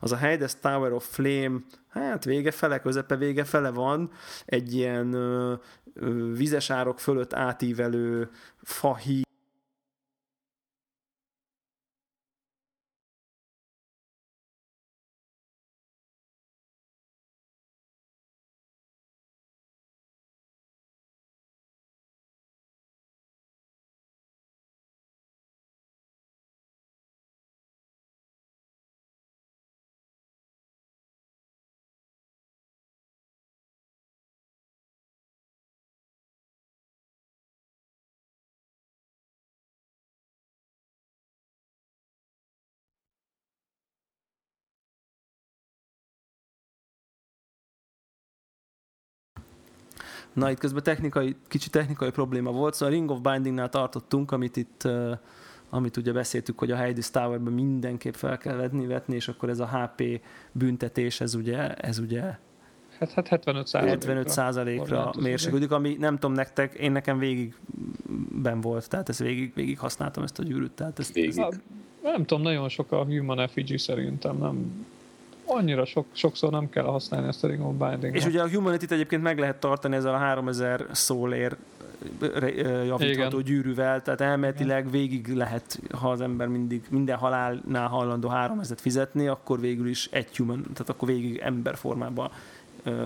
Az 0.00 0.12
a 0.12 0.16
Hades 0.16 0.52
Tower 0.60 0.92
of 0.92 1.08
Flame, 1.10 1.58
hát 1.88 2.24
vége 2.24 2.50
fele, 2.50 2.80
közepe 2.80 3.16
vége 3.16 3.44
fele 3.44 3.70
van, 3.70 4.10
egy 4.44 4.74
ilyen 4.74 5.12
ö, 5.12 5.54
ö, 5.94 6.32
vizesárok 6.32 7.00
fölött 7.00 7.34
átívelő 7.34 8.30
fahi 8.62 9.22
Na 50.32 50.50
itt 50.50 50.58
közben 50.58 50.82
technikai, 50.82 51.36
kicsi 51.48 51.70
technikai 51.70 52.10
probléma 52.10 52.50
volt, 52.50 52.74
szóval 52.74 52.94
a 52.94 52.96
Ring 52.96 53.10
of 53.10 53.20
Bindingnál 53.20 53.68
tartottunk, 53.68 54.32
amit 54.32 54.56
itt 54.56 54.88
amit 55.74 55.96
ugye 55.96 56.12
beszéltük, 56.12 56.58
hogy 56.58 56.70
a 56.70 56.76
Hades 56.76 57.10
Towerben 57.10 57.52
mindenképp 57.52 58.14
fel 58.14 58.38
kell 58.38 58.56
vetni, 58.56 58.86
vetni, 58.86 59.14
és 59.14 59.28
akkor 59.28 59.48
ez 59.48 59.60
a 59.60 59.68
HP 59.68 60.20
büntetés, 60.52 61.20
ez 61.20 61.34
ugye, 61.34 61.74
ez 61.74 61.98
ugye 61.98 62.20
hát, 62.98 63.12
hát 63.12 63.28
75% 63.30 63.66
75 63.72 64.28
százalékra 64.28 65.12
mérséklődik, 65.20 65.70
ami 65.70 65.96
nem 65.98 66.14
tudom 66.14 66.32
nektek, 66.32 66.74
én 66.74 66.92
nekem 66.92 67.18
végig 67.18 67.54
ben 68.42 68.60
volt, 68.60 68.88
tehát 68.88 69.08
ezt 69.08 69.18
végig, 69.18 69.54
végig 69.54 69.78
használtam 69.78 70.22
ezt 70.22 70.38
a 70.38 70.42
gyűrűt. 70.42 70.72
Tehát 70.72 70.98
ezt, 70.98 71.12
végig. 71.12 71.38
Ezt... 71.38 71.60
Nem 72.02 72.24
tudom, 72.24 72.42
nagyon 72.42 72.68
sok 72.68 72.92
a 72.92 73.04
Human 73.04 73.40
Effigy 73.40 73.78
szerintem, 73.78 74.36
nem 74.36 74.86
annyira 75.56 75.84
sok, 75.84 76.06
sokszor 76.12 76.50
nem 76.50 76.68
kell 76.68 76.84
használni 76.84 77.28
ezt 77.28 77.44
a 77.44 77.46
Ring 77.46 77.64
of 77.64 77.74
Binding. 77.88 78.16
És 78.16 78.24
ugye 78.24 78.42
a 78.42 78.48
Humanity-t 78.48 78.92
egyébként 78.92 79.22
meg 79.22 79.38
lehet 79.38 79.56
tartani 79.56 79.96
ezzel 79.96 80.14
a 80.14 80.18
3000 80.18 80.86
szólér 80.92 81.56
javítható 82.86 83.38
Igen. 83.38 83.42
gyűrűvel, 83.44 84.02
tehát 84.02 84.20
elméletileg 84.20 84.90
végig 84.90 85.28
lehet, 85.28 85.80
ha 85.90 86.10
az 86.10 86.20
ember 86.20 86.46
mindig 86.46 86.82
minden 86.90 87.16
halálnál 87.16 87.88
hajlandó 87.88 88.28
3000 88.28 88.78
fizetni, 88.80 89.26
akkor 89.26 89.60
végül 89.60 89.88
is 89.88 90.08
egy 90.10 90.36
human, 90.36 90.62
tehát 90.62 90.88
akkor 90.88 91.08
végig 91.08 91.38
ember 91.38 91.76
formában 91.76 92.30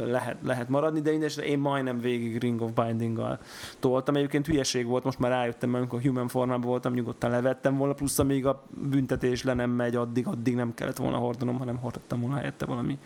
lehet, 0.06 0.36
lehet 0.42 0.68
maradni, 0.68 1.00
de 1.00 1.12
én, 1.12 1.24
én 1.44 1.58
majdnem 1.58 2.00
végig 2.00 2.38
Ring 2.38 2.60
of 2.60 2.70
Binding-gal 2.72 3.38
toltam. 3.78 4.16
Egyébként 4.16 4.46
hülyeség 4.46 4.86
volt, 4.86 5.04
most 5.04 5.18
már 5.18 5.30
rájöttem, 5.30 5.74
amikor 5.74 6.00
human 6.00 6.28
formában 6.28 6.68
voltam, 6.68 6.92
nyugodtan 6.92 7.30
levettem 7.30 7.76
volna, 7.76 7.94
plusz 7.94 8.18
amíg 8.18 8.46
a 8.46 8.62
büntetés 8.90 9.42
le 9.42 9.54
nem 9.54 9.70
megy, 9.70 9.96
addig, 9.96 10.26
addig 10.26 10.54
nem 10.54 10.74
kellett 10.74 10.96
volna 10.96 11.16
hordanom, 11.16 11.58
hanem 11.58 11.76
hordtam 11.76 12.20
volna 12.20 12.36
helyette 12.36 12.64
valami 12.64 12.98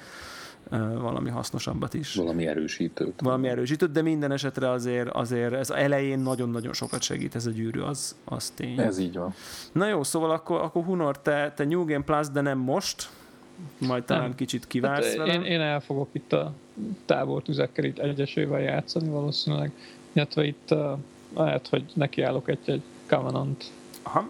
valami 0.98 1.30
hasznosabbat 1.30 1.94
is. 1.94 2.14
Valami 2.14 2.46
erősítőt. 2.46 3.20
Valami 3.20 3.48
erősítőt, 3.48 3.90
de 3.90 4.02
minden 4.02 4.32
esetre 4.32 4.70
azért, 4.70 5.08
azért 5.08 5.52
ez 5.52 5.70
elején 5.70 6.18
nagyon-nagyon 6.18 6.72
sokat 6.72 7.02
segít 7.02 7.34
ez 7.34 7.46
a 7.46 7.50
gyűrű, 7.50 7.80
az, 7.80 8.16
az 8.24 8.50
tény. 8.50 8.78
Ez 8.78 8.98
így 8.98 9.16
van. 9.16 9.34
Na 9.72 9.88
jó, 9.88 10.02
szóval 10.02 10.30
akkor, 10.30 10.60
akkor 10.60 10.84
Hunor, 10.84 11.20
te, 11.20 11.52
te 11.56 11.64
New 11.64 11.84
Game 11.84 12.04
Plus, 12.04 12.28
de 12.28 12.40
nem 12.40 12.58
most, 12.58 13.10
majd 13.78 14.04
talán 14.04 14.22
nem. 14.22 14.34
kicsit 14.34 14.66
kivársz 14.66 15.16
hát 15.16 15.26
én, 15.26 15.42
én 15.42 15.60
el 15.60 15.80
fogok 15.80 16.08
itt 16.12 16.32
a 16.32 16.52
tábortüzekkel 17.04 17.84
itt 17.84 17.98
egyesével 17.98 18.60
játszani 18.60 19.08
valószínűleg, 19.08 19.72
illetve 20.12 20.44
itt 20.44 20.68
uh, 20.70 20.98
lehet, 21.36 21.68
hogy 21.68 21.84
nekiállok 21.94 22.48
egy-egy 22.48 22.82
Covenant 23.06 23.64
Aha. 24.02 24.28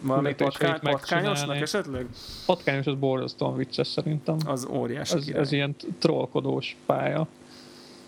Valami 0.00 0.34
patkány, 0.34 0.78
patkányosnak 0.80 1.56
esetleg? 1.56 2.06
Patkányos 2.46 2.86
az 2.86 2.94
borzasztóan 2.94 3.56
vicces 3.56 3.86
szerintem. 3.86 4.36
Az 4.46 4.66
óriási 4.70 5.16
ez, 5.16 5.28
ez 5.28 5.52
ilyen 5.52 5.76
trollkodós 5.98 6.76
pálya. 6.86 7.26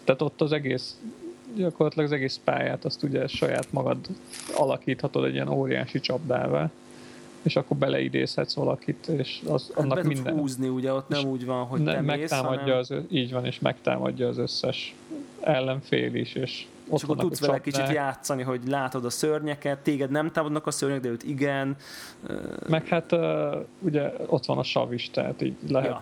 Tehát 0.04 0.22
ott 0.22 0.40
az 0.40 0.52
egész 0.52 0.98
gyakorlatilag 1.54 2.06
az 2.06 2.12
egész 2.12 2.40
pályát 2.44 2.84
azt 2.84 3.02
ugye 3.02 3.26
saját 3.26 3.72
magad 3.72 3.98
alakíthatod 4.56 5.24
egy 5.24 5.34
ilyen 5.34 5.48
óriási 5.48 6.00
csapdával 6.00 6.70
és 7.42 7.56
akkor 7.56 7.76
beleidézhetsz 7.76 8.54
valakit, 8.54 9.06
és 9.06 9.40
az, 9.46 9.70
hát 9.74 9.84
annak 9.84 10.02
minden... 10.02 10.38
húzni, 10.38 10.68
ugye 10.68 10.92
ott 10.92 11.08
nem 11.08 11.28
úgy 11.28 11.46
van, 11.46 11.64
hogy 11.64 11.80
ne, 11.80 11.94
te 11.94 12.00
megtámadja 12.00 12.60
hanem... 12.60 12.78
az, 12.78 12.94
Így 13.08 13.32
van, 13.32 13.44
és 13.44 13.58
megtámadja 13.58 14.28
az 14.28 14.38
összes 14.38 14.94
ellenfél 15.40 16.14
is, 16.14 16.34
és 16.34 16.66
ott 16.88 16.98
és 16.98 17.04
akkor 17.04 17.16
tudsz 17.16 17.40
vele 17.40 17.60
kicsit 17.60 17.92
játszani, 17.92 18.42
hogy 18.42 18.60
látod 18.66 19.04
a 19.04 19.10
szörnyeket, 19.10 19.78
téged 19.78 20.10
nem 20.10 20.30
támadnak 20.30 20.66
a 20.66 20.70
szörnyek, 20.70 21.00
de 21.00 21.08
őt 21.08 21.22
igen. 21.22 21.76
Meg 22.68 22.86
hát 22.86 23.16
ugye 23.78 24.12
ott 24.26 24.44
van 24.44 24.58
a 24.58 24.62
sav 24.62 24.92
is, 24.92 25.10
tehát 25.10 25.42
így 25.42 25.54
lehet 25.68 25.88
ja 25.88 26.00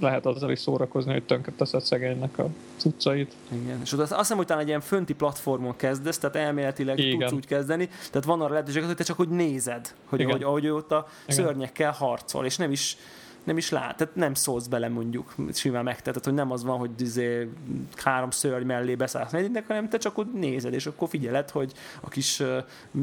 lehet 0.00 0.26
azzal 0.26 0.50
is 0.50 0.58
szórakozni, 0.58 1.12
hogy 1.12 1.22
tönkre 1.22 1.52
teszed 1.56 1.80
szegénynek 1.80 2.38
a 2.38 2.48
cuccait. 2.76 3.32
Igen, 3.52 3.80
és 3.82 3.92
azt 3.92 4.16
hiszem, 4.16 4.36
hogy 4.36 4.46
talán 4.46 4.62
egy 4.62 4.68
ilyen 4.68 4.80
fönti 4.80 5.14
platformon 5.14 5.76
kezdesz, 5.76 6.18
tehát 6.18 6.36
elméletileg 6.36 6.98
Igen. 6.98 7.18
tudsz 7.18 7.32
úgy 7.32 7.46
kezdeni, 7.46 7.88
tehát 8.10 8.24
van 8.24 8.40
arra 8.40 8.52
lehetőség, 8.52 8.84
hogy 8.84 8.96
te 8.96 9.04
csak 9.04 9.16
hogy 9.16 9.28
nézed, 9.28 9.94
hogy 10.04 10.22
ahogy, 10.22 10.42
ahogy 10.42 10.64
ő 10.64 10.74
ott 10.74 10.92
a 10.92 11.06
Igen. 11.26 11.44
szörnyekkel 11.44 11.92
harcol, 11.92 12.44
és 12.44 12.56
nem 12.56 12.70
is 12.70 12.96
nem 13.44 13.56
is 13.56 13.70
lát, 13.70 13.96
tehát 13.96 14.14
nem 14.14 14.34
szólsz 14.34 14.66
bele 14.66 14.88
mondjuk, 14.88 15.34
simán 15.52 15.84
megteted, 15.84 16.24
hogy 16.24 16.34
nem 16.34 16.50
az 16.50 16.64
van, 16.64 16.78
hogy 16.78 16.90
izé 16.98 17.48
három 17.96 18.30
szörny 18.30 18.66
mellé 18.66 18.94
beszállsz 18.94 19.32
egyiknek, 19.32 19.66
hanem 19.66 19.88
te 19.88 19.98
csak 19.98 20.18
úgy 20.18 20.32
nézed, 20.32 20.74
és 20.74 20.86
akkor 20.86 21.08
figyeled, 21.08 21.50
hogy 21.50 21.72
a 22.00 22.08
kis 22.08 22.42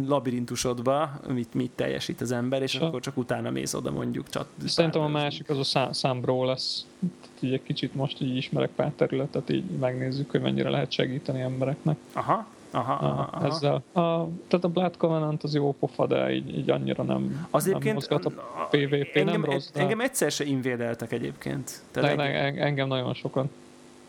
labirintusodba 0.05 1.19
mit, 1.27 1.53
mit 1.53 1.71
teljesít 1.71 2.21
az 2.21 2.31
ember, 2.31 2.61
és 2.61 2.75
akkor 2.75 3.01
csak 3.01 3.17
utána 3.17 3.49
mész 3.49 3.73
oda 3.73 3.91
mondjuk. 3.91 4.29
Csak 4.29 4.47
Szerintem 4.65 5.01
a 5.01 5.07
másik 5.07 5.49
az 5.49 5.75
a 5.75 5.93
számbró 5.93 6.45
lesz. 6.45 6.85
Tehát 6.99 7.37
így 7.39 7.53
egy 7.53 7.63
kicsit 7.63 7.95
most 7.95 8.21
így 8.21 8.35
ismerek 8.35 8.69
pár 8.69 8.91
területet, 8.95 9.49
így 9.49 9.63
megnézzük, 9.63 10.31
hogy 10.31 10.41
mennyire 10.41 10.69
lehet 10.69 10.91
segíteni 10.91 11.41
embereknek. 11.41 11.97
Aha, 12.13 12.47
Aha, 12.77 12.93
aha, 12.93 13.29
aha. 13.31 13.45
Ezzel. 13.45 13.73
A, 13.75 14.27
tehát 14.47 14.65
a 14.65 14.67
Blood 14.67 14.97
Covenant 14.97 15.43
az 15.43 15.53
jó 15.53 15.75
pofa, 15.79 16.07
de 16.07 16.31
így, 16.31 16.57
így 16.57 16.69
annyira 16.69 17.03
nem, 17.03 17.47
az 17.51 17.65
nem 17.65 17.93
mozgat 17.93 18.25
a 18.25 18.31
PvP, 18.69 19.15
engem, 19.15 19.41
nem 19.41 19.45
rossz. 19.45 19.69
De... 19.71 19.79
Engem 19.79 19.99
egyszer 19.99 20.31
se 20.31 20.43
invédeltek 20.43 21.11
egyébként. 21.11 21.81
Tehát 21.91 22.15
de, 22.15 22.43
egy... 22.43 22.57
engem 22.57 22.87
nagyon 22.87 23.13
sokan 23.13 23.49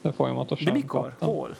de 0.00 0.12
folyamatosan. 0.12 0.64
De 0.64 0.72
mikor? 0.72 1.00
Kaptam. 1.00 1.28
Hol? 1.28 1.56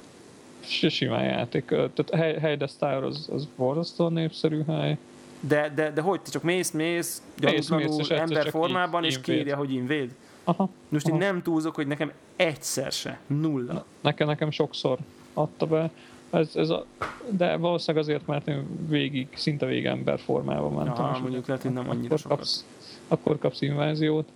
Simán 0.89 1.25
játék. 1.25 1.65
Tehát 1.67 2.11
hely, 2.12 2.39
hely 2.39 2.57
de 2.57 2.67
Star 2.67 3.05
az, 3.05 3.28
az 3.33 3.49
borzasztóan 3.57 4.12
népszerű 4.12 4.62
hely. 4.67 4.99
De, 5.41 5.73
de, 5.75 5.91
de 5.91 6.01
hogy? 6.01 6.20
Te 6.20 6.31
csak 6.31 6.43
mész, 6.43 6.70
mész, 6.70 7.23
gyanútlanul 7.39 8.07
ember 8.09 8.51
formában, 8.51 9.05
és 9.05 9.20
kírja, 9.20 9.57
hogy 9.57 9.73
invéd? 9.73 10.15
Aha. 10.45 10.69
Most 10.89 11.07
aha. 11.07 11.15
én 11.15 11.20
nem 11.23 11.43
túlzok, 11.43 11.75
hogy 11.75 11.87
nekem 11.87 12.12
egyszer 12.37 12.93
se. 12.93 13.19
Nulla. 13.27 13.85
Nekem, 14.01 14.27
nekem 14.27 14.51
sokszor 14.51 14.99
adta 15.35 15.67
be. 15.67 15.91
Ez, 16.31 16.50
ez 16.55 16.68
a, 16.68 16.86
de 17.31 17.57
valószínűleg 17.57 18.07
azért, 18.07 18.26
mert 18.26 18.48
én 18.48 18.66
végig, 18.89 19.28
szinte 19.34 19.66
végig 19.66 19.84
ember 19.84 20.18
formában 20.18 20.73
mentem. 20.73 21.05
Ja, 21.05 21.18
mondjuk 21.20 21.47
lehet, 21.47 21.62
hogy 21.62 21.73
nem 21.73 21.90
annyira 21.90 22.16
sokat. 22.16 22.36
Kapsz, 22.36 22.65
akkor 23.08 23.39
kapsz 23.39 23.60
inváziót. 23.60 24.28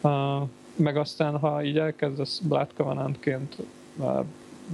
Uh, 0.00 0.48
meg 0.76 0.96
aztán, 0.96 1.38
ha 1.38 1.64
így 1.64 1.78
elkezdesz 1.78 2.38
Blood 2.38 2.68
Covenantként 2.76 3.56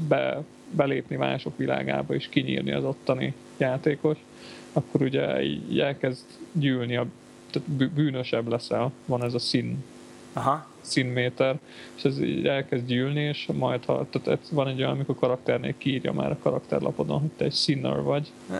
be, 0.08 0.42
belépni 0.70 1.16
mások 1.16 1.56
világába 1.56 2.14
és 2.14 2.28
kinyírni 2.28 2.72
az 2.72 2.84
ottani 2.84 3.34
játékos, 3.56 4.18
akkor 4.72 5.02
ugye 5.02 5.42
így 5.42 5.78
elkezd 5.80 6.24
gyűlni, 6.52 6.96
a, 6.96 7.06
tehát 7.50 7.92
bűnösebb 7.92 8.48
leszel, 8.48 8.92
van 9.06 9.24
ez 9.24 9.34
a 9.34 9.38
szín, 9.38 9.84
Aha. 10.32 10.66
Színméter, 10.80 11.58
és 11.96 12.04
ez 12.04 12.20
így 12.20 12.46
elkezd 12.46 12.86
gyűlni, 12.86 13.20
és 13.20 13.48
majd 13.52 13.84
ha, 13.84 14.06
tehát 14.22 14.48
van 14.48 14.68
egy 14.68 14.78
olyan, 14.78 14.90
amikor 14.90 15.14
karakternél 15.14 15.74
kiírja 15.78 16.12
már 16.12 16.30
a 16.30 16.38
karakterlapodon, 16.42 17.20
hogy 17.20 17.30
te 17.36 17.44
egy 17.44 17.54
sinner 17.54 18.02
vagy, 18.02 18.32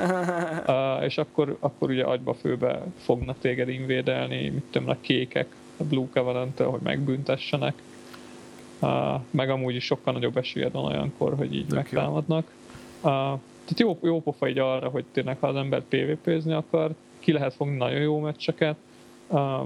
uh, 0.67 1.05
és 1.05 1.19
akkor, 1.19 1.57
akkor 1.61 1.91
ugye 1.91 2.05
agyba 2.05 2.35
főbe 2.35 2.83
fognak 2.99 3.39
téged 3.41 3.69
invédelni, 3.69 4.49
mit 4.49 4.65
tudom, 4.71 4.89
a 4.89 4.97
kékek, 5.01 5.55
a 5.77 5.85
Blue 5.85 6.07
covenant 6.15 6.59
hogy 6.59 6.81
megbüntessenek, 6.83 7.75
uh, 8.81 8.91
meg 9.31 9.51
amúgy 9.51 9.75
is 9.75 9.85
sokkal 9.85 10.13
nagyobb 10.13 10.37
esélyed 10.37 10.73
van 10.73 10.85
olyankor, 10.85 11.35
hogy 11.37 11.55
így 11.55 11.67
Tök 11.67 11.77
megtámadnak. 11.77 12.51
Uh, 12.97 13.11
tehát 13.65 13.81
jó, 13.81 13.99
jó 14.03 14.21
pofa 14.21 14.49
így 14.49 14.59
arra, 14.59 14.89
hogy 14.89 15.05
tényleg 15.13 15.37
ha 15.41 15.47
az 15.47 15.57
ember 15.57 15.83
PvP-zni 15.83 16.53
akar, 16.53 16.91
ki 17.19 17.33
lehet 17.33 17.55
fogni 17.55 17.77
nagyon 17.77 18.01
jó 18.01 18.19
meccseket, 18.19 18.77
uh, 19.27 19.61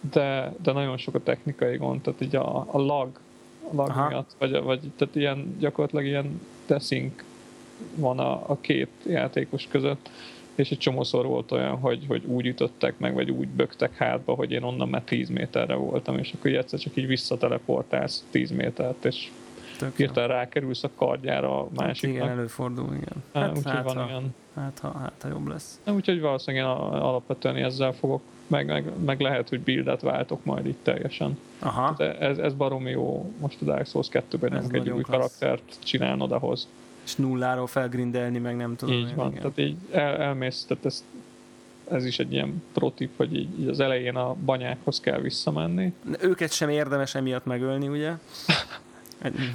de, 0.00 0.52
de 0.62 0.72
nagyon 0.72 0.96
sok 0.96 1.14
a 1.14 1.22
technikai 1.22 1.76
gond, 1.76 2.00
tehát 2.00 2.20
így 2.20 2.36
a, 2.36 2.66
a 2.70 2.78
lag, 2.78 3.08
a 3.70 3.74
lag 3.74 3.88
Aha. 3.88 4.08
miatt, 4.08 4.30
vagy, 4.38 4.62
vagy 4.62 4.80
tehát 4.96 5.16
ilyen, 5.16 5.56
gyakorlatilag 5.58 6.04
ilyen 6.04 6.40
deszink 6.66 7.24
van 7.94 8.18
a, 8.18 8.32
a 8.32 8.58
két 8.60 8.90
játékos 9.06 9.66
között, 9.70 10.10
és 10.54 10.70
egy 10.70 10.78
csomószor 10.78 11.26
volt 11.26 11.52
olyan, 11.52 11.76
hogy, 11.76 12.04
hogy 12.08 12.24
úgy 12.24 12.46
ütöttek 12.46 12.98
meg, 12.98 13.14
vagy 13.14 13.30
úgy 13.30 13.48
böktek 13.48 13.96
hátba, 13.96 14.34
hogy 14.34 14.52
én 14.52 14.62
onnan 14.62 14.88
már 14.88 15.02
10 15.02 15.28
méterre 15.28 15.74
voltam, 15.74 16.18
és 16.18 16.32
akkor 16.32 16.50
egyszer 16.50 16.78
csak 16.78 16.96
így 16.96 17.06
visszateleportálsz 17.06 18.24
10 18.30 18.50
métert, 18.50 19.04
és 19.04 19.30
Tök 19.78 19.96
hirtelen 19.96 20.28
rákerülsz 20.28 20.84
a 20.84 20.90
kardjára 20.96 21.60
a 21.60 21.68
másiknak. 21.74 22.16
Hát 22.16 22.24
igen, 22.24 22.38
előfordul, 22.38 22.94
igen. 22.94 23.24
Hát, 23.32 23.48
úgyhogy 23.48 23.72
hát, 23.72 23.84
van 23.84 23.96
ha, 23.96 24.04
olyan. 24.04 24.34
Hát 24.54 24.78
ha, 24.78 24.98
hát, 24.98 25.12
ha 25.22 25.28
jobb 25.28 25.46
lesz. 25.46 25.80
Úgyhogy 25.86 26.20
valószínűleg 26.20 26.66
én 26.66 26.72
alapvetően 26.72 27.56
ezzel 27.56 27.92
fogok, 27.92 28.22
meg, 28.50 28.66
meg, 28.66 28.84
meg 29.04 29.20
lehet, 29.20 29.48
hogy 29.48 29.60
buildet 29.60 30.00
váltok 30.00 30.44
majd 30.44 30.66
itt 30.66 30.78
teljesen. 30.82 31.38
Aha. 31.58 31.96
ez, 32.18 32.38
ez 32.38 32.52
baromi 32.54 32.90
jó 32.90 33.32
most 33.40 33.62
a 33.62 33.64
Dark 33.64 33.86
Souls 33.86 34.08
2-ben 34.10 34.52
nem 34.52 34.64
egy 34.70 34.90
új 34.90 35.02
karaktert 35.02 35.76
csinálnod 35.84 36.32
ahhoz 36.32 36.68
és 37.04 37.16
nulláról 37.16 37.66
felgrindelni, 37.66 38.38
meg 38.38 38.56
nem 38.56 38.76
tudom. 38.76 38.94
Így 38.94 39.14
van, 39.14 39.30
igen. 39.30 39.42
tehát 39.42 39.58
így 39.58 39.76
el, 39.90 40.16
elmész, 40.16 40.64
tehát 40.68 40.84
ez, 40.84 41.04
ez 41.90 42.04
is 42.04 42.18
egy 42.18 42.32
ilyen 42.32 42.62
protip, 42.72 43.16
hogy 43.16 43.36
így, 43.36 43.60
így 43.60 43.68
az 43.68 43.80
elején 43.80 44.16
a 44.16 44.34
banyákhoz 44.44 45.00
kell 45.00 45.20
visszamenni. 45.20 45.92
Őket 46.20 46.52
sem 46.52 46.68
érdemes 46.68 47.14
emiatt 47.14 47.44
megölni, 47.44 47.88
ugye? 47.88 48.10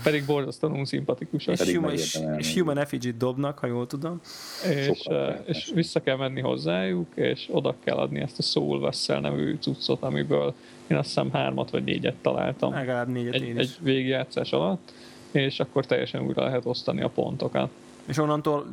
Pedig 0.03 0.25
borzasztóan 0.25 0.85
szimpatikusak. 0.85 1.59
És, 1.59 1.73
human, 1.73 1.93
és, 1.93 2.19
és 2.37 2.53
human 2.53 2.77
effigy 2.77 3.17
dobnak, 3.17 3.59
ha 3.59 3.67
jól 3.67 3.87
tudom. 3.87 4.21
És, 4.69 5.07
és 5.45 5.71
vissza 5.73 5.99
kell 5.99 6.17
menni 6.17 6.41
hozzájuk, 6.41 7.07
és 7.15 7.47
oda 7.51 7.75
kell 7.83 7.97
adni 7.97 8.19
ezt 8.19 8.39
a 8.39 8.41
Soul 8.41 8.79
Vessel 8.79 9.19
nevű 9.19 9.55
cuccot, 9.59 10.01
amiből 10.01 10.53
én 10.87 10.97
azt 10.97 11.07
hiszem 11.07 11.31
hármat 11.31 11.69
vagy 11.69 11.83
négyet 11.83 12.15
találtam. 12.21 12.73
Legalább 12.73 13.07
négyet 13.07 13.33
egy, 13.33 13.41
én 13.41 13.59
is. 13.59 13.61
Egy 13.61 13.77
végigjátszás 13.81 14.51
alatt 14.51 14.91
és 15.35 15.59
akkor 15.59 15.85
teljesen 15.85 16.25
újra 16.25 16.43
lehet 16.43 16.65
osztani 16.65 17.01
a 17.01 17.09
pontokat. 17.09 17.69
És 18.05 18.17
onnantól 18.17 18.65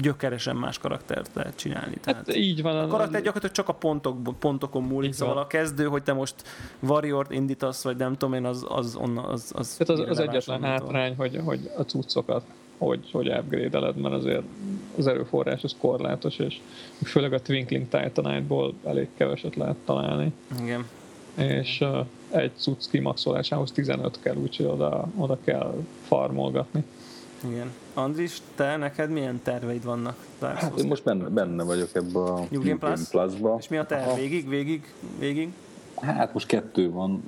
gyökeresen 0.00 0.56
más 0.56 0.78
karaktert 0.78 1.30
lehet 1.34 1.56
csinálni. 1.56 1.94
Hát 1.94 2.00
Tehát 2.00 2.26
hát 2.26 2.36
így 2.36 2.62
van. 2.62 2.76
A 2.76 2.86
karakter 2.86 3.22
gyakorlatilag 3.22 3.54
csak 3.54 3.68
a 3.68 3.72
pontok, 3.72 4.38
pontokon 4.38 4.82
múlik, 4.82 5.12
szóval 5.12 5.34
van. 5.34 5.42
a 5.42 5.46
kezdő, 5.46 5.84
hogy 5.84 6.02
te 6.02 6.12
most 6.12 6.34
warrior 6.80 7.26
indítasz, 7.30 7.82
vagy 7.82 7.96
nem 7.96 8.12
tudom 8.16 8.34
én, 8.34 8.44
az, 8.44 8.66
az, 8.68 8.96
onnan, 8.96 9.24
az, 9.24 9.52
az, 9.54 9.76
Tehát 9.76 10.02
az, 10.02 10.10
az 10.10 10.18
egyetlen 10.18 10.62
hátrány, 10.62 11.14
hogy, 11.16 11.40
hogy 11.44 11.70
a 11.76 11.82
cuccokat 11.82 12.42
hogy, 12.78 13.10
hogy 13.12 13.28
upgrade-eled, 13.28 13.96
mert 13.96 14.14
azért 14.14 14.42
az 14.98 15.06
erőforrás 15.06 15.64
az 15.64 15.74
korlátos, 15.80 16.38
és 16.38 16.60
főleg 17.04 17.32
a 17.32 17.40
Twinkling 17.40 17.88
Titanite-ból 17.88 18.74
elég 18.84 19.08
keveset 19.14 19.56
lehet 19.56 19.76
találni. 19.84 20.32
Igen. 20.60 20.86
És 21.34 21.80
uh, 21.80 22.06
egy 22.30 22.52
cucc 22.56 22.90
kimaxolásához 22.90 23.72
15 23.72 24.18
kell, 24.22 24.36
úgyhogy 24.36 24.66
oda, 24.66 25.08
oda 25.16 25.38
kell 25.44 25.74
farmolgatni. 26.06 26.84
Igen. 27.50 27.72
Andris, 27.94 28.42
te 28.54 28.76
neked 28.76 29.10
milyen 29.10 29.40
terveid 29.42 29.84
vannak? 29.84 30.26
Hát 30.40 30.78
én 30.78 30.86
most 30.86 31.02
benne, 31.02 31.28
benne 31.28 31.62
vagyok 31.62 31.94
ebbe 31.94 32.18
a 32.18 32.46
New 32.50 32.62
Game 32.62 32.76
Plus? 32.76 33.08
Plus-ba. 33.08 33.56
És 33.58 33.68
mi 33.68 33.76
a 33.76 33.86
terv? 33.86 34.14
Végig, 34.14 34.48
végig, 34.48 34.94
végig? 35.18 35.52
Hát 36.00 36.32
most 36.32 36.46
kettő 36.46 36.90
van. 36.90 37.22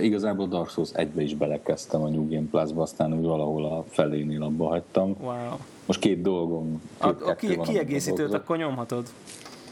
Igazából 0.00 0.46
Dark 0.46 0.68
Souls 0.68 0.90
1-be 0.92 1.22
is 1.22 1.34
belekezdtem 1.34 2.02
a 2.02 2.08
New 2.08 2.28
Game 2.28 2.46
Plus-ba, 2.50 2.82
aztán 2.82 3.12
úgy 3.14 3.24
valahol 3.24 3.64
a 3.64 3.84
felénél 3.88 4.42
abba 4.42 4.68
hagytam. 4.68 5.16
Wow. 5.20 5.56
Most 5.86 6.00
két 6.00 6.22
dolgom. 6.22 6.82
Két, 7.00 7.20
a, 7.20 7.28
a 7.28 7.34
ki, 7.34 7.58
kiegészítőt 7.62 8.34
akkor 8.34 8.56
nyomhatod. 8.56 9.08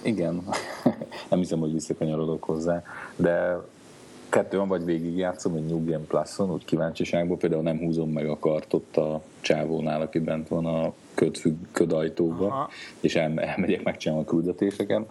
Igen, 0.02 0.42
nem 1.30 1.38
hiszem, 1.38 1.58
hogy 1.58 1.72
visszakanyarodok 1.72 2.44
hozzá, 2.44 2.82
de 3.16 3.60
kettő 4.32 4.58
van, 4.58 4.68
vagy 4.68 4.84
végigjátszom 4.84 5.54
egy 5.54 5.66
New 5.66 5.84
Game 5.84 6.04
Plus-on, 6.08 6.50
úgy 6.50 6.64
kíváncsiságból, 6.64 7.36
például 7.36 7.62
nem 7.62 7.78
húzom 7.78 8.10
meg 8.10 8.28
a 8.28 8.38
kartot 8.38 8.96
a 8.96 9.22
csávónál, 9.40 10.00
aki 10.00 10.18
bent 10.18 10.48
van 10.48 10.66
a 10.66 10.92
ködfügg, 11.14 11.56
ködajtóba, 11.72 12.46
Aha. 12.46 12.68
és 13.00 13.14
el, 13.14 13.40
elmegyek, 13.40 13.82
megcsinálom 13.82 14.24
a 14.26 14.30
küldetéseken. 14.30 15.06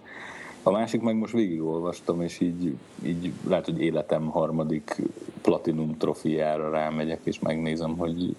A 0.62 0.70
másik 0.70 1.00
meg 1.00 1.16
most 1.16 1.32
végigolvastam, 1.32 2.22
és 2.22 2.40
így, 2.40 2.76
így 3.04 3.32
lehet, 3.48 3.64
hogy 3.64 3.80
életem 3.80 4.26
harmadik 4.26 4.96
platinum 5.42 5.96
trofiára 5.98 6.70
rámegyek, 6.70 7.20
és 7.22 7.38
megnézem, 7.38 7.96
hogy 7.96 8.34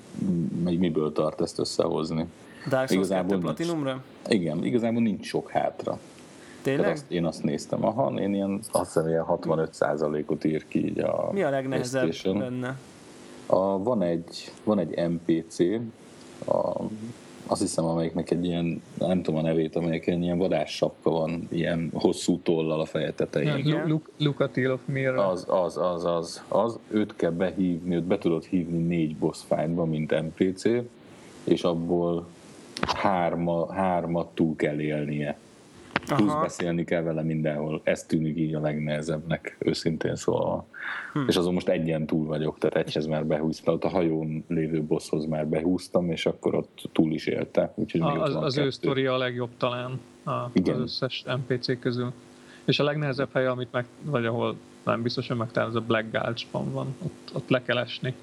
miből 0.64 1.12
tart 1.12 1.42
ezt 1.42 1.60
összehozni. 1.60 2.26
Dark 2.70 2.88
Souls 2.88 2.92
igazából 2.92 3.38
platinumra? 3.38 4.04
Igen, 4.28 4.64
igazából 4.64 5.02
nincs 5.02 5.26
sok 5.26 5.50
hátra. 5.50 6.00
Tényleg? 6.64 6.92
Azt, 6.92 7.12
én 7.12 7.26
azt 7.26 7.44
néztem, 7.44 7.86
aha, 7.86 8.20
én 8.20 8.34
ilyen, 8.34 8.60
azt 8.72 8.94
hiszem, 8.94 9.08
ilyen 9.08 9.26
65%-ot 9.28 10.44
ír 10.44 10.68
ki 10.68 10.86
így 10.86 11.00
a 11.00 11.30
Mi 11.32 11.44
a 11.44 11.50
legnehezebb 11.50 12.14
benne? 12.24 12.78
A, 13.46 13.84
van, 13.84 14.02
egy, 14.02 14.52
van 14.64 14.80
egy 14.80 15.10
NPC, 15.10 15.60
a, 16.48 16.82
azt 17.48 17.62
hiszem, 17.62 17.86
amelyiknek 17.86 18.32
egy 18.32 18.46
ilyen, 18.46 18.82
nem 18.98 19.22
tudom 19.22 19.40
a 19.40 19.44
nevét, 19.44 19.76
amelyik 19.76 20.08
egy 20.08 20.22
ilyen 20.22 20.38
vadássapka 20.38 21.10
van, 21.10 21.48
ilyen 21.52 21.90
hosszú 21.94 22.40
tollal 22.40 22.80
a 22.80 22.86
feje 22.86 23.14
tetején. 23.14 23.50
Of 24.72 24.80
Mirror. 24.86 25.18
Az, 25.18 25.46
az, 25.48 25.78
az, 25.78 26.06
az, 26.06 26.44
az, 26.48 26.80
őt 26.88 27.16
kell 27.16 27.32
behívni, 27.32 27.96
őt 27.96 28.04
be 28.04 28.18
tudod 28.18 28.44
hívni 28.44 28.78
négy 28.78 29.16
boss 29.16 29.40
fight 29.48 29.86
mint 29.86 30.22
NPC, 30.22 30.64
és 31.44 31.64
abból 31.64 32.28
hárma, 32.82 33.74
hármat 33.74 34.28
túl 34.34 34.56
kell 34.56 34.80
élnie. 34.80 35.38
Plusz 36.06 36.32
Aha. 36.32 36.42
beszélni 36.42 36.84
kell 36.84 37.02
vele 37.02 37.22
mindenhol. 37.22 37.82
Ez 37.84 38.04
tűnik 38.04 38.38
így 38.38 38.54
a 38.54 38.60
legnehezebbnek, 38.60 39.56
őszintén 39.60 40.16
szóval. 40.16 40.68
Hm. 41.14 41.20
És 41.28 41.36
azon 41.36 41.54
most 41.54 41.70
egyen 41.70 42.06
túl 42.06 42.26
vagyok, 42.26 42.58
tehát 42.58 42.88
egyhez 42.88 43.06
már 43.06 43.26
behúztam, 43.26 43.74
ott 43.74 43.84
a 43.84 43.90
hajón 43.90 44.44
lévő 44.48 44.84
bosshoz 44.84 45.26
már 45.26 45.48
behúztam, 45.48 46.12
és 46.12 46.26
akkor 46.26 46.56
ott 46.56 46.90
túl 46.92 47.14
is 47.14 47.26
élte. 47.26 47.74
Úgyhogy 47.76 48.02
a, 48.02 48.22
az, 48.22 48.36
az 48.36 48.58
ő 48.58 48.70
sztoria 48.70 49.14
a 49.14 49.18
legjobb 49.18 49.50
talán 49.58 50.00
a, 50.26 50.32
Igen. 50.54 50.76
az 50.76 50.82
összes 50.82 51.24
NPC 51.24 51.80
közül. 51.80 52.12
És 52.66 52.80
a 52.80 52.84
legnehezebb 52.84 53.30
hely, 53.34 53.46
amit 53.46 53.72
meg, 53.72 53.86
vagy 54.02 54.26
ahol 54.26 54.56
nem 54.84 55.02
biztos, 55.02 55.28
hogy 55.28 55.38
megtalál, 55.38 55.70
az 55.70 55.76
a 55.76 55.82
Black 55.82 56.12
Gulch-ban 56.12 56.72
van, 56.72 56.96
ott, 57.04 57.32
ott 57.34 57.50
le 57.50 57.62
kell 57.62 57.78
esni. 57.78 58.14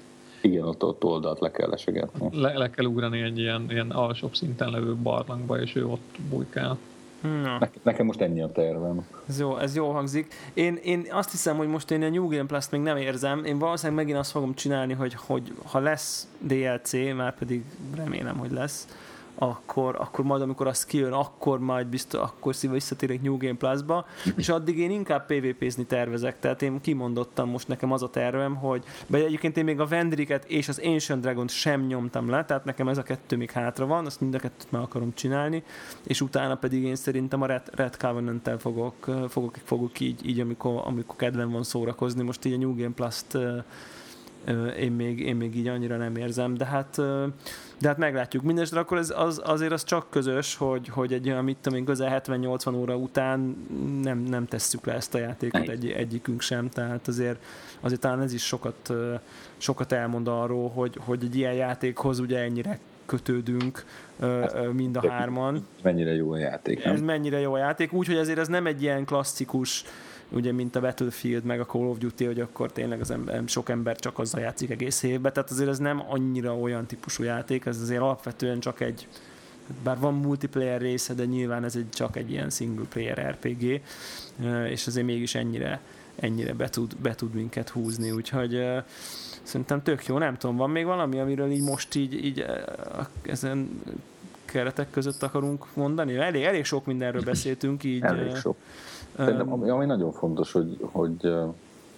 Igen, 0.41 0.63
ott, 0.63 0.83
ott 0.83 1.03
oldalt 1.03 1.39
le 1.39 1.51
kell 1.51 1.71
esegetni. 1.71 2.41
Le, 2.41 2.57
le 2.57 2.69
kell 2.69 2.85
ugrani 2.85 3.21
egy 3.21 3.39
ilyen, 3.39 3.65
ilyen 3.69 3.89
alsóbb 3.91 4.35
szinten 4.35 4.69
levő 4.69 4.95
barlangba, 4.95 5.61
és 5.61 5.75
ő 5.75 5.85
ott 5.85 6.15
bujkál. 6.29 6.77
Na. 7.21 7.57
Ne, 7.59 7.69
nekem 7.83 8.05
most 8.05 8.21
ennyi 8.21 8.41
a 8.41 8.51
tervem. 8.51 9.07
Ez 9.27 9.39
jó, 9.39 9.57
ez 9.57 9.75
jó 9.75 9.91
hangzik. 9.91 10.33
Én, 10.53 10.79
én 10.83 11.05
azt 11.11 11.31
hiszem, 11.31 11.57
hogy 11.57 11.67
most 11.67 11.91
én 11.91 12.03
a 12.03 12.09
New 12.09 12.27
Game 12.27 12.45
Plus-t 12.45 12.71
még 12.71 12.81
nem 12.81 12.97
érzem. 12.97 13.45
Én 13.45 13.59
valószínűleg 13.59 13.97
megint 14.03 14.19
azt 14.19 14.31
fogom 14.31 14.53
csinálni, 14.53 14.93
hogy, 14.93 15.13
hogy 15.13 15.53
ha 15.65 15.79
lesz 15.79 16.27
DLC, 16.39 16.91
már 17.15 17.35
pedig 17.35 17.63
remélem, 17.95 18.37
hogy 18.37 18.51
lesz, 18.51 18.87
akkor, 19.43 19.95
akkor 19.99 20.25
majd 20.25 20.41
amikor 20.41 20.67
az 20.67 20.85
kijön, 20.85 21.11
akkor 21.11 21.59
majd 21.59 21.87
biztos, 21.87 22.21
akkor 22.21 22.55
szíve 22.55 22.73
visszatérek 22.73 23.21
New 23.21 23.37
Game 23.37 23.55
Plus-ba, 23.55 24.05
és 24.35 24.49
addig 24.49 24.77
én 24.77 24.91
inkább 24.91 25.25
PvP-zni 25.25 25.85
tervezek, 25.85 26.39
tehát 26.39 26.61
én 26.61 26.81
kimondottam 26.81 27.49
most 27.49 27.67
nekem 27.67 27.91
az 27.91 28.03
a 28.03 28.09
tervem, 28.09 28.55
hogy 28.55 28.83
de 29.07 29.17
egyébként 29.17 29.57
én 29.57 29.63
még 29.63 29.79
a 29.79 29.85
Vendriket 29.85 30.45
és 30.45 30.67
az 30.69 30.81
Ancient 30.83 31.21
dragon 31.21 31.47
sem 31.47 31.81
nyomtam 31.81 32.29
le, 32.29 32.45
tehát 32.45 32.65
nekem 32.65 32.87
ez 32.87 32.97
a 32.97 33.03
kettő 33.03 33.37
még 33.37 33.51
hátra 33.51 33.85
van, 33.85 34.05
azt 34.05 34.21
mind 34.21 34.33
a 34.33 34.39
kettőt 34.39 34.71
meg 34.71 34.81
akarom 34.81 35.13
csinálni, 35.13 35.63
és 36.03 36.21
utána 36.21 36.55
pedig 36.55 36.83
én 36.83 36.95
szerintem 36.95 37.41
a 37.41 37.45
Red, 37.45 37.69
Red 37.71 37.97
Covenant-tel 37.97 38.57
fogok, 38.57 39.09
fogok, 39.29 39.55
fogok 39.63 39.99
így, 39.99 40.27
így 40.27 40.39
amikor, 40.39 40.81
amikor 40.85 41.15
kedvem 41.15 41.51
van 41.51 41.63
szórakozni, 41.63 42.23
most 42.23 42.45
így 42.45 42.53
a 42.53 42.57
New 42.57 42.75
Game 42.75 42.93
Plus-t 42.95 43.37
én 44.79 44.91
még, 44.91 45.19
én 45.19 45.35
még 45.35 45.55
így 45.55 45.67
annyira 45.67 45.97
nem 45.97 46.15
érzem, 46.15 46.53
de 46.53 46.65
hát 46.65 47.01
de 47.81 47.87
hát 47.87 47.97
meglátjuk. 47.97 48.43
Mindenesetre 48.43 48.81
akkor 48.81 48.97
ez 48.97 49.13
az, 49.15 49.41
azért 49.43 49.71
az 49.71 49.83
csak 49.83 50.09
közös, 50.09 50.55
hogy, 50.55 50.87
hogy 50.87 51.13
egy 51.13 51.29
olyan, 51.29 51.43
mit 51.43 51.57
tudom 51.61 51.79
én, 51.79 51.85
közel 51.85 52.21
70-80 52.25 52.75
óra 52.75 52.95
után 52.95 53.67
nem, 54.01 54.17
nem 54.17 54.47
tesszük 54.47 54.85
le 54.85 54.93
ezt 54.93 55.15
a 55.15 55.17
játékot 55.17 55.69
egy, 55.69 55.89
egyikünk 55.89 56.41
sem, 56.41 56.69
tehát 56.69 57.07
azért, 57.07 57.43
azért 57.79 57.99
talán 57.99 58.21
ez 58.21 58.33
is 58.33 58.45
sokat, 58.45 58.93
sokat 59.57 59.91
elmond 59.91 60.27
arról, 60.27 60.69
hogy, 60.69 60.97
hogy 60.99 61.23
egy 61.23 61.35
ilyen 61.35 61.53
játékhoz 61.53 62.19
ugye 62.19 62.39
ennyire 62.39 62.79
kötődünk 63.05 63.85
hát, 64.19 64.73
mind 64.73 64.95
a 64.95 65.09
hárman. 65.09 65.67
Mennyire 65.83 66.13
jó 66.13 66.31
a 66.31 66.37
játék, 66.37 66.83
nem? 66.83 66.93
Ez 66.93 67.01
mennyire 67.01 67.39
jó 67.39 67.53
a 67.53 67.57
játék, 67.57 67.93
úgyhogy 67.93 68.17
azért 68.17 68.39
ez 68.39 68.47
nem 68.47 68.65
egy 68.65 68.81
ilyen 68.81 69.05
klasszikus 69.05 69.83
ugye 70.31 70.51
mint 70.51 70.75
a 70.75 70.79
Battlefield 70.79 71.43
meg 71.43 71.59
a 71.59 71.65
Call 71.65 71.87
of 71.87 71.97
Duty, 71.97 72.25
hogy 72.25 72.39
akkor 72.39 72.71
tényleg 72.71 72.99
az 73.01 73.11
ember, 73.11 73.43
sok 73.45 73.69
ember 73.69 73.95
csak 73.95 74.19
azzal 74.19 74.41
játszik 74.41 74.69
egész 74.69 75.03
évben, 75.03 75.33
tehát 75.33 75.51
azért 75.51 75.69
ez 75.69 75.79
nem 75.79 76.03
annyira 76.09 76.57
olyan 76.57 76.85
típusú 76.85 77.23
játék, 77.23 77.65
ez 77.65 77.81
azért 77.81 78.01
alapvetően 78.01 78.59
csak 78.59 78.79
egy 78.79 79.07
bár 79.83 79.99
van 79.99 80.13
multiplayer 80.13 80.81
része, 80.81 81.13
de 81.13 81.25
nyilván 81.25 81.63
ez 81.63 81.75
egy, 81.75 81.89
csak 81.89 82.15
egy 82.17 82.31
ilyen 82.31 82.49
single 82.49 82.85
player 82.89 83.29
RPG, 83.31 83.81
és 84.69 84.87
azért 84.87 85.05
mégis 85.05 85.35
ennyire, 85.35 85.81
ennyire 86.15 86.53
be 86.53 86.69
tud, 86.69 86.95
be 86.95 87.15
tud 87.15 87.33
minket 87.33 87.69
húzni, 87.69 88.11
úgyhogy 88.11 88.65
szerintem 89.43 89.83
tök 89.83 90.05
jó, 90.05 90.17
nem 90.17 90.37
tudom, 90.37 90.55
van 90.55 90.69
még 90.69 90.85
valami, 90.85 91.19
amiről 91.19 91.51
így 91.51 91.63
most 91.63 91.95
így, 91.95 92.25
így 92.25 92.45
ezen 93.21 93.81
keretek 94.45 94.89
között 94.89 95.23
akarunk 95.23 95.65
mondani? 95.73 96.15
Elég, 96.15 96.43
elég 96.43 96.65
sok 96.65 96.85
mindenről 96.85 97.21
beszéltünk 97.21 97.83
így. 97.83 98.01
Elég 98.01 98.35
sok. 98.35 98.57
Szerintem, 99.23 99.51
ami, 99.53 99.69
ami 99.69 99.85
nagyon 99.85 100.11
fontos, 100.11 100.51
hogy, 100.51 100.77
hogy 100.81 101.33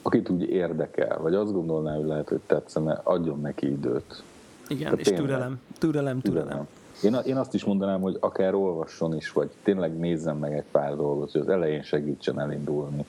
akit 0.01 0.29
úgy 0.29 0.49
érdekel, 0.49 1.19
vagy 1.21 1.33
azt 1.33 1.51
gondolná, 1.51 1.95
hogy 1.95 2.05
lehet, 2.05 2.29
hogy 2.29 2.39
tetszene, 2.45 3.01
adjon 3.03 3.39
neki 3.41 3.67
időt. 3.67 4.23
Igen, 4.67 4.83
Tehát 4.83 4.99
és 4.99 5.05
tényleg, 5.05 5.25
türelem, 5.25 5.61
türelem, 5.77 6.19
türelem. 6.21 6.47
türelem. 6.47 6.67
Én, 7.03 7.31
én 7.31 7.37
azt 7.37 7.53
is 7.53 7.63
mondanám, 7.63 8.01
hogy 8.01 8.17
akár 8.19 8.53
olvasson 8.53 9.15
is, 9.15 9.31
vagy 9.31 9.49
tényleg 9.63 9.97
nézzen 9.97 10.37
meg 10.37 10.53
egy 10.53 10.63
pár 10.71 10.95
dolgot, 10.95 11.31
hogy 11.31 11.41
az 11.41 11.49
elején 11.49 11.81
segítsen 11.81 12.39
elindulni. 12.39 13.05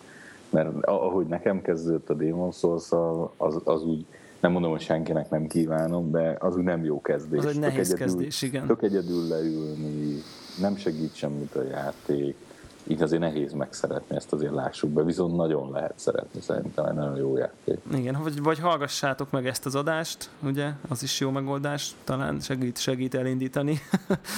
Mert 0.50 0.84
ahogy 0.84 1.26
nekem 1.26 1.62
kezdődött 1.62 2.10
a 2.10 2.14
Demon 2.14 2.52
Souls, 2.52 2.90
az, 3.36 3.60
az 3.64 3.84
úgy, 3.84 4.04
nem 4.40 4.52
mondom, 4.52 4.70
hogy 4.70 4.80
senkinek 4.80 5.30
nem 5.30 5.46
kívánom, 5.46 6.10
de 6.10 6.36
az 6.38 6.56
úgy 6.56 6.62
nem 6.62 6.84
jó 6.84 7.00
kezdés. 7.00 7.38
Az 7.38 7.46
egy 7.46 7.58
nehéz 7.58 7.88
tök 7.88 8.00
egyedül, 8.00 8.16
kezdés, 8.16 8.42
igen. 8.42 8.66
Tök 8.66 8.82
egyedül 8.82 9.28
leülni, 9.28 10.22
nem 10.60 10.76
segít 10.76 11.14
semmit 11.14 11.54
a 11.54 11.62
játék, 11.62 12.36
így 12.86 13.02
azért 13.02 13.20
nehéz 13.20 13.52
megszeretni, 13.52 14.16
ezt 14.16 14.32
azért 14.32 14.52
lássuk 14.52 14.90
be, 14.90 15.02
viszont 15.02 15.36
nagyon 15.36 15.70
lehet 15.70 15.92
szeretni, 15.96 16.40
szerintem 16.40 16.84
egy 16.84 16.94
nagyon 16.94 17.16
jó 17.16 17.36
játék. 17.36 17.78
Igen, 17.94 18.18
vagy, 18.22 18.42
vagy 18.42 18.58
hallgassátok 18.58 19.30
meg 19.30 19.46
ezt 19.46 19.66
az 19.66 19.74
adást, 19.74 20.30
ugye, 20.42 20.70
az 20.88 21.02
is 21.02 21.20
jó 21.20 21.30
megoldás, 21.30 21.90
talán 22.04 22.40
segít, 22.40 22.78
segít 22.78 23.14
elindítani 23.14 23.78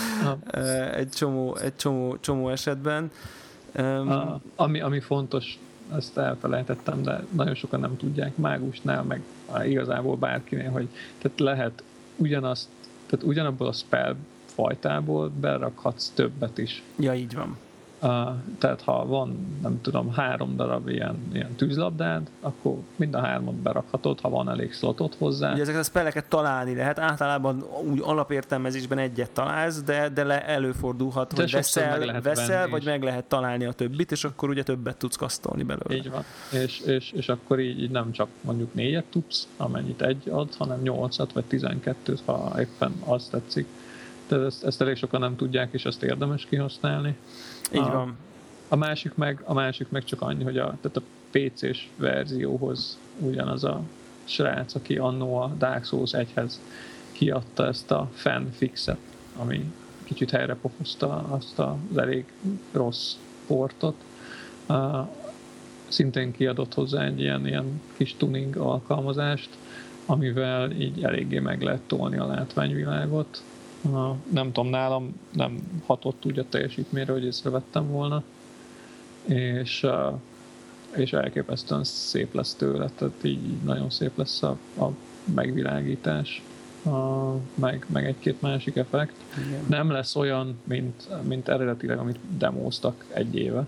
egy, 0.95 1.09
csomó, 1.09 1.57
egy 1.57 1.77
csomó, 1.77 2.17
csomó 2.21 2.49
esetben. 2.49 3.11
A, 3.75 4.41
ami, 4.57 4.81
ami 4.81 5.01
fontos, 5.01 5.59
ezt 5.97 6.19
elfelejtettem, 6.19 7.03
de 7.03 7.25
nagyon 7.31 7.55
sokan 7.55 7.81
nem 7.81 7.97
tudják 7.97 8.37
mágusnál, 8.37 9.03
meg 9.03 9.23
igazából 9.65 10.17
bárkinél, 10.17 10.71
hogy 10.71 10.89
tehát 11.19 11.41
lehet 11.41 11.83
ugyanazt, 12.17 12.69
tehát 13.07 13.27
ugyanabból 13.27 13.67
a 13.67 13.73
spell 13.73 14.17
fajtából 14.45 15.31
berakhatsz 15.41 16.13
többet 16.15 16.59
is. 16.59 16.83
Ja, 16.99 17.15
így 17.15 17.35
van. 17.35 17.57
Tehát 18.59 18.83
ha 18.83 19.07
van, 19.07 19.59
nem 19.63 19.81
tudom, 19.81 20.13
három 20.13 20.57
darab 20.57 20.89
ilyen, 20.89 21.17
ilyen 21.33 21.55
tűzlabdád, 21.55 22.31
akkor 22.41 22.77
mind 22.97 23.15
a 23.15 23.21
hármat 23.21 23.55
berakhatod, 23.55 24.21
ha 24.21 24.29
van 24.29 24.51
elég 24.51 24.73
slotot 24.73 25.15
hozzá. 25.19 25.53
Ugye 25.53 25.63
ezeket 25.63 25.81
a 25.81 25.85
spelleket 25.85 26.29
találni 26.29 26.75
lehet, 26.75 26.99
általában 26.99 27.65
úgy 27.85 28.01
alapértelmezésben 28.03 28.99
egyet 28.99 29.31
találsz, 29.31 29.83
de, 29.83 30.09
de 30.09 30.25
le 30.25 30.47
előfordulhat, 30.47 31.33
de 31.33 31.43
hogy 31.43 31.53
veszel, 31.53 32.21
veszel 32.21 32.69
vagy 32.69 32.85
meg 32.85 33.03
lehet 33.03 33.25
találni 33.25 33.65
a 33.65 33.73
többit, 33.73 34.13
és 34.13 34.25
akkor 34.25 34.49
ugye 34.49 34.63
többet 34.63 34.97
tudsz 34.97 35.17
kasztolni 35.17 35.63
belőle. 35.63 35.95
Így 35.95 36.11
van. 36.11 36.25
És, 36.51 36.81
és, 36.81 37.13
és 37.13 37.29
akkor 37.29 37.61
így, 37.61 37.83
így 37.83 37.91
nem 37.91 38.13
csak 38.13 38.29
mondjuk 38.41 38.75
négyet 38.75 39.05
tudsz, 39.05 39.49
amennyit 39.57 40.03
egy 40.03 40.29
ad, 40.29 40.55
hanem 40.55 40.81
nyolcat 40.81 41.33
vagy 41.33 41.45
tizenkettőt, 41.45 42.23
ha 42.25 42.55
éppen 42.59 42.93
azt 43.05 43.31
tetszik. 43.31 43.67
De 44.29 44.37
ezt, 44.37 44.65
ezt 44.65 44.81
elég 44.81 44.97
sokan 44.97 45.21
nem 45.21 45.37
tudják, 45.37 45.69
és 45.73 45.85
ezt 45.85 46.03
érdemes 46.03 46.47
kihasználni. 46.47 47.17
Így 47.73 47.81
a, 47.81 47.91
van. 47.91 48.17
A 48.69 48.77
másik 48.77 49.15
meg, 49.15 49.43
a 49.45 49.55
másik 49.55 49.89
meg 49.89 50.05
csak 50.05 50.23
annyi, 50.23 50.45
hogy 50.45 50.59
a, 50.59 50.77
tehát 50.81 50.97
a 50.97 51.03
PC-s 51.31 51.89
verzióhoz 51.97 52.99
ugyanaz 53.19 53.65
a 53.65 53.81
srác, 54.25 54.75
aki 54.75 54.97
annó 54.97 55.37
a 55.37 55.53
Dark 55.59 55.85
Souls 55.85 56.11
1-hez 56.15 56.53
kiadta 57.13 57.67
ezt 57.67 57.91
a 57.91 58.11
fanfixet, 58.13 58.99
ami 59.37 59.73
kicsit 60.05 60.31
helyre 60.31 60.55
pofozta 60.55 61.27
azt 61.29 61.59
az 61.59 61.97
elég 61.97 62.25
rossz 62.73 63.15
portot. 63.47 63.95
Uh, 64.69 65.09
szintén 65.89 66.33
kiadott 66.33 66.75
hozzá 66.75 67.05
egy 67.05 67.21
ilyen, 67.21 67.47
ilyen 67.47 67.81
kis 67.97 68.15
tuning 68.17 68.57
alkalmazást, 68.57 69.49
amivel 70.07 70.71
így 70.71 71.05
eléggé 71.05 71.39
meg 71.39 71.63
lehet 71.63 71.83
tolni 71.87 72.19
a 72.19 72.27
látványvilágot, 72.27 73.43
Na, 73.91 74.17
nem 74.33 74.53
tudom, 74.53 74.71
nálam 74.71 75.21
nem 75.33 75.83
hatott 75.87 76.25
úgy 76.25 76.39
a 76.39 76.49
teljesítményre, 76.49 77.13
hogy 77.13 77.25
észrevettem 77.25 77.91
volna. 77.91 78.23
És, 79.25 79.87
és 80.95 81.13
elképesztően 81.13 81.85
szép 81.85 82.35
lesz 82.35 82.55
tőle, 82.55 82.91
tehát 82.95 83.25
így 83.25 83.57
nagyon 83.65 83.91
szép 83.91 84.17
lesz 84.17 84.43
a, 84.43 84.57
a 84.79 84.89
megvilágítás, 85.35 86.43
a, 86.85 87.33
meg, 87.55 87.87
meg 87.93 88.05
egy-két 88.05 88.41
másik 88.41 88.77
effekt. 88.77 89.15
Igen. 89.47 89.65
Nem 89.67 89.91
lesz 89.91 90.17
olyan, 90.17 90.59
mint, 90.65 91.09
mint 91.23 91.49
eredetileg, 91.49 91.99
amit 91.99 92.19
demóztak 92.39 93.05
egy 93.13 93.35
éve 93.37 93.67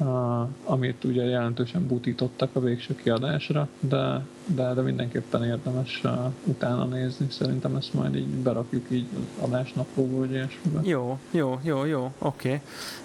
uh, 0.00 0.48
amit 0.64 1.04
ugye 1.04 1.24
jelentősen 1.24 1.86
butítottak 1.86 2.56
a 2.56 2.60
végső 2.60 2.94
kiadásra, 2.94 3.68
de, 3.80 4.24
de, 4.54 4.74
de 4.74 4.80
mindenképpen 4.80 5.44
érdemes 5.44 6.00
uh, 6.04 6.10
utána 6.44 6.84
nézni. 6.84 7.26
Szerintem 7.30 7.76
ezt 7.76 7.94
majd 7.94 8.14
így 8.14 8.26
berakjuk 8.26 8.86
így 8.90 9.06
az 9.14 9.44
adásnaplóba, 9.44 10.18
vagy 10.18 10.30
ilyesmibe. 10.30 10.80
Jó, 10.82 11.18
jó, 11.30 11.58
jó, 11.62 11.84
jó, 11.84 12.12
oké. 12.18 12.48
Okay. 12.48 12.60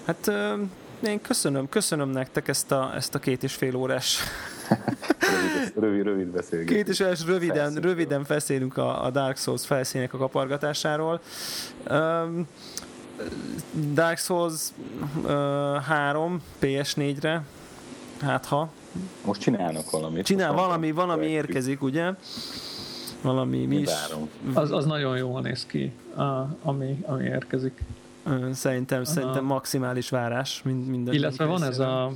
Hát 0.06 0.28
uh, 0.28 1.10
én 1.10 1.22
köszönöm, 1.22 1.70
köszönöm 1.70 2.10
nektek 2.10 2.48
ezt 2.48 2.72
a, 2.72 2.92
ezt 2.96 3.16
a 3.16 3.20
két 3.20 3.44
és 3.44 3.54
fél 3.54 3.76
órás 3.76 4.20
rövid, 4.70 5.74
rövid, 5.80 6.04
rövid 6.04 6.28
beszélgetés. 6.28 6.76
Két 6.76 6.88
és 6.88 6.98
fél 6.98 7.34
röviden, 7.34 7.74
röviden 7.74 8.26
beszélünk 8.28 8.78
a, 8.78 9.06
a 9.06 9.10
Dark 9.10 9.38
Souls 9.38 9.66
felszínek 9.66 10.14
a 10.14 10.18
kapargatásáról. 10.18 11.22
Um, 11.90 12.48
Dark 13.94 14.18
Souls 14.18 14.70
uh, 15.24 15.32
3 15.82 16.42
PS4-re, 16.62 17.44
hát 18.22 18.46
ha. 18.46 18.70
Most 19.26 19.42
csinálnak 19.42 19.92
valamit. 19.92 20.26
Csinál, 20.26 20.54
valami, 20.54 20.92
valami 20.92 21.26
érkezik, 21.26 21.82
ugye? 21.82 22.12
Valami, 23.22 23.66
mi, 23.66 23.76
is. 23.76 23.90
Az, 24.54 24.72
az 24.72 24.86
nagyon 24.86 25.18
jól 25.18 25.42
néz 25.42 25.66
ki, 25.66 25.92
uh, 26.16 26.24
ami, 26.64 27.04
ami 27.06 27.24
érkezik. 27.24 27.84
Szerintem, 28.54 29.00
uh, 29.02 29.08
szerintem 29.08 29.46
maximális 29.46 30.10
várás 30.10 30.62
minden. 30.64 31.14
Illetve 31.14 31.46
van 31.46 31.64
ez 31.64 31.80
a 31.80 32.12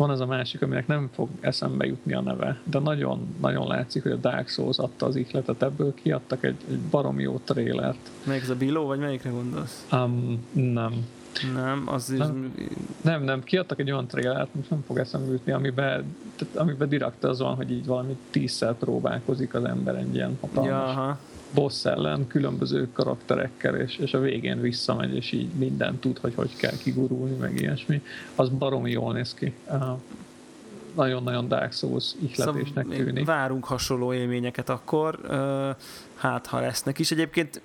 van 0.00 0.10
az 0.10 0.20
a 0.20 0.26
másik, 0.26 0.62
aminek 0.62 0.86
nem 0.86 1.08
fog 1.14 1.28
eszembe 1.40 1.86
jutni 1.86 2.12
a 2.12 2.20
neve, 2.20 2.60
de 2.64 2.78
nagyon, 2.78 3.34
nagyon 3.40 3.66
látszik, 3.66 4.02
hogy 4.02 4.12
a 4.12 4.16
Dark 4.16 4.48
Souls 4.48 4.78
adta 4.78 5.06
az 5.06 5.16
ihletet, 5.16 5.62
ebből 5.62 5.94
kiadtak 5.94 6.44
egy, 6.44 6.56
egy 6.70 6.78
baromi 6.78 7.22
jó 7.22 7.40
trélert. 7.44 8.10
Melyik 8.24 8.42
ez 8.42 8.48
a 8.50 8.54
Biló, 8.54 8.86
vagy 8.86 8.98
melyikre 8.98 9.30
gondolsz? 9.30 9.86
Um, 9.92 10.46
nem. 10.52 11.06
Nem, 11.54 11.82
az 11.86 12.06
nem, 12.06 12.52
is... 12.56 12.66
Nem, 13.02 13.22
nem, 13.22 13.42
kiadtak 13.42 13.80
egy 13.80 13.90
olyan 13.90 14.06
trélert, 14.06 14.54
most 14.54 14.70
nem 14.70 14.82
fog 14.86 14.98
eszembe 14.98 15.30
jutni, 15.30 15.52
amiben, 15.52 16.16
tehát, 16.36 16.56
amiben 16.56 16.88
direkt 16.88 17.24
az 17.24 17.38
van, 17.38 17.54
hogy 17.54 17.70
így 17.70 17.86
valami 17.86 18.16
tízszer 18.30 18.74
próbálkozik 18.74 19.54
az 19.54 19.64
ember 19.64 19.94
egy 19.94 20.14
ilyen 20.14 20.38
hatalmas. 20.40 20.70
Ja, 20.70 20.84
aha 20.84 21.18
boss 21.54 21.84
ellen 21.84 22.26
különböző 22.26 22.88
karakterekkel, 22.92 23.76
és, 23.76 23.96
és 23.96 24.14
a 24.14 24.20
végén 24.20 24.60
visszamegy, 24.60 25.14
és 25.14 25.32
így 25.32 25.48
minden 25.52 25.98
tud, 25.98 26.18
hogy 26.18 26.34
hogy 26.34 26.56
kell 26.56 26.76
kigurulni, 26.76 27.36
meg 27.36 27.60
ilyesmi. 27.60 28.02
Az 28.34 28.48
baromi 28.48 28.90
jól 28.90 29.12
néz 29.12 29.34
ki. 29.34 29.52
Uh, 29.68 29.98
nagyon-nagyon 30.94 31.48
Dark 31.48 31.72
Souls 31.72 32.14
ihletésnek 32.18 32.84
szóval 32.84 33.04
tűnik. 33.04 33.26
Várunk 33.26 33.64
hasonló 33.64 34.12
élményeket 34.12 34.68
akkor, 34.68 35.20
hát 36.14 36.46
ha 36.46 36.60
lesznek 36.60 36.98
is. 36.98 37.10
Egyébként 37.10 37.60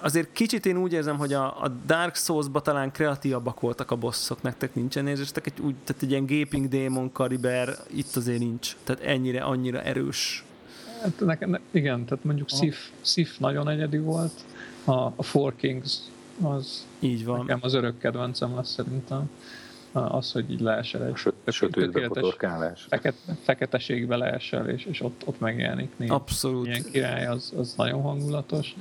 azért 0.00 0.32
kicsit 0.32 0.66
én 0.66 0.76
úgy 0.76 0.92
érzem, 0.92 1.16
hogy 1.16 1.32
a, 1.32 1.62
a 1.62 1.68
Dark 1.86 2.14
Souls-ba 2.14 2.60
talán 2.60 2.92
kreatívabbak 2.92 3.60
voltak 3.60 3.90
a 3.90 3.96
bosszok, 3.96 4.42
nektek 4.42 4.74
nincsen 4.74 5.06
érzéstek, 5.06 5.46
egy, 5.46 5.60
úgy, 5.60 5.74
tehát 5.84 6.02
egy 6.02 6.10
ilyen 6.10 6.26
Gaping 6.26 6.68
Demon 6.68 7.12
Kariber 7.12 7.76
itt 7.94 8.16
azért 8.16 8.38
nincs, 8.38 8.76
tehát 8.84 9.02
ennyire, 9.02 9.40
annyira 9.40 9.82
erős 9.82 10.44
Hát 11.02 11.20
nekem, 11.20 11.58
igen, 11.70 12.04
tehát 12.04 12.24
mondjuk 12.24 12.48
Sif, 12.48 12.90
Sif 13.00 13.38
nagyon 13.38 13.68
egyedi 13.68 13.98
volt, 13.98 14.32
a, 14.84 14.92
a 14.92 15.22
Four 15.22 15.56
Kings 15.56 15.98
az 16.42 16.86
Így 16.98 17.24
van. 17.24 17.38
nekem 17.38 17.58
az 17.62 17.74
örök 17.74 17.98
kedvencem 17.98 18.54
lesz 18.54 18.70
szerintem. 18.70 19.30
az, 19.92 20.32
hogy 20.32 20.50
így 20.50 20.60
leesel 20.60 21.04
egy 21.04 21.16
Sö, 21.16 21.30
sötétbe 21.46 22.10
feket, 22.88 23.14
feketeségbe 23.42 24.16
leesel, 24.16 24.68
és, 24.68 24.84
és 24.84 25.00
ott, 25.00 25.22
ott 25.24 25.40
megjelenik 25.40 25.90
négy. 25.96 26.10
Abszolút. 26.10 26.66
Ilyen 26.66 26.84
király, 26.92 27.26
az, 27.26 27.52
az 27.56 27.74
nagyon 27.76 28.02
hangulatos. 28.02 28.74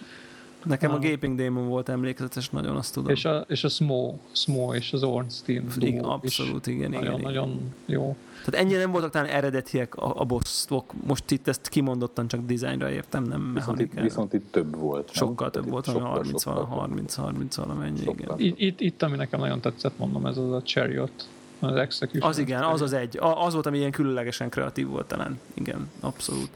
Nekem 0.65 0.91
a, 0.91 0.93
a 0.93 0.99
Gaping 0.99 1.37
Demon 1.37 1.67
volt 1.67 1.89
emlékezetes, 1.89 2.49
nagyon 2.49 2.75
azt 2.75 2.93
tudom. 2.93 3.11
És 3.11 3.25
a, 3.25 3.45
és 3.47 3.63
a 3.63 3.69
Smo, 3.69 4.13
Smo 4.31 4.73
és 4.73 4.93
az 4.93 5.03
Ornstein 5.03 5.67
igen, 5.79 6.03
Abszolút, 6.03 6.67
igen, 6.67 6.89
nagyon, 6.89 7.19
igen. 7.19 7.21
Nagyon 7.21 7.73
jó. 7.85 8.15
Tehát 8.45 8.65
ennyire 8.65 8.79
nem 8.79 8.91
voltak 8.91 9.11
talán 9.11 9.27
eredetiek 9.27 9.95
a, 9.95 10.19
a 10.19 10.23
bosszok. 10.23 10.93
Most 11.05 11.31
itt 11.31 11.47
ezt 11.47 11.67
kimondottan 11.67 12.27
csak 12.27 12.45
dizájnra 12.45 12.89
értem, 12.91 13.23
nem 13.23 13.41
mechanikára. 13.41 14.01
Viszont 14.01 14.33
itt 14.33 14.51
több 14.51 14.75
volt. 14.75 15.11
Sokkal 15.13 15.49
több 15.49 15.69
volt, 15.69 15.85
sokkal, 15.85 16.01
30, 16.01 16.41
sokkal 16.41 16.65
30, 16.65 17.15
30 17.15 17.55
valamennyi, 17.55 18.01
igen. 18.01 18.33
Itt, 18.37 18.59
itt, 18.59 18.79
itt, 18.79 19.01
ami 19.01 19.15
nekem 19.15 19.39
nagyon 19.39 19.59
tetszett, 19.61 19.97
mondom, 19.97 20.25
ez 20.25 20.37
az 20.37 20.51
a 20.51 20.61
Chariot. 20.61 21.27
Az 21.59 21.75
Execution. 21.75 22.29
Az 22.29 22.37
igen, 22.37 22.63
az 22.63 22.81
az 22.81 22.93
egy. 22.93 23.17
Az 23.19 23.53
volt, 23.53 23.65
ami 23.65 23.77
ilyen 23.77 23.91
különlegesen 23.91 24.49
kreatív 24.49 24.87
volt 24.87 25.07
talán. 25.07 25.39
Igen, 25.53 25.89
abszolút. 25.99 26.49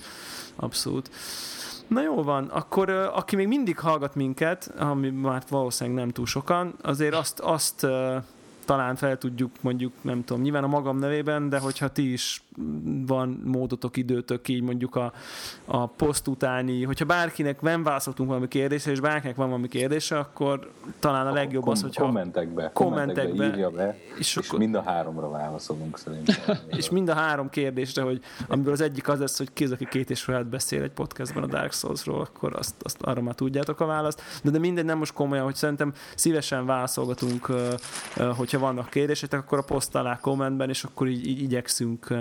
Abszolút. 0.55 1.09
Na 1.93 2.01
jó 2.01 2.23
van, 2.23 2.45
akkor 2.47 2.89
aki 2.89 3.35
még 3.35 3.47
mindig 3.47 3.79
hallgat 3.79 4.15
minket, 4.15 4.71
ami 4.77 5.09
már 5.09 5.43
valószínűleg 5.49 5.99
nem 5.99 6.09
túl 6.09 6.25
sokan, 6.25 6.75
azért 6.81 7.13
azt, 7.15 7.39
azt 7.39 7.87
talán 8.65 8.95
fel 8.95 9.17
tudjuk 9.17 9.51
mondjuk, 9.61 9.93
nem 10.01 10.23
tudom, 10.23 10.41
nyilván 10.41 10.63
a 10.63 10.67
magam 10.67 10.97
nevében, 10.97 11.49
de 11.49 11.59
hogyha 11.59 11.87
ti 11.87 12.11
is 12.11 12.43
van 13.05 13.41
módotok, 13.45 13.97
időtök 13.97 14.47
így 14.47 14.61
mondjuk 14.61 14.95
a, 14.95 15.13
a 15.65 15.85
poszt 15.85 16.27
utáni, 16.27 16.83
hogyha 16.83 17.05
bárkinek 17.05 17.61
nem 17.61 17.83
válaszoltunk 17.83 18.29
valami 18.29 18.47
kérdésre, 18.47 18.91
és 18.91 18.99
bárkinek 18.99 19.35
van 19.35 19.47
valami 19.47 19.67
kérdése, 19.67 20.17
akkor 20.17 20.71
talán 20.99 21.27
a 21.27 21.31
legjobb 21.31 21.67
az, 21.67 21.81
hogyha 21.81 22.03
kommentekbe, 22.03 22.71
kommentekbe, 22.73 23.21
kommentekbe 23.21 23.45
írja 23.45 23.69
be, 23.69 23.97
és, 24.17 24.35
és 24.35 24.47
akkor, 24.47 24.59
mind 24.59 24.75
a 24.75 24.81
háromra 24.81 25.29
válaszolunk 25.29 25.97
szerintem. 25.97 26.57
és 26.77 26.89
mind 26.89 27.09
a 27.09 27.13
három 27.13 27.49
kérdésre, 27.49 28.01
hogy 28.01 28.21
amiből 28.47 28.73
az 28.73 28.81
egyik 28.81 29.07
az 29.07 29.19
lesz, 29.19 29.37
hogy 29.37 29.53
ki 29.53 29.63
az, 29.63 29.71
aki 29.71 29.87
két 29.89 30.09
és 30.09 30.21
felett 30.21 30.45
beszél 30.45 30.81
egy 30.81 30.91
podcastban 30.91 31.43
a 31.43 31.47
Dark 31.47 31.73
Souls-ról, 31.73 32.21
akkor 32.21 32.55
azt, 32.55 32.75
azt 32.79 33.01
arra 33.01 33.21
már 33.21 33.35
tudjátok 33.35 33.79
a 33.79 33.85
választ. 33.85 34.21
De, 34.43 34.49
de 34.49 34.59
minden 34.59 34.85
nem 34.85 34.97
most 34.97 35.13
komolyan, 35.13 35.43
hogy 35.43 35.55
szerintem 35.55 35.93
szívesen 36.15 36.65
válaszolgatunk, 36.65 37.47
hogyha 38.53 38.73
vannak 38.73 38.89
kérdések, 38.89 39.33
akkor 39.33 39.57
a 39.57 39.61
poszt 39.61 39.95
alá 39.95 40.19
kommentben, 40.19 40.69
és 40.69 40.83
akkor 40.83 41.07
így, 41.07 41.27
így 41.27 41.41
igyekszünk 41.41 42.13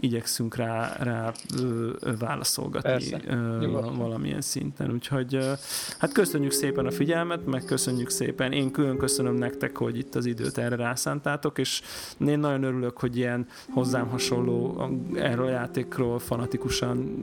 igyekszünk 0.00 0.56
rá, 0.56 0.96
rá 0.98 1.32
ö, 1.60 1.90
ö, 2.00 2.16
válaszolgatni 2.18 2.90
Persze, 2.90 3.20
ö, 3.26 3.70
valamilyen 3.96 4.40
szinten. 4.40 4.92
Úgyhogy 4.92 5.34
ö, 5.34 5.52
hát 5.98 6.12
köszönjük 6.12 6.52
szépen 6.52 6.86
a 6.86 6.90
figyelmet, 6.90 7.46
meg 7.46 7.64
köszönjük 7.64 8.10
szépen. 8.10 8.52
Én 8.52 8.70
külön 8.70 8.98
köszönöm 8.98 9.34
nektek, 9.34 9.76
hogy 9.76 9.98
itt 9.98 10.14
az 10.14 10.26
időt 10.26 10.58
erre 10.58 10.76
rászántátok, 10.76 11.58
és 11.58 11.82
én 12.26 12.38
nagyon 12.38 12.62
örülök, 12.62 12.98
hogy 12.98 13.16
ilyen 13.16 13.46
hozzám 13.70 14.08
hasonló 14.08 14.82
erről 15.14 15.46
a 15.46 15.50
játékról 15.50 16.18
fanatikusan 16.18 17.16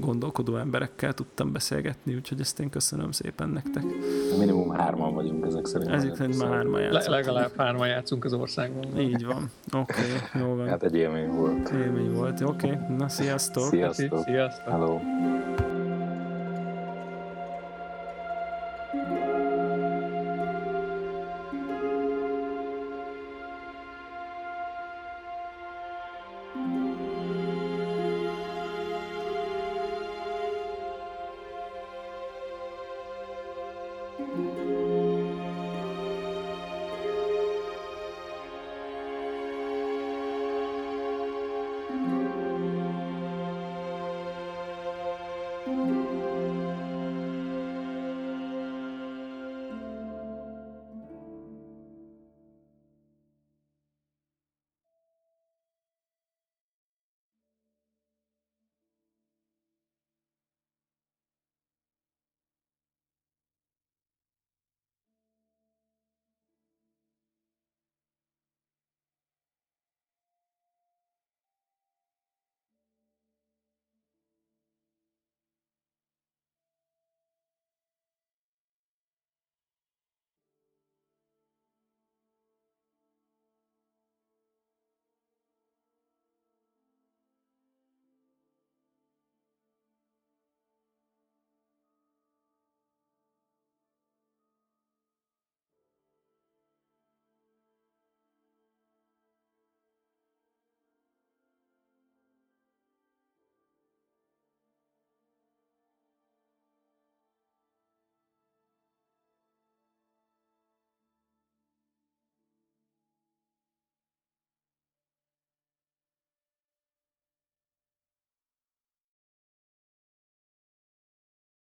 gondolkodó 0.00 0.56
emberekkel 0.56 1.12
tudtam 1.12 1.52
beszélgetni, 1.52 2.14
úgyhogy 2.14 2.40
ezt 2.40 2.60
én 2.60 2.70
köszönöm 2.70 3.10
szépen 3.12 3.48
nektek. 3.48 3.84
Minimum 4.38 4.70
hárman 4.70 5.14
vagyunk 5.14 5.46
ezek 5.46 5.66
szerint. 5.66 5.90
Ezek 5.90 6.16
szerint 6.16 6.38
már 6.38 6.50
hárman 6.50 6.80
játszunk. 6.80 7.04
Le- 7.04 7.16
legalább 7.16 7.52
hárman 7.56 7.88
játszunk 7.88 8.24
az 8.24 8.32
országban. 8.32 8.98
Így 8.98 9.24
van. 9.26 9.50
Oké, 9.72 9.94
okay, 10.02 10.42
jó 10.42 10.54
van. 10.54 10.68
Hát 10.68 10.82
egy 10.82 10.94
élmény 10.94 11.28
volt. 11.28 11.68
Élmény 11.68 12.09
volt. 12.12 12.40
Oké, 12.40 12.66
okay. 12.66 12.96
na 12.96 13.08
sziasztok. 13.08 13.68
Sziasztok. 13.68 14.24
Sziasztok. 14.24 14.72
Hello. 14.72 15.00